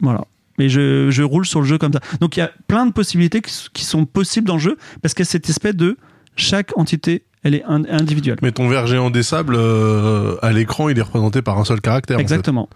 Voilà. 0.00 0.20
Et 0.60 0.68
je, 0.68 1.10
je 1.10 1.22
roule 1.22 1.46
sur 1.46 1.60
le 1.60 1.66
jeu 1.66 1.78
comme 1.78 1.92
ça. 1.92 2.00
Donc 2.20 2.36
il 2.36 2.40
y 2.40 2.42
a 2.42 2.50
plein 2.68 2.86
de 2.86 2.92
possibilités 2.92 3.40
qui, 3.40 3.52
qui 3.72 3.84
sont 3.84 4.04
possibles 4.06 4.46
dans 4.46 4.54
le 4.56 4.60
jeu, 4.60 4.76
parce 5.02 5.14
qu'il 5.14 5.24
y 5.24 5.28
a 5.28 5.30
cette 5.30 5.48
espèce 5.48 5.74
de 5.76 5.96
chaque 6.36 6.76
entité, 6.78 7.24
elle 7.42 7.54
est 7.54 7.64
in- 7.64 7.84
individuelle. 7.88 8.36
Mais 8.42 8.52
ton 8.52 8.68
verre 8.68 8.86
géant 8.86 9.10
des 9.10 9.22
sables, 9.22 9.54
euh, 9.56 10.36
à 10.42 10.52
l'écran, 10.52 10.88
il 10.88 10.98
est 10.98 11.02
représenté 11.02 11.42
par 11.42 11.58
un 11.58 11.64
seul 11.64 11.80
caractère. 11.80 12.16
en 12.16 12.18
fait. 12.18 12.22
Exactement. 12.22 12.68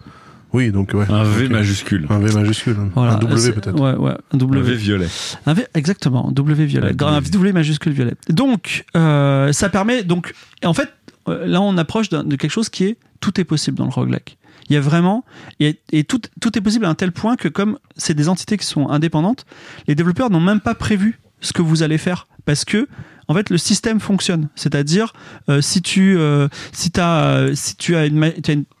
Oui, 0.53 0.71
donc 0.71 0.91
ouais. 0.93 1.05
Un 1.09 1.23
V 1.23 1.49
majuscule. 1.49 2.05
Un 2.09 2.19
V 2.19 2.33
majuscule. 2.33 2.77
Voilà. 2.95 3.15
Un 3.15 3.19
W 3.19 3.51
peut-être. 3.51 3.77
Ouais, 3.79 3.93
ouais. 3.95 4.11
Un 4.31 4.35
Un 4.35 4.37
W. 4.37 4.61
V 4.61 4.75
violet. 4.75 5.07
Un 5.45 5.53
V, 5.53 5.65
exactement, 5.73 6.31
W 6.31 6.65
violet. 6.65 6.87
Ouais, 6.87 7.03
un 7.03 7.19
W. 7.19 7.29
W 7.31 7.51
majuscule 7.53 7.91
violet. 7.91 8.13
Donc, 8.29 8.85
euh, 8.95 9.51
ça 9.51 9.67
permet. 9.69 10.03
Donc, 10.03 10.33
en 10.63 10.73
fait, 10.73 10.89
euh, 11.27 11.45
là, 11.45 11.59
on 11.61 11.77
approche 11.77 12.07
de 12.09 12.35
quelque 12.37 12.51
chose 12.51 12.69
qui 12.69 12.85
est 12.85 12.97
tout 13.19 13.39
est 13.41 13.43
possible 13.43 13.77
dans 13.77 13.85
le 13.85 13.89
roguelike. 13.91 14.37
Il 14.69 14.73
y 14.73 14.77
a 14.77 14.81
vraiment. 14.81 15.25
Et, 15.59 15.79
et 15.91 16.03
tout, 16.03 16.21
tout 16.41 16.57
est 16.57 16.61
possible 16.61 16.85
à 16.85 16.89
un 16.89 16.95
tel 16.95 17.11
point 17.11 17.35
que, 17.35 17.47
comme 17.47 17.77
c'est 17.95 18.13
des 18.13 18.29
entités 18.29 18.57
qui 18.57 18.65
sont 18.65 18.89
indépendantes, 18.89 19.45
les 19.87 19.95
développeurs 19.95 20.29
n'ont 20.29 20.39
même 20.39 20.61
pas 20.61 20.75
prévu 20.75 21.19
ce 21.41 21.53
que 21.53 21.61
vous 21.61 21.83
allez 21.83 21.97
faire. 21.97 22.27
Parce 22.45 22.65
que, 22.65 22.87
en 23.27 23.33
fait, 23.33 23.49
le 23.49 23.57
système 23.57 23.99
fonctionne. 23.99 24.49
C'est-à-dire, 24.55 25.13
euh, 25.49 25.61
si, 25.61 25.81
tu, 25.81 26.17
euh, 26.17 26.47
si, 26.71 26.91
euh, 26.97 27.55
si 27.55 27.75
tu 27.75 27.95
as 27.95 28.05
une, 28.05 28.31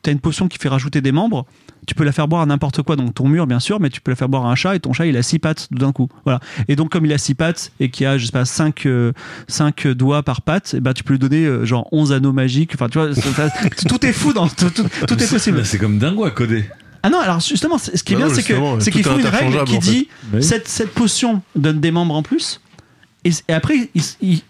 t'as 0.01 0.11
une 0.11 0.19
potion 0.19 0.47
qui 0.47 0.57
fait 0.57 0.69
rajouter 0.69 1.01
des 1.01 1.11
membres, 1.11 1.45
tu 1.85 1.95
peux 1.95 2.03
la 2.03 2.11
faire 2.11 2.27
boire 2.27 2.41
à 2.41 2.45
n'importe 2.45 2.81
quoi, 2.81 2.95
donc 2.95 3.13
ton 3.13 3.27
mur 3.27 3.47
bien 3.47 3.59
sûr, 3.59 3.79
mais 3.79 3.89
tu 3.89 4.01
peux 4.01 4.11
la 4.11 4.15
faire 4.15 4.29
boire 4.29 4.45
à 4.45 4.51
un 4.51 4.55
chat 4.55 4.75
et 4.75 4.79
ton 4.79 4.93
chat 4.93 5.05
il 5.05 5.15
a 5.17 5.23
six 5.23 5.39
pattes 5.39 5.67
d'un 5.71 5.91
coup. 5.91 6.07
Voilà. 6.23 6.39
Et 6.67 6.75
donc 6.75 6.91
comme 6.91 7.05
il 7.05 7.13
a 7.13 7.17
six 7.17 7.35
pattes 7.35 7.71
et 7.79 7.89
qu'il 7.89 8.05
a 8.07 8.17
je 8.17 8.25
sais 8.25 8.31
pas 8.31 8.45
cinq, 8.45 8.85
euh, 8.85 9.11
cinq 9.47 9.87
doigts 9.87 10.23
par 10.23 10.41
patte, 10.41 10.73
et 10.73 10.79
ben 10.79 10.93
tu 10.93 11.03
peux 11.03 11.13
lui 11.13 11.19
donner 11.19 11.45
euh, 11.45 11.65
genre 11.65 11.87
11 11.91 12.11
anneaux 12.11 12.33
magiques. 12.33 12.71
Enfin 12.75 12.89
tu 12.89 12.97
vois, 12.99 13.13
ça- 13.13 13.49
tout 13.87 14.05
est 14.05 14.13
fou 14.13 14.33
dans 14.33 14.47
tout, 14.47 14.69
tout- 14.69 14.87
tout 15.07 15.23
est 15.23 15.29
possible. 15.29 15.65
C'est 15.65 15.77
comme 15.77 15.97
dingo 15.99 16.25
à 16.25 16.31
coder. 16.31 16.65
Ah 17.03 17.09
non, 17.11 17.19
alors 17.19 17.39
justement, 17.39 17.77
ce 17.77 17.91
qui 17.91 18.13
est 18.13 18.15
Bah 18.17 18.25
bien, 18.25 18.33
c'est 18.33 18.41
que 18.41 18.53
c'est 18.79 18.95
est 18.97 19.03
font 19.03 19.19
une 19.19 19.27
règle 19.27 19.63
qui 19.65 19.77
en 19.77 19.81
fait. 19.81 19.91
dit 19.91 20.07
Oui. 20.33 20.41
cette, 20.41 20.67
cette 20.67 20.89
potion 20.91 21.43
donne 21.55 21.79
des 21.79 21.91
membres 21.91 22.15
en 22.15 22.23
plus, 22.23 22.61
et, 23.23 23.29
et 23.47 23.53
après, 23.53 23.91
ils- 24.21 24.41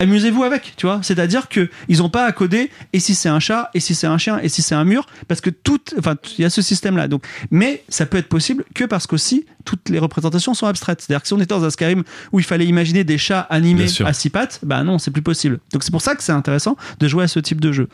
amusez-vous 0.00 0.42
avec, 0.42 0.74
tu 0.76 0.86
vois. 0.86 0.98
C'est-à-dire 1.02 1.48
que 1.48 1.68
ils 1.88 2.02
ont 2.02 2.08
pas 2.08 2.24
à 2.24 2.32
coder 2.32 2.70
et 2.92 2.98
si 3.00 3.14
c'est 3.14 3.28
un 3.28 3.38
chat, 3.38 3.70
et 3.74 3.80
si 3.80 3.94
c'est 3.94 4.06
un 4.08 4.18
chien, 4.18 4.38
et 4.42 4.48
si 4.48 4.62
c'est 4.62 4.74
un 4.74 4.84
mur, 4.84 5.06
parce 5.28 5.40
que 5.40 5.50
tout, 5.50 5.78
enfin, 5.98 6.16
il 6.38 6.42
y 6.42 6.44
a 6.44 6.50
ce 6.50 6.62
système-là. 6.62 7.06
Donc, 7.06 7.24
mais 7.50 7.84
ça 7.88 8.06
peut 8.06 8.18
être 8.18 8.28
possible 8.28 8.64
que 8.74 8.84
parce 8.84 9.06
qu'aussi 9.06 9.46
toutes 9.64 9.88
les 9.90 9.98
représentations 9.98 10.54
sont 10.54 10.66
abstraites. 10.66 11.02
C'est-à-dire 11.02 11.20
que 11.22 11.28
si 11.28 11.34
on 11.34 11.38
était 11.38 11.46
dans 11.54 11.64
un 11.64 11.70
Skyrim 11.70 12.02
où 12.32 12.40
il 12.40 12.44
fallait 12.44 12.66
imaginer 12.66 13.04
des 13.04 13.18
chats 13.18 13.40
animés 13.50 13.86
à 14.04 14.12
six 14.12 14.30
pattes, 14.30 14.60
bah 14.64 14.82
non, 14.82 14.98
c'est 14.98 15.10
plus 15.10 15.22
possible. 15.22 15.60
Donc 15.72 15.84
c'est 15.84 15.90
pour 15.92 16.02
ça 16.02 16.14
que 16.16 16.22
c'est 16.22 16.32
intéressant 16.32 16.76
de 16.98 17.06
jouer 17.06 17.24
à 17.24 17.28
ce 17.28 17.38
type 17.38 17.60
de 17.60 17.70
jeu. 17.72 17.88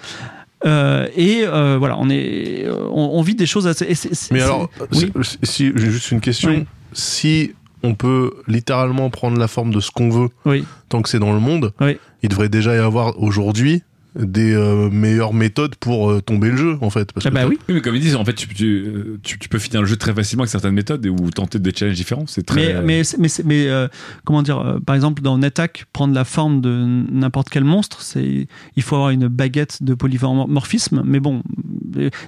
Euh, 0.65 1.07
et 1.15 1.43
euh, 1.45 1.77
voilà, 1.79 1.97
on 1.99 2.09
est, 2.09 2.67
on, 2.91 3.11
on 3.19 3.23
vit 3.23 3.35
des 3.35 3.47
choses 3.47 3.67
assez. 3.67 3.85
et 3.85 3.95
Mais 4.31 4.41
alors, 4.43 4.71
oui. 4.93 5.13
c'est- 5.23 5.45
si, 5.45 5.73
j'ai 5.75 5.91
juste 5.91 6.11
une 6.13 6.21
question. 6.21 6.51
Oui. 6.51 6.67
Si 6.95 7.53
on 7.87 7.95
peut 7.95 8.33
littéralement 8.49 9.09
prendre 9.11 9.39
la 9.39 9.49
forme 9.49 9.73
de 9.73 9.81
ce 9.81 9.91
qu'on 9.91 10.11
veut 10.11 10.29
Oui. 10.45 10.65
tant 10.89 11.03
que 11.03 11.09
c'est 11.09 11.19
dans 11.19 11.33
le 11.33 11.41
monde, 11.41 11.73
Oui. 11.81 11.97
il 12.23 12.29
devrait 12.29 12.49
déjà 12.49 12.75
y 12.75 12.79
avoir 12.79 13.21
aujourd'hui 13.23 13.83
des 14.19 14.55
euh, 14.55 14.89
meilleures 14.89 15.35
méthodes 15.35 15.75
pour 15.75 16.11
euh, 16.11 16.23
tomber 16.23 16.49
le 16.51 16.57
jeu, 16.57 16.79
en 16.81 16.89
fait. 16.89 17.13
Parce 17.13 17.27
Ah 17.27 17.31
bah 17.31 17.47
oui. 17.47 17.59
Oui, 17.69 17.75
mais 17.75 17.81
comme 17.83 17.95
ils 17.95 18.01
disent, 18.01 18.17
en 18.17 18.25
fait, 18.25 18.33
tu, 18.33 18.49
tu, 18.49 18.87
tu- 19.23 19.39
tu 19.39 19.49
peux 19.51 19.59
finir 19.59 19.83
le 19.83 19.87
jeu 19.87 19.99
très 19.99 20.15
facilement 20.15 20.45
avec 20.45 20.51
certaines 20.51 20.73
méthodes 20.73 21.05
et- 21.05 21.11
ou 21.11 21.31
tenter 21.31 21.59
des 21.59 21.71
challenges 21.77 21.97
différents. 21.97 22.25
C'est 22.27 22.47
très. 22.47 22.81
Mais, 22.83 23.03
mais, 23.19 23.29
c'est- 23.29 23.45
mais, 23.45 23.69
euh, 23.69 23.89
comment 24.25 24.41
dire, 24.41 24.59
euh, 24.59 24.79
par 24.81 24.97
exemple, 24.97 25.21
dans 25.21 25.37
NetHack, 25.37 25.85
prendre 25.93 26.15
la 26.15 26.25
forme 26.25 26.63
de 26.63 26.83
n'importe 27.13 27.51
quel 27.51 27.65
monstre, 27.65 28.01
c'est, 28.01 28.49
il 28.75 28.83
faut 28.83 28.97
avoir 28.97 29.11
une 29.11 29.29
baguette 29.29 29.83
de 29.83 29.93
polymorphisme. 29.93 31.03
Mais 31.05 31.21
bon, 31.21 31.43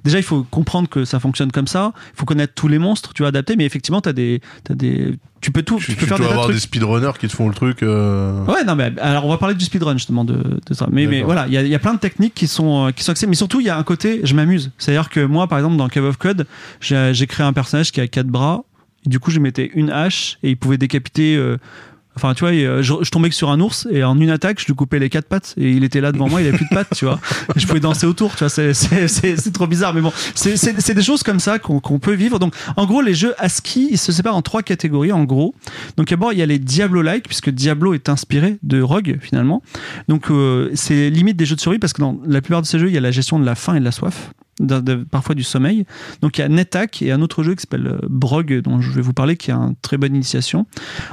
déjà, 0.04 0.18
il 0.18 0.22
faut 0.24 0.42
comprendre 0.50 0.90
que 0.90 1.06
ça 1.06 1.20
fonctionne 1.20 1.52
comme 1.52 1.68
ça. 1.68 1.92
Il 2.14 2.18
faut 2.18 2.26
connaître 2.26 2.52
tous 2.54 2.68
les 2.68 2.78
monstres, 2.78 3.14
tu 3.14 3.22
vas 3.22 3.28
adapter. 3.28 3.56
Mais 3.56 3.64
effectivement, 3.64 4.02
t'as 4.02 4.12
des, 4.12 4.42
t'as 4.64 4.74
des, 4.74 5.14
tu 5.40 5.50
peux 5.52 5.62
tout, 5.62 5.78
tu, 5.78 5.86
tu, 5.86 5.92
peux 5.94 6.00
tu 6.00 6.06
faire 6.06 6.16
dois 6.18 6.26
des 6.26 6.30
avoir 6.32 6.44
trucs. 6.46 6.56
des 6.56 6.60
speedrunners 6.60 7.12
qui 7.20 7.28
te 7.28 7.32
font 7.34 7.48
le 7.48 7.54
truc. 7.54 7.82
euh, 7.82 8.44
Ouais, 8.46 8.64
non, 8.64 8.74
mais 8.74 8.92
alors 9.00 9.24
on 9.24 9.28
va 9.28 9.38
parler 9.38 9.54
du 9.54 9.64
speedrun 9.64 9.92
justement 9.94 10.24
de, 10.24 10.34
de 10.66 10.74
ça. 10.74 10.86
Mais, 10.90 11.06
mais 11.06 11.22
voilà, 11.22 11.46
il 11.46 11.52
y 11.52 11.56
a, 11.56 11.62
il 11.62 11.68
y 11.68 11.74
a 11.74 11.78
plein 11.78 11.94
de 11.94 11.98
techniques 12.00 12.34
qui 12.34 12.46
sont, 12.48 12.86
euh, 12.86 12.90
qui 12.90 13.04
sont 13.04 13.12
accessibles. 13.12 13.30
Mais 13.30 13.36
surtout, 13.36 13.60
il 13.60 13.66
y 13.66 13.70
a 13.70 13.76
un 13.78 13.82
côté, 13.84 14.20
je 14.24 14.34
m'amuse. 14.34 14.70
C'est-à-dire 14.78 15.08
que 15.10 15.20
moi, 15.20 15.46
par 15.46 15.58
exemple, 15.58 15.76
dans 15.76 15.88
Cave 15.88 16.04
of 16.04 16.16
Code, 16.16 16.46
j'ai 16.80 17.12
j'ai 17.14 17.26
créé 17.26 17.46
un 17.46 17.52
personnage 17.52 17.92
qui 17.92 18.00
a 18.00 18.08
quatre 18.08 18.26
bras. 18.28 18.64
Et 19.06 19.10
du 19.10 19.20
coup, 19.20 19.30
je 19.30 19.38
mettais 19.38 19.70
une 19.74 19.90
hache 19.90 20.38
et 20.42 20.50
il 20.50 20.56
pouvait 20.56 20.78
décapiter. 20.78 21.36
euh, 21.36 21.56
Enfin, 22.18 22.34
tu 22.34 22.40
vois, 22.40 22.82
je, 22.82 23.10
tombais 23.10 23.28
que 23.28 23.34
sur 23.36 23.48
un 23.48 23.60
ours 23.60 23.86
et 23.92 24.02
en 24.02 24.18
une 24.18 24.30
attaque, 24.30 24.60
je 24.60 24.66
lui 24.66 24.74
coupais 24.74 24.98
les 24.98 25.08
quatre 25.08 25.28
pattes 25.28 25.54
et 25.56 25.70
il 25.70 25.84
était 25.84 26.00
là 26.00 26.10
devant 26.10 26.28
moi, 26.28 26.42
il 26.42 26.48
avait 26.48 26.56
plus 26.56 26.66
de 26.68 26.74
pattes, 26.74 26.88
tu 26.96 27.04
vois. 27.04 27.20
Je 27.54 27.64
pouvais 27.64 27.78
danser 27.78 28.06
autour, 28.06 28.34
tu 28.34 28.44
vois. 28.44 28.48
C'est- 28.48 29.52
trop 29.52 29.68
bizarre, 29.68 29.94
mais 29.94 30.00
bon, 30.00 30.12
c'est 30.34 30.94
des 30.94 31.02
choses 31.02 31.22
comme 31.22 31.38
ça 31.38 31.58
qu'on 31.58 31.78
qu'on 31.78 32.00
peut 32.00 32.14
vivre. 32.14 32.40
Donc, 32.40 32.54
en 32.76 32.86
gros, 32.86 33.00
les 33.00 33.14
jeux 33.14 33.34
ASCII, 33.38 33.88
ils 33.92 33.98
se 33.98 34.10
séparent 34.10 34.36
en 34.36 34.42
trois 34.42 34.62
catégories, 34.62 35.12
en 35.12 35.24
gros. 35.24 35.54
Donc 35.96 36.08
d'abord, 36.08 36.32
il 36.32 36.40
y 36.40 36.42
a 36.42 36.46
les 36.46 36.58
Diablo-like, 36.58 37.24
puisque 37.24 37.50
Diablo 37.50 37.94
est 37.94 38.08
inspiré 38.08 38.58
de 38.62 38.82
Rogue, 38.82 39.18
finalement. 39.20 39.62
Donc 40.08 40.30
euh, 40.30 40.70
c'est 40.74 41.08
limite 41.10 41.36
des 41.36 41.46
jeux 41.46 41.56
de 41.56 41.60
survie, 41.60 41.78
parce 41.78 41.92
que 41.92 42.00
dans 42.00 42.18
la 42.26 42.40
plupart 42.40 42.62
de 42.62 42.66
ces 42.66 42.78
jeux, 42.78 42.88
il 42.88 42.94
y 42.94 42.98
a 42.98 43.00
la 43.00 43.10
gestion 43.12 43.38
de 43.38 43.46
la 43.46 43.54
faim 43.54 43.76
et 43.76 43.80
de 43.80 43.84
la 43.84 43.92
soif, 43.92 44.32
parfois 45.10 45.34
du 45.34 45.42
sommeil. 45.42 45.84
Donc 46.22 46.38
il 46.38 46.40
y 46.40 46.44
a 46.44 46.48
NetHack 46.48 47.02
et 47.02 47.12
un 47.12 47.22
autre 47.22 47.42
jeu 47.42 47.54
qui 47.54 47.62
s'appelle 47.62 47.86
euh, 47.86 47.98
Brog, 48.08 48.60
dont 48.62 48.80
je 48.80 48.90
vais 48.90 49.00
vous 49.00 49.12
parler, 49.12 49.36
qui 49.36 49.50
a 49.50 49.56
une 49.56 49.76
très 49.76 49.96
bonne 49.96 50.14
initiation. 50.14 50.66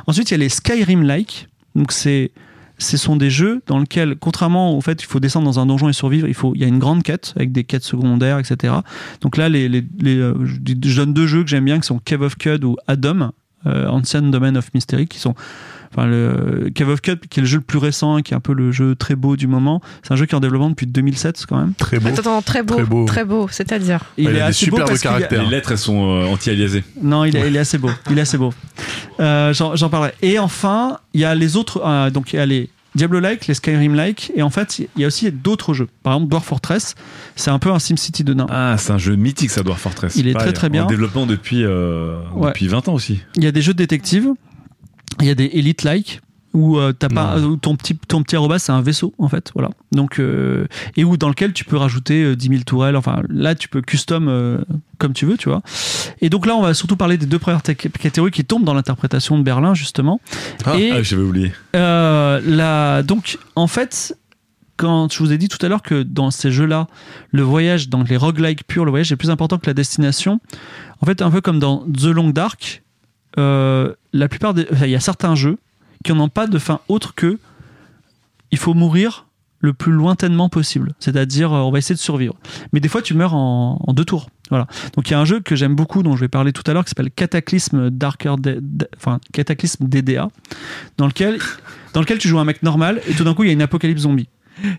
Ensuite, 0.08 0.32
il 0.32 0.34
y 0.34 0.36
a 0.36 0.40
les 0.40 0.50
Skyrim-like. 0.50 1.48
Donc 1.76 1.92
c'est... 1.92 2.32
Ce 2.78 2.98
sont 2.98 3.16
des 3.16 3.30
jeux 3.30 3.62
dans 3.68 3.80
lesquels, 3.80 4.18
contrairement 4.20 4.78
au 4.78 4.82
fait 4.82 4.98
qu'il 4.98 5.08
faut 5.08 5.22
descendre 5.22 5.46
dans 5.46 5.62
un 5.62 5.66
donjon 5.66 5.88
et 5.88 5.94
survivre, 5.94 6.28
il, 6.28 6.34
faut, 6.34 6.54
il 6.56 6.62
y 6.62 6.66
a 6.66 6.68
une 6.68 6.78
grande 6.78 7.04
quête 7.04 7.32
avec 7.38 7.54
des 7.54 7.64
quêtes 7.64 7.86
secondaires, 7.86 8.38
etc. 8.38 8.74
Donc 9.22 9.38
là, 9.38 9.48
les, 9.48 9.70
les, 9.70 9.82
les, 9.98 10.18
euh, 10.18 10.34
je 10.46 10.96
donne 10.98 11.14
deux 11.14 11.26
jeux 11.26 11.42
que 11.44 11.50
j'aime 11.50 11.64
bien 11.64 11.80
qui 11.80 11.88
sont 11.88 12.00
Cave 12.00 12.24
of 12.24 12.36
Cud 12.36 12.66
ou 12.66 12.76
Adam, 12.88 13.32
euh, 13.66 13.88
Ancient 13.88 14.24
Domain 14.24 14.58
of 14.58 14.74
Mystery, 14.74 15.08
qui 15.08 15.20
sont 15.20 15.36
enfin 15.96 16.08
le 16.08 16.70
Cave 16.76 16.90
of 16.90 17.02
Cud, 17.02 17.20
qui 17.30 17.40
est 17.40 17.44
le 17.44 17.48
jeu 17.48 17.58
le 17.58 17.64
plus 17.64 17.78
récent, 17.78 18.22
qui 18.22 18.34
est 18.34 18.36
un 18.38 18.40
peu 18.42 18.54
le 18.54 18.72
jeu 18.72 18.96
très 18.96 19.16
beau 19.16 19.36
du 19.38 19.48
moment. 19.48 19.82
C'est 20.04 20.14
un 20.14 20.16
jeu 20.18 20.26
qui 20.26 20.34
est 20.34 20.36
en 20.36 20.42
développement 20.42 20.70
depuis 20.70 20.88
2007 20.88 21.46
quand 21.48 21.58
même. 21.58 21.74
Très 21.78 22.00
beau. 22.00 22.08
Attends, 22.10 22.20
attends, 22.20 22.42
très 22.42 22.64
beau, 22.64 22.76
Très 22.76 22.84
beau. 22.84 23.06
très 23.06 23.24
beau, 23.26 23.48
c'est-à-dire. 23.50 24.02
Il 24.18 24.28
a 24.28 24.34
des 24.34 24.40
assez 24.42 24.66
beau 24.68 24.78
superbes 24.78 24.90
parce 24.90 25.00
a- 25.02 25.04
caractères. 25.10 25.44
les 25.44 25.50
lettres, 25.50 25.72
elles 25.72 25.78
sont 25.78 26.04
euh, 26.10 26.26
anti-aliasées. 26.26 26.84
Non, 27.02 27.24
il 27.26 27.36
est, 27.36 27.48
il 27.48 27.56
est 27.56 27.60
assez 27.60 27.78
beau. 27.78 27.90
Il 28.12 28.18
est 28.18 28.22
assez 28.22 28.38
beau. 28.38 28.54
Euh, 29.20 29.54
J'en 29.54 29.76
j'en 29.76 29.90
parlerai. 29.90 30.14
Et 30.22 30.40
enfin, 30.40 31.00
il 31.14 31.22
y 31.22 31.26
a 31.26 31.34
les 31.36 31.56
autres. 31.58 31.82
euh, 31.86 32.10
donc, 32.10 32.34
il 32.34 32.38
y 32.38 32.40
a 32.40 32.46
les 32.46 32.70
Diablo-like, 32.96 33.48
les 33.48 33.54
Skyrim-like. 33.54 34.32
Et 34.36 34.42
en 34.42 34.50
fait, 34.50 34.80
il 34.80 34.88
y 35.02 35.04
a 35.04 35.08
aussi 35.08 35.30
d'autres 35.32 35.74
jeux. 35.74 35.88
Par 36.04 36.14
exemple, 36.14 36.30
Dwarf 36.30 36.46
Fortress, 36.46 36.96
c'est 37.36 37.52
un 37.52 37.60
peu 37.60 37.72
un 37.72 37.80
SimCity 37.80 38.24
de 38.24 38.34
nain. 38.34 38.48
Ah, 38.50 38.76
c'est 38.78 38.92
un 38.94 38.98
jeu 38.98 39.16
mythique, 39.16 39.50
ça, 39.50 39.64
Dwarf 39.64 39.82
Fortress. 39.82 40.16
Il 40.16 40.28
est 40.28 40.34
Pareil, 40.34 40.48
très, 40.48 40.54
très 40.54 40.70
bien. 40.70 40.84
En 40.86 40.88
développement 40.88 41.26
depuis, 41.26 41.64
euh, 41.64 42.18
Ouais. 42.34 42.48
depuis 42.48 42.68
20 42.68 42.88
ans 42.88 42.94
aussi. 42.94 43.20
Il 43.36 43.44
y 43.44 43.48
a 43.48 43.52
des 43.52 43.62
jeux 43.62 43.74
de 43.74 43.78
détective. 43.80 44.30
Il 45.22 45.28
y 45.28 45.30
a 45.30 45.36
des 45.36 45.50
Elite-like. 45.54 46.22
Où, 46.54 46.78
euh, 46.80 46.94
t'as 46.98 47.10
pas, 47.10 47.38
où 47.42 47.58
ton 47.58 47.76
petit 47.76 47.98
ton 47.98 48.24
petit 48.24 48.38
arroba 48.38 48.60
c'est 48.60 48.72
un 48.72 48.82
vaisseau 48.82 49.14
en 49.18 49.28
fait 49.28 49.52
voilà 49.56 49.72
donc 49.92 50.20
euh, 50.22 50.68
et 50.96 51.04
où 51.04 51.18
dans 51.18 51.28
lequel 51.28 51.52
tu 51.52 51.66
peux 51.66 51.76
rajouter 51.76 52.24
euh, 52.24 52.36
10 52.38 52.48
000 52.48 52.62
tourelles 52.66 52.96
enfin 52.96 53.24
là 53.28 53.56
tu 53.56 53.68
peux 53.68 53.82
custom 53.82 54.30
euh, 54.30 54.60
comme 54.98 55.12
tu 55.12 55.26
veux 55.26 55.36
tu 55.36 55.50
vois 55.50 55.62
et 56.22 56.30
donc 56.30 56.46
là 56.46 56.56
on 56.56 56.62
va 56.62 56.74
surtout 56.74 56.96
parler 56.96 57.18
des 57.18 57.26
deux 57.26 57.40
premières 57.40 57.62
catégories 57.62 58.32
qui 58.32 58.46
tombent 58.46 58.64
dans 58.64 58.74
l'interprétation 58.74 59.38
de 59.38 59.44
Berlin 59.44 59.74
justement 59.74 60.22
Ah, 60.64 60.78
et 60.80 60.92
Ah, 60.94 61.04
j'avais 61.04 61.24
oublié. 61.24 61.52
Euh, 61.76 62.40
la- 62.46 63.04
donc, 63.04 63.38
en 63.58 63.68
fait, 63.68 64.18
quand 64.78 65.12
je 65.12 65.20
vous 65.20 65.34
ai 65.34 65.38
dit 65.38 65.50
tout 65.50 65.60
à 65.62 65.68
l'heure 65.68 65.82
que 65.82 66.04
dans 66.04 66.32
ces 66.32 66.52
jeux-là, 66.52 66.88
le 67.32 67.42
voyage, 67.42 67.90
donc 67.90 68.08
les 68.08 68.16
roguelike 68.16 68.66
purs, 68.66 68.86
le 68.86 68.92
voyage 68.92 69.12
est 69.12 69.18
plus 69.18 69.30
important 69.30 69.58
que 69.58 69.68
la 69.68 69.74
destination. 69.74 70.40
En 71.02 71.06
fait, 71.06 71.22
un 71.22 71.32
peu 71.32 71.42
comme 71.42 71.60
dans 71.60 71.80
The 71.92 72.06
Long 72.06 72.30
Dark, 72.30 72.82
euh, 73.38 73.94
la 74.18 74.28
plupart 74.28 74.54
des, 74.54 74.66
il 74.84 74.90
y 74.90 74.96
a 74.96 75.00
certains 75.00 75.36
jeux 75.36 75.58
qui 76.04 76.14
n'ont 76.14 76.30
pas 76.30 76.48
de 76.48 76.58
fin 76.60 76.80
autre 76.88 77.16
que 77.16 77.40
il 78.52 78.58
faut 78.58 78.74
mourir 78.74 79.26
le 79.60 79.74
plus 79.74 79.92
lointainement 79.92 80.48
possible. 80.50 80.94
C'est-à-dire, 81.00 81.52
euh, 81.52 81.60
on 81.62 81.72
va 81.72 81.80
essayer 81.80 81.96
de 81.96 82.00
survivre. 82.00 82.36
Mais 82.72 82.80
des 82.80 82.88
fois, 82.88 83.02
tu 83.02 83.16
meurs 83.16 83.34
en, 83.34 83.82
en 83.86 83.94
deux 83.94 84.06
tours. 84.06 84.30
Voilà. 84.52 84.68
Donc, 84.96 85.10
il 85.10 85.12
y 85.12 85.16
a 85.16 85.20
un 85.20 85.26
jeu 85.26 85.40
que 85.40 85.56
j'aime 85.56 85.74
beaucoup, 85.76 86.04
dont 86.04 86.16
je 86.16 86.22
vais 86.22 86.28
parler 86.28 86.54
tout 86.54 86.62
à 86.68 86.74
l'heure, 86.74 86.84
qui 86.86 86.90
s'appelle 86.90 87.10
Cataclysme 87.10 87.90
Darker, 87.90 88.36
D- 88.38 88.60
D- 88.62 88.86
enfin 88.96 89.20
Cataclysme 89.34 89.88
DDA, 89.88 90.30
dans 90.98 91.08
lequel, 91.08 91.40
dans 91.94 92.02
lequel 92.02 92.20
tu 92.20 92.28
joues 92.28 92.38
un 92.38 92.46
mec 92.46 92.62
normal 92.62 93.02
et 93.10 93.14
tout 93.14 93.24
d'un 93.24 93.34
coup, 93.34 93.44
il 93.44 93.48
y 93.48 93.50
a 93.50 93.54
une 93.54 93.62
apocalypse 93.64 94.02
zombie. 94.02 94.28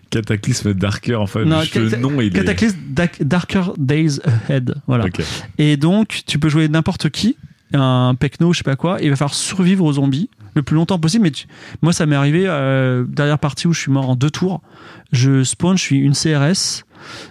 Cataclysme 0.09 0.73
Darker, 0.73 1.15
enfin, 1.15 1.43
Non, 1.43 1.59
le 1.75 1.97
nom, 1.97 2.21
il. 2.21 2.31
Cataclysme 2.31 2.77
Dark- 2.89 3.21
Darker 3.21 3.63
Days 3.77 4.19
Ahead. 4.49 4.75
Voilà. 4.87 5.05
Et 5.57 5.75
donc, 5.75 6.21
tu 6.25 6.39
peux 6.39 6.49
jouer 6.49 6.67
n'importe 6.69 7.09
qui, 7.09 7.35
un 7.73 8.15
pecno, 8.15 8.53
je 8.53 8.59
sais 8.59 8.63
pas 8.63 8.75
quoi, 8.75 9.01
et 9.01 9.05
il 9.05 9.09
va 9.09 9.15
falloir 9.15 9.33
survivre 9.35 9.83
aux 9.85 9.93
zombies 9.93 10.29
le 10.55 10.63
plus 10.63 10.75
longtemps 10.75 10.97
possible. 10.99 11.23
Mais 11.23 11.31
tu- 11.31 11.47
moi, 11.81 11.93
ça 11.93 12.05
m'est 12.05 12.15
arrivé, 12.15 12.43
euh, 12.47 13.03
dernière 13.07 13.39
partie 13.39 13.67
où 13.67 13.73
je 13.73 13.79
suis 13.81 13.91
mort 13.91 14.09
en 14.09 14.15
deux 14.15 14.31
tours. 14.31 14.61
Je 15.11 15.43
spawn, 15.43 15.77
je 15.77 15.81
suis 15.83 15.97
une 15.97 16.13
CRS 16.13 16.83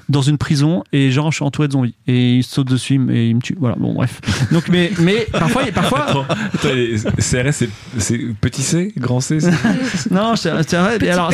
dans 0.08 0.22
une 0.22 0.38
prison 0.38 0.84
et 0.92 1.10
genre 1.10 1.32
je 1.32 1.36
suis 1.36 1.44
entouré 1.44 1.66
de 1.68 1.72
zombies 1.72 1.94
et 2.06 2.36
ils 2.36 2.44
sautent 2.44 2.68
dessus 2.70 2.94
et 3.10 3.28
ils 3.28 3.34
me 3.34 3.40
tuent 3.40 3.56
voilà 3.58 3.74
bon 3.76 3.94
bref 3.94 4.20
donc 4.52 4.68
mais 4.68 4.92
mais 5.00 5.26
parfois 5.32 5.64
parfois 5.74 6.06
Attends, 6.06 6.24
attends, 6.54 6.68
les 6.72 6.96
CRS, 7.18 7.50
c'est- 7.52 7.68
c'est 7.98 8.18
petit 8.40 8.62
C, 8.62 8.92
grand 8.96 9.20
C 9.20 9.38
Non, 10.10 10.36
c'est 10.36 10.50
vrai. 10.50 10.98
Et 11.02 11.10
alors, 11.10 11.32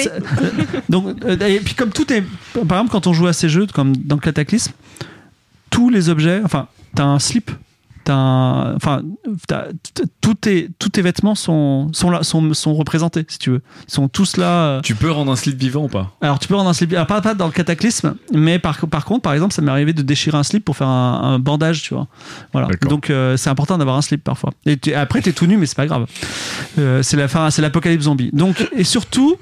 donc, 0.89 1.15
euh, 1.25 1.37
et 1.47 1.61
puis 1.61 1.75
comme 1.75 1.91
tout 1.91 2.11
est, 2.13 2.23
par 2.67 2.79
exemple, 2.79 2.91
quand 2.91 3.07
on 3.07 3.13
joue 3.13 3.27
à 3.27 3.35
ces 3.35 3.51
jeux, 3.51 3.67
comme 3.73 3.95
dans 3.97 4.17
Cataclysme, 4.17 4.73
tous 5.71 5.91
les 5.91 6.09
objets, 6.09 6.41
enfin, 6.43 6.69
t'as 6.95 7.05
un 7.05 7.19
slip, 7.19 7.51
un- 8.11 8.75
enfin, 8.77 9.03
tous 10.21 10.35
tes, 10.35 10.69
tous 10.79 10.89
tes 10.89 11.03
vêtements 11.03 11.35
sont, 11.35 11.89
sont 11.93 12.11
là, 12.11 12.23
sont, 12.23 12.53
sont 12.55 12.75
représentés, 12.75 13.25
si 13.29 13.39
tu 13.39 13.51
veux. 13.51 13.63
Ils 13.89 13.93
sont 13.93 14.09
tous 14.09 14.37
là. 14.37 14.47
euh. 14.65 14.81
Tu 14.83 14.95
peux 14.95 15.11
rendre 15.11 15.33
un 15.33 15.37
slip 15.37 15.59
vivant 15.59 15.85
ou 15.85 15.89
pas? 15.89 16.13
Alors, 16.21 16.39
tu 16.39 16.49
peux 16.49 16.55
rendre 16.55 16.71
un 16.71 16.73
slip, 16.73 16.93
alors, 16.93 17.07
pas, 17.07 17.21
pas 17.21 17.35
dans 17.35 17.47
le 17.47 17.53
Cataclysme, 17.53 18.15
mais 18.33 18.59
par, 18.59 18.79
par 18.89 19.05
contre, 19.05 19.23
par 19.23 19.33
exemple, 19.35 19.55
ça 19.55 19.63
m'est 19.63 19.71
arrivé 19.71 19.93
de 19.93 20.03
déchirer 20.03 20.37
un 20.37 20.43
slip 20.43 20.65
pour 20.65 20.77
faire 20.77 20.89
un, 20.89 21.21
un 21.35 21.39
bandage, 21.39 21.83
tu 21.83 21.95
vois. 21.95 22.07
Voilà. 22.53 22.69
Donc, 22.89 23.11
euh, 23.11 23.37
c'est 23.37 23.51
important 23.51 23.79
d'avoir 23.79 23.97
un 23.97 24.03
slip 24.03 24.23
parfois. 24.25 24.53
Et 24.67 24.77
tu- 24.77 24.95
après, 24.95 25.21
t'es 25.23 25.33
tout 25.33 25.47
nu, 25.47 25.57
mais 25.57 25.67
c'est 25.67 25.77
pas 25.77 25.87
grave. 25.87 26.07
Euh, 26.79 27.03
c'est 27.03 27.17
la 27.17 27.29
fin, 27.29 27.51
c'est 27.51 27.63
l'apocalypse 27.63 28.05
zombie. 28.05 28.31
Donc, 28.33 28.69
et 28.77 28.85
surtout, 28.85 29.37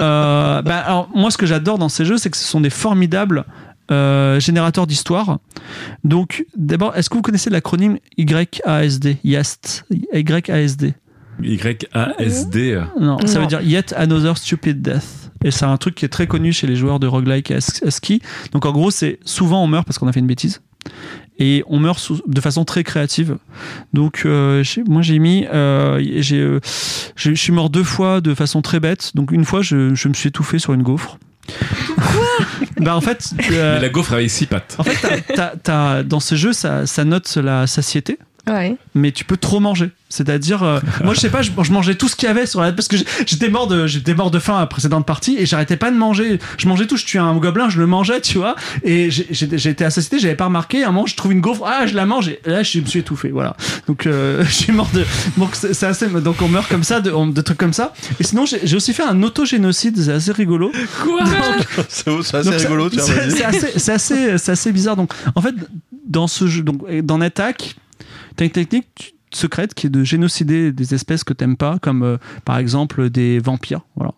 euh, 0.00 0.62
bah, 0.62 0.78
alors, 0.78 1.08
moi, 1.14 1.30
ce 1.30 1.38
que 1.38 1.46
j'adore 1.46 1.78
dans 1.78 1.88
ces 1.88 2.04
jeux, 2.04 2.18
c'est 2.18 2.30
que 2.30 2.36
ce 2.36 2.44
sont 2.44 2.60
des 2.60 2.70
formidables 2.70 3.44
euh, 3.90 4.40
générateurs 4.40 4.86
d'histoire. 4.86 5.38
Donc, 6.04 6.44
d'abord, 6.56 6.96
est-ce 6.96 7.10
que 7.10 7.14
vous 7.16 7.22
connaissez 7.22 7.50
l'acronyme 7.50 7.98
YASD 8.18 9.16
YAST 9.24 9.84
YASD 10.12 10.94
Y-A-S-D. 11.42 12.80
Non, 13.00 13.18
ça 13.26 13.34
Non. 13.34 13.40
veut 13.42 13.46
dire 13.48 13.60
Yet 13.60 13.92
Another 13.96 14.38
Stupid 14.38 14.82
Death. 14.82 15.30
Et 15.44 15.50
c'est 15.50 15.64
un 15.64 15.76
truc 15.76 15.94
qui 15.96 16.04
est 16.04 16.08
très 16.08 16.26
connu 16.26 16.52
chez 16.52 16.66
les 16.66 16.76
joueurs 16.76 17.00
de 17.00 17.06
roguelike 17.06 17.50
et 17.50 17.56
as- 17.56 17.82
ASCII. 17.84 18.20
Donc 18.52 18.64
en 18.66 18.72
gros, 18.72 18.90
c'est 18.90 19.18
souvent 19.24 19.62
on 19.62 19.66
meurt 19.66 19.84
parce 19.86 19.98
qu'on 19.98 20.06
a 20.08 20.12
fait 20.12 20.20
une 20.20 20.26
bêtise. 20.26 20.62
Et 21.38 21.64
on 21.66 21.80
meurt 21.80 21.98
sous- 21.98 22.22
de 22.26 22.40
façon 22.40 22.64
très 22.64 22.84
créative. 22.84 23.36
Donc 23.92 24.22
euh, 24.24 24.62
moi 24.86 25.02
j'ai 25.02 25.18
mis, 25.18 25.44
euh, 25.52 26.00
j'ai, 26.18 26.38
euh, 26.40 26.60
j'ai- 27.16 27.34
je 27.34 27.40
suis 27.40 27.52
mort 27.52 27.68
deux 27.68 27.82
fois 27.84 28.20
de 28.20 28.32
façon 28.34 28.62
très 28.62 28.78
bête. 28.80 29.10
Donc 29.14 29.32
une 29.32 29.44
fois 29.44 29.60
je, 29.60 29.94
je 29.94 30.08
me 30.08 30.14
suis 30.14 30.28
étouffé 30.28 30.58
sur 30.58 30.72
une 30.72 30.82
gaufre. 30.82 31.18
Bah 32.80 32.96
en 32.96 33.00
fait, 33.00 33.30
euh, 33.52 33.74
Mais 33.76 33.80
la 33.82 33.88
gaufre 33.88 34.12
avec 34.14 34.30
six 34.30 34.46
pattes. 34.46 34.76
en 34.78 34.84
fait, 34.84 35.24
t'as- 35.62 36.02
dans 36.02 36.20
ce 36.20 36.34
jeu, 36.34 36.52
ça, 36.52 36.86
ça 36.86 37.04
note 37.04 37.36
la 37.36 37.66
satiété. 37.66 38.18
Ouais. 38.48 38.76
mais 38.94 39.10
tu 39.12 39.24
peux 39.24 39.36
trop 39.36 39.60
manger. 39.60 39.90
C'est-à-dire, 40.10 40.62
euh, 40.62 40.78
moi 41.04 41.14
je 41.14 41.20
sais 41.20 41.30
pas, 41.30 41.42
je, 41.42 41.50
je 41.62 41.72
mangeais 41.72 41.94
tout 41.96 42.08
ce 42.08 42.14
qu'il 42.14 42.28
y 42.28 42.30
avait 42.30 42.46
sur 42.46 42.60
la 42.60 42.72
parce 42.72 42.88
que 42.88 42.96
j'étais 43.26 43.48
mort 43.48 43.66
de 43.66 43.86
j'étais 43.86 44.14
mort 44.14 44.30
de 44.30 44.38
faim 44.38 44.56
à 44.56 44.60
la 44.60 44.66
précédente 44.66 45.06
partie 45.06 45.36
et 45.38 45.46
j'arrêtais 45.46 45.76
pas 45.76 45.90
de 45.90 45.96
manger. 45.96 46.38
Je 46.58 46.68
mangeais 46.68 46.86
tout, 46.86 46.96
je 46.96 47.04
tuais 47.04 47.18
un 47.20 47.34
gobelin, 47.36 47.68
je 47.68 47.80
le 47.80 47.86
mangeais, 47.86 48.20
tu 48.20 48.38
vois. 48.38 48.54
Et 48.84 49.10
j'ai- 49.10 49.26
j'ai 49.30 49.48
j'ai 49.58 49.70
été 49.70 49.84
à 49.84 49.90
satiété, 49.90 50.18
j'avais 50.20 50.36
pas 50.36 50.44
remarqué. 50.44 50.84
À 50.84 50.88
un 50.88 50.92
moment, 50.92 51.06
je 51.06 51.16
trouve 51.16 51.32
une 51.32 51.40
gaufre, 51.40 51.62
ah 51.66 51.86
je 51.86 51.94
la 51.94 52.06
mange 52.06 52.28
et 52.28 52.38
là 52.44 52.62
je 52.62 52.78
me 52.80 52.86
suis 52.86 53.00
étouffé. 53.00 53.30
Voilà. 53.30 53.56
Donc 53.88 54.06
euh, 54.06 54.44
je 54.46 54.52
suis 54.52 54.72
mort 54.72 54.88
de 54.94 55.04
donc 55.36 55.50
c'est 55.54 55.82
assez 55.86 56.06
donc 56.08 56.40
on 56.42 56.48
meurt 56.48 56.68
comme 56.68 56.84
ça 56.84 57.00
de, 57.00 57.10
on- 57.10 57.26
de 57.26 57.40
trucs 57.40 57.58
comme 57.58 57.72
ça. 57.72 57.92
Et 58.20 58.24
sinon 58.24 58.46
j'ai 58.46 58.60
j'ai 58.64 58.76
aussi 58.76 58.92
fait 58.92 59.02
un 59.04 59.20
autogénocide, 59.22 59.96
c'est 60.00 60.12
assez 60.12 60.32
rigolo. 60.32 60.70
Quoi 61.02 61.20
C'est 61.88 62.10
c'est 62.22 62.36
assez 62.36 62.50
Donc, 62.50 62.58
rigolo, 62.60 62.90
c'est- 62.90 63.42
assez, 63.44 63.72
c'est 63.78 63.92
assez, 63.92 64.38
c'est 64.38 64.52
assez 64.52 64.70
bizarre. 64.72 64.96
Donc, 64.96 65.12
en 65.34 65.40
fait, 65.40 65.54
dans 66.06 66.26
ce 66.26 66.46
jeu, 66.46 66.62
donc, 66.62 66.82
dans 67.02 67.20
Attack, 67.20 67.74
t'as 68.36 68.44
une 68.44 68.50
technique 68.50 69.14
secrète 69.32 69.74
qui 69.74 69.86
est 69.86 69.90
de 69.90 70.04
génocider 70.04 70.72
des 70.72 70.94
espèces 70.94 71.24
que 71.24 71.32
t'aimes 71.32 71.56
pas, 71.56 71.78
comme 71.78 72.02
euh, 72.02 72.16
par 72.44 72.58
exemple 72.58 73.10
des 73.10 73.38
vampires. 73.38 73.80
Voilà. 73.96 74.12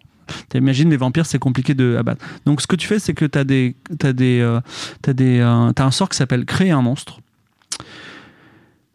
T'imagines 0.48 0.88
des 0.88 0.96
vampires, 0.96 1.26
c'est 1.26 1.38
compliqué 1.38 1.74
de 1.74 1.96
abattre. 1.96 2.24
Donc, 2.46 2.60
ce 2.60 2.66
que 2.66 2.76
tu 2.76 2.86
fais, 2.86 2.98
c'est 2.98 3.14
que 3.14 3.24
t'as 3.24 3.44
des, 3.44 3.76
t'as 3.98 4.12
des, 4.12 4.40
euh, 4.40 4.60
t'as 5.02 5.12
des, 5.12 5.38
euh, 5.40 5.72
t'as 5.72 5.84
un 5.84 5.90
sort 5.90 6.08
qui 6.08 6.16
s'appelle 6.16 6.44
créer 6.44 6.70
un 6.70 6.82
monstre. 6.82 7.20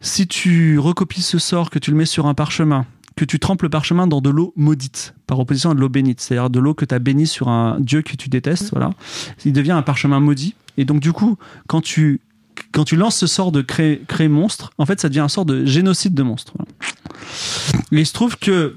Si 0.00 0.26
tu 0.26 0.78
recopies 0.78 1.22
ce 1.22 1.38
sort, 1.38 1.70
que 1.70 1.78
tu 1.78 1.90
le 1.90 1.96
mets 1.96 2.06
sur 2.06 2.26
un 2.26 2.34
parchemin, 2.34 2.86
que 3.16 3.24
tu 3.24 3.38
trempes 3.38 3.62
le 3.62 3.68
parchemin 3.68 4.06
dans 4.06 4.20
de 4.20 4.30
l'eau 4.30 4.52
maudite, 4.56 5.14
par 5.26 5.38
opposition 5.38 5.70
à 5.70 5.74
de 5.74 5.80
l'eau 5.80 5.88
bénite, 5.88 6.20
c'est-à-dire 6.20 6.50
de 6.50 6.58
l'eau 6.58 6.74
que 6.74 6.84
tu 6.84 6.94
as 6.94 6.98
bénie 6.98 7.26
sur 7.26 7.48
un 7.48 7.78
dieu 7.80 8.02
que 8.02 8.16
tu 8.16 8.28
détestes, 8.28 8.70
voilà, 8.72 8.90
il 9.44 9.52
devient 9.52 9.72
un 9.72 9.82
parchemin 9.82 10.20
maudit. 10.20 10.54
Et 10.76 10.84
donc, 10.84 11.00
du 11.00 11.12
coup, 11.12 11.38
quand 11.66 11.80
tu, 11.80 12.20
quand 12.72 12.84
tu 12.84 12.96
lances 12.96 13.16
ce 13.16 13.26
sort 13.26 13.52
de 13.52 13.60
créer, 13.62 14.02
créer 14.08 14.28
monstre, 14.28 14.72
en 14.78 14.86
fait, 14.86 15.00
ça 15.00 15.08
devient 15.08 15.20
un 15.20 15.28
sort 15.28 15.44
de 15.44 15.64
génocide 15.64 16.14
de 16.14 16.22
monstre. 16.22 16.52
voilà. 16.56 16.70
Et 17.92 18.00
il 18.00 18.06
se 18.06 18.12
trouve 18.12 18.36
que 18.38 18.76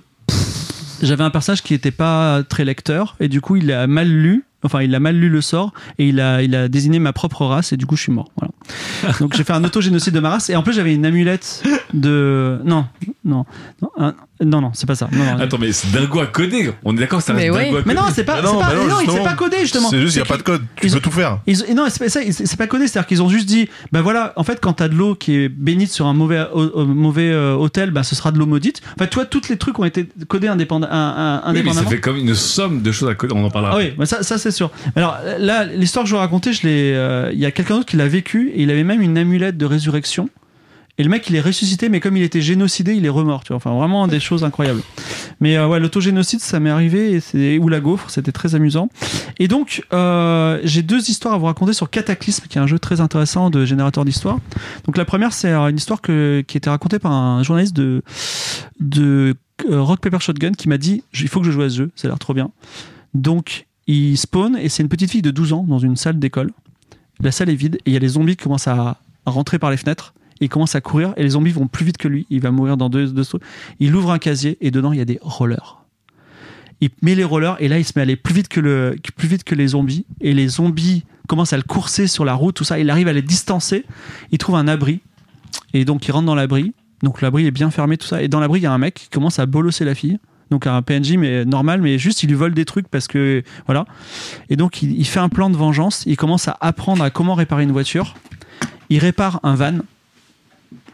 j'avais 1.02 1.24
un 1.24 1.30
personnage 1.30 1.62
qui 1.62 1.74
n'était 1.74 1.92
pas 1.92 2.44
très 2.44 2.66
lecteur, 2.66 3.16
et 3.20 3.28
du 3.28 3.42
coup, 3.42 3.56
il 3.56 3.72
a 3.72 3.88
mal 3.88 4.08
lu. 4.10 4.46
Enfin, 4.64 4.82
il 4.82 4.96
a 4.96 5.00
mal 5.00 5.16
lu 5.16 5.30
le 5.30 5.42
sort 5.42 5.74
et 6.00 6.08
il 6.10 6.20
a, 6.20 6.42
il 6.42 6.56
a 6.56 6.68
désigné 6.68 6.98
ma 6.98 7.14
propre 7.14 7.46
race 7.46 7.72
et 7.72 7.78
du 7.78 7.86
coup, 7.86 7.96
je 7.96 8.02
suis 8.02 8.12
mort. 8.12 8.32
Voilà. 8.36 9.16
Donc, 9.20 9.36
j'ai 9.36 9.44
fait 9.44 9.54
un 9.54 9.64
autogénocide 9.64 10.12
de 10.16 10.20
ma 10.20 10.32
race 10.32 10.50
et 10.50 10.56
en 10.56 10.64
plus, 10.64 10.74
j'avais 10.74 10.96
une 10.96 11.06
amulette 11.06 11.62
de. 11.94 12.60
Non, 12.66 12.88
non, 13.24 13.46
non, 13.84 13.90
un- 14.00 14.16
non, 14.44 14.60
non, 14.62 14.72
c'est 14.74 14.86
pas 14.86 14.96
ça. 14.96 15.08
Non, 15.12 15.24
non. 15.24 15.40
Attends, 15.40 15.58
mais 15.58 15.72
c'est 15.72 15.92
dingo 15.92 16.20
à 16.20 16.26
coder. 16.28 16.72
On 16.84 16.96
est 16.96 17.00
d'accord 17.00 17.20
que 17.20 17.26
ça 17.26 17.34
reste 17.34 17.46
Mais 17.46 17.50
oui. 17.50 17.66
dingo 17.66 17.78
à 17.78 17.82
coder. 17.84 17.94
Mais 17.96 18.02
non, 18.02 18.08
c'est 18.14 18.24
pas. 18.26 18.42
Non, 18.42 18.60
pas- 18.60 18.74
non, 18.76 18.86
non, 19.08 19.24
pas 19.24 19.34
codé 19.34 19.58
justement. 19.62 19.90
C'est 19.90 20.00
juste, 20.02 20.16
il 20.16 20.20
n'y 20.20 20.24
a 20.24 20.26
pas 20.26 20.38
de 20.38 20.42
code. 20.44 20.62
Tu 20.76 20.88
ils 20.88 20.92
peux 20.92 20.98
ont- 20.98 21.00
tout 21.02 21.12
faire. 21.12 21.40
Ils, 21.48 21.74
non, 21.76 21.86
c'est 21.90 22.58
pas 22.58 22.68
codé, 22.68 22.88
c'est-à-dire 22.88 23.08
qu'ils 23.08 23.22
ont 23.22 23.30
juste 23.30 23.46
dit, 23.48 23.70
ben 23.94 24.02
voilà, 24.02 24.34
en 24.36 24.44
fait, 24.44 24.60
quand 24.62 24.74
t'as 24.74 24.88
de 24.90 24.96
l'eau 24.96 25.16
qui 25.16 25.36
est 25.36 25.50
bénite 25.50 25.92
sur 25.92 26.06
un 26.06 26.14
mauvais, 26.14 26.44
au- 26.54 26.64
au- 26.82 26.86
mauvais 26.86 27.32
euh, 27.32 27.54
hôtel, 27.54 27.92
bah 27.92 28.04
ce 28.04 28.14
sera 28.16 28.32
de 28.32 28.38
l'eau 28.40 28.46
maudite. 28.46 28.82
Enfin, 28.98 29.08
toi, 29.08 29.26
tous 29.26 29.48
les 29.50 29.58
trucs 29.58 29.80
ont 29.80 29.86
été 29.86 30.08
codés 30.28 30.48
indépenda- 30.48 30.90
un- 30.92 30.98
un- 30.98 31.36
Oui, 31.38 31.42
mais 31.46 31.50
indépendamment. 31.60 31.84
ça 31.90 31.96
fait 31.96 32.02
comme 32.02 32.18
une 32.18 32.36
somme 32.36 32.82
de 32.82 32.92
choses 32.92 33.10
à 33.10 33.16
coder. 33.16 33.34
On 33.36 33.44
en 33.46 33.50
parlera. 33.50 33.74
Ah 33.76 33.78
oui, 33.78 33.94
bah 33.98 34.06
ça, 34.06 34.22
ça 34.22 34.38
c'est 34.38 34.52
sûr. 34.52 34.70
Alors 34.98 35.18
là, 35.40 35.64
l'histoire 35.66 36.04
que 36.04 36.10
je 36.10 36.16
vous 36.16 36.20
racontais, 36.20 36.52
je 36.52 36.64
l'ai, 36.68 36.94
euh, 36.94 37.30
il 37.32 37.40
y 37.40 37.46
a 37.46 37.52
quelqu'un 37.52 37.76
d'autre 37.78 37.86
qui 37.90 37.96
l'a 37.96 38.08
vécu 38.10 38.52
et 38.54 38.64
il 38.64 38.70
avait 38.72 38.84
même 38.84 39.02
une 39.02 39.18
amulette 39.18 39.56
de 39.58 39.66
résurrection. 39.66 40.30
Et 40.98 41.04
le 41.04 41.10
mec, 41.10 41.30
il 41.30 41.36
est 41.36 41.42
ressuscité, 41.42 41.90
mais 41.90 42.00
comme 42.00 42.16
il 42.16 42.24
était 42.24 42.42
génocidé, 42.42 42.94
il 42.96 43.06
est 43.06 43.10
remort. 43.10 43.44
Tu 43.44 43.50
vois, 43.50 43.58
enfin 43.58 43.74
vraiment 43.74 44.08
des 44.08 44.20
choses 44.20 44.44
incroyables. 44.44 44.82
Mais 45.42 45.58
euh, 45.58 45.68
ouais, 45.68 45.80
l'autogénocide, 45.80 46.40
ça 46.40 46.60
m'est 46.60 46.70
arrivé 46.70 47.20
et 47.34 47.60
ou 47.60 47.68
la 47.68 47.82
gaufre, 47.82 48.10
c'était 48.10 48.32
très 48.32 48.56
amusant. 48.56 48.90
Et 49.38 49.48
donc, 49.48 49.84
euh, 49.94 50.60
j'ai 50.64 50.82
deux 50.82 51.10
histoires 51.10 51.34
à 51.34 51.38
vous 51.38 51.46
raconter 51.46 51.74
sur 51.74 51.90
Cataclysme, 51.90 52.46
qui 52.48 52.58
est 52.58 52.62
un 52.62 52.68
jeu 52.68 52.80
très 52.80 53.02
intéressant 53.02 53.50
de 53.50 53.66
générateur 53.66 54.06
d'histoire. 54.06 54.40
Donc 54.86 54.98
la 54.98 55.06
première, 55.06 55.34
c'est 55.34 55.52
euh, 55.52 55.68
une 55.68 55.78
histoire 55.78 56.02
que, 56.02 56.44
qui 56.48 56.58
a 56.58 56.60
été 56.60 56.70
racontée 56.70 57.00
par 57.00 57.12
un 57.12 57.44
journaliste 57.44 57.76
de 57.76 58.02
de 58.80 59.36
euh, 59.70 59.82
Rock 59.82 60.00
Paper 60.00 60.20
Shotgun 60.20 60.52
qui 60.52 60.70
m'a 60.70 60.78
dit, 60.78 61.04
il 61.14 61.28
faut 61.28 61.40
que 61.40 61.46
je 61.46 61.52
joue 61.52 61.62
à 61.62 61.70
ce 61.70 61.78
jeu, 61.78 61.92
ça 61.96 62.08
a 62.08 62.10
l'air 62.10 62.20
trop 62.20 62.34
bien. 62.34 62.52
Donc, 63.14 63.68
il 63.88 64.18
spawn 64.18 64.58
et 64.58 64.70
c'est 64.70 64.84
une 64.84 64.90
petite 64.90 65.12
fille 65.12 65.22
de 65.22 65.32
12 65.32 65.54
ans 65.54 65.66
dans 65.68 65.80
une 65.80 65.96
salle 65.96 66.20
d'école. 66.20 66.52
La 67.22 67.32
salle 67.32 67.50
est 67.50 67.56
vide 67.56 67.76
et 67.86 67.92
il 67.92 67.94
y 67.94 67.96
a 67.96 68.00
les 68.00 68.10
zombies 68.10 68.36
qui 68.36 68.44
commencent 68.44 68.68
à 68.68 68.98
rentrer 69.26 69.60
par 69.60 69.72
les 69.72 69.78
fenêtres. 69.78 70.14
Il 70.42 70.50
commence 70.50 70.76
à 70.76 70.82
courir 70.82 71.14
et 71.18 71.24
les 71.24 71.30
zombies 71.30 71.52
vont 71.52 71.68
plus 71.68 71.86
vite 71.86 71.98
que 71.98 72.08
lui. 72.08 72.26
Il 72.30 72.42
va 72.42 72.52
mourir 72.52 72.78
dans 72.78 72.90
deux, 72.90 73.08
deux 73.08 73.24
sauts. 73.24 73.40
Il 73.80 73.96
ouvre 73.96 74.12
un 74.12 74.20
casier 74.20 74.58
et 74.62 74.72
dedans 74.72 74.92
il 74.92 74.98
y 74.98 75.02
a 75.02 75.06
des 75.06 75.20
rollers. 75.22 75.82
Il 76.82 76.90
met 77.02 77.16
les 77.16 77.24
rollers 77.24 77.56
et 77.60 77.68
là 77.68 77.80
il 77.80 77.86
se 77.86 77.94
met 77.96 78.02
à 78.02 78.04
aller 78.04 78.18
plus 78.18 78.34
vite 78.34 78.50
que, 78.50 78.60
le, 78.60 78.96
plus 79.16 79.28
vite 79.28 79.44
que 79.44 79.56
les 79.56 79.70
zombies. 79.70 80.06
Et 80.20 80.34
les 80.34 80.48
zombies 80.48 81.04
commencent 81.28 81.54
à 81.54 81.58
le 81.58 81.64
courser 81.64 82.08
sur 82.08 82.26
la 82.26 82.34
route, 82.34 82.56
tout 82.56 82.66
ça. 82.66 82.80
Il 82.80 82.90
arrive 82.90 83.08
à 83.08 83.14
les 83.14 83.22
distancer. 83.22 83.86
Il 84.32 84.38
trouve 84.38 84.56
un 84.56 84.68
abri. 84.68 85.00
Et 85.74 85.86
donc 85.86 86.06
il 86.08 86.12
rentre 86.12 86.26
dans 86.26 86.36
l'abri. 86.36 86.74
Donc 87.02 87.22
l'abri 87.22 87.46
est 87.46 87.52
bien 87.52 87.72
fermé, 87.72 87.98
tout 87.98 88.08
ça. 88.08 88.22
Et 88.22 88.28
dans 88.28 88.42
l'abri 88.42 88.60
il 88.60 88.64
y 88.64 88.68
a 88.68 88.74
un 88.74 88.78
mec 88.78 88.96
qui 88.96 89.10
commence 89.10 89.40
à 89.40 89.46
bolosser 89.46 89.86
la 89.86 89.96
fille. 89.96 90.20
Donc 90.52 90.68
un 90.68 90.82
PNJ 90.82 91.14
mais 91.18 91.46
normal, 91.46 91.82
mais 91.82 91.98
juste 91.98 92.24
il 92.24 92.30
lui 92.30 92.36
vole 92.36 92.54
des 92.54 92.66
trucs 92.66 92.90
parce 92.90 93.08
que 93.08 93.42
voilà. 93.68 93.86
Et 94.50 94.58
donc 94.58 94.82
il 94.82 95.06
fait 95.06 95.20
un 95.20 95.30
plan 95.30 95.50
de 95.50 95.56
vengeance. 95.56 96.04
Il 96.06 96.18
commence 96.18 96.50
à 96.50 96.58
apprendre 96.60 97.04
à 97.04 97.10
comment 97.10 97.36
réparer 97.36 97.64
une 97.64 97.72
voiture. 97.72 98.16
Il 98.90 99.00
répare 99.00 99.40
un 99.44 99.56
van. 99.56 99.80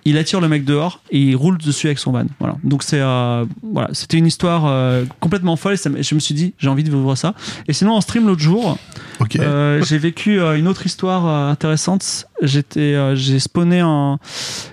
Il 0.03 0.17
attire 0.17 0.41
le 0.41 0.47
mec 0.47 0.65
dehors 0.65 1.01
et 1.11 1.19
il 1.19 1.35
roule 1.35 1.59
dessus 1.59 1.85
avec 1.87 1.99
son 1.99 2.11
van. 2.11 2.25
Voilà. 2.39 2.55
Donc 2.63 2.81
c'est 2.81 2.99
euh, 2.99 3.45
voilà, 3.61 3.89
c'était 3.93 4.17
une 4.17 4.25
histoire 4.25 4.65
euh, 4.65 5.05
complètement 5.19 5.55
folle. 5.55 5.73
Et 5.73 5.77
ça 5.77 5.91
je 5.99 6.15
me 6.15 6.19
suis 6.19 6.33
dit 6.33 6.53
j'ai 6.57 6.69
envie 6.69 6.83
de 6.83 6.89
vous 6.89 7.03
voir 7.03 7.17
ça. 7.17 7.35
Et 7.67 7.73
sinon 7.73 7.93
en 7.93 8.01
stream 8.01 8.25
l'autre 8.25 8.41
jour, 8.41 8.77
euh, 9.39 9.83
j'ai 9.83 9.99
vécu 9.99 10.39
euh, 10.39 10.57
une 10.57 10.67
autre 10.67 10.85
histoire 10.87 11.27
euh, 11.27 11.51
intéressante. 11.51 12.25
J'étais, 12.41 12.79
euh, 12.95 13.15
j'ai 13.15 13.39
spawné 13.39 13.79
un, 13.81 14.17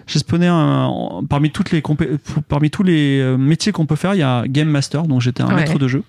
j'ai 0.07 0.19
spawné 0.19 0.47
un, 0.47 0.85
en- 0.87 1.23
parmi 1.29 1.51
toutes 1.51 1.73
les 1.73 1.83
compé- 1.83 2.17
parmi 2.49 2.71
tous 2.71 2.83
les 2.83 3.23
métiers 3.39 3.71
qu'on 3.73 3.85
peut 3.85 3.97
faire, 3.97 4.15
il 4.15 4.21
y 4.21 4.23
a 4.23 4.45
game 4.49 4.69
master, 4.69 5.03
donc 5.03 5.21
j'étais 5.21 5.43
un 5.43 5.49
Ouais. 5.49 5.57
maître 5.57 5.79
de 5.79 5.89
jeu. 5.89 6.03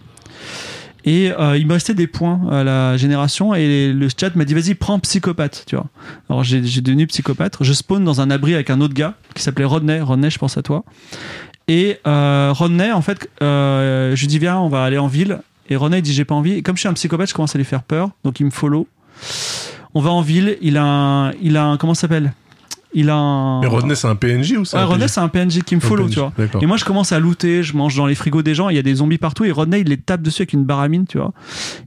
Et 1.05 1.31
euh, 1.31 1.57
il 1.57 1.65
me 1.65 1.73
restait 1.73 1.93
des 1.93 2.07
points 2.07 2.41
à 2.51 2.63
la 2.63 2.97
génération 2.97 3.55
et 3.55 3.93
le 3.93 4.07
chat 4.09 4.35
m'a 4.35 4.45
dit 4.45 4.53
vas-y 4.53 4.75
prends 4.75 4.99
psychopathe, 4.99 5.63
tu 5.65 5.75
vois. 5.75 5.87
Alors 6.29 6.43
j'ai, 6.43 6.61
devenu 6.61 7.07
psychopathe. 7.07 7.57
Je 7.61 7.73
spawn 7.73 8.03
dans 8.03 8.21
un 8.21 8.29
abri 8.29 8.53
avec 8.53 8.69
un 8.69 8.81
autre 8.81 8.93
gars 8.93 9.15
qui 9.33 9.43
s'appelait 9.43 9.65
Rodney. 9.65 10.01
Rodney, 10.01 10.29
je 10.29 10.37
pense 10.37 10.57
à 10.57 10.61
toi. 10.61 10.83
Et 11.67 11.99
euh, 12.07 12.51
Rodney, 12.53 12.91
en 12.91 13.01
fait, 13.01 13.29
euh, 13.41 14.15
je 14.15 14.21
lui 14.21 14.27
dis 14.27 14.39
viens, 14.39 14.57
on 14.59 14.69
va 14.69 14.83
aller 14.83 14.97
en 14.97 15.07
ville. 15.07 15.39
Et 15.69 15.75
Rodney 15.75 16.01
dit 16.01 16.13
j'ai 16.13 16.25
pas 16.25 16.35
envie. 16.35 16.53
Et 16.53 16.61
comme 16.61 16.75
je 16.75 16.81
suis 16.81 16.89
un 16.89 16.93
psychopathe, 16.93 17.29
je 17.29 17.33
commence 17.33 17.55
à 17.55 17.57
lui 17.57 17.65
faire 17.65 17.83
peur. 17.83 18.11
Donc 18.23 18.39
il 18.39 18.45
me 18.45 18.51
follow. 18.51 18.87
On 19.93 20.01
va 20.01 20.09
en 20.09 20.21
ville. 20.21 20.57
Il 20.61 20.77
a 20.77 21.31
il 21.41 21.55
a 21.55 21.63
un, 21.65 21.77
comment 21.77 21.93
ça 21.93 22.01
s'appelle? 22.01 22.33
Il 22.93 23.09
a 23.09 23.15
un. 23.15 23.61
Mais 23.61 23.67
Rodney, 23.67 23.95
c'est 23.95 24.07
un 24.07 24.15
PNJ 24.15 24.53
ou 24.53 24.65
c'est 24.65 24.75
Ouais, 24.77 24.83
Rodney, 24.83 25.07
c'est 25.07 25.19
un 25.19 25.27
PNJ 25.27 25.61
qui 25.63 25.75
me 25.75 25.79
follow, 25.79 26.05
PNJ, 26.05 26.13
tu 26.13 26.19
vois. 26.19 26.33
Et 26.61 26.65
moi, 26.65 26.77
je 26.77 26.85
commence 26.85 27.11
à 27.11 27.19
looter, 27.19 27.61
je 27.61 27.77
mange 27.77 27.95
dans 27.95 28.07
les 28.07 28.15
frigos 28.15 28.41
des 28.41 28.55
gens, 28.55 28.69
il 28.69 28.75
y 28.75 28.79
a 28.79 28.81
des 28.81 28.95
zombies 28.95 29.19
partout, 29.19 29.45
et 29.45 29.51
Rodney, 29.51 29.81
il 29.81 29.87
les 29.87 29.97
tape 29.97 30.21
dessus 30.23 30.41
avec 30.41 30.53
une 30.53 30.63
baramine, 30.63 31.05
tu 31.05 31.19
vois. 31.19 31.31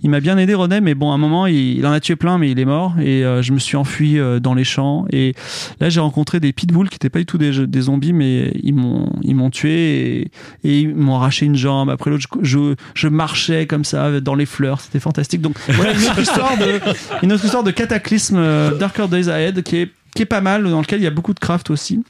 Il 0.03 0.11
m'a 0.11 0.21
bien 0.21 0.39
aidé, 0.39 0.55
Rodney, 0.55 0.81
mais 0.81 0.95
bon, 0.95 1.11
à 1.11 1.15
un 1.15 1.19
moment, 1.19 1.47
il, 1.47 1.79
il 1.79 1.87
en 1.87 1.93
a 1.93 1.99
tué 2.01 2.15
plein, 2.15 2.39
mais 2.39 2.51
il 2.51 2.59
est 2.61 2.65
mort, 2.65 2.95
et 3.01 3.25
euh, 3.25 3.43
je 3.43 3.53
me 3.53 3.59
suis 3.59 3.77
enfui 3.77 4.19
euh, 4.19 4.39
dans 4.39 4.55
les 4.55 4.65
champs, 4.65 5.05
et 5.11 5.35
là, 5.81 5.89
j'ai 5.89 6.01
rencontré 6.01 6.39
des 6.39 6.53
pitbulls 6.53 6.89
qui 6.89 6.95
n'étaient 6.95 7.11
pas 7.11 7.19
du 7.19 7.27
tout 7.27 7.39
des, 7.39 7.67
des 7.67 7.81
zombies, 7.81 8.13
mais 8.13 8.53
ils 8.63 8.75
m'ont, 8.75 9.11
ils 9.23 9.35
m'ont 9.35 9.51
tué, 9.51 9.73
et, 9.73 10.31
et 10.65 10.81
ils 10.81 10.95
m'ont 10.95 11.17
arraché 11.17 11.47
une 11.47 11.57
jambe. 11.57 11.91
Après 11.91 12.11
l'autre, 12.11 12.27
je, 12.43 12.49
je, 12.59 12.75
je 12.95 13.09
marchais 13.09 13.67
comme 13.67 13.85
ça, 13.85 14.21
dans 14.21 14.37
les 14.37 14.47
fleurs, 14.47 14.81
c'était 14.81 15.01
fantastique. 15.01 15.41
Donc, 15.41 15.57
voilà 15.69 15.93
une 15.95 16.05
autre 16.05 16.21
histoire 16.21 16.57
de, 16.57 16.81
une 17.25 17.33
autre 17.33 17.45
histoire 17.45 17.65
de 17.65 17.71
cataclysme 17.73 18.37
euh, 18.39 18.77
Darker 18.79 19.09
Days 19.09 19.29
Ahead 19.29 19.63
qui 19.63 19.77
est, 19.79 19.91
qui 20.15 20.23
est 20.23 20.27
pas 20.27 20.41
mal, 20.41 20.69
dans 20.69 20.81
lequel 20.81 21.01
il 21.01 21.05
y 21.05 21.07
a 21.07 21.11
beaucoup 21.11 21.35
de 21.35 21.41
craft 21.41 21.71
aussi. 21.71 22.03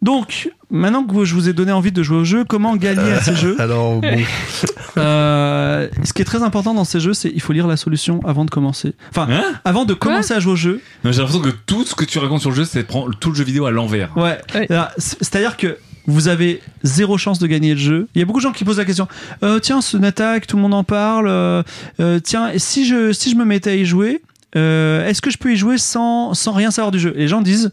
Donc, 0.00 0.50
maintenant 0.70 1.02
que 1.02 1.24
je 1.24 1.34
vous 1.34 1.48
ai 1.48 1.52
donné 1.52 1.72
envie 1.72 1.90
de 1.90 2.02
jouer 2.04 2.18
au 2.18 2.24
jeu, 2.24 2.44
comment 2.44 2.76
gagner 2.76 3.12
à 3.12 3.20
ces 3.20 3.34
jeux 3.34 3.56
Alors, 3.60 4.00
bon. 4.00 4.18
Euh, 4.96 5.88
Ce 6.04 6.12
qui 6.12 6.22
est 6.22 6.24
très 6.24 6.42
important 6.42 6.72
dans 6.74 6.84
ces 6.84 7.00
jeux, 7.00 7.14
c'est 7.14 7.30
il 7.34 7.40
faut 7.40 7.52
lire 7.52 7.66
la 7.66 7.76
solution 7.76 8.20
avant 8.24 8.44
de 8.44 8.50
commencer. 8.50 8.94
Enfin, 9.10 9.26
Hein 9.30 9.42
avant 9.64 9.84
de 9.84 9.94
commencer 9.94 10.34
à 10.34 10.40
jouer 10.40 10.52
au 10.52 10.56
jeu. 10.56 10.80
Non, 11.04 11.10
J'ai 11.12 11.18
l'impression 11.18 11.42
que 11.42 11.50
tout 11.66 11.84
ce 11.84 11.94
que 11.94 12.04
tu 12.04 12.18
racontes 12.18 12.40
sur 12.40 12.50
le 12.50 12.56
jeu, 12.56 12.64
c'est 12.64 12.84
prendre 12.84 13.12
tout 13.18 13.30
le 13.30 13.34
jeu 13.34 13.44
vidéo 13.44 13.66
à 13.66 13.70
l'envers. 13.72 14.16
Ouais. 14.16 14.38
C'est-à-dire 14.98 15.56
que 15.56 15.78
vous 16.06 16.28
avez 16.28 16.62
zéro 16.84 17.18
chance 17.18 17.38
de 17.38 17.46
gagner 17.46 17.74
le 17.74 17.80
jeu. 17.80 18.08
Il 18.14 18.20
y 18.20 18.22
a 18.22 18.24
beaucoup 18.24 18.38
de 18.38 18.44
gens 18.44 18.52
qui 18.52 18.64
posent 18.64 18.78
la 18.78 18.84
question. 18.86 19.08
Euh, 19.42 19.58
tiens, 19.58 19.80
ce 19.82 19.96
attaque, 19.98 20.46
tout 20.46 20.56
le 20.56 20.62
monde 20.62 20.74
en 20.74 20.84
parle. 20.84 21.26
euh, 21.28 21.62
euh, 22.00 22.18
tiens, 22.18 22.52
si 22.56 22.86
je 22.86 23.12
si 23.12 23.30
je 23.30 23.36
me 23.36 23.44
mettais 23.44 23.70
à 23.70 23.74
y 23.74 23.84
jouer, 23.84 24.22
euh, 24.56 25.06
est-ce 25.06 25.20
que 25.20 25.30
je 25.30 25.38
peux 25.38 25.52
y 25.52 25.56
jouer 25.56 25.78
sans 25.78 26.34
sans 26.34 26.52
rien 26.52 26.70
savoir 26.70 26.90
du 26.90 26.98
jeu? 26.98 27.12
Les 27.16 27.28
gens 27.28 27.40
disent, 27.40 27.70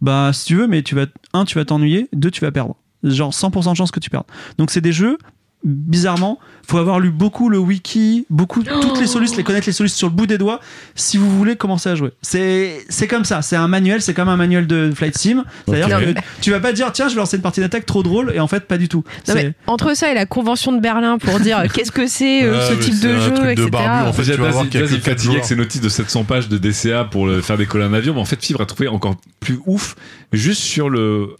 bah 0.00 0.30
si 0.32 0.46
tu 0.46 0.56
veux, 0.56 0.66
mais 0.66 0.82
tu 0.82 0.94
vas 0.94 1.06
un, 1.32 1.44
tu 1.44 1.56
vas 1.56 1.64
t'ennuyer, 1.64 2.08
deux, 2.12 2.30
tu 2.30 2.40
vas 2.40 2.52
perdre. 2.52 2.76
Genre 3.02 3.30
100% 3.30 3.70
de 3.70 3.76
chance 3.76 3.90
que 3.90 4.00
tu 4.00 4.10
perdes. 4.10 4.26
Donc 4.58 4.70
c'est 4.70 4.80
des 4.80 4.92
jeux 4.92 5.18
bizarrement, 5.66 6.38
faut 6.66 6.78
avoir 6.78 7.00
lu 7.00 7.10
beaucoup 7.10 7.48
le 7.48 7.58
wiki, 7.58 8.24
beaucoup 8.30 8.62
toutes 8.62 9.00
les 9.00 9.06
solutions, 9.06 9.36
les 9.36 9.42
connaître 9.44 9.66
les 9.66 9.72
solutions 9.72 9.96
sur 9.96 10.06
le 10.08 10.14
bout 10.14 10.26
des 10.26 10.38
doigts, 10.38 10.60
si 10.94 11.16
vous 11.18 11.28
voulez 11.36 11.56
commencer 11.56 11.88
à 11.90 11.94
jouer. 11.94 12.12
C'est 12.22 12.84
c'est 12.88 13.08
comme 13.08 13.24
ça, 13.24 13.42
c'est 13.42 13.56
un 13.56 13.68
manuel, 13.68 14.00
c'est 14.00 14.14
comme 14.14 14.28
un 14.28 14.36
manuel 14.36 14.66
de 14.66 14.92
flight 14.94 15.18
sim. 15.18 15.44
C'est-à-dire 15.66 15.98
que 16.14 16.20
tu 16.40 16.50
vas 16.52 16.60
pas 16.60 16.72
dire 16.72 16.92
tiens, 16.92 17.08
je 17.08 17.14
vais 17.14 17.20
lancer 17.20 17.36
une 17.36 17.42
partie 17.42 17.60
d'attaque 17.60 17.84
trop 17.84 18.02
drôle 18.02 18.32
et 18.34 18.40
en 18.40 18.46
fait 18.46 18.66
pas 18.66 18.78
du 18.78 18.88
tout. 18.88 19.04
Non, 19.28 19.34
C'est- 19.34 19.34
mais 19.34 19.52
entre 19.66 19.94
ça 19.96 20.10
et 20.10 20.14
la 20.14 20.26
convention 20.26 20.72
de 20.72 20.80
Berlin 20.80 21.18
pour 21.18 21.40
dire 21.40 21.62
qu'est-ce 21.74 21.92
que 21.92 22.06
c'est 22.06 22.44
euh, 22.44 22.60
Ah, 22.60 22.66
ce 22.68 22.72
mais 22.74 22.80
type 22.80 23.00
de 23.00 23.08
un 23.08 23.20
jeu, 23.20 23.34
truc 23.34 23.44
de 23.46 23.50
etc. 23.52 23.68
barbu, 23.70 24.08
en 24.08 24.12
fait. 24.12 24.22
Tu 24.22 24.32
vas 24.40 24.50
voir 24.50 24.68
qu'il 24.68 24.80
quatre 24.80 25.00
fatigué 25.02 25.32
avec 25.34 25.44
ses 25.44 25.56
notices 25.56 25.80
de 25.80 25.88
700 25.88 26.24
pages 26.24 26.48
de 26.48 26.58
DCA 26.58 27.04
pour 27.04 27.26
le, 27.26 27.40
faire 27.40 27.58
décoller 27.58 27.84
un 27.84 27.92
avion, 27.92 28.14
mais 28.14 28.20
en 28.20 28.24
fait, 28.24 28.42
Fibre 28.44 28.60
a 28.60 28.66
trouvé 28.66 28.88
encore 28.88 29.16
plus 29.40 29.58
ouf 29.66 29.96
juste 30.32 30.62
sur 30.62 30.90
le, 30.90 31.30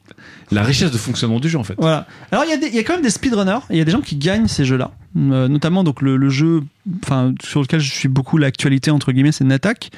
la 0.50 0.62
richesse 0.62 0.90
de 0.90 0.98
fonctionnement 0.98 1.40
du 1.40 1.48
jeu, 1.48 1.58
en 1.58 1.64
fait. 1.64 1.74
Voilà. 1.78 2.06
Alors 2.30 2.44
il 2.44 2.74
y, 2.74 2.78
a 2.78 2.82
quand 2.82 2.94
même 2.94 3.02
des 3.02 3.10
speedrunners, 3.10 3.60
il 3.70 3.76
y 3.76 3.80
a 3.80 3.84
des 3.84 3.90
gens 3.90 4.00
qui 4.00 4.16
gagnent 4.16 4.48
ces 4.48 4.64
jeux-là. 4.64 4.92
Euh, 5.16 5.48
notamment 5.48 5.82
donc 5.82 6.02
le, 6.02 6.28
jeu 6.28 6.62
sur 7.42 7.62
lequel 7.62 7.80
je 7.80 7.90
suis 7.90 8.08
beaucoup 8.08 8.38
l'actualité, 8.38 8.90
entre 8.90 9.12
guillemets, 9.12 9.32
c'est 9.32 9.44
Natak. 9.44 9.90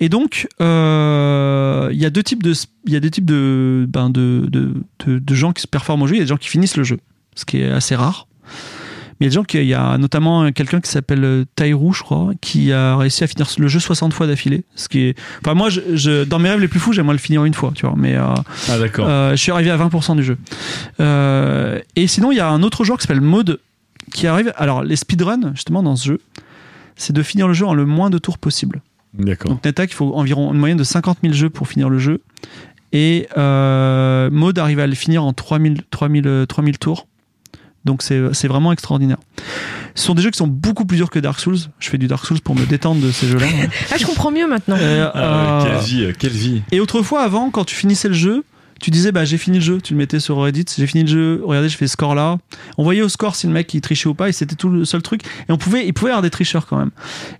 Et 0.00 0.08
donc, 0.08 0.48
euh, 0.60 1.88
il 1.92 1.98
y 1.98 2.06
a 2.06 2.10
deux 2.10 2.22
types 2.22 2.42
de, 2.42 2.52
y 2.86 2.96
a 2.96 3.00
des 3.00 3.10
types 3.10 3.24
de, 3.24 3.86
ben, 3.88 4.10
de, 4.10 4.48
de, 4.50 4.74
de 5.06 5.34
gens 5.34 5.52
qui 5.52 5.62
se 5.62 5.68
performent 5.68 6.02
au 6.02 6.06
jeu, 6.06 6.14
il 6.14 6.18
y 6.18 6.20
a 6.20 6.24
des 6.24 6.28
gens 6.28 6.36
qui 6.36 6.48
finissent 6.48 6.76
le 6.76 6.84
jeu, 6.84 6.98
ce 7.34 7.44
qui 7.44 7.58
est 7.58 7.70
assez 7.70 7.94
rare. 7.94 8.26
Mais 9.18 9.24
il 9.24 9.24
y 9.24 9.28
a 9.28 9.30
des 9.30 9.34
gens 9.34 9.44
qui, 9.44 9.58
il 9.58 9.66
y 9.66 9.74
a 9.74 9.96
notamment 9.98 10.52
quelqu'un 10.52 10.80
qui 10.80 10.90
s'appelle 10.90 11.24
euh, 11.24 11.44
Taïrou, 11.54 11.92
je 11.92 12.02
crois, 12.02 12.32
qui 12.40 12.72
a 12.72 12.96
réussi 12.96 13.24
à 13.24 13.26
finir 13.26 13.46
le 13.58 13.68
jeu 13.68 13.80
60 13.80 14.12
fois 14.12 14.26
d'affilée. 14.26 14.64
Ce 14.74 14.88
qui 14.88 15.00
est, 15.00 15.18
enfin 15.42 15.54
moi, 15.54 15.70
je, 15.70 15.80
je- 15.94 16.24
dans 16.24 16.38
mes 16.38 16.50
rêves 16.50 16.60
les 16.60 16.68
plus 16.68 16.80
fous, 16.80 16.92
j'aimerais 16.92 17.14
le 17.14 17.18
finir 17.18 17.44
une 17.44 17.54
fois, 17.54 17.72
tu 17.74 17.86
vois. 17.86 17.94
Mais 17.96 18.14
euh, 18.16 18.24
Ah, 18.68 18.78
d'accord. 18.78 19.06
euh, 19.08 19.30
je 19.30 19.36
suis 19.36 19.52
arrivé 19.52 19.70
à 19.70 19.76
20% 19.78 20.16
du 20.16 20.22
jeu. 20.22 20.36
Euh, 21.00 21.80
et 21.96 22.06
sinon, 22.06 22.30
il 22.32 22.36
y 22.36 22.40
a 22.40 22.48
un 22.48 22.62
autre 22.62 22.84
joueur 22.84 22.98
qui 22.98 23.06
s'appelle 23.06 23.20
Mode 23.22 23.60
qui 24.12 24.26
arrive. 24.26 24.52
Alors, 24.56 24.82
les 24.82 24.96
speedruns, 24.96 25.52
justement, 25.54 25.82
dans 25.82 25.96
ce 25.96 26.06
jeu, 26.08 26.20
c'est 26.96 27.12
de 27.14 27.22
finir 27.22 27.48
le 27.48 27.54
jeu 27.54 27.66
en 27.66 27.74
le 27.74 27.86
moins 27.86 28.10
de 28.10 28.18
tours 28.18 28.38
possible. 28.38 28.82
D'accord. 29.14 29.50
Donc, 29.50 29.64
Netak, 29.64 29.90
il 29.90 29.94
faut 29.94 30.14
environ 30.14 30.52
une 30.52 30.58
moyenne 30.58 30.76
de 30.78 30.84
50 30.84 31.18
000 31.22 31.32
jeux 31.34 31.50
pour 31.50 31.68
finir 31.68 31.88
le 31.88 31.98
jeu. 31.98 32.20
Et 32.92 33.28
Mode 33.36 34.58
arrive 34.58 34.78
à 34.80 34.86
le 34.86 34.94
finir 34.94 35.24
en 35.24 35.32
3000, 35.32 35.82
3000, 35.90 36.26
euh, 36.26 36.46
3000 36.46 36.78
tours. 36.78 37.06
Donc, 37.86 38.02
c'est 38.02 38.20
c'est 38.34 38.48
vraiment 38.48 38.72
extraordinaire. 38.72 39.16
Ce 39.94 40.04
sont 40.04 40.14
des 40.14 40.20
jeux 40.22 40.30
qui 40.30 40.36
sont 40.38 40.46
beaucoup 40.48 40.84
plus 40.84 40.98
durs 40.98 41.08
que 41.08 41.18
Dark 41.18 41.40
Souls. 41.40 41.56
Je 41.78 41.88
fais 41.88 41.96
du 41.96 42.06
Dark 42.08 42.26
Souls 42.26 42.40
pour 42.42 42.54
me 42.54 42.66
détendre 42.66 43.00
de 43.00 43.10
ces 43.10 43.26
jeux-là. 43.28 43.46
Ah, 43.90 43.96
je 43.98 44.04
comprends 44.04 44.30
mieux 44.30 44.46
maintenant. 44.46 44.76
Euh, 44.78 45.08
Ah, 45.14 45.18
euh, 45.18 45.64
quelle 45.64 45.84
vie, 45.86 46.04
euh, 46.04 46.12
quelle 46.18 46.32
vie. 46.32 46.62
et 46.72 46.80
autrefois, 46.80 47.22
avant, 47.22 47.50
quand 47.50 47.64
tu 47.64 47.74
finissais 47.74 48.08
le 48.08 48.14
jeu, 48.14 48.44
tu 48.78 48.90
disais 48.90 49.10
bah 49.10 49.24
j'ai 49.24 49.38
fini 49.38 49.56
le 49.56 49.64
jeu, 49.64 49.80
tu 49.80 49.94
le 49.94 49.98
mettais 49.98 50.20
sur 50.20 50.36
Reddit, 50.36 50.66
j'ai 50.76 50.86
fini 50.86 51.04
le 51.04 51.08
jeu, 51.08 51.40
regardez 51.42 51.70
je 51.70 51.78
fais 51.78 51.86
ce 51.86 51.94
score 51.94 52.14
là. 52.14 52.36
On 52.76 52.84
voyait 52.84 53.00
au 53.00 53.08
score 53.08 53.34
si 53.34 53.46
le 53.46 53.52
mec 53.54 53.72
il 53.72 53.80
trichait 53.80 54.06
ou 54.10 54.12
pas 54.12 54.28
et 54.28 54.32
c'était 54.32 54.54
tout 54.54 54.68
le 54.68 54.84
seul 54.84 55.00
truc. 55.00 55.22
Et 55.48 55.52
on 55.52 55.56
pouvait, 55.56 55.86
il 55.86 55.94
pouvait 55.94 56.10
y 56.10 56.12
avoir 56.12 56.20
des 56.20 56.28
tricheurs 56.28 56.66
quand 56.66 56.76
même. 56.76 56.90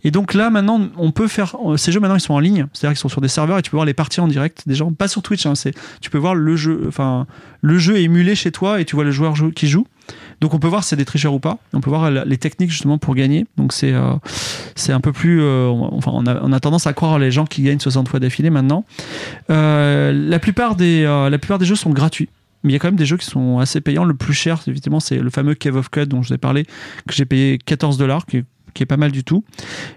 Et 0.03 0.11
donc 0.11 0.33
là 0.33 0.49
maintenant 0.49 0.81
on 0.97 1.11
peut 1.13 1.29
faire 1.29 1.55
ces 1.77 1.93
jeux 1.93 2.01
maintenant 2.01 2.17
ils 2.17 2.23
sont 2.23 2.33
en 2.33 2.39
ligne, 2.39 2.67
c'est-à-dire 2.73 2.95
qu'ils 2.95 3.03
sont 3.03 3.11
sur 3.11 3.21
des 3.21 3.29
serveurs 3.29 3.59
et 3.59 3.63
tu 3.63 3.71
peux 3.71 3.77
voir 3.77 3.85
les 3.85 3.93
parties 3.93 4.21
en 4.23 4.29
direct 4.29 4.63
des 4.67 4.75
gens, 4.75 4.91
pas 4.93 5.09
sur 5.09 5.21
Twitch, 5.21 5.45
hein, 5.45 5.55
c'est 5.55 5.75
tu 6.01 6.09
peux 6.09 6.17
voir 6.17 6.35
le 6.35 6.57
jeu, 6.57 6.85
enfin 6.89 7.27
le 7.61 7.77
jeu 7.79 7.99
est 7.99 8.05
émulé 8.05 8.35
chez 8.35 8.51
toi 8.51 8.81
et 8.81 8.87
tu 8.87 8.95
vois 8.97 9.05
le 9.05 9.11
joueur 9.11 9.37
jou- 9.37 9.51
qui 9.53 9.69
joue. 9.69 9.87
Donc 10.41 10.53
on 10.55 10.59
peut 10.59 10.69
voir 10.69 10.83
si 10.85 10.91
c'est 10.91 10.97
des 10.97 11.05
tricheurs 11.05 11.33
ou 11.35 11.39
pas. 11.41 11.59
On 11.73 11.81
peut 11.81 11.91
voir 11.91 12.11
la- 12.11 12.25
les 12.25 12.37
techniques 12.37 12.71
justement 12.71 12.99
pour 12.99 13.15
gagner. 13.15 13.47
Donc 13.57 13.73
c'est 13.73 13.93
euh, 13.95 14.13
un 14.89 15.01
peu 15.01 15.13
plus. 15.13 15.41
euh, 15.43 15.69
enfin 15.69 16.11
on 16.15 16.27
a, 16.53 16.61
tendance 16.61 16.87
à 16.87 16.93
croire 16.93 17.19
les 17.19 17.31
gens 17.31 17.45
qui 17.47 17.63
gagnent 17.63 17.81
60 17.81 18.09
fois 18.09 18.21
d'affilée 18.21 18.51
maintenant. 18.51 18.85
Euh, 19.51 20.13
la 20.13 20.39
plupart 20.39 20.77
des 20.77 21.05
euh, 21.05 21.31
la 21.31 21.39
plupart 21.39 21.59
des 21.59 21.67
jeux 21.67 21.75
sont 21.77 21.91
gratuits. 21.91 22.29
Mais 22.65 22.71
il 22.71 22.73
y 22.73 22.77
a 22.77 22.79
quand 22.81 22.89
même 22.89 22.97
des 22.97 23.07
jeux 23.07 23.17
qui 23.17 23.27
sont 23.27 23.59
assez 23.59 23.81
payants. 23.81 24.05
Le 24.05 24.15
plus 24.15 24.35
cher, 24.35 24.61
évidemment, 24.67 24.99
c'est 25.01 25.19
le 25.19 25.31
fameux 25.31 25.55
Cave 25.55 25.77
of 25.77 25.89
Cut 25.89 26.07
dont 26.07 26.23
je 26.23 26.29
vous 26.29 26.35
ai 26.35 26.39
parlé, 26.39 26.65
que 27.07 27.15
j'ai 27.15 27.25
payé 27.25 27.59
14 27.65 27.97
dollars, 27.97 28.27
qui 28.27 28.39
est 28.83 28.87
pas 28.87 28.97
mal 28.97 29.13
du 29.13 29.23
tout. 29.25 29.45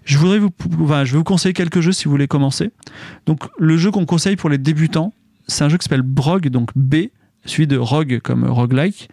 Je 0.05 0.17
voudrais 0.19 0.37
vous, 0.39 0.51
enfin, 0.83 1.03
je 1.03 1.13
vais 1.13 1.17
vous 1.17 1.23
conseiller 1.23 1.53
quelques 1.53 1.79
jeux 1.81 1.93
si 1.93 2.05
vous 2.05 2.11
voulez 2.11 2.27
commencer. 2.27 2.69
Donc, 3.25 3.39
le 3.57 3.75
jeu 3.77 3.89
qu'on 3.91 4.05
conseille 4.05 4.35
pour 4.35 4.49
les 4.49 4.59
débutants, 4.59 5.13
c'est 5.47 5.63
un 5.63 5.69
jeu 5.69 5.77
qui 5.77 5.83
s'appelle 5.85 6.03
Brog, 6.03 6.47
donc 6.49 6.69
B, 6.75 7.07
suivi 7.45 7.65
de 7.65 7.77
Rogue 7.77 8.19
comme 8.23 8.45
roguelike, 8.45 9.09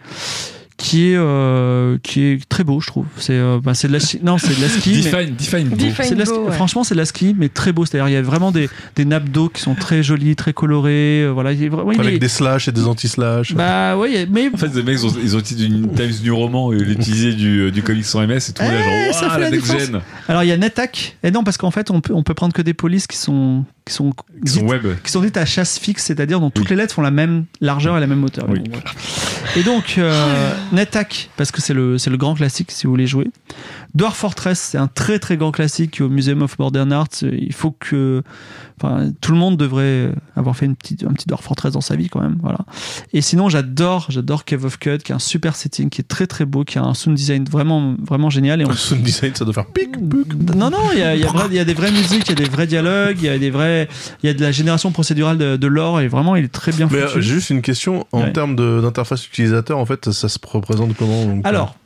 qui 0.79 1.11
est, 1.13 1.17
euh, 1.17 1.97
qui 2.03 2.23
est 2.23 2.49
très 2.49 2.63
beau, 2.65 2.81
je 2.81 2.87
trouve. 2.89 3.07
C'est 3.17 3.33
euh, 3.33 3.59
bah, 3.63 3.73
c'est 3.75 3.89
de 3.89 3.93
la 3.95 4.01
ski- 4.01 4.21
non, 4.23 4.37
c'est 4.37 4.55
de 4.57 4.61
la 4.61 4.69
ski. 4.69 4.91
mais- 5.05 5.11
Define, 5.11 5.35
define 5.37 5.69
beau. 5.71 5.77
Define 5.77 6.05
c'est 6.05 6.15
de 6.15 6.19
la 6.19 6.25
beau, 6.27 6.35
ski- 6.35 6.41
ouais. 6.41 6.53
Franchement, 6.53 6.85
c'est 6.85 6.95
de 6.95 6.99
la 7.01 7.07
ski, 7.07 7.35
mais 7.39 7.49
très 7.49 7.73
beau. 7.73 7.87
C'est-à-dire, 7.87 8.09
il 8.09 8.13
y 8.13 8.17
a 8.17 8.23
vraiment 8.23 8.53
des, 8.53 8.69
des 8.95 9.05
nappes 9.07 9.31
d'eau 9.31 9.49
qui 9.49 9.63
sont 9.63 9.75
très 9.75 10.03
jolies, 10.03 10.37
très 10.37 10.53
colorées. 10.53 11.23
euh, 11.25 11.31
voilà, 11.31 11.53
il 11.53 11.71
vraiment. 11.71 11.93
il 11.93 12.01
Avec 12.01 12.15
est- 12.15 12.19
des 12.19 12.29
slash 12.29 12.69
et 12.69 12.73
des 12.73 12.87
anti-slash. 12.87 13.55
Bah 13.55 13.97
ouais, 13.97 14.27
mais 14.31 14.51
En 14.53 14.57
fait, 14.59 14.75
les 14.75 14.83
mecs, 14.83 14.99
ils 15.01 15.07
ont, 15.07 15.15
ils 15.23 15.35
ont 15.37 15.39
utilisé 15.39 15.69
du 15.69 15.89
Times 15.89 16.13
New 16.23 16.37
Roman 16.37 16.73
et 16.73 16.79
l'utiliser 16.79 17.33
du, 17.33 17.61
euh, 17.61 17.71
du 17.71 17.83
comics 17.83 18.05
sans 18.05 18.21
MS 18.27 18.37
et 18.51 18.53
tout. 18.53 18.63
Eh, 18.63 18.69
là, 18.69 18.83
genre, 18.83 19.15
ça 19.15 19.31
fait 19.31 19.41
la 19.41 19.45
la 19.47 19.51
next 19.51 19.65
différence. 19.71 19.87
gen. 19.91 20.01
alors 20.29 20.43
il 20.45 20.49
y 20.49 20.53
a 20.53 20.57
Netac. 20.59 21.17
Et 21.23 21.31
non, 21.31 21.43
parce 21.43 21.57
qu'en 21.57 21.71
fait, 21.71 21.91
on 21.91 22.01
peut, 22.01 22.13
on 22.15 22.23
peut 22.23 22.35
prendre 22.35 22.53
que 22.53 22.63
des 22.63 22.75
polices 22.75 23.07
qui 23.07 23.17
sont 23.17 23.65
qui 23.87 23.95
sont 23.95 24.13
Ils 24.43 24.51
sont 24.51 24.61
dites- 24.61 24.69
web. 24.69 24.87
qui 25.05 25.13
sont 25.13 25.21
dites 25.23 25.37
à 25.37 25.45
chasse 25.47 25.79
fixe, 25.79 26.05
c'est-à-dire 26.05 26.41
dont 26.41 26.51
toutes 26.51 26.65
Oui. 26.65 26.71
les 26.71 26.77
lettres 26.83 26.95
font 26.95 27.03
la 27.03 27.13
même 27.13 27.45
largeur 27.61 27.97
et 27.97 28.01
la 28.01 28.07
même 28.09 28.23
hauteur. 28.25 28.47
Oui. 28.49 28.61
Et 29.55 29.63
donc, 29.63 29.95
euh, 29.99 30.53
Netac, 30.73 31.31
parce 31.37 31.53
que 31.53 31.63
c'est 31.63 31.73
le, 31.73 31.97
c'est 31.97 32.11
le 32.11 32.17
grand 32.17 32.35
classique 32.35 32.73
si 32.73 32.85
vous 32.87 32.93
voulez 32.93 33.07
jouer. 33.07 33.29
Dwarf 33.95 34.17
Fortress, 34.17 34.59
c'est 34.61 34.79
un 34.79 34.89
très 34.89 35.19
très 35.19 35.37
grand 35.37 35.53
classique 35.53 36.01
au 36.01 36.09
Museum 36.09 36.43
of 36.43 36.59
Modern 36.59 36.93
Art. 36.93 37.09
Il 37.23 37.53
faut 37.53 37.71
que. 37.71 38.23
Enfin, 38.83 39.11
tout 39.23 39.33
le 39.33 39.39
monde 39.39 39.57
devrait 39.57 40.13
avoir 40.37 40.55
fait 40.55 40.67
une 40.67 40.77
petite, 40.77 41.03
un 41.05 41.13
petit 41.15 41.27
Dwarf 41.27 41.43
Fortress 41.45 41.73
dans 41.73 41.81
sa 41.81 41.97
vie 41.97 42.11
quand 42.11 42.21
même. 42.21 42.37
Voilà. 42.43 42.59
Et 43.15 43.23
sinon, 43.23 43.49
j'adore, 43.49 44.07
j'adore 44.11 44.45
Cave 44.45 44.67
of 44.67 44.79
Cut, 44.79 44.99
qui 44.99 45.13
a 45.13 45.15
un 45.17 45.19
super 45.19 45.57
setting, 45.57 45.89
qui 45.89 46.03
est 46.03 46.05
très 46.09 46.27
très 46.27 46.45
beau, 46.45 46.63
qui 46.65 46.79
a 46.79 46.83
un 46.83 46.93
sound 46.93 47.17
design 47.17 47.45
vraiment, 47.45 47.95
vraiment 48.05 48.29
génial. 48.29 48.61
Et 48.61 48.67
on, 48.67 48.73
Sound 48.73 49.03
design, 49.03 49.35
ça 49.35 49.45
doit 49.47 49.55
faire 49.55 49.67
pic, 49.67 49.93
pic. 49.93 50.55
non, 50.55 50.69
non, 50.71 50.79
il 50.93 50.99
y 50.99 51.03
a, 51.03 51.17
y 51.17 51.25
a 51.25 51.29
vrai- 51.29 51.47
il 51.51 51.55
y 51.57 51.59
a 51.59 51.65
des 51.65 51.73
vraies 51.75 51.91
musiques, 51.93 52.25
il 52.29 52.39
y 52.39 52.43
a 52.43 52.45
des 52.45 52.51
vrais 52.51 52.67
dialogues, 52.67 53.17
il 53.19 53.25
y 53.25 53.29
a 53.31 53.39
des 53.39 53.51
vrais, 53.51 53.89
il 54.23 54.27
y 54.27 54.29
a 54.31 54.35
de 54.35 54.43
la 54.43 54.53
génération 54.53 54.91
procédurale 54.93 55.39
de, 55.39 55.57
de 55.57 55.67
l'or 55.67 56.01
et 56.03 56.09
vraiment 56.09 56.37
il 56.37 56.45
est 56.45 56.49
très 56.53 56.73
bien 56.73 56.87
Mais 56.91 57.01
foutu. 57.01 57.19
euh, 57.19 57.21
juste 57.23 57.49
une 57.49 57.63
question, 57.63 58.07
en 58.13 58.21
Ouais. 58.25 58.33
termes 58.33 58.57
d'interface 58.57 59.27
utilisateur, 59.27 59.79
en 59.79 59.87
fait, 59.87 60.11
ça 60.13 60.29
se 60.29 60.39
représente 60.47 60.95
comment 60.97 61.25
donc, 61.25 61.47
Alors, 61.47 61.77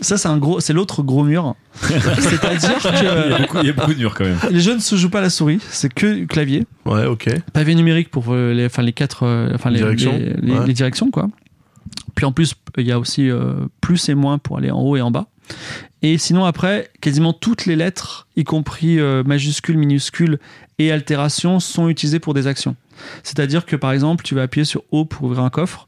ça 0.00 0.16
c'est 0.18 0.28
un 0.28 0.38
gros, 0.38 0.60
c'est 0.60 0.72
l'autre 0.72 1.02
gros 1.02 1.24
mur. 1.24 1.54
C'est-à-dire 1.82 2.70
Il 2.84 3.04
y, 3.04 3.06
a 3.34 3.38
que 3.38 3.42
beaucoup, 3.42 3.58
il 3.60 3.66
y 3.66 3.70
a 3.70 3.72
beaucoup 3.72 3.94
de 3.94 3.98
murs 3.98 4.14
quand 4.14 4.24
même. 4.24 4.38
les 4.50 4.60
jeux 4.60 4.74
ne 4.74 4.80
se 4.80 4.96
jouent 4.96 5.10
pas 5.10 5.18
à 5.18 5.22
la 5.22 5.30
souris, 5.30 5.60
c'est 5.70 5.92
que 5.92 6.24
clavier, 6.24 6.66
Ouais, 6.86 7.06
ok. 7.06 7.28
pavé 7.52 7.74
numérique 7.74 8.10
pour 8.10 8.26
euh, 8.30 8.52
les, 8.52 8.66
enfin 8.66 8.82
les 8.82 8.92
quatre, 8.92 9.24
euh, 9.24 9.50
enfin 9.54 9.70
les 9.70 9.78
Directions, 9.78 10.12
les, 10.12 10.34
les- 10.40 10.52
ouais. 10.58 10.66
les 10.66 10.72
directions 10.74 11.10
quoi. 11.10 11.28
Puis 12.14 12.24
en 12.24 12.32
plus 12.32 12.54
il 12.76 12.86
y 12.86 12.92
a 12.92 12.98
aussi 12.98 13.30
euh, 13.30 13.54
plus 13.80 14.08
et 14.08 14.14
moins 14.14 14.38
pour 14.38 14.58
aller 14.58 14.70
en 14.70 14.80
haut 14.80 14.96
et 14.96 15.00
en 15.00 15.10
bas. 15.10 15.26
Et 16.02 16.18
sinon 16.18 16.44
après, 16.44 16.90
quasiment 17.00 17.32
toutes 17.32 17.64
les 17.66 17.74
lettres, 17.74 18.28
y 18.36 18.44
compris 18.44 19.00
euh, 19.00 19.22
majuscules, 19.24 19.78
minuscules 19.78 20.38
et 20.78 20.92
altérations, 20.92 21.58
sont 21.58 21.88
utilisées 21.88 22.18
pour 22.20 22.34
des 22.34 22.46
actions. 22.46 22.76
C'est-à-dire 23.22 23.64
que 23.66 23.74
par 23.76 23.92
exemple, 23.92 24.24
tu 24.24 24.34
vas 24.34 24.42
appuyer 24.42 24.64
sur 24.64 24.82
O 24.90 25.04
pour 25.04 25.24
ouvrir 25.24 25.42
un 25.42 25.50
coffre, 25.50 25.87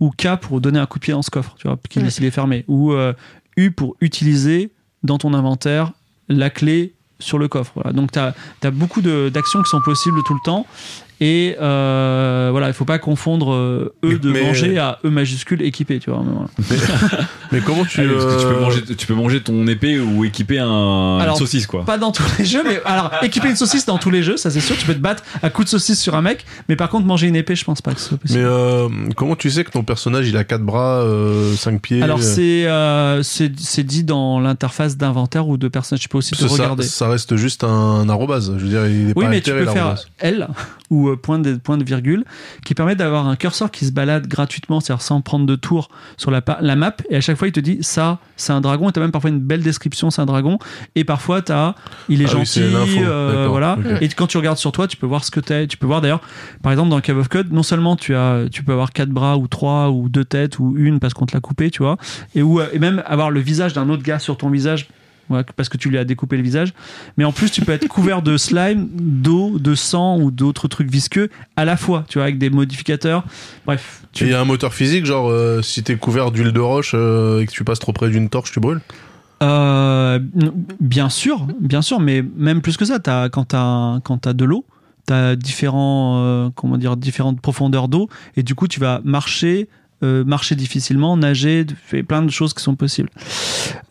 ou 0.00 0.10
K 0.10 0.36
pour 0.40 0.60
donner 0.60 0.78
un 0.78 0.86
coup 0.86 0.98
de 0.98 1.04
pied 1.04 1.12
dans 1.12 1.22
ce 1.22 1.30
coffre, 1.30 1.54
tu 1.58 1.68
vois, 1.68 1.78
qu'il 1.88 2.04
est 2.04 2.30
fermé, 2.30 2.64
ou 2.68 2.92
euh, 2.92 3.12
U 3.56 3.70
pour 3.70 3.96
utiliser 4.00 4.70
dans 5.02 5.18
ton 5.18 5.34
inventaire 5.34 5.92
la 6.28 6.50
clé 6.50 6.94
sur 7.18 7.38
le 7.38 7.48
coffre. 7.48 7.72
Voilà. 7.74 7.92
Donc 7.92 8.12
tu 8.12 8.18
as, 8.18 8.70
beaucoup 8.70 9.02
d'actions 9.02 9.62
qui 9.62 9.70
sont 9.70 9.80
possibles 9.80 10.22
tout 10.24 10.34
le 10.34 10.40
temps. 10.44 10.66
Et 11.22 11.54
euh, 11.60 12.48
voilà, 12.50 12.68
il 12.68 12.72
faut 12.72 12.86
pas 12.86 12.98
confondre 12.98 13.52
euh, 13.52 13.94
E 14.04 14.18
de 14.18 14.30
Mais- 14.32 14.42
manger 14.42 14.78
à 14.78 14.98
E 15.04 15.10
majuscule 15.10 15.60
équipé, 15.62 15.98
tu 15.98 16.08
vois. 16.10 16.22
mais 16.24 16.76
voilà. 16.76 17.24
Mais 17.52 17.60
comment 17.60 17.84
tu. 17.84 17.90
Tu, 18.00 18.06
peux 18.06 18.14
euh, 18.16 18.60
manger, 18.60 18.82
tu 18.96 19.06
peux 19.06 19.14
manger 19.14 19.42
ton 19.42 19.66
épée 19.66 19.98
ou 19.98 20.24
équiper 20.24 20.58
un, 20.60 21.18
Alors, 21.18 21.34
une 21.34 21.38
saucisse, 21.38 21.66
quoi. 21.66 21.84
Pas 21.84 21.98
dans 21.98 22.12
tous 22.12 22.22
les 22.38 22.44
jeux, 22.44 22.62
mais 22.64 22.80
alors 22.84 23.10
équiper 23.22 23.50
une 23.50 23.56
saucisse 23.56 23.84
dans 23.86 23.98
tous 23.98 24.10
les 24.10 24.22
jeux, 24.22 24.36
ça 24.36 24.50
c'est 24.50 24.60
sûr. 24.60 24.76
Tu 24.78 24.86
peux 24.86 24.94
te 24.94 25.00
battre 25.00 25.24
à 25.42 25.50
coups 25.50 25.66
de 25.66 25.70
saucisse 25.70 26.00
sur 26.00 26.14
un 26.14 26.22
mec, 26.22 26.46
mais 26.68 26.76
par 26.76 26.88
contre 26.88 27.06
manger 27.06 27.26
une 27.26 27.34
épée, 27.36 27.56
je 27.56 27.64
pense 27.64 27.82
pas 27.82 27.92
que 27.92 28.00
ce 28.00 28.08
soit 28.10 28.18
Mais 28.22 28.28
possible. 28.28 28.44
euh, 28.46 28.88
comment 29.16 29.34
tu 29.36 29.50
sais 29.50 29.64
que 29.64 29.70
ton 29.72 29.82
personnage 29.82 30.28
il 30.28 30.36
a 30.36 30.44
quatre 30.44 30.62
bras, 30.62 31.00
euh, 31.02 31.54
cinq 31.56 31.82
pieds 31.82 32.02
alors 32.02 32.22
c'est 32.22 32.66
euh, 32.66 33.22
c'est 33.24 33.50
c'est 33.58 33.82
dit 33.84 34.04
dans 34.04 34.38
l'interface 34.40 34.96
d'inventaire 34.96 35.48
ou 35.48 35.56
de 35.56 35.66
personnage. 35.68 36.00
Tu 36.00 36.08
peux 36.08 36.18
aussi 36.18 36.30
te 36.32 36.40
parce 36.40 36.52
ça, 36.56 36.62
regarder. 36.62 36.84
ça 36.84 37.08
reste 37.08 37.34
juste 37.36 37.64
un 37.64 38.08
arrobase. 38.08 38.54
Je 38.56 38.62
veux 38.64 38.68
dire, 38.70 38.86
il 38.86 39.10
est 39.10 39.12
Oui, 39.16 39.24
pas 39.24 39.30
mais 39.30 39.40
tu 39.40 39.50
peux 39.50 39.66
faire. 39.66 39.96
L 40.20 40.48
ou 40.90 41.08
euh, 41.08 41.16
point 41.16 41.38
de, 41.38 41.54
point 41.54 41.78
de 41.78 41.84
virgule 41.84 42.24
qui 42.64 42.74
permet 42.74 42.96
d'avoir 42.96 43.26
un 43.28 43.36
curseur 43.36 43.70
qui 43.70 43.86
se 43.86 43.92
balade 43.92 44.26
gratuitement, 44.26 44.80
c'est-à-dire 44.80 45.02
sans 45.02 45.20
prendre 45.20 45.46
de 45.46 45.56
tour 45.56 45.88
sur 46.16 46.30
la, 46.30 46.42
la 46.60 46.76
map. 46.76 46.94
Et 47.08 47.16
à 47.16 47.20
chaque 47.20 47.36
fois, 47.36 47.48
il 47.48 47.52
te 47.52 47.60
dit 47.60 47.78
ça, 47.80 48.18
c'est 48.36 48.52
un 48.52 48.60
dragon. 48.60 48.88
Et 48.88 48.92
tu 48.92 48.98
as 48.98 49.02
même 49.02 49.12
parfois 49.12 49.30
une 49.30 49.40
belle 49.40 49.62
description, 49.62 50.10
c'est 50.10 50.20
un 50.20 50.26
dragon. 50.26 50.58
Et 50.96 51.04
parfois, 51.04 51.42
tu 51.42 51.52
as 51.52 51.74
il 52.08 52.20
est 52.22 52.26
Ah 52.26 52.32
gentil. 52.32 52.60
euh, 53.04 53.46
voilà. 53.48 53.78
Et 54.00 54.08
quand 54.08 54.26
tu 54.26 54.36
regardes 54.36 54.58
sur 54.58 54.72
toi, 54.72 54.86
tu 54.88 54.96
peux 54.96 55.06
voir 55.06 55.24
ce 55.24 55.30
que 55.30 55.40
tu 55.40 55.52
es. 55.52 55.66
Tu 55.66 55.76
peux 55.76 55.86
voir 55.86 56.00
d'ailleurs, 56.00 56.20
par 56.62 56.72
exemple, 56.72 56.90
dans 56.90 57.00
Cave 57.00 57.18
of 57.18 57.28
Code, 57.28 57.52
non 57.52 57.62
seulement 57.62 57.96
tu, 57.96 58.14
as, 58.14 58.44
tu 58.50 58.62
peux 58.64 58.72
avoir 58.72 58.92
quatre 58.92 59.10
bras 59.10 59.36
ou 59.36 59.46
trois 59.46 59.90
ou 59.90 60.08
deux 60.08 60.24
têtes 60.24 60.58
ou 60.58 60.74
une 60.76 60.98
parce 61.00 61.14
qu'on 61.14 61.26
te 61.26 61.34
l'a 61.34 61.40
coupé, 61.40 61.70
tu 61.70 61.82
vois, 61.82 61.96
et, 62.34 62.42
ou, 62.42 62.60
euh, 62.60 62.66
et 62.72 62.78
même 62.78 63.02
avoir 63.06 63.30
le 63.30 63.40
visage 63.40 63.72
d'un 63.72 63.88
autre 63.88 64.02
gars 64.02 64.18
sur 64.18 64.36
ton 64.36 64.50
visage 64.50 64.88
ouais, 65.30 65.44
parce 65.56 65.68
que 65.68 65.76
tu 65.76 65.88
lui 65.88 65.98
as 65.98 66.04
découpé 66.04 66.36
le 66.36 66.42
visage. 66.42 66.74
Mais 67.16 67.24
en 67.24 67.32
plus, 67.32 67.50
tu 67.50 67.62
peux 67.62 67.72
être 67.72 67.88
couvert 67.88 68.22
de 68.22 68.36
slime, 68.36 68.88
d'eau, 68.92 69.58
de 69.58 69.74
sang 69.74 70.18
ou 70.18 70.30
d'autres 70.30 70.68
trucs 70.68 70.90
visqueux 70.90 71.30
à 71.56 71.64
la 71.64 71.76
fois, 71.76 72.04
tu 72.08 72.18
vois, 72.18 72.24
avec 72.24 72.38
des 72.38 72.50
modificateurs. 72.50 73.24
Bref, 73.66 74.02
tu... 74.12 74.24
il 74.24 74.30
y 74.30 74.34
a 74.34 74.40
un 74.40 74.44
moteur 74.44 74.74
physique, 74.74 75.06
genre 75.06 75.30
euh, 75.30 75.62
si 75.62 75.82
t'es 75.82 75.96
couvert 75.96 76.30
d'huile 76.30 76.52
de 76.52 76.60
roche 76.60 76.92
euh, 76.94 77.40
et 77.40 77.46
que 77.46 77.52
tu 77.52 77.64
passes 77.64 77.78
trop 77.78 77.92
près 77.92 78.10
d'une 78.10 78.28
torche, 78.28 78.52
tu 78.52 78.60
brûles? 78.60 78.80
Euh, 79.42 80.18
bien 80.80 81.08
sûr, 81.08 81.46
bien 81.60 81.80
sûr, 81.80 81.98
mais 82.00 82.22
même 82.36 82.60
plus 82.60 82.76
que 82.76 82.84
ça, 82.84 82.98
as, 83.06 83.28
quand 83.30 83.44
t'as 83.44 84.00
quand 84.00 84.18
t'as 84.18 84.34
de 84.34 84.44
l'eau, 84.44 84.66
t'as 85.06 85.34
différents 85.34 86.22
euh, 86.22 86.50
comment 86.54 86.76
dire 86.76 86.96
différentes 86.96 87.40
profondeurs 87.40 87.88
d'eau 87.88 88.08
et 88.36 88.42
du 88.42 88.54
coup 88.54 88.68
tu 88.68 88.80
vas 88.80 89.00
marcher. 89.02 89.68
Euh, 90.02 90.24
marcher 90.24 90.54
difficilement, 90.54 91.16
nager, 91.16 91.66
fait 91.86 92.02
plein 92.02 92.22
de 92.22 92.30
choses 92.30 92.54
qui 92.54 92.62
sont 92.62 92.74
possibles. 92.74 93.10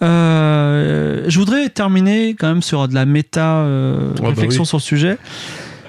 Euh, 0.02 1.24
je 1.28 1.40
voudrais 1.40 1.70
terminer 1.70 2.36
quand 2.36 2.48
même 2.48 2.62
sur 2.62 2.88
de 2.88 2.94
la 2.94 3.06
méta 3.06 3.58
euh, 3.60 4.14
bah 4.22 4.30
réflexion 4.30 4.64
oui. 4.64 4.68
sur 4.68 4.78
le 4.78 4.82
sujet. 4.84 5.18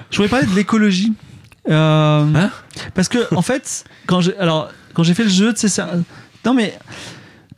Je 0.09 0.17
voudrais 0.17 0.29
parler 0.29 0.47
de 0.47 0.55
l'écologie. 0.55 1.13
Hein? 1.69 2.49
parce 2.95 3.07
que 3.07 3.33
en 3.35 3.43
fait, 3.43 3.83
quand 4.07 4.19
j'ai 4.21 4.35
alors 4.37 4.69
quand 4.93 5.03
j'ai 5.03 5.13
fait 5.13 5.23
le 5.23 5.29
jeu, 5.29 5.53
tu 5.53 5.59
sais, 5.61 5.67
c'est 5.67 5.81
un- 5.83 6.03
non 6.43 6.53
mais 6.55 6.73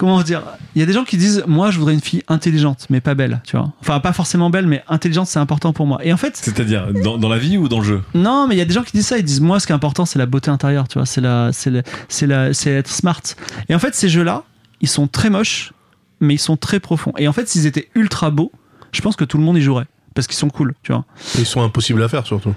comment 0.07 0.21
dire 0.21 0.41
Il 0.75 0.79
y 0.79 0.83
a 0.83 0.85
des 0.85 0.91
gens 0.91 1.05
qui 1.05 1.15
disent 1.15 1.43
moi 1.47 1.71
je 1.71 1.79
voudrais 1.79 1.93
une 1.93 2.01
fille 2.01 2.23
intelligente 2.27 2.87
mais 2.89 2.99
pas 2.99 3.15
belle, 3.15 3.41
tu 3.45 3.55
vois. 3.55 3.71
Enfin 3.79 3.99
pas 4.01 4.11
forcément 4.11 4.49
belle 4.49 4.67
mais 4.67 4.83
intelligente 4.89 5.27
c'est 5.27 5.39
important 5.39 5.71
pour 5.71 5.87
moi. 5.87 5.99
Et 6.03 6.11
en 6.11 6.17
fait 6.17 6.35
C'est-à-dire 6.35 6.87
dans, 7.03 7.17
dans 7.17 7.29
la 7.29 7.37
vie 7.37 7.57
ou 7.57 7.69
dans 7.69 7.79
le 7.79 7.85
jeu? 7.85 8.01
Non 8.13 8.45
mais 8.47 8.55
il 8.55 8.57
y 8.57 8.61
a 8.61 8.65
des 8.65 8.73
gens 8.73 8.83
qui 8.83 8.91
disent 8.91 9.07
ça 9.07 9.17
ils 9.17 9.23
disent 9.23 9.39
moi 9.41 9.59
ce 9.61 9.65
qui 9.65 9.71
est 9.71 9.75
important 9.75 10.05
c'est 10.05 10.19
la 10.19 10.25
beauté 10.25 10.51
intérieure, 10.51 10.87
tu 10.89 10.97
vois, 10.99 11.05
c'est 11.05 11.21
la 11.21 11.51
c'est 11.53 11.69
la- 11.69 11.83
c'est 12.09 12.27
la 12.27 12.53
c'est 12.53 12.71
être 12.71 12.89
smart. 12.89 13.21
Et 13.69 13.75
en 13.75 13.79
fait 13.79 13.95
ces 13.95 14.09
jeux 14.09 14.23
là, 14.23 14.43
ils 14.81 14.89
sont 14.89 15.07
très 15.07 15.29
moches 15.29 15.71
mais 16.19 16.33
ils 16.35 16.39
sont 16.39 16.57
très 16.57 16.79
profonds. 16.81 17.13
Et 17.17 17.27
en 17.29 17.33
fait 17.33 17.47
s'ils 17.47 17.65
étaient 17.65 17.89
ultra 17.95 18.29
beaux, 18.29 18.51
je 18.91 18.99
pense 19.01 19.15
que 19.15 19.23
tout 19.23 19.37
le 19.37 19.43
monde 19.43 19.57
y 19.57 19.61
jouerait 19.61 19.87
parce 20.15 20.27
qu'ils 20.27 20.37
sont 20.37 20.49
cool, 20.49 20.73
tu 20.83 20.91
vois. 20.91 21.05
Et 21.37 21.39
ils 21.39 21.45
sont 21.45 21.61
impossibles 21.63 22.03
à 22.03 22.09
faire 22.09 22.25
surtout. 22.25 22.53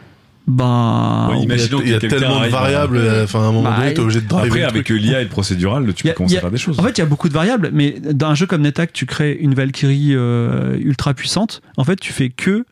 Bah 0.46 1.28
Ouais, 1.30 1.36
Il 1.36 1.38
y 1.38 1.40
a, 1.42 1.44
Imaginons 1.44 1.80
il 1.84 1.90
y 1.90 1.94
a 1.94 1.98
que 1.98 2.06
tellement 2.06 2.40
de 2.40 2.48
variables, 2.48 2.96
euh, 2.98 3.24
enfin 3.24 3.40
à 3.40 3.42
un 3.42 3.52
moment 3.52 3.68
Bah, 3.70 3.78
donné, 3.78 3.94
t'es 3.94 4.00
obligé 4.00 4.20
de 4.20 4.28
driver 4.28 4.46
Après, 4.46 4.62
avec 4.62 4.88
l'IA 4.88 5.20
et 5.20 5.24
le 5.24 5.28
procédural, 5.30 5.92
tu 5.94 6.04
peux 6.04 6.10
a- 6.10 6.12
commencer 6.12 6.36
a- 6.36 6.38
à 6.38 6.40
faire 6.42 6.50
des 6.52 6.56
choses. 6.58 6.78
En 6.78 6.82
fait, 6.84 6.96
il 6.96 7.00
y 7.00 7.02
a 7.02 7.06
beaucoup 7.06 7.28
de 7.28 7.34
variables, 7.34 7.70
mais 7.72 7.96
dans 8.12 8.28
un 8.28 8.34
jeu 8.36 8.46
comme 8.46 8.62
NetHack, 8.62 8.92
tu 8.92 9.06
crées 9.06 9.36
une 9.40 9.54
Valkyrie 9.54 10.10
euh, 10.14 10.76
ultra 10.78 11.14
puissante. 11.14 11.62
En 11.76 11.84
fait, 11.84 11.96
tu 11.98 12.12
fais 12.12 12.28
que 12.28 12.64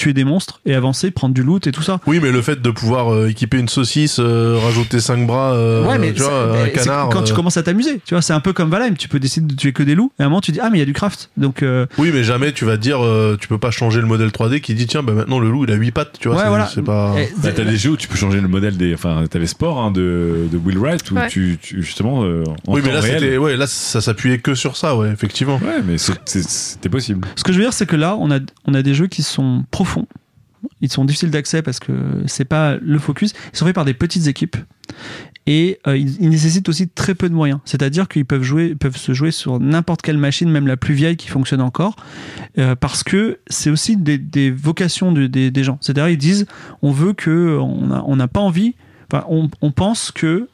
tuer 0.00 0.12
des 0.12 0.24
monstres 0.24 0.60
et 0.66 0.74
avancer, 0.74 1.10
prendre 1.10 1.34
du 1.34 1.42
loot 1.42 1.66
et 1.66 1.72
tout 1.72 1.82
ça. 1.82 2.00
Oui, 2.06 2.20
mais 2.22 2.30
le 2.30 2.42
fait 2.42 2.60
de 2.62 2.70
pouvoir 2.70 3.12
euh, 3.12 3.28
équiper 3.28 3.58
une 3.58 3.68
saucisse, 3.68 4.16
euh, 4.18 4.58
rajouter 4.62 5.00
5 5.00 5.26
bras, 5.26 5.52
euh, 5.54 5.86
ouais, 5.86 5.98
mais 5.98 6.12
tu 6.12 6.22
vois, 6.22 6.30
ça- 6.30 6.36
un 6.44 6.52
mais 6.64 6.72
c'est 6.74 6.84
canard. 6.84 7.08
quand 7.10 7.22
tu 7.22 7.34
commences 7.34 7.56
à 7.56 7.62
t'amuser, 7.62 8.00
tu 8.04 8.14
vois, 8.14 8.22
c'est 8.22 8.32
un 8.32 8.40
peu 8.40 8.52
comme 8.52 8.70
Valheim. 8.70 8.94
Tu 8.94 9.08
peux 9.08 9.20
décider 9.20 9.46
de 9.46 9.54
tuer 9.58 9.72
que 9.72 9.82
des 9.82 9.94
loups 9.94 10.12
et 10.18 10.22
à 10.22 10.26
un 10.26 10.28
moment 10.28 10.40
tu 10.40 10.52
dis 10.52 10.60
ah 10.60 10.70
mais 10.70 10.78
il 10.78 10.80
y 10.80 10.82
a 10.82 10.86
du 10.86 10.92
craft. 10.92 11.30
Donc 11.36 11.62
euh, 11.62 11.86
Oui, 11.98 12.10
mais 12.14 12.24
jamais 12.24 12.52
tu 12.52 12.64
vas 12.64 12.76
te 12.76 12.82
dire, 12.82 13.04
euh, 13.04 13.36
tu 13.40 13.46
peux 13.48 13.58
pas 13.58 13.70
changer 13.70 14.00
le 14.00 14.06
modèle 14.06 14.30
3D 14.30 14.60
qui 14.60 14.74
dit 14.74 14.86
tiens, 14.86 15.02
bah 15.02 15.12
maintenant 15.12 15.38
le 15.38 15.50
loup 15.50 15.64
il 15.64 15.70
a 15.70 15.74
8 15.74 15.90
pattes, 15.90 16.16
tu 16.20 16.28
vois. 16.28 16.36
ouais 16.36 16.42
c'est- 16.44 16.48
voilà. 16.48 16.66
C'est 16.74 16.82
pas. 16.82 17.14
Bah, 17.42 17.50
t'as 17.54 17.64
des 17.64 17.76
jeux 17.76 17.90
où 17.90 17.96
tu 17.96 18.08
peux 18.08 18.16
changer 18.16 18.40
le 18.40 18.48
modèle 18.48 18.76
des. 18.76 18.94
Enfin, 18.94 19.24
t'avais 19.30 19.46
Sport 19.46 19.78
hein, 19.78 19.90
de, 19.90 20.48
de 20.50 20.56
Will 20.58 20.78
Wright 20.78 21.10
où 21.10 21.14
Ouais. 21.16 21.28
tu, 21.28 21.58
tu- 21.60 21.82
justement. 21.82 22.24
euh, 22.24 22.44
en 22.66 22.74
Oui, 22.74 22.80
mais 22.84 22.92
là 22.92 23.00
réel- 23.00 23.20
c'était, 23.20 23.36
ouais, 23.36 23.56
là 23.56 23.66
ça 23.66 24.00
s'appuyait 24.00 24.38
que 24.38 24.54
sur 24.54 24.76
ça, 24.76 24.96
ouais, 24.96 25.10
effectivement. 25.10 25.56
Ouais, 25.62 25.82
mais 25.86 25.98
c'est- 25.98 26.18
c'est- 26.24 26.48
c'était 26.48 26.88
possible. 26.88 27.26
Ce 27.36 27.44
que 27.44 27.52
je 27.52 27.58
veux 27.58 27.64
dire, 27.64 27.72
c'est 27.72 27.86
que 27.86 27.96
là, 27.96 28.16
on 28.18 28.30
a, 28.30 28.38
on 28.66 28.74
a 28.74 28.82
des 28.82 28.94
jeux 28.94 29.06
qui 29.06 29.22
sont 29.22 29.64
Ils 30.82 30.92
sont 30.92 31.04
difficiles 31.04 31.30
d'accès 31.30 31.62
parce 31.62 31.78
que 31.78 31.92
c'est 32.26 32.44
pas 32.44 32.76
le 32.76 32.98
focus. 32.98 33.32
Ils 33.52 33.56
sont 33.56 33.66
faits 33.66 33.74
par 33.74 33.84
des 33.84 33.94
petites 33.94 34.26
équipes 34.26 34.56
et 35.46 35.78
euh, 35.86 35.96
ils, 35.96 36.28
nécessitent 36.28 36.68
aussi 36.68 36.88
très 36.88 37.14
peu 37.14 37.28
de 37.28 37.34
moyens. 37.34 37.60
C'est-à-dire 37.64 38.08
qu'ils 38.08 38.26
peuvent 38.26 38.42
jouer, 38.42 38.74
peuvent 38.74 38.96
se 38.96 39.12
jouer 39.12 39.30
sur 39.30 39.58
n'importe 39.58 40.02
quelle 40.02 40.18
machine, 40.18 40.50
même 40.50 40.66
la 40.66 40.76
plus 40.76 40.94
vieille 40.94 41.16
qui 41.16 41.28
fonctionne 41.28 41.60
encore, 41.60 41.96
euh, 42.58 42.74
parce 42.76 43.02
que 43.02 43.38
c'est 43.48 43.70
aussi 43.70 43.96
des, 43.96 44.50
vocations 44.50 45.12
de- 45.12 45.26
des, 45.26 45.64
gens. 45.64 45.78
C'est-à-dire 45.80 46.08
ils 46.08 46.18
disent, 46.18 46.46
on 46.82 46.92
veut 46.92 47.14
que, 47.14 47.58
on 47.58 48.16
n'a 48.16 48.28
pas 48.28 48.40
envie. 48.40 48.74
Enfin, 49.10 49.24
on, 49.28 49.50
on 49.60 49.72
pense 49.72 50.12
que 50.12 50.48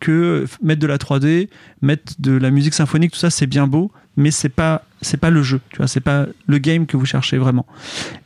que 0.00 0.46
mettre 0.62 0.80
de 0.80 0.86
la 0.86 0.96
3D, 0.96 1.48
mettre 1.82 2.14
de 2.18 2.32
la 2.32 2.50
musique 2.50 2.74
symphonique, 2.74 3.12
tout 3.12 3.18
ça, 3.18 3.30
c'est 3.30 3.46
bien 3.46 3.66
beau, 3.66 3.90
mais 4.16 4.30
c'est 4.30 4.48
pas 4.48 4.84
c'est 5.02 5.18
pas 5.18 5.30
le 5.30 5.42
jeu, 5.42 5.60
tu 5.70 5.76
vois, 5.78 5.86
c'est 5.86 6.00
pas 6.00 6.26
le 6.46 6.58
game 6.58 6.86
que 6.86 6.96
vous 6.96 7.04
cherchez 7.04 7.36
vraiment. 7.36 7.66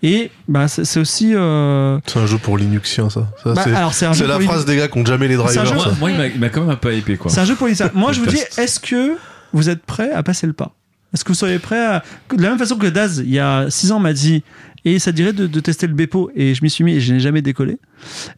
Et 0.02 0.30
bah 0.48 0.68
c'est 0.68 1.00
aussi 1.00 1.34
euh, 1.34 1.98
C'est 2.06 2.18
un 2.18 2.26
jeu 2.26 2.38
pour 2.38 2.56
Linuxien, 2.58 3.10
ça. 3.10 3.28
Ça, 3.42 3.52
bah, 3.52 3.62
c'est, 3.64 3.74
alors 3.74 3.94
c'est 3.94 4.06
un 4.06 4.12
c'est 4.12 4.20
jeu 4.20 4.26
la 4.28 4.36
pour 4.36 4.44
phrase 4.44 4.64
des 4.64 4.76
gars 4.76 4.88
qui 4.88 4.98
ont 4.98 5.04
jamais 5.04 5.26
les 5.28 5.36
drivers. 5.36 5.74
Moi, 5.74 5.86
moi, 5.98 6.10
il 6.12 6.38
m'a- 6.38 6.48
quand 6.48 6.60
même 6.60 6.70
un 6.70 6.76
peu 6.76 6.94
hypé, 6.94 7.16
quoi. 7.16 7.30
C'est 7.30 7.40
un 7.40 7.44
jeu 7.44 7.56
pour 7.56 7.66
les 7.66 7.74
Moi, 7.94 8.12
je 8.12 8.20
vous 8.20 8.26
dis, 8.26 8.40
est-ce 8.58 8.78
que 8.78 9.16
vous 9.52 9.68
êtes 9.68 9.84
prêts 9.84 10.12
à 10.12 10.22
passer 10.22 10.46
le 10.46 10.52
pas? 10.52 10.72
Est-ce 11.14 11.24
que 11.24 11.28
vous 11.28 11.34
seriez 11.34 11.58
prêts 11.58 11.84
à... 11.84 12.02
De 12.36 12.42
la 12.42 12.50
même 12.50 12.58
façon 12.58 12.76
que 12.76 12.86
Daz, 12.88 13.22
il 13.24 13.30
y 13.32 13.38
a 13.38 13.66
6 13.70 13.92
ans, 13.92 14.00
m'a 14.00 14.12
dit, 14.12 14.42
et 14.86 14.98
ça 14.98 15.12
dirait 15.12 15.32
de, 15.34 15.46
de 15.46 15.60
tester 15.60 15.86
le 15.86 15.92
Bepo, 15.94 16.30
et 16.34 16.54
je 16.54 16.62
m'y 16.62 16.70
suis 16.70 16.84
mis 16.84 16.92
et 16.94 17.00
je 17.00 17.12
n'ai 17.12 17.20
jamais 17.20 17.42
décollé. 17.42 17.76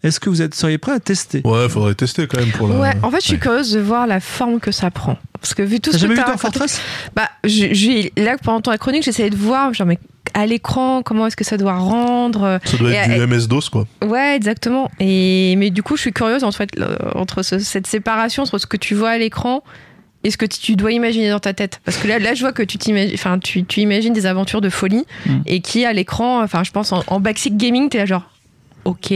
Est-ce 0.03 0.19
que 0.19 0.31
vous 0.31 0.43
êtes, 0.43 0.55
seriez 0.55 0.79
prêts 0.79 0.93
à 0.93 0.99
tester? 1.01 1.43
Ouais, 1.45 1.69
faudrait 1.69 1.95
tester 1.95 2.27
quand 2.27 2.39
même 2.41 2.51
pour 2.51 2.69
la. 2.69 2.77
Ouais, 2.79 2.93
en 3.03 3.11
fait, 3.11 3.21
je 3.21 3.25
suis 3.27 3.33
Ouais. 3.35 3.39
curieuse 3.39 3.73
de 3.73 3.81
voir 3.81 4.07
la 4.07 4.19
forme 4.21 4.59
que 4.59 4.73
ça 4.73 4.91
prend. 4.91 5.17
Parce 5.41 5.55
que 5.55 5.63
vu 5.63 5.79
tout 5.81 5.91
ce 5.93 5.97
que 5.97 6.01
jamais 6.03 6.15
vu 6.15 6.21
t'as 6.21 6.27
Dwarf 6.27 6.41
raconté- 6.43 6.59
Fortress 6.59 6.81
Bah, 7.15 7.29
je- 7.45 7.73
j'ai- 7.73 8.13
là, 8.17 8.37
pendant 8.43 8.61
ton 8.61 8.77
chronique, 8.77 9.05
j'essayais 9.05 9.31
de 9.31 9.37
voir, 9.37 9.73
genre, 9.75 9.87
mais 9.87 9.99
à 10.35 10.47
l'écran, 10.47 11.03
comment 11.03 11.27
est-ce 11.27 11.37
que 11.37 11.45
ça 11.45 11.57
doit 11.57 11.77
rendre 11.77 12.59
Ça 12.65 12.77
doit 12.77 12.91
être 12.93 13.11
Et- 13.11 13.15
du 13.15 13.21
MS-DOS, 13.23 13.69
quoi. 13.71 13.87
Ouais, 14.05 14.35
exactement. 14.37 14.91
Et 15.01 15.55
mais 15.57 15.71
du 15.71 15.83
coup, 15.83 15.97
je 15.97 16.03
suis 16.03 16.13
curieuse 16.13 16.45
en 16.45 16.53
fait 16.53 16.71
entre 17.15 17.43
ce- 17.43 17.59
cette 17.61 17.87
séparation 17.87 18.43
entre 18.43 18.59
ce 18.59 18.67
que 18.67 18.77
tu 18.77 18.95
vois 18.95 19.11
à 19.11 19.19
l'écran 19.19 19.63
et 20.25 20.31
ce 20.31 20.37
que 20.37 20.47
tu 20.47 20.75
dois 20.77 20.93
imaginer 20.93 21.31
dans 21.31 21.39
ta 21.41 21.53
tête? 21.55 21.81
Parce 21.85 21.97
que 21.97 22.09
là, 22.09 22.19
là, 22.19 22.35
je 22.35 22.41
vois 22.41 22.53
que 22.53 22.63
tu 22.63 22.79
enfin, 23.15 23.39
tu, 23.39 23.65
tu 23.65 23.81
imagines 23.81 24.13
des 24.13 24.27
aventures 24.27 24.61
de 24.61 24.69
folie 24.71 25.05
Mm. 25.27 25.39
et 25.47 25.61
qui 25.61 25.85
à 25.85 25.93
l'écran, 25.93 26.43
enfin, 26.43 26.65
je 26.65 26.71
pense 26.71 26.93
en, 26.93 27.03
en 27.07 27.21
backseat 27.21 27.57
gaming, 27.57 27.89
t'es 27.89 27.99
là 27.99 28.07
genre, 28.07 28.23
ok. 28.85 29.13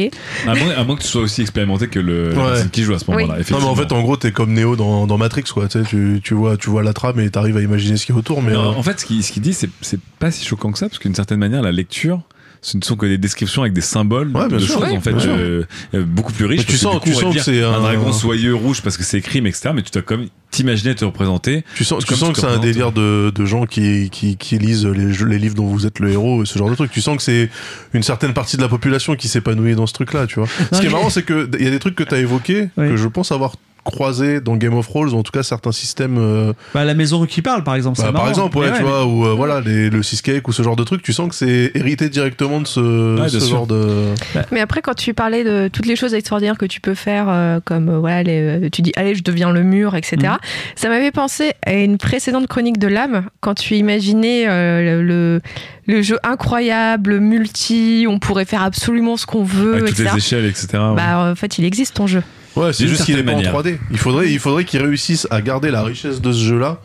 À 0.46 0.54
moins, 0.54 0.70
à 0.76 0.84
moins 0.84 0.96
que 0.96 1.02
tu 1.02 1.08
sois 1.08 1.22
aussi 1.22 1.40
expérimenté 1.40 1.88
que 1.88 1.98
le 1.98 2.34
Ouais. 2.36 2.60
qui 2.70 2.82
joue 2.82 2.94
à 2.94 2.98
ce 2.98 3.10
moment-là. 3.10 3.36
Oui. 3.38 3.44
Non, 3.50 3.58
mais 3.60 3.64
en 3.66 3.74
fait, 3.74 3.90
en 3.92 4.02
gros, 4.02 4.16
t'es 4.16 4.30
comme 4.32 4.52
Neo 4.52 4.76
dans, 4.76 5.06
dans 5.06 5.18
Matrix, 5.18 5.44
quoi. 5.52 5.66
Tu, 5.68 5.78
sais, 5.80 5.84
tu, 5.88 6.20
tu 6.22 6.34
vois, 6.34 6.56
tu 6.56 6.68
vois 6.70 6.82
la 6.82 6.92
trame 6.92 7.18
et 7.20 7.30
t'arrives 7.30 7.56
à 7.56 7.60
imaginer 7.62 7.96
ce 7.96 8.06
qui 8.06 8.12
est 8.12 8.14
autour, 8.14 8.42
mais. 8.42 8.52
Non, 8.52 8.72
euh, 8.72 8.76
En 8.76 8.82
fait, 8.82 9.00
ce 9.00 9.06
qu'il 9.06 9.22
ce 9.24 9.32
qu'il 9.32 9.42
dit, 9.42 9.54
c'est 9.54 9.70
c'est 9.80 10.00
pas 10.18 10.30
si 10.30 10.44
choquant 10.44 10.70
que 10.72 10.78
ça, 10.78 10.88
parce 10.88 10.98
qu'une 10.98 11.14
certaine 11.14 11.38
manière, 11.38 11.62
la 11.62 11.72
lecture, 11.72 12.20
ce 12.64 12.76
ne 12.76 12.82
sont 12.84 12.94
que 12.96 13.06
des 13.06 13.18
descriptions 13.18 13.62
avec 13.62 13.72
des 13.74 13.80
symboles 13.80 14.28
Ouais, 14.28 14.46
bien 14.46 14.56
de 14.58 14.62
sûr. 14.62 14.74
choses, 14.74 14.84
Ouais, 14.84 14.96
en 14.96 15.00
fait, 15.00 15.10
euh, 15.26 15.64
euh, 15.94 16.04
beaucoup 16.04 16.32
plus 16.32 16.46
riches. 16.46 16.60
Mais 16.60 16.64
tu 16.64 16.72
que 16.72 16.78
sens- 16.78 16.94
coup, 17.00 17.04
tu 17.04 17.12
sens 17.14 17.34
que 17.34 17.40
c'est 17.42 17.60
un, 17.62 17.72
un- 17.72 17.80
dragon 17.80 18.12
soyeux 18.12 18.54
rouge 18.54 18.82
parce 18.82 18.96
que 18.96 19.02
c'est 19.02 19.18
écrit, 19.18 19.40
mais 19.40 19.48
etc. 19.50 19.70
Mais 19.74 19.82
tu 19.82 19.90
dois 19.90 20.02
comme 20.02 20.28
t'imaginer 20.52 20.94
te 20.94 21.04
représenter. 21.04 21.64
Tu 21.74 21.82
sens, 21.82 22.04
tu 22.04 22.14
sens 22.14 22.28
que 22.28 22.34
que 22.34 22.40
c'est 22.40 22.46
un 22.46 22.58
délire 22.58 22.92
de, 22.92 23.32
de 23.34 23.44
gens 23.46 23.66
qui, 23.66 24.10
qui, 24.10 24.36
qui 24.36 24.58
lisent 24.58 24.86
les, 24.86 25.12
jeux- 25.12 25.26
les 25.26 25.38
livres 25.38 25.54
dont 25.56 25.66
vous 25.66 25.86
êtes 25.86 25.98
le 25.98 26.10
héros, 26.10 26.44
ce 26.44 26.56
genre 26.58 26.70
de 26.70 26.74
truc. 26.76 26.90
Tu 26.92 27.00
sens 27.00 27.16
que 27.16 27.22
c'est 27.22 27.50
une 27.94 28.02
certaine 28.04 28.32
partie 28.32 28.56
de 28.56 28.62
la 28.62 28.68
population 28.68 29.16
qui 29.16 29.26
s'épanouit 29.28 29.74
dans 29.74 29.86
ce 29.88 29.94
truc-là, 29.94 30.26
tu 30.28 30.38
vois. 30.38 30.48
Ce 30.70 30.78
qui 30.80 30.86
est 30.86 30.90
marrant, 30.90 31.10
c'est 31.10 31.22
que 31.24 31.50
il 31.58 31.64
y 31.64 31.68
a 31.68 31.70
des 31.70 31.78
trucs 31.80 31.96
que 31.96 32.04
tu 32.04 32.14
as 32.14 32.18
évoqués 32.18 32.68
Oui. 32.76 32.88
que 32.90 32.96
je 32.96 33.08
pense 33.08 33.32
avoir 33.32 33.56
croisé 33.84 34.40
dans 34.40 34.56
Game 34.56 34.74
of 34.74 34.86
Thrones, 34.88 35.12
ou 35.12 35.16
en 35.18 35.22
tout 35.22 35.32
cas 35.32 35.42
certains 35.42 35.72
systèmes. 35.72 36.16
euh, 36.18 36.52
Bah, 36.74 36.84
la 36.84 36.94
maison 36.94 37.26
qui 37.26 37.42
parle, 37.42 37.64
par 37.64 37.74
exemple. 37.74 37.98
bah, 37.98 38.04
par 38.04 38.12
marrant. 38.14 38.28
exemple, 38.28 38.58
ouais, 38.58 38.72
tu 38.76 38.82
vois, 38.82 39.04
ou 39.06 39.26
euh, 39.26 39.34
voilà, 39.34 39.60
les, 39.60 39.90
le 39.90 40.02
cheesecake 40.02 40.46
ou 40.48 40.52
ce 40.52 40.62
genre 40.62 40.76
de 40.76 40.84
truc, 40.84 41.02
tu 41.02 41.12
sens 41.12 41.28
que 41.28 41.34
c'est 41.34 41.72
hérité 41.74 42.08
directement 42.08 42.60
de 42.60 42.66
ce, 42.66 43.20
Ouais, 43.20 43.28
genre 43.48 43.66
de. 43.66 44.14
Mais 44.52 44.60
après, 44.60 44.82
quand 44.82 44.94
tu 44.94 45.14
parlais 45.14 45.42
de 45.44 45.68
toutes 45.68 45.86
les 45.86 45.96
choses 45.96 46.14
extraordinaires 46.14 46.58
que 46.58 46.66
tu 46.66 46.80
peux 46.80 46.94
faire, 46.94 47.26
euh, 47.28 47.60
comme 47.64 47.96
voilà, 47.98 48.22
les- 48.22 48.70
tu 48.70 48.82
dis 48.82 48.92
allez, 48.96 49.14
je 49.14 49.22
deviens 49.22 49.50
le 49.52 49.62
mur, 49.62 49.94
etc. 49.96 50.16
Mhm. 50.22 50.36
Ça 50.76 50.88
m'avait 50.88 51.10
pensé 51.10 51.52
à 51.66 51.72
une 51.72 51.98
précédente 51.98 52.46
chronique 52.46 52.78
de 52.78 52.86
l'âme 52.88 53.26
quand 53.40 53.54
tu 53.54 53.74
imaginais 53.74 54.44
euh, 54.48 55.02
le, 55.02 55.40
le 55.86 56.02
jeu 56.02 56.18
incroyable, 56.22 57.18
multi, 57.18 58.06
on 58.08 58.18
pourrait 58.18 58.44
faire 58.44 58.62
absolument 58.62 59.16
ce 59.16 59.26
qu'on 59.26 59.42
veut, 59.44 59.74
Avec 59.74 59.88
toutes 59.88 60.00
etc. 60.00 60.10
les 60.14 60.18
échelles, 60.18 60.46
etc. 60.46 60.68
ouais. 60.74 60.94
Bah, 60.96 61.30
en 61.32 61.34
fait, 61.34 61.58
il 61.58 61.64
existe 61.64 61.94
ton 61.94 62.06
jeu. 62.06 62.22
Ouais, 62.56 62.72
c'est 62.72 62.88
juste 62.88 63.04
qu'il 63.04 63.18
est 63.18 63.22
pas 63.22 63.32
en 63.32 63.40
3D. 63.40 63.78
Il 63.90 63.98
faudrait, 63.98 64.30
il 64.32 64.38
faudrait 64.38 64.64
qu'ils 64.64 64.82
réussissent 64.82 65.26
à 65.30 65.40
garder 65.40 65.70
la 65.70 65.82
richesse 65.82 66.20
de 66.20 66.32
ce 66.32 66.42
jeu-là 66.44 66.80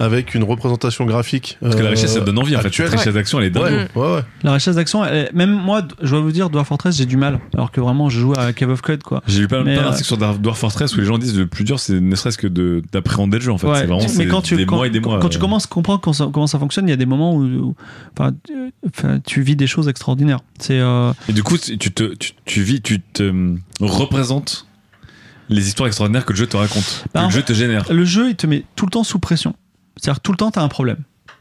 avec 0.00 0.34
une 0.34 0.44
représentation 0.44 1.04
graphique. 1.06 1.58
Parce 1.60 1.74
que 1.74 1.80
la 1.80 1.88
euh, 1.88 1.90
richesse, 1.90 2.12
ça 2.12 2.20
te 2.20 2.24
donne 2.24 2.38
envie, 2.38 2.56
en 2.56 2.60
fait. 2.60 2.72
Cette 2.72 2.88
richesse 2.90 3.14
d'action, 3.14 3.40
elle 3.40 3.46
est 3.46 3.50
dingue. 3.50 3.88
Ouais, 3.96 4.02
ouais, 4.02 4.14
ouais. 4.14 4.20
La 4.44 4.52
richesse 4.52 4.76
d'action, 4.76 5.02
même 5.34 5.50
moi, 5.50 5.82
je 6.00 6.10
dois 6.10 6.20
vous 6.20 6.30
dire, 6.30 6.50
Dwarf 6.50 6.68
Fortress, 6.68 6.96
j'ai 6.96 7.06
du 7.06 7.16
mal. 7.16 7.40
Alors 7.54 7.72
que 7.72 7.80
vraiment, 7.80 8.08
je 8.08 8.20
joue 8.20 8.32
à 8.36 8.52
Cave 8.52 8.70
of 8.70 8.80
Code, 8.80 9.02
quoi. 9.02 9.22
J'ai 9.26 9.40
lu 9.40 9.48
plein, 9.48 9.64
Mais, 9.64 9.74
plein 9.74 9.82
euh, 9.82 9.86
d'articles 9.86 10.06
sur 10.06 10.16
Dwarf 10.16 10.58
Fortress 10.58 10.94
où 10.94 11.00
les 11.00 11.06
gens 11.06 11.18
disent 11.18 11.36
le 11.36 11.46
plus 11.48 11.64
dur, 11.64 11.80
c'est 11.80 12.00
ne 12.00 12.14
serait-ce 12.14 12.38
que 12.38 12.46
de- 12.46 12.82
d'appréhender 12.92 13.38
le 13.38 13.44
jeu, 13.44 13.52
en 13.52 13.58
fait. 13.58 13.66
Ouais, 13.66 13.80
c'est 13.80 13.86
vraiment 13.86 14.06
mais 14.16 14.26
quand 14.26 14.42
tu, 14.42 14.54
des 14.56 14.66
quand, 14.66 14.76
mois 14.76 14.86
et 14.86 14.90
des 14.90 15.00
mois. 15.00 15.18
quand 15.18 15.28
tu 15.30 15.38
euh, 15.38 15.40
commences 15.40 15.64
à 15.64 15.68
comprendre 15.68 16.00
comment 16.00 16.12
ça, 16.14 16.28
comment 16.32 16.46
ça 16.46 16.60
fonctionne, 16.60 16.86
il 16.86 16.90
y 16.90 16.94
a 16.94 16.96
des 16.96 17.06
moments 17.06 17.34
où, 17.34 17.42
où- 17.44 17.74
enfin, 18.16 18.30
tu, 19.26 19.42
vis 19.42 19.56
des 19.56 19.66
choses 19.66 19.88
extraordinaires. 19.88 20.40
C'est 20.60 20.78
euh, 20.78 21.12
Et 21.28 21.32
du 21.32 21.42
coup, 21.42 21.58
tu 21.58 21.76
te, 21.76 22.14
tu, 22.14 22.32
tu 22.44 22.62
vis, 22.62 22.80
tu 22.80 23.00
te 23.00 23.24
euh, 23.24 23.56
représentes 23.80 24.67
les 25.48 25.68
histoires 25.68 25.86
extraordinaires 25.86 26.24
que 26.24 26.32
le 26.32 26.38
jeu 26.38 26.46
te 26.46 26.56
raconte, 26.56 26.84
que 27.04 27.08
Bah, 27.14 27.20
le 27.22 27.26
en 27.26 27.30
jeu 27.30 27.42
te 27.42 27.52
génère. 27.52 27.84
le 27.92 28.04
jeu, 28.04 28.30
il 28.30 28.36
te 28.36 28.46
met 28.46 28.64
tout 28.76 28.86
le 28.86 28.90
temps 28.90 29.04
sous 29.04 29.18
pression. 29.18 29.54
C'est-à-dire 29.96 30.20
tout 30.20 30.32
le 30.32 30.36
temps, 30.38 30.50
tu 30.50 30.58
as 30.58 30.62
un 30.62 30.68
problème. 30.68 30.98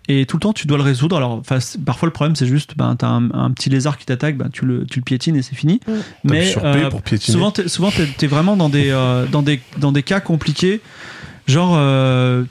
Et 0.10 0.26
tout 0.26 0.38
le 0.38 0.42
temps, 0.42 0.54
tu 0.54 0.68
dois 0.68 0.78
le 0.78 0.84
résoudre. 0.84 1.18
Alors, 1.18 1.42
parfois, 1.86 2.08
le 2.08 2.14
problème, 2.14 2.36
c'est 2.38 2.48
juste, 2.48 2.78
ben, 2.78 2.96
tu 2.96 3.04
as 3.04 3.10
un, 3.10 3.30
un 3.32 3.52
petit 3.52 3.70
lézard 3.70 3.98
qui 3.98 4.06
t'attaque, 4.06 4.38
ben, 4.38 4.50
tu, 4.50 4.66
le, 4.66 4.86
tu 4.86 5.00
le 5.00 5.04
piétines 5.04 5.36
et 5.36 5.42
c'est 5.42 5.56
fini. 5.56 5.82
Mm. 5.86 5.92
Mais 6.24 6.56
euh, 6.64 6.90
pour 6.90 7.02
piétiner. 7.02 7.34
souvent, 7.34 7.52
t'es, 7.52 7.68
souvent 7.68 7.92
t'es, 7.92 8.06
t'es 8.18 8.28
vraiment 8.28 8.56
dans 8.56 8.70
des, 8.70 8.90
euh, 8.90 9.26
dans, 9.28 9.42
des, 9.44 9.60
dans 9.80 9.92
des 9.92 10.04
cas 10.04 10.22
compliqués. 10.22 10.80
Genre, 11.46 11.74
euh, 11.78 12.44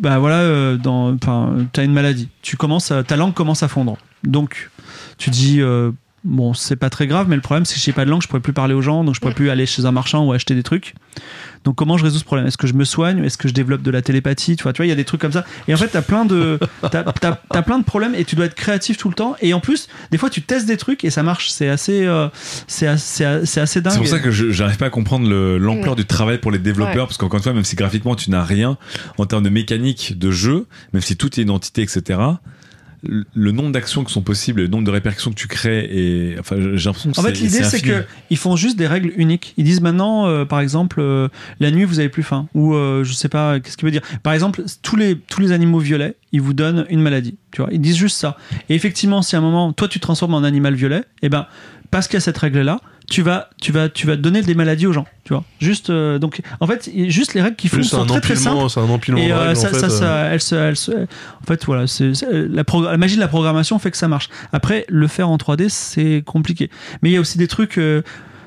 bah 0.00 0.18
voilà, 0.18 0.38
euh, 0.40 0.76
dans, 0.76 1.16
t'as 1.16 1.84
une 1.84 1.92
maladie. 1.92 2.28
Tu 2.42 2.56
commences, 2.56 2.90
à- 2.90 3.04
ta 3.04 3.16
langue 3.16 3.32
commence 3.34 3.62
à 3.62 3.68
fondre. 3.68 3.96
Donc, 4.24 4.70
tu 5.18 5.30
dis, 5.30 5.60
euh, 5.60 5.92
bon, 6.24 6.54
c'est 6.54 6.76
pas 6.76 6.90
très 6.90 7.06
grave, 7.06 7.26
mais 7.28 7.36
le 7.36 7.42
problème, 7.42 7.64
c'est 7.64 7.74
que 7.74 7.80
j'ai 7.80 7.92
pas 7.92 8.04
de 8.04 8.10
langue, 8.10 8.22
je 8.22 8.28
pourrais 8.28 8.40
plus 8.40 8.52
parler 8.52 8.74
aux 8.74 8.82
gens, 8.82 9.04
donc 9.04 9.14
je 9.14 9.20
pourrais 9.20 9.34
plus 9.34 9.50
aller 9.50 9.66
chez 9.66 9.84
un 9.84 9.92
marchand 9.92 10.24
ou 10.24 10.32
acheter 10.32 10.54
des 10.54 10.62
trucs. 10.62 10.94
Donc, 11.64 11.76
comment 11.76 11.96
je 11.96 12.04
résous 12.04 12.18
ce 12.18 12.24
problème? 12.24 12.46
Est-ce 12.46 12.58
que 12.58 12.66
je 12.66 12.74
me 12.74 12.84
soigne 12.84 13.24
Est-ce 13.24 13.38
que 13.38 13.48
je 13.48 13.54
développe 13.54 13.80
de 13.82 13.90
la 13.90 14.02
télépathie? 14.02 14.56
Tu 14.56 14.62
vois, 14.64 14.72
tu 14.74 14.78
vois, 14.78 14.86
il 14.86 14.90
y 14.90 14.92
a 14.92 14.96
des 14.96 15.04
trucs 15.04 15.20
comme 15.20 15.32
ça. 15.32 15.44
Et 15.66 15.72
en 15.72 15.76
fait, 15.78 15.88
t'as 15.88 16.02
plein 16.02 16.24
de, 16.26 16.58
t'as, 16.82 17.04
t'as- 17.04 17.40
t'as 17.50 17.62
plein 17.62 17.78
de 17.78 17.84
problèmes 17.84 18.14
et 18.14 18.24
tu 18.24 18.36
dois 18.36 18.44
être 18.46 18.54
créatif 18.54 18.96
tout 18.98 19.08
le 19.08 19.14
temps. 19.14 19.34
Et 19.40 19.54
en 19.54 19.60
plus, 19.60 19.88
des 20.10 20.18
fois, 20.18 20.28
tu 20.28 20.42
testes 20.42 20.66
des 20.66 20.76
trucs 20.76 21.04
et 21.04 21.10
ça 21.10 21.22
marche. 21.22 21.48
C'est 21.50 21.68
assez, 21.68 22.04
euh, 22.04 22.28
c'est 22.66 22.86
assez, 22.86 23.24
c'est 23.46 23.60
assez 23.60 23.80
dingue. 23.80 23.92
C'est 23.94 23.98
pour 23.98 24.08
ça 24.08 24.18
que 24.18 24.30
je 24.30 24.50
j'arrive 24.50 24.76
pas 24.76 24.86
à 24.86 24.90
comprendre 24.90 25.26
le- 25.28 25.56
l'ampleur 25.56 25.92
Ouais. 25.94 25.96
du 25.96 26.04
travail 26.04 26.38
pour 26.38 26.50
les 26.50 26.58
développeurs, 26.58 26.94
Ouais. 26.94 27.06
parce 27.06 27.16
qu'encore 27.16 27.38
une 27.38 27.42
fois, 27.44 27.52
même 27.54 27.64
si 27.64 27.76
graphiquement 27.76 28.14
tu 28.14 28.30
n'as 28.30 28.44
rien 28.44 28.76
en 29.16 29.24
termes 29.24 29.44
de 29.44 29.48
mécanique 29.50 30.18
de 30.18 30.30
jeu, 30.30 30.66
même 30.92 31.02
si 31.02 31.16
tout 31.16 31.38
est 31.40 31.42
identité, 31.44 31.80
etc. 31.82 32.18
le- 33.34 33.52
nombre 33.52 33.70
d'actions 33.72 34.04
qui 34.04 34.12
sont 34.12 34.22
possibles, 34.22 34.62
le 34.62 34.68
nombre 34.68 34.84
de 34.84 34.90
répercussions 34.90 35.30
que 35.30 35.36
tu 35.36 35.48
crées, 35.48 35.88
et 35.90 36.36
enfin, 36.38 36.56
j'ai 36.74 36.84
l'impression 36.88 37.12
que 37.12 37.20
En 37.20 37.22
fait, 37.22 37.32
l'idée, 37.38 37.62
c'est 37.64 37.80
que 37.80 38.04
ils 38.30 38.36
font 38.36 38.56
juste 38.56 38.76
des 38.76 38.86
règles 38.86 39.12
uniques. 39.16 39.54
Ils 39.56 39.64
disent 39.64 39.80
maintenant, 39.80 40.26
euh, 40.26 40.44
par 40.44 40.60
exemple, 40.60 41.00
euh, 41.00 41.28
la 41.60 41.70
nuit, 41.70 41.84
vous 41.84 41.98
avez 42.00 42.08
plus 42.08 42.22
faim. 42.22 42.48
Ou 42.54 42.74
euh, 42.74 43.04
je 43.04 43.12
sais 43.12 43.28
pas, 43.28 43.60
qu'est-ce 43.60 43.76
qu'il 43.76 43.84
veut 43.86 43.92
dire. 43.92 44.02
Par 44.22 44.32
exemple, 44.32 44.62
tous 44.82 44.96
les, 44.96 45.16
tous 45.16 45.40
les 45.40 45.52
animaux 45.52 45.78
violets, 45.78 46.16
ils 46.32 46.40
vous 46.40 46.52
donnent 46.54 46.86
une 46.90 47.00
maladie. 47.00 47.36
Tu 47.52 47.60
vois, 47.62 47.70
ils 47.72 47.80
disent 47.80 47.96
juste 47.96 48.16
ça. 48.16 48.36
Et 48.68 48.74
effectivement, 48.74 49.22
si 49.22 49.36
à 49.36 49.38
un 49.38 49.42
moment, 49.42 49.72
toi, 49.72 49.86
tu 49.88 49.98
te 50.00 50.02
transformes 50.02 50.34
en 50.34 50.42
animal 50.44 50.74
violet, 50.74 51.04
et 51.22 51.28
ben, 51.28 51.46
parce 51.90 52.08
qu'il 52.08 52.14
y 52.14 52.18
a 52.18 52.20
cette 52.20 52.38
règle-là, 52.38 52.80
tu 53.10 53.22
vas, 53.22 53.50
tu 53.60 53.70
vas, 53.72 53.88
tu 53.88 54.06
vas 54.06 54.16
donner 54.16 54.42
des 54.42 54.54
maladies 54.54 54.86
aux 54.86 54.92
gens. 54.92 55.06
Tu 55.24 55.32
vois, 55.32 55.44
juste, 55.60 55.90
euh, 55.90 56.18
donc, 56.18 56.40
en 56.60 56.66
fait, 56.66 56.90
juste 57.08 57.34
les 57.34 57.42
règles 57.42 57.56
qu'ils 57.56 57.70
font 57.70 57.82
sont 57.82 58.06
très 58.06 58.20
très 58.20 58.36
simples. 58.36 58.70
c'est 58.70 58.80
un 58.80 58.84
empilement 58.84 59.20
Et 59.20 59.28
de 59.28 59.32
euh, 59.32 59.40
règles, 59.48 59.56
ça, 59.56 59.68
en 59.68 59.70
fait, 59.72 59.78
ça, 59.80 59.86
euh. 59.86 59.88
ça- 59.90 60.16
elle 60.32 60.40
se, 60.40 60.54
elle 60.54 60.76
se- 60.76 60.92
en 60.92 61.44
fait, 61.46 61.64
voilà, 61.64 61.86
c'est, 61.86 62.12
la, 62.22 62.64
la 62.64 62.96
magie 62.96 63.16
de 63.16 63.20
la 63.20 63.28
programmation 63.28 63.78
fait 63.78 63.90
que 63.90 63.96
ça 63.96 64.08
marche. 64.08 64.28
Après, 64.52 64.84
le 64.88 65.06
faire 65.06 65.28
en 65.28 65.36
3D, 65.36 65.68
c'est 65.68 66.22
compliqué. 66.24 66.70
Mais 67.02 67.10
il 67.10 67.12
y 67.12 67.16
a 67.16 67.20
aussi 67.20 67.38
des 67.38 67.48
trucs. 67.48 67.78
euh, 67.78 68.02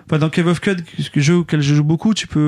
enfin, 0.07 0.19
dans 0.19 0.29
Cave 0.29 0.47
of 0.47 0.59
Code, 0.59 0.81
que 1.13 1.19
jeu 1.21 1.35
auquel 1.37 1.61
je 1.61 1.73
joue 1.75 1.83
beaucoup, 1.83 2.13
tu 2.13 2.27
peux, 2.27 2.39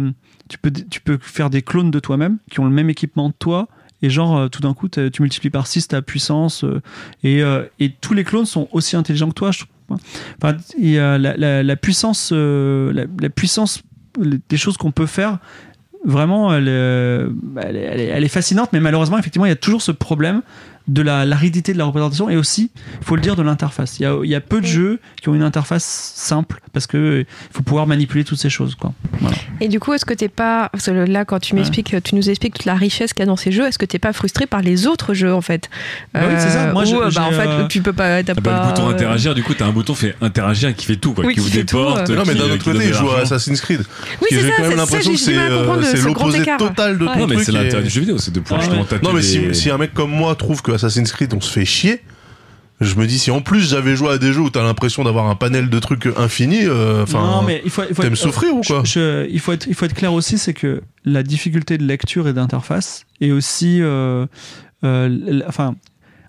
euh, 0.00 0.10
tu 0.48 0.58
peux, 0.58 0.70
tu 0.70 1.00
peux 1.00 1.18
faire 1.20 1.50
des 1.50 1.62
clones 1.62 1.90
de 1.90 1.98
toi-même 2.00 2.38
qui 2.50 2.60
ont 2.60 2.64
le 2.64 2.70
même 2.70 2.90
équipement 2.90 3.30
que 3.30 3.36
toi. 3.38 3.68
Et 4.02 4.10
genre, 4.10 4.36
euh, 4.36 4.48
tout 4.48 4.60
d'un 4.60 4.74
coup, 4.74 4.88
tu 4.88 5.10
multiplies 5.20 5.50
par 5.50 5.66
6 5.66 5.88
ta 5.88 6.02
puissance. 6.02 6.64
euh, 6.64 6.82
et, 7.24 7.42
euh, 7.42 7.62
et 7.80 7.90
tous 7.92 8.14
les 8.14 8.24
clones 8.24 8.44
sont 8.46 8.68
aussi 8.72 8.94
intelligents 8.96 9.28
que 9.30 9.34
toi. 9.34 9.50
Je 9.52 9.60
trouve. 9.60 9.70
Enfin, 9.90 10.56
la, 10.78 11.76
puissance, 11.76 12.30
euh, 12.32 13.06
la, 13.20 13.28
puissance 13.30 13.82
des 14.18 14.56
choses 14.56 14.76
qu'on 14.76 14.92
peut 14.92 15.06
faire 15.06 15.38
vraiment, 16.04 16.54
est, 16.54 16.60
elle 16.60 18.24
est 18.24 18.28
fascinante, 18.28 18.70
mais 18.72 18.80
malheureusement, 18.80 19.18
effectivement, 19.18 19.46
il 19.46 19.50
y 19.50 19.52
a 19.52 19.56
toujours 19.56 19.82
ce 19.82 19.92
problème 19.92 20.42
de 20.88 21.02
la 21.02 21.24
l'aridité 21.24 21.72
de 21.72 21.78
la 21.78 21.84
représentation 21.84 22.30
et 22.30 22.36
aussi, 22.36 22.70
il 23.00 23.04
faut 23.04 23.16
le 23.16 23.22
dire, 23.22 23.34
de 23.36 23.42
l'interface. 23.42 23.98
Il 23.98 24.02
y 24.04 24.06
a, 24.06 24.16
il 24.22 24.30
y 24.30 24.34
a 24.34 24.40
peu 24.40 24.60
de 24.60 24.66
jeux 24.66 25.00
qui 25.20 25.28
ont 25.28 25.34
une 25.34 25.42
interface 25.42 25.84
simple 26.14 26.60
parce 26.72 26.86
que 26.86 26.96
euh, 26.96 27.20
il 27.20 27.56
faut 27.56 27.62
pouvoir 27.62 27.86
manipuler 27.86 28.22
toutes 28.24 28.38
ces 28.38 28.50
choses. 28.50 28.74
Quoi. 28.76 28.92
Voilà. 29.20 29.36
Et 29.60 29.68
du 29.68 29.80
coup, 29.80 29.92
est-ce 29.94 30.04
que 30.04 30.14
t'es 30.14 30.28
pas, 30.28 30.68
parce 30.70 30.86
que 30.86 30.90
là, 30.92 31.24
quand 31.24 31.40
tu 31.40 31.54
m'expliques, 31.54 31.94
tu 32.04 32.14
nous 32.14 32.28
expliques 32.30 32.54
toute 32.54 32.64
la 32.66 32.74
richesse 32.74 33.12
qu'il 33.12 33.20
y 33.20 33.22
a 33.22 33.26
dans 33.26 33.36
ces 33.36 33.50
jeux, 33.52 33.66
est-ce 33.66 33.78
que 33.78 33.84
t'es 33.86 33.98
pas 33.98 34.12
frustré 34.12 34.46
par 34.46 34.62
les 34.62 34.86
autres 34.86 35.14
jeux 35.14 35.32
en 35.34 35.40
fait? 35.40 35.68
Bah 36.14 36.20
oui, 36.28 36.34
c'est 36.38 36.50
ça. 36.50 36.72
Moi, 36.72 36.82
où, 36.82 36.86
je- 36.86 36.94
euh, 36.94 37.10
bah, 37.14 37.22
en 37.24 37.30
j'ai, 37.30 37.36
fait, 37.36 37.48
euh, 37.48 37.66
tu 37.66 37.82
peux 37.82 37.92
pas, 37.92 38.22
t'as 38.22 38.34
Ah 38.36 38.40
bah, 38.40 38.50
pas. 38.50 38.62
le 38.62 38.68
bouton 38.70 38.88
euh, 38.88 38.92
interagir, 38.92 39.34
du 39.34 39.42
coup, 39.42 39.54
t'as 39.54 39.66
un 39.66 39.72
bouton 39.72 39.94
fait 39.94 40.14
interagir 40.20 40.74
qui 40.76 40.86
fait 40.86 40.96
tout, 40.96 41.12
quoi, 41.14 41.24
Oui, 41.24 41.34
qui 41.34 41.40
qui 41.40 41.46
ouvre 41.46 41.50
fait 41.52 41.58
des 41.60 41.66
tout, 41.66 41.76
portes. 41.78 42.10
euh. 42.10 42.16
Non, 42.16 42.22
mais 42.26 42.34
d'un 42.34 42.44
autre 42.44 42.64
côté, 42.64 42.86
il 42.86 42.94
joue 42.94 43.10
à. 43.10 43.20
Assassin's 43.22 43.60
Creed. 43.60 43.80
Oui, 44.22 44.28
c'est 44.30 44.36
j'ai 44.40 44.48
ça, 44.48 44.54
quand 44.56 44.62
même 44.62 44.70
c'est- 44.72 44.76
l'impression 44.76 45.12
que 45.12 45.18
j'ai 45.18 45.24
c'est 45.24 45.36
euh, 45.36 46.04
l'opposé 46.04 46.44
total 46.58 46.98
de 46.98 47.04
ton 47.06 47.18
Non, 47.18 47.26
mais 47.26 47.34
truc. 47.34 47.44
c'est 47.46 47.52
l'intérêt 47.52 47.82
du 47.82 47.90
jeu 47.90 48.00
vidéo, 48.00 48.18
c'est 48.18 48.32
de 48.32 48.40
pouvoir 48.40 48.62
Non, 49.02 49.12
mais 49.12 49.22
si 49.22 49.70
un 49.70 49.78
mec 49.78 49.92
comme 49.94 50.10
moi 50.10 50.34
trouve 50.36 50.62
que 50.62 50.75
Assassin's 50.76 51.10
Creed, 51.12 51.34
on 51.34 51.40
se 51.40 51.50
fait 51.52 51.64
chier, 51.64 52.00
je 52.80 52.94
me 52.96 53.06
dis, 53.06 53.18
si 53.18 53.30
en 53.30 53.40
plus 53.40 53.68
j'avais 53.70 53.96
joué 53.96 54.10
à 54.10 54.18
des 54.18 54.32
jeux 54.32 54.40
où 54.42 54.50
t'as 54.50 54.62
l'impression 54.62 55.02
d'avoir 55.02 55.26
un 55.28 55.34
panel 55.34 55.68
de 55.70 55.78
trucs 55.78 56.06
infinis, 56.16 56.64
euh, 56.64 57.02
enfin. 57.02 57.20
non, 57.20 57.42
mais 57.42 57.60
il 57.64 57.70
faut, 57.70 57.82
il 57.88 57.94
faut 57.94 58.02
t'aimes 58.02 58.12
être- 58.12 58.18
souffrir 58.18 58.54
ou 58.54 58.60
quoi 58.60 58.82
je- 58.84 58.90
je- 58.90 59.30
il, 59.30 59.40
faut 59.40 59.52
être, 59.52 59.66
il 59.66 59.74
faut 59.74 59.86
être 59.86 59.94
clair 59.94 60.12
aussi, 60.12 60.36
c'est 60.38 60.54
que 60.54 60.82
la 61.04 61.22
difficulté 61.22 61.78
de 61.78 61.84
lecture 61.84 62.28
et 62.28 62.32
d'interface 62.32 63.06
est 63.20 63.30
aussi. 63.32 63.78
euh, 63.80 64.26
euh, 64.84 65.40
enfin. 65.48 65.74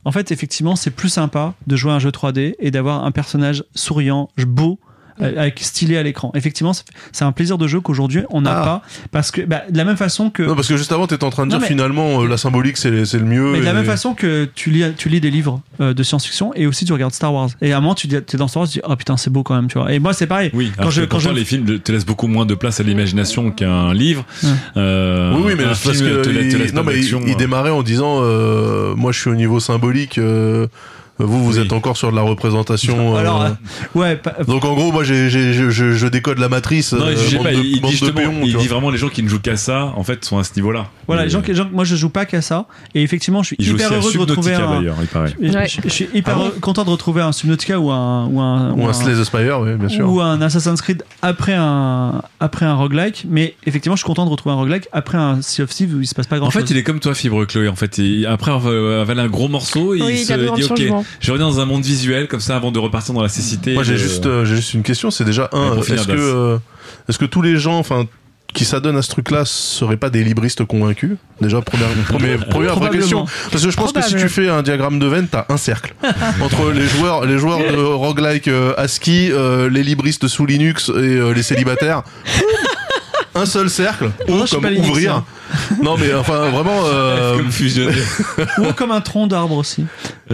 En 0.06 0.11
fait, 0.14 0.32
effectivement, 0.32 0.78
c'est 0.78 0.91
plus 0.91 1.10
sympa 1.10 1.53
de 1.68 1.76
jouer 1.76 1.91
à 1.91 1.95
un 1.95 1.99
jeu 1.99 2.11
3D 2.11 2.56
et 2.60 2.72
d'avoir 2.72 3.03
un 3.03 3.11
personnage 3.11 3.65
souriant, 3.76 4.30
beau, 4.38 4.80
euh, 4.82 4.86
avec 5.19 5.60
stylé 5.60 5.98
à 5.98 6.03
l'écran. 6.03 6.31
Effectivement, 6.35 6.73
c'est- 6.73 7.23
un 7.23 7.31
plaisir 7.31 7.57
de 7.57 7.68
jeu 7.68 7.81
qu'aujourd'hui 7.81 8.22
on 8.30 8.41
n'a 8.41 8.60
Ah. 8.61 8.64
pas 8.64 8.81
parce 9.11 9.31
que 9.31 9.41
bah, 9.41 9.64
de 9.69 9.77
la 9.77 9.84
même 9.84 9.98
façon 9.98 10.30
que 10.30 10.44
Non, 10.44 10.56
parce 10.56 10.68
que 10.68 10.77
juste 10.77 10.91
avant, 10.91 11.07
t'étais 11.07 11.23
en 11.23 11.30
train 11.30 11.45
de 11.45 11.52
Non, 11.52 11.57
dire 11.57 11.61
mais- 11.61 11.68
finalement, 11.68 12.22
euh, 12.22 12.27
la 12.27 12.38
symbolique, 12.38 12.77
c'est 12.77 13.06
c'est 13.06 13.18
le 13.19 13.26
mieux. 13.26 13.52
Mais 13.52 13.60
de 13.60 13.65
la 13.65 13.73
même 13.73 13.85
façon 13.85 14.14
que 14.14 14.48
tu 14.56 14.69
lis, 14.69 14.84
tu 14.98 15.10
lis 15.10 15.19
des 15.19 15.31
livres 15.31 15.61
euh, 15.81 15.94
de 15.94 16.03
science-fiction 16.03 16.53
et 16.56 16.68
aussi 16.68 16.85
tu 16.85 16.94
regardes 16.94 17.14
Star 17.14 17.34
Wars. 17.34 17.49
Et 17.61 17.73
à 17.73 17.77
un 17.77 17.81
moment, 17.81 17.95
tu 17.95 18.07
es 18.07 18.38
dans 18.38 18.48
Star 18.48 18.61
Wars, 18.61 18.69
tu 18.69 18.80
dis, 18.80 18.85
oh 18.88 18.95
putain, 18.95 19.18
c'est 19.18 19.30
beau 19.30 19.44
quand 19.44 19.56
même, 19.56 19.68
tu 19.68 19.77
vois. 19.77 19.91
Et 19.94 19.99
moi, 19.99 20.14
c'est 20.14 20.27
pareil. 20.27 20.52
Oui, 20.53 20.72
quand 20.81 20.89
je, 20.89 21.02
quand 21.03 21.19
je, 21.19 21.30
les 21.30 21.45
films 21.45 21.80
te 21.80 21.91
laissent 21.91 22.06
beaucoup 22.06 22.27
moins 22.27 22.45
de 22.45 22.56
place 22.56 22.80
à 22.80 22.84
l'imagination 22.84 23.52
qu'un 23.52 23.94
livre. 23.94 24.26
Ouais. 24.44 24.49
Euh, 24.77 25.34
Oui, 25.35 25.41
oui, 25.48 25.53
mais 25.57 25.64
parce 25.65 25.80
film 25.81 25.94
que 26.10 26.22
te 26.23 26.30
il- 26.30 26.73
non, 26.73 26.84
mais 26.84 26.98
il, 26.99 27.06
il 27.07 27.34
euh. 27.34 27.35
démarrait 27.35 27.69
en 27.72 27.84
disant, 27.84 28.19
euh, 28.22 28.95
moi, 28.95 29.11
je 29.11 29.19
suis 29.19 29.30
au 29.30 29.35
niveau 29.35 29.60
symbolique. 29.60 30.19
Vous, 31.19 31.44
vous 31.44 31.57
Oui. 31.57 31.65
êtes 31.65 31.73
encore 31.73 31.98
sur 31.98 32.11
de 32.11 32.15
la 32.15 32.22
représentation. 32.22 33.15
euh, 33.15 33.19
alors, 33.19 33.41
euh, 33.41 33.49
ouais, 33.95 34.15
pas- 34.15 34.35
Donc 34.48 34.65
en 34.65 34.73
gros, 34.76 34.91
moi, 34.91 35.03
j'ai, 35.03 35.30
j'ai- 35.30 35.53
je, 35.53 35.69
je- 35.69 35.91
je 35.94 36.07
décode 36.07 36.38
la 36.39 36.49
matrice. 36.49 36.94
Non, 36.94 37.06
euh, 37.06 37.14
il 37.15 37.38
pas. 37.39 37.52
de- 37.52 37.61
dit 37.61 37.80
de 37.81 37.88
justement, 37.88 38.11
péons, 38.14 38.34
il 38.44 38.45
tu 38.48 38.52
vois. 38.53 38.61
dit 38.61 38.68
vraiment 38.68 38.89
les 38.89 38.98
gens 38.98 39.10
qui 39.10 39.23
ne 39.23 39.27
jouent 39.30 39.39
qu'à 39.39 39.57
ça, 39.57 39.94
en 39.95 40.03
fait, 40.03 40.23
sont 40.26 40.38
à 40.38 40.44
ce 40.44 40.52
niveau-là. 40.56 40.88
voilà, 41.07 41.23
les 41.23 41.30
gens, 41.30 41.41
les 41.45 41.56
gens, 41.56 41.68
moi, 41.72 41.84
je 41.85 41.95
joue 41.95 42.10
pas 42.10 42.26
qu'à 42.26 42.41
ça. 42.41 42.65
Et 42.95 43.02
effectivement, 43.03 43.41
je 43.44 43.48
suis 43.48 43.56
Il 43.60 43.68
hyper 43.69 43.94
heureux 43.94 44.11
de 44.14 44.18
retrouver 44.19 44.53
un. 44.53 44.77
d'ailleurs, 44.80 44.98
il 45.02 45.07
paraît. 45.07 45.34
Je, 45.41 45.52
Ouais. 45.52 45.68
je- 45.68 45.81
je 45.84 45.89
suis 45.89 46.10
hyper 46.14 46.38
Ah 46.39 46.52
content 46.61 46.84
de 46.84 46.89
retrouver 46.89 47.22
un 47.22 47.31
Subnautica 47.31 47.80
ou 47.80 47.89
un 47.91 48.26
ou 48.27 48.39
un 48.39 48.73
Ou 48.73 48.88
un 48.88 48.94
Slay 48.94 49.14
the 49.14 49.23
Spire, 49.23 49.60
oui, 49.61 49.76
bien 49.76 49.89
sûr. 49.89 50.10
ou 50.11 50.22
un 50.22 50.41
Assassin's 50.41 50.81
Creed 50.81 51.03
après 51.22 51.53
un 51.56 52.22
après 52.39 52.65
un 52.65 52.76
roguelike. 52.76 53.26
Mais 53.30 53.56
effectivement, 53.65 53.95
je 53.95 54.02
suis 54.02 54.07
content 54.07 54.26
de 54.26 54.30
retrouver 54.31 54.53
un 54.53 54.57
roguelike 54.60 54.88
après 54.91 55.18
un 55.18 55.41
Sea 55.41 55.64
of 55.64 55.69
Thieves 55.69 55.95
où 55.95 56.02
il 56.02 56.07
se 56.07 56.15
passe 56.15 56.27
pas 56.27 56.38
grand 56.38 56.48
En 56.48 56.52
chose. 56.52 56.61
fait, 56.64 56.72
il 56.72 56.77
est 56.77 56.84
comme 56.84 56.99
toi, 56.99 57.14
Fibre 57.15 57.45
Chloé. 57.45 57.68
En 57.68 57.76
fait, 57.76 57.98
il- 57.98 58.26
après 58.26 58.52
avoir 58.52 58.73
avalé 59.02 59.22
un 59.22 59.27
gros 59.27 59.48
morceau, 59.48 59.94
Oui, 59.94 60.02
il 60.10 60.18
se 60.26 60.34
dit 60.34 60.64
Ok. 60.64 61.06
Je 61.19 61.31
reviens 61.31 61.47
dans 61.47 61.59
un 61.59 61.65
monde 61.65 61.84
visuel 61.84 62.27
comme 62.27 62.39
ça 62.39 62.55
avant 62.55 62.71
de 62.71 62.79
repartir 62.79 63.13
dans 63.13 63.21
la 63.21 63.29
cécité. 63.29 63.73
Moi, 63.73 63.84
j'ai 63.84 63.93
de- 63.93 63.97
juste, 63.97 64.25
euh, 64.25 64.45
j'ai 64.45 64.55
juste 64.55 64.73
une 64.73 64.84
question. 64.84 65.11
C'est 65.11 65.25
déjà 65.25 65.49
un. 65.53 65.77
Est-ce 65.81 66.07
que, 66.07 66.11
euh, 66.13 66.57
est-ce 67.09 67.17
que 67.17 67.25
tous 67.25 67.41
les 67.41 67.57
gens, 67.57 67.77
enfin, 67.77 68.05
qui 68.53 68.65
s'adonnent 68.65 68.97
à 68.97 69.01
ce 69.01 69.09
truc-là, 69.09 69.43
seraient 69.45 69.97
pas 69.97 70.09
des 70.09 70.23
libristes 70.23 70.63
convaincus? 70.65 71.11
Déjà, 71.41 71.61
première, 71.61 71.89
première, 72.07 72.45
première 72.49 72.75
vraie 72.75 72.89
question. 72.89 73.25
Parce 73.51 73.63
que 73.63 73.69
je 73.69 73.75
pense 73.77 73.91
que 73.91 74.01
si 74.01 74.15
tu 74.15 74.29
fais 74.29 74.49
un 74.49 74.63
diagramme 74.63 74.99
de 74.99 75.05
veine, 75.05 75.27
t'as 75.29 75.45
un 75.49 75.57
cercle 75.57 75.93
entre 76.41 76.71
les 76.71 76.88
joueurs, 76.88 77.25
les 77.25 77.38
joueurs 77.38 77.59
de 77.59 77.77
roguelike 77.81 78.47
euh, 78.47 78.73
ASCII, 78.77 79.31
euh, 79.31 79.69
les 79.69 79.84
libristes 79.84 80.27
sous 80.27 80.45
Linux 80.45 80.89
et 80.89 80.91
euh, 80.93 81.34
les 81.34 81.43
célibataires. 81.43 82.03
Un 83.35 83.45
seul 83.45 83.69
cercle, 83.69 84.09
ou 84.27 84.43
comme 84.49 84.65
ouvrir. 84.65 85.23
Non 85.84 85.98
mais 85.98 86.14
enfin 86.14 86.49
vraiment. 86.49 86.82
euh, 86.86 87.38
Comme 87.38 87.52
fusionné. 87.52 87.95
ou 88.60 88.74
comme 88.74 88.91
un 88.91 89.02
tronc 89.02 89.28
d'arbre 89.28 89.56
aussi. 89.57 89.86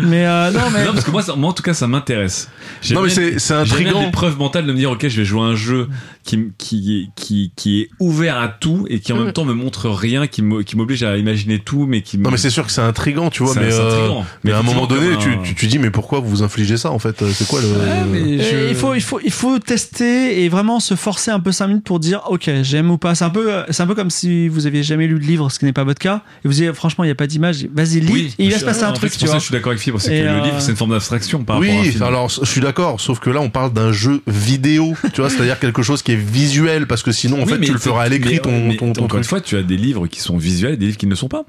Mais 0.01 0.25
euh, 0.25 0.49
non, 0.51 0.59
mais 0.73 0.85
non, 0.85 0.93
parce 0.93 1.05
que 1.05 1.11
moi, 1.11 1.21
ça- 1.21 1.35
moi, 1.35 1.49
en 1.51 1.53
tout 1.53 1.61
cas, 1.61 1.75
ça 1.75 1.85
m'intéresse. 1.87 2.49
Non, 2.91 3.01
mais 3.03 3.09
c'est- 3.09 3.51
intriguant. 3.53 4.03
des 4.05 4.11
preuves 4.11 4.37
mentales 4.39 4.65
de 4.65 4.71
me 4.71 4.77
dire, 4.77 4.89
ok, 4.91 5.07
je 5.07 5.17
vais 5.17 5.25
jouer 5.25 5.41
à 5.41 5.43
un 5.45 5.55
jeu 5.55 5.87
qui, 6.23 6.51
qui, 6.57 7.09
qui, 7.15 7.51
qui 7.55 7.81
est 7.81 7.89
ouvert 7.99 8.37
à 8.39 8.47
tout 8.47 8.87
et 8.89 8.99
qui 8.99 9.13
en 9.13 9.17
Mm. 9.17 9.23
même 9.25 9.33
temps 9.33 9.45
me 9.45 9.53
montre 9.53 9.89
rien, 9.89 10.25
qui 10.25 10.41
me- 10.41 10.63
qui 10.63 10.75
m'oblige 10.77 11.03
à 11.03 11.17
imaginer 11.17 11.59
tout, 11.59 11.85
mais 11.87 12.01
qui 12.01 12.17
me- 12.17 12.23
Non 12.23 12.31
mais 12.31 12.37
c'est 12.37 12.49
sûr 12.49 12.65
que 12.65 12.71
c'est 12.71 12.81
intrigant, 12.81 13.29
tu 13.29 13.43
vois, 13.43 13.53
mais, 13.55 13.71
euh, 13.71 13.87
intriguant. 13.87 14.25
mais 14.43 14.51
à 14.51 14.57
un 14.57 14.63
Mais 14.63 14.67
moment 14.73 14.87
donné, 14.87 15.15
tu, 15.19 15.37
tu, 15.43 15.53
tu 15.53 15.67
dis 15.67 15.77
mais 15.77 15.91
pourquoi 15.91 16.19
vous 16.21 16.29
vous 16.29 16.43
infligez 16.43 16.77
ça 16.77 16.89
en 16.91 16.97
fait 16.99 17.21
Euh, 17.21 17.29
C'est 17.31 17.47
quoi 17.47 17.61
le 17.61 17.67
Ouais, 17.67 18.03
mais 18.11 18.39
je- 18.43 18.55
Euh, 18.55 18.67
il 18.69 18.75
faut 18.75 18.93
il 18.95 19.01
faut 19.01 19.19
il 19.23 19.31
faut 19.31 19.59
tester 19.59 20.43
et 20.43 20.49
vraiment 20.49 20.79
se 20.79 20.95
forcer 20.95 21.29
un 21.31 21.39
peu 21.39 21.51
5 21.51 21.67
minutes 21.67 21.83
pour 21.83 21.99
dire 21.99 22.21
ok 22.29 22.49
j'aime 22.63 22.89
ou 22.89 22.97
pas 22.97 23.13
c'est 23.15 23.25
un 23.25 23.29
peu 23.29 23.63
c'est 23.69 23.83
un 23.83 23.87
peu 23.87 23.95
comme 23.95 24.09
si 24.09 24.47
vous 24.47 24.65
aviez 24.65 24.81
jamais 24.83 25.02
lu 25.07 25.19
de 25.19 25.23
livre 25.25 25.49
ce 25.51 25.59
qui 25.59 25.65
n'est 25.65 25.73
pas 25.73 25.83
votre 25.83 25.99
cas 25.99 26.21
et 26.43 26.47
vous 26.47 26.53
dites 26.53 26.71
franchement 26.73 27.03
il 27.03 27.07
y 27.07 27.11
a 27.11 27.15
pas 27.15 27.27
d'image 27.27 27.65
vas-y 27.73 27.99
lis 27.99 28.11
Oui, 28.11 28.35
et 28.39 28.45
il 28.45 28.51
va 28.51 28.59
se 28.59 28.65
passer 28.65 28.83
un 28.83 28.91
truc 28.93 29.11
tu 29.11 29.19
ça 29.19 29.25
vois 29.27 29.37
je 29.39 29.43
suis 29.43 29.51
d'accord 29.51 29.71
avec 29.71 29.81
Fibre, 29.81 29.99
c'est 29.99 30.09
que 30.11 30.15
euh, 30.25 30.37
le 30.39 30.43
livre, 30.45 30.59
c'est 30.59 30.71
une 30.71 30.77
forme 30.77 30.91
d'abstraction 30.91 31.43
par 31.43 31.57
rapport 31.57 31.69
à 31.71 31.75
un 31.77 31.81
Oui, 31.81 31.91
film. 31.91 32.03
alors 32.03 32.29
je 32.29 32.45
suis 32.45 32.61
d'accord, 32.61 32.99
sauf 33.01 33.19
que 33.19 33.29
là 33.29 33.39
on 33.41 33.49
parle 33.49 33.73
d'un 33.73 33.91
jeu 33.91 34.21
vidéo, 34.27 34.93
tu 35.13 35.21
vois, 35.21 35.29
c'est-à-dire 35.29 35.59
quelque 35.59 35.81
chose 35.83 36.01
qui 36.01 36.11
est 36.13 36.15
visuel, 36.15 36.87
parce 36.87 37.03
que 37.03 37.11
sinon 37.11 37.41
en 37.41 37.45
Oui, 37.45 37.53
fait 37.53 37.59
tu 37.61 37.71
le 37.73 37.79
feras 37.79 38.03
à 38.03 38.09
l'écrit 38.09 38.39
ton, 38.39 38.73
ton, 38.75 38.93
ton 38.93 39.03
Encore 39.05 39.17
une 39.17 39.23
fois, 39.23 39.41
tu 39.41 39.55
as 39.57 39.63
des 39.63 39.77
livres 39.77 40.07
qui 40.07 40.19
sont 40.19 40.37
visuels 40.37 40.73
et 40.73 40.77
des 40.77 40.85
livres 40.87 40.97
qui 40.97 41.05
ne 41.05 41.11
le 41.11 41.15
sont 41.15 41.27
pas. 41.29 41.43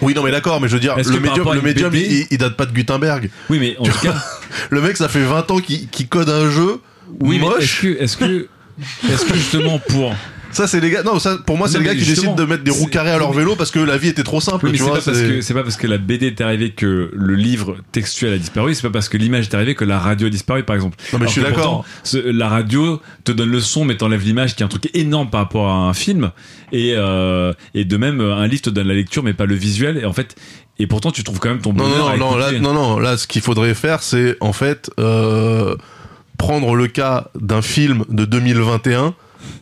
Oui, 0.00 0.14
non 0.14 0.22
mais 0.22 0.30
d'accord, 0.30 0.60
mais 0.60 0.68
je 0.68 0.74
veux 0.74 0.80
dire, 0.80 0.96
le 0.96 1.20
médium, 1.20 1.52
le 1.54 1.60
médium 1.60 1.90
BD, 1.90 2.06
il, 2.08 2.26
il 2.30 2.38
date 2.38 2.56
pas 2.56 2.66
de 2.66 2.72
Gutenberg. 2.72 3.30
Oui, 3.50 3.58
mais 3.58 3.76
en 3.78 3.84
tout 3.84 3.98
cas, 4.00 4.14
Le 4.70 4.80
mec, 4.80 4.96
ça 4.96 5.08
fait 5.08 5.22
20 5.24 5.50
ans 5.50 5.58
qu'il 5.58 6.08
code 6.08 6.28
un 6.28 6.50
jeu 6.50 6.80
oui, 7.20 7.38
mais 7.40 7.46
est-ce 7.46 7.54
moche. 7.56 7.80
que, 7.82 8.02
est-ce 8.02 8.16
que, 8.16 8.48
est-ce 9.12 9.24
que 9.26 9.34
justement 9.34 9.78
pour 9.78 10.14
Ça, 10.52 10.66
c'est 10.66 10.80
les 10.80 10.90
gars. 10.90 11.02
Non, 11.02 11.18
ça, 11.18 11.38
pour 11.46 11.56
moi, 11.56 11.66
c'est 11.68 11.78
les 11.78 11.84
gars 11.84 11.94
qui 11.94 12.04
décident 12.04 12.34
de 12.34 12.44
mettre 12.44 12.62
des 12.62 12.70
roues 12.70 12.86
carrées 12.86 13.10
à 13.10 13.18
leur 13.18 13.32
vélo 13.32 13.56
parce 13.56 13.70
que 13.70 13.78
la 13.80 13.96
vie 13.96 14.08
était 14.08 14.22
trop 14.22 14.40
simple. 14.40 14.66
Oui, 14.66 14.72
mais 14.72 14.78
tu 14.78 14.84
c'est 14.84 14.88
vois. 14.90 14.98
pas, 14.98 15.04
parce 15.04 15.16
c'est- 15.18 15.28
que, 15.28 15.40
c'est 15.40 15.54
pas 15.54 15.62
parce 15.62 15.76
que 15.76 15.86
la 15.86 15.98
BD 15.98 16.26
est 16.26 16.40
arrivée 16.40 16.70
que 16.70 17.10
le 17.12 17.34
livre 17.34 17.76
textuel 17.90 18.34
a 18.34 18.38
disparu, 18.38 18.74
c'est 18.74 18.82
pas 18.82 18.90
parce 18.90 19.08
que 19.08 19.16
l'image 19.16 19.46
est 19.48 19.54
arrivée 19.54 19.74
que 19.74 19.84
la 19.84 19.98
radio 19.98 20.26
a 20.26 20.30
disparu, 20.30 20.62
par 20.62 20.76
exemple. 20.76 20.96
Non, 21.12 21.18
mais 21.18 21.26
je 21.26 21.32
suis 21.32 21.42
d'accord. 21.42 21.84
la 22.14 22.48
radio 22.48 23.00
te 23.24 23.32
donne 23.32 23.50
le 23.50 23.60
son, 23.60 23.84
mais 23.84 23.96
t'enlèves 23.96 24.22
l'image, 24.24 24.54
qui 24.54 24.62
est 24.62 24.66
un 24.66 24.68
truc 24.68 24.90
énorme 24.94 25.30
par 25.30 25.40
rapport 25.40 25.68
à 25.68 25.74
un 25.74 25.94
film. 25.94 26.30
Et, 26.72 26.92
euh, 26.96 27.52
et 27.74 27.84
de 27.84 27.96
même, 27.96 28.20
un 28.20 28.46
livre 28.46 28.62
te 28.62 28.70
donne 28.70 28.88
la 28.88 28.94
lecture, 28.94 29.22
mais 29.22 29.34
pas 29.34 29.46
le 29.46 29.54
visuel. 29.54 29.98
Et 29.98 30.04
en 30.04 30.12
fait, 30.12 30.36
et 30.78 30.86
pourtant, 30.86 31.10
tu 31.10 31.22
trouves 31.24 31.38
quand 31.38 31.50
même 31.50 31.60
ton 31.60 31.72
bonheur. 31.72 32.16
non, 32.16 32.16
non, 32.16 32.30
non, 32.32 32.36
là, 32.36 32.52
non, 32.52 32.72
non, 32.74 32.98
là, 32.98 33.16
ce 33.16 33.26
qu'il 33.26 33.42
faudrait 33.42 33.74
faire, 33.74 34.02
c'est 34.02 34.36
en 34.40 34.52
fait 34.52 34.90
euh, 34.98 35.76
prendre 36.38 36.74
le 36.74 36.86
cas 36.88 37.28
d'un 37.38 37.62
film 37.62 38.04
de 38.08 38.24
2021 38.24 39.14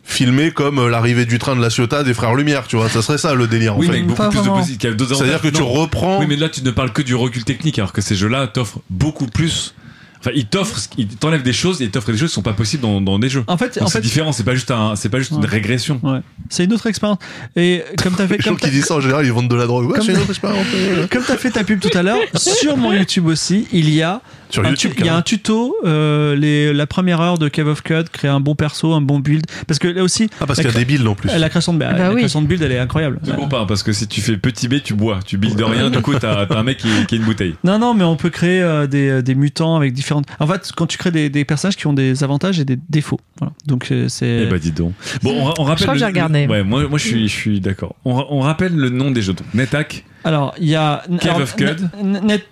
filmé 0.03 0.51
comme 0.51 0.79
euh, 0.79 0.89
l'arrivée 0.89 1.25
du 1.25 1.39
train 1.39 1.55
de 1.55 1.61
la 1.61 1.69
Ciotat 1.69 2.03
des 2.03 2.13
frères 2.13 2.33
Lumière, 2.35 2.67
tu 2.67 2.75
vois, 2.75 2.89
ça 2.89 3.01
serait 3.01 3.17
ça 3.17 3.33
le 3.33 3.47
délire 3.47 3.75
en 3.75 3.79
Oui, 3.79 3.87
mais 3.87 3.93
fait. 3.93 3.99
avec 3.99 4.07
beaucoup 4.07 4.29
plus 4.29 4.41
de 4.41 4.93
d'autres 4.93 5.15
C'est-à-dire 5.15 5.41
que 5.41 5.47
tu 5.47 5.61
reprends. 5.61 6.19
Oui, 6.19 6.25
mais 6.27 6.35
là, 6.35 6.49
tu 6.49 6.63
ne 6.63 6.71
parles 6.71 6.91
que 6.91 7.01
du 7.01 7.15
recul 7.15 7.43
technique, 7.43 7.79
alors 7.79 7.93
que 7.93 8.01
ces 8.01 8.15
jeux-là 8.15 8.47
t'offrent 8.47 8.79
beaucoup 8.89 9.27
plus. 9.27 9.73
Enfin, 10.19 10.29
ils 10.35 10.45
t'offrent, 10.45 10.79
ils 10.99 11.07
t'enlèvent 11.07 11.41
des 11.41 11.51
choses 11.53 11.81
et 11.81 11.85
ils 11.85 11.89
t'offrent 11.89 12.11
des 12.11 12.17
choses 12.19 12.29
qui 12.29 12.35
sont 12.35 12.43
pas 12.43 12.53
possibles 12.53 12.83
dans, 12.83 13.01
dans 13.01 13.17
des 13.17 13.27
jeux. 13.27 13.43
En 13.47 13.57
fait, 13.57 13.73
Donc 13.79 13.87
en 13.87 13.87
c'est 13.87 13.93
fait, 13.97 14.01
différent, 14.03 14.31
c'est 14.31 14.43
pas 14.43 14.53
juste 14.53 14.69
un, 14.69 14.95
c'est 14.95 15.09
pas 15.09 15.17
juste 15.17 15.31
une 15.31 15.43
régression. 15.43 15.99
ouais, 16.03 16.19
c'est 16.47 16.65
une 16.65 16.73
autre 16.73 16.85
expérience. 16.85 17.17
Et 17.55 17.83
comme 18.03 18.13
t'as 18.13 18.27
fait, 18.27 18.37
Les 18.37 18.43
gens 18.43 18.51
comme 18.51 18.59
qui 18.59 18.65
t'as- 18.65 18.69
disent 18.71 18.85
ça 18.85 18.95
en 18.97 19.01
général, 19.01 19.25
ils 19.25 19.31
vendent 19.31 19.49
de 19.49 19.55
la 19.55 19.65
drogue. 19.65 19.87
Ouais, 19.87 19.93
Comme- 19.95 20.05
c'est 20.05 20.11
une 20.11 20.19
autre 20.19 20.29
expérience. 20.29 20.65
comme 21.09 21.23
t'as 21.25 21.37
fait 21.37 21.49
ta 21.49 21.63
pub 21.63 21.79
tout 21.79 21.89
à 21.97 22.03
l'heure, 22.03 22.19
sur 22.35 22.77
mon 22.77 22.93
YouTube 22.93 23.25
aussi, 23.25 23.67
il 23.73 23.89
y 23.89 24.03
a 24.03 24.21
Sur 24.51 24.65
un 24.65 24.69
YouTube, 24.69 24.91
tu- 24.95 25.01
il 25.01 25.05
y 25.05 25.09
a 25.09 25.15
un 25.15 25.21
tuto, 25.21 25.75
euh, 25.85 26.35
les, 26.35 26.73
la 26.73 26.85
première 26.87 27.21
heure 27.21 27.37
de 27.37 27.47
Cave 27.47 27.67
of 27.67 27.81
Code, 27.81 28.09
créer 28.09 28.29
un 28.29 28.39
bon 28.39 28.55
perso, 28.55 28.93
un 28.93 29.01
bon 29.01 29.19
build. 29.19 29.45
Parce 29.67 29.79
que 29.79 29.87
là 29.87 30.03
aussi, 30.03 30.29
Ah, 30.39 30.45
parce 30.45 30.59
qu'il 30.59 30.69
y 30.69 30.73
a 30.73 30.77
des 30.77 30.85
builds 30.85 31.07
en 31.07 31.15
plus. 31.15 31.29
la 31.35 31.49
création 31.49 31.73
de, 31.73 31.79
bah, 31.79 31.91
Bah 31.93 31.97
la 31.99 32.09
oui. 32.11 32.17
création 32.17 32.41
de 32.41 32.47
build, 32.47 32.61
elle 32.61 32.71
est 32.71 32.79
incroyable. 32.79 33.19
Je 33.25 33.31
comprends 33.31 33.47
pas, 33.47 33.65
parce 33.65 33.83
que 33.83 33.93
si 33.93 34.07
tu 34.07 34.21
fais 34.21 34.37
petit 34.37 34.67
B, 34.67 34.75
tu 34.83 34.93
bois. 34.93 35.19
Tu 35.25 35.37
builds 35.37 35.55
de 35.57 35.63
rien, 35.63 35.89
du 35.89 35.99
coup, 36.01 36.13
t'as 36.15 36.45
un 36.49 36.63
mec 36.63 36.77
qui, 36.77 36.89
qui 37.07 37.15
a 37.15 37.17
une 37.17 37.23
bouteille. 37.23 37.55
Non, 37.63 37.79
non, 37.79 37.93
mais 37.93 38.03
on 38.03 38.15
peut 38.15 38.29
créer 38.29 38.61
euh, 38.61 38.87
des, 38.87 39.21
des 39.23 39.35
mutants 39.35 39.75
avec 39.75 39.93
différentes. 39.93 40.25
En 40.39 40.47
fait, 40.47 40.71
quand 40.75 40.85
tu 40.87 40.97
crées 40.97 41.11
des, 41.11 41.29
des 41.29 41.45
personnages 41.45 41.75
qui 41.77 41.87
ont 41.87 41.93
des 41.93 42.23
avantages 42.23 42.59
et 42.59 42.65
des 42.65 42.77
défauts. 42.89 43.19
Voilà. 43.39 43.53
Donc, 43.65 43.87
euh, 43.91 44.07
c'est. 44.09 44.43
Eh 44.43 44.45
bah, 44.47 44.57
dis 44.59 44.71
donc. 44.71 44.93
Bon, 45.23 45.31
on, 45.31 45.53
on 45.61 45.63
rappelle. 45.63 45.83
crois 45.83 45.87
que 45.87 45.91
le- 45.93 45.99
j'ai 45.99 46.05
regardé. 46.05 46.45
Ouais, 46.47 46.63
moi, 46.63 46.87
moi 46.87 46.97
je 46.99 47.07
suis, 47.07 47.27
je 47.27 47.33
suis 47.35 47.59
d'accord. 47.61 47.95
On, 48.05 48.25
on 48.29 48.39
rappelle 48.41 48.75
le 48.75 48.89
nom 48.89 49.11
des 49.11 49.21
jeux. 49.21 49.33
Donc, 49.33 49.47
NetHack, 49.53 50.03
Alors, 50.23 50.53
il 50.59 50.69
y 50.69 50.75
a. 50.75 51.03
Cave 51.19 51.31
alors, 51.35 51.41
of 51.41 51.55
Cud. 51.55 51.89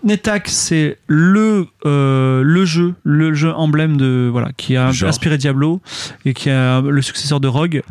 NetHack, 0.03 0.47
c'est 0.47 0.97
le, 1.07 1.67
euh, 1.85 2.41
le 2.43 2.65
jeu, 2.65 2.95
le 3.03 3.33
jeu 3.33 3.51
emblème 3.53 3.97
de. 3.97 4.27
Voilà, 4.31 4.49
qui 4.57 4.75
a 4.75 4.91
Genre. 4.91 5.09
inspiré 5.09 5.37
Diablo 5.37 5.81
et 6.25 6.33
qui 6.33 6.49
a 6.49 6.81
le 6.81 7.01
successeur 7.01 7.39
de 7.39 7.47
Rogue. 7.47 7.81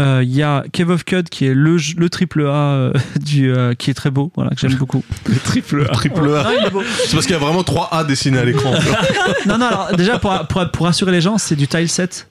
Euh, 0.00 0.22
Il 0.24 0.34
y 0.34 0.42
a 0.42 0.64
Cave 0.72 0.90
of 0.90 1.04
Cud, 1.04 1.28
qui 1.28 1.46
est 1.46 1.54
le, 1.54 1.76
le 1.96 2.08
triple 2.10 2.46
A 2.46 2.52
euh, 2.74 2.92
du, 3.20 3.52
euh, 3.52 3.74
qui 3.74 3.90
est 3.90 3.94
très 3.94 4.10
beau, 4.10 4.30
voilà, 4.36 4.50
que 4.50 4.60
j'aime 4.60 4.74
beaucoup. 4.78 5.02
le 5.26 5.36
triple 5.36 5.86
A. 5.88 5.92
Triple 5.92 6.34
A. 6.34 6.52
Est. 6.52 6.70
C'est 7.06 7.12
parce 7.14 7.26
qu'il 7.26 7.34
y 7.34 7.38
a 7.38 7.40
vraiment 7.40 7.62
3 7.64 7.88
A 7.92 8.04
dessinés 8.04 8.38
à 8.38 8.44
l'écran. 8.44 8.72
non, 9.46 9.58
non, 9.58 9.66
alors, 9.66 9.88
déjà, 9.96 10.18
pour, 10.18 10.32
pour, 10.48 10.70
pour 10.70 10.86
rassurer 10.86 11.12
les 11.12 11.20
gens, 11.20 11.38
c'est 11.38 11.56
du 11.56 11.66
tile 11.66 11.88
set 11.88 12.28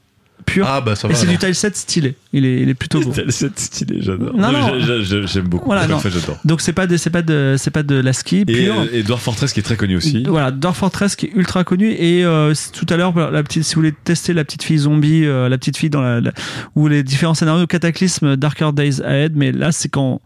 pur. 0.48 0.66
ah, 0.68 0.82
bah 0.82 0.96
ça 0.96 1.08
et 1.08 1.12
va. 1.12 1.18
c'est 1.18 1.26
du 1.26 1.32
alors. 1.32 1.42
tile 1.42 1.56
set 1.56 1.76
stylé. 1.76 2.16
Il 2.34 2.46
est, 2.46 2.62
il 2.62 2.70
est 2.70 2.74
plutôt 2.74 3.00
beau. 3.02 3.14
C'est 3.30 3.60
stylé, 3.60 3.98
j'adore. 4.02 4.34
Non, 4.36 4.52
Non, 4.52 4.80
J'aime 5.26 5.48
beaucoup. 5.48 5.66
Voilà, 5.68 5.88
non. 5.88 6.00
fois, 6.00 6.10
j'adore. 6.10 6.38
Donc 6.46 6.62
c'est 6.62 6.74
pas 6.74 6.88
de 6.88 6.98
c'est 6.98 7.10
pas 7.10 7.22
de 7.22 7.56
c'est 7.58 7.70
pas 7.72 7.84
de 7.84 7.96
la 7.96 8.14
ski 8.14 8.40
Et, 8.42 8.46
pure. 8.46 8.80
euh, 8.80 8.86
et 8.94 9.04
Dwarf 9.04 9.22
Fortress 9.24 9.54
qui 9.54 9.60
est 9.60 9.64
très 9.64 9.76
connu 9.76 9.96
aussi. 9.98 10.24
Voilà, 10.28 10.50
Dwarf 10.52 10.78
Fortress 10.78 11.16
qui 11.16 11.28
est 11.28 11.32
ultra 11.36 11.64
connu 11.64 11.92
et 11.92 12.24
euh, 12.26 12.54
tout 12.74 12.86
à 12.90 12.98
l'heure 12.98 13.14
la 13.32 13.44
petite 13.44 13.64
si 13.64 13.76
vous 13.76 13.82
voulez 13.82 13.94
tester 14.04 14.34
la 14.34 14.44
petite 14.46 14.64
fille 14.64 14.78
zombie, 14.80 15.26
euh, 15.26 15.50
la 15.50 15.58
petite 15.58 15.78
fille 15.78 15.90
dans 15.90 16.02
la, 16.02 16.22
la- 16.22 16.32
ou 16.76 16.88
les 16.88 17.04
différents 17.04 17.34
scénarios 17.36 17.68
Cataclysme, 17.68 18.36
Darker 18.38 18.70
Days 18.74 19.02
Ahead, 19.04 19.34
mais 19.36 19.52
là 19.52 19.72
c'est 19.72 19.90
quand 19.90 20.22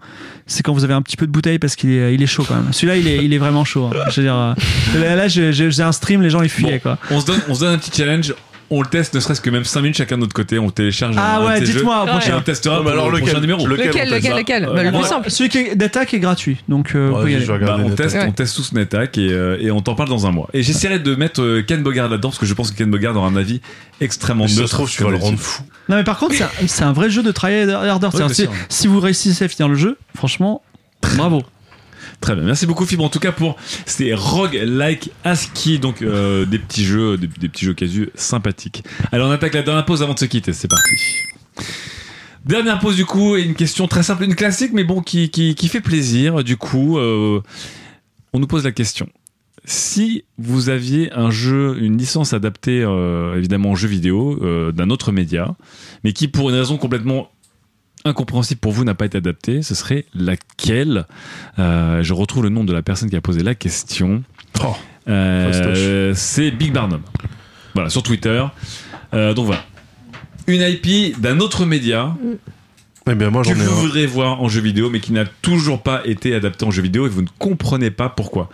c'est 0.45 0.63
quand 0.63 0.73
vous 0.73 0.83
avez 0.83 0.93
un 0.93 1.01
petit 1.01 1.17
peu 1.17 1.25
de 1.27 1.31
bouteille 1.31 1.59
parce 1.59 1.75
qu'il 1.75 1.89
est 1.91 2.13
il 2.13 2.21
est 2.21 2.27
chaud 2.27 2.45
quand 2.47 2.55
même. 2.55 2.71
Celui-là 2.73 2.97
il 2.97 3.07
est 3.07 3.23
il 3.25 3.33
est 3.33 3.37
vraiment 3.39 3.65
chaud. 3.65 3.85
hein. 3.93 3.97
Je 4.11 4.21
veux 4.21 4.25
dire 4.27 4.35
euh, 4.35 4.53
là, 4.99 5.15
là, 5.15 5.27
j'ai 5.27 5.51
j'ai 5.53 5.83
un 5.83 5.91
stream 5.91 6.21
les 6.21 6.29
gens 6.29 6.41
ils 6.41 6.49
fuyaient 6.49 6.79
quoi. 6.79 6.97
On 7.09 7.19
se 7.19 7.25
donne, 7.25 7.39
on 7.49 7.55
se 7.55 7.61
donne 7.61 7.73
un 7.73 7.77
petit 7.77 7.91
challenge. 7.95 8.33
On 8.73 8.81
le 8.81 8.87
teste, 8.87 9.13
ne 9.15 9.19
serait-ce 9.19 9.41
que 9.41 9.49
même 9.49 9.65
5 9.65 9.81
minutes 9.81 9.97
chacun 9.97 10.15
de 10.15 10.21
notre 10.21 10.33
côté. 10.33 10.57
On 10.57 10.69
télécharge 10.69 11.17
un- 11.17 11.21
Ah 11.21 11.37
un 11.39 11.45
ouais, 11.45 11.59
dites-moi 11.61 12.05
et 12.05 12.09
prochain. 12.09 12.37
on 12.37 12.41
testera 12.41 12.77
Ouais, 12.77 12.83
pour 12.83 12.91
alors 12.93 13.07
le 13.09 13.17
lequel 13.17 13.27
prochain 13.27 13.41
numéro. 13.41 13.67
Lequel 13.67 13.87
Lequel, 14.09 14.09
lequel, 14.37 14.65
Bah, 14.73 14.81
Le 14.83 14.91
moi, 14.91 15.01
plus 15.01 15.09
simple. 15.09 15.29
Celui 15.29 15.49
qui 15.49 15.57
est 15.57 15.75
d'attaque 15.75 16.13
est 16.13 16.19
gratuit 16.19 16.57
donc 16.69 16.95
euh, 16.95 17.09
Ouais, 17.09 17.33
y 17.33 17.45
Bah, 17.45 17.77
on, 17.83 17.89
net. 17.89 17.95
teste, 17.97 18.15
Ouais. 18.15 18.25
on 18.27 18.31
teste 18.31 18.55
tous 18.55 18.71
NetHack 18.71 19.17
et, 19.17 19.29
euh, 19.31 19.57
et 19.59 19.71
on 19.71 19.81
t'en 19.81 19.93
parle 19.95 20.07
dans 20.07 20.25
un 20.25 20.31
mois. 20.31 20.49
Et 20.53 20.63
j'essaierai 20.63 20.99
de 20.99 21.15
mettre 21.15 21.41
euh, 21.41 21.61
Ken 21.67 21.83
Bogard 21.83 22.07
là-dedans 22.07 22.29
parce 22.29 22.39
que 22.39 22.45
je 22.45 22.53
pense 22.53 22.71
que 22.71 22.77
Ken 22.77 22.89
Bogard 22.89 23.15
aura 23.17 23.27
un 23.27 23.35
avis 23.35 23.59
extrêmement 23.99 24.47
Si 24.47 24.53
ça 24.53 24.57
se 24.59 24.61
neutre 24.63 24.73
trouve, 24.75 24.89
sur 24.89 25.05
tu 25.05 25.11
vas 25.11 25.17
le 25.17 25.23
rendre 25.23 25.37
fou. 25.37 25.63
Non 25.89 25.97
mais 25.97 26.03
par 26.05 26.17
contre 26.17 26.35
c'est 26.35 26.43
un, 26.43 26.49
c'est 26.67 26.83
un 26.83 26.93
vrai 26.93 27.09
jeu 27.09 27.23
de 27.23 27.31
try 27.31 27.69
harder. 27.69 28.07
C'est-à-dire, 28.11 28.27
bien 28.49 28.57
si, 28.69 28.77
si 28.81 28.87
vous 28.87 29.01
réussissez 29.01 29.43
à 29.43 29.47
finir 29.49 29.67
le 29.67 29.75
jeu, 29.75 29.97
franchement, 30.15 30.61
bravo. 31.17 31.43
Très 32.21 32.35
bien, 32.35 32.43
merci 32.43 32.67
beaucoup 32.67 32.85
Fibre 32.85 33.03
en 33.03 33.09
tout 33.09 33.19
cas 33.19 33.31
pour 33.31 33.55
ces 33.87 34.13
rogue 34.13 34.53
like 34.63 35.09
ASCII, 35.23 35.79
donc 35.79 36.03
euh, 36.03 36.45
des 36.45 36.59
petits 36.59 36.85
jeux, 36.85 37.17
des, 37.17 37.27
petits 37.27 37.65
jeux 37.65 37.73
casus 37.73 38.09
sympathiques. 38.13 38.83
Alors 39.11 39.27
on 39.27 39.31
attaque 39.31 39.55
la 39.55 39.63
dernière 39.63 39.85
pause 39.85 40.03
avant 40.03 40.13
de 40.13 40.19
se 40.19 40.25
quitter, 40.25 40.53
c'est 40.53 40.67
parti. 40.67 40.95
Dernière 42.45 42.79
pause 42.79 42.95
du 42.95 43.05
coup, 43.05 43.35
et 43.35 43.41
une 43.41 43.55
question 43.55 43.87
très 43.87 44.03
simple, 44.03 44.23
une 44.23 44.35
classique 44.35 44.71
mais 44.71 44.83
bon 44.83 45.01
qui, 45.01 45.31
qui, 45.31 45.67
fait 45.67 45.81
plaisir 45.81 46.43
du 46.43 46.57
coup. 46.57 46.99
euh, 46.99 47.41
on 48.33 48.39
nous 48.39 48.47
pose 48.47 48.65
la 48.65 48.71
question. 48.71 49.09
Si 49.65 50.23
vous 50.37 50.69
aviez 50.69 51.11
un 51.13 51.31
jeu, 51.31 51.77
une 51.81 51.97
licence 51.97 52.33
adaptée 52.33 52.83
euh, 52.83 53.35
évidemment 53.35 53.71
en 53.71 53.75
jeu 53.75 53.87
vidéo 53.87 54.39
d'un 54.71 54.91
autre 54.91 55.11
média, 55.11 55.55
mais 56.03 56.13
qui 56.13 56.27
pour 56.27 56.51
une 56.51 56.55
raison 56.55 56.77
complètement 56.77 57.31
incompréhensible 58.05 58.59
pour 58.59 58.71
vous 58.71 58.83
n'a 58.83 58.93
pas 58.95 59.05
été 59.05 59.17
adaptée, 59.17 59.61
ce 59.61 59.75
serait 59.75 60.05
laquelle? 60.13 61.05
Euh, 61.59 62.03
Je 62.03 62.13
retrouve 62.13 62.43
le 62.43 62.49
nom 62.49 62.63
de 62.63 62.73
la 62.73 62.81
personne 62.81 63.09
qui 63.09 63.15
a 63.15 63.21
posé 63.21 63.43
la 63.43 63.55
question. 63.55 64.23
Oh. 64.63 64.75
Euh, 65.07 66.13
c'est 66.15 66.51
Big 66.51 66.71
Barnum. 66.73 67.01
Voilà, 67.73 67.89
sur 67.89 68.03
Twitter. 68.03 68.43
Euh, 69.13 69.33
donc 69.33 69.45
voilà. 69.45 69.63
Une 70.47 70.61
IP 70.61 71.19
d'un 71.19 71.39
autre 71.39 71.65
média 71.65 72.15
Eh 73.09 73.15
bien, 73.15 73.29
moi, 73.29 73.43
que 73.43 73.49
vous 73.53 73.61
un. 73.61 73.65
voudrez 73.65 74.05
voir 74.05 74.41
en 74.41 74.49
jeu 74.49 74.61
vidéo, 74.61 74.89
mais 74.89 74.99
qui 74.99 75.13
n'a 75.13 75.25
toujours 75.25 75.81
pas 75.81 76.01
été 76.05 76.33
adapté 76.35 76.65
en 76.65 76.71
jeu 76.71 76.81
vidéo 76.81 77.05
et 77.05 77.09
vous 77.09 77.21
ne 77.21 77.27
comprenez 77.39 77.91
pas 77.91 78.09
pourquoi. 78.09 78.49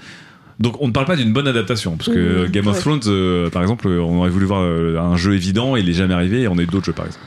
Donc 0.59 0.81
on 0.81 0.87
ne 0.87 0.91
parle 0.91 1.05
pas 1.05 1.15
d'une 1.15 1.33
bonne 1.33 1.47
adaptation, 1.47 1.97
parce 1.97 2.09
que 2.09 2.45
Mmh, 2.47 2.51
Game 2.51 2.67
of. 2.67 2.79
Thrones, 2.79 3.01
euh, 3.07 3.49
par 3.51 3.61
exemple, 3.61 3.87
on 3.87 4.17
aurait 4.17 4.29
voulu 4.31 4.45
voir 4.45 4.61
un 4.63 5.15
jeu 5.15 5.35
évident, 5.35 5.75
et 5.75 5.81
il 5.81 5.85
n'est 5.85 5.93
jamais 5.93 6.15
arrivé, 6.15 6.41
et 6.41 6.47
on 6.47 6.57
a 6.57 6.61
eu 6.63 6.65
d'autres 6.65 6.85
jeux 6.87 6.93
par 6.93 7.05
exemple. 7.05 7.23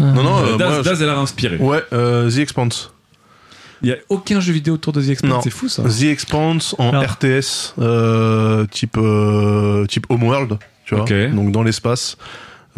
Non, 0.00 0.22
non, 0.22 0.38
Euh, 0.38 0.54
euh, 0.54 0.56
Daz, 0.56 0.70
moi, 0.74 0.82
Daz, 0.82 1.02
elle 1.02 1.08
a 1.08 1.18
inspiré. 1.18 1.56
Ouais, 1.58 1.82
euh, 1.92 2.30
The 2.30 2.38
Expanse. 2.38 2.92
Il 3.82 3.88
n'y 3.88 3.92
a 3.94 3.98
aucun 4.08 4.40
jeu 4.40 4.52
vidéo 4.52 4.74
autour 4.74 4.92
de 4.94 5.02
The 5.02 5.10
Expanse, 5.10 5.44
c'est 5.44 5.50
fou 5.50 5.68
ça. 5.68 5.82
The 5.82 6.04
Expanse 6.04 6.74
en 6.78 6.90
Alors. 6.90 7.04
RTS, 7.04 7.74
euh, 7.78 8.64
type, 8.70 8.96
euh, 8.96 9.84
type 9.86 10.06
Homeworld, 10.08 10.58
tu 10.86 10.94
vois. 10.94 11.04
Ok. 11.04 11.12
Donc 11.34 11.52
dans 11.52 11.62
l'espace. 11.62 12.16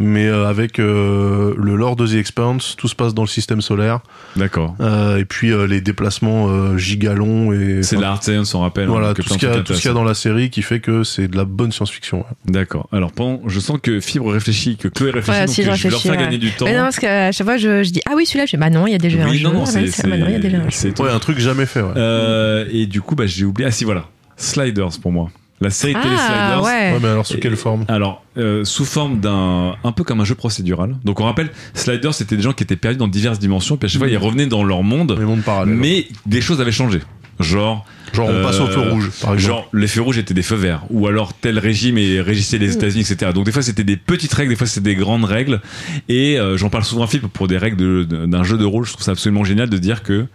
Mais 0.01 0.27
euh, 0.27 0.47
avec 0.47 0.79
euh, 0.79 1.53
le 1.57 1.75
lore 1.75 1.97
de 1.97 2.07
The 2.07 2.13
Expanse, 2.13 2.75
tout 2.77 2.87
se 2.87 2.95
passe 2.95 3.13
dans 3.13 3.23
le 3.23 3.27
système 3.27 3.59
solaire. 3.61 3.99
D'accord. 4.37 4.75
Euh, 4.79 5.17
et 5.17 5.25
puis 5.25 5.51
euh, 5.51 5.67
les 5.67 5.81
déplacements 5.81 6.47
euh, 6.49 6.77
gigalongs 6.77 7.51
et. 7.51 7.83
C'est 7.83 7.97
enfin, 7.97 8.05
la 8.05 8.11
hard 8.11 8.23
science, 8.23 8.55
on 8.55 8.61
rappelle. 8.61 8.87
Voilà, 8.87 9.09
hein, 9.09 9.13
que 9.13 9.21
tout 9.21 9.29
ce 9.29 9.37
qu'il 9.37 9.49
y, 9.49 9.51
de 9.51 9.57
a- 9.57 9.91
y 9.91 9.93
dans 9.93 10.03
la 10.05 10.13
série 10.13 10.49
qui 10.49 10.61
fait 10.61 10.79
que 10.79 11.03
c'est 11.03 11.27
de 11.27 11.35
la 11.35 11.43
bonne 11.43 11.71
science-fiction. 11.73 12.19
ouais. 12.19 12.25
D'accord. 12.45 12.87
Alors, 12.93 13.11
pendant, 13.11 13.41
je 13.47 13.59
sens 13.59 13.77
que 13.83 13.99
Fibre 13.99 14.31
réfléchit, 14.31 14.77
que 14.77 14.87
Chloé 14.87 15.11
réfléchit, 15.11 15.39
Ouais, 15.41 15.45
donc 15.47 15.55
si, 15.55 15.63
je 15.63 15.69
euh, 15.69 15.75
je 15.75 15.83
vais 15.83 15.89
leur 15.89 15.99
réfléchis, 15.99 16.01
faire 16.07 16.11
ouais. 16.17 16.23
gagner 16.23 16.37
du 16.37 16.51
temps. 16.51 16.65
Mais 16.65 16.75
non, 16.77 16.83
parce 16.83 16.99
qu'à 16.99 17.31
chaque 17.33 17.45
fois, 17.47 17.57
je, 17.57 17.83
je 17.83 17.89
dis 17.91 18.01
Ah 18.09 18.13
oui, 18.15 18.25
celui-là, 18.25 18.45
je 18.45 18.51
dis 18.51 18.57
Bah 18.57 18.69
non, 18.69 18.87
il 18.87 18.91
y 18.91 18.95
a 18.95 18.99
déjà 18.99 19.23
un 19.25 19.29
oui, 19.29 19.37
jeu. 19.39 19.49
non, 19.49 19.63
Ah, 19.67 19.71
bah 20.05 20.17
non, 20.17 20.25
il 20.27 20.31
y 20.31 20.35
a 20.35 20.39
déjà 20.39 20.57
un 20.57 20.61
jeu. 20.61 20.67
c'est- 20.69 20.95
c'est- 20.95 21.01
Ouais, 21.03 21.11
un 21.11 21.19
truc 21.19 21.39
jamais 21.39 21.65
fait. 21.65 21.81
Ouais. 21.81 21.91
Euh, 21.97 22.65
et 22.71 22.85
du 22.85 23.01
coup, 23.01 23.15
bah, 23.15 23.25
j'ai 23.27 23.43
oublié. 23.43 23.67
Ah 23.67 23.71
si, 23.71 23.83
voilà. 23.83 24.05
Sliders 24.37 24.97
pour 25.01 25.11
moi. 25.11 25.29
La 25.61 25.69
série 25.69 25.93
télé 25.93 26.05
Ah 26.17 26.27
Sliders. 26.27 26.63
ouais. 26.63 26.93
Ouais, 26.93 26.99
mais 27.01 27.07
alors 27.09 27.25
sous 27.27 27.37
quelle 27.37 27.57
forme 27.57 27.83
Alors, 27.89 28.23
euh, 28.37 28.63
sous 28.63 28.85
forme 28.85 29.19
d'un. 29.19 29.75
un 29.83 29.91
peu 29.91 30.03
comme 30.05 30.21
un 30.21 30.25
jeu 30.25 30.35
procédural. 30.35 30.95
Donc, 31.03 31.19
on 31.19 31.25
rappelle, 31.25 31.49
Sliders, 31.73 32.13
c'était 32.13 32.37
des 32.37 32.41
gens 32.43 32.53
qui 32.53 32.63
étaient 32.63 32.75
perdus 32.77 32.97
dans 32.97 33.07
diverses 33.09 33.39
dimensions, 33.39 33.75
puis 33.75 33.87
à 33.87 33.89
chaque 33.89 33.99
fois, 33.99 34.07
ils 34.07 34.17
revenaient 34.17 34.45
dans 34.47 34.63
leur 34.63 34.83
monde, 34.83 35.15
Les 35.19 35.25
mondes 35.25 35.41
parallèles. 35.43 35.75
mais 35.75 36.07
des 36.25 36.39
choses 36.41 36.61
avaient 36.61 36.71
changé. 36.71 36.99
Genre, 37.41 37.85
Genre 38.11 38.27
on 38.29 38.43
passe 38.43 38.59
au 38.59 38.67
feu 38.67 38.81
Euh, 38.81 38.91
rouge, 38.91 39.11
par 39.21 39.33
exemple. 39.33 39.39
Genre, 39.41 39.69
les 39.73 39.87
feux 39.87 40.01
rouges 40.01 40.17
étaient 40.17 40.33
des 40.33 40.41
feux 40.43 40.55
verts. 40.57 40.83
Ou 40.89 41.07
alors, 41.07 41.33
tel 41.33 41.57
régime 41.59 41.97
et 41.97 42.19
régissait 42.19 42.57
les 42.57 42.73
États-Unis, 42.73 43.01
etc. 43.09 43.31
Donc, 43.33 43.45
des 43.45 43.51
fois, 43.53 43.61
c'était 43.61 43.85
des 43.85 43.95
petites 43.97 44.33
règles, 44.33 44.49
des 44.49 44.55
fois, 44.57 44.67
c'était 44.67 44.89
des 44.93 44.95
grandes 44.95 45.23
règles. 45.23 45.61
Et 46.09 46.37
euh, 46.37 46.57
j'en 46.57 46.69
parle 46.69 46.83
souvent 46.83 47.03
à 47.03 47.07
Philippe 47.07 47.27
pour 47.31 47.47
des 47.47 47.57
règles 47.57 47.77
de- 47.77 48.25
d'un 48.25 48.43
jeu 48.43 48.57
de 48.57 48.65
rôle. 48.65 48.85
Je 48.85 48.91
trouve 48.91 49.03
ça 49.03 49.11
absolument 49.11 49.45
génial 49.45 49.69
de 49.69 49.77
dire 49.77 50.03
que 50.03 50.25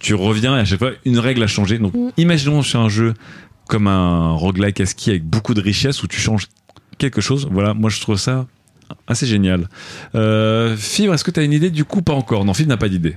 tu 0.00 0.14
reviens 0.14 0.56
et 0.56 0.60
à 0.60 0.64
chaque 0.64 0.78
fois, 0.80 0.90
une 1.04 1.18
règle 1.20 1.42
a 1.42 1.46
changé. 1.46 1.78
Donc, 1.78 1.92
imaginons 2.16 2.62
sur 2.62 2.80
un 2.80 2.88
jeu 2.88 3.14
comme 3.70 3.86
un 3.86 4.32
roguelike 4.32 4.80
à 4.80 4.86
ski 4.86 5.10
avec 5.10 5.24
beaucoup 5.24 5.54
de 5.54 5.60
richesse 5.62 6.02
où 6.02 6.06
tu 6.06 6.20
changes 6.20 6.48
quelque 6.98 7.20
chose. 7.22 7.48
Voilà, 7.50 7.72
moi, 7.72 7.88
je 7.88 8.00
trouve 8.00 8.16
ça 8.18 8.46
assez 9.06 9.26
génial. 9.26 9.68
Euh, 10.14 10.76
Fibre, 10.76 11.14
est-ce 11.14 11.24
que 11.24 11.30
tu 11.30 11.40
as 11.40 11.44
une 11.44 11.52
idée 11.52 11.70
Du 11.70 11.84
coup, 11.84 12.02
pas 12.02 12.12
encore. 12.12 12.44
Non, 12.44 12.52
Fibre 12.52 12.68
n'a 12.68 12.76
pas 12.76 12.88
d'idée. 12.88 13.16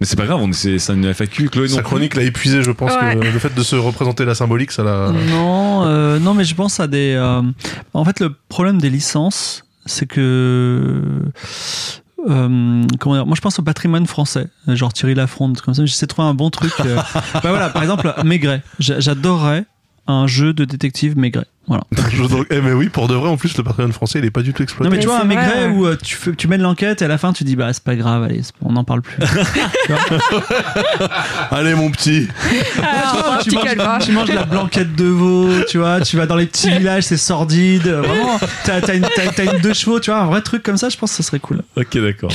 Mais 0.00 0.06
c'est 0.06 0.16
pas 0.16 0.26
grave, 0.26 0.44
c'est 0.52 0.76
une 0.90 1.14
FAQ. 1.14 1.48
Chloé, 1.50 1.68
non 1.68 1.76
Sa 1.76 1.82
chronique 1.82 2.16
l'a 2.16 2.24
épuisé, 2.24 2.62
je 2.62 2.72
pense 2.72 2.92
Ouais. 3.00 3.14
que 3.16 3.24
le 3.24 3.38
fait 3.38 3.54
de 3.54 3.62
se 3.62 3.76
représenter 3.76 4.24
la 4.24 4.34
symbolique, 4.34 4.72
ça 4.72 4.82
l'a. 4.82 5.12
Non, 5.30 5.84
euh, 5.86 6.18
non, 6.18 6.34
mais 6.34 6.44
je 6.44 6.54
pense 6.56 6.80
à 6.80 6.88
des. 6.88 7.14
euh, 7.16 7.40
En 7.94 8.04
fait, 8.04 8.18
le 8.18 8.34
problème 8.48 8.80
des 8.80 8.90
licences, 8.90 9.64
c'est 9.86 10.06
que 10.06 11.00
euh, 12.28 12.84
comment 12.98 13.14
dire, 13.16 13.26
moi 13.26 13.34
je 13.36 13.40
pense 13.40 13.58
au 13.58 13.62
patrimoine 13.62 14.06
français, 14.06 14.48
genre 14.68 14.92
Thierry 14.92 15.14
Lafronde, 15.14 15.60
comme 15.60 15.74
ça. 15.74 15.84
J'essaie 15.86 16.06
de 16.06 16.08
trouver 16.08 16.26
un 16.28 16.34
bon 16.34 16.50
truc. 16.50 16.72
bah 17.34 17.40
voilà, 17.44 17.68
par 17.70 17.82
exemple, 17.82 18.12
Maigret. 18.24 18.62
J'a- 18.80 18.98
J'adorerais 19.00 19.64
un 20.06 20.26
jeu 20.26 20.52
de 20.52 20.64
détective 20.64 21.16
Maigret. 21.18 21.46
Voilà. 21.66 21.84
Eh, 22.50 22.60
mais 22.60 22.72
oui, 22.72 22.90
pour 22.90 23.08
de 23.08 23.14
vrai, 23.14 23.28
en 23.30 23.36
plus, 23.38 23.56
le 23.56 23.64
patrimoine 23.64 23.92
français, 23.92 24.18
il 24.18 24.24
est 24.26 24.30
pas 24.30 24.42
du 24.42 24.52
tout 24.52 24.62
exploité. 24.62 24.84
Non 24.88 24.90
mais 24.90 24.96
Mais 24.98 25.02
tu 25.02 25.08
vois 25.08 25.20
un 25.20 25.24
Maigret 25.24 25.66
vrai. 25.68 25.74
où 25.74 25.86
euh, 25.86 25.96
tu, 26.02 26.14
fais, 26.14 26.32
tu 26.34 26.46
mènes 26.46 26.60
l'enquête 26.60 27.00
et 27.00 27.06
à 27.06 27.08
la 27.08 27.16
fin 27.16 27.32
tu 27.32 27.42
dis 27.44 27.56
bah 27.56 27.72
c'est 27.72 27.82
pas 27.82 27.96
grave, 27.96 28.22
allez, 28.22 28.42
on 28.62 28.72
n'en 28.72 28.84
parle 28.84 29.00
plus. 29.00 29.16
Allez, 31.50 31.74
mon 31.74 31.90
petit. 31.90 32.28
Tu, 33.44 33.50
petit 33.50 33.56
manges, 33.56 33.64
calva. 33.64 33.98
tu 34.00 34.12
manges 34.12 34.30
la 34.32 34.44
blanquette 34.44 34.94
de 34.94 35.04
veau, 35.04 35.48
tu 35.68 35.78
vois, 35.78 36.00
tu 36.00 36.16
vas 36.16 36.26
dans 36.26 36.36
les 36.36 36.46
petits 36.46 36.70
villages, 36.70 37.04
c'est 37.04 37.16
sordide. 37.16 37.86
euh, 37.86 38.00
Vraiment, 38.00 38.38
t'as 38.64 38.80
t'as 38.80 38.94
une, 38.94 39.02
t'as- 39.14 39.32
t'as 39.32 39.44
une 39.52 39.60
deux 39.60 39.74
chevaux, 39.74 40.00
tu 40.00 40.10
vois, 40.10 40.20
un 40.20 40.26
vrai 40.26 40.40
truc 40.40 40.62
comme 40.62 40.76
ça, 40.76 40.88
je 40.88 40.96
pense 40.96 41.10
que 41.10 41.16
ça 41.16 41.22
serait 41.22 41.40
cool. 41.40 41.62
Ok, 41.76 41.98
d'accord. 41.98 42.30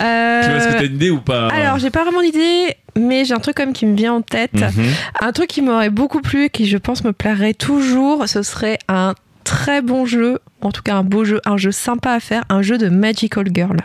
Euh, 0.00 0.42
Tu 0.42 0.48
vois, 0.48 0.58
est-ce 0.58 0.68
que 0.68 0.72
t'as 0.78 0.84
une 0.86 0.94
idée 0.96 1.10
ou 1.10 1.20
pas? 1.20 1.48
Alors, 1.48 1.78
j'ai 1.78 1.90
pas 1.90 2.02
vraiment 2.02 2.22
d'idée, 2.22 2.74
mais 2.98 3.24
j'ai 3.24 3.34
un 3.34 3.38
truc 3.40 3.56
comme 3.56 3.72
qui 3.72 3.86
me 3.86 3.96
vient 3.96 4.14
en 4.14 4.22
tête. 4.22 4.52
Mhm. 4.54 4.84
Un 5.20 5.32
truc 5.32 5.48
qui 5.48 5.62
m'aurait 5.62 5.90
beaucoup 5.90 6.20
plu 6.20 6.44
et 6.46 6.50
qui, 6.50 6.66
je 6.66 6.76
pense, 6.78 7.04
me 7.04 7.12
plairait 7.12 7.54
toujours, 7.54 8.28
ce 8.28 8.42
serait 8.42 8.78
un 8.88 9.14
très 9.44 9.80
bon 9.82 10.04
jeu, 10.06 10.38
en 10.60 10.70
tout 10.72 10.82
cas 10.82 10.94
un 10.96 11.02
beau 11.04 11.24
jeu, 11.24 11.40
un 11.46 11.56
jeu 11.56 11.72
sympa 11.72 12.12
à 12.12 12.20
faire, 12.20 12.44
un 12.50 12.62
jeu 12.62 12.76
de 12.78 12.88
Magical 12.88 13.46
Girl. 13.54 13.76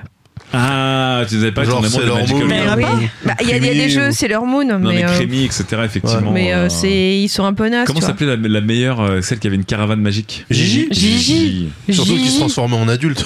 Ah, 0.56 1.24
tu 1.28 1.36
savais 1.36 1.52
pas 1.52 1.64
Genre 1.64 1.84
Sailor 1.84 2.18
Magical 2.18 2.44
Moon. 2.44 3.00
Bah, 3.26 3.34
Il 3.42 3.48
y, 3.48 3.54
a- 3.54 3.58
il 3.58 3.66
y 3.66 3.70
a 3.70 3.74
des 3.74 3.90
jeux 3.90 4.10
ou- 4.10 4.12
Sailor 4.12 4.46
Moon, 4.46 4.64
Non, 4.66 4.78
mais, 4.78 4.96
mais, 4.98 5.04
euh, 5.06 5.16
Crémy, 5.16 5.46
etc., 5.46 5.66
effectivement. 5.84 6.32
mais 6.32 6.54
euh, 6.54 6.66
euh, 6.66 6.70
c'est, 6.70 7.18
ils 7.18 7.28
sont 7.30 7.44
un 7.44 7.54
peu 7.54 7.70
nazes. 7.70 7.88
Comment 7.88 8.02
s'appelait 8.02 8.28
la, 8.28 8.48
la 8.48 8.62
meilleure, 8.62 9.24
celle 9.24 9.40
qui 9.40 9.48
avait 9.48 9.56
une 9.56 9.66
caravane 9.66 10.00
magique? 10.02 10.46
Gigi. 10.52 10.88
Gigi. 10.92 11.70
Surtout 11.90 12.12
qu'il 12.12 12.20
se 12.22 12.26
Gigi. 12.26 12.40
transformait 12.40 12.76
en 12.78 12.88
adulte. 12.88 13.26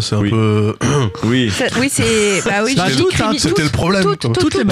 Ça, 0.00 0.08
C'est 0.08 0.14
un 0.16 0.18
Oui. 0.20 0.30
peu. 0.30 0.74
Oui. 1.24 1.50
Ça- 1.50 1.64
Oui, 1.80 1.88
c'est. 1.90 2.42
Bah 2.44 2.52
oui, 2.64 2.74
Bah, 2.76 2.84
hein, 2.86 3.32
C'était 3.38 3.62
le 3.62 3.68
problème. 3.70 4.02
tout, 4.02 4.16
tout, 4.16 4.28
Toutes 4.28 4.52
tout. 4.52 4.58
les 4.58 4.64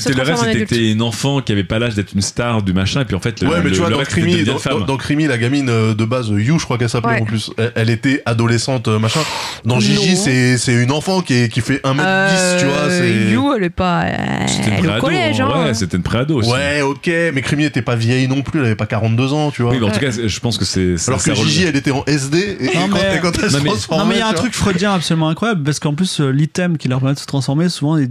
C'était 0.00 0.14
le 0.14 0.22
reste, 0.22 0.32
transforme 0.32 0.52
c'était 0.52 0.66
que 0.66 0.92
une 0.92 1.02
enfant 1.02 1.40
qui 1.40 1.52
avait 1.52 1.64
pas 1.64 1.78
l'âge 1.78 1.94
d'être 1.94 2.12
une 2.14 2.20
star 2.22 2.62
du 2.62 2.72
machin, 2.72 3.00
et 3.02 3.04
puis 3.04 3.16
en 3.16 3.20
fait, 3.20 3.40
le, 3.42 3.48
Ouais, 3.48 3.56
mais 3.58 3.70
le- 3.70 3.72
tu 3.72 3.78
vois, 3.80 3.90
dans 3.90 4.02
Crimi, 4.02 4.38
une 4.38 4.44
dans, 4.44 4.58
femme. 4.58 4.80
dans- 4.80 4.84
dans 4.86 4.96
Crimi, 4.96 5.26
la 5.26 5.38
gamine 5.38 5.68
euh, 5.68 5.94
de 5.94 6.04
base, 6.04 6.28
You, 6.28 6.58
je 6.58 6.64
crois 6.64 6.78
qu'elle 6.78 6.88
s'appelait 6.88 7.14
Ouais. 7.14 7.20
en 7.22 7.24
plus, 7.24 7.50
elle, 7.58 7.72
elle 7.74 7.90
était 7.90 8.22
adolescente, 8.26 8.88
euh, 8.88 8.98
machin. 8.98 9.20
Dans 9.64 9.80
Gigi, 9.80 10.16
c'est 10.16 10.58
c'est 10.58 10.74
une 10.74 10.92
enfant 10.92 11.20
qui, 11.22 11.34
est, 11.34 11.48
qui 11.48 11.60
fait 11.60 11.80
1m10, 11.84 12.58
tu 12.60 12.66
vois. 12.66 12.74
Euh, 12.74 13.26
c'est- 13.26 13.32
You, 13.32 13.52
elle 13.56 13.64
est 13.64 13.70
pas. 13.70 14.02
euh, 14.02 14.12
C'était 14.46 14.68
une 14.68 14.72
Elle 14.72 14.74
est 14.74 14.78
au 14.78 14.82
préado, 14.84 15.00
collège, 15.06 15.40
hein. 15.40 15.64
Ouais, 15.66 15.74
c'était 15.74 15.96
une 15.96 16.02
préado 16.02 16.36
aussi. 16.36 16.50
Ouais, 16.50 16.82
ok, 16.82 17.10
mais 17.34 17.42
Crimi 17.42 17.64
était 17.64 17.82
pas 17.82 17.96
vieille 17.96 18.28
non 18.28 18.42
plus, 18.42 18.60
elle 18.60 18.66
avait 18.66 18.74
pas 18.76 18.86
42 18.86 19.32
ans, 19.32 19.50
tu 19.50 19.62
vois. 19.62 19.72
Oui, 19.72 19.78
mais 19.80 19.86
en 19.86 19.90
tout 19.90 20.00
cas, 20.00 20.10
je 20.10 20.40
pense 20.40 20.58
que 20.58 20.64
c'est. 20.64 20.94
Alors 21.08 21.22
que 21.22 21.34
Gigi, 21.34 21.64
elle 21.64 21.76
était 21.76 21.90
en 21.90 22.04
SD, 22.06 22.38
et, 22.60 22.68
quand, 23.20 23.32
elle 23.42 23.50
se 23.50 23.58
mais- 23.58 23.70
un 24.28 24.32
truc 24.34 24.54
freudien 24.54 24.92
absolument 24.94 25.28
incroyable 25.28 25.62
parce 25.62 25.78
qu'en 25.80 25.94
plus 25.94 26.20
euh, 26.20 26.30
l'item 26.30 26.76
qui 26.78 26.88
leur 26.88 27.00
permet 27.00 27.14
de 27.14 27.18
se 27.18 27.26
transformer 27.26 27.68
souvent 27.68 27.96
euh, 27.98 28.06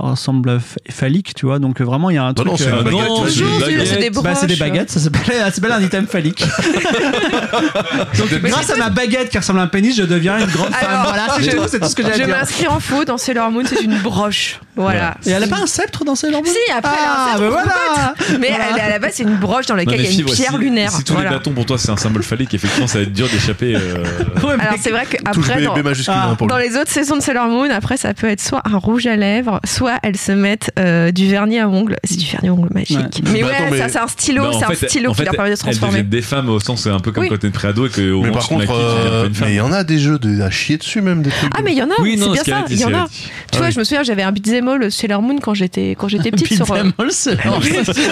ressemble 0.00 0.50
à 0.50 0.58
ph- 0.58 0.78
phallique 0.90 1.34
tu 1.34 1.46
vois. 1.46 1.58
Donc 1.58 1.80
euh, 1.80 1.84
vraiment 1.84 2.10
il 2.10 2.14
y 2.14 2.18
a 2.18 2.24
un 2.24 2.32
Bah 2.32 2.42
truc 2.44 2.48
non, 2.48 2.56
c'est 2.56 2.66
euh, 2.68 3.26
tu 3.28 3.86
c'est 3.86 3.98
des 3.98 4.10
bah, 4.10 4.34
c'est 4.34 4.46
des 4.46 4.56
baguettes 4.56 4.90
ça 4.90 5.00
s'appelle 5.00 5.22
ça 5.38 5.50
s'appelle 5.50 5.72
un 5.72 5.82
item 5.82 6.06
phallique. 6.06 6.44
Donc 8.18 8.28
grâce 8.42 8.70
à 8.70 8.76
ma 8.76 8.90
baguette 8.90 9.30
qui 9.30 9.38
ressemble 9.38 9.58
à 9.60 9.62
un 9.62 9.66
pénis 9.66 9.96
je 9.96 10.02
deviens 10.02 10.38
une 10.38 10.46
grande 10.46 10.72
femme. 10.72 10.88
Alors, 10.90 11.02
voilà 11.04 11.26
c'est 11.36 11.42
je- 11.44 11.56
tout 11.56 11.62
c'est 11.68 11.80
tout 11.80 11.88
ce 11.88 11.94
que 11.94 12.02
j'ai 12.02 12.10
à 12.10 12.12
Je 12.18 12.24
dire. 12.24 12.28
m'inscris 12.28 12.66
en 12.68 12.80
faux 12.80 13.04
dans 13.04 13.18
Sailor 13.18 13.50
Moon, 13.50 13.62
c'est 13.66 13.82
une 13.82 13.98
broche. 13.98 14.60
Voilà. 14.82 15.16
et 15.26 15.30
elle 15.30 15.42
a 15.42 15.46
pas 15.46 15.58
un 15.62 15.66
sceptre 15.66 16.04
dans 16.04 16.14
Sailor 16.14 16.42
Moon 16.42 16.50
Si, 16.50 16.72
après, 16.72 16.92
elle 16.98 17.04
a 17.04 17.10
un 17.10 17.14
ah, 17.16 17.36
sceptre 17.36 17.50
bah 17.54 17.62
voilà 18.28 18.38
Mais 18.40 18.48
elle, 18.48 18.80
à 18.80 18.88
la 18.90 18.98
base, 18.98 19.12
c'est 19.14 19.22
une 19.22 19.36
broche 19.36 19.66
dans 19.66 19.74
laquelle 19.76 20.00
il 20.00 20.04
y 20.04 20.08
a 20.08 20.20
une 20.20 20.24
pierre 20.26 20.52
si- 20.52 20.58
lunaire. 20.58 20.90
Si 20.90 21.04
tous 21.04 21.12
Voilà. 21.14 21.30
les 21.30 21.36
bâtons 21.36 21.52
pour 21.52 21.66
toi 21.66 21.78
c'est 21.78 21.90
un 21.90 21.96
symbole 21.96 22.22
phallique, 22.22 22.54
effectivement 22.54 22.86
ça 22.86 22.98
va 22.98 23.04
être 23.04 23.12
dur 23.12 23.28
d'échapper. 23.28 23.74
euh, 23.76 24.04
Ouais, 24.42 24.56
mais- 24.56 24.62
Alors, 24.64 24.74
c'est 24.80 24.90
vrai 24.90 25.06
qu'après, 25.10 25.62
dans, 25.62 25.74
Ah, 26.08 26.28
hein, 26.30 26.34
pour 26.36 26.46
dans 26.46 26.56
les 26.58 26.76
autres 26.76 26.90
saisons 26.90 27.16
de 27.16 27.22
Sailor 27.22 27.48
Moon, 27.48 27.68
après, 27.70 27.96
ça 27.96 28.14
peut 28.14 28.28
être 28.28 28.40
soit 28.40 28.62
un 28.64 28.76
rouge 28.78 29.06
à 29.06 29.16
lèvres, 29.16 29.60
soit 29.64 29.98
elles 30.02 30.16
se 30.16 30.32
mettent 30.32 30.70
euh, 30.78 31.10
du 31.12 31.28
vernis 31.28 31.58
à 31.58 31.68
ongles. 31.68 31.96
C'est 32.04 32.16
du 32.16 32.26
vernis 32.26 32.48
à 32.48 32.52
ongles 32.52 32.68
magique. 32.74 32.98
Ouais. 32.98 33.04
Mais 33.32 33.40
Bah, 33.42 33.46
ouais, 33.48 33.54
attends, 33.54 33.64
mais- 33.70 33.78
ça, 33.78 33.88
c'est 33.88 33.98
un 33.98 34.08
stylo, 34.08 34.42
bah, 34.44 34.50
c'est 34.58 34.64
un 34.84 34.88
stylo 34.88 35.12
qui 35.12 35.22
leur 35.24 35.34
permet 35.34 35.50
de 35.50 35.54
se 35.56 35.60
Elles 35.60 35.72
transformer. 35.72 35.92
deviennent 35.98 36.08
des 36.10 36.22
femmes 36.22 36.48
au 36.48 36.60
sens 36.60 36.82
c'est 36.82 36.90
un 36.90 37.00
peu 37.00 37.12
comme 37.12 37.28
quand 37.28 37.38
t'es 37.38 37.46
une 37.46 37.52
préado 37.52 37.86
et 37.86 37.90
que 37.90 38.10
au 38.12 38.22
Mais 38.22 38.30
par 38.30 38.46
contre, 38.48 38.70
euh, 38.72 39.28
il 39.46 39.54
y 39.54 39.60
en 39.60 39.72
a 39.72 39.84
des 39.84 39.98
jeux 39.98 40.18
de, 40.18 40.40
à 40.40 40.50
chier 40.50 40.78
dessus, 40.78 41.00
même 41.02 41.22
des 41.22 41.30
trucs. 41.30 41.52
Ah, 41.56 41.60
mais 41.62 41.72
il 41.72 41.78
y 41.78 41.82
en 41.82 41.90
a, 41.90 41.94
c'est 41.98 42.04
bien 42.16 42.44
ça, 42.44 42.64
il 42.70 42.78
y 42.80 42.84
en 42.84 42.94
a. 42.94 43.06
Tu 43.52 43.58
vois, 43.58 43.70
je 43.70 43.78
me 43.78 43.84
souviens, 43.84 44.02
j'avais 44.02 44.22
un 44.22 44.32
beat'em 44.32 44.68
all 44.70 44.90
Sailor 44.92 45.22
Moon 45.22 45.38
quand 45.38 45.54
j'étais 45.54 45.90
quand 45.98 46.08
j'étais 46.08 46.30
petite 46.30 46.54
sur. 46.54 46.70
euh, 46.72 46.82
Beat'em 46.82 46.92
all, 46.98 47.10
c'est- 47.12 47.36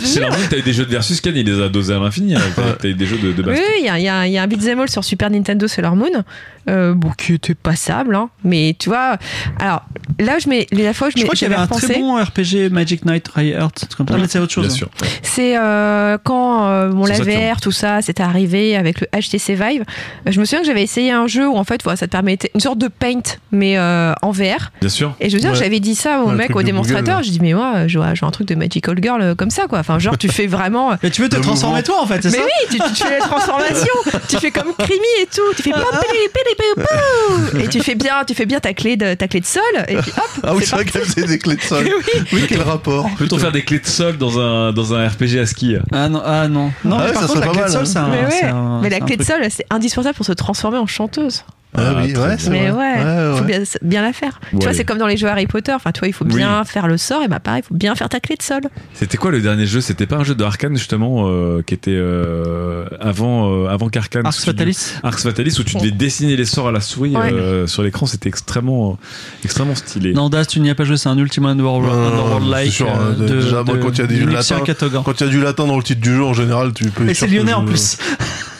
C'est 0.04 0.20
la 0.20 0.28
t'as 0.50 0.56
eu 0.58 0.62
des 0.62 0.72
jeux 0.72 0.84
de 0.84 0.90
versus 0.90 1.20
Ken, 1.20 1.34
il 1.36 1.46
les 1.46 1.62
a 1.62 1.68
dosés 1.68 1.94
à 1.94 1.98
l'infini. 1.98 2.34
hein. 2.34 2.40
T'as 2.80 2.88
eu 2.88 2.94
des 2.94 3.06
jeux 3.06 3.18
de, 3.18 3.32
de 3.32 3.42
Oui, 3.50 3.58
il 3.80 3.84
y 3.84 3.88
a, 3.88 3.98
il 3.98 4.04
y 4.04 4.08
a- 4.08 4.26
y 4.26 4.38
a 4.38 4.42
un 4.42 4.46
beat'em 4.46 4.80
all 4.80 4.88
sur 4.88 5.04
Super 5.04 5.30
Nintendo 5.30 5.66
Sailor 5.66 5.96
Moon, 5.96 6.24
euh, 6.68 6.94
bon, 6.94 7.10
qui 7.16 7.34
était 7.34 7.54
passable, 7.54 8.14
hein, 8.14 8.28
mais 8.44 8.74
tu 8.78 8.88
vois, 8.88 9.16
alors 9.58 9.82
là, 10.18 10.38
je 10.42 10.48
mets, 10.48 10.66
la 10.72 10.92
fois 10.92 11.08
où 11.08 11.10
je, 11.10 11.16
je 11.16 11.22
mets- 11.22 11.24
crois 11.24 11.34
qu'il 11.34 11.48
y 11.48 11.52
avait 11.52 11.60
un 11.62 11.66
très 11.66 11.98
bon 11.98 12.16
RPG 12.22 12.70
Magic 12.70 13.04
Knight 13.04 13.28
Heart 13.36 13.94
comme 13.96 14.06
ça 14.08 14.16
mais 14.18 14.28
c'est 14.28 14.38
autre 14.38 14.52
chose 14.52 14.66
Bien 14.66 14.74
hein. 14.74 14.76
sûr. 14.76 14.88
c'est 15.22 15.56
euh, 15.56 16.18
quand 16.22 16.66
euh, 16.68 16.92
la. 17.06 17.18
VR, 17.52 17.60
tout 17.60 17.72
ça, 17.72 18.00
c'était 18.02 18.22
arrivé 18.22 18.76
avec 18.76 19.00
le 19.00 19.06
HTC 19.12 19.54
Vive. 19.54 19.82
Euh, 20.26 20.30
Je 20.32 20.38
me 20.40 20.44
souviens 20.44 20.60
que 20.60 20.66
j'avais 20.66 20.82
essayé 20.82 21.10
un 21.10 21.26
jeu 21.26 21.48
où 21.48 21.56
en 21.56 21.64
fait, 21.64 21.82
voilà, 21.82 21.96
ça 21.96 22.06
te 22.06 22.12
permettait 22.12 22.50
une 22.54 22.60
sorte 22.60 22.78
de 22.78 22.88
paint, 22.88 23.20
mais 23.52 23.76
euh, 23.78 24.12
en 24.22 24.30
VR. 24.30 24.70
Bien 24.80 24.88
sûr. 24.88 25.14
Et 25.20 25.30
je 25.30 25.34
veux 25.36 25.40
dire, 25.40 25.50
Ouais. 25.50 25.56
j'avais 25.56 25.80
dit 25.80 25.94
ça 25.94 26.22
au 26.22 26.30
mec, 26.38 26.56
au 26.56 26.62
démonstrateur. 26.62 27.22
J'ai 27.22 27.30
dit, 27.32 27.40
mais 27.40 27.52
moi, 27.52 27.86
je 27.86 27.98
vois, 27.98 28.14
je 28.14 28.20
vois 28.20 28.28
un 28.28 28.32
truc 28.32 28.48
de 28.48 28.54
Magical 28.54 28.96
Girl 29.02 29.20
euh, 29.20 29.34
comme 29.34 29.50
ça, 29.50 29.66
quoi. 29.68 29.78
Enfin, 29.80 29.98
genre, 29.98 30.16
tu 30.16 30.28
fais 30.28 30.46
vraiment. 30.46 30.96
mais 31.02 31.10
tu 31.10 31.22
veux 31.22 31.28
te 31.28 31.36
Le 31.36 31.42
transformer 31.42 31.80
mouvement. 31.80 31.94
toi 31.94 32.02
en 32.02 32.06
fait 32.06 32.22
c'est 32.22 32.30
Mais 32.30 32.38
ça 32.38 32.44
oui, 32.44 32.78
tu, 32.78 32.94
tu 32.94 33.02
fais 33.04 33.18
la 33.18 33.24
transformation, 33.26 33.92
tu 34.28 34.36
fais 34.38 34.50
comme 34.50 34.72
Crimi 34.78 34.98
et 35.22 35.26
tout, 35.26 35.42
tu 35.56 35.62
fais 35.62 35.72
pou. 35.72 37.58
et 37.58 37.68
tu 37.68 37.80
fais 37.80 37.94
bien, 37.94 38.24
tu 38.26 38.34
fais 38.34 38.46
bien 38.46 38.60
ta 38.60 38.72
clé 38.74 38.96
de 38.96 39.14
ta 39.14 39.28
clé 39.28 39.40
de 39.40 39.46
sol 39.46 39.62
et 39.88 39.96
puis 39.96 40.12
hop. 40.16 40.40
Ah 40.42 40.54
oui, 40.54 40.62
c'est 40.64 40.74
vrai 40.76 40.84
qu'elle 40.84 41.02
faisait 41.02 41.26
des 41.26 41.38
clés 41.38 41.56
de 41.56 41.60
sol. 41.62 41.84
Oui. 41.98 42.22
Oui, 42.32 42.44
quel 42.48 42.62
rapport 42.62 43.08
Peut-on 43.18 43.38
faire 43.38 43.52
des 43.52 43.62
clés 43.62 43.80
de 43.80 43.86
sol 43.86 44.16
dans 44.18 44.38
un, 44.38 44.72
dans 44.72 44.94
un 44.94 45.06
RPG 45.08 45.38
à 45.40 45.46
ski 45.46 45.76
ah 45.92 46.08
non 46.08 46.22
ah 46.24 46.46
non 46.48 46.70
non 46.84 46.96
Ah 46.98 47.02
mais 47.02 47.06
ouais, 47.08 47.12
par 47.12 47.22
ça 47.22 47.28
contre 47.28 47.34
serait 47.34 47.40
la 47.40 47.46
pas 47.46 47.52
clé 47.52 47.58
de 47.58 47.60
mal, 47.62 47.86
sol 47.86 48.02
hein. 48.02 48.28
c'est 48.30 48.46
un 48.46 48.78
Mais 48.80 48.82
mais 48.82 48.90
la 48.90 49.00
clé 49.00 49.16
de 49.16 49.22
sol, 49.22 49.40
c'est 49.50 49.66
indispensable 49.70 50.14
pour 50.14 50.26
se 50.26 50.32
transformer 50.32 50.78
en 50.78 50.86
chanteuse. 50.86 51.44
Ah 51.76 51.94
oui, 52.02 52.12
très 52.14 52.22
ouais, 52.30 52.36
Mais 52.50 52.70
vrai. 52.70 52.94
ouais, 52.96 53.04
Ouais, 53.04 53.32
faut 53.38 53.40
ouais. 53.44 53.46
bien, 53.46 53.62
bien 53.82 54.02
la 54.02 54.12
faire. 54.14 54.40
Tu 54.50 54.56
Ouais. 54.56 54.62
vois, 54.64 54.72
c'est 54.72 54.84
comme 54.84 54.96
dans 54.98 55.06
les 55.06 55.18
jeux 55.18 55.28
Harry 55.28 55.46
Potter. 55.46 55.72
Enfin, 55.72 55.92
tu 55.92 55.98
vois, 56.00 56.08
il 56.08 56.12
faut 56.14 56.24
bien 56.24 56.64
faire 56.64 56.88
le 56.88 56.96
sort. 56.96 57.22
Et 57.22 57.28
bah 57.28 57.40
pareil, 57.40 57.62
il 57.64 57.68
faut 57.68 57.74
bien 57.74 57.94
faire 57.94 58.08
ta 58.08 58.20
clé 58.20 58.36
de 58.36 58.42
sol. 58.42 58.62
C'était 58.94 59.18
quoi 59.18 59.30
le 59.30 59.40
dernier 59.40 59.66
jeu? 59.66 59.80
C'était 59.82 60.06
pas 60.06 60.16
un 60.16 60.24
jeu 60.24 60.34
de 60.34 60.42
Arkane 60.44 60.76
justement 60.76 61.24
euh, 61.28 61.62
qui 61.62 61.74
était 61.74 61.90
euh, 61.94 62.86
avant 63.00 63.52
euh, 63.52 63.68
avant 63.68 63.88
qu'Arkane. 63.90 64.26
Ars 64.26 64.34
Fatalis 64.34 64.94
Ars 65.02 65.18
Fatalis 65.18 65.56
où 65.60 65.62
tu 65.62 65.76
devais 65.76 65.90
dessiner 65.90 66.36
les 66.36 66.46
sorts 66.46 66.68
à 66.68 66.72
la 66.72 66.80
souris 66.80 67.14
Ouais. 67.14 67.32
euh, 67.32 67.66
sur 67.66 67.82
l'écran. 67.82 68.06
C'était 68.06 68.28
extrêmement 68.30 68.98
extrêmement 69.44 69.74
stylé. 69.74 70.14
non 70.14 70.30
Das 70.30 70.46
tu 70.46 70.60
n'y 70.60 70.70
as 70.70 70.74
pas 70.74 70.84
joué 70.84 70.96
c'est 70.96 71.10
un 71.10 71.18
Ultima 71.18 71.50
Underworld 71.50 72.48
like 72.48 72.72
sûr, 72.72 72.86
euh, 72.88 73.12
euh, 73.20 73.26
de, 73.28 73.40
déjà, 73.42 73.62
moi, 73.62 73.76
quand 73.78 73.90
il 73.90 73.98
y 73.98 74.02
a 74.02 74.06
du 74.06 74.24
latin-. 74.26 74.60
Quand 75.04 75.20
il 75.20 75.24
y 75.26 75.28
a 75.28 75.30
du 75.30 75.40
latin 75.42 75.66
dans 75.66 75.76
le 75.76 75.82
titre 75.82 76.00
du 76.00 76.14
jeu, 76.14 76.24
en 76.24 76.32
général, 76.32 76.72
tu 76.72 76.86
peux. 76.90 77.08
et 77.08 77.14
c'est 77.14 77.26
lyonnais 77.26 77.52
en 77.52 77.64
plus 77.64 77.98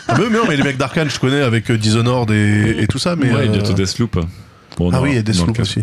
Ah, 0.08 0.16
mais 0.18 0.30
non, 0.30 0.44
mais 0.48 0.56
les 0.56 0.62
mecs 0.62 0.78
d'Arkane, 0.78 1.10
je 1.10 1.18
connais 1.18 1.42
avec 1.42 1.70
euh, 1.70 1.76
Dishonored 1.78 2.30
et, 2.30 2.82
et 2.82 2.86
tout 2.86 2.98
ça, 2.98 3.14
mais. 3.14 3.30
ouais, 3.32 3.46
euh, 3.46 3.52
bientôt 3.52 3.72
Deathloop. 3.74 4.18
Bon, 4.78 4.90
Ah 4.92 5.02
oui, 5.02 5.10
et 5.10 5.12
dans 5.15 5.18
le 5.18 5.23
Deathloop 5.32 5.57
cas. 5.57 5.62
aussi. 5.62 5.81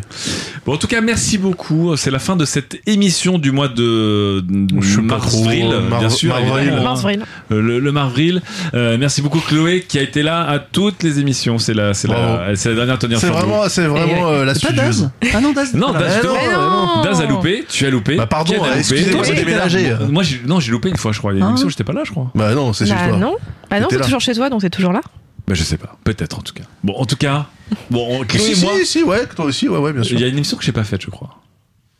Bon, 0.65 0.73
en 0.73 0.77
tout 0.77 0.87
cas, 0.87 1.01
merci 1.01 1.37
beaucoup. 1.37 1.95
C'est 1.97 2.11
la 2.11 2.19
fin 2.19 2.35
de 2.37 2.45
cette 2.45 2.77
émission 2.87 3.37
du 3.37 3.51
mois 3.51 3.67
de 3.67 4.41
pas 4.41 5.01
mars-avril, 5.17 5.65
trop, 5.69 5.79
bien 5.81 5.89
Mar- 6.01 6.11
sûr. 6.11 6.33
Hein. 6.35 6.81
Mars-Vril. 6.81 7.21
Euh, 7.51 7.61
le, 7.61 7.79
le 7.79 7.91
Marvril. 7.91 8.41
Euh, 8.73 8.97
merci 8.97 9.21
beaucoup 9.21 9.39
Chloé 9.39 9.81
qui 9.87 9.99
a 9.99 10.01
été 10.01 10.23
là 10.23 10.43
à 10.47 10.59
toutes 10.59 11.03
les 11.03 11.19
émissions. 11.19 11.57
C'est 11.57 11.73
la, 11.73 11.93
c'est 11.93 12.07
la, 12.07 12.55
c'est 12.55 12.69
la 12.69 12.75
dernière 12.75 12.97
tenir 12.97 13.19
C'est 13.19 13.27
vraiment, 13.27 13.67
c'est 13.67 13.85
vraiment 13.85 14.29
euh, 14.29 14.45
la 14.45 14.55
c'est 14.55 14.67
pas. 14.67 14.73
Daz 14.73 15.09
ah 15.33 15.41
non 15.41 15.51
Daz 15.51 15.73
Non, 15.73 15.91
voilà. 15.91 16.07
Daz, 16.07 16.21
Mais 16.23 16.53
non. 16.53 17.03
Daz 17.03 17.21
a 17.21 17.25
loupé, 17.25 17.65
tu 17.69 17.85
as 17.85 17.89
loupé. 17.89 18.15
Bah, 18.15 18.25
pardon, 18.27 18.63
a 18.63 18.77
excusez-moi, 18.77 19.23
j'ai 19.25 19.33
déménagé. 19.35 19.93
Moi, 20.09 20.23
j'ai- 20.23 20.41
non, 20.45 20.59
j'ai 20.59 20.71
loupé 20.71 20.89
une 20.89 20.97
fois, 20.97 21.11
je 21.11 21.19
crois. 21.19 21.33
Il 21.33 21.35
y 21.35 21.37
a 21.39 21.41
une 21.41 21.47
Ah. 21.47 21.49
émission, 21.51 21.69
j'étais 21.69 21.83
pas 21.83 21.93
là, 21.93 22.01
je 22.05 22.11
crois. 22.11 22.31
Bah 22.33 22.53
non, 22.55 22.71
c'est 22.73 22.85
juste 22.85 22.97
Bah 22.97 23.09
toi. 23.09 23.17
non, 23.17 23.35
bah 23.69 23.79
non, 23.79 23.87
là. 23.91 23.99
toujours 24.05 24.21
chez 24.21 24.33
toi, 24.33 24.49
donc 24.49 24.61
t'es 24.61 24.69
toujours 24.69 24.93
là. 24.93 25.01
Bah, 25.47 25.53
je 25.53 25.63
sais 25.63 25.77
pas. 25.77 25.97
Peut-être, 26.03 26.39
en 26.39 26.41
tout 26.41 26.53
cas. 26.53 26.63
Bon, 26.83 26.95
en 26.97 27.05
tout 27.05 27.15
cas, 27.17 27.47
bon, 27.91 28.23
Chloé 28.25 28.39
Si, 28.41 28.51
et 28.51 28.55
si, 28.55 28.65
moi, 28.65 28.73
si, 28.83 29.03
ouais, 29.03 29.25
toi 29.27 29.45
aussi, 29.45 29.69
ouais, 29.69 29.77
ouais, 29.77 29.93
bien 29.93 30.03
sûr. 30.03 30.17
il 30.17 30.21
y 30.21 30.23
a 30.23 30.27
une 30.27 30.37
émission 30.37 30.57
que 30.57 30.63
j'ai 30.63 30.71
pas 30.71 30.83
faite, 30.83 31.01
je 31.03 31.09
crois. 31.11 31.35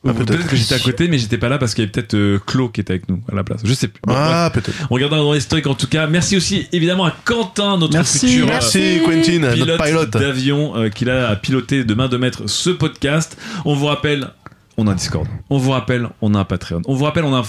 Ah, 0.08 0.12
Ou 0.12 0.14
peut-être. 0.14 0.28
peut-être 0.34 0.48
que 0.48 0.56
j'étais 0.56 0.76
à 0.76 0.80
côté, 0.80 1.08
mais 1.08 1.18
j'étais 1.18 1.38
pas 1.40 1.50
là 1.50 1.58
parce 1.58 1.74
qu'il 1.74 1.84
y 1.84 1.86
avait 1.86 1.92
peut-être 1.92 2.14
euh, 2.14 2.40
Claude 2.46 2.72
qui 2.72 2.82
était 2.82 2.94
avec 2.94 3.10
nous 3.10 3.22
à 3.32 3.34
la 3.36 3.44
place. 3.44 3.62
Je 3.64 3.74
sais 3.74 3.88
plus. 3.88 4.00
Bon, 4.06 4.14
bref. 4.14 4.28
Ah, 4.32 4.52
peut-être. 4.54 4.88
On 4.92 4.94
regardera 4.96 5.20
dans 5.20 5.34
l'historique 5.34 5.66
en 5.66 5.74
tout 5.74 5.88
cas. 5.88 6.06
Merci 6.06 6.38
aussi 6.38 6.68
évidemment 6.72 7.06
à 7.06 7.14
Quentin, 7.26 7.78
notre 7.80 7.94
Merci. 7.94 8.20
futur 8.28 8.46
euh, 8.46 8.50
Merci, 8.50 9.00
Quentin, 9.04 9.40
notre 9.40 9.54
pilote, 9.56 9.82
pilote. 9.84 10.10
d'avion 10.12 10.76
euh, 10.78 10.90
qu'il 10.90 11.10
a 11.10 11.30
à 11.30 11.36
piloter 11.36 11.84
de 11.86 11.94
main 11.96 12.08
de 12.08 12.18
maître 12.18 12.44
ce 12.48 12.70
podcast. 12.70 13.36
On 13.66 13.74
vous 13.74 13.88
rappelle, 13.88 14.30
on 14.78 14.86
a 14.86 14.92
un 14.92 14.96
Discord. 14.96 15.28
On 15.50 15.58
vous 15.58 15.72
rappelle, 15.72 16.08
on 16.22 16.36
a 16.36 16.40
un 16.40 16.46
Patreon. 16.46 16.82
On 16.86 16.94
vous 16.94 17.06
rappelle, 17.06 17.24
on 17.24 17.34
a 17.34 17.40
un 17.40 17.44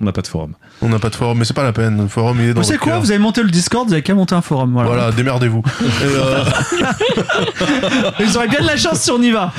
on 0.00 0.04
n'a 0.04 0.12
pas 0.12 0.20
de 0.22 0.26
forum. 0.26 0.52
On 0.82 0.88
n'a 0.90 0.98
pas 0.98 1.08
de 1.08 1.14
forum, 1.16 1.38
mais 1.38 1.44
c'est 1.46 1.54
pas 1.54 1.62
la 1.62 1.72
peine. 1.72 2.02
Le 2.02 2.08
forum, 2.08 2.36
il 2.40 2.50
est 2.50 2.54
dans 2.54 2.60
vous 2.60 2.64
savez 2.66 2.74
votre 2.76 2.84
quoi 2.84 2.92
cœur. 2.94 3.00
vous 3.02 3.10
avez 3.10 3.18
monté 3.18 3.42
le 3.42 3.48
Discord 3.50 3.86
vous 3.86 3.92
avez 3.94 4.02
qu'à 4.02 4.14
monter 4.14 4.34
un 4.34 4.42
forum 4.42 4.72
voilà, 4.72 4.88
Voilà, 4.88 5.10
démerdez-vous. 5.12 5.62
Euh, 6.02 6.44
ils 8.20 8.36
auraient 8.36 8.48
bien 8.48 8.60
de 8.60 8.66
la 8.66 8.76
chance 8.76 9.00
si 9.00 9.10
on 9.10 9.20
y 9.22 9.30
va 9.30 9.52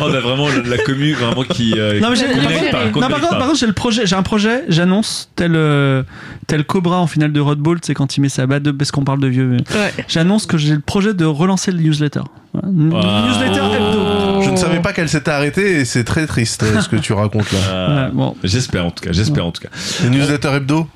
on 0.00 0.14
a 0.14 0.20
vraiment 0.20 0.48
la, 0.48 0.62
la 0.76 0.78
commu 0.78 1.12
vraiment 1.12 1.42
qui. 1.42 1.74
euh, 1.76 2.00
Non, 2.00 2.10
mais 2.10 2.16
j'ai- 2.16 2.70
par 2.70 2.90
contre, 2.92 3.08
pas. 3.08 3.18
par 3.36 3.46
contre, 3.48 3.58
j'ai 3.58 3.66
le 3.66 3.72
projet, 3.72 4.06
j'ai 4.06 4.16
un 4.16 4.22
projet, 4.22 4.64
j'annonce 4.68 5.30
tel 5.36 5.52
euh, 5.54 6.02
tel 6.46 6.64
Cobra 6.64 6.98
en 6.98 7.06
finale 7.06 7.32
de 7.32 7.40
Red 7.40 7.58
Bull, 7.58 7.78
c'est 7.82 7.94
quand 7.94 8.16
il 8.16 8.20
met 8.20 8.28
sa 8.28 8.46
batte 8.46 8.62
de 8.62 8.70
parce 8.70 8.90
qu'on 8.90 9.04
parle 9.04 9.20
de 9.20 9.28
vieux. 9.28 9.50
Ouais. 9.74 10.04
J'annonce 10.08 10.46
que 10.46 10.56
j'ai 10.58 10.74
le 10.74 10.80
projet 10.80 11.14
de 11.14 11.24
relancer 11.24 11.72
le 11.72 11.78
newsletter. 11.80 12.20
Ah. 12.62 13.26
Newsletter 13.26 13.76
hebdo. 13.76 14.42
Je 14.42 14.50
ne 14.50 14.56
savais 14.56 14.80
pas 14.80 14.92
qu'elle 14.92 15.08
s'était 15.08 15.30
arrêtée 15.30 15.80
et 15.80 15.84
c'est 15.84 16.04
très 16.04 16.26
triste 16.26 16.62
euh, 16.62 16.80
ce 16.80 16.88
que 16.88 16.96
tu 16.96 17.12
racontes 17.12 17.50
là. 17.52 17.58
Euh, 17.68 18.04
Ouais, 18.06 18.12
bon. 18.12 18.36
J'espère 18.44 18.86
en 18.86 18.90
tout 18.90 19.04
cas, 19.04 19.12
j'espère 19.12 19.46
en 19.46 19.52
tout 19.52 19.62
cas. 19.62 19.68
Le 20.04 20.10
newsletter 20.10 20.48
hebdo? 20.56 20.86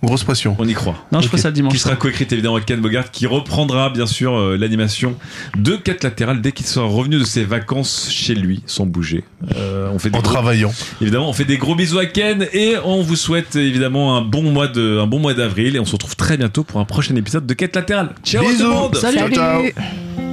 Grosse 0.00 0.22
pression. 0.22 0.54
On 0.60 0.68
y 0.68 0.74
croit. 0.74 0.94
Non, 1.10 1.18
je 1.18 1.24
Ok. 1.24 1.30
ferai 1.32 1.42
ça 1.42 1.50
dimanche. 1.50 1.72
Qui 1.72 1.80
sera 1.80 1.96
coécrite 1.96 2.30
évidemment 2.32 2.54
avec 2.54 2.66
Ken 2.66 2.80
Bogart, 2.80 3.10
qui 3.10 3.26
reprendra 3.26 3.90
bien 3.90 4.06
sûr 4.06 4.32
euh, 4.38 4.56
l'animation 4.56 5.16
de 5.56 5.74
Quête 5.74 6.04
latérale 6.04 6.40
dès 6.40 6.52
qu'il 6.52 6.66
sera 6.66 6.86
revenu 6.86 7.18
de 7.18 7.24
ses 7.24 7.42
vacances 7.42 8.06
chez 8.08 8.36
lui, 8.36 8.62
sans 8.66 8.86
bouger. 8.86 9.24
Euh, 9.56 9.90
on 9.92 9.98
fait 9.98 10.10
des 10.10 10.16
En 10.16 10.20
gros- 10.22 10.30
travaillant. 10.32 10.70
évidemment, 11.00 11.28
on 11.28 11.32
fait 11.32 11.44
des 11.44 11.56
gros 11.56 11.74
bisous 11.74 11.98
à 11.98 12.06
Ken 12.06 12.46
et 12.52 12.74
on 12.84 13.02
vous 13.02 13.16
souhaite 13.16 13.56
évidemment 13.56 14.16
un 14.16 14.20
bon 14.22 14.44
mois 14.52 14.68
de, 14.68 15.00
un 15.00 15.08
bon 15.08 15.18
mois 15.18 15.34
d'avril 15.34 15.74
et 15.74 15.80
on 15.80 15.84
se 15.84 15.92
retrouve 15.92 16.14
très 16.14 16.36
bientôt 16.36 16.62
pour 16.62 16.78
un 16.78 16.84
prochain 16.84 17.16
épisode 17.16 17.44
de 17.44 17.54
Quête 17.54 17.74
latérale. 17.74 18.10
Ciao 18.22 18.44
tout 18.44 18.50
le 18.50 18.54
Bisous. 18.54 18.70
monde. 18.70 18.94
Salut. 18.94 19.18
Ciao, 19.18 19.30
ciao. 19.30 19.62
Salut 19.62 20.27